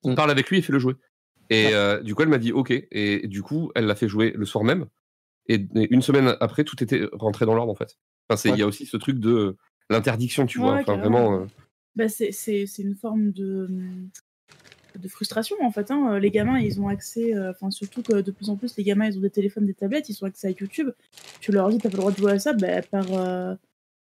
Mm. 0.06 0.16
Parle 0.16 0.32
avec 0.32 0.50
lui 0.50 0.60
et 0.60 0.62
fais-le 0.62 0.80
jouer. 0.80 0.94
Et 1.50 1.74
euh, 1.74 2.02
du 2.02 2.16
coup, 2.16 2.22
elle 2.22 2.30
m'a 2.30 2.38
dit, 2.38 2.54
OK. 2.54 2.72
Et 2.72 3.28
du 3.28 3.42
coup, 3.42 3.72
elle 3.76 3.86
l'a 3.88 3.96
fait 3.96 4.08
jouer 4.08 4.32
le 4.36 4.46
soir 4.46 4.64
même. 4.64 4.86
Et, 5.48 5.56
et 5.76 5.94
une 5.94 6.02
semaine 6.02 6.38
après, 6.40 6.64
tout 6.64 6.82
était 6.82 7.10
rentré 7.12 7.46
dans 7.46 7.56
l'ordre, 7.56 7.72
en 7.74 7.76
fait. 7.76 7.98
Enfin, 8.30 8.50
il 8.54 8.58
y 8.60 8.62
a 8.62 8.68
aussi 8.68 8.86
ce 8.86 8.96
truc 8.98 9.20
de 9.20 9.32
euh, 9.32 9.58
l'interdiction, 9.90 10.46
tu 10.46 10.60
vois. 10.60 10.76
Enfin, 10.82 10.98
vraiment. 10.98 11.42
euh, 11.42 11.46
Bah, 11.96 12.08
c'est 12.10 12.66
une 12.80 12.96
forme 12.96 13.32
de, 13.32 13.68
de 15.00 15.08
frustration 15.08 15.56
en 15.62 15.72
fait. 15.72 15.92
hein. 15.92 16.20
Les 16.20 16.32
gamins, 16.32 16.60
ils 16.60 16.80
ont 16.82 16.88
accès, 16.88 17.36
euh, 17.36 17.52
enfin 17.52 17.72
surtout 17.72 18.02
que 18.02 18.22
de 18.22 18.32
plus 18.32 18.50
en 18.50 18.56
plus 18.56 18.76
les 18.78 18.84
gamins, 18.84 19.08
ils 19.08 19.18
ont 19.18 19.22
des 19.22 19.30
téléphones, 19.30 19.66
des 19.66 19.74
tablettes, 19.74 20.10
ils 20.10 20.24
ont 20.24 20.28
accès 20.28 20.48
à 20.48 20.52
YouTube. 20.52 20.90
Tu 21.42 21.52
leur 21.52 21.70
dis, 21.70 21.78
t'as 21.78 21.90
pas 21.90 21.98
le 21.98 22.02
droit 22.02 22.12
de 22.12 22.18
jouer 22.18 22.32
à 22.34 22.40
ça, 22.40 22.54
bah, 22.54 22.82
par 22.84 23.12
euh, 23.14 23.56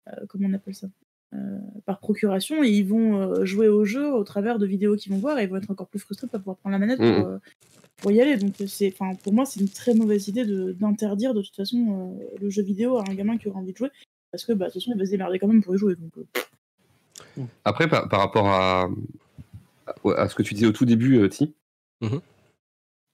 euh, 0.09 0.25
comment 0.27 0.47
on 0.49 0.53
appelle 0.53 0.75
ça? 0.75 0.87
Euh, 1.35 1.59
Par 1.85 1.99
procuration, 1.99 2.63
et 2.63 2.69
ils 2.69 2.87
vont 2.87 3.21
euh, 3.21 3.45
jouer 3.45 3.67
au 3.67 3.85
jeu 3.85 4.11
au 4.11 4.23
travers 4.23 4.57
de 4.57 4.65
vidéos 4.65 4.95
qu'ils 4.95 5.11
vont 5.13 5.19
voir, 5.19 5.37
et 5.39 5.43
ils 5.43 5.49
vont 5.49 5.57
être 5.57 5.69
encore 5.69 5.87
plus 5.87 5.99
frustrés 5.99 6.25
de 6.27 6.31
pas 6.31 6.39
pouvoir 6.39 6.57
prendre 6.57 6.73
la 6.73 6.79
manette 6.79 6.97
pour, 6.97 7.27
euh, 7.27 7.37
pour 7.97 8.11
y 8.11 8.19
aller. 8.19 8.35
Donc 8.37 8.53
c'est, 8.67 8.93
pour 9.23 9.33
moi, 9.33 9.45
c'est 9.45 9.59
une 9.59 9.69
très 9.69 9.93
mauvaise 9.93 10.27
idée 10.27 10.43
de- 10.45 10.71
d'interdire 10.73 11.33
de, 11.35 11.41
toute 11.43 11.55
façon 11.55 12.17
euh, 12.19 12.37
le 12.41 12.49
jeu 12.49 12.63
vidéo 12.63 12.97
à 12.97 13.03
un 13.07 13.13
gamin 13.13 13.37
qui 13.37 13.47
aura 13.47 13.59
envie 13.59 13.73
de 13.73 13.77
jouer, 13.77 13.89
parce 14.31 14.45
que 14.45 14.53
bah, 14.53 14.67
de 14.67 14.71
toute 14.71 14.81
façon, 14.81 14.91
il 14.95 14.99
va 14.99 15.05
se 15.05 15.11
démerder 15.11 15.39
quand 15.39 15.47
même 15.47 15.63
pour 15.63 15.75
y 15.75 15.77
jouer. 15.77 15.95
Donc, 15.95 16.11
euh, 16.17 17.43
Après, 17.65 17.87
par, 17.87 18.07
par 18.09 18.19
rapport 18.19 18.47
à, 18.47 18.87
à, 20.17 20.29
ce 20.29 20.35
que 20.35 20.43
tu 20.43 20.53
disais 20.53 20.67
au 20.67 20.71
tout 20.71 20.85
début, 20.85 21.17
euh, 21.19 21.29
Ti, 21.29 21.53
Mhm. 22.01 22.21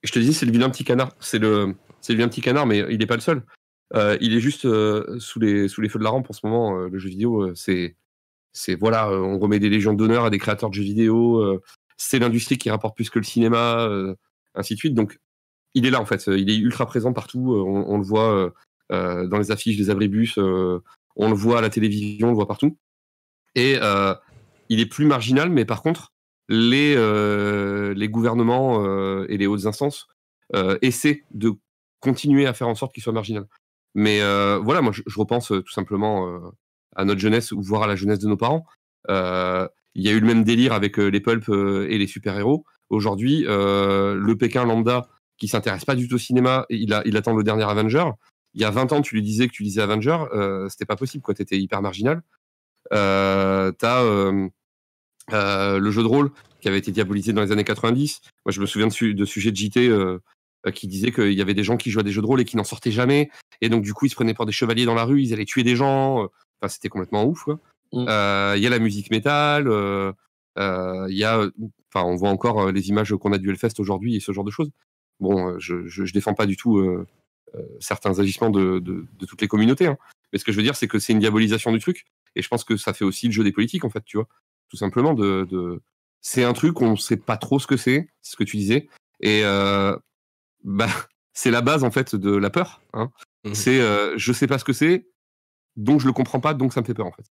je 0.04 0.12
te 0.12 0.18
disais, 0.18 0.32
c'est 0.32 0.46
le 0.46 0.52
vilain 0.52 0.70
petit 0.70 0.84
canard. 0.84 1.10
C'est 1.20 1.38
le, 1.38 1.74
c'est 2.00 2.12
le 2.12 2.18
vilain 2.18 2.28
petit 2.28 2.40
canard, 2.40 2.66
mais 2.66 2.84
il 2.90 2.98
n'est 2.98 3.06
pas 3.06 3.16
le 3.16 3.20
seul. 3.20 3.42
Euh, 3.94 4.16
il 4.20 4.34
est 4.36 4.40
juste 4.40 4.64
euh, 4.64 5.18
sous, 5.20 5.38
les, 5.40 5.68
sous 5.68 5.80
les 5.80 5.88
feux 5.88 5.98
de 5.98 6.04
la 6.04 6.10
rampe 6.10 6.28
en 6.30 6.32
ce 6.32 6.44
moment. 6.46 6.78
euh, 6.78 6.88
le 6.88 6.98
jeu 6.98 7.08
vidéo, 7.08 7.42
euh, 7.42 7.54
c'est, 7.54 7.96
c'est 8.52 8.74
voilà, 8.74 9.08
euh, 9.08 9.18
on 9.20 9.38
remet 9.38 9.58
des 9.58 9.68
légions 9.68 9.92
d'honneur 9.94 10.24
à 10.24 10.30
des 10.30 10.38
créateurs 10.38 10.70
de 10.70 10.74
jeux 10.74 10.82
vidéo. 10.82 11.38
euh, 11.40 11.62
c'est 11.96 12.18
l'industrie 12.18 12.58
qui 12.58 12.68
rapporte 12.70 12.94
plus 12.96 13.10
que 13.10 13.18
le 13.18 13.24
cinéma, 13.24 13.86
euh, 13.88 14.14
ainsi 14.54 14.74
de 14.74 14.78
suite. 14.78 14.94
Donc, 14.94 15.18
il 15.74 15.86
est 15.86 15.90
là 15.90 16.00
en 16.00 16.04
fait. 16.06 16.26
Il 16.26 16.50
est 16.50 16.56
ultra 16.58 16.84
présent 16.86 17.12
partout. 17.12 17.54
euh, 17.54 17.62
On, 17.62 17.94
on 17.94 17.98
le 17.98 18.04
voit 18.04 18.32
euh, 18.34 18.50
euh, 18.92 19.26
dans 19.28 19.38
les 19.38 19.50
affiches 19.50 19.76
des 19.76 19.88
abribus. 19.90 20.38
On 21.16 21.28
le 21.28 21.34
voit 21.34 21.58
à 21.58 21.60
la 21.60 21.70
télévision, 21.70 22.28
on 22.28 22.30
le 22.30 22.36
voit 22.36 22.46
partout. 22.46 22.76
Et 23.54 23.78
euh, 23.80 24.14
il 24.68 24.80
est 24.80 24.86
plus 24.86 25.06
marginal, 25.06 25.50
mais 25.50 25.64
par 25.64 25.82
contre, 25.82 26.12
les, 26.48 26.94
euh, 26.96 27.94
gouvernements 28.06 28.84
euh, 28.84 29.26
et 29.28 29.36
les 29.38 29.46
hautes 29.46 29.66
instances 29.66 30.06
essaient 30.80 31.24
de 31.32 31.54
continuer 31.98 32.46
à 32.46 32.54
faire 32.54 32.68
en 32.68 32.76
sorte 32.76 32.94
qu'il 32.94 33.02
soit 33.02 33.12
marginal. 33.12 33.46
Mais 33.96 34.20
voilà, 34.62 34.80
moi, 34.80 34.92
je, 34.92 35.18
repense 35.18 35.48
tout 35.48 35.72
simplement 35.72 36.40
à 36.94 37.04
notre 37.04 37.20
jeunesse, 37.20 37.52
voire 37.52 37.82
à 37.82 37.88
la 37.88 37.96
jeunesse 37.96 38.20
de 38.20 38.28
nos 38.28 38.36
parents. 38.36 38.64
Il 39.08 40.02
y 40.02 40.08
a 40.08 40.12
eu 40.12 40.20
le 40.20 40.26
même 40.26 40.44
délire 40.44 40.72
avec 40.72 40.98
les 40.98 41.20
pulps 41.20 41.48
et 41.48 41.98
les 41.98 42.06
super-héros. 42.06 42.64
Aujourd'hui, 42.90 43.44
le 43.48 44.34
Pékin 44.34 44.64
lambda 44.64 45.08
qui 45.36 45.48
s'intéresse 45.48 45.84
pas 45.84 45.96
du 45.96 46.06
tout 46.06 46.14
au 46.14 46.18
cinéma, 46.18 46.64
il, 46.70 46.96
il 47.04 47.16
attend 47.16 47.34
le 47.34 47.42
dernier 47.42 47.64
Avenger. 47.64 48.04
Il 48.56 48.62
y 48.62 48.64
a 48.64 48.70
20 48.70 48.92
ans, 48.92 49.02
tu 49.02 49.14
lui 49.14 49.22
disais 49.22 49.46
que 49.48 49.52
tu 49.52 49.62
lisais 49.62 49.82
Avenger, 49.82 50.16
euh, 50.32 50.66
c'était 50.70 50.86
pas 50.86 50.96
possible, 50.96 51.22
quoi. 51.22 51.34
T'étais 51.34 51.58
hyper 51.58 51.82
marginal. 51.82 52.22
Euh, 52.92 53.70
T'as 53.72 54.02
euh, 54.02 54.48
le 55.30 55.90
jeu 55.90 56.02
de 56.02 56.08
rôle 56.08 56.30
qui 56.60 56.68
avait 56.68 56.78
été 56.78 56.90
diabolisé 56.90 57.34
dans 57.34 57.42
les 57.42 57.52
années 57.52 57.64
90. 57.64 58.22
Moi, 58.46 58.52
je 58.52 58.60
me 58.62 58.66
souviens 58.66 58.86
de, 58.88 58.92
su- 58.92 59.14
de 59.14 59.24
sujets 59.26 59.50
de 59.50 59.56
JT 59.56 59.90
qui 60.74 60.88
disaient 60.88 61.12
qu'il 61.12 61.34
y 61.34 61.42
avait 61.42 61.52
des 61.54 61.62
gens 61.64 61.76
qui 61.76 61.90
jouaient 61.90 62.00
à 62.00 62.02
des 62.02 62.12
jeux 62.12 62.22
de 62.22 62.26
rôle 62.26 62.40
et 62.40 62.44
qui 62.46 62.56
n'en 62.56 62.64
sortaient 62.64 62.90
jamais. 62.90 63.30
Et 63.60 63.68
donc, 63.68 63.82
du 63.84 63.92
coup, 63.92 64.06
ils 64.06 64.10
se 64.10 64.14
prenaient 64.14 64.34
pour 64.34 64.46
des 64.46 64.52
chevaliers 64.52 64.86
dans 64.86 64.94
la 64.94 65.04
rue, 65.04 65.22
ils 65.22 65.34
allaient 65.34 65.44
tuer 65.44 65.62
des 65.62 65.76
gens. 65.76 66.22
Enfin, 66.22 66.68
c'était 66.68 66.88
complètement 66.88 67.26
ouf. 67.26 67.46
Mm. 67.92 68.06
Il 68.56 68.62
y 68.62 68.66
a 68.66 68.70
la 68.70 68.78
musique 68.78 69.10
métal. 69.10 69.66
Il 70.56 71.14
y 71.16 71.24
a, 71.24 71.46
enfin, 71.92 72.06
on 72.06 72.16
voit 72.16 72.30
encore 72.30 72.72
les 72.72 72.88
images 72.88 73.14
qu'on 73.14 73.32
a 73.34 73.38
du 73.38 73.50
Hellfest 73.50 73.78
aujourd'hui 73.80 74.16
et 74.16 74.20
ce 74.20 74.32
genre 74.32 74.44
de 74.44 74.50
choses. 74.50 74.70
Bon, 75.20 75.58
je, 75.58 75.86
je, 75.86 76.06
je 76.06 76.12
défends 76.14 76.34
pas 76.34 76.46
du 76.46 76.56
tout 76.56 77.04
certains 77.80 78.18
agissements 78.18 78.50
de, 78.50 78.78
de, 78.80 79.06
de 79.18 79.26
toutes 79.26 79.40
les 79.40 79.48
communautés. 79.48 79.86
hein. 79.86 79.98
Mais 80.32 80.38
ce 80.38 80.44
que 80.44 80.52
je 80.52 80.56
veux 80.56 80.62
dire, 80.62 80.76
c'est 80.76 80.88
que 80.88 80.98
c'est 80.98 81.12
une 81.12 81.20
diabolisation 81.20 81.72
du 81.72 81.78
truc. 81.78 82.04
Et 82.34 82.42
je 82.42 82.48
pense 82.48 82.64
que 82.64 82.76
ça 82.76 82.92
fait 82.92 83.04
aussi 83.04 83.26
le 83.26 83.32
jeu 83.32 83.44
des 83.44 83.52
politiques, 83.52 83.84
en 83.84 83.90
fait, 83.90 84.04
tu 84.04 84.16
vois. 84.18 84.28
Tout 84.68 84.76
simplement, 84.76 85.14
de, 85.14 85.46
de... 85.50 85.80
c'est 86.20 86.44
un 86.44 86.52
truc, 86.52 86.82
on 86.82 86.96
sait 86.96 87.16
pas 87.16 87.36
trop 87.36 87.58
ce 87.58 87.66
que 87.66 87.76
c'est, 87.76 88.08
c'est 88.20 88.32
ce 88.32 88.36
que 88.36 88.44
tu 88.44 88.56
disais. 88.56 88.88
Et 89.20 89.42
euh, 89.44 89.96
bah, 90.64 90.88
c'est 91.32 91.50
la 91.50 91.62
base, 91.62 91.84
en 91.84 91.90
fait, 91.90 92.14
de 92.14 92.34
la 92.34 92.50
peur. 92.50 92.82
Hein. 92.92 93.10
Mhm. 93.44 93.54
C'est 93.54 93.80
euh, 93.80 94.18
je 94.18 94.32
sais 94.32 94.46
pas 94.46 94.58
ce 94.58 94.64
que 94.64 94.72
c'est, 94.72 95.08
donc 95.76 96.00
je 96.00 96.06
le 96.06 96.12
comprends 96.12 96.40
pas, 96.40 96.52
donc 96.52 96.72
ça 96.72 96.80
me 96.80 96.86
fait 96.86 96.94
peur, 96.94 97.06
en 97.06 97.12
fait. 97.12 97.24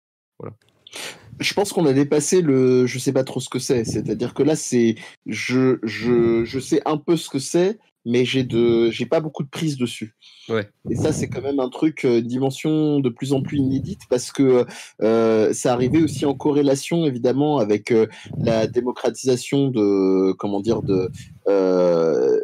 Je 1.41 1.55
pense 1.55 1.73
qu'on 1.73 1.86
a 1.86 1.93
dépassé 1.93 2.41
le 2.41 2.86
je 2.86 2.99
sais 2.99 3.12
pas 3.12 3.24
trop 3.24 3.41
ce 3.41 3.49
que 3.49 3.59
c'est. 3.59 3.85
C'est-à-dire 3.85 4.32
que 4.35 4.45
là, 4.45 4.55
c'est 4.55 4.95
je, 5.27 5.78
je, 5.82 6.45
je 6.45 6.59
sais 6.61 6.81
un 6.86 6.97
peu 6.97 7.16
ce 7.16 7.28
que 7.28 7.41
c'est, 7.41 7.78
mais 8.05 8.24
j'ai 8.24 8.44
de 8.44 8.90
j'ai 8.90 9.06
pas 9.06 9.20
beaucoup 9.20 9.43
de 9.43 9.48
prise 9.48 9.76
dessus. 9.76 10.14
Ouais. 10.48 10.68
Et 10.90 10.94
ça, 10.97 11.12
c'est 11.12 11.28
quand 11.28 11.40
même 11.40 11.59
un 11.59 11.70
truc, 11.70 12.05
euh, 12.05 12.18
une 12.18 12.26
dimension 12.26 13.01
de 13.01 13.09
plus 13.09 13.32
en 13.32 13.40
plus 13.40 13.59
inédite 13.59 14.02
parce 14.10 14.31
que 14.31 14.66
euh, 15.02 15.52
ça 15.55 15.72
arrivait 15.72 16.02
aussi 16.02 16.26
en 16.26 16.35
corrélation 16.35 17.06
évidemment 17.06 17.59
avec 17.59 17.90
euh, 17.90 18.06
la 18.39 18.66
démocratisation 18.66 19.68
de 19.68 20.32
comment 20.32 20.60
dire 20.60 20.82
de 20.82 21.10
euh, 21.49 22.41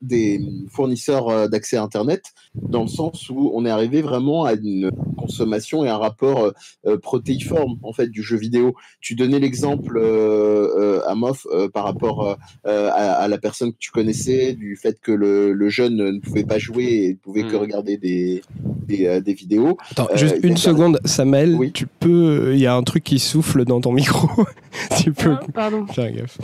des, 0.00 0.40
fournisseurs 0.68 1.28
euh, 1.28 1.48
d'accès 1.48 1.76
à 1.76 1.82
Internet, 1.82 2.24
dans 2.54 2.82
le 2.82 2.88
sens 2.88 3.28
où 3.30 3.50
on 3.54 3.64
est 3.64 3.70
arrivé 3.70 4.02
vraiment 4.02 4.44
à 4.44 4.52
une 4.54 4.90
consommation 5.16 5.84
et 5.84 5.88
un 5.88 5.96
rapport 5.98 6.52
euh, 6.86 6.98
protéiforme 6.98 7.78
en 7.82 7.92
fait 7.92 8.08
du 8.08 8.22
jeu 8.22 8.36
vidéo. 8.36 8.74
Tu 9.00 9.14
donnais 9.14 9.38
l'exemple 9.38 9.98
euh, 9.98 10.68
euh, 10.78 11.00
à 11.06 11.14
Moff 11.14 11.46
euh, 11.52 11.68
par 11.68 11.84
rapport 11.84 12.36
à, 12.64 12.70
à 12.70 13.28
la 13.28 13.38
personne 13.38 13.72
que 13.72 13.78
tu 13.78 13.90
connaissais, 13.90 14.52
du 14.52 14.76
fait 14.76 14.98
que 15.00 15.12
le, 15.12 15.52
le 15.52 15.68
jeune 15.68 15.96
ne 15.96 16.18
pouvait 16.20 16.44
pas 16.44 16.58
jouer 16.58 16.84
et 16.84 17.08
ne 17.10 17.14
pouvait 17.16 17.42
que 17.42 17.52
Mhm. 17.52 17.60
regarder 17.60 17.96
des, 17.96 18.42
des, 18.86 19.06
euh, 19.06 19.20
des 19.20 19.34
vidéos. 19.34 19.76
Attends, 19.90 20.08
Euh, 20.12 20.16
juste 20.16 20.36
une 20.42 20.56
seconde, 20.56 20.98
Samuel, 21.04 21.54
Oui. 21.54 21.72
tu 21.72 21.86
peux. 21.86 22.52
Il 22.54 22.60
y 22.60 22.66
a 22.66 22.74
un 22.74 22.82
truc 22.82 23.04
qui 23.04 23.18
souffle 23.18 23.64
dans 23.64 23.80
ton 23.80 23.92
micro. 23.92 24.28
tu 25.02 25.12
peux. 25.12 25.34
Ah. 25.40 25.46
Pardon. 25.54 25.86
Faire 25.86 26.10
gaffe. 26.12 26.38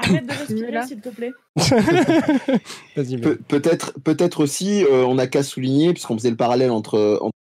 Arrête 0.00 0.26
de 0.26 0.32
respirer, 0.32 0.86
s'il 0.86 1.00
te 1.00 1.08
plaît. 1.08 1.32
Pe- 2.94 3.38
peut-être, 3.48 3.92
peut-être 4.04 4.40
aussi, 4.40 4.84
euh, 4.84 5.04
on 5.04 5.16
n'a 5.16 5.26
qu'à 5.26 5.42
souligner, 5.42 5.92
puisqu'on 5.92 6.16
faisait 6.16 6.30
le 6.30 6.36
parallèle 6.36 6.70
entre, 6.70 7.18
entre 7.20 7.34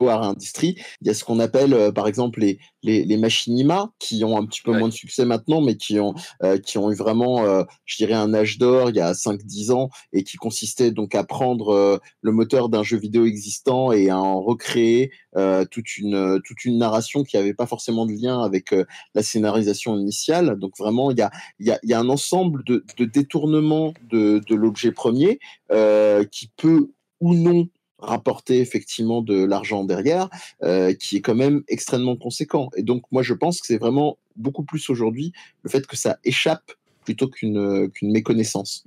il 0.00 0.74
y 1.02 1.10
a 1.10 1.14
ce 1.14 1.24
qu'on 1.24 1.40
appelle, 1.40 1.74
euh, 1.74 1.90
par 1.92 2.06
exemple, 2.06 2.40
les, 2.40 2.58
les, 2.82 3.04
les 3.04 3.16
machinima, 3.16 3.90
qui 3.98 4.22
ont 4.24 4.36
un 4.38 4.46
petit 4.46 4.62
peu 4.62 4.70
Ouais. 4.72 4.78
moins 4.78 4.88
de 4.88 4.92
succès 4.94 5.24
maintenant, 5.24 5.60
mais 5.60 5.76
qui 5.76 5.98
ont, 5.98 6.14
euh, 6.42 6.58
qui 6.58 6.78
ont 6.78 6.90
eu 6.90 6.94
vraiment, 6.94 7.44
euh, 7.44 7.64
je 7.86 7.96
dirais, 7.96 8.14
un 8.14 8.32
âge 8.34 8.58
d'or 8.58 8.90
il 8.90 8.96
y 8.96 9.00
a 9.00 9.12
5-10 9.14 9.72
ans, 9.72 9.88
et 10.12 10.22
qui 10.22 10.36
consistait 10.36 10.90
donc 10.90 11.14
à 11.14 11.24
prendre 11.24 11.70
euh, 11.74 11.98
le 12.20 12.32
moteur 12.32 12.68
d'un 12.68 12.82
jeu 12.82 12.96
vidéo 12.98 13.24
existant 13.24 13.90
et 13.92 14.10
à 14.10 14.18
en 14.18 14.40
recréer 14.40 15.10
euh, 15.36 15.64
toute, 15.64 15.96
une, 15.98 16.40
toute 16.44 16.64
une 16.64 16.78
narration 16.78 17.24
qui 17.24 17.36
n'avait 17.36 17.54
pas 17.54 17.66
forcément 17.66 18.06
de 18.06 18.12
lien 18.12 18.40
avec 18.42 18.72
euh, 18.72 18.84
la 19.14 19.22
scénarisation 19.22 19.96
initiale. 19.98 20.58
Donc 20.58 20.72
vraiment, 20.78 21.10
il 21.10 21.18
y 21.18 21.22
a, 21.22 21.30
il 21.58 21.66
y 21.66 21.70
a, 21.70 21.78
il 21.82 21.90
y 21.90 21.94
a 21.94 21.98
un 22.00 22.08
ensemble 22.08 22.62
de, 22.64 22.84
de 22.98 23.04
détournements 23.04 23.94
de, 24.10 24.40
de 24.46 24.54
l'objet 24.54 24.92
premier 24.92 25.38
euh, 25.72 26.24
qui 26.24 26.50
peut 26.56 26.90
ou 27.20 27.34
non 27.34 27.68
rapporter 27.98 28.60
effectivement 28.60 29.22
de 29.22 29.44
l'argent 29.44 29.84
derrière, 29.84 30.28
euh, 30.62 30.94
qui 30.94 31.16
est 31.16 31.20
quand 31.20 31.34
même 31.34 31.62
extrêmement 31.68 32.16
conséquent. 32.16 32.70
Et 32.76 32.82
donc 32.82 33.02
moi 33.10 33.22
je 33.22 33.34
pense 33.34 33.60
que 33.60 33.66
c'est 33.66 33.78
vraiment 33.78 34.18
beaucoup 34.36 34.64
plus 34.64 34.88
aujourd'hui 34.90 35.32
le 35.62 35.70
fait 35.70 35.86
que 35.86 35.96
ça 35.96 36.18
échappe 36.24 36.72
plutôt 37.04 37.28
qu'une 37.28 37.90
qu'une 37.90 38.12
méconnaissance. 38.12 38.84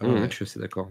Ah 0.00 0.06
Mmh, 0.06 0.14
ouais. 0.14 0.28
je 0.30 0.34
suis 0.34 0.42
assez 0.44 0.60
d'accord. 0.60 0.88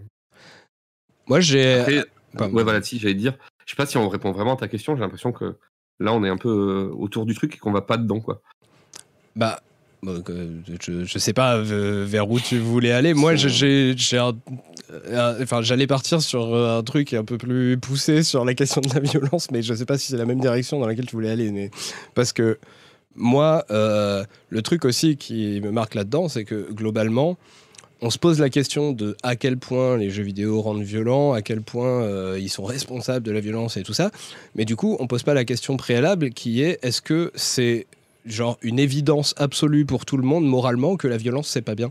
Moi, 1.26 1.40
j'ai. 1.40 1.80
Après, 1.80 2.04
Pardon. 2.36 2.54
ouais, 2.56 2.62
voilà, 2.62 2.82
si 2.82 2.98
j'allais 2.98 3.14
dire, 3.14 3.36
je 3.64 3.70
sais 3.70 3.76
pas 3.76 3.86
si 3.86 3.96
on 3.96 4.08
répond 4.08 4.32
vraiment 4.32 4.54
à 4.54 4.56
ta 4.56 4.68
question, 4.68 4.94
j'ai 4.96 5.00
l'impression 5.00 5.32
que 5.32 5.56
là 6.00 6.12
on 6.12 6.24
est 6.24 6.28
un 6.28 6.36
peu 6.36 6.48
euh, 6.48 6.94
autour 6.94 7.26
du 7.26 7.34
truc 7.34 7.54
et 7.54 7.58
qu'on 7.58 7.72
va 7.72 7.80
pas 7.82 7.96
dedans, 7.96 8.20
quoi. 8.20 8.42
Bah, 9.36 9.62
bon, 10.02 10.22
je, 10.80 11.04
je 11.04 11.18
sais 11.18 11.32
pas 11.32 11.56
euh, 11.56 12.04
vers 12.06 12.30
où 12.30 12.40
tu 12.40 12.58
voulais 12.58 12.92
aller. 12.92 13.14
Moi, 13.14 13.34
j'ai, 13.36 13.94
enfin, 15.40 15.62
j'allais 15.62 15.86
partir 15.86 16.22
sur 16.22 16.54
euh, 16.54 16.78
un 16.78 16.82
truc 16.82 17.14
un 17.14 17.24
peu 17.24 17.38
plus 17.38 17.78
poussé 17.78 18.22
sur 18.22 18.44
la 18.44 18.54
question 18.54 18.80
de 18.80 18.92
la 18.94 19.00
violence, 19.00 19.50
mais 19.50 19.62
je 19.62 19.74
sais 19.74 19.86
pas 19.86 19.98
si 19.98 20.08
c'est 20.08 20.16
la 20.16 20.26
même 20.26 20.40
direction 20.40 20.78
dans 20.80 20.86
laquelle 20.86 21.06
tu 21.06 21.16
voulais 21.16 21.30
aller. 21.30 21.50
Mais 21.50 21.70
parce 22.14 22.32
que 22.32 22.58
moi, 23.14 23.64
euh, 23.70 24.24
le 24.48 24.62
truc 24.62 24.84
aussi 24.84 25.16
qui 25.16 25.60
me 25.60 25.70
marque 25.70 25.94
là-dedans, 25.94 26.28
c'est 26.28 26.44
que 26.44 26.72
globalement, 26.72 27.36
on 28.00 28.10
se 28.10 28.18
pose 28.18 28.38
la 28.38 28.48
question 28.48 28.92
de 28.92 29.16
à 29.24 29.34
quel 29.34 29.58
point 29.58 29.96
les 29.96 30.10
jeux 30.10 30.22
vidéo 30.22 30.62
rendent 30.62 30.82
violents, 30.82 31.32
à 31.32 31.42
quel 31.42 31.62
point 31.62 32.02
euh, 32.02 32.38
ils 32.40 32.48
sont 32.48 32.64
responsables 32.64 33.26
de 33.26 33.32
la 33.32 33.40
violence 33.40 33.76
et 33.76 33.82
tout 33.82 33.92
ça. 33.92 34.10
Mais 34.54 34.64
du 34.64 34.76
coup, 34.76 34.96
on 35.00 35.08
pose 35.08 35.24
pas 35.24 35.34
la 35.34 35.44
question 35.44 35.76
préalable 35.76 36.30
qui 36.30 36.62
est 36.62 36.78
est-ce 36.82 37.02
que 37.02 37.32
c'est 37.34 37.86
genre 38.24 38.58
une 38.62 38.78
évidence 38.78 39.34
absolue 39.36 39.84
pour 39.86 40.04
tout 40.04 40.16
le 40.16 40.22
monde 40.22 40.46
moralement 40.46 40.96
que 40.96 41.08
la 41.08 41.16
violence 41.16 41.48
c'est 41.48 41.62
pas 41.62 41.74
bien 41.74 41.90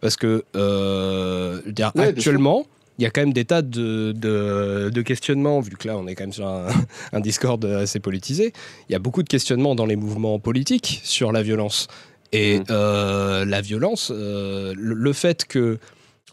Parce 0.00 0.16
que 0.16 0.44
euh, 0.56 1.60
Ouais, 1.66 2.06
actuellement, 2.08 2.66
il 2.98 3.02
y 3.04 3.06
a 3.06 3.10
quand 3.10 3.22
même 3.22 3.32
des 3.32 3.44
tas 3.46 3.62
de, 3.62 4.12
de, 4.12 4.90
de 4.92 5.02
questionnements, 5.02 5.60
vu 5.60 5.70
que 5.70 5.88
là 5.88 5.96
on 5.96 6.06
est 6.06 6.14
quand 6.14 6.24
même 6.24 6.32
sur 6.32 6.46
un, 6.46 6.66
un 7.12 7.20
Discord 7.20 7.64
assez 7.64 8.00
politisé. 8.00 8.52
Il 8.88 8.92
y 8.92 8.94
a 8.94 8.98
beaucoup 8.98 9.22
de 9.22 9.28
questionnements 9.28 9.74
dans 9.74 9.86
les 9.86 9.96
mouvements 9.96 10.38
politiques 10.38 11.00
sur 11.04 11.32
la 11.32 11.42
violence. 11.42 11.88
Et 12.32 12.58
Mhm. 12.58 12.64
euh, 12.70 13.44
la 13.44 13.60
violence, 13.60 14.12
euh, 14.14 14.72
le, 14.76 14.94
le 14.94 15.12
fait 15.12 15.44
que 15.46 15.78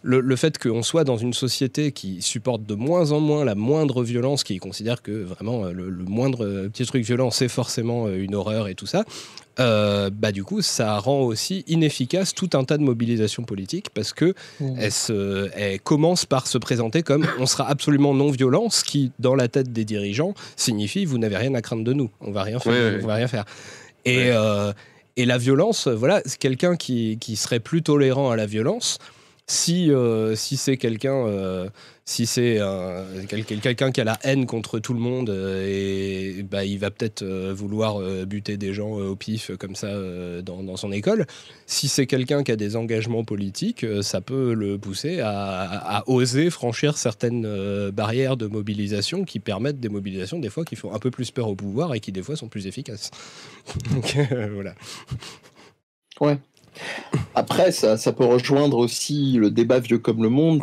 le, 0.10 0.22
le 0.22 0.36
fait 0.38 0.58
qu'on 0.58 0.84
soit 0.84 1.04
dans 1.04 1.18
une 1.18 1.34
société 1.34 1.92
qui 1.92 2.22
supporte 2.22 2.64
de 2.64 2.76
moins 2.76 3.12
en 3.12 3.20
moins 3.20 3.44
la 3.44 3.56
moindre 3.56 4.04
violence, 4.04 4.44
qui 4.46 4.58
considère 4.58 5.02
que 5.02 5.12
vraiment 5.12 5.66
euh, 5.66 5.72
le, 5.74 5.90
le 5.90 6.06
moindre 6.06 6.46
euh, 6.46 6.70
petit 6.70 6.86
truc 6.86 7.04
violent, 7.04 7.30
c'est 7.30 7.50
forcément 7.50 8.08
euh, 8.08 8.16
une 8.24 8.34
horreur 8.34 8.68
et 8.70 8.76
tout 8.76 8.86
ça, 8.86 9.04
euh, 9.60 10.10
bah 10.12 10.32
du 10.32 10.44
coup, 10.44 10.62
ça 10.62 10.98
rend 11.00 11.22
aussi 11.24 11.64
inefficace 11.68 12.34
tout 12.34 12.50
un 12.54 12.64
tas 12.64 12.78
de 12.78 12.84
mobilisations 12.84 13.44
politiques 13.44 13.90
parce 13.94 14.14
que 14.14 14.34
elle, 14.78 14.92
se- 14.92 15.50
elle 15.56 15.80
commence 15.82 16.26
par 16.26 16.48
se 16.48 16.58
présenter 16.58 17.04
comme 17.04 17.26
on 17.40 17.46
sera 17.46 17.68
absolument 17.68 18.14
non 18.14 18.30
violent, 18.32 18.70
ce 18.70 18.84
qui, 18.84 19.12
dans 19.20 19.36
la 19.36 19.48
tête 19.48 19.74
des 19.74 19.84
dirigeants, 19.84 20.36
signifie 20.56 21.06
vous 21.06 21.18
n'avez 21.18 21.38
rien 21.38 21.54
à 21.56 21.62
craindre 21.62 21.84
de 21.84 21.94
nous, 21.94 22.10
on 22.22 22.32
va 22.32 22.44
rien 22.44 22.60
faire. 22.60 22.72
On 23.04 23.08
va 23.08 23.16
rien 23.16 23.28
faire. 23.28 23.46
Et, 24.06 24.30
euh, 24.32 24.72
la 25.18 25.38
violence, 25.40 25.88
voilà, 25.88 26.22
quelqu'un 26.40 26.76
qui, 26.76 27.18
qui 27.20 27.36
serait 27.36 27.60
plus 27.60 27.82
tolérant 27.82 28.30
à 28.30 28.36
la 28.36 28.46
violence. 28.46 29.00
Si, 29.50 29.92
euh, 29.92 30.36
si 30.36 30.58
c'est 30.58 30.76
quelqu'un 30.76 31.26
euh, 31.26 31.70
si 32.04 32.26
c'est 32.26 32.60
quel- 33.30 33.46
quel- 33.46 33.62
quelqu'un 33.62 33.92
qui 33.94 34.02
a 34.02 34.04
la 34.04 34.20
haine 34.24 34.46
contre 34.46 34.80
tout 34.80 34.94
le 34.94 35.00
monde 35.00 35.30
euh, 35.30 35.66
et 35.66 36.44
bah, 36.44 36.66
il 36.66 36.80
va 36.80 36.92
peut-être 36.92 37.22
euh, 37.22 37.54
vouloir 37.56 38.02
euh, 38.02 38.26
buter 38.26 38.58
des 38.58 38.74
gens 38.74 38.90
au 38.90 39.16
pif 39.16 39.52
comme 39.58 39.76
ça 39.76 39.88
dans, 40.42 40.64
dans 40.64 40.76
son 40.76 40.92
école. 40.92 41.26
Si 41.66 41.88
c'est 41.88 42.08
quelqu'un 42.08 42.44
qui 42.44 42.52
a 42.52 42.58
des 42.58 42.76
engagements 42.76 43.24
politiques, 43.24 43.86
ça 44.02 44.20
peut 44.20 44.54
le 44.54 44.78
pousser 44.78 45.22
à, 45.22 45.30
à- 45.32 45.98
à 46.00 46.04
oser 46.10 46.50
franchir 46.50 46.98
certaines 46.98 47.90
barrières 47.92 48.36
de 48.36 48.48
mobilisation 48.48 49.24
qui 49.24 49.40
permettent 49.40 49.80
des 49.80 49.90
mobilisations 49.90 50.40
des 50.40 50.50
fois 50.50 50.66
qui 50.66 50.76
font 50.76 50.94
un 50.94 51.00
peu 51.00 51.10
plus 51.12 51.32
peur 51.32 51.48
au 51.48 51.56
pouvoir 51.56 51.94
et 51.94 52.02
qui 52.02 52.12
des 52.12 52.22
fois 52.22 52.36
sont 52.36 52.50
plus 52.50 52.68
efficaces. 52.68 53.12
Donc 53.94 54.18
voilà. 54.54 54.76
Après, 57.36 57.72
ça, 57.72 57.98
ça 57.98 58.14
peut 58.14 58.26
rejoindre 58.26 58.78
aussi 58.78 59.34
le 59.34 59.52
débat 59.52 59.80
vieux 59.80 60.00
comme 60.00 60.24
le 60.24 60.30
monde. 60.30 60.62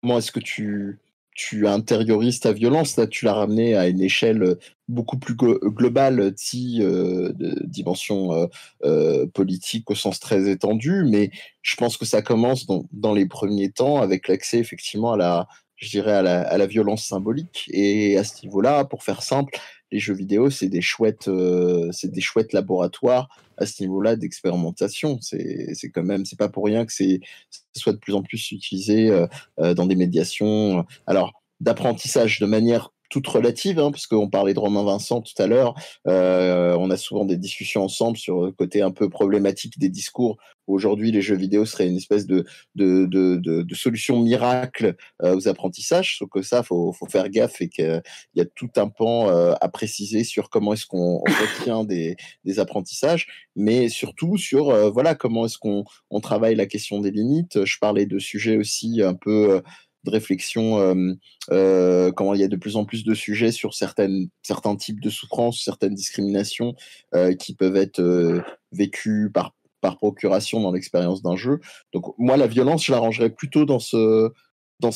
Comment 0.00 0.18
est-ce 0.18 0.30
que 0.30 0.40
tu, 0.40 1.00
tu 1.34 1.66
intériorises 1.66 2.40
ta 2.40 2.52
violence? 2.52 2.96
Là, 2.96 3.06
tu 3.06 3.24
l'as 3.24 3.34
ramené 3.34 3.74
à 3.74 3.88
une 3.88 4.00
échelle 4.00 4.56
beaucoup 4.88 5.18
plus 5.18 5.34
glo- 5.34 5.58
globale, 5.64 6.32
si, 6.36 6.78
euh, 6.80 7.32
dimension 7.64 8.32
euh, 8.32 8.46
euh, 8.84 9.26
politique 9.26 9.90
au 9.90 9.94
sens 9.96 10.20
très 10.20 10.48
étendu. 10.48 11.04
Mais 11.08 11.30
je 11.62 11.74
pense 11.76 11.96
que 11.96 12.04
ça 12.04 12.22
commence 12.22 12.66
dans, 12.66 12.86
dans 12.92 13.14
les 13.14 13.26
premiers 13.26 13.70
temps 13.70 14.00
avec 14.00 14.28
l'accès 14.28 14.58
effectivement 14.58 15.14
à 15.14 15.16
la, 15.16 15.48
je 15.74 15.88
dirais, 15.88 16.12
à 16.12 16.22
la, 16.22 16.42
à 16.42 16.56
la 16.56 16.66
violence 16.66 17.04
symbolique. 17.04 17.68
Et 17.72 18.16
à 18.16 18.22
ce 18.22 18.44
niveau-là, 18.44 18.84
pour 18.84 19.02
faire 19.02 19.22
simple, 19.22 19.58
les 19.92 19.98
jeux 19.98 20.14
vidéo, 20.14 20.50
c'est 20.50 20.68
des 20.68 20.80
chouettes, 20.80 21.28
euh, 21.28 21.90
c'est 21.92 22.10
des 22.10 22.20
chouettes 22.20 22.52
laboratoires 22.52 23.28
à 23.56 23.66
ce 23.66 23.82
niveau-là 23.82 24.16
d'expérimentation. 24.16 25.18
C'est 25.20 25.74
c'est 25.74 25.90
quand 25.90 26.02
même, 26.02 26.24
c'est 26.24 26.38
pas 26.38 26.48
pour 26.48 26.64
rien 26.64 26.84
que 26.84 26.92
c'est 26.92 27.20
ce 27.50 27.80
soit 27.80 27.92
de 27.92 27.98
plus 27.98 28.14
en 28.14 28.22
plus 28.22 28.50
utilisé 28.50 29.10
euh, 29.10 29.26
euh, 29.60 29.74
dans 29.74 29.86
des 29.86 29.96
médiations. 29.96 30.84
Alors 31.06 31.32
d'apprentissage 31.60 32.38
de 32.40 32.46
manière 32.46 32.90
toute 33.10 33.26
relative, 33.26 33.78
hein, 33.78 33.90
parce 33.90 34.06
qu'on 34.06 34.28
parlait 34.28 34.54
de 34.54 34.58
Romain 34.60 34.84
Vincent 34.84 35.20
tout 35.20 35.40
à 35.40 35.46
l'heure. 35.46 35.74
euh, 36.08 36.76
on 36.78 36.90
a 36.90 36.96
souvent 36.96 37.24
des 37.24 37.36
discussions 37.36 37.84
ensemble 37.84 38.16
sur 38.16 38.44
le 38.44 38.52
côté 38.52 38.82
un 38.82 38.90
peu 38.90 39.08
problématique 39.08 39.78
des 39.78 39.88
discours. 39.88 40.38
Aujourd'hui, 40.66 41.12
les 41.12 41.22
jeux 41.22 41.36
vidéo 41.36 41.64
seraient 41.64 41.86
une 41.86 41.96
espèce 41.96 42.26
de, 42.26 42.44
de, 42.74 43.06
de, 43.06 43.36
de, 43.36 43.74
solution 43.74 44.20
miracle 44.20 44.96
euh, 45.22 45.36
aux 45.36 45.48
apprentissages. 45.48 46.18
Sauf 46.18 46.28
que 46.28 46.42
ça, 46.42 46.62
faut, 46.62 46.92
faut 46.92 47.06
faire 47.06 47.28
gaffe 47.28 47.60
et 47.60 47.68
qu'il 47.68 48.02
y 48.34 48.40
a 48.40 48.44
tout 48.44 48.70
un 48.76 48.88
pan 48.88 49.28
euh, 49.28 49.54
à 49.60 49.68
préciser 49.68 50.24
sur 50.24 50.50
comment 50.50 50.72
est-ce 50.72 50.86
qu'on 50.86 51.18
retient 51.18 51.84
des, 51.84 52.16
des 52.44 52.58
apprentissages, 52.58 53.28
mais 53.54 53.88
surtout 53.88 54.36
sur 54.36 54.70
euh, 54.70 54.90
voilà 54.90 55.14
comment 55.14 55.46
est-ce 55.46 55.58
qu'on 55.58 55.84
on 56.10 56.20
travaille 56.20 56.56
la 56.56 56.66
question 56.66 57.00
des 57.00 57.12
limites. 57.12 57.64
Je 57.64 57.78
parlais 57.78 58.06
de 58.06 58.18
sujets 58.18 58.56
aussi 58.56 59.02
un 59.02 59.14
peu 59.14 59.62
de 60.06 60.10
réflexion, 60.10 60.78
euh, 60.78 61.12
euh, 61.50 62.12
comment 62.12 62.34
il 62.34 62.40
y 62.40 62.44
a 62.44 62.48
de 62.48 62.56
plus 62.56 62.76
en 62.76 62.84
plus 62.84 63.04
de 63.04 63.14
sujets 63.14 63.52
sur 63.52 63.74
certains 63.74 64.76
types 64.78 65.00
de 65.00 65.10
souffrances, 65.10 65.62
certaines 65.62 65.94
discriminations 65.94 66.74
euh, 67.14 67.34
qui 67.34 67.54
peuvent 67.54 67.76
être 67.76 68.00
euh, 68.00 68.42
vécues 68.72 69.30
par, 69.32 69.52
procuration 70.00 70.60
dans 70.60 70.72
l'expérience 70.72 71.22
d'un 71.22 71.36
jeu. 71.36 71.60
Donc 71.92 72.12
moi, 72.18 72.36
la 72.36 72.48
violence, 72.48 72.84
je 72.84 72.90
la 72.90 72.98
rangerais 72.98 73.30
plutôt 73.30 73.64
dans 73.64 73.78
ce, 73.78 74.32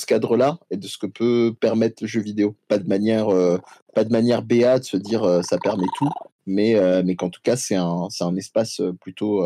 cadre-là 0.04 0.58
et 0.72 0.76
de 0.76 0.88
ce 0.88 0.98
que 0.98 1.06
peut 1.06 1.54
permettre 1.60 2.02
le 2.02 2.08
jeu 2.08 2.20
vidéo. 2.20 2.56
Pas 2.66 2.78
de 2.78 2.88
manière, 2.88 3.28
euh, 3.28 3.56
de 3.96 4.10
manière 4.10 4.42
béat 4.42 4.80
de 4.80 4.84
se 4.84 4.96
dire 4.96 5.44
ça 5.44 5.58
permet 5.58 5.86
tout, 5.96 6.10
mais, 6.44 6.74
qu'en 7.16 7.30
tout 7.30 7.40
cas, 7.40 7.54
c'est 7.54 7.76
un, 7.76 8.08
espace 8.36 8.82
plutôt 9.00 9.44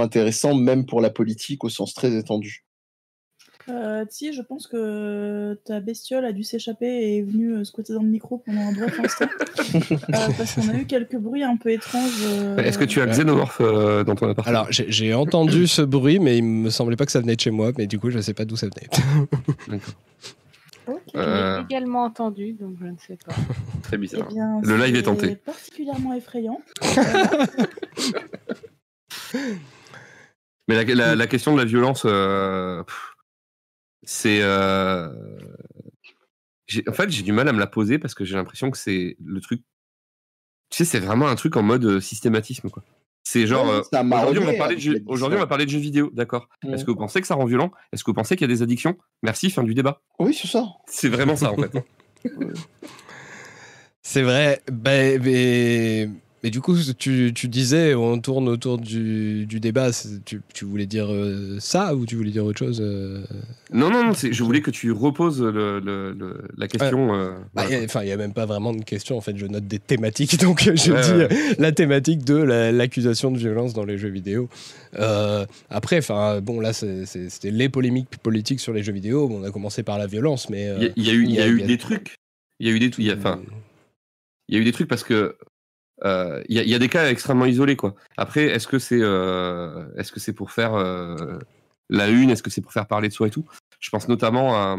intéressant, 0.00 0.54
même 0.54 0.86
pour 0.86 1.00
la 1.00 1.10
politique 1.10 1.64
au 1.64 1.68
sens 1.68 1.92
très 1.92 2.14
étendu. 2.16 2.63
Euh, 3.70 4.04
si, 4.10 4.32
je 4.34 4.42
pense 4.42 4.66
que 4.66 5.58
ta 5.64 5.80
bestiole 5.80 6.24
a 6.26 6.32
dû 6.32 6.42
s'échapper 6.42 6.86
et 6.86 7.18
est 7.18 7.22
venue 7.22 7.54
euh, 7.54 7.64
squatter 7.64 7.94
dans 7.94 8.02
le 8.02 8.08
micro 8.08 8.38
pendant 8.38 8.60
un 8.60 8.72
bref 8.72 9.00
instant. 9.00 9.26
Euh, 9.74 10.28
parce 10.38 10.54
qu'on 10.54 10.68
a 10.68 10.74
eu 10.74 10.84
quelques 10.86 11.16
bruits 11.16 11.42
un 11.42 11.56
peu 11.56 11.70
étranges. 11.70 12.22
euh, 12.26 12.56
Est-ce 12.58 12.78
que 12.78 12.84
tu 12.84 13.00
as 13.00 13.06
Xenomorph 13.06 13.58
euh, 13.60 14.04
dans 14.04 14.14
ton 14.14 14.28
appartement? 14.28 14.56
Alors 14.60 14.66
j'ai 14.70 15.14
entendu 15.14 15.66
ce 15.66 15.82
bruit, 15.82 16.18
mais 16.20 16.36
il 16.38 16.44
me 16.44 16.70
semblait 16.70 16.94
pas 16.96 17.06
que 17.06 17.12
ça 17.12 17.20
venait 17.20 17.34
de 17.34 17.40
chez 17.40 17.50
moi, 17.50 17.72
mais 17.76 17.86
du 17.86 17.98
coup 17.98 18.10
je 18.10 18.20
sais 18.20 18.34
pas 18.34 18.44
d'où 18.44 18.54
ça 18.56 18.66
venait. 18.68 18.88
ok. 20.86 21.00
Je 21.14 21.18
Euh. 21.18 21.56
l'ai 21.58 21.64
également 21.64 22.04
entendu, 22.04 22.52
donc 22.52 22.76
je 22.80 22.86
ne 22.86 22.96
sais 22.98 23.18
pas. 23.26 23.32
Très 23.82 23.96
Eh 23.96 23.98
bizarre. 23.98 24.28
bien, 24.28 24.60
Le 24.62 24.76
live 24.76 24.94
est 24.94 24.98
c'est 24.98 25.02
tenté. 25.04 25.36
particulièrement 25.36 26.12
effrayant. 26.14 26.60
Mais 30.68 30.82
la, 30.82 30.94
la- 30.94 31.14
la 31.16 31.26
question 31.26 31.52
de 31.54 31.58
la 31.58 31.64
violence, 31.64 32.02
euh, 32.06 32.82
pff, 32.84 33.13
c'est. 34.06 34.40
euh, 34.42 35.08
en 36.88 36.92
fait, 36.92 37.10
j'ai 37.10 37.22
du 37.22 37.32
mal 37.32 37.48
à 37.48 37.52
me 37.52 37.58
la 37.58 37.66
poser 37.66 37.98
parce 37.98 38.14
que 38.14 38.24
j'ai 38.24 38.36
l'impression 38.36 38.70
que 38.70 38.78
c'est 38.78 39.16
le 39.24 39.40
truc. 39.40 39.62
Tu 40.70 40.78
sais, 40.78 40.84
c'est 40.84 41.00
vraiment 41.00 41.28
un 41.28 41.34
truc 41.34 41.56
en 41.56 41.62
mode 41.62 41.84
euh, 41.84 42.00
systématisme, 42.00 42.70
quoi. 42.70 42.82
C'est 43.22 43.46
genre. 43.46 43.66
Ouais, 43.66 43.72
euh, 43.72 43.80
Aujourd'hui, 43.80 44.02
on, 44.02 44.42
va 44.42 44.46
remué, 44.46 44.58
parler 44.58 44.74
de 44.76 44.80
jeux- 44.80 44.90
je 44.92 44.94
l'ai 44.96 45.00
dit 45.00 45.06
aujourd'hui, 45.08 45.36
on 45.38 45.40
va 45.40 45.46
parler 45.46 45.64
de 45.64 45.70
jeux 45.70 45.78
vidéo, 45.78 46.10
d'accord. 46.12 46.48
Est-ce 46.66 46.84
que 46.84 46.90
vous 46.90 46.96
pensez 46.96 47.20
que 47.20 47.26
ça 47.26 47.34
rend 47.34 47.46
violent? 47.46 47.72
Est-ce 47.92 48.04
que 48.04 48.10
vous 48.10 48.14
pensez 48.14 48.36
qu'il 48.36 48.48
y 48.48 48.50
a 48.52 48.54
des 48.54 48.62
addictions? 48.62 48.96
Merci, 49.22 49.50
fin 49.50 49.62
du 49.62 49.74
débat. 49.74 50.02
Oui, 50.18 50.34
c'est 50.34 50.48
ça. 50.48 50.66
C'est 50.86 51.08
vraiment 51.08 51.36
ça, 51.36 51.52
en 51.52 51.56
fait. 51.56 51.72
C'est 54.06 54.22
vrai. 54.22 54.62
Ben, 54.70 55.20
mais, 55.22 56.10
mais 56.44 56.50
du 56.50 56.60
coup, 56.60 56.76
tu, 56.98 57.32
tu 57.34 57.48
disais, 57.48 57.94
on 57.94 58.20
tourne 58.20 58.48
autour 58.50 58.76
du, 58.78 59.46
du 59.46 59.58
débat. 59.60 59.90
Tu, 60.26 60.42
tu 60.52 60.64
voulais 60.66 60.84
dire 60.86 61.06
euh, 61.10 61.56
ça 61.58 61.94
ou 61.96 62.04
tu 62.04 62.14
voulais 62.16 62.30
dire 62.30 62.44
autre 62.44 62.58
chose 62.58 62.80
euh? 62.80 63.24
Non, 63.72 63.90
non, 63.90 64.12
je 64.12 64.44
voulais 64.44 64.60
que 64.60 64.70
tu 64.70 64.92
reposes 64.92 65.42
le- 65.42 65.80
le- 65.80 66.12
le- 66.12 66.42
la 66.56 66.68
question. 66.68 67.14
euh, 67.14 67.32
Bah, 67.54 67.64
voilà. 67.66 67.84
Enfin, 67.84 68.02
il 68.02 68.06
n'y 68.06 68.12
a 68.12 68.16
même 68.18 68.34
pas 68.34 68.44
vraiment 68.44 68.74
de 68.74 68.84
question. 68.84 69.16
En 69.16 69.22
fait, 69.22 69.36
je 69.38 69.46
note 69.46 69.66
des 69.66 69.78
thématiques. 69.78 70.38
Donc, 70.40 70.60
je 70.62 70.92
Ouais, 70.92 71.00
dis 71.00 71.34
ouais. 71.34 71.56
la 71.58 71.72
thématique 71.72 72.24
de 72.24 72.34
la- 72.36 72.70
l'accusation 72.72 73.30
de 73.30 73.38
violence 73.38 73.72
dans 73.72 73.84
les 73.86 73.96
jeux 73.96 74.10
vidéo. 74.10 74.48
Après, 75.70 75.98
enfin, 75.98 76.40
bon, 76.42 76.60
là, 76.60 76.72
c'était 76.74 77.50
les 77.50 77.68
polémiques 77.70 78.18
politiques 78.22 78.60
sur 78.60 78.72
les 78.74 78.82
jeux 78.82 78.92
vidéo. 78.92 79.28
Bon, 79.28 79.40
on 79.40 79.44
a 79.44 79.50
commencé 79.50 79.82
par 79.82 79.98
la 79.98 80.06
violence, 80.06 80.50
mais. 80.50 80.70
Il 80.78 80.82
y, 80.82 80.86
a- 80.86 80.92
il 80.96 81.04
y 81.06 81.10
a 81.10 81.14
eu, 81.14 81.26
y 81.26 81.38
a 81.38 81.40
y 81.40 81.42
a- 81.42 81.48
eu 81.48 81.62
des 81.62 81.78
trucs. 81.78 82.14
Il 82.60 82.68
y 82.68 82.70
a 82.70 82.74
eu 82.74 82.78
des 82.78 82.90
Enfin, 83.16 83.40
il 84.48 84.54
y 84.54 84.58
a 84.58 84.60
eu 84.60 84.64
des 84.64 84.72
trucs 84.72 84.88
parce 84.88 85.02
que 85.04 85.36
euh, 86.02 86.42
il 86.48 86.56
y, 86.56 86.58
a- 86.58 86.62
il 86.64 86.68
y 86.68 86.74
a 86.74 86.78
des 86.78 86.88
cas 86.88 87.08
extrêmement 87.10 87.46
isolés 87.46 87.76
quoi. 87.76 87.94
Après, 88.16 88.44
est-ce 88.46 88.66
que 88.66 88.78
c'est 88.78 88.98
euh, 89.00 89.86
est-ce 89.96 90.10
que 90.12 90.18
c'est 90.20 90.32
pour 90.32 90.50
faire 90.50 90.74
euh, 90.74 91.38
la 91.88 92.08
une, 92.08 92.30
est-ce 92.30 92.42
que 92.42 92.50
c'est 92.50 92.60
pour 92.62 92.72
faire 92.72 92.86
parler 92.86 93.08
de 93.08 93.12
soi 93.12 93.28
et 93.28 93.30
tout? 93.30 93.44
Je 93.80 93.90
pense 93.90 94.08
notamment 94.08 94.54
à, 94.56 94.76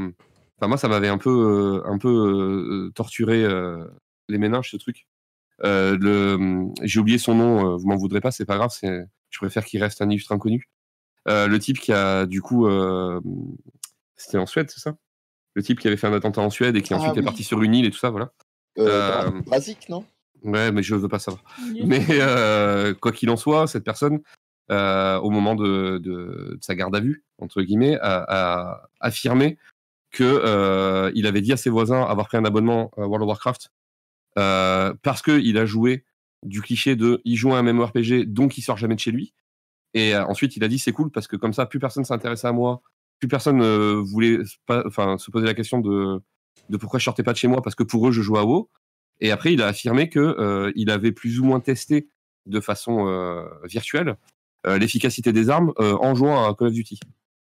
enfin 0.58 0.68
moi 0.68 0.78
ça 0.78 0.88
m'avait 0.88 1.08
un 1.08 1.18
peu 1.18 1.30
euh, 1.86 1.90
un 1.90 1.98
peu 1.98 2.10
euh, 2.10 2.92
torturé 2.96 3.44
euh, 3.44 3.86
les 4.28 4.38
méninges 4.38 4.72
ce 4.72 4.78
truc. 4.78 5.08
Euh, 5.64 5.98
le, 5.98 6.68
j'ai 6.84 7.00
oublié 7.00 7.18
son 7.18 7.34
nom, 7.36 7.74
euh, 7.74 7.76
vous 7.78 7.88
m'en 7.88 7.96
voudrez 7.96 8.20
pas, 8.20 8.32
c'est 8.32 8.46
pas 8.46 8.58
grave, 8.58 8.72
c'est, 8.78 9.06
je 9.30 9.38
préfère 9.40 9.64
qu'il 9.64 9.82
reste 9.82 10.02
un 10.02 10.10
illustre 10.10 10.34
inconnu. 10.34 10.68
Euh, 11.30 11.48
le 11.48 11.58
type 11.60 11.80
qui 11.80 11.94
a 11.94 12.26
du 12.26 12.42
coup, 12.42 12.68
euh, 12.68 13.22
c'était 14.18 14.38
en 14.38 14.46
Suède, 14.46 14.70
c'est 14.70 14.82
ça? 14.82 14.96
Le 15.54 15.64
type 15.64 15.80
qui 15.80 15.88
avait 15.88 15.96
fait 15.96 16.08
un 16.08 16.14
attentat 16.14 16.42
en 16.42 16.50
Suède 16.50 16.76
et 16.76 16.82
qui 16.82 16.94
Ah 16.94 16.98
ensuite 16.98 17.16
est 17.18 17.22
parti 17.24 17.44
sur 17.44 17.62
une 17.62 17.74
île 17.74 17.86
et 17.86 17.92
tout 17.92 17.98
ça, 17.98 18.10
voilà. 18.10 18.32
Euh, 18.78 19.30
Euh, 19.30 19.42
Brasique, 19.46 19.88
non? 19.88 20.04
Ouais, 20.46 20.72
mais 20.72 20.84
je 20.84 20.96
veux 20.96 21.08
pas 21.10 21.20
savoir. 21.20 21.44
Mais 21.88 22.06
euh, 22.12 22.94
quoi 22.94 23.12
qu'il 23.12 23.30
en 23.30 23.36
soit, 23.38 23.68
cette 23.68 23.84
personne, 23.84 24.20
euh, 24.72 25.18
au 25.20 25.30
moment 25.30 25.56
de, 25.56 25.98
de- 25.98 26.56
de 26.56 26.58
sa 26.62 26.76
garde 26.76 26.96
à 26.96 27.00
vue, 27.00 27.24
entre 27.40 27.62
guillemets, 27.62 27.98
a, 28.02 28.26
a 28.28 28.90
affirmé 29.00 29.58
que 30.12 30.24
euh, 30.24 31.12
avait 31.28 31.42
dit 31.42 31.52
à 31.52 31.58
ses 31.58 31.70
voisins 31.70 32.04
avoir 32.04 32.28
pris 32.28 32.38
un 32.38 32.46
abonnement 32.46 32.92
à 32.96 33.02
World 33.02 33.24
of 33.24 33.28
Warcraft 33.28 33.70
euh, 34.38 34.94
parce 35.02 35.22
qu'il 35.22 35.58
a 35.58 35.66
joué 35.66 36.06
du 36.44 36.62
cliché 36.62 36.96
de 36.96 37.22
il 37.26 37.36
joue 37.36 37.54
à 37.54 37.58
un 37.60 37.64
MMORPG 37.64 38.26
donc 38.26 38.58
il 38.58 38.62
sort 38.62 38.78
jamais 38.78 38.96
de 38.96 39.00
chez 39.00 39.12
lui. 39.12 39.34
Et 39.94 40.16
ensuite, 40.16 40.56
il 40.58 40.64
a 40.64 40.68
dit 40.68 40.78
c'est 40.80 40.92
cool 40.92 41.10
parce 41.10 41.28
que 41.28 41.36
comme 41.38 41.54
ça, 41.54 41.66
plus 41.66 41.80
personne 41.80 42.06
s'intéressait 42.06 42.48
à 42.48 42.52
moi, 42.52 42.82
plus 43.20 43.28
personne 43.28 43.62
voulait 44.02 44.40
pas- 44.66 44.84
se 45.18 45.32
poser 45.32 45.46
la 45.48 45.54
question 45.54 45.80
de, 45.80 46.22
de 46.70 46.78
pourquoi 46.78 47.00
je 47.00 47.06
sortais 47.06 47.24
pas 47.24 47.32
de 47.34 47.38
chez 47.38 47.48
moi 47.48 47.62
parce 47.62 47.76
que 47.76 47.84
pour 47.84 48.08
eux, 48.08 48.12
je 48.12 48.22
jouais 48.22 48.40
à 48.40 48.44
WoW. 48.46 48.70
Et 49.22 49.32
après, 49.32 49.54
il 49.54 49.62
a 49.62 49.68
affirmé 49.68 50.10
que 50.10 50.20
euh, 50.20 50.72
il 50.76 50.90
avait 50.90 51.12
plus 51.12 51.40
ou 51.40 51.46
moins 51.46 51.60
testé 51.60 52.08
de 52.46 52.60
façon 52.60 53.08
euh, 53.08 53.46
virtuelle 53.64 54.18
euh, 54.68 54.78
l'efficacité 54.78 55.32
des 55.32 55.50
armes 55.50 55.74
en 55.78 56.16
jouant 56.16 56.48
à 56.48 56.56
Call 56.56 56.68
of 56.68 56.74
Duty. 56.74 57.00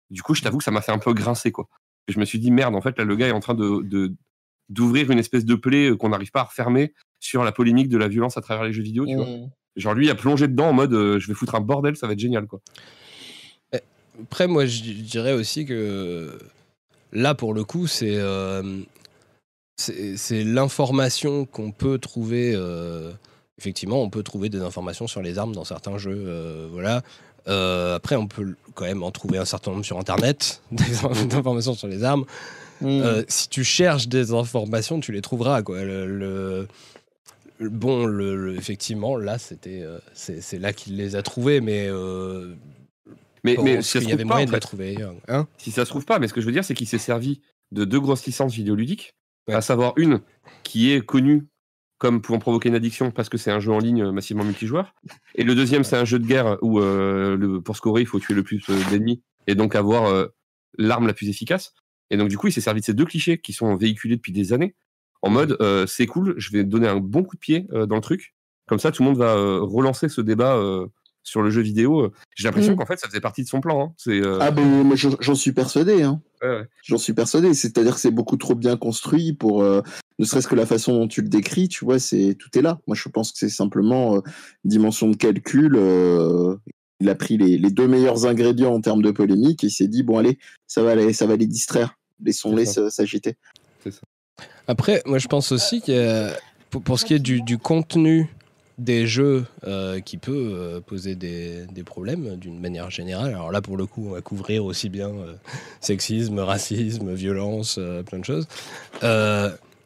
Du 0.09 0.21
coup, 0.21 0.35
je 0.35 0.41
t'avoue 0.41 0.59
que 0.59 0.63
ça 0.63 0.71
m'a 0.71 0.81
fait 0.81 0.91
un 0.91 0.99
peu 0.99 1.13
grincer, 1.13 1.51
quoi. 1.51 1.67
Et 2.07 2.13
je 2.13 2.19
me 2.19 2.25
suis 2.25 2.39
dit, 2.39 2.51
merde, 2.51 2.75
en 2.75 2.81
fait, 2.81 2.97
là, 2.97 3.03
le 3.03 3.15
gars 3.15 3.27
est 3.27 3.31
en 3.31 3.39
train 3.39 3.55
de, 3.55 4.13
d'ouvrir 4.69 5.11
une 5.11 5.19
espèce 5.19 5.43
de 5.43 5.55
plaie 5.55 5.91
qu'on 5.97 6.09
n'arrive 6.09 6.31
pas 6.31 6.41
à 6.41 6.45
refermer 6.45 6.93
sur 7.19 7.43
la 7.43 7.51
polémique 7.51 7.89
de 7.89 7.97
la 7.97 8.07
violence 8.07 8.37
à 8.37 8.41
travers 8.41 8.63
les 8.63 8.71
jeux 8.71 8.83
vidéo, 8.83 9.05
tu 9.05 9.15
vois. 9.15 9.25
Mm. 9.25 9.49
Genre, 9.77 9.93
lui, 9.93 10.07
il 10.07 10.09
a 10.09 10.15
plongé 10.15 10.47
dedans 10.47 10.69
en 10.69 10.73
mode, 10.73 10.93
euh, 10.93 11.19
je 11.19 11.27
vais 11.27 11.35
foutre 11.35 11.55
un 11.55 11.61
bordel, 11.61 11.95
ça 11.95 12.07
va 12.07 12.13
être 12.13 12.19
génial, 12.19 12.47
quoi. 12.47 12.59
Après, 14.23 14.47
moi, 14.47 14.65
je 14.65 14.81
dirais 14.81 15.33
aussi 15.33 15.65
que 15.65 16.39
là, 17.11 17.35
pour 17.35 17.53
le 17.53 17.63
coup, 17.63 17.85
c'est 17.85 18.15
euh, 18.15 18.81
c'est 19.77 20.43
l'information 20.43 21.45
qu'on 21.45 21.71
peut 21.71 21.97
trouver. 21.99 22.53
euh, 22.55 23.11
effectivement, 23.59 24.01
on 24.01 24.09
peut 24.09 24.23
trouver 24.23 24.49
des 24.49 24.59
informations 24.61 25.07
sur 25.07 25.21
les 25.21 25.37
armes 25.37 25.53
dans 25.53 25.63
certains 25.65 25.97
jeux. 25.97 26.23
euh, 26.27 26.67
voilà. 26.71 27.03
Euh, 27.47 27.95
après, 27.95 28.15
on 28.15 28.27
peut 28.27 28.55
quand 28.75 28.83
même 28.85 29.03
en 29.03 29.11
trouver 29.11 29.37
un 29.37 29.45
certain 29.45 29.71
nombre 29.71 29.85
sur 29.85 29.97
Internet, 29.97 30.61
des 30.71 31.05
informations 31.35 31.73
sur 31.75 31.87
les 31.87 32.03
armes. 32.03 32.25
Mm. 32.81 32.85
Euh, 32.87 33.23
si 33.27 33.47
tu 33.49 33.63
cherches 33.63 34.07
des 34.07 34.33
informations, 34.33 34.99
tu 34.99 35.11
les 35.11 35.21
trouveras. 35.21 35.61
Quoi. 35.63 35.83
Le, 35.83 36.05
le- 36.05 36.67
le- 37.59 37.69
bon, 37.69 38.05
le, 38.05 38.55
effectivement, 38.57 39.15
là, 39.17 39.37
c'était, 39.39 39.83
c'est 40.13 40.59
là 40.59 40.73
qu'il 40.73 40.97
les 40.97 41.15
a 41.15 41.23
trouvés, 41.23 41.61
mais, 41.61 41.89
Mais, 43.43 43.55
bon, 43.55 43.63
mais 43.63 43.81
si 43.81 43.91
ça 43.91 43.99
y 43.99 44.11
avait 44.11 44.17
trouve 44.17 44.17
pas, 44.19 44.25
moyen 44.25 44.43
en 44.43 44.47
de 44.47 44.51
les 44.51 44.55
fait. 44.57 44.59
trouver. 44.59 44.97
Hein? 45.27 45.47
Si 45.57 45.71
ça 45.71 45.85
se 45.85 45.89
trouve 45.89 46.05
pas, 46.05 46.19
mais 46.19 46.27
ce 46.27 46.33
que 46.33 46.41
je 46.41 46.45
veux 46.45 46.51
dire, 46.51 46.65
c'est 46.65 46.75
qu'il 46.75 46.87
s'est 46.87 46.97
servi 46.99 47.39
de 47.71 47.85
deux 47.85 47.99
grosses 47.99 48.25
licences 48.25 48.53
vidéoludiques, 48.53 49.15
Ouais. 49.47 49.53
à 49.53 49.61
savoir 49.61 49.93
une 49.97 50.21
qui 50.63 50.91
est 50.91 51.05
connue 51.05 51.47
comme 51.97 52.21
pouvant 52.21 52.39
provoquer 52.39 52.69
une 52.69 52.75
addiction 52.75 53.11
parce 53.11 53.29
que 53.29 53.37
c'est 53.37 53.51
un 53.51 53.59
jeu 53.59 53.71
en 53.71 53.79
ligne 53.79 54.11
massivement 54.11 54.43
multijoueur, 54.43 54.93
et 55.35 55.43
le 55.43 55.55
deuxième 55.55 55.83
c'est 55.83 55.95
un 55.95 56.05
jeu 56.05 56.19
de 56.19 56.27
guerre 56.27 56.57
où 56.61 56.79
euh, 56.79 57.35
le, 57.35 57.61
pour 57.61 57.75
scorer 57.75 58.01
il 58.01 58.07
faut 58.07 58.19
tuer 58.19 58.35
le 58.35 58.43
plus 58.43 58.63
euh, 58.69 58.77
d'ennemis 58.91 59.23
et 59.47 59.55
donc 59.55 59.75
avoir 59.75 60.05
euh, 60.05 60.27
l'arme 60.77 61.07
la 61.07 61.13
plus 61.13 61.29
efficace. 61.29 61.73
Et 62.11 62.17
donc 62.17 62.29
du 62.29 62.37
coup 62.37 62.47
il 62.47 62.53
s'est 62.53 62.61
servi 62.61 62.81
de 62.81 62.85
ces 62.85 62.93
deux 62.93 63.05
clichés 63.05 63.39
qui 63.39 63.53
sont 63.53 63.75
véhiculés 63.75 64.15
depuis 64.15 64.31
des 64.31 64.53
années 64.53 64.75
en 65.23 65.29
mode 65.29 65.57
euh, 65.61 65.87
c'est 65.87 66.05
cool, 66.05 66.35
je 66.37 66.51
vais 66.51 66.63
donner 66.63 66.87
un 66.87 66.97
bon 66.97 67.23
coup 67.23 67.35
de 67.35 67.39
pied 67.39 67.67
dans 67.71 67.95
le 67.95 68.01
truc, 68.01 68.35
comme 68.67 68.79
ça 68.79 68.91
tout 68.91 69.01
le 69.01 69.09
monde 69.09 69.17
va 69.17 69.33
relancer 69.33 70.07
ce 70.07 70.21
débat 70.21 70.61
sur 71.27 71.41
le 71.41 71.49
jeu 71.49 71.61
vidéo. 71.61 72.11
J'ai 72.35 72.47
l'impression 72.47 72.73
Mm. 72.73 72.77
qu'en 72.77 72.85
fait 72.85 72.99
ça 72.99 73.07
faisait 73.07 73.19
partie 73.19 73.43
de 73.43 73.47
son 73.49 73.59
plan. 73.59 73.83
hein. 73.87 73.93
C'est 73.97 74.21
euh, 74.21 74.37
Ah 74.41 74.51
ben, 74.51 74.63
moi, 74.83 74.95
j'en 74.95 75.35
suis 75.35 75.51
persuadé. 75.51 76.01
Hein. 76.03 76.21
ouais, 76.41 76.47
ouais. 76.49 76.65
J'en 76.83 76.97
suis 76.97 77.13
persuadé. 77.13 77.53
C'est-à-dire 77.53 77.95
que 77.95 77.99
c'est 77.99 78.11
beaucoup 78.11 78.37
trop 78.37 78.55
bien 78.55 78.77
construit 78.77 79.33
pour, 79.33 79.61
euh, 79.61 79.81
ne 80.19 80.25
serait-ce 80.25 80.47
que 80.47 80.55
la 80.55 80.65
façon 80.65 80.93
dont 80.93 81.07
tu 81.07 81.21
le 81.21 81.27
décris, 81.27 81.67
tu 81.67 81.83
vois, 81.83 81.99
c'est 81.99 82.35
tout 82.39 82.49
est 82.57 82.61
là. 82.61 82.79
Moi, 82.87 82.95
je 82.95 83.09
pense 83.09 83.31
que 83.33 83.37
c'est 83.37 83.49
simplement 83.49 84.15
euh, 84.15 84.21
dimension 84.63 85.09
de 85.09 85.17
calcul. 85.17 85.75
euh, 85.75 86.55
il 86.99 87.09
a 87.09 87.15
pris 87.15 87.37
les, 87.37 87.57
les 87.59 87.69
deux 87.69 87.87
meilleurs 87.87 88.25
ingrédients 88.25 88.73
en 88.73 88.81
termes 88.81 89.03
de 89.03 89.11
polémique 89.11 89.63
et 89.63 89.67
il 89.67 89.71
s'est 89.71 89.87
dit 89.87 90.01
bon 90.01 90.17
allez, 90.17 90.39
ça 90.65 90.81
va 90.81 90.95
les, 90.95 91.11
ça 91.13 91.27
va 91.27 91.35
les 91.35 91.45
distraire. 91.45 91.95
Laissons-les 92.23 92.65
C'est 92.65 92.73
ça. 92.73 92.89
se- 92.89 92.95
s'agiter. 92.95 93.35
Après, 94.67 95.01
moi, 95.05 95.17
je 95.17 95.27
pense 95.27 95.51
aussi 95.51 95.81
que 95.81 96.29
pour, 96.69 96.81
pour 96.81 96.99
ce 96.99 97.05
qui 97.05 97.13
est 97.13 97.19
du, 97.19 97.41
du 97.41 97.57
contenu 97.57 98.27
des 98.77 99.07
jeux 99.07 99.45
euh, 99.65 99.99
qui 99.99 100.17
peut 100.17 100.51
euh, 100.53 100.81
poser 100.81 101.15
des, 101.15 101.65
des 101.65 101.83
problèmes 101.83 102.35
d'une 102.35 102.59
manière 102.59 102.91
générale. 102.91 103.29
Alors 103.33 103.51
là, 103.51 103.61
pour 103.61 103.75
le 103.77 103.85
coup, 103.87 104.07
on 104.07 104.11
va 104.11 104.21
couvrir 104.21 104.65
aussi 104.65 104.89
bien 104.89 105.09
euh, 105.09 105.33
sexisme, 105.81 106.39
racisme, 106.39 107.13
violence, 107.13 107.79
plein 108.05 108.19
de 108.19 108.25
choses. 108.25 108.47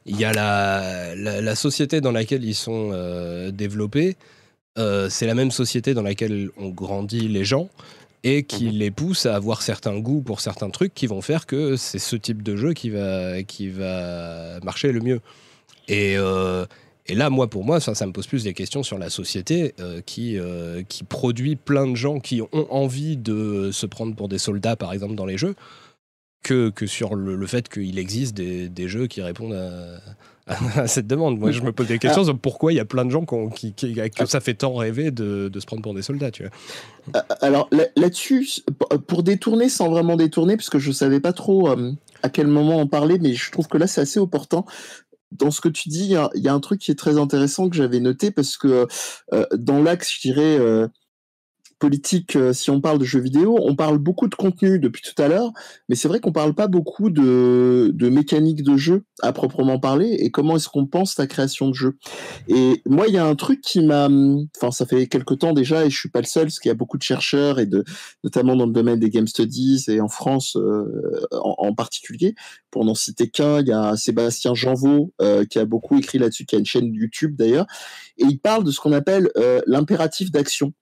Il 0.08 0.18
y 0.20 0.26
a 0.26 0.34
la, 0.34 1.16
la, 1.16 1.42
la 1.42 1.56
société 1.56 2.02
dans 2.02 2.12
laquelle 2.12 2.44
ils 2.44 2.56
sont 2.56 2.90
développés. 3.54 4.18
C'est 4.76 5.28
la 5.28 5.36
même 5.36 5.52
société 5.52 5.94
dans 5.94 6.02
laquelle 6.02 6.50
ont 6.58 6.70
grandi 6.70 7.28
les 7.28 7.46
gens 7.46 7.70
et 8.24 8.44
qui 8.44 8.66
Mhm. 8.66 8.72
les 8.72 8.92
pousse 8.92 9.26
à 9.26 9.36
avoir 9.36 9.62
certains 9.62 9.98
goûts 10.00 10.22
pour 10.22 10.42
certains 10.42 10.70
trucs 10.70 10.94
qui 10.94 11.08
vont 11.08 11.22
faire 11.22 11.46
que 11.46 11.76
c'est 11.76 12.00
ce 12.00 12.16
type 12.16 12.44
de 12.44 12.56
jeu 12.56 12.74
qui 12.74 12.90
va, 12.90 13.42
qui 13.44 13.70
va 13.70 14.60
marcher 14.64 14.92
le 14.92 15.02
mieux. 15.02 15.22
Et, 15.88 16.16
euh, 16.18 16.66
et 17.12 17.14
là, 17.14 17.30
moi, 17.30 17.50
pour 17.50 17.66
moi, 17.66 17.82
ça, 17.82 18.06
me 18.06 18.14
pose 18.14 18.26
plus 18.26 18.46
des 18.46 18.54
questions 18.54 18.84
sur 18.84 18.98
la 18.98 19.10
société 19.10 19.74
euh, 19.82 20.00
qui, 20.00 20.40
euh, 20.40 20.82
qui 20.88 21.04
produit 21.04 21.58
plein 21.58 21.86
de 21.86 21.96
gens 21.96 22.22
qui 22.22 22.42
ont 22.42 22.74
envie 22.74 23.18
de 23.18 23.70
se 23.74 23.86
prendre 23.86 24.16
pour 24.16 24.30
des 24.30 24.38
soldats, 24.38 24.78
par 24.78 24.94
exemple, 24.94 25.16
dans 25.16 25.26
les 25.26 25.38
jeux, 25.38 25.56
que, 26.42 26.70
que 26.70 26.88
sur 26.88 27.16
le, 27.16 27.46
fait 27.48 27.68
qu'il 27.68 28.00
existe 28.00 28.34
des, 28.34 28.70
des 28.70 28.88
jeux 28.88 29.08
qui 29.08 29.22
répondent 29.22 29.54
à, 30.48 30.88
cette 30.88 31.06
demande. 31.06 31.38
Moi, 31.38 31.52
je 31.52 31.60
me 31.60 31.74
pose 31.74 31.88
des 31.88 32.00
questions 32.00 32.24
sur 32.24 32.40
pourquoi 32.40 32.72
il 32.72 32.78
y 32.78 32.80
a 32.80 32.86
plein 32.86 33.04
de 33.04 33.12
gens 33.12 33.26
qui, 33.54 33.74
que 33.74 34.26
ça 34.26 34.40
fait 34.40 34.54
tant 34.54 34.74
rêver 34.74 35.12
de, 35.12 35.50
de 35.50 35.60
se 35.60 35.66
prendre 35.66 35.82
pour 35.82 35.94
des 35.94 36.04
soldats, 36.04 36.32
tu 36.32 36.44
vois. 36.44 36.52
Euh, 37.18 37.36
Alors 37.42 37.68
là- 37.74 37.88
là-dessus, 37.98 38.48
pour 39.08 39.24
détourner 39.24 39.68
sans 39.68 39.90
vraiment 39.90 40.16
détourner, 40.16 40.56
parce 40.56 40.70
que 40.70 40.80
je 40.80 40.94
savais 40.94 41.20
pas 41.20 41.34
trop 41.34 41.68
à 42.24 42.30
quel 42.30 42.48
moment 42.48 42.80
en 42.80 42.88
parler, 42.88 43.18
mais 43.20 43.34
je 43.34 43.52
trouve 43.52 43.68
que 43.68 43.78
là 43.78 43.88
c'est 43.88 44.02
assez 44.02 44.20
opportun. 44.20 44.64
Dans 45.32 45.52
ce 45.52 45.62
que 45.62 45.70
tu 45.70 45.90
dis, 45.90 46.04
il 46.04 46.42
y 46.42 46.48
a- 46.50 46.54
un 46.54 46.60
truc 46.60 46.80
qui 46.82 46.92
est 46.92 46.96
très 46.96 47.18
intéressant 47.18 47.70
que 47.70 47.76
j'avais 47.76 48.00
noté 48.02 48.32
parce 48.32 48.58
que 48.58 48.88
euh, 49.34 49.46
dans 49.58 49.82
l'axe, 49.82 50.12
je 50.14 50.22
dirais, 50.22 50.58
euh, 50.60 50.88
politique, 51.82 52.36
euh, 52.36 52.54
si 52.54 52.70
on 52.70 52.80
parle 52.80 53.00
de 53.00 53.06
jeux 53.06 53.20
vidéo, 53.20 53.58
on 53.60 53.76
parle 53.76 53.98
beaucoup 53.98 54.28
de 54.28 54.36
contenu 54.36 54.78
depuis 54.78 55.02
tout 55.02 55.20
à 55.20 55.28
l'heure, 55.28 55.52
mais 55.90 55.96
c'est 55.96 56.08
vrai 56.08 56.20
qu'on 56.20 56.32
parle 56.32 56.54
pas 56.54 56.68
beaucoup 56.68 57.10
de, 57.10 57.92
de 57.92 58.10
mécanique 58.10 58.62
de 58.62 58.78
jeu 58.78 59.04
à 59.24 59.34
proprement 59.34 59.80
parler 59.80 60.16
et 60.20 60.30
comment 60.30 60.58
est-ce 60.58 60.70
qu'on 60.70 60.86
pense 60.86 61.18
la 61.18 61.26
création 61.26 61.70
de 61.70 61.74
jeu. 61.74 61.98
Et 62.48 62.84
moi, 62.86 63.08
il 63.08 63.16
y 63.16 63.18
a 63.18 63.26
un 63.26 63.34
truc 63.34 63.62
qui 63.62 63.84
m'a, 63.84 64.08
enfin, 64.56 64.70
ça 64.70 64.86
fait 64.86 65.08
quelque 65.08 65.34
temps 65.34 65.54
déjà 65.54 65.84
et 65.84 65.90
je 65.90 65.98
suis 65.98 66.10
pas 66.10 66.22
le 66.22 66.28
seul, 66.28 66.46
parce 66.46 66.60
qu'il 66.60 66.70
y 66.70 66.72
a 66.72 66.76
beaucoup 66.76 67.00
de 67.00 67.04
chercheurs 67.04 67.60
et 67.60 67.66
de, 67.66 67.84
notamment 68.24 68.56
dans 68.56 68.68
le 68.68 68.74
domaine 68.74 69.00
des 69.00 69.10
game 69.10 69.28
studies 69.28 69.84
et 69.88 70.02
en 70.02 70.08
France 70.08 70.56
euh, 70.58 71.26
en, 71.32 71.74
particulier. 71.74 72.36
Pour 72.70 72.86
n'en 72.86 72.94
citer 72.94 73.28
qu'un, 73.30 73.62
il 73.62 73.68
y 73.70 73.72
a 73.72 73.98
Sébastien 73.98 74.54
Janvaux 74.54 75.14
euh, 75.20 75.46
qui 75.46 75.58
a 75.58 75.66
beaucoup 75.66 75.98
écrit 75.98 76.20
là-dessus, 76.20 76.46
qui 76.46 76.56
a 76.56 76.60
une 76.60 76.66
chaîne 76.66 76.94
YouTube 76.94 77.36
d'ailleurs, 77.36 77.66
et 78.20 78.26
il 78.26 78.40
parle 78.40 78.64
de 78.64 78.70
ce 78.70 78.80
qu'on 78.80 78.92
appelle 78.92 79.32
l'impératif 79.66 80.32
d'action. 80.32 80.74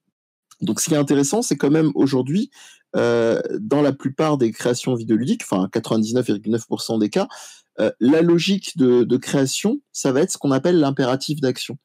Donc, 0.61 0.79
ce 0.79 0.89
qui 0.89 0.93
est 0.93 0.97
intéressant, 0.97 1.41
c'est 1.41 1.55
quand 1.55 1.71
même 1.71 1.91
aujourd'hui, 1.95 2.49
euh, 2.95 3.39
dans 3.59 3.81
la 3.81 3.93
plupart 3.93 4.37
des 4.37 4.51
créations 4.51 4.95
vidéoludiques, 4.95 5.41
enfin 5.43 5.69
99,9% 5.71 6.99
des 6.99 7.09
cas, 7.09 7.27
euh, 7.79 7.91
la 7.99 8.21
logique 8.21 8.77
de, 8.77 9.17
création, 9.17 9.79
ça 9.91 10.11
va 10.11 10.21
être 10.21 10.31
ce 10.31 10.37
qu'on 10.37 10.51
appelle 10.51 10.79
l'impératif 10.79 11.39
d'action. 11.39 11.77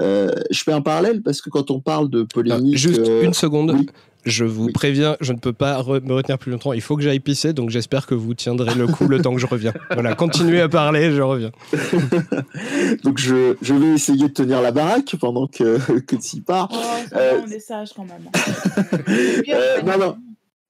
Euh, 0.00 0.30
je 0.50 0.62
fais 0.62 0.72
un 0.72 0.80
parallèle 0.80 1.22
parce 1.22 1.42
que 1.42 1.50
quand 1.50 1.70
on 1.70 1.80
parle 1.80 2.08
de 2.08 2.22
polémique... 2.22 2.76
juste 2.76 3.10
une 3.22 3.34
seconde. 3.34 3.90
Je 4.24 4.44
vous 4.44 4.70
préviens, 4.70 5.16
je 5.20 5.32
ne 5.32 5.38
peux 5.38 5.52
pas 5.52 5.82
me 5.82 6.12
retenir 6.12 6.38
plus 6.38 6.52
longtemps. 6.52 6.72
Il 6.72 6.80
faut 6.80 6.96
que 6.96 7.02
j'aille 7.02 7.20
pisser, 7.20 7.52
donc 7.52 7.70
j'espère 7.70 8.06
que 8.06 8.14
vous 8.14 8.34
tiendrez 8.34 8.74
le 8.74 8.86
coup 8.86 9.08
le 9.08 9.20
temps 9.20 9.34
que 9.34 9.40
je 9.40 9.46
reviens. 9.46 9.72
Voilà, 9.92 10.14
continuez 10.14 10.60
à 10.60 10.68
parler, 10.68 11.12
je 11.12 11.20
reviens. 11.20 11.50
donc 13.04 13.18
je, 13.18 13.56
je, 13.60 13.74
vais 13.74 13.94
essayer 13.94 14.28
de 14.28 14.32
tenir 14.32 14.62
la 14.62 14.72
baraque 14.72 15.16
pendant 15.20 15.46
que, 15.46 15.78
que 16.00 16.16
tu 16.16 16.36
y 16.36 16.40
pars. 16.40 16.68
Oh, 16.72 17.16
euh... 17.16 17.40
on 17.44 17.50
est 17.50 17.60
sage 17.60 17.90
quand 17.94 18.04
même. 18.04 18.28
euh, 19.48 19.82
non, 19.82 19.98
non. 19.98 20.16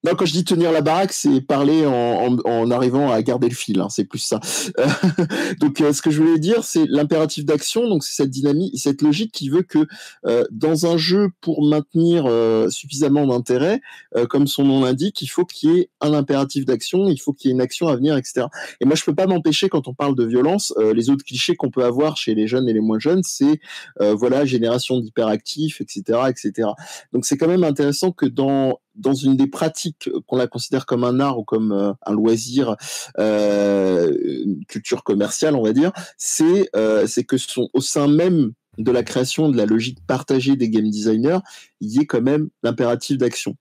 Non, 0.04 0.16
quand 0.16 0.26
je 0.26 0.32
dis 0.32 0.44
tenir 0.44 0.72
la 0.72 0.80
baraque, 0.80 1.12
c'est 1.12 1.40
parler 1.40 1.86
en, 1.86 1.92
en, 1.92 2.38
en, 2.44 2.70
arrivant 2.72 3.12
à 3.12 3.22
garder 3.22 3.48
le 3.48 3.54
fil. 3.54 3.80
Hein, 3.80 3.88
c'est 3.88 4.04
plus 4.04 4.18
ça. 4.18 4.40
donc, 5.60 5.80
euh, 5.80 5.92
ce 5.92 6.02
que 6.02 6.10
je 6.10 6.20
voulais 6.20 6.40
dire, 6.40 6.64
c'est 6.64 6.86
l'impératif 6.88 7.44
d'action. 7.44 7.88
Donc, 7.88 8.02
c'est 8.02 8.14
cette 8.14 8.30
dynamique, 8.30 8.76
cette 8.78 9.00
logique 9.00 9.32
qui 9.32 9.48
veut 9.48 9.62
que 9.62 9.86
euh, 10.26 10.44
dans 10.50 10.86
un 10.86 10.96
jeu, 10.96 11.28
pour 11.40 11.64
maintenir 11.64 12.24
euh, 12.26 12.68
suffisamment 12.68 13.28
d'intérêt, 13.28 13.80
euh, 14.16 14.26
comme 14.26 14.48
son 14.48 14.64
nom 14.64 14.82
l'indique, 14.82 15.22
il 15.22 15.28
faut 15.28 15.44
qu'il 15.44 15.70
y 15.70 15.78
ait 15.78 15.90
un 16.00 16.14
impératif 16.14 16.64
d'action, 16.64 17.08
il 17.08 17.18
faut 17.18 17.32
qu'il 17.32 17.50
y 17.50 17.52
ait 17.52 17.54
une 17.54 17.60
action 17.60 17.86
à 17.86 17.94
venir, 17.94 18.16
etc. 18.16 18.46
Et 18.80 18.84
moi, 18.84 18.96
je 18.96 19.04
peux 19.04 19.14
pas 19.14 19.28
m'empêcher 19.28 19.68
quand 19.68 19.86
on 19.86 19.94
parle 19.94 20.16
de 20.16 20.24
violence, 20.24 20.74
les 20.94 21.10
autres 21.10 21.24
clichés 21.24 21.54
qu'on 21.54 21.70
peut 21.70 21.84
avoir 21.84 22.16
chez 22.16 22.34
les 22.34 22.48
jeunes 22.48 22.68
et 22.68 22.72
les 22.72 22.80
moins 22.80 22.98
jeunes, 22.98 23.22
c'est 23.22 23.60
voilà 23.98 24.44
génération 24.44 24.98
d'hyperactifs, 24.98 25.80
etc., 25.80 26.20
etc. 26.28 26.70
Donc, 27.12 27.24
c'est 27.24 27.36
quand 27.36 27.48
même 27.48 27.64
intéressant 27.64 28.10
que 28.10 28.26
dans 28.26 28.80
dans 28.94 29.14
une 29.14 29.36
des 29.36 29.46
pratiques 29.46 30.10
qu'on 30.26 30.36
la 30.36 30.46
considère 30.46 30.86
comme 30.86 31.04
un 31.04 31.20
art 31.20 31.38
ou 31.38 31.44
comme 31.44 31.72
euh, 31.72 31.92
un 32.04 32.12
loisir, 32.12 32.76
euh, 33.18 34.12
une 34.44 34.64
culture 34.66 35.04
commerciale, 35.04 35.56
on 35.56 35.62
va 35.62 35.72
dire, 35.72 35.92
c'est 36.16 36.68
euh, 36.76 37.06
que 37.26 37.36
son, 37.36 37.68
au 37.72 37.80
sein 37.80 38.08
même 38.08 38.52
de 38.78 38.90
la 38.90 39.02
création 39.02 39.48
de 39.48 39.56
la 39.56 39.66
logique 39.66 39.98
partagée 40.06 40.56
des 40.56 40.68
game 40.68 40.88
designers, 40.88 41.38
il 41.80 41.90
y 41.90 42.00
ait 42.00 42.06
quand 42.06 42.22
même 42.22 42.48
l'impératif 42.62 43.18
d'action. 43.18 43.56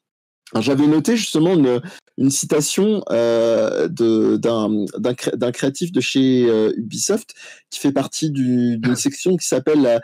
J'avais 0.59 0.87
noté 0.87 1.15
justement 1.15 1.53
une, 1.53 1.81
une 2.17 2.29
citation 2.29 3.03
euh, 3.09 3.87
d'un 3.87 5.51
créatif 5.51 5.91
de 5.91 6.01
chez 6.01 6.49
euh, 6.49 6.73
Ubisoft 6.75 7.33
qui 7.69 7.79
fait 7.79 7.91
partie 7.91 8.31
d'une 8.31 8.95
section 8.95 9.37
qui 9.37 9.47
s'appelle 9.47 9.81
la 9.81 10.01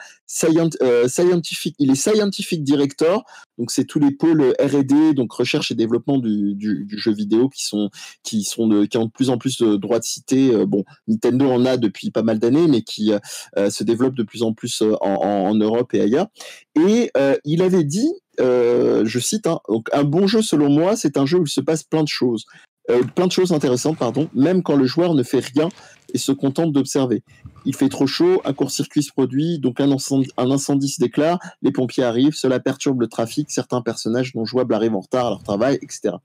euh, 0.82 1.08
Scientific. 1.08 1.76
Il 1.80 1.92
est 1.92 1.96
Scientific 1.96 2.64
Director, 2.64 3.24
donc 3.58 3.72
c'est 3.72 3.86
tous 3.86 4.00
les 4.00 4.12
pôles 4.12 4.54
R&D, 4.60 5.14
donc 5.14 5.32
recherche 5.32 5.72
et 5.72 5.76
développement 5.76 6.18
du, 6.18 6.56
du, 6.56 6.86
du, 6.86 6.98
jeu 6.98 7.14
vidéo 7.14 7.50
qui 7.50 7.66
sont 7.66 7.90
qui 8.24 8.44
sont 8.44 8.68
de, 8.68 8.86
qui 8.86 8.98
ont 8.98 9.06
de 9.06 9.12
plus 9.12 9.30
en 9.30 9.38
plus 9.38 9.58
de 9.58 9.76
droits 9.78 10.00
de 10.00 10.04
cité. 10.04 10.54
Euh, 10.54 10.66
bon, 10.66 10.84
Nintendo 11.08 11.50
en 11.50 11.66
a 11.66 11.78
depuis 11.78 12.12
pas 12.12 12.24
mal 12.24 12.40
d'années, 12.40 12.68
mais 12.68 12.82
qui 12.82 13.14
euh, 13.14 13.70
se 13.70 13.84
développe 13.84 14.16
de 14.16 14.24
plus 14.24 14.44
en 14.44 14.54
plus 14.54 14.82
en, 14.82 14.98
en, 15.02 15.50
en 15.50 15.56
Europe 15.56 15.94
et 15.94 16.02
ailleurs. 16.02 16.28
Et 16.76 17.12
il 17.44 17.62
avait 17.62 17.84
dit 17.84 18.12
euh, 18.40 19.04
je 19.06 19.20
cite, 19.20 19.48
hein, 19.48 19.60
un 19.92 20.04
bon 20.04 20.28
jeu 20.28 20.42
selon 20.42 20.70
moi, 20.70 20.96
c'est 20.96 21.18
un 21.18 21.26
jeu 21.26 21.40
où 21.40 21.44
il 21.46 21.50
se 21.50 21.62
passe 21.62 21.84
plein 21.84 22.04
de 22.04 22.08
choses. 22.08 22.46
Euh, 22.90 23.04
plein 23.04 23.28
de 23.28 23.32
choses 23.34 23.52
intéressantes, 23.52 23.98
pardon, 23.98 24.30
même 24.34 24.64
quand 24.64 24.76
le 24.76 24.86
joueur 24.86 25.14
ne 25.14 25.24
fait 25.24 25.44
rien 25.54 25.68
et 26.14 26.18
se 26.18 26.32
contente 26.32 26.72
d'observer. 26.72 27.24
Il 27.66 27.76
fait 27.76 27.90
trop 27.90 28.08
chaud, 28.08 28.42
un 28.46 28.54
court-circuit 28.54 29.04
se 29.04 29.12
produit, 29.12 29.60
donc 29.60 29.82
un 29.82 29.92
incendie, 29.92 30.30
un 30.38 30.50
incendie 30.52 30.88
se 30.88 31.02
déclare, 31.02 31.38
les 31.62 31.72
pompiers 31.72 32.04
arrivent, 32.04 32.34
cela 32.34 32.62
perturbe 32.62 33.02
le 33.02 33.08
trafic, 33.08 33.52
certains 33.52 33.82
personnages 33.82 34.34
non 34.36 34.46
jouables 34.46 34.74
arrivent 34.74 34.96
en 34.96 35.02
retard 35.02 35.26
à 35.26 35.30
leur 35.32 35.44
travail, 35.44 35.78
etc. 35.82 36.16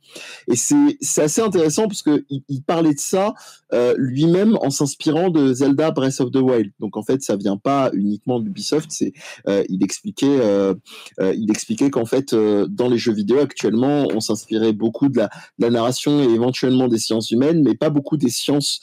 Et 0.46 0.54
c'est 0.54 1.22
assez 1.22 1.40
intéressant 1.40 1.88
parce 1.88 2.02
qu'il 2.02 2.22
il 2.48 2.62
parlait 2.62 2.94
de 2.94 3.00
ça 3.00 3.34
euh, 3.72 3.94
lui-même 3.96 4.56
en 4.60 4.70
s'inspirant 4.70 5.30
de 5.30 5.52
Zelda 5.52 5.90
Breath 5.90 6.20
of 6.20 6.30
the 6.30 6.36
Wild. 6.36 6.70
Donc 6.78 6.96
en 6.96 7.02
fait, 7.02 7.22
ça 7.22 7.36
vient 7.36 7.56
pas 7.56 7.90
uniquement 7.92 8.38
d'Ubisoft, 8.38 8.90
euh, 9.48 9.64
il 9.68 9.82
expliquait 9.82 10.26
euh, 10.28 10.74
il 11.18 11.50
expliquait 11.50 11.90
qu'en 11.90 12.04
fait 12.04 12.34
dans 12.34 12.88
les 12.88 12.98
jeux 12.98 13.14
vidéo 13.14 13.38
actuellement, 13.40 14.06
on 14.14 14.20
s'inspirait 14.20 14.72
beaucoup 14.72 15.09
de 15.09 15.18
la, 15.18 15.70
narration 15.70 16.22
et 16.22 16.32
éventuellement 16.32 16.86
des 16.86 16.98
sciences 16.98 17.30
humaines, 17.30 17.62
mais 17.62 17.74
pas 17.74 17.90
beaucoup 17.90 18.16
des 18.16 18.30
sciences 18.30 18.80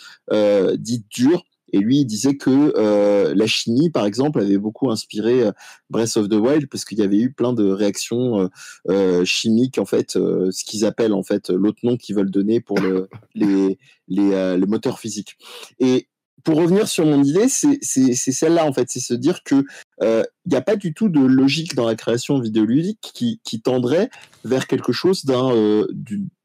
dites 0.91 1.05
dures 1.09 1.43
et 1.73 1.79
lui, 1.79 1.99
il 1.99 2.05
disait 2.05 2.35
que 2.35 2.73
euh, 2.77 3.33
la 3.35 3.47
chimie, 3.47 3.89
par 3.89 4.05
exemple, 4.05 4.39
avait 4.39 4.57
beaucoup 4.57 4.89
inspiré 4.89 5.43
euh, 5.43 5.51
Breath 5.89 6.17
of 6.17 6.29
the 6.29 6.33
Wild 6.33 6.67
parce 6.69 6.85
qu'il 6.85 6.99
y 6.99 7.03
avait 7.03 7.19
eu 7.19 7.31
plein 7.31 7.53
de 7.53 7.69
réactions 7.69 8.49
euh, 8.89 9.25
chimiques, 9.25 9.77
en 9.77 9.85
fait, 9.85 10.11
ce 10.13 10.63
qu'ils 10.63 10.85
appellent 10.85 11.13
en 11.13 11.23
fait 11.23 11.49
l'autre 11.49 11.79
nom 11.83 11.97
qu'ils 11.97 12.15
veulent 12.15 12.31
donner 12.31 12.59
pour 12.59 12.79
le, 12.79 13.07
les, 13.35 13.77
les, 14.07 14.57
les, 14.57 14.67
moteurs 14.67 14.99
physiques. 14.99 15.37
Et 15.79 16.07
pour 16.43 16.57
revenir 16.57 16.87
sur 16.87 17.05
mon 17.05 17.23
idée, 17.23 17.49
c'est 17.49 18.15
celle-là, 18.15 18.65
en 18.65 18.73
fait, 18.73 18.89
c'est 18.89 18.99
se 18.99 19.13
dire 19.13 19.43
que 19.43 19.63
il 20.01 20.25
n'y 20.49 20.55
a 20.55 20.61
pas 20.61 20.75
du 20.75 20.93
tout 20.93 21.09
de 21.09 21.19
logique 21.19 21.75
dans 21.75 21.85
la 21.85 21.95
création 21.95 22.39
vidéoludique 22.39 23.11
qui, 23.13 23.41
qui 23.43 23.61
tendrait 23.61 24.09
vers 24.43 24.67
quelque 24.67 24.91
chose 24.91 25.25
d'un, 25.25 25.85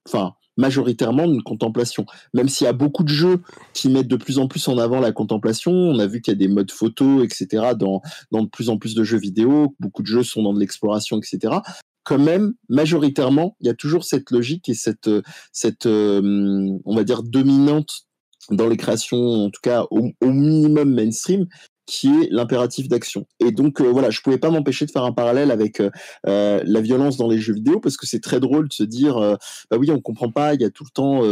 enfin 0.06 0.34
majoritairement 0.56 1.26
d'une 1.26 1.42
contemplation. 1.42 2.06
Même 2.32 2.48
s'il 2.48 2.64
y 2.64 2.68
a 2.68 2.72
beaucoup 2.72 3.04
de 3.04 3.08
jeux 3.08 3.40
qui 3.72 3.88
mettent 3.88 4.08
de 4.08 4.16
plus 4.16 4.38
en 4.38 4.48
plus 4.48 4.66
en 4.68 4.78
avant 4.78 5.00
la 5.00 5.12
contemplation, 5.12 5.72
on 5.72 5.98
a 5.98 6.06
vu 6.06 6.20
qu'il 6.20 6.32
y 6.32 6.36
a 6.36 6.38
des 6.38 6.48
modes 6.48 6.70
photo, 6.70 7.22
etc. 7.22 7.72
Dans, 7.76 8.02
dans 8.30 8.42
de 8.42 8.48
plus 8.48 8.68
en 8.68 8.78
plus 8.78 8.94
de 8.94 9.04
jeux 9.04 9.18
vidéo, 9.18 9.74
beaucoup 9.80 10.02
de 10.02 10.06
jeux 10.06 10.22
sont 10.22 10.42
dans 10.42 10.52
de 10.52 10.60
l'exploration, 10.60 11.18
etc. 11.18 11.54
Quand 12.04 12.18
même, 12.18 12.54
majoritairement, 12.68 13.56
il 13.60 13.66
y 13.66 13.70
a 13.70 13.74
toujours 13.74 14.04
cette 14.04 14.30
logique 14.30 14.68
et 14.68 14.74
cette, 14.74 15.10
cette 15.52 15.86
euh, 15.86 16.78
on 16.84 16.94
va 16.94 17.04
dire, 17.04 17.22
dominante 17.22 18.06
dans 18.50 18.68
les 18.68 18.76
créations, 18.76 19.46
en 19.46 19.50
tout 19.50 19.62
cas 19.62 19.86
au, 19.90 20.10
au 20.20 20.30
minimum 20.30 20.92
mainstream, 20.92 21.46
qui 21.86 22.08
est 22.08 22.28
l'impératif 22.30 22.88
d'action. 22.88 23.26
Et 23.40 23.52
donc 23.52 23.80
euh, 23.80 23.90
voilà, 23.90 24.10
je 24.10 24.20
pouvais 24.20 24.38
pas 24.38 24.50
m'empêcher 24.50 24.86
de 24.86 24.90
faire 24.90 25.04
un 25.04 25.12
parallèle 25.12 25.50
avec 25.50 25.80
euh, 25.80 25.90
euh, 26.26 26.62
la 26.64 26.80
violence 26.80 27.16
dans 27.16 27.28
les 27.28 27.38
jeux 27.38 27.54
vidéo 27.54 27.80
parce 27.80 27.96
que 27.96 28.06
c'est 28.06 28.20
très 28.20 28.40
drôle 28.40 28.68
de 28.68 28.72
se 28.72 28.84
dire 28.84 29.18
euh, 29.18 29.36
bah 29.70 29.76
oui, 29.78 29.90
on 29.90 30.00
comprend 30.00 30.30
pas, 30.30 30.54
il 30.54 30.62
y 30.62 30.64
a 30.64 30.70
tout 30.70 30.84
le 30.84 30.90
temps 30.90 31.22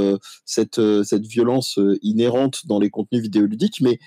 cette 0.44 0.80
cette 1.04 1.26
violence 1.26 1.78
inhérente 2.02 2.66
dans 2.66 2.78
les 2.78 2.90
contenus 2.90 3.22
vidéoludiques, 3.22 3.80
mais 3.80 3.98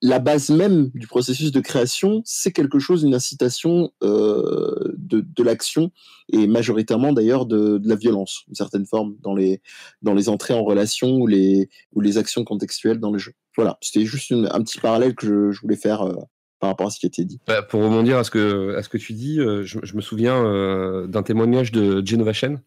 la 0.00 0.18
base 0.18 0.50
même 0.50 0.90
du 0.94 1.06
processus 1.06 1.50
de 1.50 1.60
création, 1.60 2.22
c'est 2.24 2.52
quelque 2.52 2.78
chose, 2.78 3.02
une 3.02 3.14
incitation 3.14 3.90
euh, 4.02 4.94
de, 4.96 5.20
de 5.20 5.42
l'action 5.42 5.90
et 6.32 6.46
majoritairement 6.46 7.12
d'ailleurs 7.12 7.46
de, 7.46 7.78
de, 7.78 7.88
la 7.88 7.96
violence, 7.96 8.44
une 8.48 8.54
certaine 8.54 8.86
forme 8.86 9.16
dans 9.20 9.34
les 9.34 9.60
dans 10.02 10.14
les 10.14 10.28
entrées 10.28 10.54
en 10.54 10.62
relation 10.62 11.16
ou 11.16 11.26
les 11.26 11.68
ou 11.92 12.00
les 12.00 12.16
actions 12.18 12.44
contextuelles 12.44 13.00
dans 13.00 13.10
le 13.10 13.18
jeu. 13.18 13.32
Voilà, 13.56 13.78
c'était 13.80 14.04
juste 14.04 14.30
une, 14.30 14.48
un 14.52 14.62
petit 14.62 14.78
parallèle 14.78 15.14
que 15.14 15.26
je, 15.26 15.50
je 15.50 15.60
voulais 15.60 15.76
faire 15.76 16.02
euh, 16.02 16.14
par 16.60 16.70
rapport 16.70 16.86
à 16.86 16.90
ce 16.90 17.00
qui 17.00 17.06
a 17.06 17.08
été 17.08 17.24
dit. 17.24 17.40
Bah, 17.46 17.62
pour 17.62 17.82
rebondir 17.82 18.18
à 18.18 18.24
ce 18.24 18.30
que 18.30 18.76
à 18.76 18.82
ce 18.82 18.88
que 18.88 18.98
tu 18.98 19.14
dis, 19.14 19.40
euh, 19.40 19.64
je, 19.64 19.80
je, 19.82 19.96
me 19.96 20.00
souviens 20.00 21.06
d'un 21.08 21.22
témoignage 21.24 21.72
de 21.72 22.06
Genova 22.06 22.32
Chen, 22.32 22.60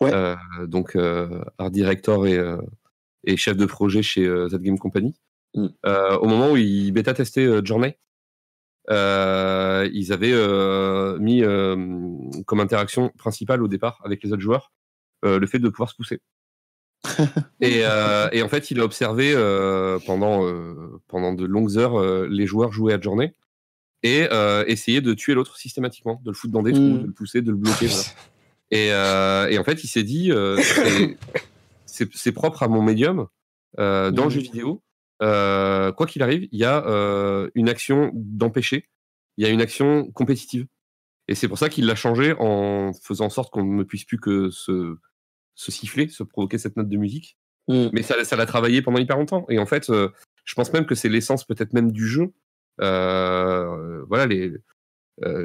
ouais. 0.00 0.10
Donc 0.66 0.96
art 1.58 1.70
director 1.70 2.26
et 2.26 2.40
et 3.22 3.36
chef 3.36 3.56
de 3.56 3.66
projet 3.66 4.02
chez 4.02 4.24
Z 4.24 4.56
Game 4.60 4.78
Company 4.78 5.14
Mm. 5.56 5.66
Euh, 5.86 6.16
au 6.18 6.26
moment 6.26 6.52
où 6.52 6.56
ils 6.56 6.92
bêta 6.92 7.12
testaient 7.12 7.46
euh, 7.46 7.64
Journey, 7.64 7.98
euh, 8.90 9.88
ils 9.92 10.12
avaient 10.12 10.32
euh, 10.32 11.18
mis 11.18 11.42
comme 12.46 12.60
interaction 12.60 13.10
principale 13.18 13.62
au 13.62 13.68
départ 13.68 14.00
avec 14.04 14.22
les 14.22 14.32
autres 14.32 14.42
joueurs 14.42 14.72
le 15.24 15.44
fait 15.46 15.58
de 15.58 15.68
pouvoir 15.68 15.90
se 15.90 15.96
pousser. 15.96 16.20
et, 17.60 17.80
et, 17.80 18.42
en 18.42 18.48
fait, 18.48 18.70
il 18.70 18.78
a 18.78 18.84
observé 18.84 19.34
pendant, 20.06 20.48
pendant 21.08 21.32
de 21.32 21.44
longues 21.44 21.78
heures 21.78 22.28
les 22.28 22.46
joueurs 22.46 22.70
jouer 22.70 22.94
à 22.94 23.00
Journey 23.00 23.34
et 24.04 24.28
essayer 24.68 25.00
de 25.00 25.14
tuer 25.14 25.34
l'autre 25.34 25.56
systématiquement, 25.56 26.20
de 26.22 26.30
le 26.30 26.36
foutre 26.36 26.52
dans 26.52 26.62
des 26.62 26.72
trous, 26.72 26.80
mm. 26.80 27.00
de 27.00 27.06
le 27.06 27.12
pousser, 27.12 27.42
de 27.42 27.50
le 27.50 27.56
bloquer. 27.56 27.86
Voilà. 27.86 28.04
Et, 28.70 28.88
euh, 28.90 29.48
et, 29.48 29.58
en 29.58 29.64
fait, 29.64 29.84
il 29.84 29.88
s'est 29.88 30.02
dit, 30.02 30.32
euh, 30.32 30.60
c'est 31.86 32.32
propre 32.32 32.62
à 32.62 32.68
mon 32.68 32.82
médium. 32.82 33.26
Euh, 33.78 34.10
dans 34.10 34.22
mmh. 34.22 34.28
le 34.28 34.30
jeu 34.30 34.40
vidéo, 34.40 34.82
euh, 35.22 35.92
quoi 35.92 36.06
qu'il 36.06 36.22
arrive, 36.22 36.48
il 36.52 36.58
y 36.58 36.64
a 36.64 36.86
euh, 36.86 37.50
une 37.54 37.68
action 37.68 38.10
d'empêcher, 38.14 38.88
il 39.36 39.44
y 39.44 39.48
a 39.48 39.50
une 39.50 39.60
action 39.60 40.10
compétitive. 40.12 40.66
Et 41.28 41.34
c'est 41.34 41.48
pour 41.48 41.58
ça 41.58 41.68
qu'il 41.68 41.86
l'a 41.86 41.94
changé 41.94 42.34
en 42.38 42.92
faisant 43.02 43.26
en 43.26 43.30
sorte 43.30 43.52
qu'on 43.52 43.64
ne 43.64 43.82
puisse 43.82 44.04
plus 44.04 44.18
que 44.20 44.50
se, 44.50 44.96
se 45.54 45.72
siffler, 45.72 46.08
se 46.08 46.22
provoquer 46.22 46.58
cette 46.58 46.76
note 46.76 46.88
de 46.88 46.96
musique. 46.96 47.36
Mm. 47.68 47.88
Mais 47.92 48.02
ça, 48.02 48.22
ça 48.24 48.36
l'a 48.36 48.46
travaillé 48.46 48.82
pendant 48.82 48.98
hyper 48.98 49.16
longtemps. 49.16 49.44
Et 49.48 49.58
en 49.58 49.66
fait, 49.66 49.90
euh, 49.90 50.10
je 50.44 50.54
pense 50.54 50.72
même 50.72 50.86
que 50.86 50.94
c'est 50.94 51.08
l'essence 51.08 51.44
peut-être 51.44 51.72
même 51.72 51.90
du 51.90 52.06
jeu. 52.06 52.32
Voilà, 52.78 54.26
les, 54.26 54.52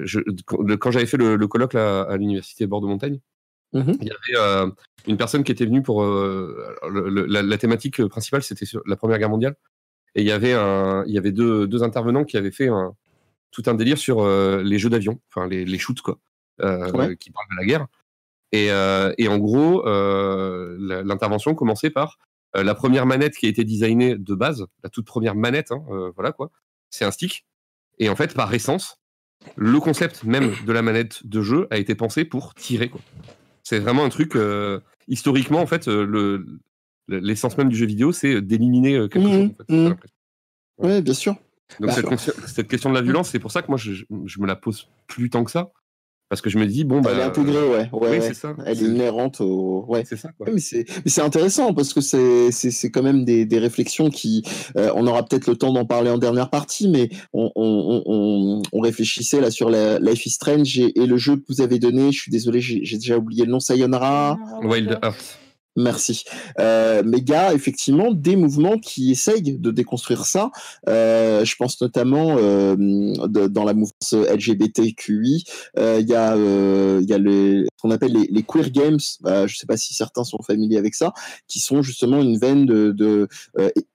je- 0.03 0.19
quand 0.45 0.63
quand 0.77 0.91
j'avais 0.91 1.05
fait 1.07 1.17
le, 1.17 1.35
le 1.35 1.47
colloque 1.47 1.73
là, 1.73 2.01
à 2.03 2.17
l'université 2.17 2.67
Bordeaux-Montagne, 2.67 3.19
Mhm. 3.73 3.97
il 4.01 4.07
y 4.07 4.11
avait 4.11 4.37
euh, 4.37 4.69
une 5.07 5.17
personne 5.17 5.43
qui 5.43 5.51
était 5.51 5.65
venue 5.65 5.81
pour 5.81 6.03
euh, 6.03 6.75
le- 6.89 7.09
le- 7.09 7.25
la, 7.25 7.41
la 7.41 7.57
thématique 7.57 8.05
principale, 8.07 8.43
c'était 8.43 8.65
sur 8.65 8.81
la 8.85 8.95
Première 8.95 9.17
Guerre 9.17 9.29
mondiale, 9.29 9.55
et 10.15 10.21
il 10.21 10.27
y 10.27 10.31
avait 10.31 10.53
un, 10.53 11.03
il 11.07 11.13
y 11.13 11.17
avait 11.17 11.31
deux, 11.31 11.67
deux 11.67 11.81
intervenants 11.83 12.25
qui 12.25 12.35
avaient 12.37 12.51
fait 12.51 12.67
un, 12.67 12.95
tout 13.51 13.63
un 13.67 13.73
délire 13.73 13.97
sur 13.97 14.21
euh, 14.21 14.61
les 14.61 14.77
jeux 14.77 14.89
d'avion, 14.89 15.19
enfin 15.29 15.47
les, 15.47 15.63
les 15.65 15.77
shoots 15.77 16.01
quoi, 16.01 16.19
Ouais. 16.59 17.15
qui 17.17 17.31
parlent 17.31 17.47
de 17.51 17.55
la 17.57 17.65
guerre. 17.65 17.87
Et, 18.53 18.67
et 19.23 19.27
en 19.29 19.37
gros, 19.37 19.83
l'intervention 19.85 21.55
commençait 21.55 21.89
par 21.89 22.17
la 22.53 22.75
première 22.75 23.05
manette 23.05 23.35
qui 23.35 23.45
a 23.45 23.49
été 23.49 23.63
designée 23.63 24.15
de 24.17 24.35
base, 24.35 24.65
la 24.83 24.89
toute 24.89 25.05
première 25.05 25.35
manette, 25.35 25.71
hein, 25.71 25.81
voilà 26.15 26.33
quoi, 26.33 26.51
c'est 26.89 27.05
un 27.05 27.11
stick. 27.11 27.45
Et 27.97 28.09
en 28.09 28.15
fait, 28.17 28.33
par 28.33 28.53
essence, 28.53 28.97
le 29.55 29.79
concept 29.79 30.23
même 30.25 30.51
de 30.67 30.71
la 30.73 30.81
manette 30.81 31.25
de 31.25 31.41
jeu 31.41 31.67
a 31.71 31.77
été 31.77 31.95
pensé 31.95 32.25
pour 32.25 32.53
tirer 32.53 32.89
quoi. 32.89 32.99
C'est 33.71 33.79
vraiment 33.79 34.03
un 34.03 34.09
truc 34.09 34.35
euh, 34.35 34.81
historiquement 35.07 35.61
en 35.61 35.65
fait 35.65 35.87
euh, 35.87 36.05
le 36.05 36.45
l'essence 37.07 37.57
même 37.57 37.69
du 37.69 37.77
jeu 37.77 37.85
vidéo 37.85 38.11
c'est 38.11 38.41
d'éliminer 38.41 38.95
euh, 38.97 39.07
quelque 39.07 39.27
Mhm, 39.29 39.53
chose. 39.69 39.91
En 39.93 39.95
fait. 39.95 40.11
Ouais, 40.77 41.01
bien 41.01 41.13
sûr. 41.13 41.35
Donc 41.79 41.89
Bah, 41.91 42.17
cette, 42.47 42.67
question 42.67 42.89
de 42.89 42.95
la 42.95 43.01
violence, 43.01 43.29
c'est 43.29 43.39
pour 43.39 43.49
ça 43.53 43.61
que 43.61 43.69
moi 43.69 43.77
je, 43.77 43.93
je- 43.93 44.03
je 44.25 44.39
me 44.41 44.45
la 44.45 44.57
pose 44.57 44.89
plus 45.07 45.29
tant 45.29 45.45
que 45.45 45.51
ça, 45.51 45.71
parce 46.31 46.39
que 46.39 46.49
je 46.49 46.57
me 46.57 46.65
dis 46.65 46.85
bon 46.85 47.01
bah 47.01 47.09
Elle 47.13 47.19
est 47.19 47.23
intégrée, 47.23 47.67
ouais. 47.67 47.89
ouais, 47.91 48.09
oui 48.09 48.19
ouais. 48.19 48.33
ça, 48.33 48.55
Elle 48.65 48.81
est 48.81 48.85
inhérente 48.85 49.41
au. 49.41 49.83
Ouais. 49.89 50.05
c'est 50.07 50.15
ça 50.15 50.29
quoi. 50.37 50.47
Mais 50.49 50.61
c'est 50.61 50.85
mais 51.03 51.11
c'est 51.11 51.21
intéressant 51.21 51.73
parce 51.73 51.93
que 51.93 51.99
c'est 51.99 52.53
c'est 52.53 52.71
c'est 52.71 52.89
quand 52.89 53.03
même 53.03 53.25
des, 53.25 53.45
des 53.45 53.59
réflexions 53.59 54.09
qui 54.09 54.41
euh, 54.77 54.93
on 54.95 55.05
aura 55.07 55.25
peut-être 55.25 55.47
le 55.47 55.57
temps 55.57 55.73
d'en 55.73 55.83
parler 55.83 56.09
en 56.09 56.17
dernière 56.17 56.49
partie 56.49 56.87
mais 56.87 57.09
on 57.33 57.51
on, 57.57 58.01
on, 58.05 58.61
on 58.71 58.79
réfléchissait 58.79 59.41
là 59.41 59.51
sur 59.51 59.69
la 59.69 59.99
Life 59.99 60.25
is 60.25 60.29
Strange 60.29 60.79
et, 60.79 60.97
et 60.97 61.05
le 61.05 61.17
jeu 61.17 61.35
que 61.35 61.43
vous 61.49 61.59
avez 61.59 61.79
donné 61.79 62.13
je 62.13 62.21
suis 62.21 62.31
désolé 62.31 62.61
j'ai 62.61 62.79
j'ai 62.85 62.95
déjà 62.95 63.17
oublié 63.17 63.43
le 63.43 63.51
nom 63.51 63.59
Sayonara 63.59 64.37
Wild 64.63 64.99
Heart. 65.03 65.40
Merci. 65.77 66.25
Euh, 66.59 67.01
mais 67.05 67.19
il 67.19 67.29
y 67.29 67.33
a 67.33 67.53
effectivement 67.53 68.11
des 68.11 68.35
mouvements 68.35 68.77
qui 68.77 69.11
essayent 69.11 69.57
de 69.57 69.71
déconstruire 69.71 70.25
ça. 70.25 70.51
Euh, 70.89 71.45
je 71.45 71.55
pense 71.55 71.79
notamment 71.81 72.35
euh, 72.37 72.75
dans 73.25 73.63
la 73.63 73.73
mouvance 73.73 74.13
LGBTQI, 74.13 75.45
euh, 75.77 75.99
il 76.01 76.09
y 76.09 76.13
a, 76.13 76.35
euh, 76.35 76.99
il 77.01 77.09
y 77.09 77.13
a 77.13 77.17
les, 77.17 77.63
ce 77.63 77.81
qu'on 77.81 77.91
appelle 77.91 78.11
les, 78.11 78.43
queer 78.43 78.69
games. 78.69 78.99
Euh, 79.25 79.47
je 79.47 79.53
ne 79.53 79.57
sais 79.57 79.65
pas 79.65 79.77
si 79.77 79.93
certains 79.93 80.25
sont 80.25 80.41
familiers 80.41 80.77
avec 80.77 80.93
ça, 80.93 81.13
qui 81.47 81.59
sont 81.61 81.81
justement 81.81 82.21
une 82.21 82.37
veine 82.37 82.65
de, 82.65 82.91
de 82.91 83.29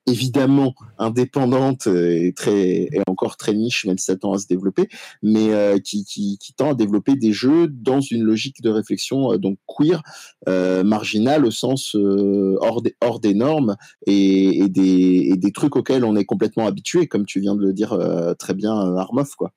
évidemment 0.07 0.73
indépendante 0.97 1.85
et 1.87 2.33
très 2.35 2.87
et 2.91 3.01
encore 3.07 3.37
très 3.37 3.53
niche, 3.53 3.85
même 3.85 3.99
si 3.99 4.05
ça 4.05 4.15
tend 4.15 4.33
à 4.33 4.39
se 4.39 4.47
développer, 4.47 4.87
mais 5.21 5.79
qui, 5.83 6.05
qui, 6.05 6.39
qui 6.39 6.53
tend 6.53 6.71
à 6.71 6.73
développer 6.73 7.15
des 7.15 7.33
jeux 7.33 7.67
dans 7.67 8.01
une 8.01 8.23
logique 8.23 8.61
de 8.61 8.69
réflexion 8.69 9.35
donc 9.37 9.57
queer 9.67 10.01
euh, 10.47 10.83
marginal 10.83 11.45
au 11.45 11.51
sens 11.51 11.66
euh, 11.95 12.57
hors, 12.61 13.19
des, 13.19 13.33
normes 13.33 13.75
et, 14.05 14.67
des, 14.69 15.51
trucs 15.53 15.75
auxquels 15.75 16.03
on 16.03 16.15
est 16.15 16.25
complètement 16.25 16.67
habitué, 16.67 17.07
comme 17.07 17.25
tu 17.25 17.39
viens 17.39 17.55
de 17.55 17.61
le 17.61 17.73
dire 17.73 17.93
euh, 17.93 18.33
très 18.33 18.53
bien, 18.53 18.73
euh, 18.73 18.97
Armoff. 18.97 19.35
Quoi. 19.35 19.51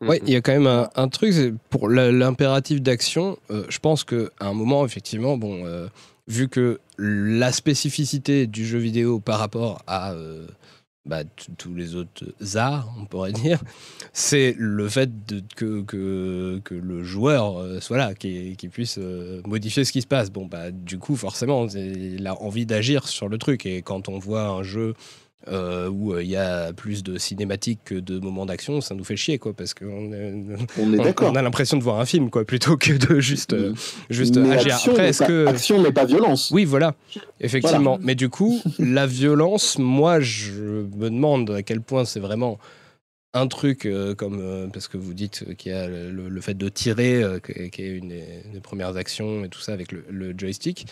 Ouais, 0.00 0.20
il 0.26 0.32
y 0.32 0.36
a 0.36 0.40
quand 0.40 0.52
même 0.52 0.66
un, 0.66 0.88
un 0.96 1.08
truc, 1.08 1.34
pour 1.70 1.88
l'impératif 1.88 2.82
d'action, 2.82 3.38
je 3.50 3.78
pense 3.78 4.04
qu'à 4.04 4.28
un 4.40 4.52
moment, 4.52 4.84
effectivement, 4.84 5.36
bon, 5.36 5.64
vu 6.26 6.48
que 6.48 6.80
la 6.98 7.52
spécificité 7.52 8.46
du 8.46 8.66
jeu 8.66 8.78
vidéo 8.78 9.20
par 9.20 9.38
rapport 9.38 9.82
à 9.86 10.14
bah, 11.06 11.22
tous 11.58 11.74
les 11.74 11.96
autres 11.96 12.24
arts, 12.56 12.94
on 12.98 13.04
pourrait 13.04 13.32
dire, 13.46 13.62
c'est 14.12 14.54
le 14.58 14.88
fait 14.88 15.10
que, 15.54 15.82
que, 15.82 16.60
que 16.64 16.74
le 16.74 17.02
joueur 17.02 17.58
euh, 17.58 17.80
soit 17.80 17.98
là, 17.98 18.14
qui, 18.14 18.56
qui 18.56 18.68
puisse 18.68 18.98
euh, 18.98 19.42
modifier 19.46 19.84
ce 19.84 19.92
qui 19.92 20.00
se 20.00 20.06
passe. 20.06 20.30
Bon, 20.30 20.46
bah, 20.46 20.70
du 20.70 20.98
coup, 20.98 21.16
forcément, 21.16 21.66
il 21.68 22.26
a 22.26 22.40
envie 22.40 22.66
d'agir 22.66 23.08
sur 23.08 23.28
le 23.28 23.38
truc. 23.38 23.66
Et 23.66 23.82
quand 23.82 24.08
on 24.08 24.18
voit 24.18 24.48
un 24.48 24.62
jeu 24.62 24.94
euh, 25.48 25.88
où 25.90 26.14
euh, 26.14 26.22
il 26.22 26.30
y 26.30 26.36
a 26.36 26.72
plus 26.72 27.02
de 27.02 27.18
cinématiques 27.18 27.80
que 27.84 27.94
de 27.94 28.18
moments 28.18 28.46
d'action, 28.46 28.80
ça 28.80 28.94
nous 28.94 29.04
fait 29.04 29.16
chier, 29.16 29.38
quoi, 29.38 29.52
parce 29.52 29.74
qu'on 29.74 30.12
est- 30.12 30.32
On 30.78 30.92
est 30.94 30.98
on, 31.00 31.02
d'accord. 31.04 31.30
on 31.32 31.36
a 31.36 31.42
l'impression 31.42 31.76
de 31.76 31.82
voir 31.82 32.00
un 32.00 32.06
film, 32.06 32.30
quoi, 32.30 32.44
plutôt 32.44 32.76
que 32.76 32.92
de 32.92 33.20
juste, 33.20 33.52
euh, 33.52 33.74
juste 34.10 34.36
Mais 34.38 34.52
agir. 34.56 34.74
action, 34.74 34.92
Après, 34.92 35.08
est-ce 35.08 35.18
pas, 35.18 35.26
que 35.26 35.46
action 35.46 35.82
mais 35.82 35.92
pas 35.92 36.04
violence. 36.06 36.50
oui, 36.50 36.64
voilà, 36.64 36.94
effectivement. 37.40 37.98
Mais 38.02 38.14
du 38.14 38.28
coup, 38.30 38.60
la 38.78 39.06
violence, 39.06 39.78
moi, 39.78 40.20
je 40.20 40.52
me 40.52 41.10
demande 41.10 41.50
à 41.50 41.62
quel 41.62 41.80
point 41.80 42.04
c'est 42.04 42.20
vraiment 42.20 42.58
un 43.36 43.48
truc 43.48 43.84
euh, 43.84 44.14
comme 44.14 44.38
euh, 44.40 44.68
parce 44.68 44.86
que 44.88 44.96
vous 44.96 45.12
dites 45.12 45.56
qu'il 45.56 45.72
y 45.72 45.74
a 45.74 45.88
le, 45.88 46.28
le 46.28 46.40
fait 46.40 46.54
de 46.54 46.68
tirer, 46.68 47.22
euh, 47.22 47.40
qui 47.40 47.68
qui 47.70 47.82
est 47.82 47.88
une 47.96 48.08
des, 48.10 48.24
des 48.52 48.60
premières 48.60 48.96
actions 48.96 49.44
et 49.44 49.48
tout 49.48 49.60
ça 49.60 49.72
avec 49.72 49.90
le, 49.92 50.04
le 50.08 50.32
joystick. 50.38 50.86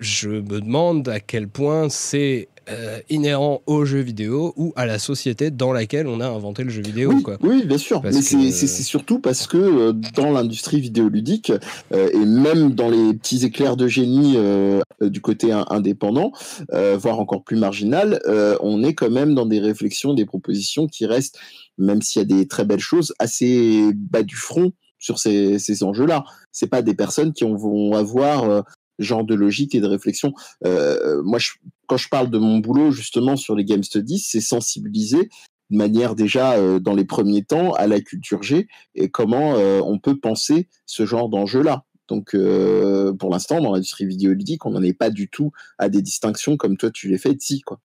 Je 0.00 0.28
me 0.30 0.60
demande 0.60 1.08
à 1.08 1.20
quel 1.20 1.46
point 1.48 1.88
c'est 1.88 2.48
euh, 2.68 2.98
inhérent 3.10 3.62
au 3.66 3.84
jeu 3.84 4.00
vidéo 4.00 4.52
ou 4.56 4.72
à 4.76 4.86
la 4.86 4.98
société 4.98 5.50
dans 5.50 5.72
laquelle 5.72 6.06
on 6.06 6.20
a 6.20 6.28
inventé 6.28 6.64
le 6.64 6.70
jeu 6.70 6.82
vidéo. 6.82 7.12
Oui, 7.14 7.22
Quoi. 7.22 7.36
oui, 7.42 7.64
bien 7.64 7.78
sûr. 7.78 8.00
Parce 8.02 8.14
Mais 8.14 8.20
que- 8.22 8.50
c'est- 8.52 8.82
surtout 8.82 9.18
parce 9.18 9.46
que 9.46 9.56
euh, 9.56 9.92
dans 10.14 10.30
l'industrie 10.30 10.80
vidéoludique 10.80 11.52
euh, 11.92 12.08
et 12.12 12.24
même 12.24 12.72
dans 12.74 12.88
les 12.88 13.14
petits 13.14 13.44
éclairs 13.44 13.76
de 13.76 13.88
génie 13.88 14.34
euh, 14.36 14.80
du 15.00 15.20
côté 15.20 15.50
in- 15.52 15.66
indépendant, 15.70 16.32
voire 16.70 17.18
encore 17.18 17.42
plus 17.42 17.56
marginal, 17.56 18.20
on 18.60 18.82
est 18.84 18.94
quand 18.94 19.10
même 19.10 19.34
dans 19.34 19.46
des 19.46 19.58
réflexions, 19.60 20.14
des 20.14 20.24
propositions 20.26 20.86
qui 20.86 21.06
restent, 21.06 21.38
même 21.78 22.02
s'il 22.02 22.20
y 22.22 22.24
a 22.24 22.36
des 22.38 22.46
très 22.46 22.64
belles 22.64 22.78
choses, 22.80 23.12
assez 23.18 23.90
bas 23.94 24.22
du 24.22 24.36
front 24.36 24.72
sur 24.98 25.18
ces, 25.18 25.58
ces 25.58 25.82
enjeux-là. 25.82 26.24
C'est 26.52 26.68
pas 26.68 26.82
des 26.82 26.94
personnes 26.94 27.32
qui 27.32 27.44
vont 27.44 27.94
avoir 27.94 28.64
genre 28.98 29.24
de 29.24 29.34
logique 29.34 29.74
et 29.74 29.80
de 29.80 29.86
réflexion. 29.86 30.32
Euh, 30.64 31.20
moi, 31.24 31.38
je, 31.40 31.50
quand 31.86 31.96
je 31.96 32.08
parle 32.08 32.30
de 32.30 32.38
mon 32.38 32.58
boulot 32.58 32.90
justement 32.90 33.36
sur 33.36 33.54
les 33.54 33.64
game 33.64 33.82
studies, 33.82 34.18
c'est 34.18 34.40
sensibiliser 34.40 35.28
de 35.70 35.76
manière 35.76 36.14
déjà 36.14 36.54
euh, 36.54 36.78
dans 36.78 36.94
les 36.94 37.04
premiers 37.04 37.44
temps 37.44 37.72
à 37.72 37.86
la 37.86 38.00
culture 38.00 38.42
G 38.42 38.68
et 38.94 39.10
comment 39.10 39.54
euh, 39.54 39.80
on 39.84 39.98
peut 39.98 40.18
penser 40.18 40.68
ce 40.86 41.06
genre 41.06 41.28
d'enjeu-là. 41.28 41.84
Donc 42.08 42.34
euh, 42.34 43.14
pour 43.14 43.30
l'instant, 43.30 43.60
dans 43.60 43.72
l'industrie 43.72 44.06
vidéoludique, 44.06 44.66
on 44.66 44.70
n'en 44.70 44.82
est 44.82 44.92
pas 44.92 45.10
du 45.10 45.28
tout 45.28 45.50
à 45.78 45.88
des 45.88 46.02
distinctions 46.02 46.56
comme 46.56 46.76
toi 46.76 46.90
tu 46.90 47.08
les 47.08 47.18
fais 47.18 47.32
ici. 47.32 47.62
Quoi. 47.62 47.80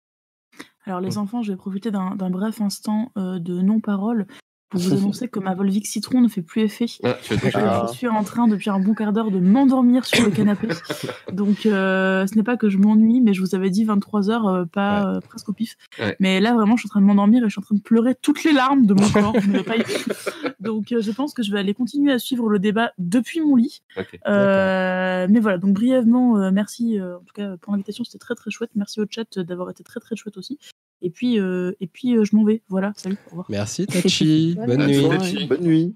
Alors 0.86 1.02
les 1.02 1.18
enfants, 1.18 1.44
je 1.44 1.52
vais 1.52 1.58
profiter 1.58 1.92
d'un 1.92 2.16
d'un 2.16 2.30
bref 2.30 2.62
instant 2.62 3.12
euh, 3.18 3.40
de 3.40 3.62
non-parole 3.62 4.28
pour 4.70 4.80
vous 4.80 4.94
annoncer 4.94 5.28
que 5.28 5.40
ma 5.40 5.56
Volvic 5.56 5.88
Citron 5.88 6.22
ne 6.22 6.28
fait 6.28 6.42
plus 6.42 6.62
effet. 6.62 6.86
Ah, 7.04 7.18
Je. 7.24 7.36
Ah. 7.56 7.88
je 7.90 7.98
suis 7.98 8.08
en 8.08 8.24
train 8.24 8.48
depuis 8.48 8.70
un 8.70 8.80
bon 8.80 8.94
quart 8.94 9.14
d'heure 9.14 9.32
de 9.32 9.40
m'endormir 9.40 10.06
sur 10.06 10.24
le 10.24 10.32
canapé. 10.32 10.68
Donc 11.32 11.66
euh, 11.66 12.28
ce 12.28 12.36
n'est 12.36 12.44
pas 12.44 12.58
que 12.58 12.70
je 12.70 12.78
m'ennuie, 12.78 13.22
mais 13.22 13.34
je 13.34 13.42
vous 13.42 13.56
avais 13.56 13.70
dit 13.70 13.86
23 13.86 14.30
heures, 14.30 14.48
euh, 14.48 14.66
pas 14.66 15.08
euh, 15.08 15.20
presque 15.22 15.50
au 15.50 15.54
pif. 15.54 15.78
Ouais. 16.00 16.16
Mais 16.20 16.40
là 16.40 16.54
vraiment, 16.54 16.76
je 16.76 16.82
suis 16.82 16.88
en 16.88 16.92
train 16.92 17.02
de 17.02 17.06
m'endormir 17.06 17.44
et 17.44 17.46
je 17.46 17.52
suis 17.52 17.60
en 17.60 17.64
train 17.64 17.76
de 17.76 17.82
pleurer 17.82 18.16
toutes 18.16 18.44
les 18.44 18.54
larmes 18.54 18.86
de 18.86 18.94
mon 18.94 19.10
corps. 19.10 19.34
N'avez 19.48 19.64
pas. 19.64 19.76
Donc 20.60 20.92
euh, 20.92 21.02
je 21.02 21.12
pense 21.12 21.34
que 21.34 21.44
je 21.44 21.52
vais 21.52 21.60
aller 21.60 21.74
continuer 21.74 22.12
à 22.12 22.20
suivre 22.20 22.50
le 22.50 22.60
débat 22.60 22.92
depuis 22.98 23.42
mon 23.42 23.56
lit. 23.56 23.82
Euh, 24.28 25.28
mais 25.30 25.40
voilà, 25.40 25.58
donc 25.58 25.74
brièvement, 25.74 26.38
euh, 26.38 26.52
merci 26.52 27.00
euh, 27.00 27.18
en 27.18 27.20
tout 27.20 27.34
cas 27.34 27.58
pour 27.58 27.72
l'invitation, 27.72 28.04
c'était 28.04 28.18
très 28.18 28.36
très 28.36 28.52
chouette. 28.52 28.72
Merci 28.76 29.00
au 29.00 29.06
chat 29.10 29.40
d'avoir 29.40 29.70
été 29.70 29.84
très 29.84 30.00
très 30.00 30.16
chouette 30.16 30.38
aussi. 30.38 30.60
Et 31.02 31.10
puis, 31.10 31.40
euh, 31.40 31.74
et 31.80 31.88
puis 31.88 32.16
euh, 32.16 32.24
je 32.26 32.36
m'en 32.36 32.44
vais. 32.44 32.62
Voilà, 32.70 32.94
salut, 32.96 33.18
au 33.28 33.30
revoir. 33.32 33.46
Merci 33.50 33.86
Tachi, 33.88 34.56
bonne 34.56 34.78
Bonne 34.78 34.88
nuit. 34.88 35.46
bonne 35.46 35.62
nuit. 35.62 35.96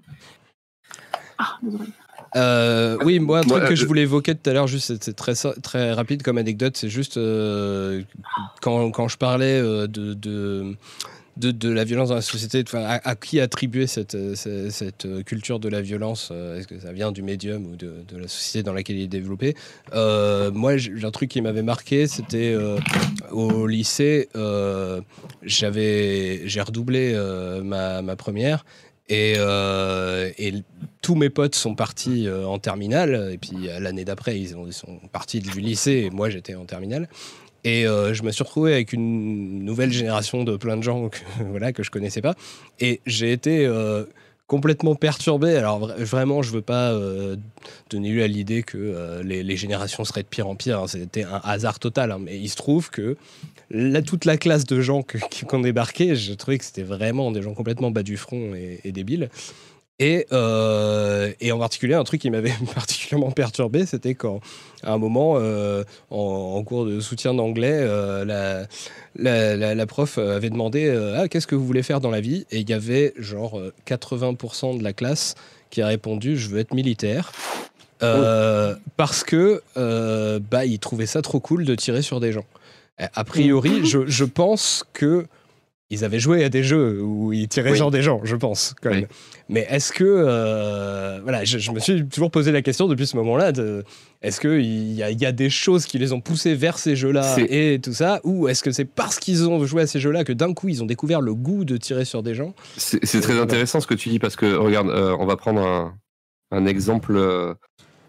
Ah. 1.38 1.58
Euh, 2.34 2.96
oui, 3.04 3.18
moi, 3.18 3.40
un 3.40 3.42
truc 3.42 3.64
que 3.64 3.74
je 3.74 3.84
voulais 3.84 4.02
évoquer 4.02 4.34
tout 4.34 4.48
à 4.48 4.52
l'heure, 4.52 4.66
juste, 4.66 5.02
c'est 5.02 5.14
très, 5.14 5.34
très 5.34 5.92
rapide 5.92 6.22
comme 6.22 6.38
anecdote, 6.38 6.76
c'est 6.76 6.88
juste 6.88 7.16
euh, 7.18 8.02
quand, 8.62 8.90
quand 8.90 9.08
je 9.08 9.18
parlais 9.18 9.60
euh, 9.60 9.86
de, 9.86 10.14
de, 10.14 10.74
de, 11.36 11.68
la 11.68 11.84
violence 11.84 12.10
dans 12.10 12.14
la 12.14 12.22
société, 12.22 12.62
à, 12.74 13.16
qui 13.16 13.40
attribuer 13.40 13.86
cette, 13.86 14.14
euh, 14.14 14.34
cette, 14.34 15.06
euh, 15.06 15.22
culture 15.22 15.58
de 15.60 15.68
la 15.68 15.80
violence 15.80 16.28
euh, 16.30 16.58
Est-ce 16.58 16.68
que 16.68 16.78
ça 16.78 16.92
vient 16.92 17.10
du 17.10 17.22
médium 17.22 17.66
ou 17.66 17.76
de, 17.76 18.04
la 18.12 18.28
société 18.28 18.62
dans 18.62 18.74
laquelle 18.74 18.96
il 18.96 19.04
est 19.04 19.08
développé? 19.08 19.54
Moi, 19.92 20.76
j'ai 20.76 21.04
un 21.04 21.10
truc 21.10 21.30
qui 21.30 21.40
m'avait 21.40 21.62
marqué, 21.62 22.06
c'était 22.06 22.56
au 23.30 23.66
lycée, 23.66 24.28
j'ai 25.42 26.60
redoublé 26.60 27.18
ma, 27.62 28.02
ma 28.02 28.16
première. 28.16 28.64
Et, 29.08 29.34
et 29.34 30.54
tous 31.00 31.14
mes 31.14 31.30
potes 31.30 31.54
sont 31.54 31.74
partis 31.74 32.28
en 32.30 32.58
terminale, 32.58 33.30
et 33.32 33.38
puis 33.38 33.68
l'année 33.80 34.04
d'après, 34.04 34.38
ils, 34.38 34.54
ils 34.66 34.72
sont 34.72 35.00
partis 35.12 35.40
du 35.40 35.60
lycée, 35.60 36.04
et 36.06 36.10
moi 36.10 36.30
j'étais 36.30 36.54
en 36.54 36.64
terminale. 36.64 37.08
Et 37.64 37.86
euh, 37.86 38.12
je 38.12 38.22
me 38.22 38.30
suis 38.32 38.42
retrouvé 38.42 38.72
avec 38.74 38.92
une 38.92 39.64
nouvelle 39.64 39.92
génération 39.92 40.44
de 40.44 40.56
plein 40.56 40.76
de 40.76 40.82
gens 40.82 41.08
que, 41.08 41.18
voilà, 41.50 41.72
que 41.72 41.82
je 41.82 41.90
connaissais 41.90 42.20
pas. 42.22 42.34
Et 42.80 43.00
j'ai 43.06 43.32
été 43.32 43.64
euh, 43.66 44.04
complètement 44.48 44.94
perturbé. 44.96 45.54
Alors 45.56 45.88
vra- 45.88 46.02
vraiment, 46.02 46.42
je 46.42 46.50
veux 46.50 46.62
pas 46.62 46.92
euh, 46.92 47.36
donner 47.90 48.10
lieu 48.10 48.22
à 48.22 48.26
l'idée 48.26 48.62
que 48.62 49.20
les, 49.22 49.56
générations 49.56 50.04
seraient 50.04 50.22
de 50.24 50.28
pire 50.28 50.48
en 50.48 50.56
pire. 50.56 50.80
hein. 50.80 50.88
C'était 50.88 51.22
un 51.24 51.40
hasard 51.44 51.78
total. 51.78 52.10
hein. 52.10 52.18
Mais 52.20 52.38
il 52.38 52.48
se 52.48 52.56
trouve 52.56 52.90
que 52.90 53.16
toute 54.04 54.24
la 54.24 54.36
classe 54.36 54.66
de 54.66 54.80
gens 54.80 55.02
qui 55.02 55.44
ont 55.52 55.60
débarqué, 55.60 56.16
je 56.16 56.32
trouvais 56.34 56.58
que 56.58 56.64
c'était 56.64 56.82
vraiment 56.82 57.30
des 57.30 57.42
gens 57.42 57.54
complètement 57.54 57.90
bas 57.90 58.02
du 58.02 58.16
front 58.16 58.52
et 58.54 58.92
débiles. 58.92 59.30
Et, 60.02 60.26
euh, 60.32 61.32
et 61.40 61.52
en 61.52 61.58
particulier, 61.58 61.94
un 61.94 62.02
truc 62.04 62.20
qui 62.20 62.30
m'avait 62.30 62.52
particulièrement 62.74 63.30
perturbé, 63.30 63.86
c'était 63.86 64.14
quand, 64.14 64.40
à 64.82 64.92
un 64.92 64.98
moment, 64.98 65.34
euh, 65.36 65.84
en, 66.10 66.54
en 66.56 66.62
cours 66.64 66.84
de 66.86 66.98
soutien 67.00 67.34
d'anglais, 67.34 67.78
euh, 67.80 68.24
la, 68.24 68.66
la, 69.16 69.56
la- 69.56 69.74
la 69.74 69.86
prof 69.86 70.18
avait 70.18 70.50
demandé 70.50 70.92
Ah, 71.16 71.28
qu'est-ce 71.28 71.46
que 71.46 71.54
vous 71.54 71.66
voulez 71.66 71.82
faire 71.82 72.00
dans 72.00 72.10
la 72.10 72.20
vie? 72.20 72.46
Et 72.50 72.58
il 72.58 72.68
y 72.68 72.72
avait 72.72 73.12
genre 73.16 73.58
euh, 73.58 73.72
80% 73.86 74.78
de 74.78 74.82
la 74.82 74.92
classe 74.92 75.34
qui 75.70 75.80
a 75.82 75.86
répondu 75.86 76.36
Je 76.36 76.48
veux 76.48 76.58
être 76.58 76.74
militaire. 76.74 77.30
Euh, 78.02 78.74
Parce 78.96 79.22
que 79.22 79.62
bah, 80.50 80.64
ils 80.64 80.78
trouvaient 80.80 81.06
ça 81.06 81.22
trop 81.22 81.38
cool 81.38 81.64
de 81.64 81.74
tirer 81.76 82.02
sur 82.02 82.18
des 82.18 82.32
gens. 82.32 82.44
A 82.98 83.08
a 83.14 83.24
priori, 83.24 83.84
je, 83.86 84.06
je 84.06 84.24
pense 84.24 84.84
que 84.92 85.26
ils 85.92 86.04
avaient 86.04 86.18
joué 86.18 86.42
à 86.42 86.48
des 86.48 86.62
jeux 86.64 87.00
où 87.02 87.32
ils 87.32 87.46
tiraient 87.48 87.70
Oui. 87.72 87.76
sur 87.76 87.90
des 87.90 88.02
gens, 88.02 88.20
je 88.24 88.34
pense. 88.34 88.74
Quand 88.82 88.90
même. 88.90 89.00
Oui. 89.02 89.06
Mais 89.48 89.66
est-ce 89.70 89.92
que. 89.92 90.02
euh, 90.04 91.20
voilà, 91.22 91.44
je, 91.44 91.58
je 91.58 91.70
me 91.70 91.78
suis 91.80 92.06
toujours 92.08 92.30
posé 92.30 92.50
la 92.50 92.62
question 92.62 92.88
depuis 92.88 93.06
ce 93.06 93.16
moment-là 93.18 93.52
de, 93.52 93.84
est-ce 94.22 94.40
qu'il 94.40 94.92
y, 94.92 95.02
a- 95.02 95.10
y 95.10 95.26
a 95.26 95.32
des 95.32 95.50
choses 95.50 95.86
qui 95.86 95.98
les 95.98 96.12
ont 96.12 96.20
poussés 96.20 96.54
vers 96.54 96.78
ces 96.78 96.96
jeux-là 96.96 97.36
et 97.48 97.78
tout 97.82 97.92
ça 97.92 98.20
Ou 98.24 98.48
est-ce 98.48 98.62
que 98.62 98.72
c'est 98.72 98.84
parce 98.86 99.18
qu'ils 99.18 99.48
ont 99.48 99.64
joué 99.66 99.82
à 99.82 99.86
ces 99.86 100.00
jeux-là 100.00 100.24
que 100.24 100.32
d'un 100.32 100.54
coup 100.54 100.68
ils 100.68 100.82
ont 100.82 100.86
découvert 100.86 101.20
le 101.20 101.34
goût 101.34 101.64
de 101.64 101.76
tirer 101.76 102.04
sur 102.04 102.22
des 102.22 102.34
gens? 102.34 102.54
C'est 102.76 103.00
très 103.00 103.20
Voilà. 103.20 103.42
intéressant 103.42 103.80
ce 103.80 103.86
que 103.86 103.94
tu 103.94 104.08
dis 104.08 104.18
parce 104.18 104.36
que, 104.36 104.54
regarde, 104.54 104.88
euh, 104.88 105.14
on 105.20 105.26
va 105.26 105.36
prendre 105.36 105.60
un, 105.60 105.94
un 106.52 106.66
exemple 106.66 107.14
euh, 107.16 107.54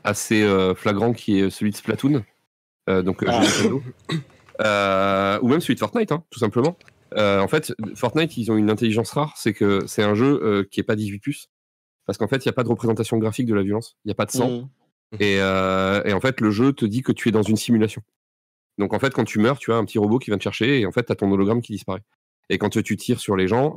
assez 0.05 0.41
euh, 0.43 0.73
flagrant 0.75 1.13
qui 1.13 1.39
est 1.39 1.49
celui 1.49 1.71
de 1.71 1.75
Splatoon. 1.77 2.23
Euh, 2.89 3.01
donc, 3.01 3.23
euh, 3.23 3.27
Ah. 3.29 3.41
jeu. 3.43 3.71
Euh, 4.61 5.39
ou 5.41 5.47
même 5.47 5.59
celui 5.61 5.73
de 5.75 5.79
Fortnite, 5.79 6.11
hein, 6.11 6.23
tout 6.29 6.39
simplement. 6.39 6.77
Euh, 7.17 7.39
en 7.39 7.47
fait, 7.47 7.73
Fortnite, 7.95 8.37
ils 8.37 8.51
ont 8.51 8.57
une 8.57 8.69
intelligence 8.69 9.11
rare, 9.11 9.33
c'est 9.37 9.53
que 9.53 9.85
c'est 9.87 10.03
un 10.03 10.15
jeu 10.15 10.39
euh, 10.43 10.63
qui 10.69 10.79
est 10.79 10.83
pas 10.83 10.95
18+, 10.95 11.47
parce 12.05 12.17
qu'en 12.17 12.27
fait, 12.27 12.43
il 12.45 12.47
n'y 12.47 12.51
a 12.51 12.53
pas 12.53 12.63
de 12.63 12.69
représentation 12.69 13.17
graphique 13.17 13.47
de 13.47 13.53
la 13.53 13.63
violence, 13.63 13.97
il 14.03 14.09
n'y 14.09 14.11
a 14.11 14.15
pas 14.15 14.25
de 14.25 14.31
sang, 14.31 14.69
Mm. 15.11 15.15
et, 15.19 15.39
euh, 15.39 16.03
et 16.05 16.13
en 16.13 16.19
fait, 16.19 16.41
le 16.41 16.49
jeu 16.49 16.73
te 16.73 16.85
dit 16.85 17.01
que 17.01 17.11
tu 17.11 17.29
es 17.29 17.31
dans 17.31 17.43
une 17.43 17.57
simulation. 17.57 18.01
Donc 18.79 18.93
en 18.93 18.99
fait, 18.99 19.13
quand 19.13 19.25
tu 19.25 19.37
meurs, 19.39 19.59
tu 19.59 19.71
as 19.71 19.75
un 19.75 19.85
petit 19.85 19.99
robot 19.99 20.17
qui 20.17 20.31
vient 20.31 20.37
te 20.37 20.43
chercher, 20.43 20.79
et 20.79 20.85
en 20.85 20.91
fait, 20.91 21.05
tu 21.05 21.11
as 21.11 21.15
ton 21.15 21.31
hologramme 21.31 21.61
qui 21.61 21.73
disparaît. 21.73 22.01
Et 22.49 22.57
quand 22.57 22.69
tu 22.69 22.97
tires 22.97 23.19
sur 23.19 23.35
les 23.35 23.47
gens, 23.47 23.75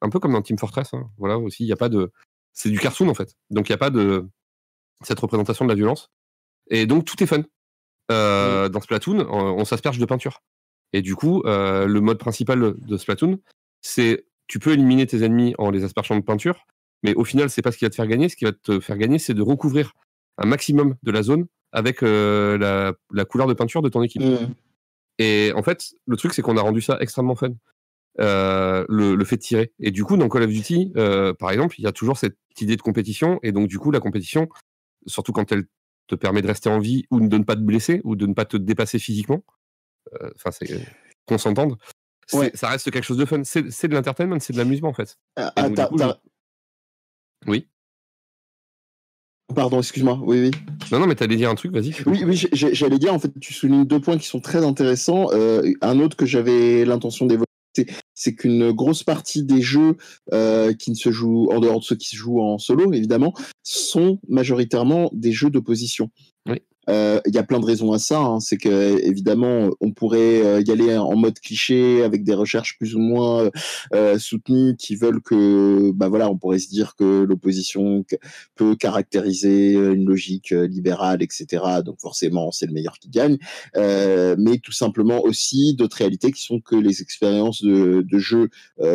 un 0.00 0.08
peu 0.08 0.20
comme 0.20 0.32
dans 0.32 0.42
Team 0.42 0.58
Fortress, 0.58 0.94
hein, 0.94 1.10
voilà 1.18 1.38
aussi, 1.38 1.64
il 1.64 1.66
n'y 1.66 1.72
a 1.72 1.76
pas 1.76 1.88
de. 1.88 2.10
C'est 2.52 2.70
du 2.70 2.78
cartoon 2.78 3.08
en 3.08 3.14
fait. 3.14 3.34
Donc 3.50 3.68
il 3.68 3.72
n'y 3.72 3.74
a 3.74 3.78
pas 3.78 3.90
de 3.90 4.26
cette 5.02 5.20
représentation 5.20 5.64
de 5.66 5.70
la 5.70 5.74
violence. 5.74 6.10
Et 6.70 6.86
donc 6.86 7.04
tout 7.04 7.22
est 7.22 7.26
fun. 7.26 7.42
Euh, 8.10 8.68
Dans 8.68 8.80
Splatoon, 8.80 9.26
on, 9.28 9.60
on 9.60 9.64
s'asperge 9.64 9.98
de 9.98 10.06
peinture. 10.06 10.40
Et 10.92 11.02
du 11.02 11.14
coup, 11.14 11.42
euh, 11.44 11.86
le 11.86 12.00
mode 12.00 12.18
principal 12.18 12.74
de 12.78 12.96
Splatoon, 12.96 13.38
c'est 13.82 14.26
tu 14.46 14.58
peux 14.58 14.72
éliminer 14.72 15.06
tes 15.06 15.24
ennemis 15.24 15.54
en 15.58 15.70
les 15.70 15.84
aspergeant 15.84 16.16
de 16.16 16.22
peinture, 16.22 16.66
mais 17.02 17.14
au 17.14 17.24
final, 17.24 17.50
c'est 17.50 17.62
pas 17.62 17.72
ce 17.72 17.78
qui 17.78 17.84
va 17.84 17.90
te 17.90 17.96
faire 17.96 18.06
gagner. 18.06 18.28
Ce 18.28 18.36
qui 18.36 18.44
va 18.44 18.52
te 18.52 18.80
faire 18.80 18.96
gagner, 18.96 19.18
c'est 19.18 19.34
de 19.34 19.42
recouvrir 19.42 19.92
un 20.38 20.46
maximum 20.46 20.96
de 21.02 21.10
la 21.10 21.22
zone 21.22 21.46
avec 21.72 22.02
euh, 22.02 22.56
la, 22.58 22.94
la 23.12 23.24
couleur 23.24 23.46
de 23.46 23.54
peinture 23.54 23.82
de 23.82 23.88
ton 23.88 24.02
équipe. 24.02 24.22
Mm. 24.22 24.54
Et 25.18 25.52
en 25.54 25.62
fait, 25.62 25.94
le 26.06 26.16
truc, 26.16 26.32
c'est 26.34 26.42
qu'on 26.42 26.56
a 26.56 26.62
rendu 26.62 26.80
ça 26.80 26.98
extrêmement 27.00 27.36
fun. 27.36 27.54
Euh, 28.18 28.86
le, 28.88 29.14
le 29.14 29.24
fait 29.26 29.36
de 29.36 29.42
tirer. 29.42 29.72
Et 29.78 29.90
du 29.90 30.02
coup, 30.02 30.16
dans 30.16 30.30
Call 30.30 30.44
of 30.44 30.50
Duty, 30.50 30.92
euh, 30.96 31.34
par 31.34 31.50
exemple, 31.50 31.74
il 31.78 31.82
y 31.82 31.86
a 31.86 31.92
toujours 31.92 32.16
cette 32.16 32.38
idée 32.60 32.76
de 32.76 32.80
compétition. 32.80 33.38
Et 33.42 33.52
donc, 33.52 33.68
du 33.68 33.78
coup, 33.78 33.90
la 33.90 34.00
compétition, 34.00 34.48
surtout 35.06 35.32
quand 35.32 35.52
elle 35.52 35.64
te 36.06 36.14
permet 36.14 36.40
de 36.40 36.46
rester 36.46 36.70
en 36.70 36.78
vie 36.78 37.04
ou 37.10 37.20
de 37.20 37.36
ne 37.36 37.44
pas 37.44 37.56
te 37.56 37.60
blesser 37.60 38.00
ou 38.04 38.16
de 38.16 38.26
ne 38.26 38.32
pas 38.32 38.46
te 38.46 38.56
dépasser 38.56 38.98
physiquement, 38.98 39.44
enfin, 40.36 40.50
c'est 40.50 40.68
qu'on 41.26 41.38
s'entende, 41.38 41.76
Ouais. 42.32 42.50
ça 42.54 42.68
reste 42.70 42.90
quelque 42.90 43.04
chose 43.04 43.16
de 43.18 43.24
fun. 43.24 43.42
C'est 43.44 43.88
de 43.88 43.94
l'entertainment, 43.94 44.38
c'est 44.40 44.52
de 44.52 44.58
l'amusement, 44.58 44.88
en 44.88 44.94
fait. 44.94 45.16
Ah, 45.36 45.52
donc, 45.68 45.88
coup, 45.88 45.96
t'as- 45.96 46.18
Oui. 47.46 47.68
Pardon, 49.54 49.78
excuse-moi. 49.78 50.18
Oui, 50.22 50.40
oui. 50.40 50.50
Non, 50.90 50.98
non, 50.98 51.06
mais 51.06 51.14
t'allais 51.14 51.36
dire 51.36 51.50
un 51.50 51.54
truc, 51.54 51.72
vas-y. 51.72 51.94
Oui, 52.06 52.24
oui, 52.24 52.46
j'allais 52.52 52.98
dire, 52.98 53.14
en 53.14 53.18
fait, 53.20 53.30
tu 53.40 53.54
soulignes 53.54 53.84
deux 53.84 54.00
points 54.00 54.18
qui 54.18 54.26
sont 54.26 54.40
très 54.40 54.64
intéressants. 54.64 55.28
Euh, 55.32 55.72
un 55.82 56.00
autre 56.00 56.16
que 56.16 56.26
j'avais 56.26 56.84
l'intention 56.84 57.26
d'évoquer, 57.26 57.46
c'est- 57.76 57.86
c'est 58.14 58.34
qu'une 58.34 58.72
grosse 58.72 59.04
partie 59.04 59.44
des 59.44 59.62
jeux 59.62 59.96
euh, 60.32 60.72
qui 60.74 60.90
ne 60.90 60.96
se 60.96 61.12
jouent, 61.12 61.48
en 61.52 61.60
dehors 61.60 61.78
de 61.78 61.84
ceux 61.84 61.94
qui 61.94 62.08
se 62.08 62.16
jouent 62.16 62.40
en 62.40 62.58
solo, 62.58 62.92
évidemment, 62.92 63.34
sont 63.62 64.18
majoritairement 64.28 65.10
des 65.12 65.30
jeux 65.30 65.50
d'opposition. 65.50 66.10
Oui. 66.48 66.60
Euh, 66.88 67.20
Il 67.26 67.34
y 67.34 67.38
a 67.38 67.42
plein 67.42 67.60
de 67.60 67.64
raisons 67.64 67.92
à 67.92 67.98
ça. 67.98 68.18
hein. 68.20 68.40
C'est 68.40 68.56
que 68.56 69.00
évidemment, 69.02 69.70
on 69.80 69.92
pourrait 69.92 70.42
euh, 70.44 70.60
y 70.66 70.70
aller 70.70 70.96
en 70.96 71.16
mode 71.16 71.38
cliché 71.40 72.02
avec 72.02 72.24
des 72.24 72.34
recherches 72.34 72.76
plus 72.78 72.94
ou 72.94 73.00
moins 73.00 73.50
euh, 73.94 74.18
soutenues 74.18 74.76
qui 74.76 74.96
veulent 74.96 75.20
que, 75.22 75.90
bah 75.92 76.08
voilà, 76.08 76.30
on 76.30 76.36
pourrait 76.36 76.58
se 76.58 76.68
dire 76.68 76.94
que 76.96 77.22
l'opposition 77.22 78.04
peut 78.54 78.76
caractériser 78.76 79.72
une 79.72 80.04
logique 80.06 80.50
libérale, 80.50 81.22
etc. 81.22 81.64
Donc 81.84 82.00
forcément, 82.00 82.50
c'est 82.52 82.66
le 82.66 82.72
meilleur 82.72 82.98
qui 82.98 83.08
gagne. 83.08 83.38
Mais 83.74 84.58
tout 84.62 84.72
simplement 84.72 85.20
aussi 85.22 85.74
d'autres 85.74 85.96
réalités 85.98 86.32
qui 86.32 86.42
sont 86.42 86.60
que 86.60 86.76
les 86.76 87.02
expériences 87.02 87.62
de, 87.62 88.02
de 88.08 88.18
jeu 88.18 88.48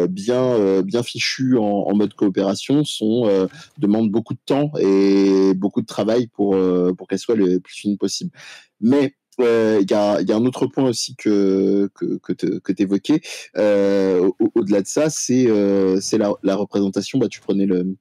bien 0.09 0.81
bien 0.81 1.03
fichues 1.03 1.57
en, 1.57 1.63
en 1.63 1.95
mode 1.95 2.13
coopération 2.13 2.83
sont 2.83 3.47
demandent 3.77 4.11
beaucoup 4.11 4.33
de 4.33 4.39
temps 4.45 4.71
et 4.79 5.53
beaucoup 5.55 5.81
de 5.81 5.85
travail 5.87 6.27
pour 6.27 6.55
pour 6.97 7.07
qu'elles 7.07 7.19
soient 7.19 7.35
le 7.35 7.59
plus 7.59 7.80
possible. 7.97 8.31
Mais 8.79 9.15
euh, 9.39 9.79
il 9.81 9.89
y, 9.89 9.93
a, 9.93 10.21
il 10.21 10.29
y 10.29 10.31
a 10.31 10.35
un 10.35 10.45
autre 10.45 10.67
point 10.67 10.85
aussi 10.89 11.15
que 11.15 11.89
que 11.95 12.71
tu 12.71 12.83
évoquais. 12.83 13.21
Euh, 13.57 14.29
au- 14.39 14.51
Au-delà 14.55 14.81
de 14.81 14.87
ça, 14.87 15.09
c'est 15.09 15.47
euh, 15.47 15.99
la, 16.43 16.55
représentation. 16.55 17.19
Bah, 17.19 17.27
tu 17.29 17.39
prenais 17.39 17.65
le 17.65 17.97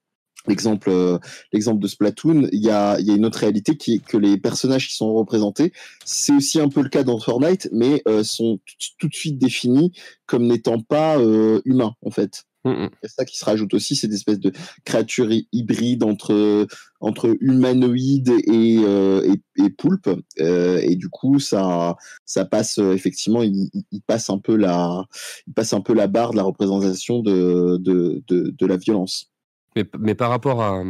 l'exemple 0.47 0.91
euh, 0.91 1.18
l'exemple 1.52 1.81
de 1.81 1.86
Splatoon. 1.89 2.49
Il 2.52 2.65
y 2.65 2.70
a 2.70 2.99
y 3.00 3.10
a 3.10 3.15
une 3.15 3.26
autre 3.26 3.39
réalité 3.41 3.76
qui 3.76 3.94
est 3.94 4.05
que 4.05 4.17
les 4.17 4.39
personnages 4.39 4.89
qui 4.89 4.94
sont 4.94 5.12
représentés, 5.12 5.73
c'est 6.05 6.33
aussi 6.33 6.60
un 6.60 6.68
peu 6.68 6.83
le 6.83 6.89
cas 6.89 7.05
dans 7.05 7.18
Fortnite, 7.18 7.68
mais 7.73 8.02
euh, 8.09 8.25
sont 8.25 8.59
tout, 8.99 9.09
de 9.09 9.15
suite 9.15 9.39
définis 9.39 9.92
comme 10.26 10.47
n'étant 10.47 10.81
pas 10.81 11.18
euh, 11.18 11.60
humains 11.65 11.94
en 12.02 12.10
fait. 12.10 12.44
Mm, 12.64 12.70
mm. 12.84 12.90
C'est 13.02 13.10
ça 13.10 13.24
qui 13.24 13.39
se 13.39 13.44
rajoute 13.44 13.72
aussi, 13.72 13.97
cette 13.97 14.12
espèce 14.12 14.39
de 14.39 14.52
créature 14.84 15.30
hy- 15.30 15.48
hybride 15.52 16.02
entre, 16.05 16.66
entre 17.00 17.34
humanoïde 17.40 18.28
et, 18.28 18.78
euh, 18.84 19.22
et, 19.56 19.64
et 19.64 19.70
poulpe. 19.70 20.10
Euh, 20.40 20.78
et 20.82 20.97
du 20.97 21.08
coup, 21.08 21.39
ça, 21.39 21.97
ça 22.26 22.44
passe, 22.44 22.78
euh, 22.78 22.92
effectivement, 22.92 23.42
il, 23.42 23.70
il- 23.90 24.02
passe 24.02 24.28
un 24.28 24.39
peu 24.39 24.56
la, 24.56 25.05
il 25.47 25.55
passe 25.55 25.72
un 25.72 25.80
peu 25.80 25.94
la 25.94 26.06
barre 26.06 26.32
de 26.32 26.36
la 26.36 26.42
représentation 26.42 27.20
de, 27.20 27.78
de, 27.78 28.22
de, 28.26 28.50
de 28.50 28.66
la 28.66 28.76
violence. 28.76 29.30
Mais, 29.76 29.86
mais 29.98 30.14
par 30.14 30.28
rapport 30.30 30.62
à, 30.62 30.82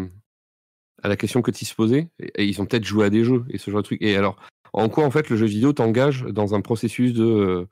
à 1.03 1.09
la 1.09 1.17
question 1.17 1.41
que 1.43 1.51
tu 1.53 1.65
se 1.65 1.75
posais, 1.75 2.09
ils 2.37 2.61
ont 2.61 2.67
peut-être 2.67 2.85
joué 2.85 3.07
à 3.07 3.11
des 3.11 3.25
jeux 3.25 3.45
et 3.51 3.59
ce 3.59 3.71
genre 3.71 3.81
de 3.83 3.85
trucs. 3.87 4.03
Et 4.03 4.17
alors, 4.17 4.37
en 4.73 4.89
quoi 4.89 5.05
en 5.05 5.11
fait 5.11 5.29
le 5.31 5.37
jeu 5.37 5.47
vidéo 5.47 5.73
t'engage 5.73 6.23
dans 6.25 6.55
un 6.55 6.61
processus 6.63 7.13
de, 7.13 7.69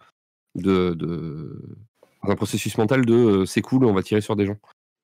de, 0.54 0.94
de 0.94 1.78
un 2.22 2.36
processus 2.36 2.76
mental 2.78 3.04
de 3.04 3.14
euh, 3.14 3.46
c'est 3.46 3.62
cool, 3.62 3.84
on 3.84 3.92
va 3.92 4.02
tirer 4.02 4.20
sur 4.20 4.36
des 4.36 4.46
gens. 4.46 4.58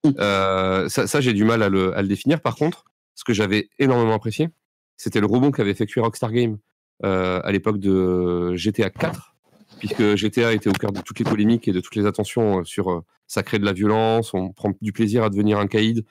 Mm. 0.05 0.11
Euh, 0.19 0.89
ça, 0.89 1.07
ça, 1.07 1.21
j'ai 1.21 1.33
du 1.33 1.45
mal 1.45 1.63
à 1.63 1.69
le, 1.69 1.97
à 1.97 2.03
le 2.03 2.09
définir. 2.09 2.41
Par 2.41 2.57
contre, 2.57 2.85
ce 3.15 3.25
que 3.25 3.33
j'avais 3.33 3.69
énormément 3.79 4.15
apprécié, 4.15 4.49
c'était 4.97 5.21
le 5.21 5.27
rebond 5.27 5.51
qu'avait 5.51 5.71
effectué 5.71 6.01
Rockstar 6.01 6.33
Games 6.33 6.59
euh, 7.05 7.41
à 7.43 7.53
l'époque 7.53 7.79
de 7.79 8.55
GTA 8.55 8.91
4, 8.91 9.35
puisque 9.79 10.15
GTA 10.17 10.53
était 10.53 10.69
au 10.69 10.73
cœur 10.73 10.93
de 10.93 11.01
toutes 11.01 11.19
les 11.19 11.25
polémiques 11.25 11.67
et 11.69 11.73
de 11.73 11.81
toutes 11.81 11.97
les 11.97 12.07
attentions 12.07 12.65
sur 12.65 12.91
euh, 12.91 13.01
ça 13.27 13.43
crée 13.43 13.59
de 13.59 13.65
la 13.65 13.73
violence, 13.73 14.35
on 14.35 14.53
prend 14.53 14.73
du 14.81 14.93
plaisir 14.93 15.25
à 15.25 15.31
devenir 15.31 15.59
un 15.59 15.67
caïd, 15.67 16.05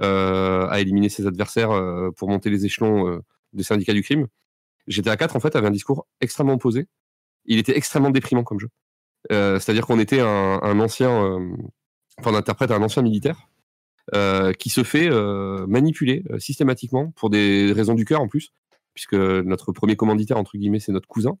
à 0.00 0.78
éliminer 0.78 1.08
ses 1.08 1.26
adversaires 1.26 1.70
pour 2.16 2.28
monter 2.28 2.50
les 2.50 2.64
échelons 2.64 3.20
des 3.52 3.64
syndicats 3.64 3.94
du 3.94 4.02
crime. 4.02 4.28
GTA 4.86 5.16
4 5.16 5.34
en 5.34 5.40
fait 5.40 5.56
avait 5.56 5.66
un 5.66 5.72
discours 5.72 6.06
extrêmement 6.20 6.52
opposé. 6.52 6.86
Il 7.46 7.58
était 7.58 7.76
extrêmement 7.76 8.10
déprimant 8.10 8.44
comme 8.44 8.60
jeu. 8.60 8.68
Euh, 9.32 9.58
C'est-à-dire 9.58 9.86
qu'on 9.86 9.98
était 9.98 10.20
un, 10.20 10.60
un 10.62 10.80
ancien, 10.80 11.10
euh, 11.22 11.56
enfin 12.18 12.32
on 12.32 12.34
interprète 12.34 12.70
un 12.70 12.82
ancien 12.82 13.02
militaire 13.02 13.48
euh, 14.14 14.52
qui 14.52 14.70
se 14.70 14.82
fait 14.84 15.10
manipuler 15.66 16.24
systématiquement 16.38 17.12
pour 17.12 17.30
des 17.30 17.72
raisons 17.72 17.94
du 17.94 18.04
cœur 18.04 18.20
en 18.20 18.28
plus, 18.28 18.52
puisque 18.94 19.14
notre 19.14 19.72
premier 19.72 19.96
commanditaire 19.96 20.38
entre 20.38 20.56
guillemets 20.56 20.80
c'est 20.80 20.92
notre 20.92 21.08
cousin. 21.08 21.36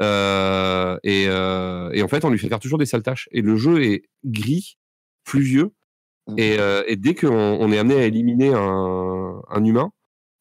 Euh, 0.00 0.98
et, 1.02 1.24
euh, 1.28 1.90
et 1.92 2.02
en 2.02 2.08
fait 2.08 2.24
on 2.24 2.30
lui 2.30 2.38
fait 2.38 2.48
faire 2.48 2.60
toujours 2.60 2.78
des 2.78 2.86
sales 2.86 3.02
tâches. 3.02 3.28
Et 3.32 3.40
le 3.42 3.56
jeu 3.56 3.82
est 3.82 4.04
gris, 4.24 4.78
pluvieux, 5.24 5.72
et, 6.36 6.58
euh, 6.60 6.84
et 6.86 6.96
dès 6.96 7.14
qu'on 7.14 7.28
on 7.28 7.72
est 7.72 7.78
amené 7.78 7.96
à 7.96 8.04
éliminer 8.04 8.52
un, 8.54 9.40
un 9.48 9.64
humain, 9.64 9.90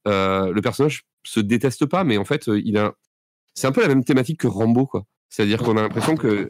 le 0.05 0.59
personnage 0.61 1.03
se 1.23 1.39
déteste 1.39 1.85
pas, 1.85 2.03
mais 2.03 2.17
en 2.17 2.25
fait, 2.25 2.47
il 2.47 2.77
a. 2.77 2.93
C'est 3.55 3.67
un 3.67 3.71
peu 3.71 3.81
la 3.81 3.87
même 3.87 4.03
thématique 4.03 4.39
que 4.39 4.47
Rambo, 4.47 4.85
quoi. 4.85 5.03
C'est-à-dire 5.29 5.61
qu'on 5.61 5.77
a 5.77 5.81
l'impression 5.81 6.15
que. 6.15 6.49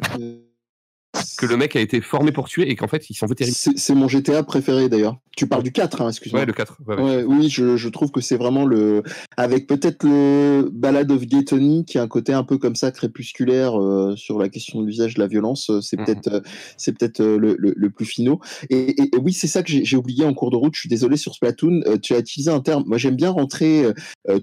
Que 1.38 1.45
le 1.45 1.57
mec 1.57 1.75
a 1.75 1.80
été 1.81 2.01
formé 2.01 2.31
pour 2.31 2.48
tuer 2.48 2.69
et 2.69 2.75
qu'en 2.75 2.88
fait, 2.88 3.09
il 3.09 3.15
s'en 3.15 3.25
veut 3.27 3.35
terrible. 3.35 3.56
C'est 3.56 3.95
mon 3.95 4.07
GTA 4.07 4.43
préféré 4.43 4.89
d'ailleurs. 4.89 5.17
Tu 5.38 5.48
parles 5.48 5.64
du 5.64 5.72
4, 5.72 6.01
hein, 6.01 6.09
excuse-moi. 6.09 6.41
Ouais, 6.41 6.45
le 6.45 6.51
4. 6.53 6.77
ouais, 6.85 6.95
ouais. 6.95 7.01
Ouais, 7.01 7.23
oui, 7.23 7.49
je, 7.49 7.77
je 7.77 7.88
trouve 7.89 8.11
que 8.11 8.19
c'est 8.19 8.35
vraiment 8.35 8.65
le. 8.65 9.03
Avec 9.38 9.67
peut-être 9.67 10.03
le 10.03 10.69
Ballad 10.73 11.09
of 11.11 11.22
Gay 11.25 11.45
Tony, 11.45 11.85
qui 11.85 11.98
a 11.98 12.01
un 12.03 12.07
côté 12.09 12.33
un 12.33 12.43
peu 12.43 12.57
comme 12.57 12.75
ça, 12.75 12.91
crépusculaire 12.91 13.80
euh, 13.80 14.15
sur 14.17 14.38
la 14.38 14.49
question 14.49 14.81
de 14.81 14.85
l'usage 14.85 15.14
de 15.14 15.19
la 15.22 15.27
violence, 15.27 15.69
euh, 15.69 15.80
c'est 15.81 15.98
Mhm. 15.98 16.06
peut-être 16.06 16.27
euh, 16.33 16.41
c'est 16.77 16.98
peut-être 16.98 17.22
euh, 17.22 17.38
le, 17.38 17.56
le, 17.57 17.73
le 17.75 17.89
plus 17.89 18.06
finaux. 18.06 18.39
Et, 18.69 19.01
et- 19.01 19.15
et 19.15 19.17
oui, 19.22 19.31
c'est 19.31 19.48
ça 19.48 19.64
que 19.64 19.72
j'ai 19.72 19.95
oublié 19.98 20.25
en 20.25 20.33
cours 20.33 20.51
de 20.51 20.57
route. 20.57 20.73
Je 20.75 20.81
suis 20.81 20.89
désolé 20.89 21.15
sur 21.15 21.33
Splatoon. 21.33 21.81
Tu 22.01 22.14
as 22.15 22.19
utilisé 22.19 22.51
un 22.51 22.59
terme. 22.59 22.83
Moi, 22.85 22.98
j'aime 22.98 23.15
bien 23.15 23.30
rentrer 23.30 23.85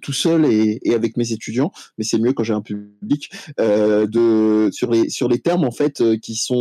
tout 0.00 0.12
seul 0.14 0.46
et, 0.46 0.80
et 0.82 0.94
avec 0.94 1.16
mes 1.18 1.32
étudiants, 1.32 1.72
mais 1.98 2.04
c'est 2.04 2.18
mieux 2.18 2.32
quand 2.32 2.42
j'ai 2.44 2.54
un 2.54 2.62
public. 2.62 3.30
De, 3.58 4.68
sur, 4.72 4.90
les, 4.90 5.08
sur 5.08 5.28
les 5.28 5.38
termes, 5.38 5.64
en 5.64 5.70
fait, 5.70 6.02
qui 6.20 6.34
sont 6.36 6.56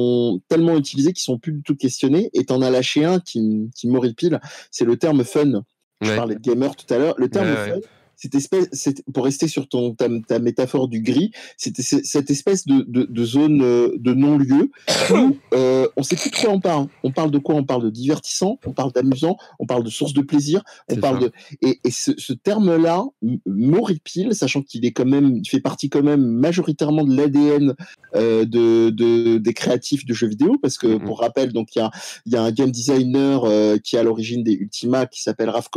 tellement 0.47 0.77
utilisés, 0.77 1.13
qui 1.13 1.23
sont 1.23 1.37
plus 1.37 1.53
du 1.53 1.61
tout 1.61 1.75
questionnés. 1.75 2.29
Et 2.33 2.45
t'en 2.45 2.61
as 2.61 2.69
lâché 2.69 3.05
un 3.05 3.19
qui, 3.19 3.69
qui 3.75 3.87
m'horripile. 3.87 4.39
C'est 4.71 4.85
le 4.85 4.97
terme 4.97 5.23
fun. 5.23 5.63
Je 6.01 6.09
Ouais. 6.09 6.15
parlais 6.17 6.35
de 6.35 6.41
gamer 6.41 6.75
tout 6.75 6.91
à 6.93 6.97
l'heure. 6.97 7.15
Le 7.17 7.29
terme 7.29 7.47
ouais. 7.47 7.69
fun, 7.69 7.79
cette 8.17 8.35
espèce, 8.35 8.67
pour 9.13 9.25
rester 9.25 9.47
sur 9.47 9.67
ton, 9.67 9.93
ta, 9.93 10.07
ta 10.27 10.39
métaphore 10.39 10.87
du 10.87 11.01
gris, 11.01 11.31
c'était 11.57 11.83
cette 11.83 12.29
espèce 12.29 12.65
de, 12.65 12.85
de, 12.87 13.03
de 13.03 13.25
zone 13.25 13.61
euh, 13.61 13.95
de 13.97 14.13
non-lieu 14.13 14.71
où 15.11 15.37
euh, 15.53 15.87
on 15.97 16.03
sait 16.03 16.15
plus 16.15 16.31
de 16.31 16.35
quoi 16.35 16.49
on 16.51 16.59
parle. 16.59 16.87
On 17.03 17.11
parle 17.11 17.31
de 17.31 17.37
quoi? 17.39 17.55
On 17.55 17.63
parle 17.63 17.83
de 17.83 17.89
divertissant, 17.89 18.59
on 18.65 18.73
parle 18.73 18.91
d'amusant, 18.91 19.37
on 19.59 19.65
parle 19.65 19.83
de 19.83 19.89
source 19.89 20.13
de 20.13 20.21
plaisir, 20.21 20.63
on 20.89 20.95
parle 20.97 21.21
ça. 21.21 21.27
de. 21.27 21.31
Et, 21.61 21.79
et 21.83 21.91
ce, 21.91 22.11
ce 22.17 22.33
terme-là 22.33 23.03
m'horripile, 23.45 24.33
sachant 24.33 24.61
qu'il 24.61 24.85
est 24.85 24.91
quand 24.91 25.05
même, 25.05 25.37
il 25.43 25.47
fait 25.47 25.59
partie 25.59 25.89
quand 25.89 26.03
même 26.03 26.25
majoritairement 26.25 27.03
de 27.03 27.15
l'ADN 27.15 27.73
euh, 28.15 28.45
de, 28.45 28.89
de, 28.89 29.37
des 29.37 29.53
créatifs 29.53 30.05
de 30.05 30.13
jeux 30.13 30.27
vidéo, 30.27 30.57
parce 30.61 30.77
que 30.77 30.87
Mhm. 30.87 31.03
pour 31.05 31.19
rappel, 31.19 31.51
donc 31.53 31.75
il 31.75 31.79
y 31.79 31.81
a, 31.81 31.91
y 32.25 32.35
a 32.35 32.41
un 32.41 32.51
game 32.51 32.71
designer 32.71 33.43
euh, 33.43 33.77
qui 33.77 33.95
est 33.95 33.99
à 33.99 34.03
l'origine 34.03 34.43
des 34.43 34.53
Ultima, 34.53 35.05
qui 35.05 35.21
s'appelle 35.21 35.49
Raph 35.49 35.69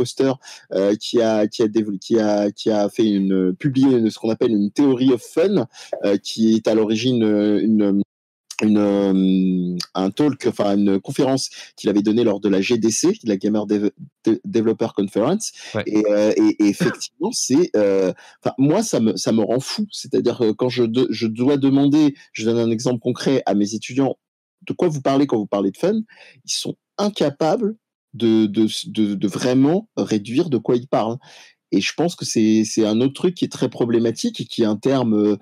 euh, 0.73 0.95
qui 0.95 1.21
a 1.21 1.47
qui 1.47 1.63
a 1.63 1.67
développé, 1.67 1.99
qui 1.99 2.19
a 2.19 2.28
qui 2.55 2.69
a 2.71 2.89
fait 2.89 3.07
une 3.07 3.53
publié 3.55 4.09
ce 4.09 4.17
qu'on 4.19 4.29
appelle 4.29 4.51
une 4.51 4.71
théorie 4.71 5.11
of 5.13 5.21
fun, 5.21 5.67
euh, 6.05 6.17
qui 6.17 6.53
est 6.55 6.67
à 6.67 6.73
l'origine 6.75 7.23
euh, 7.23 7.59
une 7.61 8.01
une, 8.61 8.77
euh, 8.77 9.77
un 9.95 10.11
talk, 10.11 10.45
enfin 10.47 10.75
une 10.77 10.99
conférence 10.99 11.49
qu'il 11.77 11.89
avait 11.89 12.01
donnée 12.01 12.25
lors 12.25 12.41
de 12.41 12.49
la 12.49 12.59
GDC, 12.59 13.17
la 13.23 13.37
Gamer 13.37 13.65
Dev- 13.65 13.91
De- 14.25 14.41
Developer 14.43 14.89
Conference. 14.93 15.53
Ouais. 15.73 15.83
Et, 15.87 16.03
euh, 16.11 16.33
et- 16.35 16.63
et 16.63 16.67
effectivement, 16.67 17.31
c'est, 17.31 17.69
euh, 17.77 18.11
moi 18.57 18.83
ça 18.83 18.99
me 18.99 19.15
ça 19.15 19.31
me 19.31 19.41
rend 19.43 19.61
fou. 19.61 19.85
C'est-à-dire 19.91 20.37
que 20.39 20.51
quand 20.51 20.67
je 20.67 20.83
de- 20.83 21.07
je 21.09 21.25
dois 21.27 21.55
demander, 21.55 22.15
je 22.33 22.43
donne 22.43 22.57
un 22.57 22.69
exemple 22.69 22.99
concret 22.99 23.41
à 23.45 23.53
mes 23.53 23.75
étudiants, 23.75 24.17
de 24.67 24.73
quoi 24.73 24.89
vous 24.89 25.01
parlez 25.01 25.25
quand 25.25 25.37
vous 25.37 25.47
parlez 25.47 25.71
de 25.71 25.77
fun, 25.77 25.93
ils 26.43 26.51
sont 26.51 26.75
incapables 26.97 27.75
de 28.13 28.45
de, 28.45 28.67
de, 28.87 29.13
de 29.15 29.27
vraiment 29.29 29.87
réduire 29.95 30.49
de 30.49 30.57
quoi 30.57 30.75
ils 30.75 30.87
parlent. 30.89 31.17
Et 31.71 31.81
je 31.81 31.93
pense 31.95 32.15
que 32.15 32.25
c'est 32.25 32.65
un 32.85 33.01
autre 33.01 33.13
truc 33.13 33.35
qui 33.35 33.45
est 33.45 33.51
très 33.51 33.69
problématique 33.69 34.41
et 34.41 34.45
qui 34.45 34.63
est 34.63 34.65
un 34.65 34.75
terme 34.77 35.13
euh, 35.13 35.37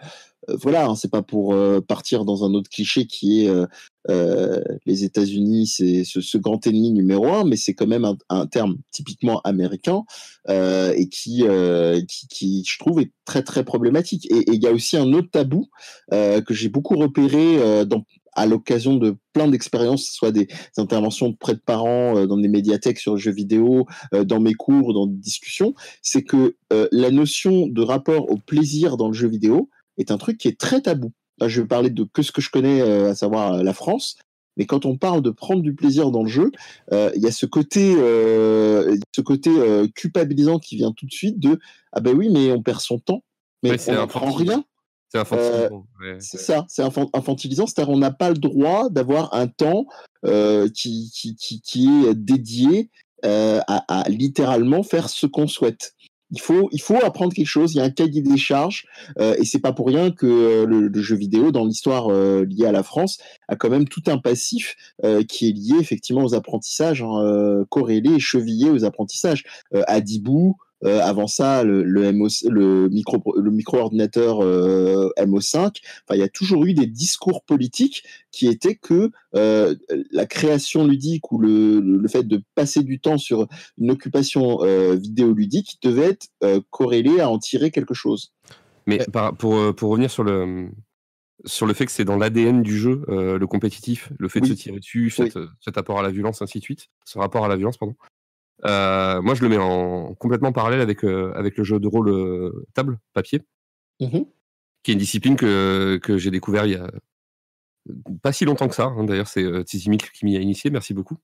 euh, 0.49 0.57
voilà, 0.61 0.87
hein, 0.87 0.95
c'est 0.95 1.11
pas 1.11 1.21
pour 1.21 1.53
euh, 1.53 1.81
partir 1.81 2.25
dans 2.25 2.45
un 2.45 2.53
autre 2.53 2.69
cliché 2.69 3.05
qui 3.05 3.45
est 3.45 3.49
euh, 4.09 4.61
les 4.85 5.03
États-Unis, 5.03 5.67
c'est 5.67 6.03
ce, 6.03 6.21
ce 6.21 6.37
grand 6.37 6.65
ennemi 6.65 6.91
numéro 6.91 7.27
un, 7.27 7.43
mais 7.43 7.57
c'est 7.57 7.73
quand 7.73 7.87
même 7.87 8.05
un, 8.05 8.17
un 8.29 8.45
terme 8.47 8.77
typiquement 8.91 9.41
américain 9.41 10.03
et 10.47 11.09
qui, 11.09 11.43
qui, 12.07 12.27
qui, 12.29 12.63
je 12.65 12.79
trouve, 12.79 13.01
est 13.01 13.11
très 13.25 13.43
très 13.43 13.65
problématique. 13.65 14.25
Et 14.31 14.45
il 14.53 14.63
y 14.63 14.67
a 14.67 14.71
aussi 14.71 14.95
un 14.95 15.11
autre 15.11 15.29
tabou 15.29 15.67
que 16.09 16.53
j'ai 16.53 16.69
beaucoup 16.69 16.95
repéré 16.95 17.85
dans 17.85 18.05
à 18.37 18.45
l'occasion 18.45 18.95
de 18.95 19.17
plein 19.33 19.47
d'expériences, 19.47 20.03
que 20.03 20.09
ce 20.09 20.15
soit 20.15 20.31
des 20.31 20.47
interventions 20.77 21.27
auprès 21.27 21.53
de 21.53 21.59
parents 21.59 22.15
euh, 22.15 22.27
dans 22.27 22.37
des 22.37 22.47
médiathèques 22.47 22.99
sur 22.99 23.13
le 23.13 23.19
jeu 23.19 23.31
vidéo, 23.31 23.85
euh, 24.13 24.23
dans 24.23 24.39
mes 24.39 24.53
cours, 24.53 24.93
dans 24.93 25.07
des 25.07 25.17
discussions, 25.17 25.73
c'est 26.01 26.23
que 26.23 26.55
euh, 26.71 26.87
la 26.91 27.11
notion 27.11 27.67
de 27.67 27.81
rapport 27.81 28.31
au 28.31 28.37
plaisir 28.37 28.95
dans 28.95 29.07
le 29.07 29.13
jeu 29.13 29.27
vidéo 29.27 29.69
est 29.97 30.11
un 30.11 30.17
truc 30.17 30.37
qui 30.37 30.47
est 30.47 30.59
très 30.59 30.81
tabou. 30.81 31.11
Là, 31.39 31.47
je 31.47 31.61
vais 31.61 31.67
parler 31.67 31.89
de 31.89 32.03
que 32.03 32.21
ce 32.21 32.31
que 32.31 32.41
je 32.41 32.49
connais, 32.49 32.81
à 32.81 33.13
savoir 33.13 33.63
la 33.63 33.73
France. 33.73 34.17
Mais 34.57 34.65
quand 34.65 34.85
on 34.85 34.97
parle 34.97 35.21
de 35.21 35.29
prendre 35.29 35.61
du 35.61 35.73
plaisir 35.73 36.11
dans 36.11 36.23
le 36.23 36.29
jeu, 36.29 36.51
euh, 36.91 37.11
il 37.15 37.21
y 37.21 37.27
a 37.27 37.31
ce 37.31 37.45
côté, 37.45 37.93
euh, 37.95 38.97
ce 39.15 39.21
côté 39.21 39.51
euh, 39.51 39.87
culpabilisant 39.95 40.59
qui 40.59 40.75
vient 40.75 40.91
tout 40.91 41.05
de 41.05 41.13
suite 41.13 41.39
de 41.39 41.59
ah 41.93 42.01
ben 42.01 42.15
oui, 42.17 42.29
mais 42.29 42.51
on 42.51 42.61
perd 42.61 42.81
son 42.81 42.99
temps, 42.99 43.23
mais 43.63 43.71
Ouais, 43.71 43.77
on 43.87 43.93
n'apprend 43.93 44.31
rien. 44.31 44.65
C'est 45.09 45.19
infantilisant. 45.19 45.85
Euh, 46.01 46.13
ouais. 46.13 46.17
C'est 46.19 46.37
ça, 46.37 46.65
c'est 46.67 46.83
infan- 46.83 47.09
infantilisant, 47.13 47.65
c'est-à-dire 47.65 47.93
on 47.93 47.97
n'a 47.97 48.11
pas 48.11 48.29
le 48.29 48.37
droit 48.37 48.89
d'avoir 48.89 49.33
un 49.33 49.47
temps 49.47 49.85
euh, 50.25 50.67
qui, 50.69 51.11
qui, 51.13 51.35
qui, 51.35 51.61
qui 51.61 51.87
est 52.05 52.13
dédié 52.13 52.89
euh, 53.25 53.61
à, 53.67 54.01
à 54.01 54.09
littéralement 54.09 54.83
faire 54.83 55.09
ce 55.09 55.25
qu'on 55.25 55.47
souhaite. 55.47 55.93
Il 56.31 56.41
faut, 56.41 56.67
il 56.73 56.81
faut 56.81 56.97
apprendre 57.01 57.33
quelque 57.33 57.47
chose, 57.47 57.73
il 57.73 57.77
y 57.77 57.79
a 57.79 57.85
un 57.85 57.89
cahier 57.89 58.21
des 58.21 58.35
charges, 58.35 58.85
et 59.17 59.45
c'est 59.45 59.59
pas 59.61 59.71
pour 59.71 59.87
rien 59.87 60.11
que 60.11 60.65
le, 60.65 60.89
le 60.89 61.01
jeu 61.01 61.15
vidéo, 61.15 61.53
dans 61.53 61.63
l'histoire 61.63 62.09
liée 62.09 62.65
à 62.65 62.73
la 62.73 62.83
France, 62.83 63.17
a 63.47 63.55
quand 63.55 63.69
même 63.69 63.87
tout 63.87 64.03
un 64.07 64.17
passif 64.17 64.75
qui 65.29 65.47
est 65.47 65.53
lié 65.53 65.75
effectivement 65.79 66.25
aux 66.25 66.35
apprentissages, 66.35 67.01
hein, 67.01 67.63
corrélé 67.69 68.15
et 68.15 68.19
chevillé 68.19 68.69
aux 68.69 68.83
apprentissages. 68.83 69.45
Adibou, 69.87 70.57
euh, 70.83 70.99
avant 71.01 71.27
ça, 71.27 71.63
le, 71.63 71.83
le, 71.83 72.11
MO, 72.13 72.27
le 72.49 72.87
micro, 72.89 73.23
le 73.37 73.51
micro-ordinateur 73.51 74.43
euh, 74.43 75.09
MO5. 75.17 75.57
Enfin, 75.59 75.75
il 76.11 76.19
y 76.19 76.23
a 76.23 76.29
toujours 76.29 76.65
eu 76.65 76.73
des 76.73 76.85
discours 76.87 77.43
politiques 77.43 78.03
qui 78.31 78.47
étaient 78.47 78.75
que 78.75 79.11
euh, 79.35 79.75
la 80.11 80.25
création 80.25 80.85
ludique 80.85 81.31
ou 81.31 81.39
le, 81.39 81.79
le 81.79 82.07
fait 82.07 82.23
de 82.23 82.41
passer 82.55 82.83
du 82.83 82.99
temps 82.99 83.17
sur 83.17 83.47
une 83.77 83.91
occupation 83.91 84.63
euh, 84.63 84.95
vidéoludique 84.95 85.77
devait 85.81 86.09
être 86.09 86.27
euh, 86.43 86.61
corrélé 86.69 87.19
à 87.21 87.29
en 87.29 87.39
tirer 87.39 87.71
quelque 87.71 87.93
chose. 87.93 88.33
Mais 88.85 88.99
par- 89.11 89.35
pour, 89.35 89.75
pour 89.75 89.89
revenir 89.91 90.09
sur 90.11 90.23
le, 90.23 90.69
sur 91.45 91.65
le 91.65 91.73
fait 91.73 91.85
que 91.85 91.91
c'est 91.91 92.05
dans 92.05 92.17
l'ADN 92.17 92.61
du 92.61 92.77
jeu, 92.77 93.03
euh, 93.09 93.37
le 93.37 93.47
compétitif, 93.47 94.11
le 94.17 94.29
fait 94.29 94.39
de 94.41 94.45
se 94.45 94.53
tirer 94.53 94.79
dessus, 94.79 95.09
cet, 95.09 95.37
cet 95.59 95.77
apport 95.77 95.99
à 95.99 96.03
la 96.03 96.09
violence, 96.09 96.41
ainsi 96.41 96.59
de 96.59 96.63
suite, 96.63 96.87
ce 97.03 97.17
rapport 97.19 97.43
à 97.45 97.47
la 97.47 97.55
violence, 97.57 97.77
pardon. 97.77 97.95
Euh, 98.65 99.21
moi, 99.21 99.35
je 99.35 99.41
le 99.43 99.49
mets 99.49 99.57
en 99.57 100.13
complètement 100.15 100.51
parallèle 100.51 100.81
avec, 100.81 101.03
euh, 101.03 101.31
avec 101.35 101.57
le 101.57 101.63
jeu 101.63 101.79
de 101.79 101.87
rôle 101.87 102.09
euh, 102.09 102.65
table, 102.73 102.99
papier, 103.13 103.41
Mhm. 104.01 104.25
qui 104.83 104.91
est 104.91 104.93
une 104.93 104.99
discipline 104.99 105.35
que, 105.35 105.99
que 106.01 106.17
j'ai 106.17 106.31
découvert 106.31 106.65
il 106.65 106.71
y 106.73 106.75
a 106.75 106.89
pas 108.21 108.33
si 108.33 108.45
longtemps 108.45 108.67
que 108.67 108.75
ça. 108.75 108.85
hein. 108.85 109.03
D'ailleurs, 109.05 109.27
c'est 109.27 109.63
Tizimik 109.63 110.11
qui 110.11 110.25
m'y 110.25 110.35
a 110.37 110.39
initié. 110.41 110.69
Merci 110.71 110.93
beaucoup. 110.93 111.17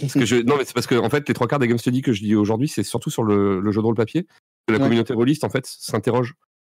Parce 0.00 0.14
que 0.14 0.24
je, 0.24 0.36
non, 0.36 0.56
mais 0.56 0.64
c'est 0.64 0.72
parce 0.74 0.86
que 0.86 0.94
en 0.94 1.10
fait, 1.10 1.28
les 1.28 1.34
trois 1.34 1.46
quarts 1.48 1.58
des 1.58 1.68
game 1.68 1.78
studies 1.78 2.02
que 2.02 2.12
je 2.12 2.22
dis 2.22 2.34
aujourd'hui, 2.34 2.68
c'est 2.68 2.82
surtout 2.84 3.10
sur 3.10 3.22
le, 3.24 3.60
le 3.60 3.72
jeu 3.72 3.80
de 3.80 3.86
rôle 3.86 3.94
papier. 3.96 4.24
Que 4.66 4.72
la 4.72 4.78
Ouais. 4.78 4.84
communauté 4.84 5.12
rôliste, 5.12 5.44
en 5.44 5.50
fait, 5.50 5.66
s'interroge 5.66 6.34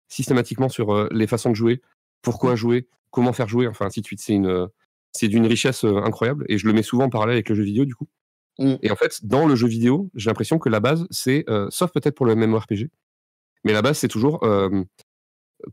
systématiquement 0.10 0.70
sur 0.70 1.08
les 1.12 1.26
façons 1.28 1.50
de 1.50 1.56
jouer, 1.56 1.82
pourquoi 2.22 2.56
jouer, 2.56 2.88
comment 3.12 3.34
faire 3.34 3.48
jouer, 3.48 3.68
enfin 3.68 3.86
ainsi 3.86 4.02
de 4.02 4.06
suite. 4.06 4.20
C'est 4.22 4.34
une, 4.34 4.68
c'est 5.14 5.28
d'une 5.28 5.48
richesse 5.48 5.84
incroyable 5.86 6.46
et 6.50 6.58
je 6.58 6.68
le 6.68 6.74
mets 6.74 6.84
souvent 6.84 7.06
en 7.06 7.10
parallèle 7.10 7.34
avec 7.36 7.50
le 7.50 7.56
jeu 7.56 7.64
vidéo 7.64 7.86
du 7.86 7.96
coup. 7.96 8.08
Mm. 8.60 8.76
Et 8.84 8.92
en 8.92 8.96
fait, 8.96 9.26
dans 9.26 9.48
le 9.48 9.56
jeu 9.56 9.68
vidéo, 9.68 10.10
j'ai 10.16 10.30
l'impression 10.30 10.60
que 10.60 10.70
la 10.70 10.80
base, 10.80 11.08
c'est, 11.10 11.46
euh, 11.50 11.68
sauf 11.72 11.92
peut-être 11.92 12.16
pour 12.16 12.26
le 12.26 12.36
MMORPG, 12.36 12.90
mais 13.64 13.74
la 13.74 13.82
base, 13.82 13.98
c'est 13.98 14.08
toujours 14.08 14.44
euh, 14.44 14.84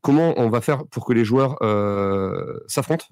comment 0.03 0.35
on 0.39 0.49
va 0.49 0.61
faire 0.61 0.87
pour 0.87 1.05
que 1.05 1.13
les 1.13 1.25
joueurs 1.25 1.57
euh, 1.63 2.59
s'affrontent. 2.69 3.07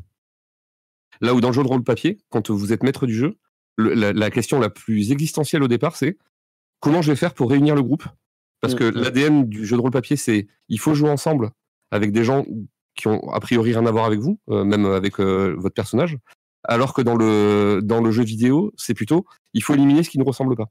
Là 1.21 1.35
où 1.35 1.41
dans 1.41 1.49
le 1.49 1.55
jeu 1.55 1.63
de 1.63 1.69
rôle 1.69 1.85
papier, 1.85 2.19
quand 2.31 2.51
vous 2.51 2.73
êtes 2.73 2.83
maître 2.83 3.07
du 3.07 3.15
jeu, 3.15 3.37
le- 3.77 3.95
la, 3.95 4.13
la 4.13 4.31
question 4.31 4.59
la 4.61 4.71
plus 4.71 5.11
existentielle 5.13 5.63
au 5.63 5.69
départ, 5.69 5.97
c'est 5.97 6.17
comment 6.81 7.03
je 7.03 7.11
vais 7.13 7.17
faire 7.17 7.35
pour 7.35 7.51
réunir 7.51 7.75
le 7.75 7.83
groupe? 7.83 8.05
Parce 8.61 8.75
Mm, 8.75 8.79
que 8.79 8.85
mm. 8.85 9.01
l'ADN 9.01 9.45
du 9.49 9.67
jeu 9.67 9.77
de 9.77 9.81
rôle 9.83 9.91
papier, 9.91 10.17
c'est 10.17 10.47
il 10.69 10.79
faut 10.81 10.95
jouer 10.95 11.11
ensemble 11.11 11.51
avec 11.91 12.13
des 12.13 12.25
gens 12.25 12.45
qui 12.97 13.09
ont 13.09 13.29
a 13.33 13.41
priori 13.41 13.73
rien 13.73 13.87
à 13.87 13.91
voir 13.91 14.05
avec 14.05 14.21
vous, 14.21 14.39
même 14.49 14.87
avec 14.87 15.19
votre 15.19 15.75
personnage. 15.75 16.17
Alors 16.65 16.95
que 16.95 17.03
dans 17.03 17.17
le, 17.17 17.81
dans 17.83 18.01
le 18.01 18.11
jeu 18.11 18.23
vidéo, 18.25 18.73
c'est 18.77 18.95
plutôt 18.95 19.25
il 19.53 19.63
faut 19.63 19.75
éliminer 19.75 20.03
ce 20.03 20.11
qui 20.11 20.19
ne 20.19 20.25
ressemble 20.25 20.57
pas. 20.57 20.71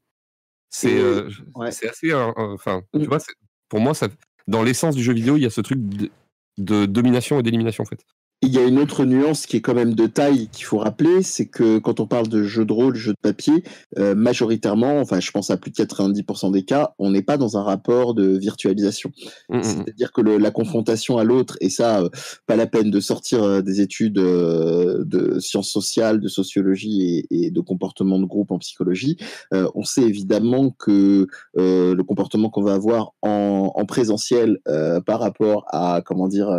C'est 0.69 0.97
euh, 0.99 1.29
ouais. 1.55 1.67
assez. 1.67 2.11
euh, 2.11 2.31
euh, 2.37 2.53
Enfin, 2.55 2.81
Mm. 2.93 3.01
tu 3.01 3.07
vois, 3.07 3.19
c'est- 3.19 3.33
pour 3.69 3.79
moi, 3.79 3.93
ça, 3.93 4.07
dans 4.47 4.63
l'essence 4.63 4.95
du 4.95 5.03
jeu 5.03 5.13
vidéo, 5.13 5.37
il 5.37 5.43
y 5.43 5.45
a 5.45 5.49
ce 5.49 5.61
truc 5.61 5.79
de, 5.79 6.09
de 6.57 6.85
domination 6.85 7.39
et 7.39 7.43
d'élimination 7.43 7.83
en 7.83 7.85
fait. 7.85 8.03
Il 8.45 8.53
y 8.53 8.57
a 8.57 8.65
une 8.65 8.77
autre 8.77 9.05
nuance 9.05 9.45
qui 9.45 9.55
est 9.55 9.61
quand 9.61 9.73
même 9.73 9.93
de 9.95 10.05
taille 10.05 10.49
qu'il 10.51 10.65
faut 10.65 10.77
rappeler, 10.77 11.23
c'est 11.23 11.45
que 11.45 11.77
quand 11.79 12.01
on 12.01 12.07
parle 12.07 12.27
de 12.27 12.43
jeu 12.43 12.65
de 12.65 12.73
rôle, 12.73 12.93
jeu 12.93 13.13
de 13.13 13.17
papier, 13.21 13.63
euh, 13.97 14.15
majoritairement, 14.15 14.99
enfin 14.99 15.21
je 15.21 15.31
pense 15.31 15.49
à 15.49 15.55
plus 15.55 15.71
de 15.71 15.77
90% 15.77 16.51
des 16.51 16.63
cas, 16.63 16.93
on 16.99 17.11
n'est 17.11 17.21
pas 17.21 17.37
dans 17.37 17.55
un 17.57 17.63
rapport 17.63 18.13
de 18.13 18.25
virtualisation. 18.37 19.11
Mm, 19.47 19.59
mm. 19.59 19.63
C'est-à-dire 19.63 20.11
que 20.11 20.19
le- 20.19 20.37
la 20.37 20.51
confrontation 20.51 21.17
à 21.17 21.23
l'autre, 21.23 21.57
et 21.61 21.69
ça, 21.69 22.01
euh, 22.01 22.09
pas 22.45 22.57
la 22.57 22.67
peine 22.67 22.91
de 22.91 22.99
sortir 22.99 23.43
euh, 23.43 23.61
des 23.61 23.79
études 23.79 24.15
de 24.15 25.39
sciences 25.39 25.69
sociales, 25.69 26.19
de 26.19 26.27
sociologie 26.27 27.25
et, 27.31 27.45
et 27.45 27.49
de 27.49 27.61
comportement 27.61 28.19
de 28.19 28.25
groupe 28.25 28.51
en 28.51 28.59
psychologie, 28.59 29.15
on 29.51 29.83
sait 29.85 30.01
évidemment 30.03 30.69
que 30.71 31.27
le 31.55 32.01
comportement 32.01 32.49
qu'on 32.49 32.61
va 32.63 32.73
avoir 32.73 33.13
en, 33.21 33.71
en 33.73 33.85
présentiel 33.85 34.59
par 35.05 35.21
rapport 35.21 35.65
à, 35.69 36.01
comment 36.05 36.27
dire, 36.27 36.49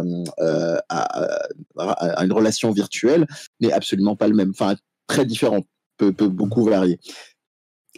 à, 0.88 1.38
à 1.78 2.24
une 2.24 2.32
relation 2.32 2.70
virtuelle 2.70 3.26
n'est 3.60 3.72
absolument 3.72 4.16
pas 4.16 4.28
le 4.28 4.34
même. 4.34 4.50
Enfin, 4.50 4.74
très 5.06 5.24
différent, 5.24 5.60
peut, 5.96 6.12
beaucoup 6.12 6.64
varier. 6.64 6.98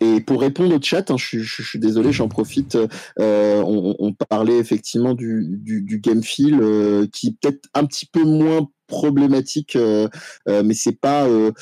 Et 0.00 0.20
pour 0.20 0.42
répondre 0.42 0.76
au 0.76 0.82
chat, 0.82 1.10
hein, 1.10 1.16
je, 1.16 1.62
suis 1.62 1.78
désolé, 1.78 2.12
j'en 2.12 2.28
profite. 2.28 2.76
Euh, 3.18 3.62
on, 3.64 4.12
parlait 4.12 4.58
effectivement 4.58 5.14
du, 5.14 5.46
du, 5.48 5.80
du 5.80 5.98
game 6.00 6.22
feel 6.22 6.58
euh, 6.60 7.06
qui 7.10 7.28
est 7.28 7.36
peut-être 7.40 7.68
un 7.72 7.86
petit 7.86 8.04
peu 8.04 8.22
moins 8.22 8.68
problématique, 8.86 9.76
euh, 9.76 10.08
euh, 10.48 10.62
mais 10.64 10.74
c'est 10.74 10.98
pas. 10.98 11.26
Euh, 11.26 11.52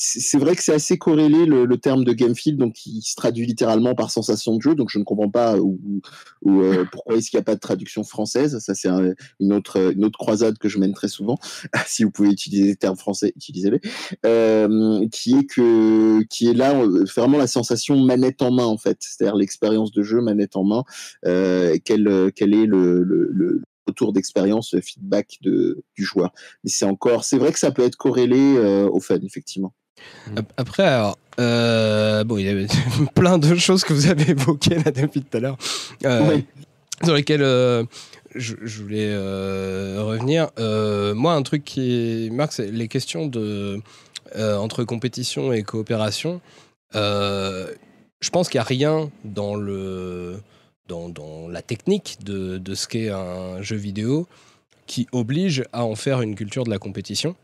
c'est 0.00 0.38
vrai 0.38 0.54
que 0.54 0.62
c'est 0.62 0.74
assez 0.74 0.96
corrélé 0.96 1.44
le, 1.44 1.64
le, 1.64 1.76
terme 1.76 2.04
de 2.04 2.12
game 2.12 2.36
feel, 2.36 2.56
donc 2.56 2.74
qui 2.74 3.02
se 3.02 3.16
traduit 3.16 3.46
littéralement 3.46 3.96
par 3.96 4.12
sensation 4.12 4.54
de 4.54 4.62
jeu. 4.62 4.76
Donc 4.76 4.90
je 4.90 4.98
ne 5.00 5.02
comprends 5.02 5.28
pas 5.28 5.58
où, 5.58 5.80
où, 6.42 6.62
pourquoi 6.92 7.16
est-ce 7.16 7.30
qu'il 7.30 7.36
n'y 7.36 7.40
a 7.40 7.44
pas 7.44 7.56
de 7.56 7.60
traduction 7.60 8.04
française. 8.04 8.60
Ça 8.60 8.76
c'est 8.76 8.86
un, 8.86 9.12
une 9.40 9.52
autre 9.52 9.92
une 9.92 10.04
autre 10.04 10.16
croisade 10.16 10.56
que 10.58 10.68
je 10.68 10.78
mène 10.78 10.94
très 10.94 11.08
souvent. 11.08 11.36
si 11.88 12.04
vous 12.04 12.12
pouvez 12.12 12.30
utiliser 12.30 12.66
des 12.66 12.76
termes 12.76 12.96
français, 12.96 13.32
utilisez-les. 13.34 13.80
qui 15.10 15.34
est 15.34 15.46
que 15.46 16.22
qui 16.26 16.48
est 16.48 16.54
là 16.54 16.80
vraiment 17.16 17.38
la 17.38 17.48
sensation 17.48 17.98
manette 17.98 18.40
en 18.40 18.52
main 18.52 18.66
en 18.66 18.78
fait, 18.78 18.98
c'est-à-dire 19.00 19.34
l'expérience 19.34 19.90
de 19.90 20.04
jeu 20.04 20.20
manette 20.20 20.54
en 20.54 20.62
main. 20.62 20.84
quel 21.24 22.30
quel 22.36 22.54
est 22.54 22.66
le, 22.66 23.02
le, 23.02 23.30
le 23.32 23.62
retour 23.88 24.12
d'expérience, 24.12 24.76
feedback 24.80 25.38
de, 25.42 25.82
du 25.96 26.04
joueur. 26.04 26.32
Mais 26.62 26.70
c'est 26.70 26.84
encore, 26.84 27.24
c'est 27.24 27.38
vrai 27.38 27.52
que 27.52 27.58
ça 27.58 27.70
peut 27.70 27.82
être 27.82 27.96
corrélé 27.96 28.38
euh, 28.56 28.88
au 28.88 29.00
fun, 29.00 29.18
effectivement. 29.22 29.74
Après, 30.56 30.84
alors, 30.84 31.18
euh, 31.40 32.24
bon, 32.24 32.38
il 32.38 32.46
y 32.46 32.48
avait 32.48 32.66
plein 33.14 33.38
de 33.38 33.54
choses 33.56 33.84
que 33.84 33.92
vous 33.92 34.08
avez 34.08 34.30
évoquées 34.30 34.76
là 34.76 34.90
depuis 34.90 35.22
tout 35.22 35.36
à 35.36 35.40
l'heure, 35.40 35.58
euh, 36.04 36.28
oui. 36.28 36.44
sur 37.04 37.14
lesquelles 37.14 37.42
euh, 37.42 37.84
je, 38.34 38.54
je, 38.62 38.82
voulais 38.82 39.10
euh, 39.10 40.02
revenir. 40.02 40.48
moi, 41.14 41.34
un 41.34 41.42
truc 41.42 41.64
qui 41.64 42.28
marque, 42.32 42.52
c'est 42.52 42.70
les 42.70 42.88
questions 42.88 43.26
de 43.26 43.80
entre 44.36 44.84
compétition 44.84 45.52
et 45.52 45.62
coopération. 45.62 46.40
je 46.92 48.30
pense 48.30 48.48
qu'il 48.48 48.58
n'y 48.58 48.62
a 48.62 48.64
rien 48.64 49.10
dans 49.24 49.54
le 49.54 50.36
dans, 50.88 51.48
la 51.48 51.62
technique 51.62 52.18
de, 52.24 52.74
ce 52.74 52.88
qu'est 52.88 53.10
un 53.10 53.62
jeu 53.62 53.76
vidéo 53.76 54.26
qui 54.86 55.06
oblige 55.12 55.64
à 55.72 55.84
en 55.84 55.94
faire 55.94 56.22
une 56.22 56.34
culture 56.34 56.64
de 56.64 56.70
la 56.70 56.78
compétition 56.78 57.36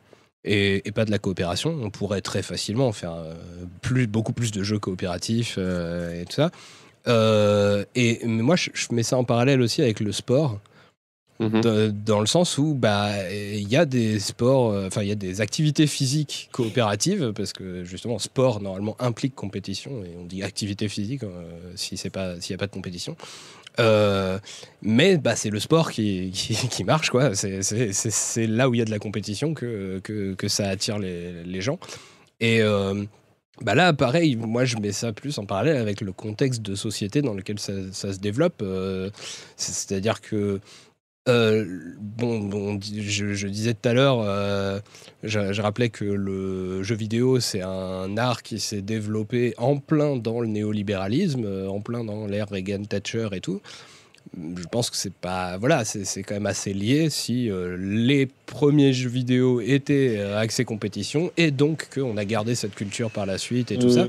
et, 0.44 0.82
pas 0.94 1.04
de 1.04 1.10
la 1.10 1.18
coopération. 1.18 1.76
On 1.82 1.90
pourrait 1.90 2.20
très 2.20 2.42
facilement 2.42 2.92
faire 2.92 3.14
euh, 3.14 4.06
beaucoup 4.06 4.32
plus 4.32 4.50
de 4.50 4.62
jeux 4.62 4.78
coopératifs 4.78 5.56
euh, 5.58 6.20
et 6.20 6.24
tout 6.24 6.34
ça. 6.34 6.50
Euh, 7.06 7.84
et 7.94 8.20
mais 8.26 8.42
moi, 8.42 8.56
je, 8.56 8.70
mets 8.92 9.02
ça 9.02 9.16
en 9.16 9.24
parallèle 9.24 9.60
aussi 9.60 9.82
avec 9.82 10.00
le 10.00 10.12
sport. 10.12 10.60
De, 11.40 11.90
dans 11.90 12.20
le 12.20 12.26
sens 12.26 12.58
où 12.58 12.74
bah 12.74 13.10
il 13.30 13.68
y 13.68 13.76
a 13.76 13.84
des 13.84 14.20
sports, 14.20 14.72
enfin 14.86 15.02
il 15.02 15.08
y 15.08 15.12
a 15.12 15.16
des 15.16 15.40
activités 15.40 15.88
physiques 15.88 16.48
coopératives 16.52 17.32
parce 17.34 17.52
que 17.52 17.82
justement 17.82 18.20
sport 18.20 18.62
normalement 18.62 18.96
implique 19.00 19.34
compétition 19.34 20.04
et 20.04 20.14
on 20.16 20.24
dit 20.24 20.44
activité 20.44 20.88
physique 20.88 21.24
euh, 21.24 21.72
si 21.74 21.96
c'est 21.96 22.10
pas 22.10 22.40
s'il 22.40 22.52
y 22.52 22.54
a 22.54 22.58
pas 22.58 22.66
de 22.68 22.72
compétition. 22.72 23.16
Euh, 23.80 24.38
mais 24.82 25.16
bah, 25.16 25.34
c'est 25.34 25.50
le 25.50 25.58
sport 25.58 25.90
qui, 25.90 26.30
qui, 26.30 26.84
marche 26.84 27.10
quoi. 27.10 27.34
C'est 27.34 28.46
là 28.46 28.68
où 28.68 28.74
il 28.74 28.78
y 28.78 28.82
a 28.82 28.84
de 28.84 28.90
la 28.90 29.00
compétition 29.00 29.54
que, 29.54 30.00
que, 30.04 30.34
que 30.34 30.48
ça 30.48 30.68
attire 30.68 30.98
les, 30.98 31.42
les 31.42 31.60
gens. 31.60 31.78
Et 32.40 32.62
euh, 32.62 33.04
bah 33.62 33.74
là, 33.74 33.92
pareil, 33.92 34.36
moi 34.36 34.64
je 34.64 34.76
mets 34.76 34.92
ça 34.92 35.12
plus 35.12 35.38
en 35.38 35.46
parallèle 35.46 35.76
avec 35.76 36.00
le 36.00 36.12
contexte 36.12 36.62
de 36.62 36.74
société 36.74 37.22
dans 37.22 37.34
lequel 37.34 37.58
ça, 37.58 37.72
se 37.92 38.18
développe. 38.18 38.62
Euh, 38.62 39.10
C'est-à-dire 39.56 40.20
que 40.20 40.60
euh, 41.26 41.64
bon, 41.98 42.40
bon 42.40 42.78
je, 42.80 43.32
je, 43.32 43.48
disais 43.48 43.72
tout 43.72 43.88
à 43.88 43.94
l'heure, 43.94 44.20
euh, 44.20 44.78
je, 45.22 45.54
je, 45.54 45.62
rappelais 45.62 45.88
que 45.88 46.04
le 46.04 46.82
jeu 46.82 46.94
vidéo, 46.94 47.40
c'est 47.40 47.62
un 47.62 48.18
art 48.18 48.42
qui 48.42 48.60
s'est 48.60 48.82
développé 48.82 49.54
en 49.56 49.78
plein 49.78 50.16
dans 50.16 50.40
le 50.40 50.48
néolibéralisme, 50.48 51.44
euh, 51.46 51.68
en 51.68 51.80
plein 51.80 52.04
dans 52.04 52.26
l'ère 52.26 52.50
Reagan-Thatcher 52.50 53.28
et 53.32 53.40
tout. 53.40 53.62
Je 54.36 54.64
pense 54.70 54.90
que 54.90 54.96
c'est 54.96 55.14
pas. 55.14 55.56
Voilà, 55.56 55.84
c'est 55.84 56.22
quand 56.22 56.34
même 56.34 56.46
assez 56.46 56.74
lié 56.74 57.08
si 57.08 57.50
les 57.78 58.26
premiers 58.46 58.92
jeux 58.92 59.10
vidéo 59.10 59.60
étaient 59.60 60.18
axés 60.18 60.64
compétition 60.64 61.30
et 61.36 61.50
donc 61.50 61.88
qu'on 61.94 62.16
a 62.16 62.24
gardé 62.24 62.54
cette 62.54 62.74
culture 62.74 63.10
par 63.10 63.26
la 63.26 63.38
suite 63.38 63.70
et 63.70 63.76
tout 63.76 63.88
mmh. 63.88 63.90
ça. 63.90 64.08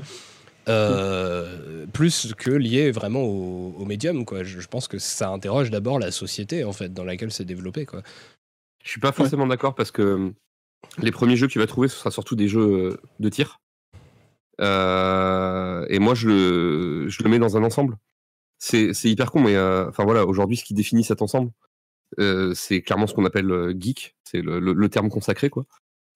Euh, 0.68 1.86
plus 1.92 2.34
que 2.36 2.50
lié 2.50 2.90
vraiment 2.90 3.22
au, 3.22 3.84
médium. 3.84 4.24
Quoi. 4.24 4.42
Je, 4.42 4.66
pense 4.66 4.88
que 4.88 4.98
ça 4.98 5.30
interroge 5.30 5.70
d'abord 5.70 5.98
la 5.98 6.10
société 6.10 6.64
en 6.64 6.72
fait 6.72 6.92
dans 6.92 7.04
laquelle 7.04 7.30
c'est 7.30 7.44
développé. 7.44 7.86
Quoi. 7.86 8.02
Je 8.84 8.90
suis 8.90 9.00
pas 9.00 9.12
forcément 9.12 9.46
d'accord 9.46 9.74
parce 9.74 9.90
que 9.90 10.32
les 10.98 11.12
premiers 11.12 11.36
jeux 11.36 11.46
que 11.46 11.52
tu 11.52 11.58
vas 11.58 11.66
trouver, 11.66 11.88
ce 11.88 11.96
sera 11.96 12.10
surtout 12.10 12.36
des 12.36 12.48
jeux 12.48 12.98
de 13.20 13.28
tir. 13.28 13.60
Euh, 14.60 15.86
et 15.88 15.98
moi, 15.98 16.14
je 16.14 16.28
le, 16.28 17.08
je 17.08 17.22
le 17.22 17.30
mets 17.30 17.38
dans 17.38 17.56
un 17.56 17.64
ensemble. 17.64 17.96
C'est 18.58 18.92
hyper 19.04 19.30
con, 19.30 19.40
mais 19.40 19.54
euh, 19.54 19.88
enfin 19.88 20.04
voilà, 20.04 20.24
aujourd'hui, 20.24 20.56
ce 20.56 20.64
qui 20.64 20.74
définit 20.74 21.04
cet 21.04 21.20
ensemble, 21.20 21.50
euh, 22.18 22.54
c'est 22.54 22.80
clairement 22.80 23.06
ce 23.06 23.14
qu'on 23.14 23.26
appelle 23.26 23.74
geek, 23.78 24.16
c'est 24.24 24.40
le, 24.40 24.60
le, 24.60 24.72
le, 24.72 24.88
terme 24.88 25.10
consacré, 25.10 25.50
quoi. 25.50 25.66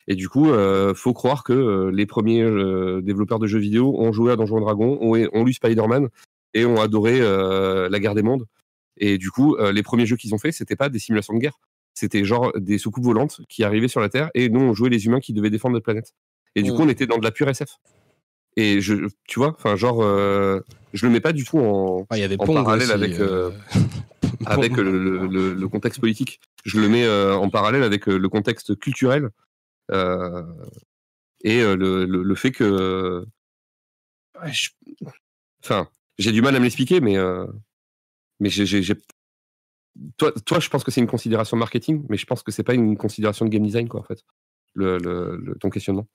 Et 0.08 0.16
du 0.16 0.28
coup, 0.28 0.50
euh, 0.50 0.94
faut 0.94 1.12
croire 1.12 1.44
que 1.44 1.52
euh, 1.52 1.90
les 1.90 2.06
premiers 2.06 2.42
euh, 2.42 3.00
développeurs 3.00 3.38
de 3.38 3.46
jeux 3.46 3.58
vidéo 3.58 3.94
ont 3.98 4.12
joué 4.12 4.32
à 4.32 4.36
Donjons 4.36 4.60
Dragons, 4.60 4.98
ont, 5.00 5.28
ont 5.32 5.44
lu 5.44 5.52
Spider-Man 5.52 6.08
et 6.54 6.64
ont 6.64 6.80
adoré 6.80 7.20
euh, 7.20 7.88
la 7.88 8.00
guerre 8.00 8.14
des 8.14 8.22
mondes. 8.22 8.46
Et 8.96 9.18
du 9.18 9.30
coup, 9.30 9.56
euh, 9.56 9.72
les 9.72 9.82
premiers 9.82 10.06
jeux 10.06 10.16
qu'ils 10.16 10.34
ont 10.34 10.38
fait, 10.38 10.52
c'était 10.52 10.76
pas 10.76 10.88
des 10.88 10.98
simulations 10.98 11.34
de 11.34 11.38
guerre. 11.38 11.58
C'était 11.94 12.24
genre 12.24 12.52
des 12.56 12.78
soucoupes 12.78 13.04
volantes 13.04 13.40
qui 13.48 13.64
arrivaient 13.64 13.88
sur 13.88 14.00
la 14.00 14.08
Terre 14.08 14.30
et 14.34 14.48
nous, 14.48 14.60
on 14.60 14.74
jouait 14.74 14.90
les 14.90 15.06
humains 15.06 15.20
qui 15.20 15.32
devaient 15.32 15.50
défendre 15.50 15.74
notre 15.74 15.84
planète. 15.84 16.12
Et 16.54 16.62
du 16.62 16.72
mmh. 16.72 16.76
coup, 16.76 16.82
on 16.82 16.88
était 16.88 17.06
dans 17.06 17.18
de 17.18 17.24
la 17.24 17.30
pure 17.30 17.48
SF. 17.48 17.76
Et 18.56 18.80
je, 18.80 18.94
tu 19.28 19.38
vois, 19.38 19.54
enfin, 19.56 19.76
genre, 19.76 20.02
euh, 20.02 20.60
je 20.92 21.06
le 21.06 21.12
mets 21.12 21.20
pas 21.20 21.32
du 21.32 21.44
tout 21.44 21.58
en, 21.58 22.06
ah, 22.10 22.18
y 22.18 22.22
avait 22.22 22.36
en 22.38 22.46
parallèle 22.46 22.88
aussi, 22.88 22.92
avec, 22.92 23.20
euh... 23.20 23.50
avec 24.46 24.76
le, 24.76 25.28
le, 25.28 25.54
le, 25.54 25.68
contexte 25.68 26.00
politique. 26.00 26.40
Je 26.64 26.80
le 26.80 26.88
mets 26.88 27.08
en 27.08 27.48
parallèle 27.48 27.84
avec 27.84 28.06
le 28.06 28.28
contexte 28.28 28.76
culturel 28.76 29.24
euh, 29.24 29.28
et 29.90 31.62
euh, 31.62 31.76
le, 31.76 32.04
le, 32.04 32.22
le, 32.22 32.34
fait 32.34 32.52
que. 32.52 33.24
Je... 34.44 34.70
Enfin, 35.62 35.88
j'ai 36.18 36.32
du 36.32 36.42
mal 36.42 36.54
à 36.54 36.58
me 36.58 36.64
l'expliquer, 36.64 37.00
mais. 37.00 37.16
Euh, 37.16 37.46
mais 38.40 38.50
j'ai. 38.50 38.94
Toi, 40.16 40.32
toi, 40.46 40.60
je 40.60 40.68
pense 40.68 40.84
que 40.84 40.90
c'est 40.90 41.00
une 41.00 41.06
considération 41.06 41.56
marketing, 41.56 42.06
mais 42.08 42.16
je 42.16 42.26
pense 42.26 42.42
que 42.42 42.52
c'est 42.52 42.62
pas 42.62 42.74
une 42.74 42.96
considération 42.96 43.44
de 43.44 43.50
game 43.50 43.64
design, 43.64 43.88
quoi, 43.88 44.00
en 44.00 44.04
fait. 44.04 44.24
Le, 44.74 44.98
le, 44.98 45.36
le 45.36 45.56
ton 45.56 45.68
questionnement. 45.68 46.06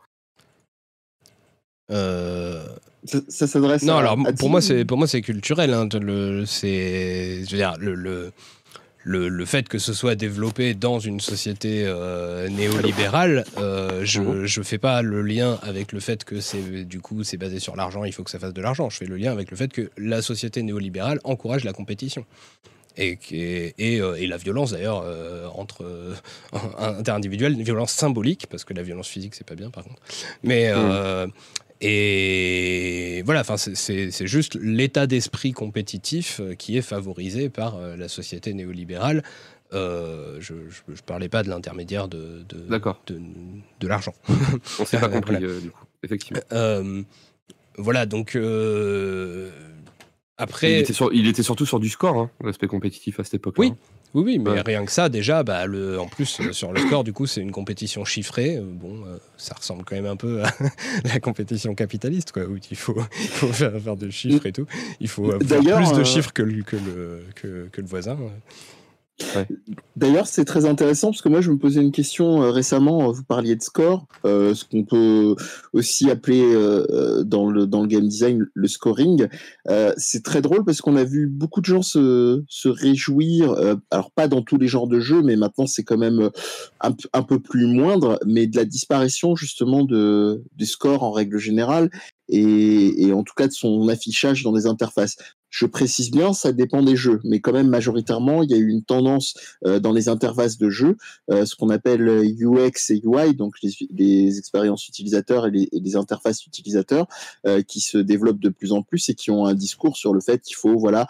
Euh... 1.91 2.65
Ça, 3.03 3.19
ça 3.27 3.47
s'adresse. 3.47 3.83
Non, 3.83 3.95
à, 3.95 3.99
alors 3.99 4.17
à 4.25 4.33
pour 4.33 4.49
moi 4.49 4.61
c'est 4.61 4.85
pour 4.85 4.97
moi 4.97 5.05
c'est 5.07 5.21
culturel. 5.21 5.73
Hein, 5.73 5.87
le, 5.93 6.45
c'est, 6.45 7.43
je 7.45 7.51
veux 7.51 7.57
dire, 7.57 7.75
le, 7.77 7.93
le, 7.93 8.31
le, 9.05 9.29
le, 9.29 9.45
fait 9.45 9.69
que 9.69 9.77
ce 9.77 9.93
soit 9.93 10.15
développé 10.15 10.73
dans 10.73 10.97
une 10.97 11.19
société 11.19 11.83
euh, 11.85 12.49
néolibérale, 12.49 13.45
euh, 13.59 14.01
je 14.03 14.19
ne 14.19 14.45
mmh. 14.45 14.63
fais 14.63 14.79
pas 14.79 15.03
le 15.03 15.21
lien 15.21 15.59
avec 15.61 15.91
le 15.91 15.99
fait 15.99 16.23
que 16.23 16.41
c'est 16.41 16.83
du 16.85 16.99
coup 16.99 17.23
c'est 17.23 17.37
basé 17.37 17.59
sur 17.59 17.75
l'argent, 17.75 18.03
il 18.03 18.11
faut 18.11 18.23
que 18.23 18.31
ça 18.31 18.39
fasse 18.39 18.53
de 18.53 18.61
l'argent. 18.61 18.89
Je 18.89 18.97
fais 18.97 19.05
le 19.05 19.15
lien 19.15 19.31
avec 19.31 19.51
le 19.51 19.57
fait 19.57 19.71
que 19.71 19.91
la 19.97 20.23
société 20.23 20.63
néolibérale 20.63 21.19
encourage 21.23 21.63
la 21.63 21.71
compétition. 21.71 22.25
Et, 22.97 23.19
et, 23.29 23.73
et, 23.77 24.01
euh, 24.01 24.15
et 24.15 24.25
la 24.25 24.37
violence 24.37 24.71
d'ailleurs 24.71 25.03
euh, 25.05 25.47
entre 25.53 26.15
interindividuels, 26.79 27.53
une 27.53 27.63
violence 27.63 27.91
symbolique, 27.91 28.47
parce 28.49 28.63
que 28.63 28.73
la 28.73 28.81
violence 28.81 29.07
physique 29.07 29.35
c'est 29.35 29.45
pas 29.45 29.55
bien 29.55 29.69
par 29.69 29.83
contre. 29.83 30.01
Mais 30.41 30.73
mmh. 30.73 31.31
Et 31.81 33.21
voilà, 33.25 33.41
enfin, 33.41 33.57
c'est 33.57 34.27
juste 34.27 34.55
l'état 34.61 35.07
d'esprit 35.07 35.51
compétitif 35.51 36.41
qui 36.57 36.77
est 36.77 36.81
favorisé 36.81 37.49
par 37.49 37.79
la 37.79 38.07
société 38.07 38.53
néolibérale. 38.53 39.23
Euh, 39.73 40.37
je 40.39 40.53
ne 40.53 40.95
parlais 41.05 41.27
pas 41.27 41.43
de 41.43 41.49
l'intermédiaire 41.49 42.07
de, 42.07 42.45
de, 42.47 42.57
de, 42.67 43.21
de 43.79 43.87
l'argent. 43.87 44.13
On 44.79 44.85
s'est 44.85 44.99
pas 44.99 45.09
compris, 45.09 45.33
voilà. 45.35 45.47
euh, 45.47 45.59
du 45.59 45.71
coup, 45.71 45.85
effectivement. 46.03 46.41
Euh, 46.53 47.01
voilà, 47.77 48.05
donc 48.05 48.37
après. 50.37 50.71
Il 50.71 50.79
était, 50.79 50.93
sur, 50.93 51.13
il 51.13 51.27
était, 51.27 51.43
surtout 51.43 51.65
sur 51.65 51.79
du 51.79 51.89
score, 51.89 52.17
hein, 52.17 52.29
l'aspect 52.43 52.67
compétitif 52.67 53.19
à 53.19 53.23
cette 53.23 53.35
époque. 53.35 53.55
Oui, 53.57 53.73
oui, 54.15 54.23
oui, 54.25 54.39
mais 54.39 54.51
ouais. 54.51 54.61
rien 54.61 54.85
que 54.85 54.91
ça, 54.93 55.09
déjà, 55.09 55.43
bah, 55.43 55.65
le, 55.65 55.99
en 55.99 56.07
plus, 56.07 56.39
euh, 56.39 56.53
sur 56.53 56.71
le 56.71 56.79
score, 56.79 57.03
du 57.03 57.11
coup, 57.11 57.27
c'est 57.27 57.41
une 57.41 57.51
compétition 57.51 58.05
chiffrée. 58.05 58.55
Euh, 58.55 58.61
bon, 58.63 59.05
euh, 59.05 59.17
ça 59.35 59.55
ressemble 59.55 59.83
quand 59.83 59.95
même 59.95 60.05
un 60.05 60.15
peu 60.15 60.41
à 60.41 60.53
la 61.03 61.19
compétition 61.19 61.75
capitaliste, 61.75 62.31
quoi, 62.31 62.43
où 62.43 62.57
il 62.71 62.77
faut, 62.77 62.95
il 63.19 63.27
faut 63.27 63.47
faire, 63.51 63.73
faire 63.77 63.97
de 63.97 64.09
chiffres 64.09 64.45
et 64.45 64.53
tout. 64.53 64.67
Il 65.01 65.09
faut 65.09 65.29
avoir 65.33 65.81
plus 65.81 65.97
de 65.97 66.03
chiffres 66.05 66.31
que, 66.31 66.43
que, 66.43 66.77
le, 66.77 67.25
que, 67.35 67.67
que 67.69 67.81
le 67.81 67.87
voisin. 67.87 68.17
D'ailleurs, 69.95 70.27
c'est 70.27 70.43
très 70.43 70.65
intéressant 70.65 71.07
parce 71.07 71.21
que 71.21 71.29
moi, 71.29 71.39
je 71.39 71.49
me 71.49 71.57
posais 71.57 71.81
une 71.81 71.93
question 71.93 72.43
euh, 72.43 72.51
récemment. 72.51 73.11
Vous 73.11 73.23
parliez 73.23 73.55
de 73.55 73.61
score, 73.61 74.07
euh, 74.25 74.53
ce 74.53 74.65
qu'on 74.65 74.83
peut 74.83 75.35
aussi 75.71 76.09
appeler 76.09 76.43
euh, 76.43 77.23
dans, 77.23 77.49
le, 77.49 77.65
dans 77.65 77.81
le 77.81 77.87
game 77.87 78.07
design 78.07 78.45
le 78.53 78.67
scoring. 78.67 79.27
c'est 79.97 80.23
très 80.23 80.41
drôle 80.41 80.65
parce 80.65 80.81
qu'on 80.81 80.97
a 80.97 81.03
vu 81.03 81.27
beaucoup 81.27 81.61
de 81.61 81.65
gens 81.65 81.81
se, 81.81 82.43
se 82.47 82.67
réjouir. 82.67 83.55
alors, 83.89 84.11
pas 84.11 84.27
dans 84.27 84.41
tous 84.41 84.57
les 84.57 84.67
genres 84.67 84.87
de 84.87 84.99
jeux, 84.99 85.21
mais 85.21 85.37
maintenant, 85.37 85.65
c'est 85.65 85.83
quand 85.83 85.97
même 85.97 86.29
un, 86.81 86.91
un, 87.13 87.23
peu 87.23 87.39
plus 87.39 87.67
moindre, 87.67 88.19
mais 88.25 88.47
de 88.47 88.57
la 88.57 88.65
disparition 88.65 89.35
justement 89.35 89.83
de, 89.83 90.43
des 90.57 90.65
scores 90.65 91.03
en 91.03 91.11
règle 91.11 91.37
générale 91.37 91.89
et, 92.27 93.05
et, 93.05 93.13
en 93.13 93.23
tout 93.23 93.33
cas 93.35 93.47
de 93.47 93.53
son 93.53 93.87
affichage 93.87 94.43
dans 94.43 94.51
des 94.51 94.65
interfaces. 94.65 95.17
Je 95.57 95.65
précise 95.65 96.11
bien, 96.11 96.33
ça 96.33 96.51
dépend 96.51 96.83
des 96.83 96.97
jeux, 96.97 97.21
mais 97.23 97.39
quand 97.39 97.53
même 97.53 97.69
majoritairement, 97.69 98.43
il 98.43 98.51
y 98.51 98.53
a 98.53 98.57
eu 98.57 98.67
une 98.67 98.83
tendance 98.83 99.35
euh, 99.65 99.79
dans 99.79 99.93
les 99.93 100.09
interfaces 100.09 100.57
de 100.57 100.69
jeu, 100.69 100.97
euh, 101.31 101.45
ce 101.45 101.55
qu'on 101.55 101.69
appelle 101.69 102.09
UX 102.09 102.89
et 102.89 103.01
UI, 103.01 103.35
donc 103.35 103.55
les, 103.63 103.71
les 103.95 104.37
expériences 104.37 104.85
utilisateurs 104.89 105.47
et 105.47 105.51
les, 105.51 105.69
et 105.71 105.79
les 105.79 105.95
interfaces 105.95 106.45
utilisateurs, 106.45 107.07
euh, 107.47 107.61
qui 107.61 107.79
se 107.79 107.97
développent 107.97 108.41
de 108.41 108.49
plus 108.49 108.73
en 108.73 108.81
plus 108.81 109.07
et 109.07 109.13
qui 109.13 109.31
ont 109.31 109.45
un 109.45 109.53
discours 109.53 109.95
sur 109.95 110.13
le 110.13 110.19
fait 110.19 110.41
qu'il 110.41 110.57
faut 110.57 110.77
voilà 110.77 111.07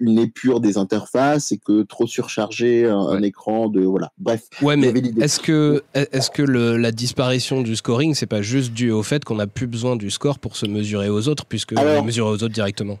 une 0.00 0.18
épure 0.18 0.60
des 0.60 0.78
interfaces 0.78 1.52
et 1.52 1.58
que 1.58 1.82
trop 1.82 2.06
surcharger 2.06 2.86
un, 2.86 2.96
un 2.96 3.22
écran 3.22 3.68
de 3.68 3.80
voilà. 3.82 4.10
Bref. 4.16 4.44
Ouais, 4.62 4.76
mais 4.76 4.94
est-ce 5.20 5.38
que 5.38 5.82
est-ce 5.92 6.30
que 6.30 6.42
le, 6.42 6.78
la 6.78 6.92
disparition 6.92 7.60
du 7.60 7.76
scoring, 7.76 8.14
c'est 8.14 8.24
pas 8.24 8.40
juste 8.40 8.72
dû 8.72 8.90
au 8.90 9.02
fait 9.02 9.22
qu'on 9.22 9.38
a 9.38 9.46
plus 9.46 9.66
besoin 9.66 9.96
du 9.96 10.10
score 10.10 10.38
pour 10.38 10.56
se 10.56 10.64
mesurer 10.64 11.10
aux 11.10 11.28
autres, 11.28 11.44
puisque 11.44 11.76
Alors, 11.76 12.02
on 12.02 12.06
mesurer 12.06 12.30
aux 12.30 12.42
autres 12.42 12.54
directement? 12.54 12.98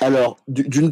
Alors, 0.00 0.38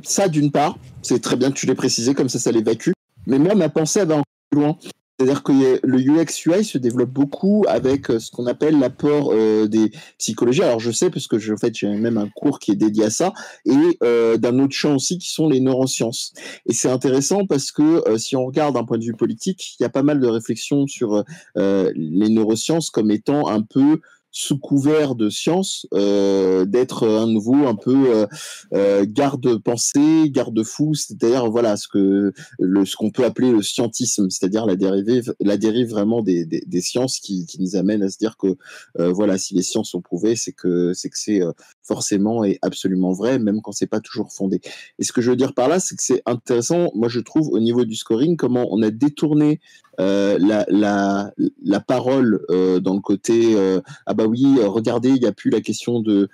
ça, 0.04 0.28
d'une 0.28 0.50
part, 0.50 0.78
c'est 1.02 1.20
très 1.20 1.36
bien 1.36 1.50
que 1.50 1.56
tu 1.56 1.66
l'aies 1.66 1.74
précisé, 1.74 2.14
comme 2.14 2.28
ça, 2.28 2.38
ça 2.38 2.52
l'évacue. 2.52 2.92
Mais 3.26 3.38
moi, 3.38 3.54
ma 3.54 3.68
pensée 3.68 4.04
va 4.04 4.16
encore 4.16 4.24
plus 4.50 4.60
loin. 4.60 4.78
C'est-à-dire 5.18 5.42
que 5.42 5.80
le 5.82 5.98
UX 5.98 6.46
UI 6.46 6.62
se 6.62 6.78
développe 6.78 7.10
beaucoup 7.10 7.64
avec 7.66 8.08
euh, 8.08 8.20
ce 8.20 8.30
qu'on 8.30 8.46
appelle 8.46 8.78
l'apport 8.78 9.32
euh, 9.32 9.66
des 9.66 9.90
psychologies. 10.16 10.62
Alors 10.62 10.78
je 10.78 10.92
sais 10.92 11.10
parce 11.10 11.26
que 11.26 11.52
en 11.52 11.56
fait 11.56 11.74
j'ai 11.74 11.88
même 11.88 12.18
un 12.18 12.28
cours 12.28 12.60
qui 12.60 12.70
est 12.70 12.76
dédié 12.76 13.06
à 13.06 13.10
ça 13.10 13.32
et 13.64 13.98
euh, 14.04 14.36
d'un 14.36 14.60
autre 14.60 14.74
champ 14.74 14.94
aussi 14.94 15.18
qui 15.18 15.28
sont 15.28 15.48
les 15.48 15.58
neurosciences. 15.58 16.34
Et 16.66 16.72
c'est 16.72 16.88
intéressant 16.88 17.46
parce 17.46 17.72
que 17.72 18.08
euh, 18.08 18.16
si 18.16 18.36
on 18.36 18.46
regarde 18.46 18.76
d'un 18.76 18.84
point 18.84 18.96
de 18.96 19.04
vue 19.04 19.12
politique, 19.12 19.74
il 19.80 19.82
y 19.82 19.86
a 19.86 19.90
pas 19.90 20.04
mal 20.04 20.20
de 20.20 20.28
réflexions 20.28 20.86
sur 20.86 21.24
les 21.56 22.28
neurosciences 22.28 22.90
comme 22.90 23.10
étant 23.10 23.48
un 23.48 23.62
peu 23.62 24.00
sous 24.38 24.56
couvert 24.56 25.16
de 25.16 25.30
science, 25.30 25.84
euh, 25.94 26.64
d'être 26.64 27.08
à 27.08 27.26
nouveau 27.26 27.66
un 27.66 27.74
peu 27.74 28.14
euh, 28.14 28.26
euh, 28.72 29.04
garde-pensée, 29.04 30.30
garde-fou, 30.30 30.94
c'est-à-dire 30.94 31.50
voilà 31.50 31.76
ce 31.76 31.88
que 31.88 32.32
le, 32.60 32.84
ce 32.84 32.94
qu'on 32.94 33.10
peut 33.10 33.24
appeler 33.24 33.50
le 33.50 33.62
scientisme, 33.62 34.30
c'est-à-dire 34.30 34.64
la 34.64 34.76
dérive, 34.76 35.34
la 35.40 35.56
dérive 35.56 35.88
vraiment 35.88 36.22
des, 36.22 36.44
des, 36.44 36.62
des 36.64 36.80
sciences 36.80 37.18
qui, 37.18 37.46
qui, 37.46 37.60
nous 37.60 37.74
amène 37.74 38.00
à 38.04 38.10
se 38.10 38.16
dire 38.16 38.36
que 38.36 38.56
euh, 39.00 39.10
voilà 39.10 39.38
si 39.38 39.54
les 39.54 39.62
sciences 39.62 39.90
sont 39.90 40.02
prouvées, 40.02 40.36
c'est 40.36 40.52
que 40.52 40.92
c'est 40.94 41.10
que 41.10 41.18
c'est 41.18 41.42
euh, 41.42 41.50
forcément 41.82 42.44
et 42.44 42.60
absolument 42.62 43.10
vrai, 43.10 43.40
même 43.40 43.60
quand 43.60 43.72
c'est 43.72 43.88
pas 43.88 44.00
toujours 44.00 44.32
fondé. 44.32 44.60
Et 45.00 45.02
ce 45.02 45.10
que 45.10 45.20
je 45.20 45.30
veux 45.30 45.36
dire 45.36 45.52
par 45.52 45.66
là, 45.66 45.80
c'est 45.80 45.96
que 45.96 46.02
c'est 46.04 46.22
intéressant, 46.26 46.92
moi 46.94 47.08
je 47.08 47.18
trouve 47.18 47.48
au 47.48 47.58
niveau 47.58 47.84
du 47.84 47.96
scoring, 47.96 48.36
comment 48.36 48.68
on 48.70 48.82
a 48.82 48.90
détourné 48.90 49.58
euh, 50.00 50.38
la, 50.40 50.64
la, 50.68 51.32
la, 51.64 51.80
parole 51.80 52.44
euh, 52.50 52.78
dans 52.78 52.94
le 52.94 53.00
côté 53.00 53.56
euh, 53.56 53.80
ah 54.06 54.14
bah 54.14 54.26
oui 54.26 54.44
regardez 54.62 55.08
il 55.08 55.20
n'y 55.20 55.26
a 55.26 55.32
plus 55.32 55.50
la 55.50 55.60
question 55.60 56.00
de 56.00 56.28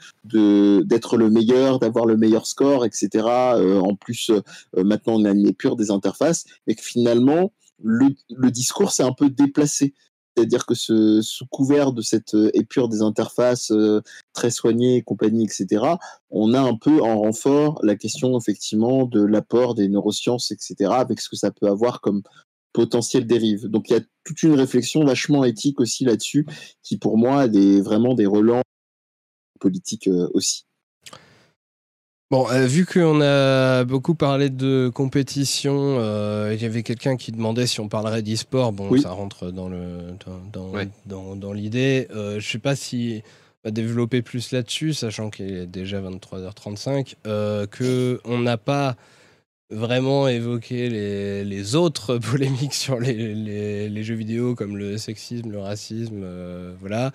d'être 0.83 1.17
le 1.17 1.31
meilleur 1.31 1.79
d'avoir 1.79 2.05
le 2.05 2.19
meilleur 2.19 2.47
score 2.47 2.85
etc 2.85 3.27
en 3.27 3.95
plus 3.95 4.31
maintenant 4.77 5.15
on 5.15 5.25
a 5.25 5.31
une 5.31 5.47
épure 5.47 5.77
des 5.77 5.91
interfaces 5.91 6.45
et 6.67 6.75
que 6.75 6.83
finalement 6.83 7.53
le, 7.83 8.09
le 8.37 8.51
discours 8.51 8.93
s'est 8.93 9.03
un 9.03 9.15
peu 9.15 9.31
déplacé 9.31 9.95
c'est-à-dire 10.37 10.67
que 10.67 10.75
sous 10.75 11.47
couvert 11.51 11.93
de 11.93 12.03
cette 12.03 12.37
épure 12.55 12.89
des 12.89 13.03
interfaces 13.03 13.73
très 14.33 14.51
soignées 14.51 15.03
compagnie, 15.03 15.45
etc., 15.45 15.85
on 16.31 16.55
a 16.55 16.61
un 16.61 16.75
peu 16.77 17.01
en 17.01 17.21
renfort 17.21 17.79
la 17.85 17.95
question 17.95 18.37
effectivement 18.37 19.07
de 19.07 19.23
l'apport 19.23 19.77
des 19.77 19.89
neurosciences, 19.89 20.51
etc., 20.51 20.91
avec 20.91 21.21
ce 21.21 21.29
que 21.29 21.37
ça 21.37 21.53
peut 21.53 21.69
avoir 21.69 22.01
comme 22.01 22.23
potentielle 22.75 23.27
dérive. 23.27 23.69
Donc 23.69 23.89
il 23.89 23.95
y 23.95 23.97
a 23.97 24.01
toute 24.25 24.43
une 24.43 24.53
réflexion 24.53 25.03
vachement 25.05 25.45
éthique 25.45 25.81
aussi 25.81 26.05
là-dessus, 26.05 26.45
qui 26.83 26.99
pour 26.99 27.17
moi 27.17 27.43
a 27.43 27.49
des, 27.49 27.81
vraiment 27.81 28.13
des 28.13 28.27
relents 28.27 28.63
politiques 29.61 30.09
euh, 30.09 30.29
aussi. 30.35 30.67
Bon, 32.31 32.51
euh, 32.51 32.67
vu 32.67 32.85
qu'on 32.85 33.21
a 33.21 33.85
beaucoup 33.85 34.17
parlé 34.17 34.51
de 34.51 34.91
compétition, 34.93 35.99
euh, 36.01 36.53
il 36.53 36.61
y 36.61 36.65
avait 36.65 36.83
quelqu'un 36.83 37.17
qui 37.17 37.31
demandait 37.31 37.67
si 37.67 37.79
on 37.79 37.89
parlerait 37.89 38.23
d'e-sport. 38.23 38.73
Bon, 38.73 38.89
oui. 38.91 39.03
ça 39.03 39.11
rentre 39.11 39.53
dans 39.53 39.69
le 39.69 40.17
dans, 40.53 40.71
ouais. 40.71 40.89
dans, 41.07 41.37
dans 41.37 41.53
l'idée. 41.53 42.09
Euh, 42.11 42.41
je 42.41 42.51
sais 42.51 42.59
pas 42.59 42.75
si 42.75 43.23
on 43.63 43.69
va 43.69 43.71
développer 43.71 44.21
plus 44.21 44.51
là-dessus, 44.51 44.95
sachant 44.95 45.31
qu'il 45.31 45.55
est 45.55 45.67
déjà 45.67 46.01
23h35, 46.01 47.15
euh, 47.27 47.67
que 47.67 48.21
on 48.25 48.39
n'a 48.39 48.57
pas 48.57 48.97
vraiment 49.71 50.29
évoqué 50.29 50.89
les, 50.89 51.45
les, 51.45 51.77
autres 51.77 52.19
polémiques 52.31 52.75
sur 52.75 52.99
les, 52.99 53.35
les, 53.35 53.89
les, 53.89 54.03
jeux 54.03 54.15
vidéo 54.15 54.55
comme 54.55 54.77
le 54.77 54.99
sexisme, 54.99 55.51
le 55.51 55.59
racisme, 55.59 56.23
euh, 56.23 56.75
voilà. 56.81 57.13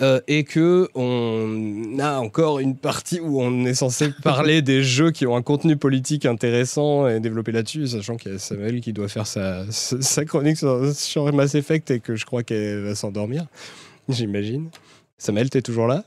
Euh, 0.00 0.20
et 0.26 0.42
que 0.42 0.88
on 0.96 1.98
a 2.00 2.18
encore 2.18 2.58
une 2.58 2.76
partie 2.76 3.20
où 3.20 3.40
on 3.40 3.64
est 3.64 3.74
censé 3.74 4.10
parler 4.24 4.60
des 4.60 4.82
jeux 4.82 5.12
qui 5.12 5.24
ont 5.24 5.36
un 5.36 5.42
contenu 5.42 5.76
politique 5.76 6.26
intéressant 6.26 7.06
et 7.06 7.20
développer 7.20 7.52
là-dessus, 7.52 7.86
sachant 7.86 8.16
qu'il 8.16 8.32
y 8.32 8.34
a 8.34 8.38
Samuel 8.38 8.80
qui 8.80 8.92
doit 8.92 9.08
faire 9.08 9.26
sa, 9.26 9.70
sa 9.70 10.24
chronique 10.24 10.56
sur, 10.56 10.92
sur 10.92 11.32
Mass 11.32 11.54
Effect 11.54 11.92
et 11.92 12.00
que 12.00 12.16
je 12.16 12.26
crois 12.26 12.42
qu'elle 12.42 12.80
va 12.82 12.94
s'endormir, 12.96 13.46
j'imagine. 14.08 14.68
Samuel, 15.16 15.48
t'es 15.48 15.62
toujours 15.62 15.86
là? 15.86 16.04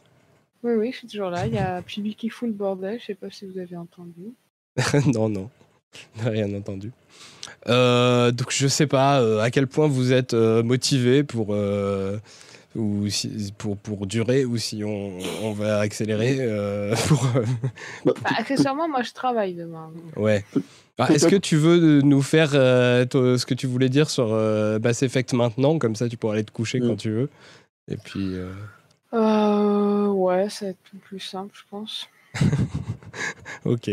Oui, 0.63 0.73
oui, 0.73 0.91
je 0.91 0.97
suis 0.97 1.07
toujours 1.07 1.29
là. 1.29 1.47
Il 1.47 1.53
y 1.53 1.57
a 1.57 1.81
Pibi 1.81 2.15
qui 2.15 2.27
fout 2.27 2.49
le 2.49 2.53
bordel, 2.53 2.99
je 2.99 3.05
sais 3.05 3.15
pas 3.15 3.29
si 3.29 3.45
vous 3.45 3.57
avez 3.57 3.77
entendu. 3.77 4.33
non, 5.13 5.29
non, 5.29 5.49
rien 6.19 6.53
entendu. 6.53 6.91
Euh, 7.67 8.31
donc 8.31 8.51
je 8.51 8.67
sais 8.67 8.87
pas 8.87 9.21
euh, 9.21 9.39
à 9.39 9.51
quel 9.51 9.67
point 9.67 9.87
vous 9.87 10.13
êtes 10.13 10.33
euh, 10.33 10.63
motivé 10.63 11.23
pour 11.23 11.53
ou 12.77 13.09
si, 13.09 13.53
pour, 13.57 13.75
pour 13.77 14.05
durer 14.05 14.45
ou 14.45 14.57
si 14.57 14.83
on, 14.83 15.17
on 15.41 15.51
va 15.51 15.79
accélérer 15.79 16.37
euh, 16.39 16.95
pour... 17.07 17.27
bah, 18.05 18.13
accessoirement, 18.37 18.87
moi 18.87 19.01
je 19.01 19.11
travaille 19.11 19.53
demain. 19.53 19.91
Ouais. 20.15 20.45
Ah, 20.99 21.11
Est-ce 21.11 21.27
que 21.27 21.35
tu 21.35 21.57
veux 21.57 22.01
nous 22.01 22.21
faire 22.21 22.51
euh, 22.53 23.05
ce 23.11 23.45
que 23.45 23.53
tu 23.53 23.67
voulais 23.67 23.89
dire 23.89 24.09
sur 24.09 24.33
euh, 24.33 24.79
Bass 24.79 25.03
Effect 25.03 25.33
maintenant? 25.33 25.77
Comme 25.77 25.95
ça, 25.95 26.07
tu 26.09 26.17
pourras 26.17 26.33
aller 26.33 26.43
te 26.43 26.51
coucher 26.51 26.79
mmh. 26.79 26.87
quand 26.87 26.95
tu 26.95 27.11
veux. 27.11 27.29
Et 27.87 27.97
puis. 27.97 28.35
Euh... 29.13 30.07
ouais, 30.07 30.49
ça 30.49 30.65
va 30.65 30.71
être 30.71 30.77
plus 31.03 31.19
simple, 31.19 31.53
je 31.55 31.63
pense. 31.69 32.07
ok. 33.65 33.91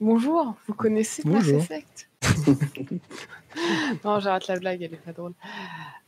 Bonjour, 0.00 0.54
vous 0.66 0.72
connaissez 0.72 1.22
Bonjour. 1.26 1.58
Mass 1.58 1.70
Effect 1.70 2.08
Non, 4.04 4.18
j'arrête 4.18 4.48
la 4.48 4.58
blague, 4.58 4.80
elle 4.80 4.94
est 4.94 5.04
pas 5.04 5.12
drôle. 5.12 5.34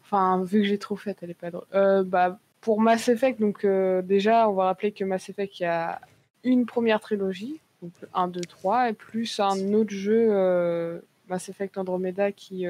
Enfin, 0.03 0.43
vu 0.45 0.63
que 0.63 0.67
j'ai 0.67 0.79
trop 0.79 0.97
fait, 0.97 1.19
elle 1.21 1.29
est 1.29 1.35
pas 1.35 1.51
drôle. 1.51 1.67
Euh, 1.75 2.03
bah, 2.03 2.39
pour 2.63 2.81
Mass 2.81 3.09
Effect, 3.09 3.39
donc 3.39 3.67
euh, 3.67 4.01
déjà, 4.01 4.49
on 4.49 4.55
va 4.55 4.65
rappeler 4.65 4.93
que 4.93 5.05
Mass 5.05 5.29
Effect, 5.29 5.61
il 5.61 5.65
y 5.65 5.67
a 5.67 6.01
une 6.43 6.65
première 6.65 7.01
trilogie, 7.01 7.61
donc 7.83 7.93
1, 8.15 8.29
2, 8.29 8.41
3, 8.41 8.89
et 8.89 8.93
plus 8.95 9.39
un 9.41 9.75
autre 9.75 9.93
jeu, 9.93 10.29
euh, 10.31 10.99
Mass 11.29 11.51
Effect 11.51 11.77
Andromeda, 11.77 12.33
qui 12.33 12.65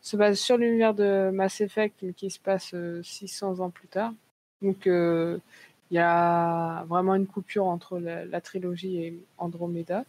se 0.00 0.16
base 0.16 0.38
sur 0.38 0.56
l'univers 0.56 0.94
de 0.94 1.28
Mass 1.34 1.60
Effect, 1.60 1.96
mais 2.00 2.14
qui 2.14 2.30
se 2.30 2.40
passe 2.40 2.74
600 3.02 3.60
ans 3.60 3.68
plus 3.68 3.88
tard. 3.88 4.14
Donc, 4.62 4.86
il 4.86 5.40
y 5.90 5.98
a 5.98 6.84
vraiment 6.84 7.14
une 7.14 7.26
coupure 7.26 7.66
entre 7.66 7.98
la, 7.98 8.24
la 8.24 8.40
trilogie 8.40 8.96
et 9.02 9.20
Andromeda. 9.36 10.06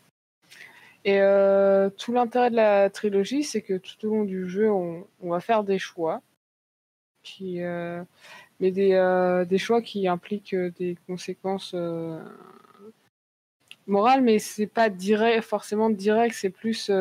Et 1.06 1.22
euh, 1.22 1.90
tout 1.90 2.12
l'intérêt 2.12 2.50
de 2.50 2.56
la 2.56 2.90
trilogie, 2.90 3.44
c'est 3.44 3.62
que 3.62 3.78
tout 3.78 4.08
au 4.08 4.10
long 4.10 4.24
du 4.24 4.50
jeu, 4.50 4.70
on, 4.72 5.06
va 5.22 5.40
faire 5.40 5.64
des 5.64 5.80
choix 5.80 6.22
qui, 7.24 7.62
euh, 7.62 8.04
mais 8.60 8.72
des, 8.72 8.94
euh, 8.94 9.46
des, 9.46 9.58
choix 9.58 9.82
qui 9.82 10.08
impliquent 10.08 10.56
des 10.56 10.98
conséquences 11.08 11.76
morales, 13.86 14.22
mais 14.22 14.40
c'est 14.40 14.68
pas 14.68 14.90
direct, 14.90 15.44
forcément 15.44 15.90
direct, 15.90 16.36
c'est 16.36 16.50
plus 16.50 16.92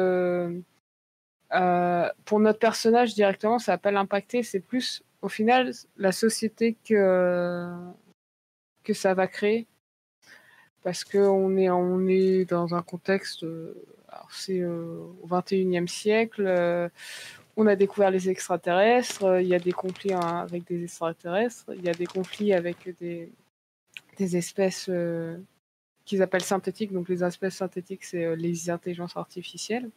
pour 2.24 2.40
notre 2.40 2.58
personnage 2.58 3.14
directement, 3.14 3.58
ça 3.58 3.72
va 3.72 3.78
pas 3.78 3.90
l'impacter, 3.90 4.42
c'est 4.42 4.60
plus 4.60 5.02
au 5.22 5.28
final 5.28 5.72
la 5.96 6.12
société 6.12 6.76
que, 6.84 7.72
que 8.84 8.92
ça 8.94 9.14
va 9.14 9.26
créer. 9.26 9.66
Parce 10.86 11.02
qu'on 11.02 11.56
est, 11.56 11.68
on 11.68 12.06
est 12.06 12.44
dans 12.44 12.76
un 12.76 12.80
contexte, 12.80 13.44
c'est 14.30 14.64
au 14.64 15.26
21e 15.26 15.88
siècle, 15.88 16.46
on 17.56 17.66
a 17.66 17.74
découvert 17.74 18.12
les 18.12 18.28
extraterrestres, 18.28 19.24
euh, 19.24 19.42
il 19.42 19.48
y 19.48 19.54
a 19.56 19.58
des 19.58 19.72
conflits 19.72 20.12
hein, 20.12 20.44
avec 20.48 20.64
des 20.64 20.84
extraterrestres, 20.84 21.64
il 21.74 21.82
y 21.84 21.88
a 21.88 21.92
des 21.92 22.06
conflits 22.06 22.52
avec 22.52 22.96
des, 23.00 23.32
des 24.16 24.36
espèces 24.36 24.86
euh, 24.88 25.36
qu'ils 26.04 26.22
appellent 26.22 26.44
synthétiques. 26.44 26.92
Donc 26.92 27.08
les 27.08 27.24
espèces 27.24 27.56
synthétiques, 27.56 28.04
c'est 28.04 28.36
les 28.36 28.70
intelligences 28.70 29.16
artificielles, 29.16 29.90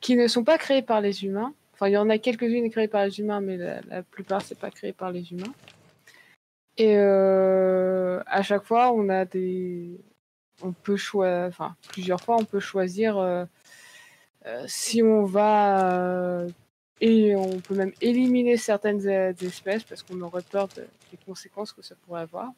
qui 0.00 0.16
ne 0.16 0.26
sont 0.26 0.42
pas 0.42 0.58
créées 0.58 0.82
par 0.82 1.00
les 1.00 1.24
humains. 1.24 1.54
Enfin, 1.74 1.86
il 1.86 1.92
y 1.92 1.96
en 1.96 2.10
a 2.10 2.18
quelques-unes 2.18 2.68
créées 2.70 2.88
par 2.88 3.04
les 3.04 3.20
humains, 3.20 3.40
mais 3.40 3.56
la, 3.56 3.80
la 3.82 4.02
plupart, 4.02 4.42
c'est 4.42 4.58
pas 4.58 4.72
créé 4.72 4.92
par 4.92 5.12
les 5.12 5.30
humains. 5.30 5.54
Et 6.78 6.96
à 6.96 8.42
chaque 8.42 8.64
fois, 8.64 8.92
on 8.92 9.08
a 9.08 9.24
des, 9.24 10.00
on 10.62 10.72
peut 10.72 10.96
choisir, 10.96 11.48
enfin 11.48 11.74
plusieurs 11.88 12.20
fois, 12.20 12.36
on 12.38 12.44
peut 12.44 12.60
choisir 12.60 13.46
si 14.66 15.02
on 15.02 15.24
va 15.24 16.46
et 17.00 17.34
on 17.36 17.60
peut 17.60 17.74
même 17.74 17.92
éliminer 18.00 18.56
certaines 18.56 19.06
espèces 19.40 19.82
parce 19.84 20.02
qu'on 20.02 20.20
aurait 20.20 20.42
peur 20.42 20.68
des 20.68 21.18
conséquences 21.26 21.72
que 21.72 21.82
ça 21.82 21.94
pourrait 22.06 22.22
avoir. 22.22 22.52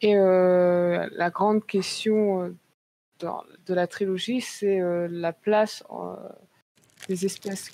Et 0.00 0.16
euh, 0.16 1.08
la 1.12 1.30
grande 1.30 1.66
question 1.66 2.44
euh, 2.44 3.30
de 3.66 3.74
la 3.74 3.86
trilogie, 3.86 4.40
c'est 4.40 4.80
euh, 4.80 5.08
la 5.10 5.32
place 5.32 5.82
des 7.08 7.26
espèces 7.26 7.70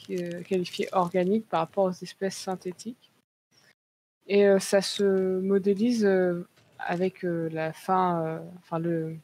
qualifiées 0.49 0.89
organiques 0.93 1.49
par 1.49 1.60
rapport 1.60 1.84
aux 1.84 2.02
espèces 2.02 2.36
synthétiques. 2.36 3.10
Et 4.27 4.47
ça 4.59 4.81
se 4.81 5.39
modélise 5.41 6.09
avec 6.78 7.23
la 7.23 7.73
fin, 7.73 8.41
enfin 8.61 8.78
le, 8.78 9.17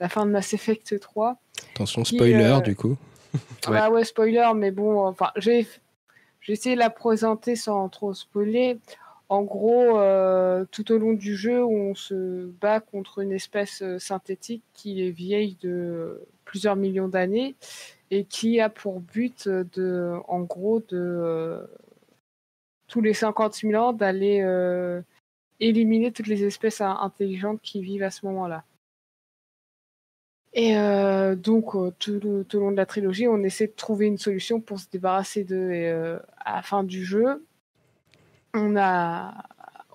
la 0.00 0.08
fin 0.08 0.26
de 0.26 0.30
Mass 0.30 0.52
Effect 0.52 1.00
3. 1.00 1.38
Attention, 1.74 2.04
spoiler 2.04 2.58
du 2.64 2.76
coup. 2.76 2.96
Ah 3.66 3.90
ouais. 3.90 4.04
spoiler, 4.04 4.52
mais 4.54 4.70
bon, 4.70 5.04
enfin, 5.06 5.30
j'ai 5.36 5.66
essayé 6.46 6.74
de 6.74 6.80
la 6.80 6.90
présenter 6.90 7.56
sans 7.56 7.88
trop 7.88 8.14
spoiler. 8.14 8.78
En 9.28 9.42
gros, 9.42 9.98
euh, 9.98 10.64
tout 10.70 10.90
au 10.90 10.98
long 10.98 11.12
du 11.12 11.36
jeu, 11.36 11.62
on 11.62 11.94
se 11.94 12.46
bat 12.46 12.80
contre 12.80 13.18
une 13.18 13.32
espèce 13.32 13.82
euh, 13.82 13.98
synthétique 13.98 14.62
qui 14.72 15.06
est 15.06 15.10
vieille 15.10 15.58
de 15.60 16.22
plusieurs 16.46 16.76
millions 16.76 17.08
d'années 17.08 17.54
et 18.10 18.24
qui 18.24 18.58
a 18.58 18.70
pour 18.70 19.00
but 19.00 19.46
de, 19.46 20.14
en 20.28 20.40
gros, 20.40 20.80
de 20.80 20.86
euh, 20.92 21.62
tous 22.88 23.00
les 23.00 23.14
50 23.14 23.54
000 23.54 23.74
ans 23.82 23.92
d'aller 23.92 24.42
éliminer 25.60 26.12
toutes 26.12 26.26
les 26.26 26.44
espèces 26.44 26.80
intelligentes 26.80 27.60
qui 27.62 27.82
vivent 27.82 28.02
à 28.02 28.10
ce 28.10 28.26
moment-là. 28.26 28.64
Et 30.54 30.76
euh, 30.76 31.36
donc, 31.36 31.74
euh, 31.74 31.92
tout, 31.98 32.20
au 32.24 32.58
long 32.58 32.72
de 32.72 32.76
la 32.76 32.86
trilogie, 32.86 33.28
on 33.28 33.42
essaie 33.42 33.66
de 33.66 33.72
trouver 33.72 34.06
une 34.06 34.18
solution 34.18 34.60
pour 34.60 34.80
se 34.80 34.88
débarrasser 34.90 35.44
d'eux. 35.44 35.70
Et 35.70 35.88
euh, 35.88 36.18
à 36.38 36.56
la 36.56 36.62
fin 36.62 36.82
du 36.82 37.04
jeu, 37.04 37.44
on 38.54 38.76
a, 38.76 39.34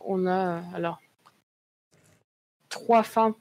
on 0.06 0.28
a 0.28 0.62
alors 0.74 1.02
trois 2.70 3.04
fins, 3.04 3.36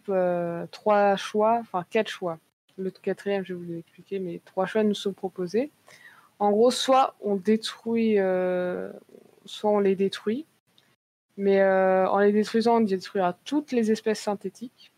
trois 0.70 1.16
choix, 1.16 1.58
enfin 1.60 1.84
quatre 1.90 2.08
choix. 2.08 2.38
Le 2.78 2.90
quatrième, 2.90 3.44
je 3.44 3.54
vais 3.54 3.60
vous 3.60 3.72
l'expliquer, 3.72 4.18
mais 4.18 4.40
trois 4.44 4.66
choix 4.66 4.82
nous 4.82 4.94
sont 4.94 5.12
proposés. 5.12 5.70
En 6.38 6.50
gros, 6.50 6.70
soit 6.70 7.14
on 7.20 7.36
détruit, 7.36 8.16
soit 9.44 9.70
on 9.70 9.78
les 9.78 9.96
détruit, 9.96 10.46
mais 11.36 11.64
en 11.64 12.18
les 12.18 12.32
détruisant, 12.32 12.76
on 12.76 12.80
détruira 12.80 13.38
toutes 13.44 13.72
les 13.72 13.90
espèces 13.90 14.20
synthétiques. 14.20 14.92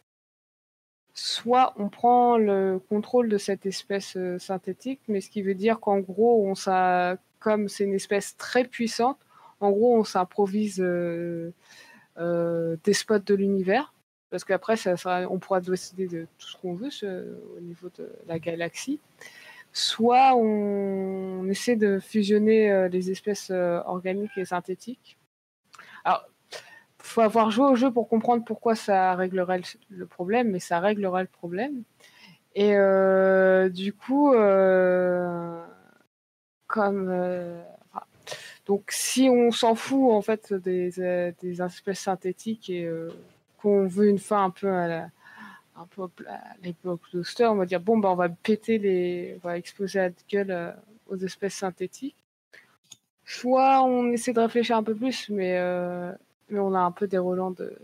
Soit 1.14 1.74
on 1.76 1.88
prend 1.88 2.36
le 2.38 2.80
contrôle 2.88 3.28
de 3.28 3.38
cette 3.38 3.66
espèce 3.66 4.16
euh, 4.16 4.36
synthétique, 4.40 5.00
mais 5.06 5.20
ce 5.20 5.30
qui 5.30 5.42
veut 5.42 5.54
dire 5.54 5.78
qu'en 5.78 6.00
gros, 6.00 6.44
on 6.44 6.54
comme 7.38 7.68
c'est 7.68 7.84
une 7.84 7.94
espèce 7.94 8.36
très 8.36 8.64
puissante, 8.64 9.18
en 9.60 9.70
gros, 9.70 9.96
on 9.96 10.02
s'improvise 10.02 10.80
euh, 10.80 11.52
euh, 12.18 12.76
des 12.82 12.94
spots 12.94 13.20
de 13.20 13.34
l'univers, 13.34 13.94
parce 14.30 14.42
qu'après, 14.42 14.76
ça 14.76 14.96
on 15.30 15.38
pourra 15.38 15.60
décider 15.60 16.08
de 16.08 16.26
tout 16.38 16.48
ce 16.48 16.56
qu'on 16.56 16.74
veut 16.74 16.90
au 17.56 17.60
niveau 17.60 17.88
de 17.96 18.10
la 18.26 18.40
galaxie. 18.40 18.98
Soit 19.74 20.34
on, 20.36 21.46
essaie 21.50 21.76
de 21.76 21.98
fusionner 21.98 22.88
les 22.88 23.10
espèces 23.10 23.50
organiques 23.50 24.30
et 24.38 24.46
synthétiques. 24.46 25.18
Alors, 26.04 26.24
faut 27.04 27.20
avoir 27.20 27.50
joué 27.50 27.66
au 27.66 27.76
jeu 27.76 27.92
pour 27.92 28.08
comprendre 28.08 28.44
pourquoi 28.44 28.74
ça 28.74 29.14
réglerait 29.14 29.60
le, 29.90 30.06
problème, 30.06 30.50
mais 30.50 30.58
ça 30.58 30.80
réglerait 30.80 31.22
le 31.22 31.28
problème. 31.28 31.82
Et 32.54 32.74
euh, 32.76 33.68
du 33.68 33.92
coup, 33.92 34.32
euh, 34.32 35.62
comme 36.66 37.08
euh, 37.10 37.62
donc 38.66 38.90
si 38.90 39.28
on 39.30 39.50
s'en 39.50 39.74
fout 39.74 40.12
en 40.12 40.22
fait 40.22 40.54
des, 40.54 41.32
des 41.40 41.62
espèces 41.62 42.00
synthétiques 42.00 42.70
et 42.70 42.88
qu'on 43.58 43.86
veut 43.86 44.08
une 44.08 44.18
fin 44.18 44.44
un 44.44 44.50
peu 44.50 44.70
à 44.72 44.88
la 44.88 45.08
un 45.76 45.86
peu 45.86 46.02
à 46.28 46.54
l'époque 46.62 47.00
on 47.40 47.54
va 47.54 47.66
dire 47.66 47.80
bon 47.80 47.98
bah 47.98 48.10
on 48.10 48.14
va 48.14 48.28
péter 48.28 48.78
les, 48.78 49.38
on 49.42 49.48
va 49.48 49.58
exploser 49.58 49.98
la 49.98 50.10
gueule 50.30 50.74
aux 51.08 51.16
espèces 51.16 51.54
synthétiques. 51.54 52.16
Soit 53.24 53.82
on 53.82 54.12
essaie 54.12 54.32
de 54.32 54.40
réfléchir 54.40 54.76
un 54.76 54.82
peu 54.82 54.94
plus, 54.94 55.28
mais 55.30 55.58
mais 56.48 56.58
on 56.58 56.74
a 56.74 56.80
un 56.80 56.92
peu 56.92 57.06
des 57.06 57.18
relents 57.18 57.50
de 57.50 57.76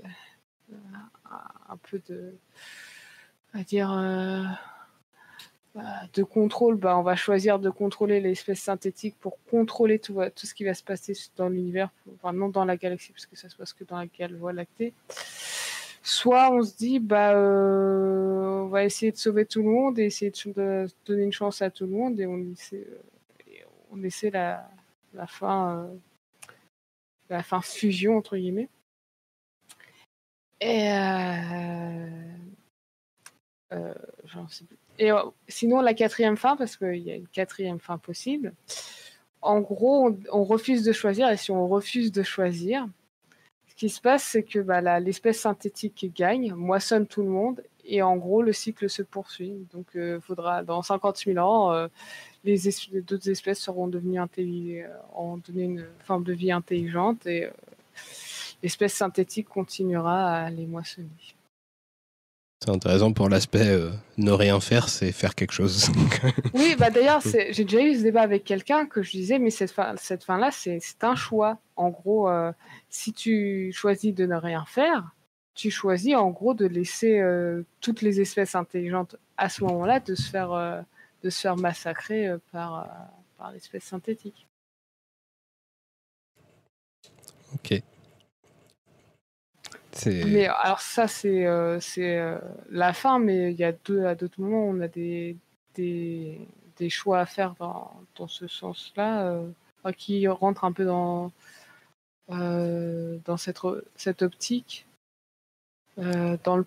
un 1.68 1.76
peu 1.90 2.00
de 2.08 2.34
à 3.52 3.62
dire 3.62 3.92
euh, 3.92 4.42
bah, 5.74 5.82
de 6.12 6.22
contrôle 6.22 6.76
bah, 6.76 6.96
on 6.98 7.02
va 7.02 7.16
choisir 7.16 7.58
de 7.58 7.70
contrôler 7.70 8.20
l'espèce 8.20 8.60
synthétique 8.60 9.16
pour 9.20 9.38
contrôler 9.50 9.98
tout, 9.98 10.20
tout 10.34 10.46
ce 10.46 10.54
qui 10.54 10.64
va 10.64 10.74
se 10.74 10.82
passer 10.82 11.14
dans 11.36 11.48
l'univers 11.48 11.90
enfin 12.16 12.32
non 12.32 12.48
dans 12.48 12.64
la 12.64 12.76
galaxie 12.76 13.12
parce 13.12 13.26
que 13.26 13.36
ça 13.36 13.48
se 13.48 13.56
passe 13.56 13.72
que 13.72 13.84
dans 13.84 13.98
la 13.98 14.28
voie 14.36 14.52
lactée 14.52 14.92
soit 16.02 16.52
on 16.52 16.62
se 16.62 16.76
dit 16.76 16.98
bah 16.98 17.34
euh, 17.34 18.62
on 18.64 18.68
va 18.68 18.84
essayer 18.84 19.12
de 19.12 19.16
sauver 19.16 19.44
tout 19.46 19.62
le 19.62 19.68
monde 19.68 19.98
et 19.98 20.04
essayer 20.04 20.30
de, 20.30 20.86
donner 21.06 21.24
une 21.24 21.32
chance 21.32 21.62
à 21.62 21.70
tout 21.70 21.86
le 21.86 21.92
monde 21.92 22.18
et 22.20 22.26
on 22.26 22.38
essaie, 22.52 22.86
on 23.90 24.02
essaie 24.02 24.30
la, 24.30 24.68
fin 25.26 25.90
la 27.28 27.42
fin 27.42 27.60
fusion 27.60 28.16
entre 28.16 28.36
guillemets. 28.36 28.68
Et, 30.60 30.90
euh, 30.92 32.10
euh, 33.72 33.94
euh, 35.00 35.30
sinon 35.48 35.80
la 35.80 35.94
quatrième 35.94 36.36
fin, 36.36 36.56
parce 36.56 36.76
qu'il 36.76 36.98
y 36.98 37.10
a 37.10 37.14
une 37.14 37.28
quatrième 37.28 37.80
fin 37.80 37.98
possible. 37.98 38.52
En 39.42 39.60
gros, 39.60 40.14
on, 40.32 40.44
refuse 40.44 40.84
de 40.84 40.92
choisir, 40.92 41.30
et 41.30 41.38
si 41.38 41.50
on 41.50 41.66
refuse 41.66 42.12
de 42.12 42.22
choisir, 42.22 42.86
qui 43.80 43.88
se 43.88 44.02
passe, 44.02 44.24
c'est 44.24 44.42
que 44.42 44.58
bah, 44.58 45.00
l'espèce 45.00 45.40
synthétique 45.40 46.12
gagne, 46.14 46.52
moissonne 46.52 47.06
tout 47.06 47.22
le 47.22 47.30
monde, 47.30 47.62
et 47.86 48.02
en 48.02 48.14
gros, 48.18 48.42
le 48.42 48.52
cycle 48.52 48.90
se 48.90 49.02
poursuit. 49.02 49.66
Donc, 49.72 49.86
il 49.94 50.18
faudra, 50.20 50.62
dans 50.62 50.82
50 50.82 51.16
000 51.16 51.38
ans, 51.38 51.88
les 52.44 52.68
d'autres 53.00 53.30
espèces 53.30 53.58
seront 53.58 53.88
devenues 53.88 54.20
ont 55.14 55.38
donné 55.38 55.62
une 55.62 55.86
forme 56.04 56.24
de 56.24 56.34
vie 56.34 56.52
intelligente 56.52 57.24
et 57.24 57.46
euh, 57.46 57.50
l'espèce 58.62 58.92
synthétique 58.92 59.48
continuera 59.48 60.40
à 60.40 60.50
les 60.50 60.66
moissonner. 60.66 61.08
C'est 62.62 62.70
intéressant 62.70 63.12
pour 63.12 63.28
l'aspect 63.28 63.66
euh, 63.66 63.90
ne 64.18 64.32
rien 64.32 64.60
faire, 64.60 64.88
c'est 64.88 65.12
faire 65.12 65.34
quelque 65.34 65.52
chose. 65.52 65.90
oui, 66.54 66.76
bah 66.78 66.90
d'ailleurs, 66.90 67.22
j'ai 67.22 67.64
déjà 67.64 67.80
eu 67.80 67.96
ce 67.96 68.02
débat 68.02 68.20
avec 68.20 68.44
quelqu'un 68.44 68.86
que 68.86 69.02
je 69.02 69.10
disais, 69.10 69.38
mais 69.38 69.50
cette 69.50 69.70
fin, 69.70 69.94
cette 69.96 70.24
fin-là, 70.24 70.50
c'est 70.50 70.80
un 71.02 71.14
choix. 71.14 71.58
En 71.76 71.88
gros, 71.88 72.28
euh, 72.28 72.52
si 72.90 73.12
tu 73.14 73.72
choisis 73.72 74.14
de 74.14 74.26
ne 74.26 74.36
rien 74.36 74.64
faire, 74.66 75.14
tu 75.54 75.70
choisis 75.70 76.14
en 76.16 76.30
gros 76.30 76.54
de 76.54 76.66
laisser 76.66 77.22
toutes 77.80 78.02
les 78.02 78.20
espèces 78.20 78.54
intelligentes 78.54 79.16
à 79.36 79.48
ce 79.48 79.64
moment-là 79.64 80.00
de 80.00 80.14
se 80.14 80.30
faire 80.30 80.84
de 81.22 81.30
se 81.30 81.40
faire 81.40 81.56
massacrer 81.56 82.28
euh, 82.28 82.38
par, 82.52 82.80
euh, 82.80 82.86
par 83.38 83.52
l'espèce 83.52 83.84
synthétique. 83.84 84.46
Ok. 87.54 87.82
Mais 90.06 90.46
alors 90.46 90.80
ça 90.80 91.08
c'est 91.08 91.46
euh, 91.46 91.80
c'est 91.80 92.20
la 92.70 92.92
fin, 92.92 93.18
mais 93.18 93.52
il 93.52 93.58
y 93.58 93.64
a 93.64 93.72
deux 93.72 94.04
à 94.04 94.14
d'autres 94.14 94.40
moments 94.40 94.64
on 94.64 94.80
a 94.80 94.88
des, 94.88 95.36
choix 96.88 97.20
à 97.20 97.26
faire 97.26 97.54
dans, 97.58 98.26
ce 98.26 98.46
sens-là 98.46 99.42
qui 99.96 100.26
rentrent 100.28 100.64
un 100.64 100.72
peu 100.72 100.84
dans 100.84 101.32
cette 103.36 104.22
optique. 104.22 104.86
dans 105.96 106.64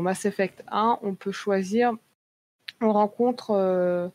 Mass 0.00 0.24
Effect 0.24 0.64
1, 0.68 0.98
on 1.02 1.14
peut 1.14 1.32
choisir 1.32 1.94
on 2.82 2.92
rencontre 2.92 3.52
euh, 3.52 4.08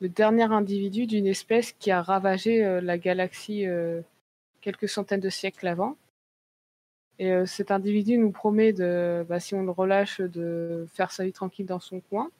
le 0.00 0.08
dernier 0.08 0.50
individu 0.52 1.06
d'une 1.06 1.26
espèce 1.26 1.72
qui 1.72 1.90
a 1.90 2.02
ravagé 2.02 2.64
euh, 2.64 2.80
la 2.80 2.98
galaxie 2.98 3.66
euh, 3.66 4.00
quelques 4.60 4.88
centaines 4.88 5.20
de 5.20 5.30
siècles 5.30 5.66
avant. 5.66 5.96
Et 7.18 7.46
cet 7.46 7.70
individu 7.70 8.16
nous 8.16 8.30
promet 8.30 8.72
de, 8.72 9.26
bah, 9.28 9.40
si 9.40 9.54
on 9.54 9.62
le 9.62 9.70
relâche, 9.70 10.20
de 10.20 10.86
faire 10.92 11.10
sa 11.10 11.24
vie 11.24 11.32
tranquille 11.32 11.66
dans 11.66 11.80
son 11.80 12.00
coin. 12.00 12.30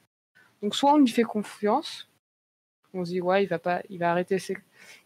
Donc 0.62 0.74
soit 0.74 0.92
on 0.92 0.98
lui 0.98 1.08
fait 1.08 1.24
confiance, 1.24 2.08
on 2.94 3.04
se 3.04 3.10
dit 3.10 3.20
ouais 3.20 3.44
il 3.44 3.48
va 3.48 3.58
pas, 3.58 3.82
il 3.90 3.98
va 3.98 4.10
arrêter 4.10 4.38
ses, 4.38 4.56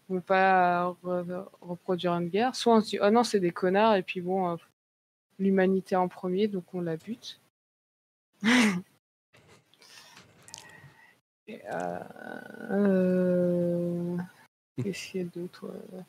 il 0.09 0.15
va 0.15 0.21
pas 0.21 0.97
reproduire 1.61 2.13
une 2.13 2.29
guerre. 2.29 2.55
Soit 2.55 2.75
on 2.75 2.81
se 2.81 2.89
dit 2.89 2.99
oh 3.01 3.09
non 3.09 3.23
c'est 3.23 3.39
des 3.39 3.51
connards 3.51 3.95
et 3.95 4.03
puis 4.03 4.21
bon 4.21 4.57
l'humanité 5.39 5.95
en 5.95 6.07
premier, 6.07 6.47
donc 6.47 6.65
on 6.73 6.81
la 6.81 6.97
bute. 6.97 7.41
Et, 11.47 11.61
euh, 11.73 11.99
euh, 12.71 14.17
Qu'est-ce 14.81 15.11
qu'il 15.11 15.21
y 15.21 15.23
a 15.23 15.27
d'autre? 15.27 15.65
Euh 15.93 16.01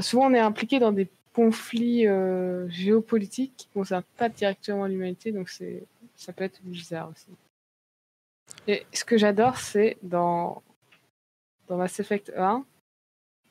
Souvent, 0.00 0.26
on 0.26 0.34
est 0.34 0.40
impliqué 0.40 0.78
dans 0.78 0.92
des 0.92 1.06
conflits 1.34 2.06
euh, 2.06 2.68
géopolitiques 2.68 3.54
qui 3.56 3.68
ne 3.68 3.74
concernent 3.74 4.04
pas 4.16 4.28
directement 4.28 4.86
l'humanité, 4.86 5.32
donc 5.32 5.48
c'est 5.48 5.84
ça 6.14 6.32
peut 6.32 6.44
être 6.44 6.60
bizarre 6.62 7.10
aussi. 7.10 7.26
Et 8.68 8.86
ce 8.92 9.04
que 9.04 9.16
j'adore, 9.16 9.56
c'est 9.58 9.96
dans, 10.02 10.62
dans 11.68 11.76
Mass 11.76 11.98
Effect 12.00 12.32
1, 12.36 12.64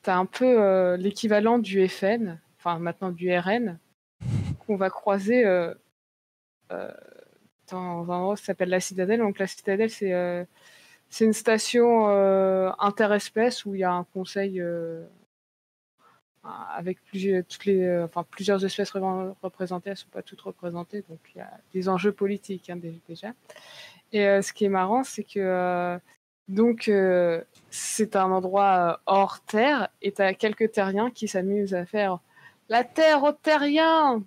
tu 0.02 0.10
as 0.10 0.16
un 0.16 0.26
peu 0.26 0.60
euh, 0.60 0.96
l'équivalent 0.96 1.58
du 1.58 1.86
FN, 1.88 2.38
enfin 2.58 2.78
maintenant 2.78 3.10
du 3.10 3.36
RN, 3.36 3.78
qu'on 4.66 4.76
va 4.76 4.90
croiser 4.90 5.44
euh, 5.44 5.74
euh, 6.72 6.90
dans 7.70 8.10
un 8.10 8.16
endroit 8.16 8.36
qui 8.36 8.44
s'appelle 8.44 8.70
la 8.70 8.80
Citadelle. 8.80 9.20
Donc 9.20 9.38
la 9.38 9.46
Citadelle, 9.46 9.90
c'est 9.90 10.46
c'est 11.08 11.26
une 11.26 11.34
station 11.34 12.08
interespèce 12.78 13.66
où 13.66 13.74
il 13.74 13.80
y 13.80 13.84
a 13.84 13.92
un 13.92 14.04
conseil 14.04 14.62
avec 16.44 17.02
plusieurs, 17.04 17.44
toutes 17.44 17.66
les, 17.66 17.82
euh, 17.82 18.04
enfin, 18.04 18.24
plusieurs 18.28 18.64
espèces 18.64 18.92
re- 18.92 19.34
représentées. 19.42 19.90
Elles 19.90 19.94
ne 19.94 19.98
sont 19.98 20.08
pas 20.10 20.22
toutes 20.22 20.40
représentées, 20.40 21.04
donc 21.08 21.20
il 21.34 21.38
y 21.38 21.40
a 21.40 21.50
des 21.72 21.88
enjeux 21.88 22.12
politiques 22.12 22.68
hein, 22.70 22.76
dé- 22.76 23.00
déjà. 23.08 23.32
Et 24.12 24.26
euh, 24.26 24.42
ce 24.42 24.52
qui 24.52 24.64
est 24.64 24.68
marrant, 24.68 25.04
c'est 25.04 25.22
que 25.24 25.38
euh, 25.38 25.98
donc 26.48 26.90
c'est 27.70 28.16
un 28.16 28.30
endroit 28.30 29.00
hors 29.06 29.40
terre 29.44 29.88
et 30.02 30.12
tu 30.12 30.20
as 30.22 30.34
quelques 30.34 30.72
terriens 30.72 31.10
qui 31.10 31.28
s'amusent 31.28 31.74
à 31.74 31.86
faire 31.86 32.18
la 32.68 32.84
terre 32.84 33.22
aux 33.22 33.32
terriens. 33.32 34.22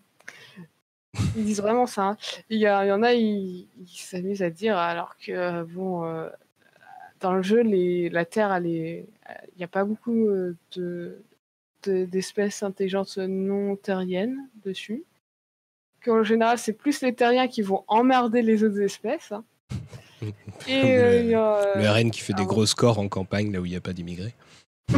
Ils 1.35 1.45
disent 1.45 1.61
vraiment 1.61 1.85
ça. 1.85 2.03
hein. 2.03 2.17
Il 2.49 2.57
y, 2.57 2.61
y 2.63 2.69
en 2.69 3.03
a, 3.03 3.13
ils 3.13 3.67
s'amusent 3.87 4.43
à 4.43 4.49
dire 4.49 4.77
alors 4.77 5.17
que 5.17 5.63
bon, 5.63 6.03
dans 7.19 7.33
le 7.33 7.41
jeu, 7.41 7.61
les, 7.61 8.09
la 8.09 8.25
terre, 8.25 8.57
il 8.59 9.05
n'y 9.57 9.63
a 9.63 9.67
pas 9.67 9.83
beaucoup 9.83 10.27
de- 10.75 11.21
d'espèces 11.89 12.63
intelligentes 12.63 13.17
non 13.17 13.75
terriennes 13.75 14.49
dessus. 14.63 15.03
Qu'en 16.03 16.23
général, 16.23 16.57
c'est 16.59 16.73
plus 16.73 17.01
les 17.01 17.13
terriens 17.15 17.47
qui 17.47 17.61
vont 17.61 17.83
emmerder 17.87 18.41
les 18.41 18.63
autres 18.63 18.79
espèces. 18.81 19.31
hein. 19.31 19.43
Et 20.67 20.83
euh, 20.83 21.11
le- 21.11 21.19
il 21.23 21.27
y 21.29 21.33
a, 21.35 21.73
Le 21.75 21.89
RN 21.89 22.11
qui 22.11 22.21
fait 22.21 22.33
des 22.33 22.43
ah 22.43 22.47
gros 22.47 22.65
scores 22.65 22.99
en 22.99 23.07
campagne, 23.07 23.51
là 23.51 23.59
où 23.59 23.65
il 23.65 23.71
n'y 23.71 23.75
a 23.75 23.81
pas 23.81 23.93
d'immigrés. 23.93 24.33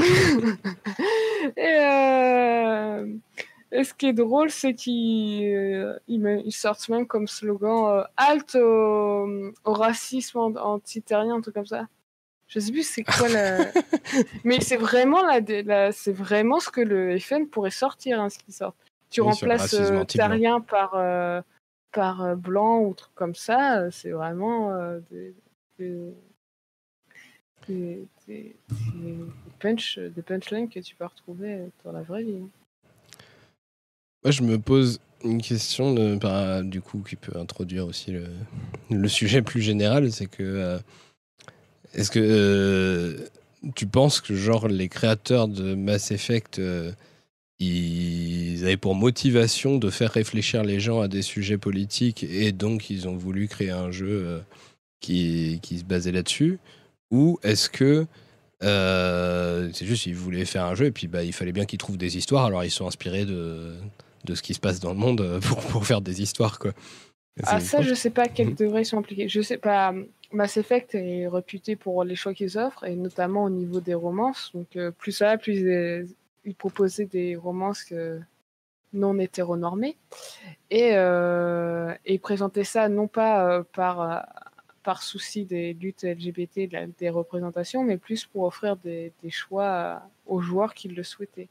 et, 1.57 1.77
euh, 1.81 3.07
et 3.71 3.83
ce 3.83 3.93
qui 3.93 4.07
est 4.07 4.13
drôle, 4.13 4.49
c'est 4.49 4.73
qu'ils 4.73 5.45
euh, 5.53 5.97
ils 6.07 6.51
sortent 6.51 6.87
même 6.89 7.05
comme 7.07 7.27
slogan 7.27 7.85
euh, 7.99 8.03
halte 8.17 8.55
au, 8.55 9.51
au 9.65 9.73
racisme 9.73 10.37
an- 10.39 10.55
anti-terrien, 10.55 11.35
un 11.35 11.41
truc 11.41 11.55
comme 11.55 11.65
ça. 11.65 11.87
Je 12.47 12.59
sais 12.59 12.71
plus 12.71 12.87
c'est 12.87 13.03
quoi 13.03 13.27
la. 13.33 13.71
Mais 14.43 14.59
c'est 14.61 14.77
vraiment 14.77 15.21
la, 15.21 15.39
la- 15.41 15.91
c'est 15.91 16.13
vraiment 16.13 16.59
ce 16.59 16.69
que 16.69 16.81
le 16.81 17.17
FN 17.19 17.45
pourrait 17.47 17.71
sortir, 17.71 18.21
hein, 18.21 18.29
ce 18.29 18.39
qui 18.39 18.51
sort. 18.51 18.73
Tu 19.09 19.21
Oui, 19.21 19.27
remplaces 19.27 19.73
euh, 19.73 20.03
terrien 20.05 20.61
par 20.61 20.93
euh, 20.95 21.41
par 21.91 22.21
euh, 22.23 22.35
blanc 22.35 22.79
ou 22.81 22.93
truc 22.93 23.13
comme 23.15 23.35
ça, 23.35 23.89
c'est 23.91 24.11
vraiment 24.11 24.71
des, 25.09 25.33
des, 25.79 26.13
des, 27.67 28.07
des- 28.27 28.55
des 28.93 29.15
punch, 29.59 29.97
des 29.99 30.21
punchlines 30.21 30.69
que 30.69 30.79
tu 30.79 30.95
peux 30.95 31.05
retrouver 31.05 31.69
dans 31.83 31.91
la 31.91 32.01
vraie 32.01 32.23
vie. 32.23 32.43
Moi, 34.23 34.31
je 34.31 34.41
me 34.43 34.57
pose 34.59 34.99
une 35.23 35.41
question, 35.41 35.93
de, 35.93 36.15
bah, 36.15 36.61
du 36.63 36.81
coup, 36.81 36.99
qui 36.99 37.15
peut 37.15 37.37
introduire 37.37 37.85
aussi 37.87 38.11
le, 38.11 38.25
le 38.89 39.07
sujet 39.07 39.41
plus 39.41 39.61
général, 39.61 40.11
c'est 40.11 40.27
que 40.27 40.79
est-ce 41.93 42.11
que 42.11 42.19
euh, 42.19 43.27
tu 43.75 43.87
penses 43.87 44.21
que 44.21 44.35
genre 44.35 44.67
les 44.67 44.89
créateurs 44.89 45.47
de 45.47 45.75
Mass 45.75 46.11
Effect, 46.11 46.59
euh, 46.59 46.91
ils 47.59 48.59
avaient 48.63 48.77
pour 48.77 48.95
motivation 48.95 49.77
de 49.77 49.89
faire 49.89 50.11
réfléchir 50.11 50.63
les 50.63 50.79
gens 50.79 51.01
à 51.01 51.07
des 51.07 51.21
sujets 51.21 51.57
politiques 51.57 52.23
et 52.23 52.51
donc 52.51 52.89
ils 52.89 53.07
ont 53.07 53.15
voulu 53.15 53.47
créer 53.47 53.71
un 53.71 53.91
jeu 53.91 54.07
euh, 54.09 54.39
qui, 54.99 55.59
se 55.63 55.83
basait 55.83 56.11
là-dessus? 56.11 56.59
Ou 57.09 57.39
est-ce 57.43 57.69
que 57.69 58.05
c'est 58.61 59.85
juste 59.85 60.05
ils 60.05 60.15
voulaient 60.15 60.45
faire 60.45 60.65
un 60.65 60.75
jeu 60.75 60.85
et 60.85 60.91
puis 60.91 61.07
bah, 61.07 61.23
il 61.23 61.33
fallait 61.33 61.51
bien 61.51 61.65
qu'ils 61.65 61.79
trouvent 61.79 61.97
des 61.97 62.17
histoires, 62.17 62.45
alors 62.45 62.63
ils 62.63 62.71
sont 62.71 62.87
inspirés 62.87 63.25
de, 63.25 63.75
de 64.25 64.35
ce 64.35 64.41
qui 64.41 64.53
se 64.53 64.59
passe 64.59 64.79
dans 64.79 64.91
le 64.91 64.97
monde 64.97 65.39
pour, 65.41 65.59
pour 65.59 65.85
faire 65.85 66.01
des 66.01 66.21
histoires 66.21 66.59
quoi. 66.59 66.73
Ah, 67.43 67.59
ça, 67.59 67.81
je 67.81 67.93
sais 67.93 68.09
pas 68.09 68.23
à 68.23 68.27
quel 68.27 68.49
Mhm. 68.49 68.77
ils 68.79 68.85
sont 68.85 68.97
impliqués. 68.97 69.27
Je 69.29 69.41
sais 69.41 69.57
pas. 69.57 69.93
Mass 70.33 70.57
Effect 70.57 70.95
est 70.95 71.27
réputé 71.27 71.75
pour 71.75 72.03
les 72.03 72.15
choix 72.15 72.33
qu'ils 72.33 72.57
offrent, 72.57 72.83
et 72.83 72.95
notamment 72.95 73.45
au 73.45 73.49
niveau 73.49 73.79
des 73.79 73.93
romances. 73.93 74.51
Donc, 74.53 74.75
euh, 74.75 74.91
plus 74.91 75.11
ça 75.13 75.27
va, 75.27 75.37
plus 75.37 75.59
ils, 75.61 76.07
ils 76.45 76.55
proposaient 76.55 77.05
des 77.05 77.35
romances 77.35 77.83
que 77.83 78.19
non 78.93 79.17
hétéronormées. 79.19 79.95
Et, 80.69 80.91
euh, 80.95 81.93
et 82.05 82.15
ils 82.15 82.19
présentaient 82.19 82.63
ça 82.65 82.89
non 82.89 83.07
pas 83.07 83.47
euh, 83.59 83.63
par, 83.73 84.01
euh, 84.01 84.19
par 84.83 85.01
souci 85.03 85.45
des 85.45 85.73
luttes 85.73 86.03
LGBT, 86.03 86.67
de 86.67 86.73
la- 86.73 86.87
des 86.87 87.09
représentations, 87.09 87.83
mais 87.83 87.97
plus 87.97 88.25
pour 88.25 88.43
offrir 88.43 88.75
des, 88.77 89.13
des 89.23 89.29
choix 89.29 89.63
euh, 89.65 89.95
aux 90.25 90.41
joueurs 90.41 90.73
qui 90.73 90.87
le 90.89 91.03
souhaitaient. 91.03 91.47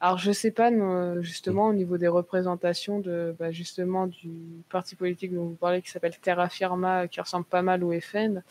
Alors, 0.00 0.18
je 0.18 0.32
sais 0.32 0.50
pas, 0.50 0.70
non, 0.70 1.20
justement, 1.22 1.66
au 1.66 1.72
niveau 1.74 1.98
des 1.98 2.08
représentations 2.08 3.00
de, 3.00 3.34
bah, 3.38 3.50
justement, 3.50 4.06
du 4.06 4.30
parti 4.70 4.96
politique 4.96 5.34
dont 5.34 5.44
vous 5.44 5.56
parlez, 5.56 5.82
qui 5.82 5.90
s'appelle 5.90 6.16
Terra 6.20 6.48
Firma, 6.48 7.06
qui 7.06 7.20
ressemble 7.20 7.44
pas 7.44 7.62
mal 7.62 7.84
au 7.84 7.92
FN. 8.00 8.42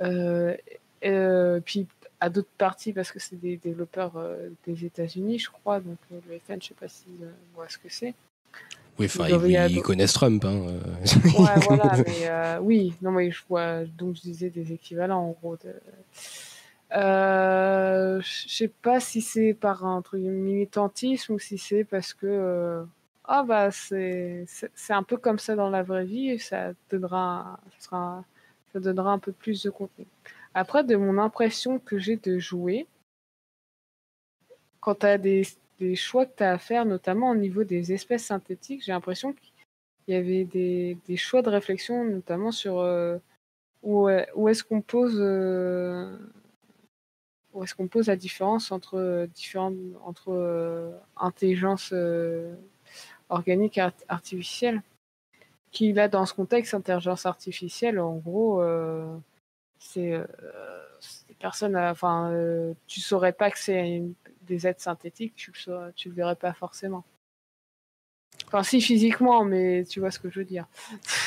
Euh, 0.00 0.56
euh, 1.04 1.60
puis 1.64 1.86
à 2.20 2.30
d'autres 2.30 2.48
partis, 2.56 2.92
parce 2.92 3.10
que 3.10 3.18
c'est 3.18 3.40
des 3.40 3.56
développeurs 3.56 4.12
euh, 4.16 4.48
des 4.66 4.84
États-Unis, 4.84 5.40
je 5.40 5.50
crois. 5.50 5.80
Donc, 5.80 5.98
euh, 6.12 6.20
le 6.28 6.38
FN, 6.38 6.60
je 6.62 6.68
sais 6.68 6.74
pas 6.74 6.88
si 6.88 7.06
euh, 7.20 7.30
voit 7.54 7.68
ce 7.68 7.78
que 7.78 7.88
c'est. 7.88 8.14
Oui, 8.98 9.06
enfin, 9.06 9.26
ils, 9.68 9.80
connaissent 9.82 10.12
Trump. 10.12 10.44
Hein. 10.44 10.66
euh. 10.66 10.78
Ouais, 11.38 11.60
voilà, 11.66 11.96
mais 12.06 12.28
euh, 12.28 12.58
oui, 12.60 12.94
non, 13.00 13.10
mais 13.10 13.30
je 13.30 13.42
vois, 13.48 13.84
donc 13.84 14.16
je 14.16 14.20
disais 14.20 14.50
des 14.50 14.72
équivalents 14.72 15.28
en 15.28 15.30
gros. 15.30 15.56
De... 15.56 15.72
Euh, 16.94 18.20
je 18.20 18.48
sais 18.48 18.68
pas 18.68 19.00
si 19.00 19.22
c'est 19.22 19.54
par 19.54 19.84
un 19.86 20.02
truc 20.02 20.22
militantisme 20.22 21.34
ou 21.34 21.38
si 21.38 21.56
c'est 21.56 21.84
parce 21.84 22.12
que 22.12 22.26
euh, 22.26 22.84
ah 23.24 23.42
bah 23.44 23.70
c'est 23.70 24.46
un 24.90 25.02
peu 25.02 25.16
comme 25.16 25.38
ça 25.38 25.54
dans 25.56 25.70
la 25.70 25.82
vraie 25.82 26.04
vie 26.04 26.38
ça 26.38 26.72
donnera 26.90 27.58
ça, 27.70 27.80
sera, 27.80 28.24
ça 28.72 28.80
donnera 28.80 29.12
un 29.12 29.18
peu 29.18 29.32
plus 29.32 29.62
de 29.62 29.70
contenu. 29.70 30.06
Après, 30.54 30.84
de 30.84 30.96
mon 30.96 31.18
impression 31.18 31.78
que 31.78 31.98
j'ai 31.98 32.16
de 32.16 32.38
jouer, 32.38 32.86
quand 34.80 34.96
tu 34.96 35.06
as 35.06 35.18
des, 35.18 35.42
des 35.78 35.96
choix 35.96 36.26
que 36.26 36.36
tu 36.36 36.42
as 36.42 36.52
à 36.52 36.58
faire, 36.58 36.84
notamment 36.84 37.30
au 37.30 37.34
niveau 37.34 37.64
des 37.64 37.92
espèces 37.92 38.26
synthétiques, 38.26 38.84
j'ai 38.84 38.92
l'impression 38.92 39.32
qu'il 39.32 39.52
y 40.08 40.14
avait 40.14 40.44
des, 40.44 40.98
des 41.06 41.16
choix 41.16 41.42
de 41.42 41.48
réflexion, 41.48 42.04
notamment 42.04 42.52
sur 42.52 42.80
euh, 42.80 43.16
où, 43.82 44.08
où 44.34 44.48
est-ce 44.48 44.64
qu'on 44.64 44.82
pose 44.82 45.18
euh, 45.18 46.16
où 47.52 47.62
est-ce 47.64 47.74
qu'on 47.74 47.88
pose 47.88 48.06
la 48.08 48.16
différence 48.16 48.72
entre 48.72 48.96
euh, 48.98 49.26
différentes 49.26 49.76
entre 50.04 50.30
euh, 50.32 50.92
intelligence 51.16 51.90
euh, 51.92 52.54
organique 53.28 53.78
et 53.78 53.82
art- 53.82 53.92
artificielle. 54.08 54.82
Qui 55.70 55.92
là 55.94 56.08
dans 56.08 56.26
ce 56.26 56.34
contexte, 56.34 56.74
intelligence 56.74 57.24
artificielle, 57.26 57.98
en 57.98 58.16
gros, 58.16 58.60
euh, 58.60 59.16
c'est 59.78 60.12
euh, 60.12 60.24
des 61.28 61.34
personnes, 61.34 61.76
enfin, 61.76 62.30
euh, 62.32 62.74
tu 62.86 63.00
saurais 63.00 63.32
pas 63.32 63.50
que 63.50 63.58
c'est 63.58 64.02
des 64.42 64.66
êtres 64.66 64.82
synthétiques, 64.82 65.34
tu 65.34 65.50
le 65.50 65.56
saurais- 65.58 65.92
tu 65.94 66.08
le 66.10 66.14
verrais 66.14 66.36
pas 66.36 66.52
forcément. 66.52 67.04
Enfin, 68.48 68.62
si 68.62 68.82
physiquement, 68.82 69.44
mais 69.44 69.84
tu 69.84 70.00
vois 70.00 70.10
ce 70.10 70.18
que 70.18 70.28
je 70.30 70.40
veux 70.40 70.44
dire. 70.44 70.66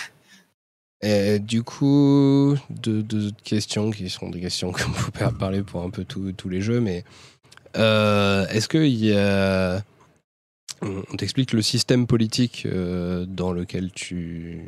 Et 1.02 1.40
du 1.40 1.62
coup, 1.64 2.56
deux, 2.70 3.04
deux 3.04 3.28
autres 3.28 3.44
questions 3.44 3.92
qui 3.92 4.10
sont 4.10 4.30
des 4.30 4.42
questions 4.42 4.72
qu'on 4.74 4.92
peut 5.12 5.32
parler 5.38 5.62
pour 5.62 5.84
un 5.84 5.90
peu 5.90 6.04
tous 6.06 6.32
tous 6.32 6.50
les 6.50 6.62
jeux, 6.62 6.80
mais 6.80 7.04
euh, 7.78 8.48
est-ce 8.48 8.68
qu'il 8.70 8.96
y 8.96 9.14
a. 9.14 9.82
On 10.82 11.16
t'explique 11.18 11.54
le 11.54 11.62
système 11.62 12.06
politique 12.06 12.66
euh, 12.66 13.26
dans 13.26 13.52
lequel 13.52 13.92
tu, 13.92 14.62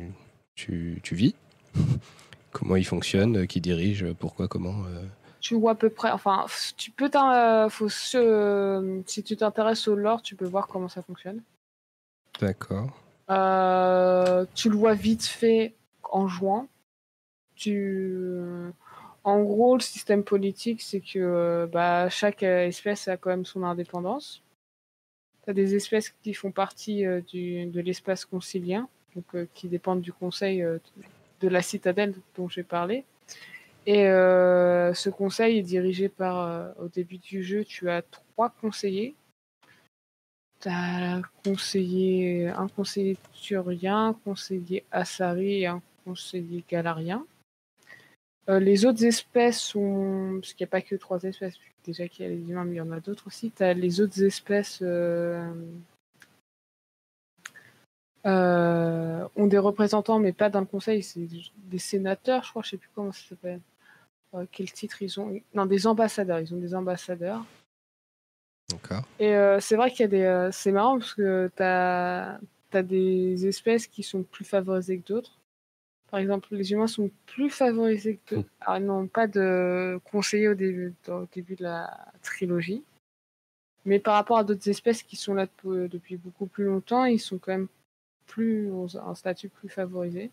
tu, 0.56 0.99
tu 1.03 1.15
vis? 1.15 1.35
Comment 2.51 2.75
il 2.75 2.85
fonctionne 2.85 3.45
Qui 3.45 3.61
dirige 3.61 4.06
Pourquoi 4.14 4.47
Comment 4.47 4.83
euh? 4.85 5.03
Tu 5.41 5.53
vois 5.56 5.72
à 5.72 5.75
peu 5.75 5.89
près. 5.89 6.09
Enfin, 6.11 6.45
tu 6.77 6.91
peux 6.91 7.09
t'in- 7.09 7.65
euh, 7.65 7.69
faut 7.69 7.89
se- 7.89 9.01
si 9.06 9.22
tu 9.23 9.38
t'intéresses 9.38 9.88
au 9.88 9.95
lore, 9.95 10.22
tu 10.22 10.35
peux 10.35 10.47
voir 10.47 10.67
comment 10.67 10.89
ça 10.89 11.01
fonctionne. 11.03 11.41
D'accord. 12.41 12.89
Euh, 13.30 14.45
tu 14.56 14.69
le 14.69 14.75
vois 14.77 14.93
vite 14.95 15.25
fait 15.25 15.73
en 16.11 16.27
jouant. 16.27 16.68
Tu, 17.56 18.16
en 19.27 19.44
gros, 19.44 19.76
le 19.76 19.82
système 19.82 20.24
politique, 20.24 20.82
c'est 20.82 21.02
que 21.02 21.19
euh, 21.19 21.68
bah, 21.68 22.08
chaque 22.08 22.44
euh, 22.44 22.68
espèce 22.68 23.10
a 23.10 23.18
quand 23.18 23.30
même 23.30 23.44
son 23.44 23.64
indépendance. 23.64 24.42
tu 25.44 25.50
as 25.50 25.53
des 25.53 25.76
espèces 25.76 26.11
qui 26.24 26.34
font 26.34 26.53
partie 26.53 27.06
euh, 27.06 27.19
du, 27.19 27.66
de 27.66 27.82
l'espace 27.82 28.24
concilien, 28.24 28.88
donc 29.16 29.26
qui 29.53 29.68
dépendent 29.68 30.00
du 30.00 30.14
conseil 30.14 30.64
de 31.42 31.48
la 31.50 31.61
citadelle 31.61 32.16
dont 32.38 32.48
j'ai 32.48 32.64
parlé. 32.64 33.03
Et 33.86 34.03
ce 34.03 35.10
conseil 35.10 35.58
est 35.60 35.64
dirigé 35.64 36.08
par, 36.08 36.74
au 36.77 36.88
début 36.88 37.18
du 37.18 37.44
jeu, 37.44 37.66
tu 37.66 37.90
as 37.90 38.02
trois 38.03 38.50
conseillers. 38.61 39.16
Tu 40.61 40.69
as 40.69 41.22
conseiller, 41.44 42.48
un 42.48 42.68
conseiller 42.68 43.18
turien, 43.34 44.10
un 44.10 44.14
conseiller 44.14 44.86
assari 44.92 45.66
conseiller 46.08 46.64
galarien. 46.69 47.26
Euh, 48.50 48.60
les 48.60 48.86
autres 48.86 49.03
espèces 49.03 49.60
sont. 49.60 50.38
Parce 50.40 50.53
qu'il 50.53 50.64
n'y 50.64 50.69
a 50.69 50.72
pas 50.72 50.82
que 50.82 50.95
trois 50.95 51.22
espèces, 51.24 51.56
déjà 51.84 52.08
qu'il 52.08 52.26
y 52.26 52.27
a 52.27 52.32
les 52.32 52.50
humains, 52.50 52.64
mais 52.64 52.76
il 52.76 52.77
y 52.77 52.82
en 52.82 52.92
a 52.92 53.00
d'autres 53.00 53.27
aussi. 53.27 53.52
Tu 53.52 53.64
as 53.64 53.74
les 53.74 54.00
autres 54.02 54.24
espèces. 54.24 54.80
euh, 54.82 55.52
euh, 58.26 59.26
ont 59.38 59.48
des 59.48 59.58
représentants, 59.58 60.19
mais 60.19 60.34
pas 60.34 60.50
dans 60.50 60.60
le 60.60 60.66
conseil, 60.66 61.02
c'est 61.02 61.27
des 61.56 61.77
sénateurs, 61.77 62.44
je 62.44 62.50
crois, 62.50 62.61
je 62.61 62.72
sais 62.72 62.77
plus 62.77 62.90
comment 62.94 63.14
ça 63.14 63.22
s'appelle. 63.30 63.61
Euh, 64.34 64.45
quel 64.52 64.69
titre 64.69 65.02
ils 65.02 65.18
ont? 65.19 65.40
Non, 65.53 65.66
des 65.66 65.88
ambassadeurs. 65.88 66.40
Ils 66.40 66.53
ont 66.53 66.58
des 66.58 66.76
ambassadeurs. 66.76 67.45
D'accord. 68.69 69.03
Et 69.19 69.34
c'est 69.61 69.77
vrai 69.77 69.92
qu'il 69.92 70.02
y 70.02 70.03
a 70.03 70.08
des. 70.08 70.50
c'est 70.52 70.74
marrant 70.74 71.00
parce 71.00 71.14
que 71.14 71.50
tu 71.56 71.64
as, 71.64 72.40
des 72.84 73.48
espèces 73.48 73.88
qui 73.88 74.03
sont 74.03 74.24
plus 74.24 74.44
favorisées 74.44 75.00
que 75.00 75.08
d'autres. 75.08 75.38
Par 76.10 76.19
exemple, 76.19 76.48
les 76.52 76.72
humains 76.72 76.88
sont 76.88 77.11
plus 77.26 77.50
favorisés 77.50 78.19
que 78.26 78.36
d'autres. 78.36 78.50
Alors, 78.61 78.77
ils 78.77 78.86
n'ont 78.86 79.08
pas 79.08 79.27
de 79.27 80.00
conseiller 80.06 80.48
au 80.48 80.53
début, 80.56 80.94
au 81.10 81.26
début 81.34 81.56
de 81.56 81.64
la 81.64 82.06
trilogie. 82.22 82.84
Mais 83.86 84.00
par 84.00 84.16
rapport 84.16 84.38
à 84.38 84.44
d'autres 84.44 84.69
espèces 84.69 85.03
qui 85.03 85.16
sont 85.16 85.34
là 85.34 85.45
depuis, 85.45 85.90
depuis 85.90 86.18
beaucoup 86.18 86.45
plus 86.45 86.66
longtemps, 86.66 87.06
ils 87.06 87.19
sont 87.19 87.38
quand 87.38 87.52
même 87.52 87.68
plus 88.26 88.72
ont 88.72 88.88
un 89.06 89.16
statut 89.16 89.50
plus 89.50 89.69
favorisé. 89.69 90.32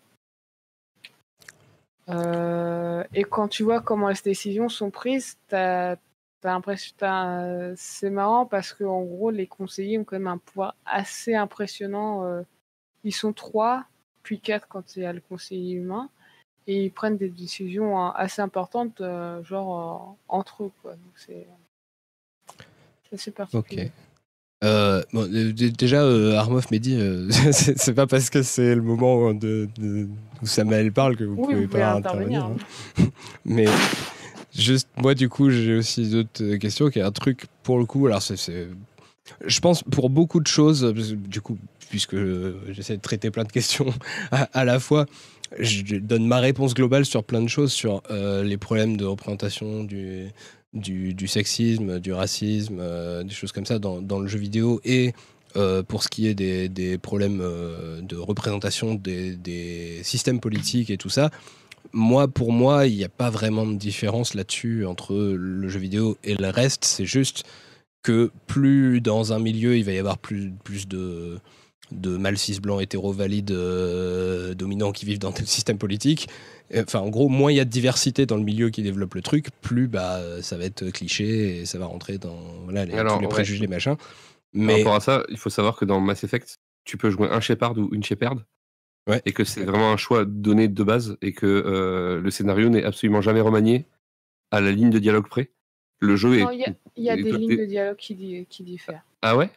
Euh, 2.09 3.03
et 3.13 3.23
quand 3.23 3.47
tu 3.47 3.63
vois 3.63 3.81
comment 3.81 4.09
les 4.09 4.15
décisions 4.23 4.69
sont 4.69 4.91
prises, 4.91 5.37
t'as 5.47 5.95
T'as 6.41 6.51
l'impression, 6.51 6.93
t'as- 6.99 7.75
c'est 7.75 8.11
marrant 8.11 8.45
parce 8.45 8.71
que 8.71 8.83
en 8.83 9.01
gros, 9.01 9.31
les 9.31 9.47
conseillers 9.47 9.97
ont 9.97 10.03
quand 10.03 10.17
même 10.17 10.27
un 10.27 10.37
pouvoir 10.37 10.75
assez 10.85 11.33
impressionnant. 11.33 12.23
euh, 12.23 12.43
Ils 13.03 13.15
sont 13.15 13.33
trois, 13.33 13.85
puis 14.25 14.39
quatre 14.39 14.67
quand 14.67 14.95
il 14.97 15.03
y 15.03 15.05
a 15.05 15.13
le 15.13 15.21
conseiller 15.21 15.73
humain, 15.75 16.09
et 16.67 16.85
ils 16.85 16.91
prennent 16.91 17.15
des 17.17 17.29
décisions 17.29 17.99
hein, 17.99 18.11
assez 18.17 18.41
importantes, 18.41 18.99
euh, 19.01 19.43
genre 19.43 19.69
euh, 20.09 20.33
entre 20.35 20.63
eux. 20.63 20.71
Quoi. 20.81 20.93
Donc 20.93 21.13
c'est 21.15 21.45
c'est 23.09 23.15
assez 23.15 23.31
Ok. 23.31 23.35
particulier. 23.51 23.91
Euh, 24.63 25.03
bon, 25.13 25.29
euh, 25.31 25.51
d- 25.53 25.69
déjà, 25.69 26.01
euh, 26.01 26.35
Armoff 26.37 26.71
Mehdi, 26.71 26.95
euh, 26.95 27.29
c'est 27.51 27.93
pas 27.93 28.07
parce 28.07 28.29
que 28.31 28.41
c'est 28.41 28.73
le 28.73 28.81
moment 28.81 29.33
de, 29.33 29.69
de- 29.77 30.07
où 30.41 30.47
Samael 30.47 30.91
parle 30.91 31.15
que 31.17 31.23
vous 31.23 31.35
Oui, 31.35 31.43
pouvez 31.53 31.65
vous 31.65 31.71
pas 31.71 31.91
intervenir. 31.93 32.45
intervenir. 32.45 33.03
hein. 33.03 33.05
Mais 33.45 33.67
juste, 34.55 34.87
moi, 34.97 35.13
du 35.13 35.29
coup, 35.29 35.51
j'ai 35.51 35.75
aussi 35.75 36.09
d'autres 36.09 36.55
questions. 36.55 36.89
Qui 36.89 36.97
est 36.99 37.03
un 37.03 37.11
truc, 37.11 37.45
pour 37.61 37.77
le 37.77 37.85
coup, 37.85 38.07
alors 38.07 38.21
c'est. 38.23 38.37
c'est- 38.37 38.69
Je 39.45 39.59
pense 39.59 39.83
pour 39.83 40.09
beaucoup 40.09 40.39
de 40.39 40.47
choses, 40.47 40.83
du 40.83 41.41
coup, 41.41 41.57
puisque 41.95 42.17
j'essaie 42.71 42.97
de 42.97 43.01
traiter 43.01 43.31
plein 43.31 43.45
de 43.45 43.51
questions 43.53 43.85
à, 44.31 44.65
la 44.65 44.81
fois, 44.81 45.05
je 45.59 45.95
donne 45.95 46.27
ma 46.27 46.39
réponse 46.39 46.73
globale 46.73 47.05
sur 47.05 47.23
plein 47.23 47.41
de 47.41 47.47
choses, 47.47 47.71
sur 47.71 48.03
euh, 48.11 48.43
les 48.43 48.57
problèmes 48.57 48.97
de 48.97 49.05
représentation 49.05 49.85
du, 49.85 50.33
du, 50.73 51.27
sexisme, 51.29 52.01
du 52.01 52.11
racisme, 52.11 52.79
euh, 52.81 53.23
des 53.23 53.33
choses 53.33 53.53
comme 53.53 53.65
ça 53.65 53.79
dans, 53.79 54.01
dans 54.01 54.19
le 54.19 54.27
jeu 54.27 54.37
vidéo 54.37 54.81
et 54.83 55.13
euh, 55.55 55.83
pour 55.83 56.03
ce 56.03 56.09
qui 56.09 56.27
est 56.27 56.35
des, 56.35 56.67
des 56.67 56.97
problèmes 56.97 57.41
de 58.01 58.17
représentation 58.17 58.93
des, 58.93 59.37
des 59.37 60.01
systèmes 60.03 60.41
politiques 60.41 60.89
et 60.89 60.97
tout 60.97 61.07
ça, 61.09 61.29
moi, 61.93 62.27
pour 62.27 62.51
moi, 62.51 62.87
il 62.87 62.97
n'y 62.97 63.05
a 63.05 63.09
pas 63.09 63.29
vraiment 63.29 63.65
de 63.65 63.75
différence 63.75 64.33
là-dessus 64.33 64.85
entre 64.85 65.15
le 65.15 65.69
jeu 65.69 65.79
vidéo 65.79 66.17
et 66.25 66.35
le 66.35 66.49
reste. 66.49 66.83
C'est 66.83 67.05
juste 67.05 67.45
que 68.03 68.31
plus 68.47 68.99
dans 68.99 69.31
un 69.31 69.39
milieu, 69.39 69.77
il 69.77 69.85
va 69.85 69.93
y 69.93 69.97
avoir 69.97 70.17
plus, 70.17 70.51
plus 70.63 70.89
de, 70.89 71.39
de 71.91 72.17
mâles 72.17 72.37
cis 72.37 72.59
blancs 72.59 72.81
hétéro 72.81 73.11
valides 73.11 73.51
euh, 73.51 74.53
dominants 74.53 74.91
qui 74.91 75.05
vivent 75.05 75.19
dans 75.19 75.31
tel 75.31 75.47
système 75.47 75.77
politique. 75.77 76.27
Enfin, 76.75 76.99
en 76.99 77.09
gros, 77.09 77.29
moins 77.29 77.51
il 77.51 77.55
y 77.55 77.59
a 77.59 77.65
de 77.65 77.69
diversité 77.69 78.25
dans 78.25 78.37
le 78.37 78.43
milieu 78.43 78.69
qui 78.71 78.81
développe 78.81 79.13
le 79.13 79.21
truc, 79.21 79.49
plus 79.61 79.87
bah, 79.87 80.19
ça 80.41 80.57
va 80.57 80.65
être 80.65 80.89
cliché 80.89 81.59
et 81.59 81.65
ça 81.65 81.77
va 81.77 81.85
rentrer 81.85 82.17
dans 82.17 82.39
voilà, 82.63 82.85
les, 82.85 82.93
Alors, 82.93 83.15
tous 83.15 83.21
les 83.21 83.27
ouais. 83.27 83.31
préjugés, 83.31 83.61
les 83.61 83.67
machins. 83.67 83.95
Par 83.95 84.05
Mais 84.53 84.77
rapport 84.77 84.95
à 84.95 84.99
ça, 84.99 85.23
il 85.29 85.37
faut 85.37 85.51
savoir 85.51 85.75
que 85.75 85.85
dans 85.85 85.99
Mass 85.99 86.23
Effect, 86.23 86.57
tu 86.85 86.97
peux 86.97 87.09
jouer 87.09 87.27
un 87.29 87.39
Shepard 87.39 87.77
ou 87.77 87.93
une 87.93 88.03
Shepard. 88.03 88.37
Ouais. 89.07 89.21
Et 89.25 89.33
que 89.33 89.43
c'est 89.43 89.63
vraiment 89.63 89.91
un 89.91 89.97
choix 89.97 90.25
donné 90.25 90.67
de 90.67 90.83
base 90.83 91.17
et 91.21 91.33
que 91.33 91.45
euh, 91.45 92.19
le 92.19 92.31
scénario 92.31 92.69
n'est 92.69 92.83
absolument 92.83 93.21
jamais 93.21 93.41
remanié 93.41 93.85
à 94.49 94.61
la 94.61 94.71
ligne 94.71 94.89
de 94.89 94.97
dialogue 94.97 95.27
près. 95.27 95.51
Le 95.99 96.15
jeu 96.15 96.39
Non, 96.39 96.49
est. 96.49 96.55
il 96.95 97.03
y 97.03 97.09
a, 97.09 97.15
y 97.15 97.23
des 97.23 97.31
lignes 97.31 97.57
de 97.57 97.65
dialogue 97.65 97.97
qui, 97.97 98.45
qui 98.49 98.63
diffèrent. 98.63 99.05
Ah 99.21 99.37
ouais? 99.37 99.49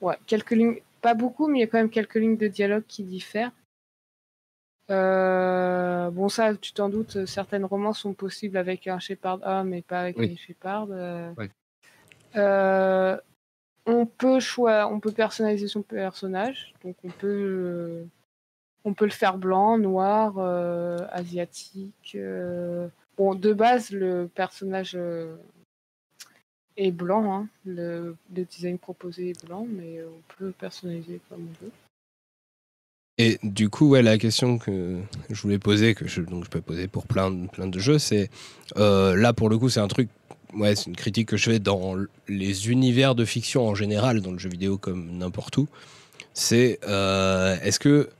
Ouais, 0.00 0.16
quelques 0.26 0.52
lignes, 0.52 0.76
pas 1.04 1.12
beaucoup, 1.12 1.48
mais 1.48 1.58
il 1.58 1.60
y 1.60 1.64
a 1.64 1.66
quand 1.66 1.76
même 1.76 1.90
quelques 1.90 2.14
lignes 2.14 2.38
de 2.38 2.48
dialogue 2.48 2.84
qui 2.88 3.02
diffèrent. 3.02 3.52
Euh, 4.90 6.08
bon, 6.08 6.30
ça, 6.30 6.54
tu 6.56 6.72
t'en 6.72 6.88
doutes, 6.88 7.26
certaines 7.26 7.66
romans 7.66 7.92
sont 7.92 8.14
possibles 8.14 8.56
avec 8.56 8.86
un 8.86 8.98
Shepard 8.98 9.40
homme 9.42 9.74
et 9.74 9.82
pas 9.82 10.00
avec 10.00 10.16
Oui. 10.16 10.28
une 10.30 10.38
Shepard. 10.38 10.88
euh. 10.92 11.30
Euh, 12.36 13.18
on 13.84 14.06
peut 14.06 14.40
choix, 14.40 14.88
on 14.90 14.98
peut 14.98 15.12
personnaliser 15.12 15.68
son 15.68 15.82
personnage, 15.82 16.72
donc 16.82 16.96
on 17.04 17.10
peut, 17.10 18.06
on 18.86 18.94
peut 18.94 19.04
le 19.04 19.10
faire 19.10 19.36
blanc, 19.36 19.76
noir, 19.76 20.38
asiatique. 21.12 22.16
Bon, 23.18 23.34
de 23.34 23.52
base, 23.52 23.90
le 23.90 24.26
personnage 24.34 24.96
est 26.76 26.90
blanc, 26.90 27.32
hein. 27.32 27.48
le, 27.64 28.16
design 28.30 28.78
proposé 28.78 29.30
est 29.30 29.46
blanc, 29.46 29.66
mais 29.68 30.00
on 30.02 30.34
peut 30.38 30.52
personnaliser 30.52 31.20
comme 31.28 31.42
on 31.42 31.64
veut. 31.64 31.72
Et 33.16 33.38
du 33.44 33.68
coup, 33.68 33.90
ouais, 33.90 34.02
la 34.02 34.18
question 34.18 34.58
que 34.58 34.98
je 35.30 35.40
voulais 35.40 35.60
poser, 35.60 35.94
que 35.94 36.08
je, 36.08 36.20
donc 36.20 36.44
je 36.44 36.50
peux 36.50 36.60
poser 36.60 36.88
pour 36.88 37.06
plein, 37.06 37.30
de- 37.30 37.78
jeux, 37.78 37.98
c'est 38.00 38.28
euh, 38.76 39.14
là 39.14 39.32
pour 39.32 39.48
le 39.48 39.56
coup, 39.56 39.68
c'est 39.68 39.80
un 39.80 39.86
truc, 39.86 40.08
ouais, 40.54 40.74
c'est 40.74 40.86
une 40.86 40.96
critique 40.96 41.28
que 41.28 41.36
je 41.36 41.50
fais 41.50 41.58
dans 41.60 41.94
les 42.26 42.70
univers 42.70 43.14
de 43.14 43.24
fiction 43.24 43.68
en 43.68 43.76
général, 43.76 44.20
dans 44.20 44.32
le 44.32 44.38
jeu 44.38 44.48
vidéo 44.48 44.78
comme 44.78 45.16
n'importe 45.16 45.58
où. 45.58 45.68
C'est 46.32 46.80
euh, 46.88 47.56
est-ce 47.62 47.78
que 47.78 48.10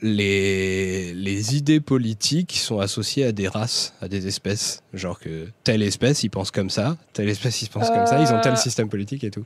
les, 0.00 1.14
les 1.14 1.56
idées 1.56 1.80
politiques 1.80 2.52
sont 2.52 2.80
associées 2.80 3.24
à 3.24 3.32
des 3.32 3.48
races, 3.48 3.94
à 4.00 4.08
des 4.08 4.26
espèces 4.26 4.82
Genre 4.92 5.18
que 5.18 5.48
telle 5.64 5.82
espèce, 5.82 6.22
ils 6.22 6.30
pensent 6.30 6.50
comme 6.50 6.70
ça, 6.70 6.96
telle 7.12 7.28
espèce, 7.28 7.62
ils 7.62 7.68
pensent 7.68 7.90
comme 7.90 8.06
ça, 8.06 8.20
ils 8.20 8.32
ont 8.32 8.40
tel 8.40 8.52
Euh, 8.52 8.56
système 8.56 8.88
politique 8.88 9.24
et 9.24 9.30
tout. 9.30 9.44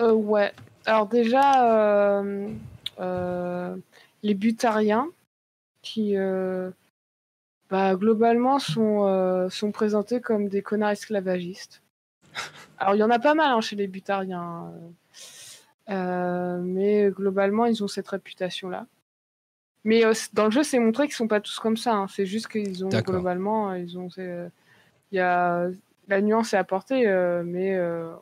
Euh, 0.00 0.12
ouais. 0.12 0.52
Alors 0.86 1.06
déjà, 1.06 2.20
euh, 2.20 2.48
euh, 3.00 3.76
les 4.22 4.34
butariens, 4.34 5.08
qui 5.82 6.16
bah, 7.70 7.94
globalement 7.94 8.58
sont, 8.58 9.48
sont 9.50 9.72
présentés 9.72 10.20
comme 10.20 10.48
des 10.48 10.62
connards 10.62 10.90
esclavagistes. 10.90 11.82
Alors 12.78 12.94
il 12.94 12.98
y 12.98 13.02
en 13.02 13.10
a 13.10 13.18
pas 13.18 13.34
mal 13.34 13.52
hein, 13.52 13.60
chez 13.60 13.76
les 13.76 13.88
butariens, 13.88 14.72
mais 15.88 17.10
globalement 17.10 17.66
ils 17.66 17.82
ont 17.82 17.88
cette 17.88 18.08
réputation-là. 18.08 18.86
Mais 19.88 20.04
euh, 20.04 20.12
dans 20.34 20.44
le 20.44 20.50
jeu, 20.50 20.62
c'est 20.62 20.78
montré 20.78 21.06
qu'ils 21.06 21.16
sont 21.16 21.28
pas 21.28 21.40
tous 21.40 21.58
comme 21.58 21.78
ça. 21.78 21.94
hein. 21.94 22.06
C'est 22.08 22.26
juste 22.26 22.48
qu'ils 22.48 22.84
ont 22.84 22.90
globalement, 22.90 23.72
ils 23.72 23.98
ont, 23.98 24.10
euh, 24.18 24.46
il 25.10 25.16
y 25.16 25.18
a 25.18 25.66
la 26.08 26.20
nuance 26.20 26.52
est 26.52 26.58
apportée, 26.58 27.08
euh, 27.08 27.42
mais 27.42 27.74
euh, 27.74 28.12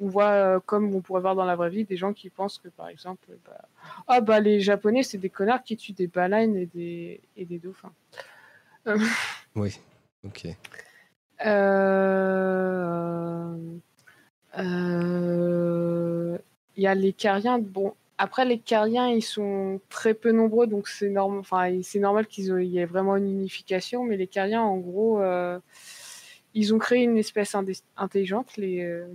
on 0.00 0.08
voit, 0.08 0.30
euh, 0.30 0.60
comme 0.64 0.94
on 0.94 1.02
pourrait 1.02 1.20
voir 1.20 1.34
dans 1.34 1.44
la 1.44 1.56
vraie 1.56 1.68
vie, 1.68 1.84
des 1.84 1.98
gens 1.98 2.14
qui 2.14 2.30
pensent 2.30 2.58
que, 2.58 2.68
par 2.68 2.88
exemple, 2.88 3.28
bah, 3.46 3.68
ah 4.08 4.22
bah 4.22 4.40
les 4.40 4.60
Japonais, 4.60 5.02
c'est 5.02 5.18
des 5.18 5.28
connards 5.28 5.62
qui 5.62 5.76
tuent 5.76 5.92
des 5.92 6.06
baleines 6.06 6.56
et 6.56 6.66
des, 6.66 7.20
et 7.36 7.44
des 7.44 7.58
dauphins. 7.58 7.92
Oui, 9.56 9.78
ok. 10.24 10.46
Euh, 11.44 13.56
euh, 14.58 16.38
Il 16.76 16.82
y 16.82 16.86
a 16.86 16.94
les 16.94 17.12
Cariens. 17.12 17.58
Bon, 17.58 17.94
après, 18.18 18.44
les 18.46 18.58
Cariens, 18.58 19.08
ils 19.08 19.22
sont 19.22 19.80
très 19.90 20.14
peu 20.14 20.32
nombreux, 20.32 20.66
donc 20.66 20.88
c'est 20.88 21.10
normal, 21.10 21.40
enfin, 21.40 21.70
normal 21.96 22.26
qu'il 22.26 22.62
y 22.64 22.78
ait 22.78 22.86
vraiment 22.86 23.16
une 23.16 23.28
unification, 23.30 24.04
mais 24.04 24.16
les 24.16 24.26
Cariens, 24.26 24.62
en 24.62 24.78
gros, 24.78 25.20
euh, 25.20 25.58
ils 26.54 26.74
ont 26.74 26.78
créé 26.78 27.02
une 27.02 27.18
espèce 27.18 27.54
intelligente, 27.96 28.52
euh, 28.58 29.06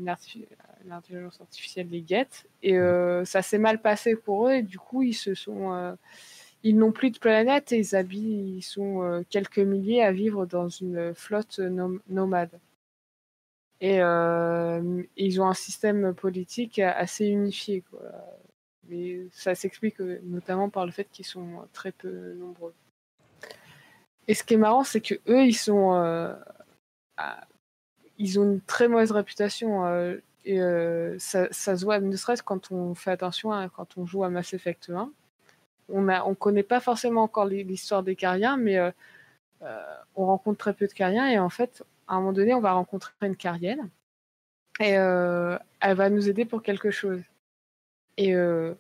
l'intelligence 0.86 1.42
artificielle, 1.42 1.88
les 1.90 2.02
guettes, 2.02 2.48
et 2.62 2.78
euh, 2.78 3.26
ça 3.26 3.42
s'est 3.42 3.58
mal 3.58 3.82
passé 3.82 4.16
pour 4.16 4.48
eux, 4.48 4.54
et 4.54 4.62
du 4.64 4.78
coup, 4.78 5.02
ils 5.02 5.16
se 5.16 5.34
sont. 5.34 5.98
ils 6.64 6.78
n'ont 6.78 6.92
plus 6.92 7.12
de 7.12 7.20
planète 7.20 7.72
et 7.72 7.80
ils 7.80 7.96
habitent, 7.96 8.58
ils 8.58 8.62
sont 8.62 9.24
quelques 9.30 9.60
milliers 9.60 10.04
à 10.04 10.12
vivre 10.12 10.46
dans 10.46 10.70
une 10.70 11.14
flotte 11.16 11.60
nom- 11.60 12.00
nomade. 12.10 12.60
Et 13.82 13.98
ils 15.18 15.42
ont 15.42 15.48
un 15.48 15.54
système 15.56 16.14
politique 16.14 16.80
assez 16.80 17.28
unifié. 17.28 17.82
Quoi. 17.90 18.00
Mais 18.92 19.28
ça 19.32 19.56
s'explique 19.56 20.02
euh, 20.02 20.20
notamment 20.24 20.70
par 20.70 20.86
le 20.86 20.92
fait 20.92 21.06
qu'ils 21.06 21.26
sont 21.26 21.66
très 21.72 21.94
peu 21.94 22.34
nombreux. 22.34 22.74
Et 24.28 24.34
ce 24.34 24.44
qui 24.44 24.56
est 24.56 24.58
marrant, 24.58 24.84
c'est 24.84 25.00
que 25.00 25.16
eux, 25.30 25.46
ils 25.46 25.56
sont, 25.56 25.96
euh, 25.96 26.34
ils 28.18 28.40
ont 28.40 28.44
une 28.44 28.62
très 28.62 28.90
mauvaise 28.90 29.12
réputation. 29.12 29.86
Euh, 29.86 30.18
et 30.44 30.60
ça, 31.20 31.48
se 31.52 31.84
voit, 31.86 32.00
ne 32.00 32.16
serait-ce 32.16 32.44
quand 32.44 32.72
on 32.72 32.94
fait 32.96 33.12
attention, 33.12 33.52
à, 33.52 33.70
quand 33.70 33.98
on 33.98 34.06
joue 34.06 34.24
à 34.24 34.30
Mass 34.30 34.54
Effect 34.54 34.90
1. 34.90 35.12
On 35.90 36.02
ne 36.02 36.20
on 36.26 36.36
connaît 36.36 36.64
pas 36.64 36.80
forcément 36.80 37.24
encore 37.24 37.46
l'histoire 37.46 38.04
des 38.04 38.16
Cariens, 38.16 38.58
mais 38.58 38.80
on 40.16 40.26
rencontre 40.26 40.58
très 40.58 40.74
peu 40.74 40.88
de 40.88 40.94
Cariens. 40.94 41.30
Et 41.30 41.40
en 41.40 41.50
fait, 41.50 41.84
à 42.08 42.16
un 42.16 42.20
moment 42.20 42.34
donné, 42.34 42.54
on 42.54 42.62
va 42.62 42.74
rencontrer 42.74 43.14
une 43.22 43.36
Carienne. 43.36 43.90
Et 44.80 44.92
elle 44.92 45.96
va 45.96 46.10
nous 46.10 46.28
aider 46.28 46.46
pour 46.46 46.64
quelque 46.64 46.92
chose. 46.92 47.22
Et 48.18 48.36
euh, 48.36 48.74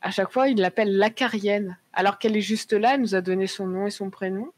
à 0.00 0.10
chaque 0.10 0.32
fois, 0.32 0.48
il 0.48 0.58
l'appelle 0.58 0.96
l'acarienne, 0.96 1.78
alors 1.92 2.18
qu'elle 2.18 2.36
est 2.36 2.40
juste 2.40 2.72
là, 2.72 2.94
elle 2.94 3.00
nous 3.00 3.14
a 3.14 3.20
donné 3.20 3.46
son 3.46 3.66
nom 3.66 3.86
et 3.86 3.90
son 3.90 4.10
prénom. 4.10 4.52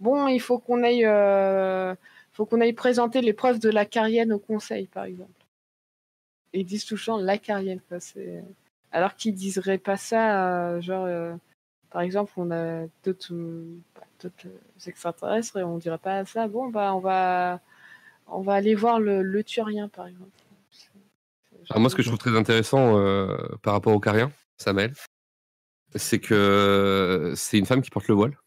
Bon, 0.00 0.28
il 0.28 0.40
faut 0.40 0.58
qu'on 0.58 0.82
aille, 0.82 1.06
euh, 1.06 1.94
faut 2.32 2.46
qu'on 2.46 2.60
aille 2.60 2.74
présenter 2.74 3.20
l'épreuve 3.22 3.58
de 3.58 3.70
l'acarienne 3.70 4.32
au 4.32 4.38
conseil, 4.38 4.86
par 4.86 5.04
exemple. 5.04 5.30
Ils 6.52 6.66
disent 6.66 6.84
toujours 6.84 7.18
l'acarienne. 7.18 7.80
Alors 8.92 9.16
qu'ils 9.16 9.34
diseraient 9.34 9.78
pas 9.78 9.96
ça, 9.96 10.76
euh, 10.76 10.80
genre, 10.80 11.08
par 11.90 12.02
exemple, 12.02 12.32
on 12.36 12.50
a 12.50 12.86
d'autres, 13.04 13.34
extraterrestres 14.86 15.58
et 15.58 15.62
on 15.62 15.78
dirait 15.78 15.98
pas 15.98 16.24
ça. 16.24 16.48
Bon, 16.48 16.68
bah, 16.68 16.94
on 16.94 17.00
va, 17.00 17.60
on 18.26 18.42
va 18.42 18.54
aller 18.54 18.74
voir 18.74 19.00
le, 19.00 19.22
le 19.22 19.44
Turien, 19.44 19.88
par 19.88 20.06
exemple 20.06 20.30
moi, 21.76 21.90
ce 21.90 21.94
que 21.94 22.02
je 22.02 22.08
trouve 22.08 22.18
très 22.18 22.36
intéressant 22.36 22.98
euh, 22.98 23.36
par 23.62 23.74
rapport 23.74 23.94
au 23.94 24.00
Carien, 24.00 24.32
Samuel, 24.56 24.94
c'est 25.94 26.18
que 26.18 27.32
c'est 27.36 27.58
une 27.58 27.66
femme 27.66 27.82
qui 27.82 27.90
porte 27.90 28.08
le 28.08 28.14
voile. 28.14 28.38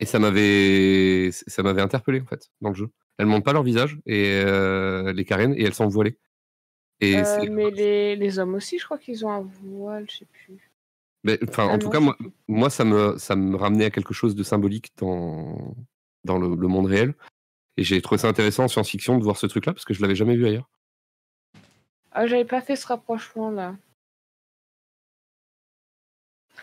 Et 0.00 0.06
ça 0.06 0.18
m'avait, 0.18 1.30
ça 1.32 1.62
m'avait 1.62 1.82
interpellé 1.82 2.20
en 2.20 2.26
fait 2.26 2.50
dans 2.60 2.70
le 2.70 2.74
jeu. 2.74 2.88
Elles 3.18 3.26
montrent 3.26 3.44
pas 3.44 3.52
leur 3.52 3.62
visage 3.62 3.98
et 4.06 4.42
euh, 4.44 5.12
les 5.12 5.24
Cariennes 5.24 5.54
et 5.54 5.62
elles 5.62 5.74
sont 5.74 5.86
voilées. 5.86 6.18
Et 7.00 7.16
euh, 7.16 7.46
mais 7.50 7.70
les, 7.70 8.16
les, 8.16 8.38
hommes 8.38 8.54
aussi, 8.54 8.78
je 8.78 8.84
crois 8.84 8.98
qu'ils 8.98 9.26
ont 9.26 9.30
un 9.30 9.48
voile, 9.64 10.06
je 10.08 10.18
sais 10.18 10.24
plus. 10.24 10.72
Mais, 11.24 11.38
enfin, 11.48 11.66
en 11.66 11.74
ah 11.74 11.78
tout 11.78 11.88
cas, 11.88 12.00
moi, 12.00 12.16
moi, 12.48 12.70
ça 12.70 12.84
me, 12.84 13.16
ça 13.18 13.36
me 13.36 13.56
ramenait 13.56 13.84
à 13.84 13.90
quelque 13.90 14.14
chose 14.14 14.34
de 14.34 14.42
symbolique 14.42 14.92
dans, 14.96 15.76
dans 16.24 16.38
le, 16.38 16.54
le 16.54 16.68
monde 16.68 16.86
réel. 16.86 17.14
Et 17.76 17.84
j'ai 17.84 18.00
trouvé 18.02 18.18
ça 18.18 18.28
intéressant 18.28 18.64
en 18.64 18.68
science-fiction 18.68 19.18
de 19.18 19.24
voir 19.24 19.36
ce 19.36 19.46
truc-là 19.46 19.72
parce 19.72 19.84
que 19.84 19.94
je 19.94 20.02
l'avais 20.02 20.14
jamais 20.14 20.36
vu 20.36 20.46
ailleurs. 20.46 20.68
Ah, 22.14 22.26
j'avais 22.26 22.44
pas 22.44 22.60
fait 22.60 22.76
ce 22.76 22.86
rapprochement 22.86 23.50
là. 23.50 23.74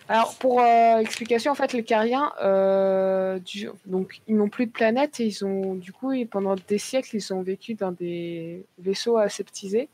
Alors, 0.08 0.36
pour 0.36 0.60
euh, 0.60 0.98
explication, 0.98 1.52
en 1.52 1.56
fait, 1.56 1.74
les 1.74 1.84
Cariens, 1.84 2.32
euh, 2.42 3.40
donc, 3.86 4.22
ils 4.28 4.36
n'ont 4.36 4.50
plus 4.50 4.66
de 4.66 4.72
planète 4.72 5.20
et 5.20 5.26
ils 5.26 5.46
ont, 5.46 5.76
du 5.76 5.94
coup, 5.94 6.14
pendant 6.32 6.56
des 6.68 6.80
siècles, 6.80 7.16
ils 7.16 7.34
ont 7.34 7.44
vécu 7.44 7.76
dans 7.76 7.92
des 7.92 8.66
vaisseaux 8.80 9.18
aseptisés. 9.18 9.88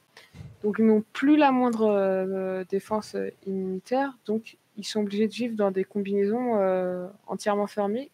Donc, 0.63 0.77
ils 0.79 0.85
n'ont 0.85 1.03
plus 1.11 1.35
la 1.35 1.51
moindre 1.51 1.89
euh, 1.89 2.63
défense 2.69 3.17
immunitaire. 3.45 4.17
Donc, 4.25 4.57
ils 4.77 4.85
sont 4.85 5.01
obligés 5.01 5.27
de 5.27 5.33
vivre 5.33 5.55
dans 5.55 5.71
des 5.71 5.83
combinaisons 5.83 6.59
entièrement 7.27 7.67
fermées. 7.67 8.09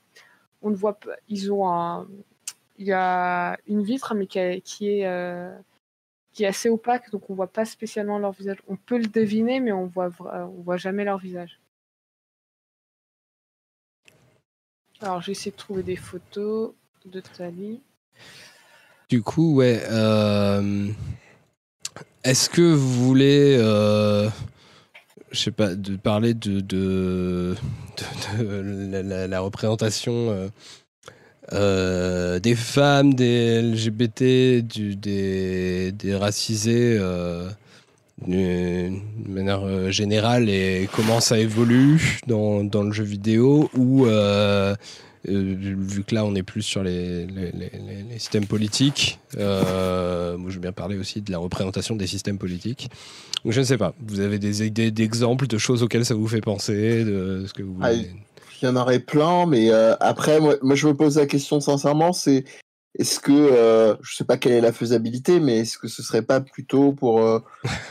On 0.64 0.70
ne 0.70 0.76
voit 0.76 0.94
pas. 0.94 1.16
Ils 1.30 1.52
ont 1.52 1.68
un. 1.68 2.08
Il 2.78 2.88
y 2.88 2.94
a 2.94 3.58
une 3.68 3.84
vitre, 3.84 4.16
mais 4.16 4.26
qui 4.28 4.40
est 4.40 5.52
qui 6.34 6.44
est 6.44 6.48
assez 6.48 6.70
opaque, 6.70 7.12
donc 7.12 7.30
on 7.30 7.34
voit 7.34 7.52
pas 7.52 7.66
spécialement 7.66 8.18
leur 8.18 8.32
visage. 8.32 8.58
On 8.68 8.76
peut 8.76 8.98
le 8.98 9.08
deviner, 9.08 9.60
mais 9.60 9.72
on 9.72 9.86
voit, 9.86 10.10
on 10.20 10.62
voit 10.62 10.78
jamais 10.78 11.04
leur 11.04 11.18
visage. 11.18 11.60
Alors 15.02 15.22
j'essaie 15.22 15.50
de 15.52 15.56
trouver 15.56 15.84
des 15.84 15.96
photos 15.96 16.74
de 17.06 17.20
Tali. 17.22 17.82
Du 19.10 19.22
coup, 19.22 19.56
ouais. 19.56 19.82
Euh, 19.90 20.88
est-ce 22.24 22.50
que 22.50 22.62
vous 22.62 23.06
voulez, 23.06 23.58
euh, 23.60 24.30
je 25.32 25.40
sais 25.40 25.52
pas, 25.52 25.76
de 25.76 25.96
parler 25.96 26.34
de, 26.34 26.60
de, 26.60 27.56
la, 28.40 29.40
représentation 29.40 30.30
euh, 30.30 30.48
euh, 31.54 32.40
des 32.40 32.56
femmes, 32.56 33.14
des 33.14 33.62
LGBT, 33.62 34.62
du, 34.62 34.96
des, 34.96 35.92
des, 35.92 36.16
racisés 36.16 36.98
euh, 37.00 37.50
d'une 38.26 39.02
manière 39.28 39.64
euh, 39.66 39.90
générale 39.90 40.50
et 40.50 40.88
comment 40.96 41.20
ça 41.20 41.40
évolue 41.40 42.20
dans, 42.28 42.64
dans 42.64 42.84
le 42.84 42.92
jeu 42.92 43.04
vidéo 43.04 43.72
ou 43.76 44.06
vu 45.26 46.04
que 46.04 46.16
là 46.16 46.26
on 46.26 46.36
est 46.36 46.44
plus 46.44 46.62
sur 46.62 46.84
les, 46.84 47.26
les, 47.26 47.52
les, 47.52 48.20
systèmes 48.20 48.46
politiques, 48.46 49.20
moi 49.36 49.44
je 50.48 50.54
veux 50.54 50.60
bien 50.60 50.72
parler 50.72 50.98
aussi 50.98 51.22
de 51.22 51.32
la 51.32 51.40
représentation 51.40 51.96
des 51.96 52.08
systèmes 52.08 52.38
politiques. 52.38 52.90
Donc 53.44 53.54
je 53.54 53.60
ne 53.60 53.66
sais 53.66 53.78
pas, 53.78 53.96
vous 54.06 54.20
avez 54.20 54.38
des 54.38 54.64
idées 54.64 54.92
d'exemples 54.92 55.48
de 55.48 55.58
choses 55.58 55.82
auxquelles 55.82 56.06
ça 56.06 56.14
vous 56.14 56.28
fait 56.28 56.42
penser, 56.42 57.04
de 57.04 57.46
ce 57.48 57.54
que 57.54 57.64
vous 57.64 57.74
voulez 57.74 58.08
il 58.62 58.66
y 58.66 58.68
en 58.68 58.76
aurait 58.76 59.00
plein, 59.00 59.46
mais 59.46 59.72
euh, 59.72 59.96
après, 60.00 60.40
moi, 60.40 60.76
je 60.76 60.88
me 60.88 60.94
pose 60.94 61.18
la 61.18 61.26
question 61.26 61.60
sincèrement, 61.60 62.14
c'est 62.14 62.44
est-ce 63.00 63.20
que, 63.20 63.32
euh, 63.32 63.96
je 64.02 64.16
sais 64.16 64.26
pas 64.26 64.38
quelle 64.38 64.52
est 64.52 64.62
la 64.62 64.74
faisabilité, 64.74 65.40
mais 65.40 65.60
est-ce 65.60 65.78
que 65.78 65.88
ce 65.88 66.04
serait 66.04 66.22
pas 66.22 66.42
plutôt 66.42 66.92
pour 66.92 67.22
euh, 67.22 67.40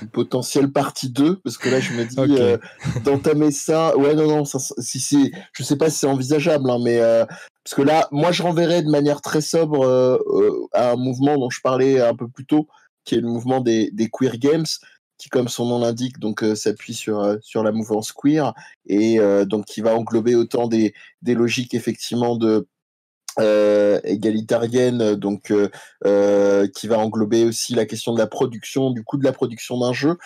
une 0.02 0.08
potentielle 0.12 0.70
partie 0.70 1.10
2 1.10 1.40
Parce 1.42 1.56
que 1.56 1.68
là, 1.70 1.80
je 1.80 1.92
me 1.94 2.04
dis, 2.04 3.02
d'entamer 3.02 3.50
ça, 3.50 3.96
ouais, 3.96 4.14
non, 4.14 4.28
non, 4.28 4.44
si 4.44 5.00
c'est, 5.00 5.32
je 5.52 5.62
sais 5.62 5.76
pas 5.76 5.90
si 5.90 5.98
c'est 5.98 6.06
envisageable, 6.06 6.70
hein, 6.70 6.78
mais 6.82 6.98
parce 7.64 7.74
que 7.74 7.82
là, 7.82 8.08
moi, 8.10 8.30
je 8.30 8.42
renverrais 8.42 8.82
de 8.82 8.90
manière 8.90 9.22
très 9.22 9.40
sobre 9.40 9.86
à 10.72 10.92
un 10.92 10.96
mouvement 10.96 11.38
dont 11.38 11.50
je 11.50 11.60
parlais 11.62 12.00
un 12.00 12.14
peu 12.14 12.28
plus 12.28 12.46
tôt, 12.46 12.68
qui 13.04 13.14
est 13.14 13.20
le 13.20 13.28
mouvement 13.28 13.60
des, 13.60 13.90
des 13.92 14.08
queer 14.10 14.36
games, 14.36 14.66
qui, 15.20 15.28
comme 15.28 15.48
son 15.48 15.66
nom 15.66 15.78
l'indique, 15.78 16.18
donc 16.18 16.42
euh, 16.42 16.54
s'appuie 16.54 16.94
sur 16.94 17.20
euh, 17.20 17.36
sur 17.42 17.62
la 17.62 17.72
mouvance 17.72 18.10
queer 18.10 18.54
et 18.86 19.20
euh, 19.20 19.44
donc 19.44 19.66
qui 19.66 19.82
va 19.82 19.94
englober 19.94 20.34
autant 20.34 20.66
des 20.66 20.94
des 21.20 21.34
logiques 21.34 21.74
effectivement 21.74 22.36
de 22.36 22.66
euh, 23.38 24.00
égalitarienne, 24.02 25.14
donc 25.14 25.52
euh, 25.52 25.68
euh, 26.04 26.66
qui 26.66 26.88
va 26.88 26.98
englober 26.98 27.44
aussi 27.44 27.74
la 27.74 27.86
question 27.86 28.12
de 28.12 28.18
la 28.18 28.26
production, 28.26 28.90
du 28.90 29.04
coût 29.04 29.18
de 29.18 29.24
la 29.24 29.32
production 29.32 29.78
d'un 29.78 29.92
jeu, 29.92 30.16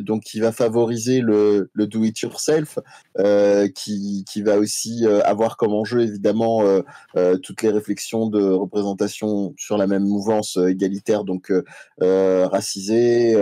donc 0.00 0.22
qui 0.22 0.40
va 0.40 0.50
favoriser 0.50 1.20
le, 1.20 1.70
le 1.74 1.86
do 1.86 2.02
it 2.04 2.18
yourself, 2.20 2.78
qui, 3.74 4.24
qui 4.26 4.42
va 4.42 4.56
aussi 4.56 5.06
avoir 5.24 5.56
comme 5.58 5.74
enjeu 5.74 6.00
évidemment 6.00 6.62
toutes 7.42 7.62
les 7.62 7.70
réflexions 7.70 8.28
de 8.28 8.42
représentation 8.42 9.54
sur 9.58 9.76
la 9.76 9.86
même 9.86 10.04
mouvance 10.04 10.56
égalitaire, 10.56 11.24
donc 11.24 11.52
racisée, 12.00 13.36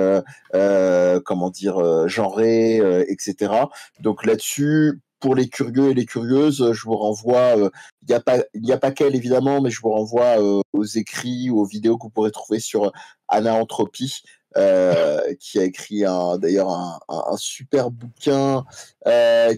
comment 1.25 1.51
dire, 1.51 2.09
genrée, 2.09 2.79
etc. 3.09 3.53
Donc 4.01 4.27
là-dessus, 4.27 5.01
pour 5.21 5.35
les 5.35 5.49
curieux 5.49 5.91
et 5.91 5.95
les 5.95 6.07
curieuses, 6.07 6.73
je 6.73 6.83
vous 6.85 6.97
renvoie, 6.97 7.59
euh, 7.59 7.71
il 8.03 8.09
n'y 8.09 8.15
a 8.15 8.21
pas, 8.21 8.39
a 8.39 8.77
pas 8.79 8.91
qu'elle 8.91 9.17
évidemment, 9.17 9.61
mais 9.61 9.71
je 9.71 9.81
vous 9.81 9.91
renvoie 9.91 10.41
euh, 10.41 10.61
aux 10.73 10.85
écrits 10.85 11.51
ou 11.51 11.61
aux 11.61 11.67
vidéos 11.67 11.97
que 11.97 12.05
vous 12.05 12.11
pourrez 12.11 12.31
trouver 12.31 12.61
sur 12.61 12.93
Anna 13.29 13.55
Entropie, 13.55 14.23
euh, 14.57 15.35
qui 15.41 15.59
a 15.59 15.65
écrit 15.65 16.03
d'ailleurs 16.39 16.71
un, 16.71 16.99
un, 17.09 17.37
super 17.37 17.91
bouquin 17.91 18.65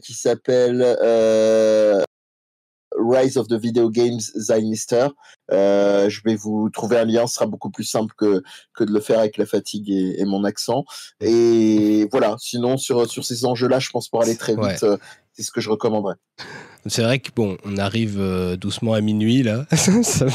qui 0.02 0.14
s'appelle 0.14 0.82
Rise 2.96 3.36
of 3.36 3.46
the 3.48 3.54
Video 3.54 3.90
Games 3.90 4.20
Zynister. 4.34 5.08
je 5.50 6.20
vais 6.24 6.36
vous 6.36 6.70
trouver 6.70 6.98
un 6.98 7.04
lien, 7.04 7.26
ce 7.26 7.34
sera 7.34 7.46
beaucoup 7.46 7.70
plus 7.70 7.84
simple 7.84 8.14
que, 8.16 8.42
que 8.74 8.84
de 8.84 8.92
le 8.92 9.00
faire 9.00 9.20
avec 9.20 9.36
la 9.36 9.46
fatigue 9.46 9.90
et, 9.90 10.24
mon 10.24 10.44
accent. 10.44 10.84
Et 11.20 12.08
voilà, 12.10 12.36
sinon 12.38 12.76
sur, 12.76 13.08
sur 13.08 13.24
ces 13.24 13.44
enjeux-là, 13.44 13.78
je 13.78 13.90
pense 13.90 14.08
pour 14.08 14.22
aller 14.22 14.36
très 14.36 14.56
vite, 14.56 14.84
c'est 15.39 15.44
ce 15.44 15.52
que 15.52 15.60
je 15.60 15.70
recommanderais. 15.70 16.17
C'est 16.86 17.02
vrai 17.02 17.20
que 17.20 17.31
bon, 17.34 17.57
on 17.65 17.76
arrive 17.76 18.17
euh, 18.18 18.57
doucement 18.57 18.94
à 18.94 19.00
minuit 19.00 19.44
là. 19.44 19.67
ça, 20.02 20.26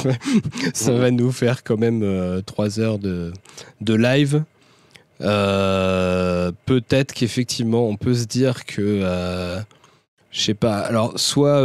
va, 0.92 1.12
nous 1.12 1.32
faire 1.34 1.64
quand 1.66 1.78
même 1.78 2.04
euh, 2.04 2.42
trois 2.42 2.80
heures 2.80 3.00
de, 3.00 3.34
de 3.82 3.94
live. 3.96 4.44
Euh, 5.20 6.54
peut-être 6.66 7.14
qu'effectivement, 7.14 7.86
on 7.86 7.98
peut 7.98 8.14
se 8.14 8.24
dire 8.24 8.64
que, 8.66 9.02
je 10.32 10.42
sais 10.42 10.54
pas. 10.54 10.78
Alors, 10.80 11.20
soit, 11.20 11.62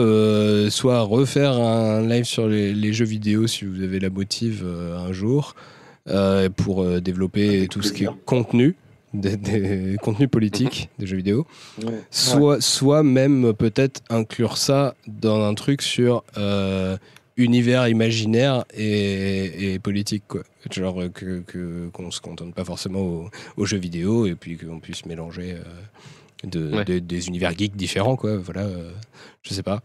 soit 0.71 1.01
refaire 1.03 1.53
un 1.53 2.03
live 2.03 2.25
sur 2.25 2.49
les, 2.49 2.73
les, 2.73 2.93
jeux 2.93 3.05
vidéo 3.05 3.47
si 3.47 3.67
vous 3.67 3.83
avez 3.83 4.01
la 4.01 4.11
motive 4.11 4.67
un 4.67 5.13
jour 5.13 5.55
pour 6.57 6.85
développer 7.01 7.69
tout 7.69 7.83
ce 7.83 7.93
qui 7.93 8.05
est 8.05 8.25
contenu 8.27 8.77
des, 9.15 9.97
contenus 10.03 10.29
politiques 10.31 10.91
des 10.99 11.07
jeux 11.07 11.17
vidéo, 11.17 11.47
soit, 12.11 12.61
soit 12.61 13.03
même 13.03 13.53
peut-être 13.55 14.03
inclure 14.11 14.57
ça 14.59 14.95
dans 15.07 15.43
un 15.43 15.55
truc 15.55 15.83
sur 15.83 16.25
euh, 16.37 16.97
univers 17.37 17.89
imaginaire 17.89 18.65
et, 18.77 19.73
et 19.75 19.79
politique, 19.79 20.25
quoi. 20.29 20.43
Genre 20.71 21.01
euh, 21.03 21.09
que 21.09 21.41
que- 21.47 21.89
qu'on 21.93 22.11
se 22.11 22.21
contente 22.21 22.55
pas 22.55 22.65
forcément 22.65 23.01
aux, 23.01 23.31
aux 23.57 23.65
jeux 23.65 23.79
vidéo 23.79 24.27
et 24.27 24.35
puis 24.35 24.59
qu'on 24.59 24.81
puisse 24.81 25.07
mélanger 25.07 25.55
euh, 25.55 25.63
de, 26.47 26.77
Ouais. 26.77 26.85
de- 26.85 26.99
des 26.99 27.29
univers 27.29 27.57
geeks 27.57 27.77
différents, 27.77 28.17
quoi. 28.17 28.37
Voilà, 28.37 28.63
euh, 28.63 28.91
je 29.43 29.55
sais 29.55 29.63
pas. 29.63 29.81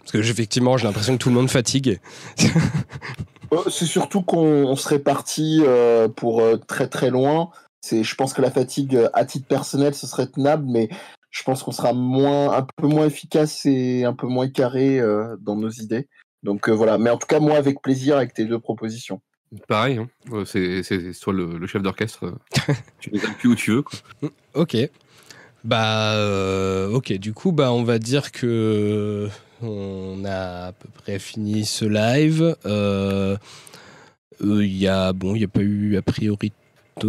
Parce 0.00 0.10
que 0.12 0.18
effectivement, 0.18 0.76
j'ai 0.76 0.86
l'impression 0.88 1.12
que 1.16 1.22
tout 1.22 1.28
le 1.28 1.36
monde 1.36 1.48
fatigue. 1.50 2.00
Euh, 3.52 3.58
C'est 3.70 3.86
surtout 3.86 4.22
qu'on 4.22 4.38
on 4.66 4.76
serait 4.76 4.98
parti 4.98 5.62
euh, 5.64 6.08
pour 6.08 6.40
euh, 6.40 6.56
très 6.56 6.88
très 6.88 7.10
loin. 7.10 7.50
C'est, 7.82 8.04
je 8.04 8.14
pense 8.14 8.32
que 8.32 8.40
la 8.42 8.50
fatigue, 8.50 8.96
euh, 8.96 9.08
à 9.12 9.24
titre 9.24 9.46
personnel, 9.46 9.94
ce 9.94 10.06
serait 10.06 10.26
tenable, 10.28 10.64
mais 10.66 10.88
je 11.30 11.42
pense 11.42 11.62
qu'on 11.62 11.72
sera 11.72 11.92
moins, 11.92 12.52
un 12.56 12.66
peu 12.76 12.86
moins 12.86 13.06
efficace 13.06 13.66
et 13.66 14.04
un 14.04 14.14
peu 14.14 14.26
moins 14.26 14.48
carré 14.48 15.00
euh, 15.00 15.36
dans 15.40 15.56
nos 15.56 15.70
idées. 15.70 16.08
Donc 16.42 16.68
euh, 16.68 16.72
voilà. 16.72 16.98
Mais 16.98 17.10
en 17.10 17.18
tout 17.18 17.26
cas, 17.26 17.40
moi, 17.40 17.56
avec 17.56 17.82
plaisir, 17.82 18.16
avec 18.16 18.34
tes 18.34 18.44
deux 18.44 18.58
propositions. 18.58 19.20
Pareil, 19.68 19.98
hein. 19.98 20.08
C'est 20.46 20.82
c'est 20.82 21.12
soit 21.12 21.34
le, 21.34 21.58
le 21.58 21.66
chef 21.66 21.82
d'orchestre, 21.82 22.32
tu 23.00 23.10
les 23.10 23.22
appuies 23.22 23.48
où 23.48 23.54
tu 23.54 23.72
veux. 23.72 23.82
Quoi. 23.82 24.30
Ok. 24.54 24.76
Bah, 25.64 26.14
euh, 26.14 26.90
ok. 26.90 27.12
Du 27.14 27.32
coup, 27.34 27.52
bah, 27.52 27.72
on 27.72 27.84
va 27.84 27.98
dire 27.98 28.32
que 28.32 29.28
on 29.60 30.24
a 30.24 30.66
à 30.68 30.72
peu 30.72 30.88
près 30.88 31.18
fini 31.18 31.64
ce 31.64 31.84
live. 31.84 32.56
Euh, 32.66 33.36
euh, 34.42 34.64
Il 34.64 34.76
y 34.76 34.88
a, 34.88 35.12
bon, 35.12 35.34
il 35.34 35.38
n'y 35.38 35.44
a 35.44 35.48
pas 35.48 35.60
eu 35.60 35.96
a 35.96 36.02
priori 36.02 36.52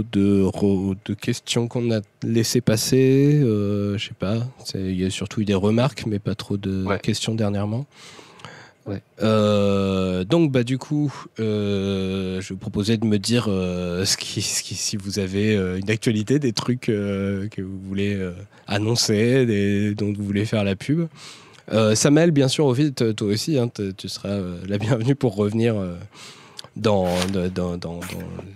d'autres 0.01 0.95
de, 1.05 1.13
questions 1.13 1.67
qu'on 1.67 1.91
a 1.91 2.01
laissé 2.23 2.61
passer. 2.61 3.39
Euh, 3.43 3.97
je 3.97 4.07
sais 4.07 4.13
pas. 4.17 4.37
Il 4.75 4.99
y 4.99 5.05
a 5.05 5.09
surtout 5.09 5.41
eu 5.41 5.45
des 5.45 5.53
remarques, 5.53 6.05
mais 6.07 6.19
pas 6.19 6.35
trop 6.35 6.57
de 6.57 6.83
Ouais. 6.85 6.99
questions 6.99 7.35
dernièrement. 7.35 7.85
Ouais. 8.85 9.01
Euh, 9.21 10.25
donc 10.25 10.51
bah 10.51 10.63
du 10.65 10.77
coup, 10.77 11.13
euh, 11.39 12.41
je 12.41 12.49
vous 12.53 12.59
proposais 12.59 12.97
de 12.97 13.05
me 13.05 13.17
dire 13.17 13.45
euh, 13.47 14.03
ce 14.05 14.17
qui, 14.17 14.41
ce 14.41 14.61
qui- 14.61 14.75
si 14.75 14.97
vous 14.97 15.19
avez 15.19 15.55
une 15.55 15.89
actualité, 15.89 16.37
des 16.39 16.51
trucs 16.53 16.81
que 16.81 17.61
vous 17.61 17.79
voulez 17.87 18.19
annoncer, 18.67 19.45
des, 19.45 19.95
dont 19.95 20.11
vous 20.11 20.23
voulez 20.23 20.45
faire 20.45 20.63
la 20.63 20.75
pub. 20.75 21.07
Samuel, 21.95 22.31
bien 22.31 22.49
sûr, 22.49 22.65
au 22.65 22.73
vite, 22.73 23.15
toi 23.15 23.27
aussi, 23.27 23.57
hein, 23.57 23.69
tu 23.97 24.09
seras 24.09 24.37
la 24.67 24.77
bienvenue 24.77 25.15
pour 25.15 25.35
revenir 25.35 25.75
dans, 26.75 27.07
dans, 27.53 27.77
dans- 27.77 27.99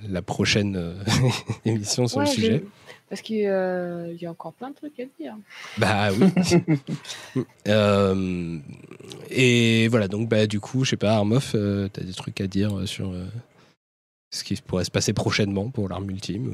la 0.09 0.21
prochaine 0.21 0.75
euh, 0.75 0.93
émission 1.65 2.07
sur 2.07 2.17
Ouais, 2.19 2.25
le 2.25 2.29
sujet. 2.31 2.63
Parce 3.09 3.21
qu'il 3.21 3.37
y 3.37 3.47
a- 3.47 4.07
il 4.07 4.17
y 4.21 4.25
a 4.25 4.31
encore 4.31 4.53
plein 4.53 4.69
de 4.71 4.75
trucs 4.75 4.99
à 4.99 5.05
dire. 5.19 5.35
Bah 5.77 6.09
oui. 6.11 7.43
Euh, 7.67 8.57
et 9.29 9.87
voilà, 9.89 10.07
donc 10.07 10.29
bah, 10.29 10.47
du 10.47 10.59
coup, 10.59 10.83
je 10.85 10.91
sais 10.91 10.97
pas, 10.97 11.13
Armoff, 11.15 11.51
euh, 11.55 11.87
t'as 11.91 12.01
des 12.03 12.13
trucs 12.13 12.39
à 12.41 12.47
dire 12.47 12.77
euh, 12.79 12.85
sur 12.85 13.11
euh, 13.11 13.25
ce 14.33 14.43
qui 14.43 14.55
pourrait 14.55 14.85
se 14.85 14.91
passer 14.91 15.13
prochainement 15.13 15.69
pour 15.69 15.89
l'arme 15.89 16.09
ultime 16.09 16.47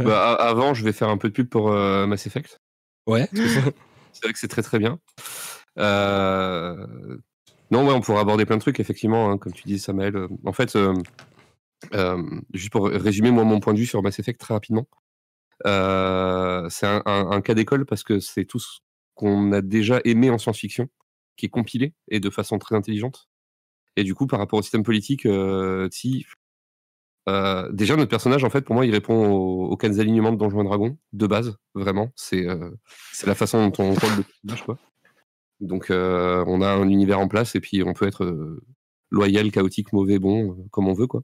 ou- 0.00 0.02
Bah, 0.04 0.34
avant, 0.34 0.74
je 0.74 0.84
vais 0.84 0.92
faire 0.92 1.08
un 1.08 1.16
peu 1.18 1.28
de 1.28 1.34
pub 1.34 1.48
pour 1.48 1.70
euh, 1.70 2.06
Mass 2.06 2.26
Effect. 2.26 2.58
Ouais. 3.06 3.28
C'est 3.32 4.24
vrai 4.24 4.32
que 4.32 4.38
c'est 4.38 4.48
très 4.48 4.62
très 4.62 4.78
bien. 4.78 4.98
Non, 7.70 7.86
ouais, 7.86 7.92
on 7.92 8.00
pourra 8.00 8.20
aborder 8.20 8.46
plein 8.46 8.56
de 8.56 8.60
trucs, 8.60 8.80
effectivement, 8.80 9.30
hein, 9.30 9.38
comme 9.38 9.52
tu 9.52 9.64
dis, 9.64 9.78
Samael. 9.78 10.16
Euh, 10.16 10.28
En 10.44 10.52
fait, 10.52 10.76
euh, 10.76 10.94
euh, 11.94 12.22
juste 12.54 12.70
pour 12.70 12.86
résumer 12.88 13.30
moi 13.30 13.44
mon 13.44 13.60
point 13.60 13.74
de 13.74 13.78
vue 13.78 13.86
sur 13.86 14.02
Mass 14.02 14.18
Effect 14.18 14.40
très 14.40 14.54
rapidement, 14.54 14.86
euh, 15.66 16.68
c'est 16.70 16.86
un, 16.86 17.40
cas 17.40 17.54
d'école 17.54 17.86
parce 17.86 18.02
que 18.04 18.20
c'est 18.20 18.44
tout 18.44 18.58
ce 18.58 18.80
qu'on 19.14 19.52
a 19.52 19.62
déjà 19.62 20.00
aimé 20.04 20.30
en 20.30 20.38
science-fiction, 20.38 20.88
qui 21.36 21.46
est 21.46 21.50
compilé 21.50 21.94
et 22.08 22.20
de 22.20 22.30
façon 22.30 22.58
très 22.58 22.76
intelligente. 22.76 23.28
Et 23.96 24.04
du 24.04 24.14
coup, 24.14 24.26
par 24.26 24.38
rapport 24.38 24.58
au 24.58 24.62
système 24.62 24.82
politique, 24.82 25.26
si 25.90 26.26
déjà, 27.72 27.96
notre 27.96 28.10
personnage, 28.10 28.44
en 28.44 28.50
fait, 28.50 28.62
pour 28.62 28.76
moi, 28.76 28.86
il 28.86 28.92
répond 28.92 29.32
aux, 29.32 29.66
aux 29.70 29.76
quatre 29.76 29.98
alignements 29.98 30.32
de 30.32 30.36
Donjons 30.36 30.60
et 30.60 30.64
Dragons, 30.64 30.98
de 31.12 31.26
base, 31.26 31.56
vraiment. 31.74 32.12
C'est 32.14 32.46
la 33.26 33.34
façon 33.34 33.68
dont 33.68 33.82
on 33.82 33.88
rôle 33.94 34.16
le 34.18 34.22
personnage, 34.22 34.64
quoi. 34.64 34.78
Donc, 35.60 35.90
euh, 35.90 36.44
on 36.46 36.60
a 36.60 36.68
un 36.68 36.88
univers 36.88 37.18
en 37.18 37.28
place 37.28 37.54
et 37.54 37.60
puis 37.60 37.82
on 37.82 37.94
peut 37.94 38.06
être 38.06 38.24
euh, 38.24 38.62
loyal, 39.10 39.50
chaotique, 39.50 39.92
mauvais, 39.92 40.18
bon, 40.18 40.52
euh, 40.52 40.64
comme 40.70 40.88
on 40.88 40.92
veut, 40.92 41.06
quoi. 41.06 41.22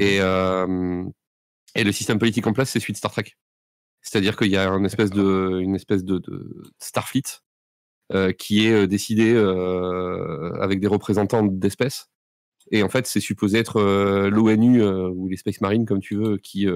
Et, 0.00 0.18
euh, 0.20 1.04
et 1.74 1.84
le 1.84 1.92
système 1.92 2.18
politique 2.18 2.46
en 2.46 2.54
place, 2.54 2.70
c'est 2.70 2.80
celui 2.80 2.94
de 2.94 2.98
Star 2.98 3.12
Trek. 3.12 3.36
C'est-à-dire 4.00 4.36
qu'il 4.36 4.50
y 4.50 4.56
a 4.56 4.68
une 4.68 4.86
espèce 4.86 5.10
de, 5.10 5.60
une 5.60 5.74
espèce 5.74 6.02
de, 6.04 6.18
de 6.18 6.62
Starfleet 6.78 7.40
qui 8.36 8.66
est 8.66 8.86
décidé 8.86 9.34
avec 10.60 10.80
des 10.80 10.86
représentants 10.86 11.44
d'espèces. 11.44 12.10
Et 12.70 12.82
en 12.82 12.90
fait, 12.90 13.06
c'est 13.06 13.20
supposé 13.20 13.58
être 13.58 13.80
l'ONU 14.28 14.82
ou 14.84 15.28
les 15.28 15.36
Space 15.36 15.62
Marines, 15.62 15.86
comme 15.86 16.00
tu 16.00 16.16
veux, 16.16 16.36
qui 16.36 16.66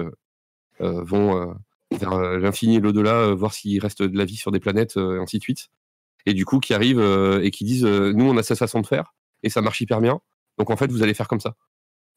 vont 0.79 1.55
vers 1.91 2.17
l'infini 2.39 2.77
et 2.77 2.79
l'au-delà, 2.79 3.33
voir 3.35 3.53
s'il 3.53 3.79
reste 3.79 4.01
de 4.01 4.17
la 4.17 4.25
vie 4.25 4.37
sur 4.37 4.51
des 4.51 4.59
planètes, 4.59 4.97
et 4.97 5.19
ainsi 5.19 5.37
de 5.37 5.43
suite. 5.43 5.67
Et 6.27 6.33
du 6.33 6.43
coup, 6.43 6.59
qui 6.59 6.73
arrivent 6.73 6.99
euh, 6.99 7.41
et 7.41 7.51
qui 7.51 7.63
disent 7.63 7.85
euh, 7.85 8.11
Nous, 8.11 8.25
on 8.25 8.35
a 8.35 8.43
cette 8.43 8.57
façon 8.57 8.81
de 8.81 8.85
faire, 8.85 9.15
et 9.43 9.49
ça 9.49 9.61
marche 9.61 9.79
hyper 9.79 10.01
bien. 10.01 10.19
Donc, 10.57 10.69
en 10.69 10.75
fait, 10.75 10.91
vous 10.91 11.01
allez 11.01 11.13
faire 11.13 11.29
comme 11.29 11.39
ça. 11.39 11.55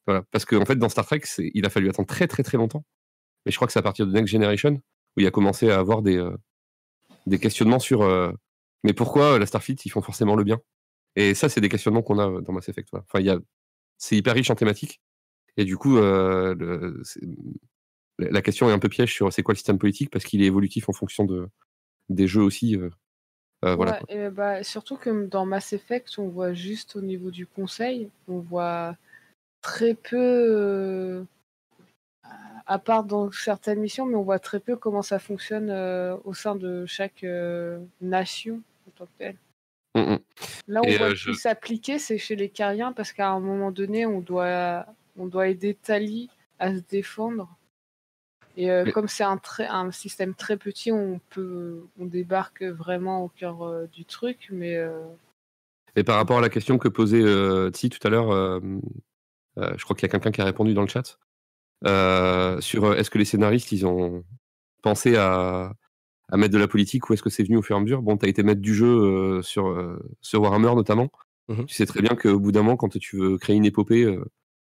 Parce 0.05 0.43
qu'en 0.43 0.61
en 0.61 0.65
fait, 0.65 0.75
dans 0.75 0.89
Star 0.89 1.05
Trek, 1.05 1.21
il 1.37 1.65
a 1.65 1.69
fallu 1.69 1.87
attendre 1.89 2.09
très, 2.09 2.27
très, 2.27 2.43
très 2.43 2.57
longtemps. 2.57 2.83
Mais 3.45 3.53
je 3.53 3.55
crois 3.55 3.67
que 3.67 3.73
c'est 3.73 3.79
à 3.79 3.83
partir 3.83 4.05
de 4.05 4.11
Next 4.11 4.27
Generation 4.27 4.81
où 5.15 5.21
il 5.21 5.27
a 5.27 5.31
commencé 5.31 5.69
à 5.69 5.79
avoir 5.79 6.01
des, 6.01 6.17
euh, 6.17 6.35
des 7.25 7.39
questionnements 7.39 7.79
sur 7.79 8.01
Mais 8.83 8.91
pourquoi 8.93 9.39
la 9.39 9.45
Starfleet, 9.45 9.77
ils 9.85 9.89
font 9.89 10.01
forcément 10.01 10.35
le 10.35 10.43
bien? 10.43 10.59
Et 11.15 11.33
ça, 11.33 11.47
c'est 11.47 11.61
des 11.61 11.69
questionnements 11.69 12.01
qu'on 12.01 12.19
a 12.19 12.41
dans 12.41 12.51
Mass 12.51 12.67
Effect. 12.67 12.89
Enfin, 12.93 13.19
il 13.19 13.27
y 13.27 13.29
a 13.29 13.39
c'est 13.97 14.17
hyper 14.17 14.33
riche 14.33 14.49
en 14.49 14.55
thématiques. 14.55 14.99
Et 15.55 15.63
du 15.63 15.77
coup, 15.77 15.97
la 18.17 18.41
question 18.41 18.69
est 18.69 18.73
un 18.73 18.79
peu 18.79 18.89
piège 18.89 19.13
sur 19.13 19.31
c'est 19.31 19.43
quoi 19.43 19.53
le 19.53 19.57
système 19.57 19.77
politique? 19.77 20.09
Parce 20.09 20.25
qu'il 20.25 20.41
est 20.41 20.47
évolutif 20.47 20.89
en 20.89 20.93
fonction 20.93 21.23
de, 21.23 21.47
des 22.09 22.27
jeux 22.27 22.43
aussi. 22.43 22.77
Euh, 23.65 23.75
voilà. 23.75 23.99
Ouais, 24.09 24.25
et 24.27 24.29
bah, 24.29 24.63
surtout 24.63 24.97
que 24.97 25.25
dans 25.25 25.45
Mass 25.45 25.73
Effect, 25.73 26.17
on 26.17 26.27
voit 26.27 26.53
juste 26.53 26.95
au 26.95 27.01
niveau 27.01 27.31
du 27.31 27.45
conseil, 27.45 28.09
on 28.27 28.39
voit 28.39 28.95
très 29.61 29.93
peu, 29.93 30.17
euh, 30.17 31.23
à 32.65 32.79
part 32.79 33.03
dans 33.03 33.31
certaines 33.31 33.79
missions, 33.79 34.05
mais 34.05 34.15
on 34.15 34.23
voit 34.23 34.39
très 34.39 34.59
peu 34.59 34.75
comment 34.75 35.01
ça 35.01 35.19
fonctionne 35.19 35.69
euh, 35.69 36.15
au 36.23 36.33
sein 36.33 36.55
de 36.55 36.85
chaque 36.85 37.25
nation 38.01 38.61
en 38.87 38.91
tant 38.91 39.05
que 39.05 39.11
telle. 39.17 39.35
Mm, 39.95 40.13
mm. 40.13 40.19
Là, 40.67 40.81
on 40.83 40.87
Et, 40.87 40.97
voit 40.97 41.09
le 41.09 41.15
je- 41.15 41.25
plus 41.25 41.35
s'appliquer, 41.35 41.99
c'est 41.99 42.17
chez 42.17 42.35
les 42.35 42.49
Cariens, 42.49 42.93
parce 42.93 43.11
qu'à 43.11 43.29
un 43.29 43.39
moment 43.39 43.71
donné, 43.71 44.05
on 44.05 44.21
doit, 44.21 44.85
on 45.17 45.27
doit 45.27 45.49
aider 45.49 45.73
Tali 45.75 46.29
à 46.59 46.73
se 46.73 46.81
défendre. 46.89 47.55
Et 48.57 48.71
euh, 48.71 48.83
Mais- 48.85 48.91
comme 48.91 49.07
c'est 49.07 49.23
un, 49.23 49.91
système 49.91 50.33
très 50.33 50.57
petit, 50.57 50.91
on 50.91 51.19
peut, 51.29 51.85
on 51.99 52.05
débarque 52.05 52.63
vraiment 52.63 53.23
au 53.23 53.29
cœur 53.29 53.63
euh, 53.63 53.87
du 53.87 54.05
truc, 54.05 54.49
mais 54.51 54.75
euh, 54.75 54.99
Et 55.95 56.03
par 56.03 56.17
rapport 56.17 56.37
à 56.37 56.41
la 56.41 56.49
question 56.49 56.77
que 56.77 56.87
posait 56.87 57.21
euh, 57.21 57.69
Tsi 57.71 57.89
tout 57.89 58.05
à 58.05 58.09
l'heure, 58.09 58.31
euh, 58.31 58.59
euh, 59.57 59.73
je 59.77 59.83
crois 59.83 59.95
qu'il 59.95 60.03
y 60.03 60.09
a 60.09 60.11
quelqu'un 60.11 60.31
qui 60.31 60.41
a 60.41 60.45
répondu 60.45 60.73
dans 60.73 60.81
le 60.81 60.87
chat 60.87 61.19
euh, 61.85 62.59
sur 62.61 62.85
euh, 62.85 62.95
est-ce 62.95 63.09
que 63.09 63.17
les 63.17 63.25
scénaristes 63.25 63.71
ils 63.71 63.85
ont 63.85 64.23
pensé 64.81 65.15
à, 65.15 65.73
à 66.29 66.37
mettre 66.37 66.53
de 66.53 66.59
la 66.59 66.67
politique 66.67 67.09
ou 67.09 67.13
est-ce 67.13 67.23
que 67.23 67.29
c'est 67.29 67.43
venu 67.43 67.57
au 67.57 67.61
fur 67.61 67.75
et 67.75 67.79
à 67.79 67.81
mesure? 67.81 68.01
Bon, 68.01 68.17
tu 68.17 68.25
as 68.25 68.29
été 68.29 68.43
maître 68.43 68.61
du 68.61 68.73
jeu 68.73 68.87
euh, 68.87 69.41
sur, 69.41 69.67
euh, 69.67 69.99
sur 70.21 70.41
Warhammer 70.41 70.75
notamment. 70.75 71.09
Mhm. 71.49 71.65
Tu 71.65 71.75
sais 71.75 71.85
très 71.85 72.01
bien 72.01 72.15
qu'au 72.15 72.39
bout 72.39 72.51
d'un 72.51 72.61
moment, 72.63 72.77
quand 72.77 72.97
tu 72.97 73.17
veux 73.17 73.37
créer 73.37 73.55
une 73.55 73.65
épopée, 73.65 74.03
euh, 74.03 74.23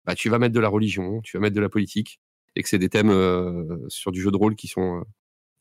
bah, 0.06 0.16
tu 0.16 0.30
vas 0.30 0.40
mettre 0.40 0.54
de 0.54 0.60
la 0.60 0.70
religion, 0.70 1.22
tu 1.22 1.38
vas 1.38 1.42
mettre 1.42 1.56
de 1.56 1.62
la 1.62 1.70
politique 1.70 2.20
et 2.56 2.64
que 2.64 2.70
c'est 2.70 2.80
des 2.80 2.90
thèmes 2.90 3.10
euh, 3.10 3.78
sur 3.88 4.12
du 4.12 4.22
jeu 4.22 4.32
de 4.32 4.38
rôle 4.38 4.56
qui 4.56 4.68
sont 4.68 5.00
euh, 5.00 5.04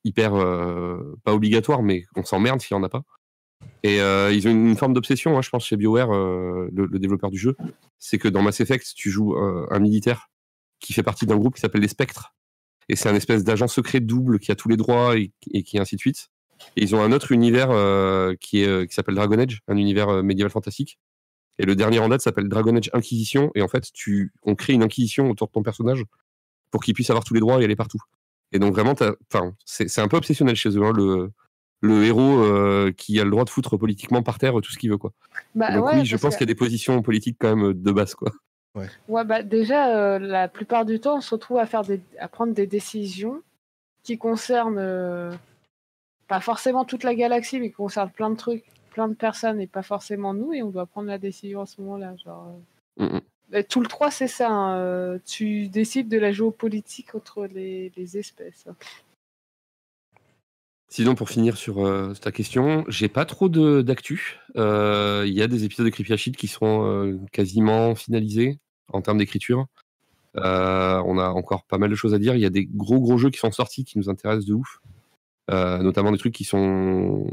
hyper 0.05 0.35
euh, 0.35 1.19
pas 1.25 1.33
obligatoires, 1.33 1.83
mais 1.83 2.05
on 2.17 2.25
s'emmerde 2.25 2.61
s'il 2.61 2.77
n'y 2.77 2.81
en 2.81 2.85
a 2.85 2.89
pas. 2.89 3.03
Et 3.85 3.99
ils 3.99 4.49
ont 4.49 4.51
une, 4.51 4.77
forme 4.77 4.93
d'obsession, 4.93 5.39
hein, 5.39 5.43
je 5.43 5.49
pense, 5.49 5.67
chez 5.67 5.77
BioWare, 5.77 6.11
le, 6.11 6.99
développeur 6.99 7.31
du 7.31 7.39
jeu. 7.39 7.57
C'est 8.01 8.19
que 8.19 8.27
dans 8.27 8.43
Mass 8.43 8.61
Effect, 8.61 8.93
tu 8.97 9.09
joues 9.09 9.37
un 9.37 9.79
militaire 9.79 10.31
qui 10.81 10.93
fait 10.93 11.05
partie 11.05 11.27
d'un 11.27 11.37
groupe 11.37 11.55
qui 11.55 11.61
s'appelle 11.61 11.81
les 11.81 11.87
Spectres. 11.87 12.35
Et 12.89 12.97
c'est 12.97 13.09
un 13.09 13.15
espèce 13.15 13.45
d'agent 13.45 13.69
secret 13.69 14.01
double 14.01 14.41
qui 14.41 14.51
a 14.51 14.57
tous 14.57 14.69
les 14.69 14.77
droits 14.77 15.17
et, 15.17 15.33
et 15.53 15.62
qui 15.62 15.79
ainsi 15.79 15.95
de 15.95 16.01
suite. 16.01 16.31
Et 16.75 16.83
ils 16.83 16.97
ont 16.97 17.03
un 17.03 17.12
autre 17.12 17.31
univers 17.31 17.69
qui 18.41 18.62
est 18.62 18.89
qui 18.89 18.95
s'appelle 18.95 19.15
Dragon 19.15 19.39
Age, 19.39 19.61
un 19.69 19.77
univers 19.77 20.25
médiéval 20.25 20.51
fantastique. 20.51 20.99
Et 21.59 21.65
le 21.65 21.77
dernier 21.77 22.01
en 22.01 22.09
date 22.09 22.21
s'appelle 22.21 22.49
Dragon 22.49 22.75
Age 22.75 22.91
Inquisition. 22.93 23.53
Et 23.55 23.62
en 23.62 23.69
fait, 23.69 23.93
tu, 23.93 24.33
on 24.43 24.57
crée 24.57 24.73
une 24.73 24.83
inquisition 24.83 25.31
autour 25.31 25.47
de 25.47 25.53
ton 25.53 25.62
personnage 25.62 26.05
pour 26.73 26.83
qu'il 26.83 26.94
puisse 26.94 27.10
avoir 27.10 27.23
tous 27.23 27.34
les 27.34 27.41
droits 27.41 27.60
et 27.60 27.65
aller 27.65 27.76
partout. 27.76 28.01
Et 28.51 28.59
donc 28.59 28.75
vraiment, 28.75 28.94
enfin, 29.33 29.55
c'est 29.65 29.89
c'est 29.89 30.01
un 30.01 30.09
peu 30.09 30.17
obsessionnel 30.17 30.57
chez 30.57 30.70
eux, 30.70 30.83
hein, 30.83 30.92
le, 30.92 31.31
le 31.81 32.05
héros 32.05 32.42
euh, 32.42 32.91
qui 32.91 33.20
a 33.20 33.25
le 33.25 33.31
droit 33.31 33.44
de 33.44 33.51
foutre 33.51 33.76
politiquement 33.76 34.23
par 34.23 34.39
terre 34.39 34.55
tout 34.60 34.73
ce 34.73 34.78
qu'il 34.78 34.91
veut. 34.91 34.99
Quoi. 34.99 35.12
bah, 35.55 35.73
donc 35.73 35.86
ouais, 35.86 36.01
oui, 36.01 36.05
je 36.05 36.17
pense 36.17 36.34
qu'il 36.36 36.42
y 36.42 36.51
a 36.51 36.52
des 36.52 36.59
positions 36.59 37.01
politiques 37.02 37.36
quand 37.39 37.55
même 37.55 37.73
de 37.73 37.92
base. 37.92 38.15
Quoi. 38.17 38.33
Ouais, 38.75 39.25
bah 39.25 39.42
déjà, 39.42 39.94
euh, 39.97 40.18
la 40.18 40.49
plupart 40.49 40.84
du 40.84 40.99
temps, 40.99 41.18
on 41.18 41.20
se 41.20 41.34
retrouve 41.34 41.59
à, 41.59 41.67
faire 41.67 41.83
des, 41.83 42.01
à 42.18 42.28
prendre 42.28 42.55
des 42.55 42.67
décisions 42.67 43.42
qui 44.02 44.17
concernent 44.17 44.78
euh, 44.78 45.31
pas 46.26 46.41
forcément 46.41 46.84
toute 46.84 47.05
la 47.05 47.15
galaxie, 47.15 47.60
mais 47.60 47.68
qui 47.68 47.75
concernent 47.75 48.10
plein 48.10 48.31
de 48.31 48.36
trucs, 48.36 48.65
plein 48.91 49.09
de 49.09 49.15
personnes 49.15 49.60
et 49.60 49.67
pas 49.67 49.83
forcément 49.83 50.33
nous, 50.33 50.55
et 50.55 50.62
on 50.62 50.70
doit 50.70 50.86
prendre 50.86 51.09
la 51.09 51.18
décision 51.18 51.60
à 51.60 51.67
ce 51.67 51.83
moment-là. 51.83 52.17
Genre, 52.17 52.49
euh, 52.49 52.60
Mm, 52.97 53.05
mm. 53.05 53.20
Bah, 53.52 53.62
Tout 53.62 53.82
le 53.82 53.86
3, 53.86 54.10
c'est 54.10 54.28
ça. 54.28 54.48
hein, 54.50 54.78
euh, 54.78 55.18
Tu 55.26 55.68
décides 55.68 56.08
de 56.08 56.18
la 56.18 56.32
géopolitique 56.32 57.14
entre 57.14 57.47
les, 57.47 57.92
espèces. 58.16 58.64
Sinon, 60.89 61.14
pour 61.14 61.28
finir 61.28 61.56
sur 61.58 61.86
euh, 61.86 62.14
ta 62.14 62.32
question, 62.32 62.84
j'ai 62.89 63.08
pas 63.08 63.26
trop 63.26 63.50
d'actu. 63.50 64.39
Euh, 64.56 65.24
Il 65.26 65.34
y 65.34 65.42
a 65.42 65.48
des 65.48 65.64
épisodes 65.64 65.84
de 65.84 65.90
Creepy 65.90 66.14
Ashit 66.14 66.32
qui 66.32 66.48
sont 66.48 66.86
euh, 66.86 67.18
quasiment 67.31 67.94
finalisés 67.94 68.58
en 68.89 69.02
termes 69.02 69.18
d'écriture. 69.18 69.66
On 70.34 71.18
a 71.18 71.28
encore 71.28 71.64
pas 71.66 71.76
mal 71.76 71.90
de 71.90 71.94
choses 71.94 72.14
à 72.14 72.18
dire. 72.18 72.34
Il 72.34 72.40
y 72.40 72.47
a 72.47 72.50
des 72.50 72.64
gros 72.64 73.00
gros 73.00 73.18
jeux 73.18 73.31
qui 73.31 73.39
sont 73.39 73.52
sortis 73.52 73.84
qui 73.84 73.98
nous 73.98 74.08
intéressent 74.08 74.47
de 74.47 74.55
ouf. 74.55 74.81
Notamment 75.50 76.10
des 76.10 76.18
trucs 76.18 76.34
qui 76.34 76.44
sont 76.44 77.26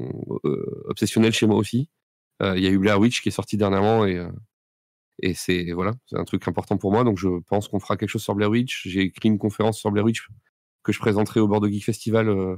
obsessionnels 0.86 1.32
chez 1.32 1.48
moi 1.48 1.58
aussi. 1.58 1.88
Il 2.42 2.60
y 2.60 2.68
a 2.68 2.70
eu 2.70 2.78
Blair 2.78 3.00
Witch 3.00 3.22
qui 3.22 3.30
est 3.30 3.34
sorti 3.34 3.56
dernièrement 3.56 4.06
et, 4.06 4.22
et 5.22 5.34
c'est 5.34 5.72
voilà, 5.72 5.94
c'est 6.08 6.18
un 6.18 6.24
truc 6.24 6.48
important 6.48 6.78
pour 6.78 6.92
moi. 6.92 7.04
Donc 7.04 7.18
je 7.18 7.28
pense 7.48 7.68
qu'on 7.68 7.80
fera 7.80 7.98
quelque 7.98 8.10
chose 8.10 8.24
sur 8.24 8.36
Blair 8.36 8.50
Witch. 8.50 8.88
J'ai 8.88 9.02
écrit 9.02 9.30
une 9.30 9.38
conférence 9.38 9.80
sur 9.80 9.92
Blair 9.92 10.06
Witch 10.06 10.28
que 10.84 10.92
je 10.92 11.00
présenterai 11.00 11.40
au 11.40 11.48
Bordeaux 11.48 11.68
Geek 11.68 11.84
Festival 11.86 12.30
euh, 12.30 12.56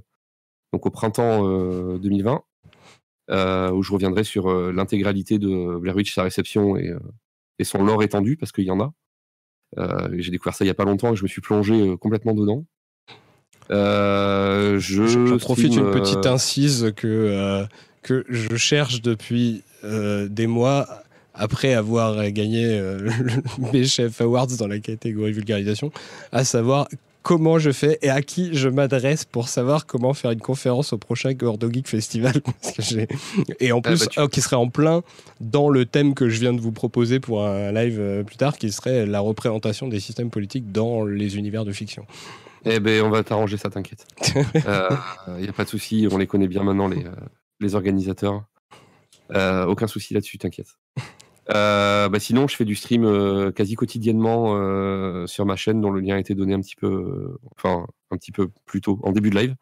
donc 0.73 0.85
au 0.85 0.89
printemps 0.89 1.47
euh, 1.47 1.97
2020, 1.97 2.41
euh, 3.29 3.71
où 3.71 3.83
je 3.83 3.91
reviendrai 3.91 4.23
sur 4.23 4.49
euh, 4.49 4.71
l'intégralité 4.71 5.37
de 5.39 5.77
Blair 5.77 5.95
Witch, 5.95 6.13
sa 6.13 6.23
réception 6.23 6.77
et, 6.77 6.89
euh, 6.89 6.99
et 7.59 7.63
son 7.63 7.83
lore 7.83 8.03
étendu, 8.03 8.37
parce 8.37 8.51
qu'il 8.51 8.65
y 8.65 8.71
en 8.71 8.79
a. 8.79 8.93
Euh, 9.77 10.09
J'ai 10.17 10.31
découvert 10.31 10.53
ça 10.53 10.65
il 10.65 10.67
y 10.67 10.71
a 10.71 10.75
pas 10.75 10.85
longtemps 10.85 11.13
et 11.13 11.15
je 11.15 11.23
me 11.23 11.27
suis 11.27 11.41
plongé 11.41 11.89
euh, 11.89 11.97
complètement 11.97 12.33
dedans. 12.33 12.65
Euh, 13.69 14.79
je 14.79 15.05
J'en 15.07 15.37
profite 15.37 15.71
stream, 15.73 15.85
une 15.85 15.91
euh, 15.91 15.99
petite 15.99 16.25
incise 16.25 16.91
que, 16.95 17.07
euh, 17.07 17.65
que 18.01 18.25
je 18.27 18.55
cherche 18.57 19.01
depuis 19.01 19.63
euh, 19.83 20.27
des 20.27 20.47
mois 20.47 20.87
après 21.33 21.73
avoir 21.73 22.29
gagné 22.31 22.65
euh, 22.65 22.99
le 22.99 23.71
BChef 23.71 24.21
Awards 24.21 24.47
dans 24.59 24.67
la 24.67 24.79
catégorie 24.79 25.31
vulgarisation, 25.31 25.91
à 26.31 26.43
savoir 26.43 26.87
comment 27.23 27.59
je 27.59 27.71
fais 27.71 27.99
et 28.01 28.09
à 28.09 28.23
qui 28.23 28.49
je 28.53 28.67
m'adresse 28.67 29.25
pour 29.25 29.47
savoir 29.47 29.85
comment 29.85 30.13
faire 30.15 30.31
une 30.31 30.39
conférence 30.41 30.91
au 30.91 30.97
prochain 30.97 31.33
Gordo 31.33 31.71
Geek 31.71 31.87
Festival. 31.87 32.41
Parce 32.61 32.73
que 32.75 32.81
j'ai- 32.81 33.07
et 33.59 33.71
en 33.71 33.77
Ah, 33.77 33.81
plus, 33.89 33.99
bah, 33.99 34.05
tu- 34.07 34.19
euh, 34.19 34.27
qui 34.27 34.41
serait 34.41 34.55
en 34.55 34.69
plein 34.69 35.03
dans 35.39 35.69
le 35.69 35.85
thème 35.85 36.15
que 36.15 36.29
je 36.29 36.39
viens 36.39 36.51
de 36.53 36.59
vous 36.59 36.71
proposer 36.71 37.19
pour 37.19 37.45
un 37.45 37.71
live 37.71 37.97
euh, 37.99 38.23
plus 38.23 38.37
tard, 38.37 38.57
qui 38.57 38.71
serait 38.71 39.05
la 39.05 39.19
représentation 39.19 39.87
des 39.87 39.99
systèmes 39.99 40.31
politiques 40.31 40.71
dans 40.71 41.05
les 41.05 41.37
univers 41.37 41.63
de 41.63 41.71
fiction. 41.71 42.05
Eh 42.65 42.79
ben, 42.79 43.03
on 43.03 43.09
va 43.09 43.23
t'arranger 43.23 43.57
ça, 43.57 43.69
t'inquiète. 43.69 44.05
Il 44.25 45.41
n'y 45.43 45.47
a 45.47 45.53
pas 45.55 45.63
de 45.63 45.69
souci, 45.69 46.07
on 46.11 46.17
les 46.17 46.27
connaît 46.27 46.47
bien 46.47 46.63
maintenant, 46.63 46.87
les, 46.87 47.05
euh, 47.05 47.09
les 47.59 47.75
organisateurs. 47.75 48.43
Euh, 49.33 49.65
aucun 49.65 49.87
souci 49.87 50.13
là-dessus, 50.13 50.37
t'inquiète. 50.39 50.67
Euh, 51.53 52.07
bah 52.09 52.19
sinon, 52.19 52.47
je 52.47 52.55
fais 52.55 52.65
du 52.65 52.75
stream 52.75 53.03
euh, 53.03 53.51
quasi 53.51 53.75
quotidiennement 53.75 54.55
euh, 54.55 55.27
sur 55.27 55.45
ma 55.45 55.55
chaîne, 55.55 55.81
dont 55.81 55.91
le 55.91 55.99
lien 55.99 56.15
a 56.15 56.19
été 56.19 56.35
donné 56.35 56.53
un 56.53 56.61
petit 56.61 56.75
peu, 56.75 57.37
enfin 57.57 57.87
un 58.11 58.17
petit 58.17 58.31
peu 58.31 58.49
plus 58.65 58.81
tôt, 58.81 58.99
en 59.03 59.11
début 59.11 59.29
de 59.29 59.37
live. 59.37 59.55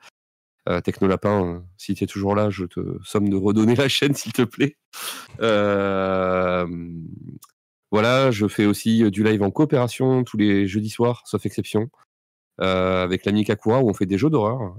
Techno 0.83 1.07
Lapin, 1.07 1.55
euh, 1.55 1.59
si 1.77 1.95
tu 1.95 2.03
es 2.03 2.07
toujours 2.07 2.35
là, 2.35 2.51
je 2.51 2.63
te 2.63 2.79
somme 3.03 3.27
de 3.29 3.35
redonner 3.35 3.75
la 3.75 3.89
chaîne, 3.89 4.13
s'il 4.13 4.33
te 4.33 4.43
plaît. 4.43 4.77
Voilà, 7.91 8.29
je 8.29 8.47
fais 8.47 8.65
aussi 8.67 9.09
du 9.09 9.23
live 9.23 9.41
en 9.41 9.49
coopération 9.49 10.23
tous 10.23 10.37
les 10.37 10.67
jeudis 10.67 10.91
soirs, 10.91 11.23
sauf 11.25 11.45
exception 11.45 11.89
avec 12.59 13.25
l'ami 13.25 13.45
Kakura 13.45 13.81
où 13.81 13.89
on 13.89 13.93
fait 13.93 14.05
des 14.05 14.17
jeux 14.19 14.29
d'horreur 14.29 14.75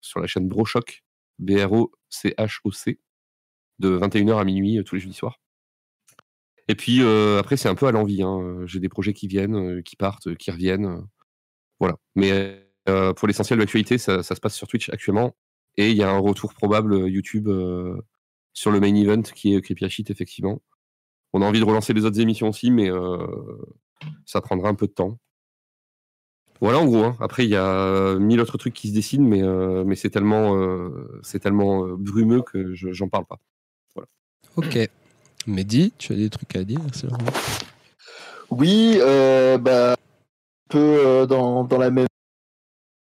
sur 0.00 0.20
la 0.20 0.28
chaîne 0.28 0.46
Brochoc, 0.46 1.02
B-R-O-C-H-O-C, 1.40 3.00
de 3.80 3.98
21h 3.98 4.38
à 4.38 4.44
minuit 4.44 4.84
tous 4.84 4.94
les 4.94 5.00
jeudis 5.00 5.14
soirs. 5.14 5.40
Et 6.68 6.74
puis 6.74 7.02
euh, 7.02 7.38
après, 7.38 7.56
c'est 7.56 7.68
un 7.68 7.74
peu 7.74 7.86
à 7.86 7.92
l'envie. 7.92 8.22
hein. 8.22 8.60
J'ai 8.66 8.80
des 8.80 8.88
projets 8.88 9.12
qui 9.12 9.26
viennent, 9.28 9.56
euh, 9.56 9.82
qui 9.82 9.96
partent, 9.96 10.34
qui 10.36 10.50
reviennent. 10.50 10.86
euh, 10.86 11.00
voilà. 11.80 11.96
Mais 12.14 12.60
pour 13.16 13.26
l'essentiel 13.28 13.58
de 13.58 13.62
l'actualité, 13.62 13.98
ça, 13.98 14.22
se 14.22 14.34
passe 14.40 14.54
sur 14.54 14.68
Twitch 14.68 14.90
actuellement. 14.90 15.34
Et 15.76 15.90
il 15.90 15.96
y 15.96 16.02
a 16.02 16.10
un 16.10 16.18
retour 16.18 16.54
probable 16.54 17.08
YouTube 17.08 17.48
sur 18.52 18.70
le 18.70 18.80
main 18.80 18.94
event 18.94 19.22
qui 19.22 19.54
est 19.54 19.60
Creepy 19.62 19.84
Ashit, 19.86 20.04
effectivement. 20.10 20.62
On 21.32 21.42
a 21.42 21.46
envie 21.46 21.60
de 21.60 21.64
relancer 21.64 21.94
les 21.94 22.04
autres 22.04 22.20
émissions 22.20 22.50
aussi, 22.50 22.70
mais 22.70 22.90
ça 24.26 24.40
prendra 24.42 24.68
un 24.68 24.74
peu 24.74 24.86
de 24.86 24.92
temps. 24.92 25.18
Voilà 26.60 26.78
en 26.78 26.84
gros. 26.84 27.04
hein. 27.04 27.16
Après, 27.20 27.44
il 27.44 27.50
y 27.50 27.56
a 27.56 28.16
mille 28.18 28.40
autres 28.40 28.58
trucs 28.58 28.74
qui 28.74 28.88
se 28.90 28.94
dessinent, 28.94 29.26
mais, 29.26 29.96
c'est 29.96 30.10
tellement, 30.10 30.54
brumeux 31.96 32.42
que 32.42 32.74
je 32.74 32.92
j'en 32.92 33.08
parle 33.08 33.24
pas. 33.26 33.40
Ok. 34.56 34.78
Mehdi, 35.46 35.92
tu 35.98 36.12
as 36.12 36.16
des 36.16 36.30
trucs 36.30 36.54
à 36.56 36.64
dire 36.64 36.80
sur- 36.94 37.16
Oui, 38.50 38.98
euh, 39.00 39.58
bah, 39.58 39.92
un 39.92 39.96
peu 40.68 40.78
euh, 40.78 41.26
dans, 41.26 41.64
dans 41.64 41.78
la 41.78 41.90
même. 41.90 42.06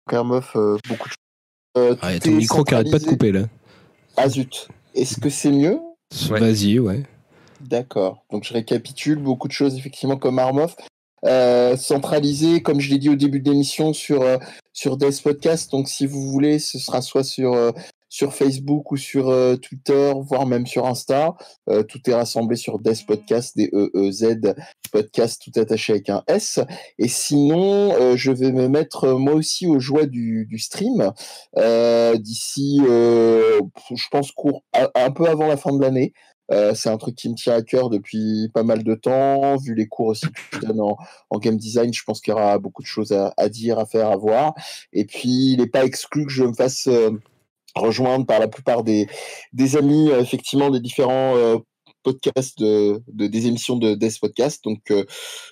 Kermoff, 0.10 0.56
euh, 0.56 0.78
beaucoup 0.88 1.08
de 1.08 1.14
choses. 1.14 1.16
Euh, 1.78 1.96
Ah, 2.02 2.14
y 2.14 2.16
a 2.16 2.20
tout 2.20 2.30
ton 2.30 2.36
micro 2.36 2.64
qui 2.64 2.74
arrête 2.74 2.90
pas 2.92 3.00
de 3.00 3.06
couper 3.06 3.32
là. 3.32 3.42
Ah 4.18 4.28
zut. 4.28 4.68
Est-ce 4.96 5.20
que 5.20 5.30
c'est 5.30 5.52
mieux? 5.52 5.80
Ouais. 6.32 6.40
Vas-y, 6.40 6.80
ouais. 6.80 7.04
D'accord. 7.62 8.26
Donc 8.32 8.44
je 8.44 8.54
récapitule 8.54 9.20
beaucoup 9.20 9.48
de 9.48 9.54
choses 9.54 9.76
effectivement 9.76 10.18
comme 10.18 10.40
Armoff. 10.40 10.76
Euh, 11.26 11.76
centralisé, 11.78 12.62
comme 12.64 12.80
je 12.80 12.90
l'ai 12.90 12.98
dit 12.98 13.10
au 13.10 13.16
début 13.16 13.40
de 13.40 13.52
l'émission, 13.52 13.94
sur, 13.94 14.22
euh, 14.24 14.38
sur 14.74 14.98
Death 14.98 15.22
Podcast. 15.22 15.70
Donc 15.72 15.90
si 15.90 16.08
vous 16.08 16.32
voulez, 16.32 16.58
ce 16.58 16.80
sera 16.80 17.02
soit 17.02 17.24
sur, 17.24 17.54
euh, 17.54 17.72
sur 18.10 18.34
Facebook 18.34 18.92
ou 18.92 18.98
sur 18.98 19.30
euh, 19.30 19.56
Twitter, 19.56 20.14
voire 20.22 20.46
même 20.46 20.66
sur 20.68 20.86
Insta. 20.88 21.36
Euh, 21.70 21.84
tout 21.84 22.00
est 22.10 22.14
rassemblé 22.14 22.56
sur 22.56 22.80
Death 22.80 23.06
Podcast, 23.06 23.56
D-E-E-Z 23.56 24.54
Podcast, 24.92 25.42
tout 25.44 25.58
attaché 25.60 25.94
avec 25.94 26.10
un 26.10 26.24
S. 26.28 26.60
Et 26.98 27.08
sinon, 27.08 27.94
euh, 27.94 28.16
je 28.18 28.32
vais 28.32 28.52
me 28.52 28.68
mettre 28.68 29.04
euh, 29.06 29.18
moi 29.18 29.34
aussi 29.36 29.68
aux 29.68 29.80
joies 29.80 30.08
du, 30.08 30.46
du 30.48 30.58
stream 30.58 31.12
euh, 31.58 32.18
d'ici, 32.18 32.80
je 32.84 34.08
pense, 34.12 34.32
court, 34.32 34.64
un- 34.74 34.90
un 34.96 35.12
peu 35.12 35.26
avant 35.28 35.48
la 35.48 35.58
fin 35.58 35.72
de 35.76 35.82
l'année. 35.82 36.14
Euh, 36.52 36.74
c'est 36.74 36.90
un 36.90 36.98
truc 36.98 37.16
qui 37.16 37.30
me 37.30 37.36
tient 37.36 37.54
à 37.54 37.62
cœur 37.62 37.92
depuis 37.92 38.50
pas 38.56 38.64
mal 38.64 38.84
de 38.84 38.96
temps. 38.96 39.56
Vu 39.58 39.76
les 39.76 39.88
cours 39.88 40.08
aussi 40.08 40.26
que 40.32 40.40
je 40.54 40.60
donne 40.66 40.82
en, 40.82 40.98
en 41.30 41.38
game 41.38 41.58
design, 41.58 41.94
je 41.94 42.04
pense 42.04 42.22
qu'il 42.22 42.32
y 42.32 42.36
aura 42.36 42.58
beaucoup 42.58 42.82
de 42.82 42.88
choses 42.88 43.12
à, 43.12 43.32
à 43.38 43.50
dire, 43.50 43.78
à 43.78 43.86
faire, 43.86 44.10
à 44.10 44.18
voir. 44.18 44.56
Et 44.92 45.06
puis, 45.06 45.52
il 45.54 45.58
n'est 45.60 45.68
pas 45.68 45.86
exclu 45.86 46.26
que 46.26 46.32
je 46.32 46.44
me 46.44 46.54
fasse 46.54 46.88
euh, 46.88 47.12
rejoindre 47.76 48.26
par 48.26 48.40
la 48.40 48.48
plupart 48.48 48.84
des, 48.84 49.08
des 49.54 49.78
amis, 49.78 50.10
euh, 50.10 50.22
effectivement, 50.22 50.70
des 50.70 50.80
différents 50.80 51.36
euh, 51.38 51.58
podcasts, 52.04 52.60
de, 52.60 53.02
de- 53.08 53.28
des 53.28 53.48
émissions 53.48 53.76
de 53.76 53.96
Death 53.96 54.20
Podcast. 54.20 54.64
Donc, 54.64 54.80
euh, 54.92 55.06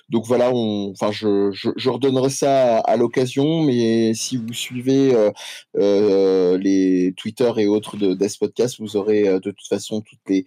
donc 0.08 0.26
voilà, 0.26 0.50
on, 0.52 0.90
enfin, 0.90 1.12
je, 1.12 1.50
je, 1.52 1.90
redonnerai 1.90 2.30
ça 2.30 2.78
à, 2.78 2.96
l'occasion. 2.96 3.62
Mais 3.62 4.14
si 4.14 4.36
vous 4.36 4.52
suivez 4.52 5.14
les 5.74 7.14
Twitter 7.16 7.50
et 7.58 7.66
autres 7.66 7.96
de 7.96 8.14
Death 8.14 8.38
Podcast, 8.38 8.76
vous 8.80 8.96
aurez 8.96 9.24
de 9.24 9.50
toute 9.50 9.66
façon 9.68 10.00
toutes 10.00 10.20
les 10.28 10.46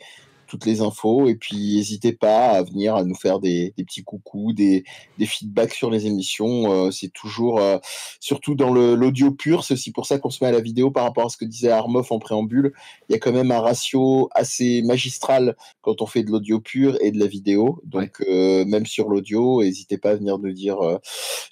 toutes 0.51 0.65
les 0.65 0.81
infos 0.81 1.29
et 1.29 1.35
puis 1.35 1.77
n'hésitez 1.77 2.11
pas 2.11 2.49
à 2.49 2.61
venir 2.61 2.93
à 2.95 3.05
nous 3.05 3.15
faire 3.15 3.39
des, 3.39 3.73
des 3.77 3.85
petits 3.85 4.03
coucous, 4.03 4.51
des, 4.51 4.83
des 5.17 5.25
feedbacks 5.25 5.73
sur 5.73 5.89
les 5.89 6.07
émissions. 6.07 6.69
Euh, 6.69 6.91
c'est 6.91 7.07
toujours, 7.07 7.61
euh, 7.61 7.77
surtout 8.19 8.53
dans 8.53 8.73
l'audio 8.73 9.31
pur, 9.31 9.63
c'est 9.63 9.75
aussi 9.75 9.93
pour 9.93 10.05
ça 10.05 10.19
qu'on 10.19 10.29
se 10.29 10.43
met 10.43 10.49
à 10.49 10.51
la 10.51 10.59
vidéo 10.59 10.91
par 10.91 11.05
rapport 11.05 11.27
à 11.27 11.29
ce 11.29 11.37
que 11.37 11.45
disait 11.45 11.71
Armoff 11.71 12.11
en 12.11 12.19
préambule. 12.19 12.73
Il 13.07 13.13
y 13.13 13.15
a 13.15 13.19
quand 13.19 13.31
même 13.31 13.49
un 13.49 13.61
ratio 13.61 14.29
assez 14.35 14.81
magistral 14.81 15.55
quand 15.79 16.01
on 16.01 16.05
fait 16.05 16.23
de 16.23 16.31
l'audio 16.31 16.59
pur 16.59 16.97
et 16.99 17.11
de 17.11 17.19
la 17.19 17.27
vidéo. 17.27 17.81
Donc 17.85 18.21
euh, 18.27 18.65
même 18.65 18.85
sur 18.85 19.07
l'audio, 19.07 19.63
n'hésitez 19.63 19.97
pas 19.97 20.09
à 20.09 20.15
venir 20.15 20.37
nous 20.37 20.51
dire, 20.51 20.79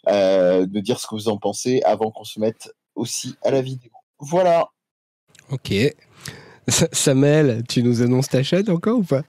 nous 0.07 0.81
dire 0.81 0.99
ce 0.99 1.07
que 1.07 1.15
vous 1.15 1.29
en 1.29 1.37
pensez 1.37 1.81
avant 1.83 2.11
qu'on 2.11 2.25
se 2.25 2.41
mette 2.41 2.73
aussi 2.95 3.35
à 3.43 3.51
la 3.51 3.61
vidéo. 3.61 3.91
Voilà. 4.19 4.67
Ok. 5.51 5.73
Sa- 6.69 6.89
Samuel, 6.91 7.63
tu 7.67 7.83
nous 7.83 8.01
annonces 8.01 8.29
ta 8.29 8.43
chaîne 8.43 8.69
encore 8.69 8.99
ou 8.99 9.03
pas? 9.03 9.21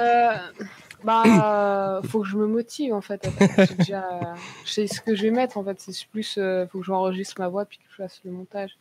Euh, 0.00 0.30
bah, 1.04 2.00
faut 2.08 2.20
que 2.22 2.28
je 2.28 2.36
me 2.36 2.46
motive 2.46 2.92
en 2.94 3.00
fait. 3.00 3.28
Je 3.78 3.94
sais 4.64 4.86
ce 4.86 5.00
que 5.00 5.14
je 5.14 5.22
vais 5.22 5.30
mettre 5.30 5.56
en 5.56 5.64
fait. 5.64 5.80
C'est 5.80 6.06
plus, 6.08 6.36
euh, 6.38 6.66
faut 6.66 6.80
que 6.80 6.84
j'enregistre 6.84 7.36
ma 7.38 7.48
voix 7.48 7.64
puis 7.64 7.78
que 7.78 7.84
je 7.90 7.96
fasse 8.02 8.20
le 8.24 8.30
montage. 8.32 8.76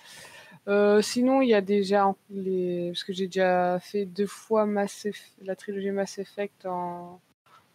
Euh, 0.68 1.02
sinon, 1.02 1.42
il 1.42 1.50
y 1.50 1.54
a 1.54 1.62
déjà 1.62 2.14
les, 2.30 2.90
parce 2.92 3.04
que 3.06 3.14
j'ai 3.14 3.28
déjà 3.28 3.80
fait 3.80 4.06
deux 4.06 4.28
fois 4.28 4.68
la 5.46 5.56
trilogie 5.56 5.92
Mass 5.92 6.18
Effect 6.18 6.66
en, 6.66 7.22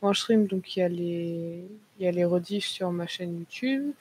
en 0.03 0.13
stream, 0.13 0.47
donc 0.47 0.77
il 0.77 0.81
y 0.81 0.83
a 0.83 0.89
les, 0.89 1.65
il 1.99 2.05
y 2.05 2.07
a 2.07 2.11
les 2.11 2.25
rediffs 2.27 2.67
sur 2.67 2.93
ma 2.93 3.07
chaîne 3.07 3.39
YouTube. 3.39 3.93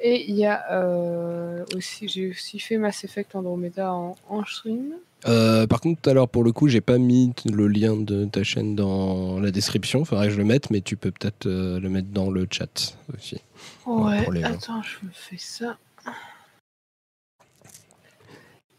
Et 0.00 0.30
il 0.30 0.36
y 0.36 0.46
a 0.46 0.64
euh, 0.72 1.64
aussi, 1.74 2.06
j'ai 2.08 2.30
aussi 2.30 2.60
fait 2.60 2.76
Mass 2.76 3.02
Effect 3.04 3.34
Andromeda 3.34 3.92
en, 3.92 4.16
en 4.28 4.44
stream. 4.44 4.94
Euh, 5.26 5.66
Par 5.66 5.80
contre, 5.80 6.12
l'heure, 6.12 6.28
pour 6.28 6.44
le 6.44 6.52
coup, 6.52 6.68
j'ai 6.68 6.80
pas 6.80 6.98
mis 6.98 7.32
le 7.52 7.66
lien 7.66 7.96
de 7.96 8.24
ta 8.26 8.44
chaîne 8.44 8.76
dans 8.76 9.40
la 9.40 9.50
description. 9.50 10.04
Faudrait 10.04 10.28
que 10.28 10.34
je 10.34 10.38
le 10.38 10.44
mette, 10.44 10.70
mais 10.70 10.80
tu 10.80 10.96
peux 10.96 11.10
peut-être 11.10 11.46
euh, 11.46 11.80
le 11.80 11.88
mettre 11.88 12.08
dans 12.10 12.30
le 12.30 12.46
chat 12.48 12.96
aussi. 13.12 13.40
Ouais, 13.86 14.24
les 14.30 14.44
attends, 14.44 14.82
je 14.82 15.04
me 15.04 15.10
fais 15.12 15.38
ça. 15.38 15.76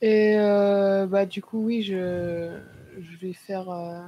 Et 0.02 0.38
euh, 0.38 1.06
bah 1.08 1.26
du 1.26 1.42
coup 1.42 1.66
oui, 1.66 1.84
je, 1.84 2.58
je 2.98 3.18
vais 3.18 3.34
faire. 3.34 3.70
euh, 3.70 4.00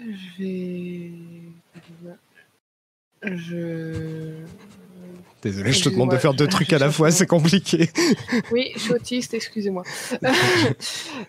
Je 0.00 0.42
vais. 0.42 1.12
Je. 3.22 4.34
Désolé, 5.42 5.72
je 5.72 5.84
te 5.84 5.88
demande 5.88 6.10
de 6.10 6.16
faire 6.16 6.34
deux 6.34 6.46
trucs 6.46 6.72
à 6.72 6.78
la 6.78 6.90
fois, 6.90 7.10
c'est 7.10 7.26
compliqué. 7.26 7.88
Oui, 8.52 8.70
je 8.74 8.80
suis 8.80 8.92
autiste, 8.92 9.34
excusez-moi. 9.34 9.82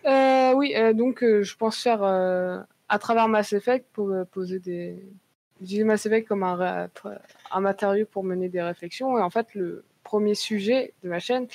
Euh, 0.05 0.53
oui, 0.53 0.73
euh, 0.75 0.93
donc 0.93 1.23
euh, 1.23 1.43
je 1.43 1.55
pense 1.55 1.77
faire 1.81 2.03
à 2.03 2.99
travers 2.99 3.27
Mass 3.27 3.53
Effect 3.53 3.85
pour 3.93 4.11
poser 4.31 4.59
des. 4.59 4.95
Utiliser 5.61 5.83
Mass 5.83 6.05
Effect 6.07 6.27
comme 6.27 6.43
un, 6.43 6.89
matériau 7.59 8.05
pour 8.07 8.23
mener 8.23 8.49
des 8.49 8.61
réflexions. 8.61 9.17
Et 9.19 9.21
en 9.21 9.29
fait, 9.29 9.53
le 9.53 9.85
premier 10.03 10.33
sujet 10.33 10.93
de 11.03 11.09
ma 11.09 11.19
chaîne, 11.19 11.45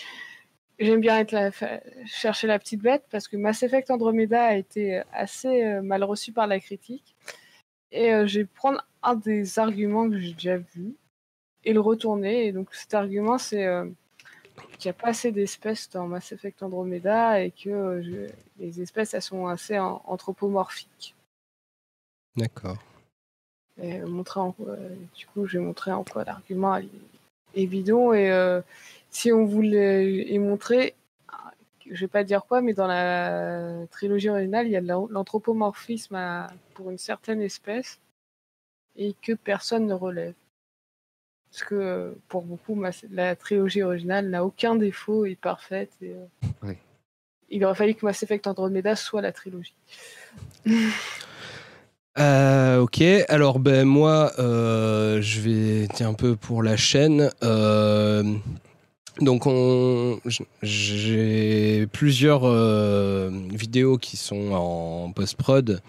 j'aime 0.79 1.01
bien 1.01 1.19
être 1.19 1.33
la- 1.33 1.51
fa- 1.51 1.81
chercher 2.05 2.47
la 2.47 2.59
petite 2.61 2.81
bête 2.81 3.03
parce 3.11 3.27
que 3.27 3.37
Mass 3.37 3.65
Effect 3.65 3.91
Andromeda 3.91 4.45
a 4.45 4.55
été 4.55 5.03
assez 5.13 5.81
mal 5.83 6.05
reçu 6.05 6.31
par 6.31 6.47
la 6.47 6.61
critique. 6.61 7.17
Et 7.91 8.11
je 8.27 8.41
vais 8.41 8.45
prendre 8.45 8.87
un 9.03 9.17
des 9.17 9.59
arguments 9.59 10.09
que 10.09 10.19
j'ai 10.21 10.35
déjà 10.35 10.57
vu 10.59 10.95
et 11.67 11.73
le 11.75 11.81
retourner. 11.81 12.47
Et 12.47 12.53
donc 12.53 12.75
cet 12.75 12.95
argument, 12.95 13.37
c'est 13.37 13.67
euh, 13.67 13.85
qu'il 14.79 14.89
n'y 14.89 14.97
a 14.97 15.01
pas 15.03 15.09
assez 15.09 15.33
d'espèces 15.33 15.91
dans 15.91 16.07
Mass 16.07 16.33
Effect 16.33 16.63
Andromeda 16.63 17.43
et 17.43 17.51
que 17.51 17.69
euh, 17.69 18.03
je- 18.03 18.33
les 18.59 18.81
espèces, 18.81 19.13
elles 19.13 19.21
sont 19.23 19.47
assez 19.49 19.79
an- 19.79 20.01
anthropomorphiques. 20.07 21.15
D'accord. 22.37 22.79
Euh, 23.81 24.07
montrer 24.07 24.41
en, 24.41 24.55
du 25.15 25.27
coup, 25.27 25.47
j'ai 25.47 25.59
montré 25.59 25.93
en 25.93 26.05
quoi 26.05 26.25
l'argument 26.25 26.77
est, 27.55 27.67
bidon. 27.67 28.15
Et 28.15 28.31
si 29.11 29.33
on 29.33 29.45
voulait 29.45 30.25
y 30.33 30.39
montrer, 30.39 30.95
je 31.91 32.01
vais 32.01 32.09
pas 32.09 32.25
dire 32.25 32.45
quoi, 32.47 32.63
mais 32.63 32.73
dans 32.75 32.87
la 32.87 33.87
trilogie 33.91 34.29
originale, 34.31 34.67
il 34.67 34.73
y 34.73 34.77
a 34.77 34.81
de 34.81 34.87
l'an- 34.89 35.09
l'anthropomorphisme 35.11 36.15
à- 36.15 36.51
pour 36.75 36.91
une 36.91 36.99
certaine 36.99 37.41
espèce 37.43 37.99
et 38.97 39.15
que 39.23 39.33
personne 39.35 39.87
ne 39.87 39.95
relève. 39.95 40.35
Parce 41.57 41.71
que 41.71 41.75
euh, 41.75 42.11
pour 42.29 42.43
beaucoup, 42.43 42.75
ma- 42.75 42.91
la 43.11 43.35
trilogie 43.35 43.81
originale 43.81 44.29
n'a 44.29 44.45
aucun 44.45 44.75
défaut, 44.75 45.25
est 45.25 45.41
parfaite. 45.41 45.91
Et, 46.03 46.11
euh. 46.11 46.73
Il 47.49 47.65
aurait 47.65 47.75
fallu 47.75 47.95
que 47.95 48.05
Mass 48.05 48.23
Effect 48.23 48.47
Andromeda 48.47 48.95
soit 48.95 49.23
la 49.23 49.33
trilogie. 49.33 49.75
Euh, 52.19 52.81
ok, 52.81 53.03
alors 53.29 53.59
ben 53.59 53.85
moi, 53.85 54.33
euh, 54.39 55.21
je 55.21 55.41
vais 55.43 55.87
dire 55.87 56.09
un 56.09 56.15
peu 56.15 56.35
pour 56.35 56.63
la 56.63 56.75
chaîne. 56.75 57.31
Euh, 57.43 58.23
donc 59.21 59.43
on, 59.45 60.19
j'ai 60.63 61.87
plusieurs 61.93 62.45
euh, 62.45 63.29
vidéos 63.51 63.99
qui 63.99 64.17
sont 64.17 64.53
en 64.53 65.13
post-prod. 65.13 65.83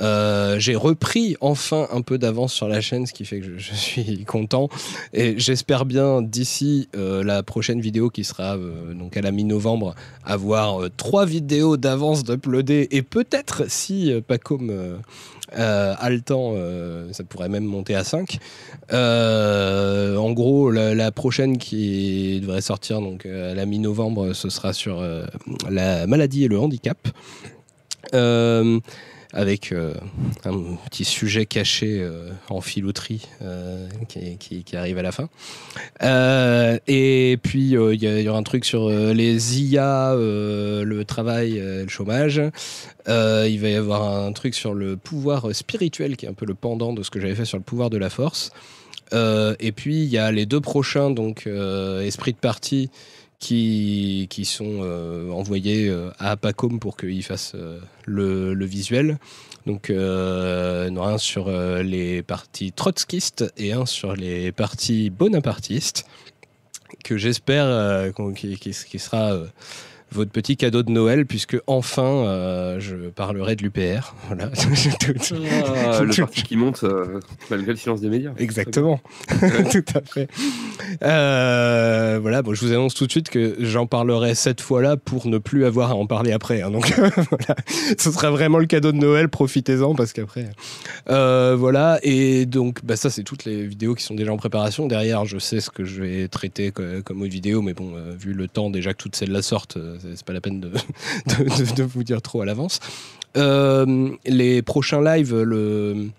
Euh, 0.00 0.58
j'ai 0.58 0.76
repris 0.76 1.36
enfin 1.40 1.88
un 1.90 2.02
peu 2.02 2.18
d'avance 2.18 2.52
sur 2.52 2.68
la 2.68 2.80
chaîne, 2.80 3.06
ce 3.06 3.12
qui 3.12 3.24
fait 3.24 3.40
que 3.40 3.58
je, 3.58 3.74
suis 3.74 4.24
content. 4.26 4.68
Et 5.12 5.38
j'espère 5.38 5.84
bien 5.84 6.22
d'ici 6.22 6.88
euh, 6.96 7.24
la 7.24 7.42
prochaine 7.42 7.80
vidéo 7.80 8.10
qui 8.10 8.24
sera 8.24 8.56
euh, 8.56 8.92
donc 8.94 9.16
à 9.16 9.22
la 9.22 9.30
mi-novembre, 9.30 9.94
avoir 10.24 10.80
trois 10.96 11.24
vidéos 11.24 11.76
d'avance 11.76 12.24
d'uploader 12.24 12.88
et 12.90 13.02
peut-être 13.02 13.64
si 13.68 14.12
euh, 15.56 15.94
a 15.98 16.10
le 16.10 16.20
temps, 16.20 16.54
ça 17.12 17.24
pourrait 17.24 17.48
même 17.48 17.64
monter 17.64 17.94
à 17.94 18.04
5. 18.04 18.38
Euh, 18.92 20.16
en 20.16 20.32
gros, 20.32 20.70
la, 20.70 21.12
prochaine 21.12 21.56
qui 21.56 22.40
devrait 22.40 22.60
sortir 22.60 23.00
donc 23.00 23.24
à 23.26 23.54
la 23.54 23.64
mi-novembre, 23.64 24.32
ce 24.32 24.50
sera 24.50 24.72
sur 24.72 25.02
la 25.70 26.06
maladie 26.06 26.44
et 26.44 26.48
le 26.48 26.58
handicap. 26.58 26.98
Avec 29.36 29.70
euh, 29.70 29.92
un 30.44 30.76
petit 30.88 31.04
sujet 31.04 31.44
caché 31.44 32.00
euh, 32.00 32.30
en 32.48 32.62
filouterie 32.62 33.28
euh, 33.42 33.86
qui, 34.08 34.64
arrive 34.74 34.96
à 34.96 35.02
la 35.02 35.12
fin. 35.12 35.28
Et 36.86 37.38
puis, 37.42 37.68
il 37.70 38.02
y, 38.02 38.28
aura 38.28 38.38
un 38.38 38.42
truc 38.42 38.64
sur 38.64 38.88
les 38.88 39.62
IA, 39.62 40.14
le 40.16 41.02
travail, 41.04 41.58
le 41.58 41.88
chômage. 41.88 42.40
Il 43.06 43.58
va 43.60 43.68
y 43.68 43.74
avoir 43.74 44.24
un 44.24 44.32
truc 44.32 44.54
sur 44.54 44.74
le 44.74 44.96
pouvoir 44.96 45.54
spirituel, 45.54 46.16
qui 46.16 46.26
est 46.26 46.28
un 46.28 46.34
peu 46.34 46.46
le 46.46 46.54
pendant 46.54 46.92
de 46.92 47.02
ce 47.02 47.10
que 47.10 47.20
j'avais 47.20 47.34
fait 47.34 47.44
sur 47.44 47.58
le 47.58 47.64
pouvoir 47.64 47.90
de 47.90 47.98
la 47.98 48.10
force. 48.10 48.50
Et 49.12 49.72
puis, 49.72 50.02
il 50.02 50.08
y 50.08 50.18
a 50.18 50.32
les 50.32 50.46
deux 50.46 50.60
prochains, 50.60 51.10
donc 51.10 51.46
Esprit 52.02 52.32
de 52.32 52.38
partie, 52.38 52.90
qui, 53.38 54.26
qui 54.30 54.44
sont 54.44 54.80
euh, 54.82 55.30
envoyés 55.30 55.88
euh, 55.88 56.10
à 56.18 56.36
Pacom 56.36 56.78
pour 56.78 56.96
qu'il 56.96 57.22
fasse 57.22 57.52
euh, 57.54 57.80
le, 58.04 58.54
le 58.54 58.66
visuel. 58.66 59.18
Donc, 59.66 59.90
un 59.90 61.18
sur 61.18 61.50
les 61.50 62.22
parties 62.22 62.70
trotskistes 62.70 63.52
et 63.56 63.72
un 63.72 63.84
sur 63.84 64.14
les 64.14 64.52
parties 64.52 65.10
bonapartistes, 65.10 66.06
que 67.02 67.16
j'espère 67.16 67.64
euh, 67.66 68.12
qui, 68.34 68.72
sera 68.72 69.36
votre 70.12 70.30
petit 70.30 70.56
cadeau 70.56 70.82
de 70.82 70.90
Noël, 70.90 71.26
puisque 71.26 71.56
enfin 71.66 72.04
euh, 72.26 72.80
je 72.80 72.94
parlerai 73.10 73.56
de 73.56 73.62
l'UPR. 73.62 74.14
Voilà. 74.28 74.50
Ah, 74.54 76.02
le 76.02 76.16
parti 76.20 76.42
qui 76.42 76.56
monte 76.56 76.82
euh, 76.84 77.20
malgré 77.50 77.72
le 77.72 77.76
silence 77.76 78.00
des 78.00 78.08
médias. 78.08 78.32
Exactement, 78.38 79.00
tout 79.70 79.84
à 79.94 80.00
fait. 80.04 80.28
Euh, 81.02 82.18
voilà, 82.20 82.42
bon, 82.42 82.54
je 82.54 82.64
vous 82.64 82.72
annonce 82.72 82.94
tout 82.94 83.06
de 83.06 83.10
suite 83.10 83.28
que 83.30 83.56
j'en 83.60 83.86
parlerai 83.86 84.34
cette 84.34 84.60
fois-là 84.60 84.96
pour 84.96 85.26
ne 85.26 85.38
plus 85.38 85.64
avoir 85.64 85.90
à 85.90 85.94
en 85.94 86.06
parler 86.06 86.32
après. 86.32 86.62
hein. 86.62 86.70
donc 86.70 86.92
voilà, 87.30 87.56
ce 87.98 88.10
sera 88.10 88.30
vraiment 88.30 88.58
le 88.58 88.66
cadeau 88.66 88.92
de 88.92 88.96
Noël. 88.98 89.28
Profitez-en 89.28 89.94
parce 89.94 90.12
qu'après, 90.12 90.48
voilà. 91.06 91.98
Et 92.02 92.46
donc, 92.46 92.84
bah, 92.84 92.96
ça, 92.96 93.10
c'est 93.10 93.22
toutes 93.22 93.44
les 93.44 93.66
vidéos 93.66 93.94
qui 93.94 94.04
sont 94.04 94.14
déjà 94.14 94.32
en 94.32 94.36
préparation. 94.36 94.86
Derrière, 94.86 95.24
je 95.24 95.38
sais 95.38 95.60
ce 95.60 95.70
que 95.70 95.84
je 95.84 96.02
vais 96.02 96.28
traiter 96.28 96.70
co- 96.70 96.82
comme 97.04 97.22
autre 97.22 97.30
vidéo, 97.32 97.62
mais 97.62 97.74
bon, 97.74 97.92
vu 98.18 98.32
le 98.32 98.48
temps 98.48 98.70
déjà 98.70 98.92
que 98.92 98.98
toutes 99.02 99.16
celles-là 99.16 99.42
sortent, 99.42 99.78
c'est- 100.00 100.16
c'est 100.16 100.24
pas 100.24 100.32
la 100.32 100.40
peine 100.40 100.60
de, 101.76 101.82
vous 101.82 102.04
dire 102.04 102.22
trop 102.22 102.42
à 102.42 102.46
l'avance. 102.46 102.80
Euh, 103.36 104.08
les 104.24 104.62
prochains 104.62 105.02
lives, 105.02 105.34
le, 105.34 106.10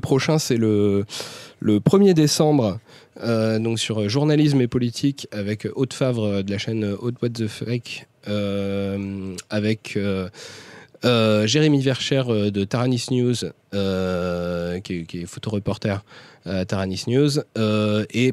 prochain, 0.00 0.38
c'est 0.38 0.56
le, 0.56 1.04
le 1.60 1.78
1er 1.80 2.14
décembre, 2.14 2.78
euh, 3.22 3.58
donc 3.58 3.78
sur 3.78 4.08
journalisme 4.08 4.60
et 4.60 4.66
politique, 4.68 5.28
avec 5.32 5.66
Haute 5.74 5.92
Favre 5.94 6.42
de 6.42 6.50
la 6.50 6.58
chaîne 6.58 6.84
Haute 6.98 7.16
What 7.22 7.30
the 7.30 7.46
Fake, 7.46 8.06
euh, 8.28 9.34
avec 9.50 9.96
euh, 9.96 10.28
euh, 11.04 11.46
Jérémy 11.46 11.82
Vercher 11.82 12.22
euh, 12.28 12.50
de 12.50 12.64
Taranis 12.64 13.06
News, 13.10 13.34
euh, 13.74 14.80
qui, 14.80 15.06
est, 15.12 15.26
photoreporter 15.26 15.96
à 16.46 16.64
Taranis 16.64 17.04
News, 17.06 17.40
euh, 17.58 18.04
et 18.14 18.32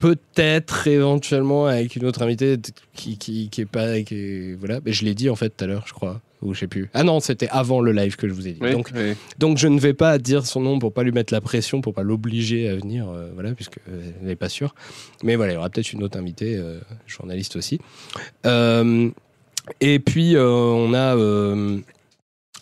peut-être 0.00 0.88
éventuellement 0.88 1.66
avec 1.66 1.94
une 1.94 2.04
autre 2.06 2.22
invitée 2.22 2.56
qui, 2.94 3.16
qui, 3.18 3.48
qui 3.50 3.60
est 3.60 3.66
pas. 3.66 4.00
Qui 4.02 4.14
est- 4.16 4.54
voilà, 4.58 4.80
mais 4.84 4.92
je 4.92 5.04
l'ai 5.04 5.14
dit 5.14 5.30
en 5.30 5.36
fait 5.36 5.50
tout 5.56 5.62
à 5.64 5.68
l'heure, 5.68 5.84
je 5.86 5.92
crois. 5.92 6.20
Ou 6.42 6.54
je 6.54 6.60
sais 6.60 6.66
plus. 6.66 6.88
Ah 6.94 7.04
non, 7.04 7.20
c'était 7.20 7.48
avant 7.50 7.82
le 7.82 7.92
live 7.92 8.16
que 8.16 8.26
je 8.26 8.32
vous 8.32 8.48
ai 8.48 8.52
dit. 8.52 8.58
Oui, 8.62 8.72
Donc, 8.72 8.90
oui. 8.96 9.12
donc 9.38 9.58
je 9.58 9.68
ne 9.68 9.78
vais 9.78 9.92
pas 9.92 10.16
dire 10.16 10.46
son 10.46 10.60
nom 10.62 10.78
pour 10.78 10.90
pas 10.90 11.02
lui 11.02 11.12
mettre 11.12 11.34
la 11.34 11.42
pression, 11.42 11.82
pour 11.82 11.92
pas 11.92 12.02
l'obliger 12.02 12.66
à 12.70 12.76
venir, 12.76 13.10
euh, 13.10 13.28
voilà, 13.34 13.52
puisque 13.52 13.76
euh, 13.90 14.10
elle 14.22 14.26
n'est 14.26 14.36
pas 14.36 14.48
sûre. 14.48 14.74
Mais 15.22 15.36
voilà, 15.36 15.52
il 15.52 15.56
y 15.56 15.58
aura 15.58 15.68
peut-être 15.68 15.92
une 15.92 16.02
autre 16.02 16.18
invitée, 16.18 16.56
euh, 16.56 16.80
journaliste 17.06 17.56
aussi. 17.56 17.78
Euh, 18.46 19.10
et 19.82 19.98
puis 19.98 20.34
on 20.38 20.94
a 20.94 21.14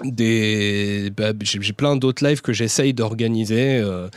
bah, 0.01 1.33
j'ai 1.41 1.73
plein 1.73 1.97
d'autres 1.97 2.27
lives 2.27 2.41
que 2.41 2.53
j'essaye 2.53 2.95
d'organiser. 2.95 3.79
euh, 3.79 4.09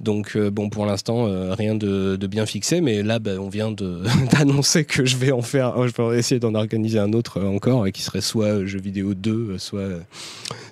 donc 0.00 0.34
euh, 0.34 0.50
bon, 0.50 0.70
pour 0.70 0.86
l'instant 0.86 1.26
euh, 1.26 1.54
rien 1.54 1.74
de, 1.74 2.16
bien 2.26 2.46
fixé, 2.46 2.80
mais 2.80 3.02
là 3.02 3.18
bah, 3.18 3.32
on 3.38 3.48
vient 3.48 3.70
d'annoncer 4.32 4.84
que 4.84 5.04
je 5.04 5.16
vais 5.16 5.32
en 5.32 5.42
faire, 5.42 5.86
je 5.86 6.02
vais 6.02 6.18
essayer 6.18 6.40
d'en 6.40 6.54
organiser 6.54 6.98
un 6.98 7.12
autre 7.12 7.42
encore, 7.42 7.86
qui 7.92 8.02
serait 8.02 8.22
soit 8.22 8.64
jeux 8.64 8.80
vidéo 8.80 9.14
2, 9.14 9.30
euh, 9.30 9.58
soit 9.58 9.88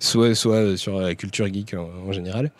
soit, 0.00 0.34
soit 0.34 0.76
sur 0.76 0.98
la 0.98 1.14
culture 1.14 1.46
geek 1.46 1.74
en, 1.74 2.12
général. 2.12 2.50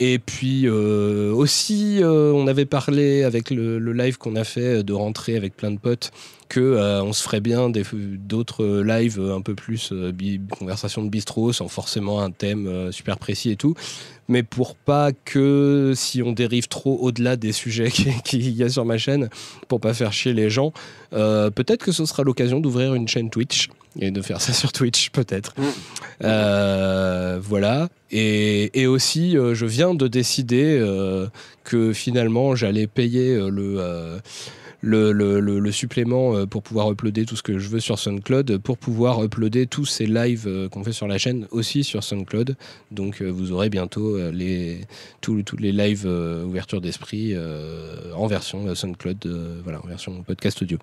Et 0.00 0.20
puis 0.20 0.68
aussi, 0.68 2.00
on 2.04 2.46
avait 2.46 2.66
parlé 2.66 3.24
avec 3.24 3.50
le, 3.50 3.78
le 3.78 3.92
live 3.92 4.16
qu'on 4.16 4.36
a 4.36 4.44
fait 4.44 4.82
de 4.82 4.92
rentrer 4.92 5.36
avec 5.36 5.56
plein 5.56 5.70
de 5.70 5.78
potes 5.78 6.12
que 6.48 6.60
euh, 6.60 7.02
on 7.02 7.12
se 7.12 7.22
ferait 7.22 7.40
bien 7.40 7.70
d'autres 7.70 8.82
lives 8.82 9.20
un 9.20 9.40
peu 9.42 9.54
plus 9.54 9.90
euh, 9.92 10.12
conversation 10.58 11.02
de 11.04 11.08
bistrot 11.10 11.52
sans 11.52 11.68
forcément 11.68 12.20
un 12.22 12.30
thème 12.30 12.66
euh, 12.66 12.90
super 12.92 13.18
précis 13.18 13.50
et 13.50 13.56
tout 13.56 13.74
mais 14.30 14.42
pour 14.42 14.74
pas 14.76 15.12
que 15.12 15.92
si 15.96 16.22
on 16.22 16.32
dérive 16.32 16.68
trop 16.68 16.98
au-delà 17.00 17.36
des 17.36 17.52
sujets 17.52 17.90
qui- 17.90 18.12
qu'il 18.24 18.48
y 18.50 18.62
a 18.62 18.68
sur 18.68 18.84
ma 18.84 18.98
chaîne 18.98 19.28
pour 19.68 19.80
pas 19.80 19.92
faire 19.94 20.12
chier 20.12 20.32
les 20.32 20.48
gens 20.50 20.72
euh, 21.12 21.50
peut-être 21.50 21.84
que 21.84 21.92
ce 21.92 22.04
sera 22.06 22.22
l'occasion 22.22 22.60
d'ouvrir 22.60 22.94
une 22.94 23.08
chaîne 23.08 23.30
Twitch 23.30 23.68
et 23.98 24.10
de 24.10 24.22
faire 24.22 24.40
ça 24.40 24.52
sur 24.60 24.72
Twitch 24.72 25.10
peut-être 25.10 25.54
Mm. 26.20 26.24
euh, 26.24 27.38
voilà. 27.40 27.88
Et, 28.10 28.80
et 28.80 28.86
aussi, 28.86 29.36
euh, 29.36 29.54
je 29.54 29.66
viens 29.66 29.94
de 29.94 30.08
décider 30.08 30.78
euh, 30.80 31.26
que 31.62 31.92
finalement, 31.92 32.56
j'allais 32.56 32.86
payer 32.86 33.34
euh, 33.34 33.50
le, 33.50 33.76
euh, 33.78 34.18
le, 34.80 35.70
supplément 35.70 36.34
euh, 36.34 36.46
pour 36.46 36.62
pouvoir 36.62 36.90
uploader 36.90 37.24
tout 37.24 37.36
ce 37.36 37.42
que 37.42 37.58
je 37.58 37.68
veux 37.68 37.80
sur 37.80 37.98
SoundCloud, 37.98 38.58
pour 38.58 38.78
pouvoir 38.78 39.22
uploader 39.22 39.66
tous 39.66 39.84
ces 39.84 40.06
lives 40.06 40.46
euh, 40.46 40.68
qu'on 40.68 40.84
fait 40.84 40.92
sur 40.92 41.08
la 41.08 41.18
chaîne 41.18 41.46
aussi 41.50 41.84
sur 41.84 42.04
SoundCloud. 42.04 42.56
Donc 42.90 43.20
euh, 43.20 43.28
vous 43.28 43.52
aurez 43.52 43.70
bientôt 43.70 44.18
les, 44.30 44.80
tous, 45.20 45.42
les 45.58 45.72
lives 45.72 46.06
ouverture 46.06 46.80
d'esprit 46.80 47.34
en 48.14 48.26
version 48.26 48.74
SoundCloud, 48.74 49.60
voilà, 49.62 49.80
en 49.82 49.86
version 49.86 50.22
podcast 50.22 50.62
audio. 50.62 50.78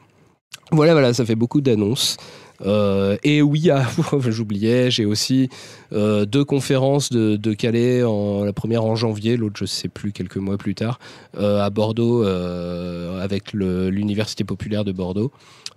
Voilà, 0.72 0.94
voilà, 0.94 1.14
ça 1.14 1.26
fait 1.26 1.36
beaucoup 1.36 1.62
d'annonces. 1.62 2.18
Euh, 2.62 3.18
et 3.24 3.42
oui, 3.42 3.70
ah, 3.74 3.86
j'oubliais, 4.28 4.90
j'ai 4.92 5.06
aussi 5.06 5.50
euh, 5.92 6.26
deux 6.26 6.46
conférences 6.46 7.12
de, 7.12 7.36
de 7.36 7.54
Calais, 7.54 8.04
en, 8.04 8.44
la 8.46 8.54
première 8.54 8.84
en 8.84 8.96
janvier, 8.96 9.36
l'autre 9.38 9.56
je 9.60 9.66
sais 9.66 9.90
plus, 9.90 10.12
quelques 10.14 10.38
mois 10.38 10.58
plus 10.58 10.76
tard, 10.76 11.00
euh, 11.38 11.62
à 11.62 11.70
Bordeaux, 11.70 12.24
euh, 12.24 13.22
avec 13.22 13.52
l'Université 13.54 14.44
populaire 14.44 14.84
de 14.86 14.92
Bordeaux. 14.92 15.32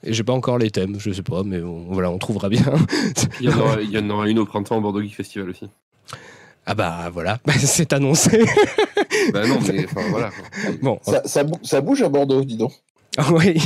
Et 0.05 0.13
j'ai 0.13 0.23
pas 0.23 0.33
encore 0.33 0.59
les 0.59 0.71
thèmes, 0.71 0.97
je 1.01 1.11
sais 1.11 1.23
pas, 1.23 1.43
mais 1.45 1.61
on, 1.61 1.87
voilà, 1.91 2.11
on 2.11 2.19
trouvera 2.19 2.49
bien. 2.49 2.63
Il 3.41 3.51
y, 3.51 3.53
en 3.53 3.59
aura, 3.59 3.81
il 3.83 3.91
y 3.91 3.99
en 3.99 4.09
aura 4.11 4.29
une 4.29 4.39
au 4.39 4.47
printemps 4.47 4.77
au 4.77 4.81
Bordeaux 4.81 5.03
Geek 5.03 5.17
Festival 5.17 5.51
aussi. 5.51 5.67
ah 6.67 6.75
bah 6.75 7.11
voilà, 7.13 7.39
c'est 7.59 7.93
annoncé. 7.93 8.45
bah 9.33 9.47
non, 9.49 9.59
mais 9.67 9.85
enfin 9.87 10.09
voilà. 10.11 10.31
bon, 10.81 11.01
Ça, 11.03 11.23
ça 11.25 11.43
bou- 11.43 11.59
ça 11.65 11.81
bouge 11.81 12.03
à 12.03 12.09
Bordeaux, 12.09 12.45
dis 12.45 12.57
donc. 12.57 12.73
oui. 13.33 13.61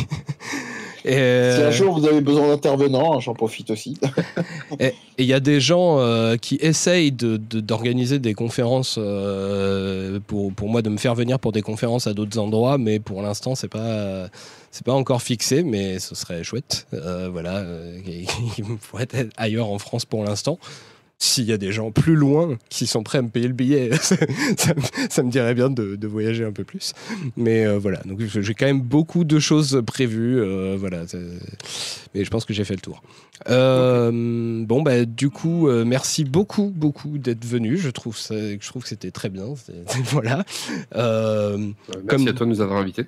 Et, 1.04 1.16
euh, 1.16 1.56
Si 1.56 1.62
un 1.62 1.70
jour 1.70 1.98
vous 1.98 2.06
avez 2.06 2.20
besoin 2.20 2.48
d'intervenants, 2.48 3.18
j'en 3.20 3.34
profite 3.34 3.70
aussi. 3.70 3.96
Et 4.80 4.94
il 5.18 5.26
y 5.26 5.32
a 5.32 5.40
des 5.40 5.60
gens 5.60 5.98
euh, 5.98 6.36
qui 6.36 6.56
essayent 6.60 7.12
de- 7.12 7.36
de- 7.36 7.60
d'organiser 7.60 8.18
des 8.18 8.34
conférences 8.34 8.96
euh, 8.98 10.20
pour, 10.26 10.52
pour 10.52 10.68
moi, 10.68 10.82
de 10.82 10.88
me 10.90 10.96
faire 10.98 11.14
venir 11.14 11.38
pour 11.38 11.52
des 11.52 11.62
conférences 11.62 12.06
à 12.06 12.14
d'autres 12.14 12.38
endroits, 12.38 12.78
mais 12.78 13.00
pour 13.00 13.22
l'instant, 13.22 13.54
c'est 13.54 13.68
pas. 13.68 14.28
c'est 14.70 14.84
pas 14.86 14.92
encore 14.94 15.22
fixé, 15.22 15.62
mais 15.62 15.98
ce 15.98 16.14
serait 16.14 16.42
chouette. 16.44 16.86
Euh, 16.94 17.28
voilà, 17.32 17.56
euh, 17.58 17.98
qui 18.04 18.62
pourrait 18.62 19.08
être 19.12 19.32
ailleurs 19.36 19.68
en 19.70 19.78
France 19.78 20.04
pour 20.04 20.24
l'instant. 20.24 20.58
S'il 21.24 21.44
y 21.44 21.52
a 21.52 21.56
des 21.56 21.70
gens 21.70 21.92
plus 21.92 22.16
loin 22.16 22.58
qui 22.68 22.88
sont 22.88 23.04
prêts 23.04 23.18
à 23.18 23.22
me 23.22 23.28
payer 23.28 23.46
le 23.46 23.54
billet, 23.54 23.90
ça, 24.02 24.16
me- 24.74 25.08
ça 25.08 25.22
me 25.22 25.30
dirait 25.30 25.54
bien 25.54 25.70
de, 25.70 25.94
de 25.94 26.06
voyager 26.08 26.44
un 26.44 26.50
peu 26.50 26.64
plus. 26.64 26.94
Mais 27.36 27.64
euh, 27.64 27.78
voilà, 27.78 28.00
donc 28.06 28.20
j'ai 28.26 28.54
quand 28.54 28.66
même 28.66 28.80
beaucoup 28.80 29.22
de 29.22 29.38
choses 29.38 29.80
prévues. 29.86 30.40
euh, 30.40 30.74
voilà, 30.76 31.04
mais 32.12 32.24
je 32.24 32.30
pense 32.30 32.44
que 32.44 32.52
j'ai 32.52 32.64
fait 32.64 32.74
le 32.74 32.80
tour. 32.80 33.02
Euh, 33.48 34.64
Bon, 34.66 34.82
bah, 34.82 35.04
du 35.04 35.30
coup, 35.30 35.68
merci 35.84 36.24
beaucoup, 36.24 36.72
beaucoup 36.74 37.18
d'être 37.18 37.44
venu. 37.44 37.76
Je 37.76 37.90
trouve, 37.90 38.16
ça, 38.18 38.34
je 38.36 38.66
trouve 38.66 38.82
que 38.82 38.88
c'était 38.88 39.12
très 39.12 39.28
bien. 39.28 39.44
voilà. 40.10 40.44
Merci 40.92 42.06
Comme- 42.08 42.28
à 42.28 42.32
toi 42.32 42.46
de 42.46 42.50
nous 42.50 42.60
avoir 42.60 42.80
invités. 42.80 43.06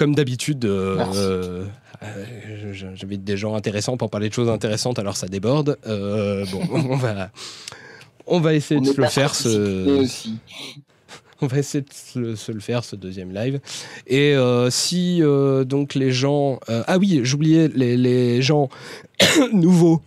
Comme 0.00 0.14
d'habitude, 0.14 0.64
euh, 0.64 0.96
euh, 1.14 1.66
euh, 2.02 2.72
j'invite 2.72 3.22
des 3.22 3.36
gens 3.36 3.54
intéressants 3.54 3.98
pour 3.98 4.08
parler 4.08 4.30
de 4.30 4.32
choses 4.32 4.48
intéressantes, 4.48 4.98
alors 4.98 5.14
ça 5.14 5.28
déborde. 5.28 5.76
Bon, 5.84 6.62
on 6.72 6.96
va, 6.96 7.30
on 8.26 8.40
va 8.40 8.54
essayer 8.54 8.80
On 8.80 8.82
de 8.82 8.88
se 8.88 8.98
le 8.98 9.06
faire. 9.08 9.34
Ce, 9.34 10.00
aussi. 10.00 10.38
on 11.42 11.46
va 11.48 11.58
essayer 11.58 11.82
de 11.82 11.92
se 11.92 12.18
le, 12.18 12.34
se 12.34 12.50
le 12.50 12.60
faire 12.60 12.82
ce 12.82 12.96
deuxième 12.96 13.30
live. 13.34 13.60
Et 14.06 14.34
si 14.70 15.20
donc 15.66 15.94
les 15.94 16.12
gens, 16.12 16.60
ah 16.68 16.96
oui, 16.96 17.20
j'oubliais 17.22 17.68
les, 17.68 17.98
les 17.98 18.40
gens 18.40 18.70
nouveaux 19.52 20.00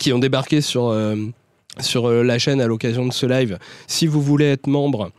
qui 0.00 0.12
ont 0.12 0.18
débarqué 0.18 0.60
sur 0.60 0.92
sur 1.78 2.10
la 2.10 2.38
chaîne 2.40 2.60
à 2.60 2.66
l'occasion 2.66 3.06
de 3.06 3.12
ce 3.12 3.26
live. 3.26 3.60
Si 3.86 4.08
vous 4.08 4.20
voulez 4.20 4.46
être 4.46 4.66
membre. 4.66 5.12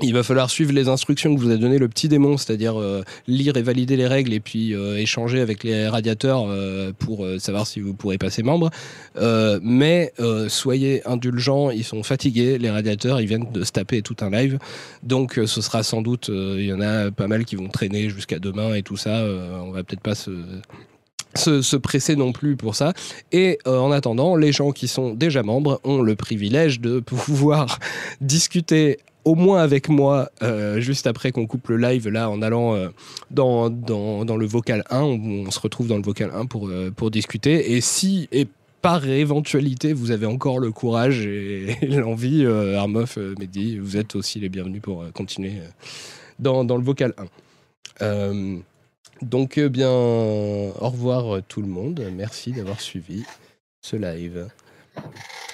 Il 0.00 0.14
va 0.14 0.22
falloir 0.22 0.48
suivre 0.48 0.72
les 0.72 0.88
instructions 0.88 1.34
que 1.34 1.40
vous 1.40 1.50
a 1.50 1.56
donné 1.56 1.76
le 1.76 1.86
petit 1.86 2.08
démon, 2.08 2.38
c'est-à-dire 2.38 2.80
euh, 2.80 3.04
lire 3.26 3.58
et 3.58 3.62
valider 3.62 3.94
les 3.98 4.06
règles 4.06 4.32
et 4.32 4.40
puis 4.40 4.74
euh, 4.74 4.96
échanger 4.96 5.38
avec 5.38 5.64
les 5.64 5.86
radiateurs 5.86 6.46
euh, 6.48 6.92
pour 6.98 7.26
savoir 7.38 7.66
si 7.66 7.80
vous 7.80 7.92
pourrez 7.92 8.16
passer 8.16 8.42
membre. 8.42 8.70
Mais 9.62 10.12
soyez 10.48 11.06
indulgents, 11.06 11.70
ils 11.70 11.84
sont 11.84 12.02
fatigués, 12.02 12.56
les 12.56 12.70
radiateurs, 12.70 13.20
ils 13.20 13.26
viennent 13.26 13.52
de 13.52 13.64
se 13.64 13.72
taper 13.72 14.00
tout 14.00 14.16
un 14.22 14.30
live. 14.30 14.58
Donc 15.02 15.38
ce 15.44 15.60
sera 15.60 15.82
sans 15.82 16.00
doute, 16.00 16.30
il 16.32 16.64
y 16.64 16.72
en 16.72 16.80
a 16.80 17.10
pas 17.10 17.26
mal 17.26 17.44
qui 17.44 17.56
vont 17.56 17.68
traîner 17.68 18.08
jusqu'à 18.08 18.38
demain 18.38 18.74
et 18.74 18.82
tout 18.82 18.96
ça. 18.96 19.24
on 19.60 19.72
va 19.72 19.84
peut-être 19.84 20.00
pas 20.00 20.14
se, 20.14 20.30
se, 21.34 21.60
se 21.60 21.76
presser 21.76 22.16
non 22.16 22.32
plus 22.32 22.56
pour 22.56 22.74
ça. 22.74 22.94
Et 23.30 23.58
en 23.66 23.92
attendant, 23.92 24.36
les 24.36 24.52
gens 24.52 24.72
qui 24.72 24.88
sont 24.88 25.12
déjà 25.12 25.42
membres 25.42 25.80
ont 25.84 26.00
le 26.00 26.16
privilège 26.16 26.80
de 26.80 27.00
pouvoir 27.00 27.78
discuter 28.22 28.98
au 29.24 29.34
moins 29.34 29.62
avec 29.62 29.88
moi 29.88 30.30
euh, 30.42 30.80
juste 30.80 31.06
après 31.06 31.32
qu'on 31.32 31.46
coupe 31.46 31.68
le 31.68 31.76
live 31.76 32.08
là 32.08 32.28
en 32.30 32.42
allant 32.42 32.74
euh, 32.74 32.88
dans, 33.30 33.70
dans, 33.70 34.24
dans 34.24 34.36
le 34.36 34.46
vocal 34.46 34.84
1 34.90 35.00
on, 35.00 35.44
on 35.46 35.50
se 35.50 35.60
retrouve 35.60 35.86
dans 35.88 35.96
le 35.96 36.02
vocal 36.02 36.30
1 36.34 36.46
pour, 36.46 36.68
euh, 36.68 36.90
pour 36.90 37.10
discuter. 37.10 37.72
Et 37.72 37.80
si 37.80 38.28
et 38.32 38.46
par 38.80 39.06
éventualité 39.06 39.92
vous 39.92 40.10
avez 40.10 40.26
encore 40.26 40.58
le 40.58 40.72
courage 40.72 41.26
et, 41.26 41.76
l'envie 41.86 42.44
euh, 42.44 42.78
Armoff, 42.78 43.16
euh, 43.18 43.34
Mehdi 43.38 43.78
vous 43.78 43.96
êtes 43.96 44.16
aussi 44.16 44.40
les 44.40 44.48
bienvenus 44.48 44.82
pour 44.82 45.02
euh, 45.02 45.10
continuer 45.12 45.54
euh, 45.58 45.68
dans, 46.38 46.64
dans 46.64 46.76
le 46.76 46.84
vocal 46.84 47.14
1 47.18 47.26
Euh, 48.00 48.58
donc 49.20 49.58
eh 49.58 49.68
bien 49.68 49.90
au 49.90 50.72
revoir 50.88 51.42
tout 51.46 51.62
le 51.62 51.68
monde. 51.68 52.02
Merci 52.12 52.50
d'avoir 52.52 52.80
suivi 52.80 53.24
ce 53.80 53.96
live. 53.96 54.48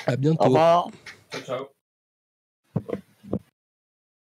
À 0.07 0.17
bientôt. 0.17 0.43
Au 0.43 0.47
revoir. 0.47 0.89
Ciao, 1.33 1.43
ciao. 1.43 2.99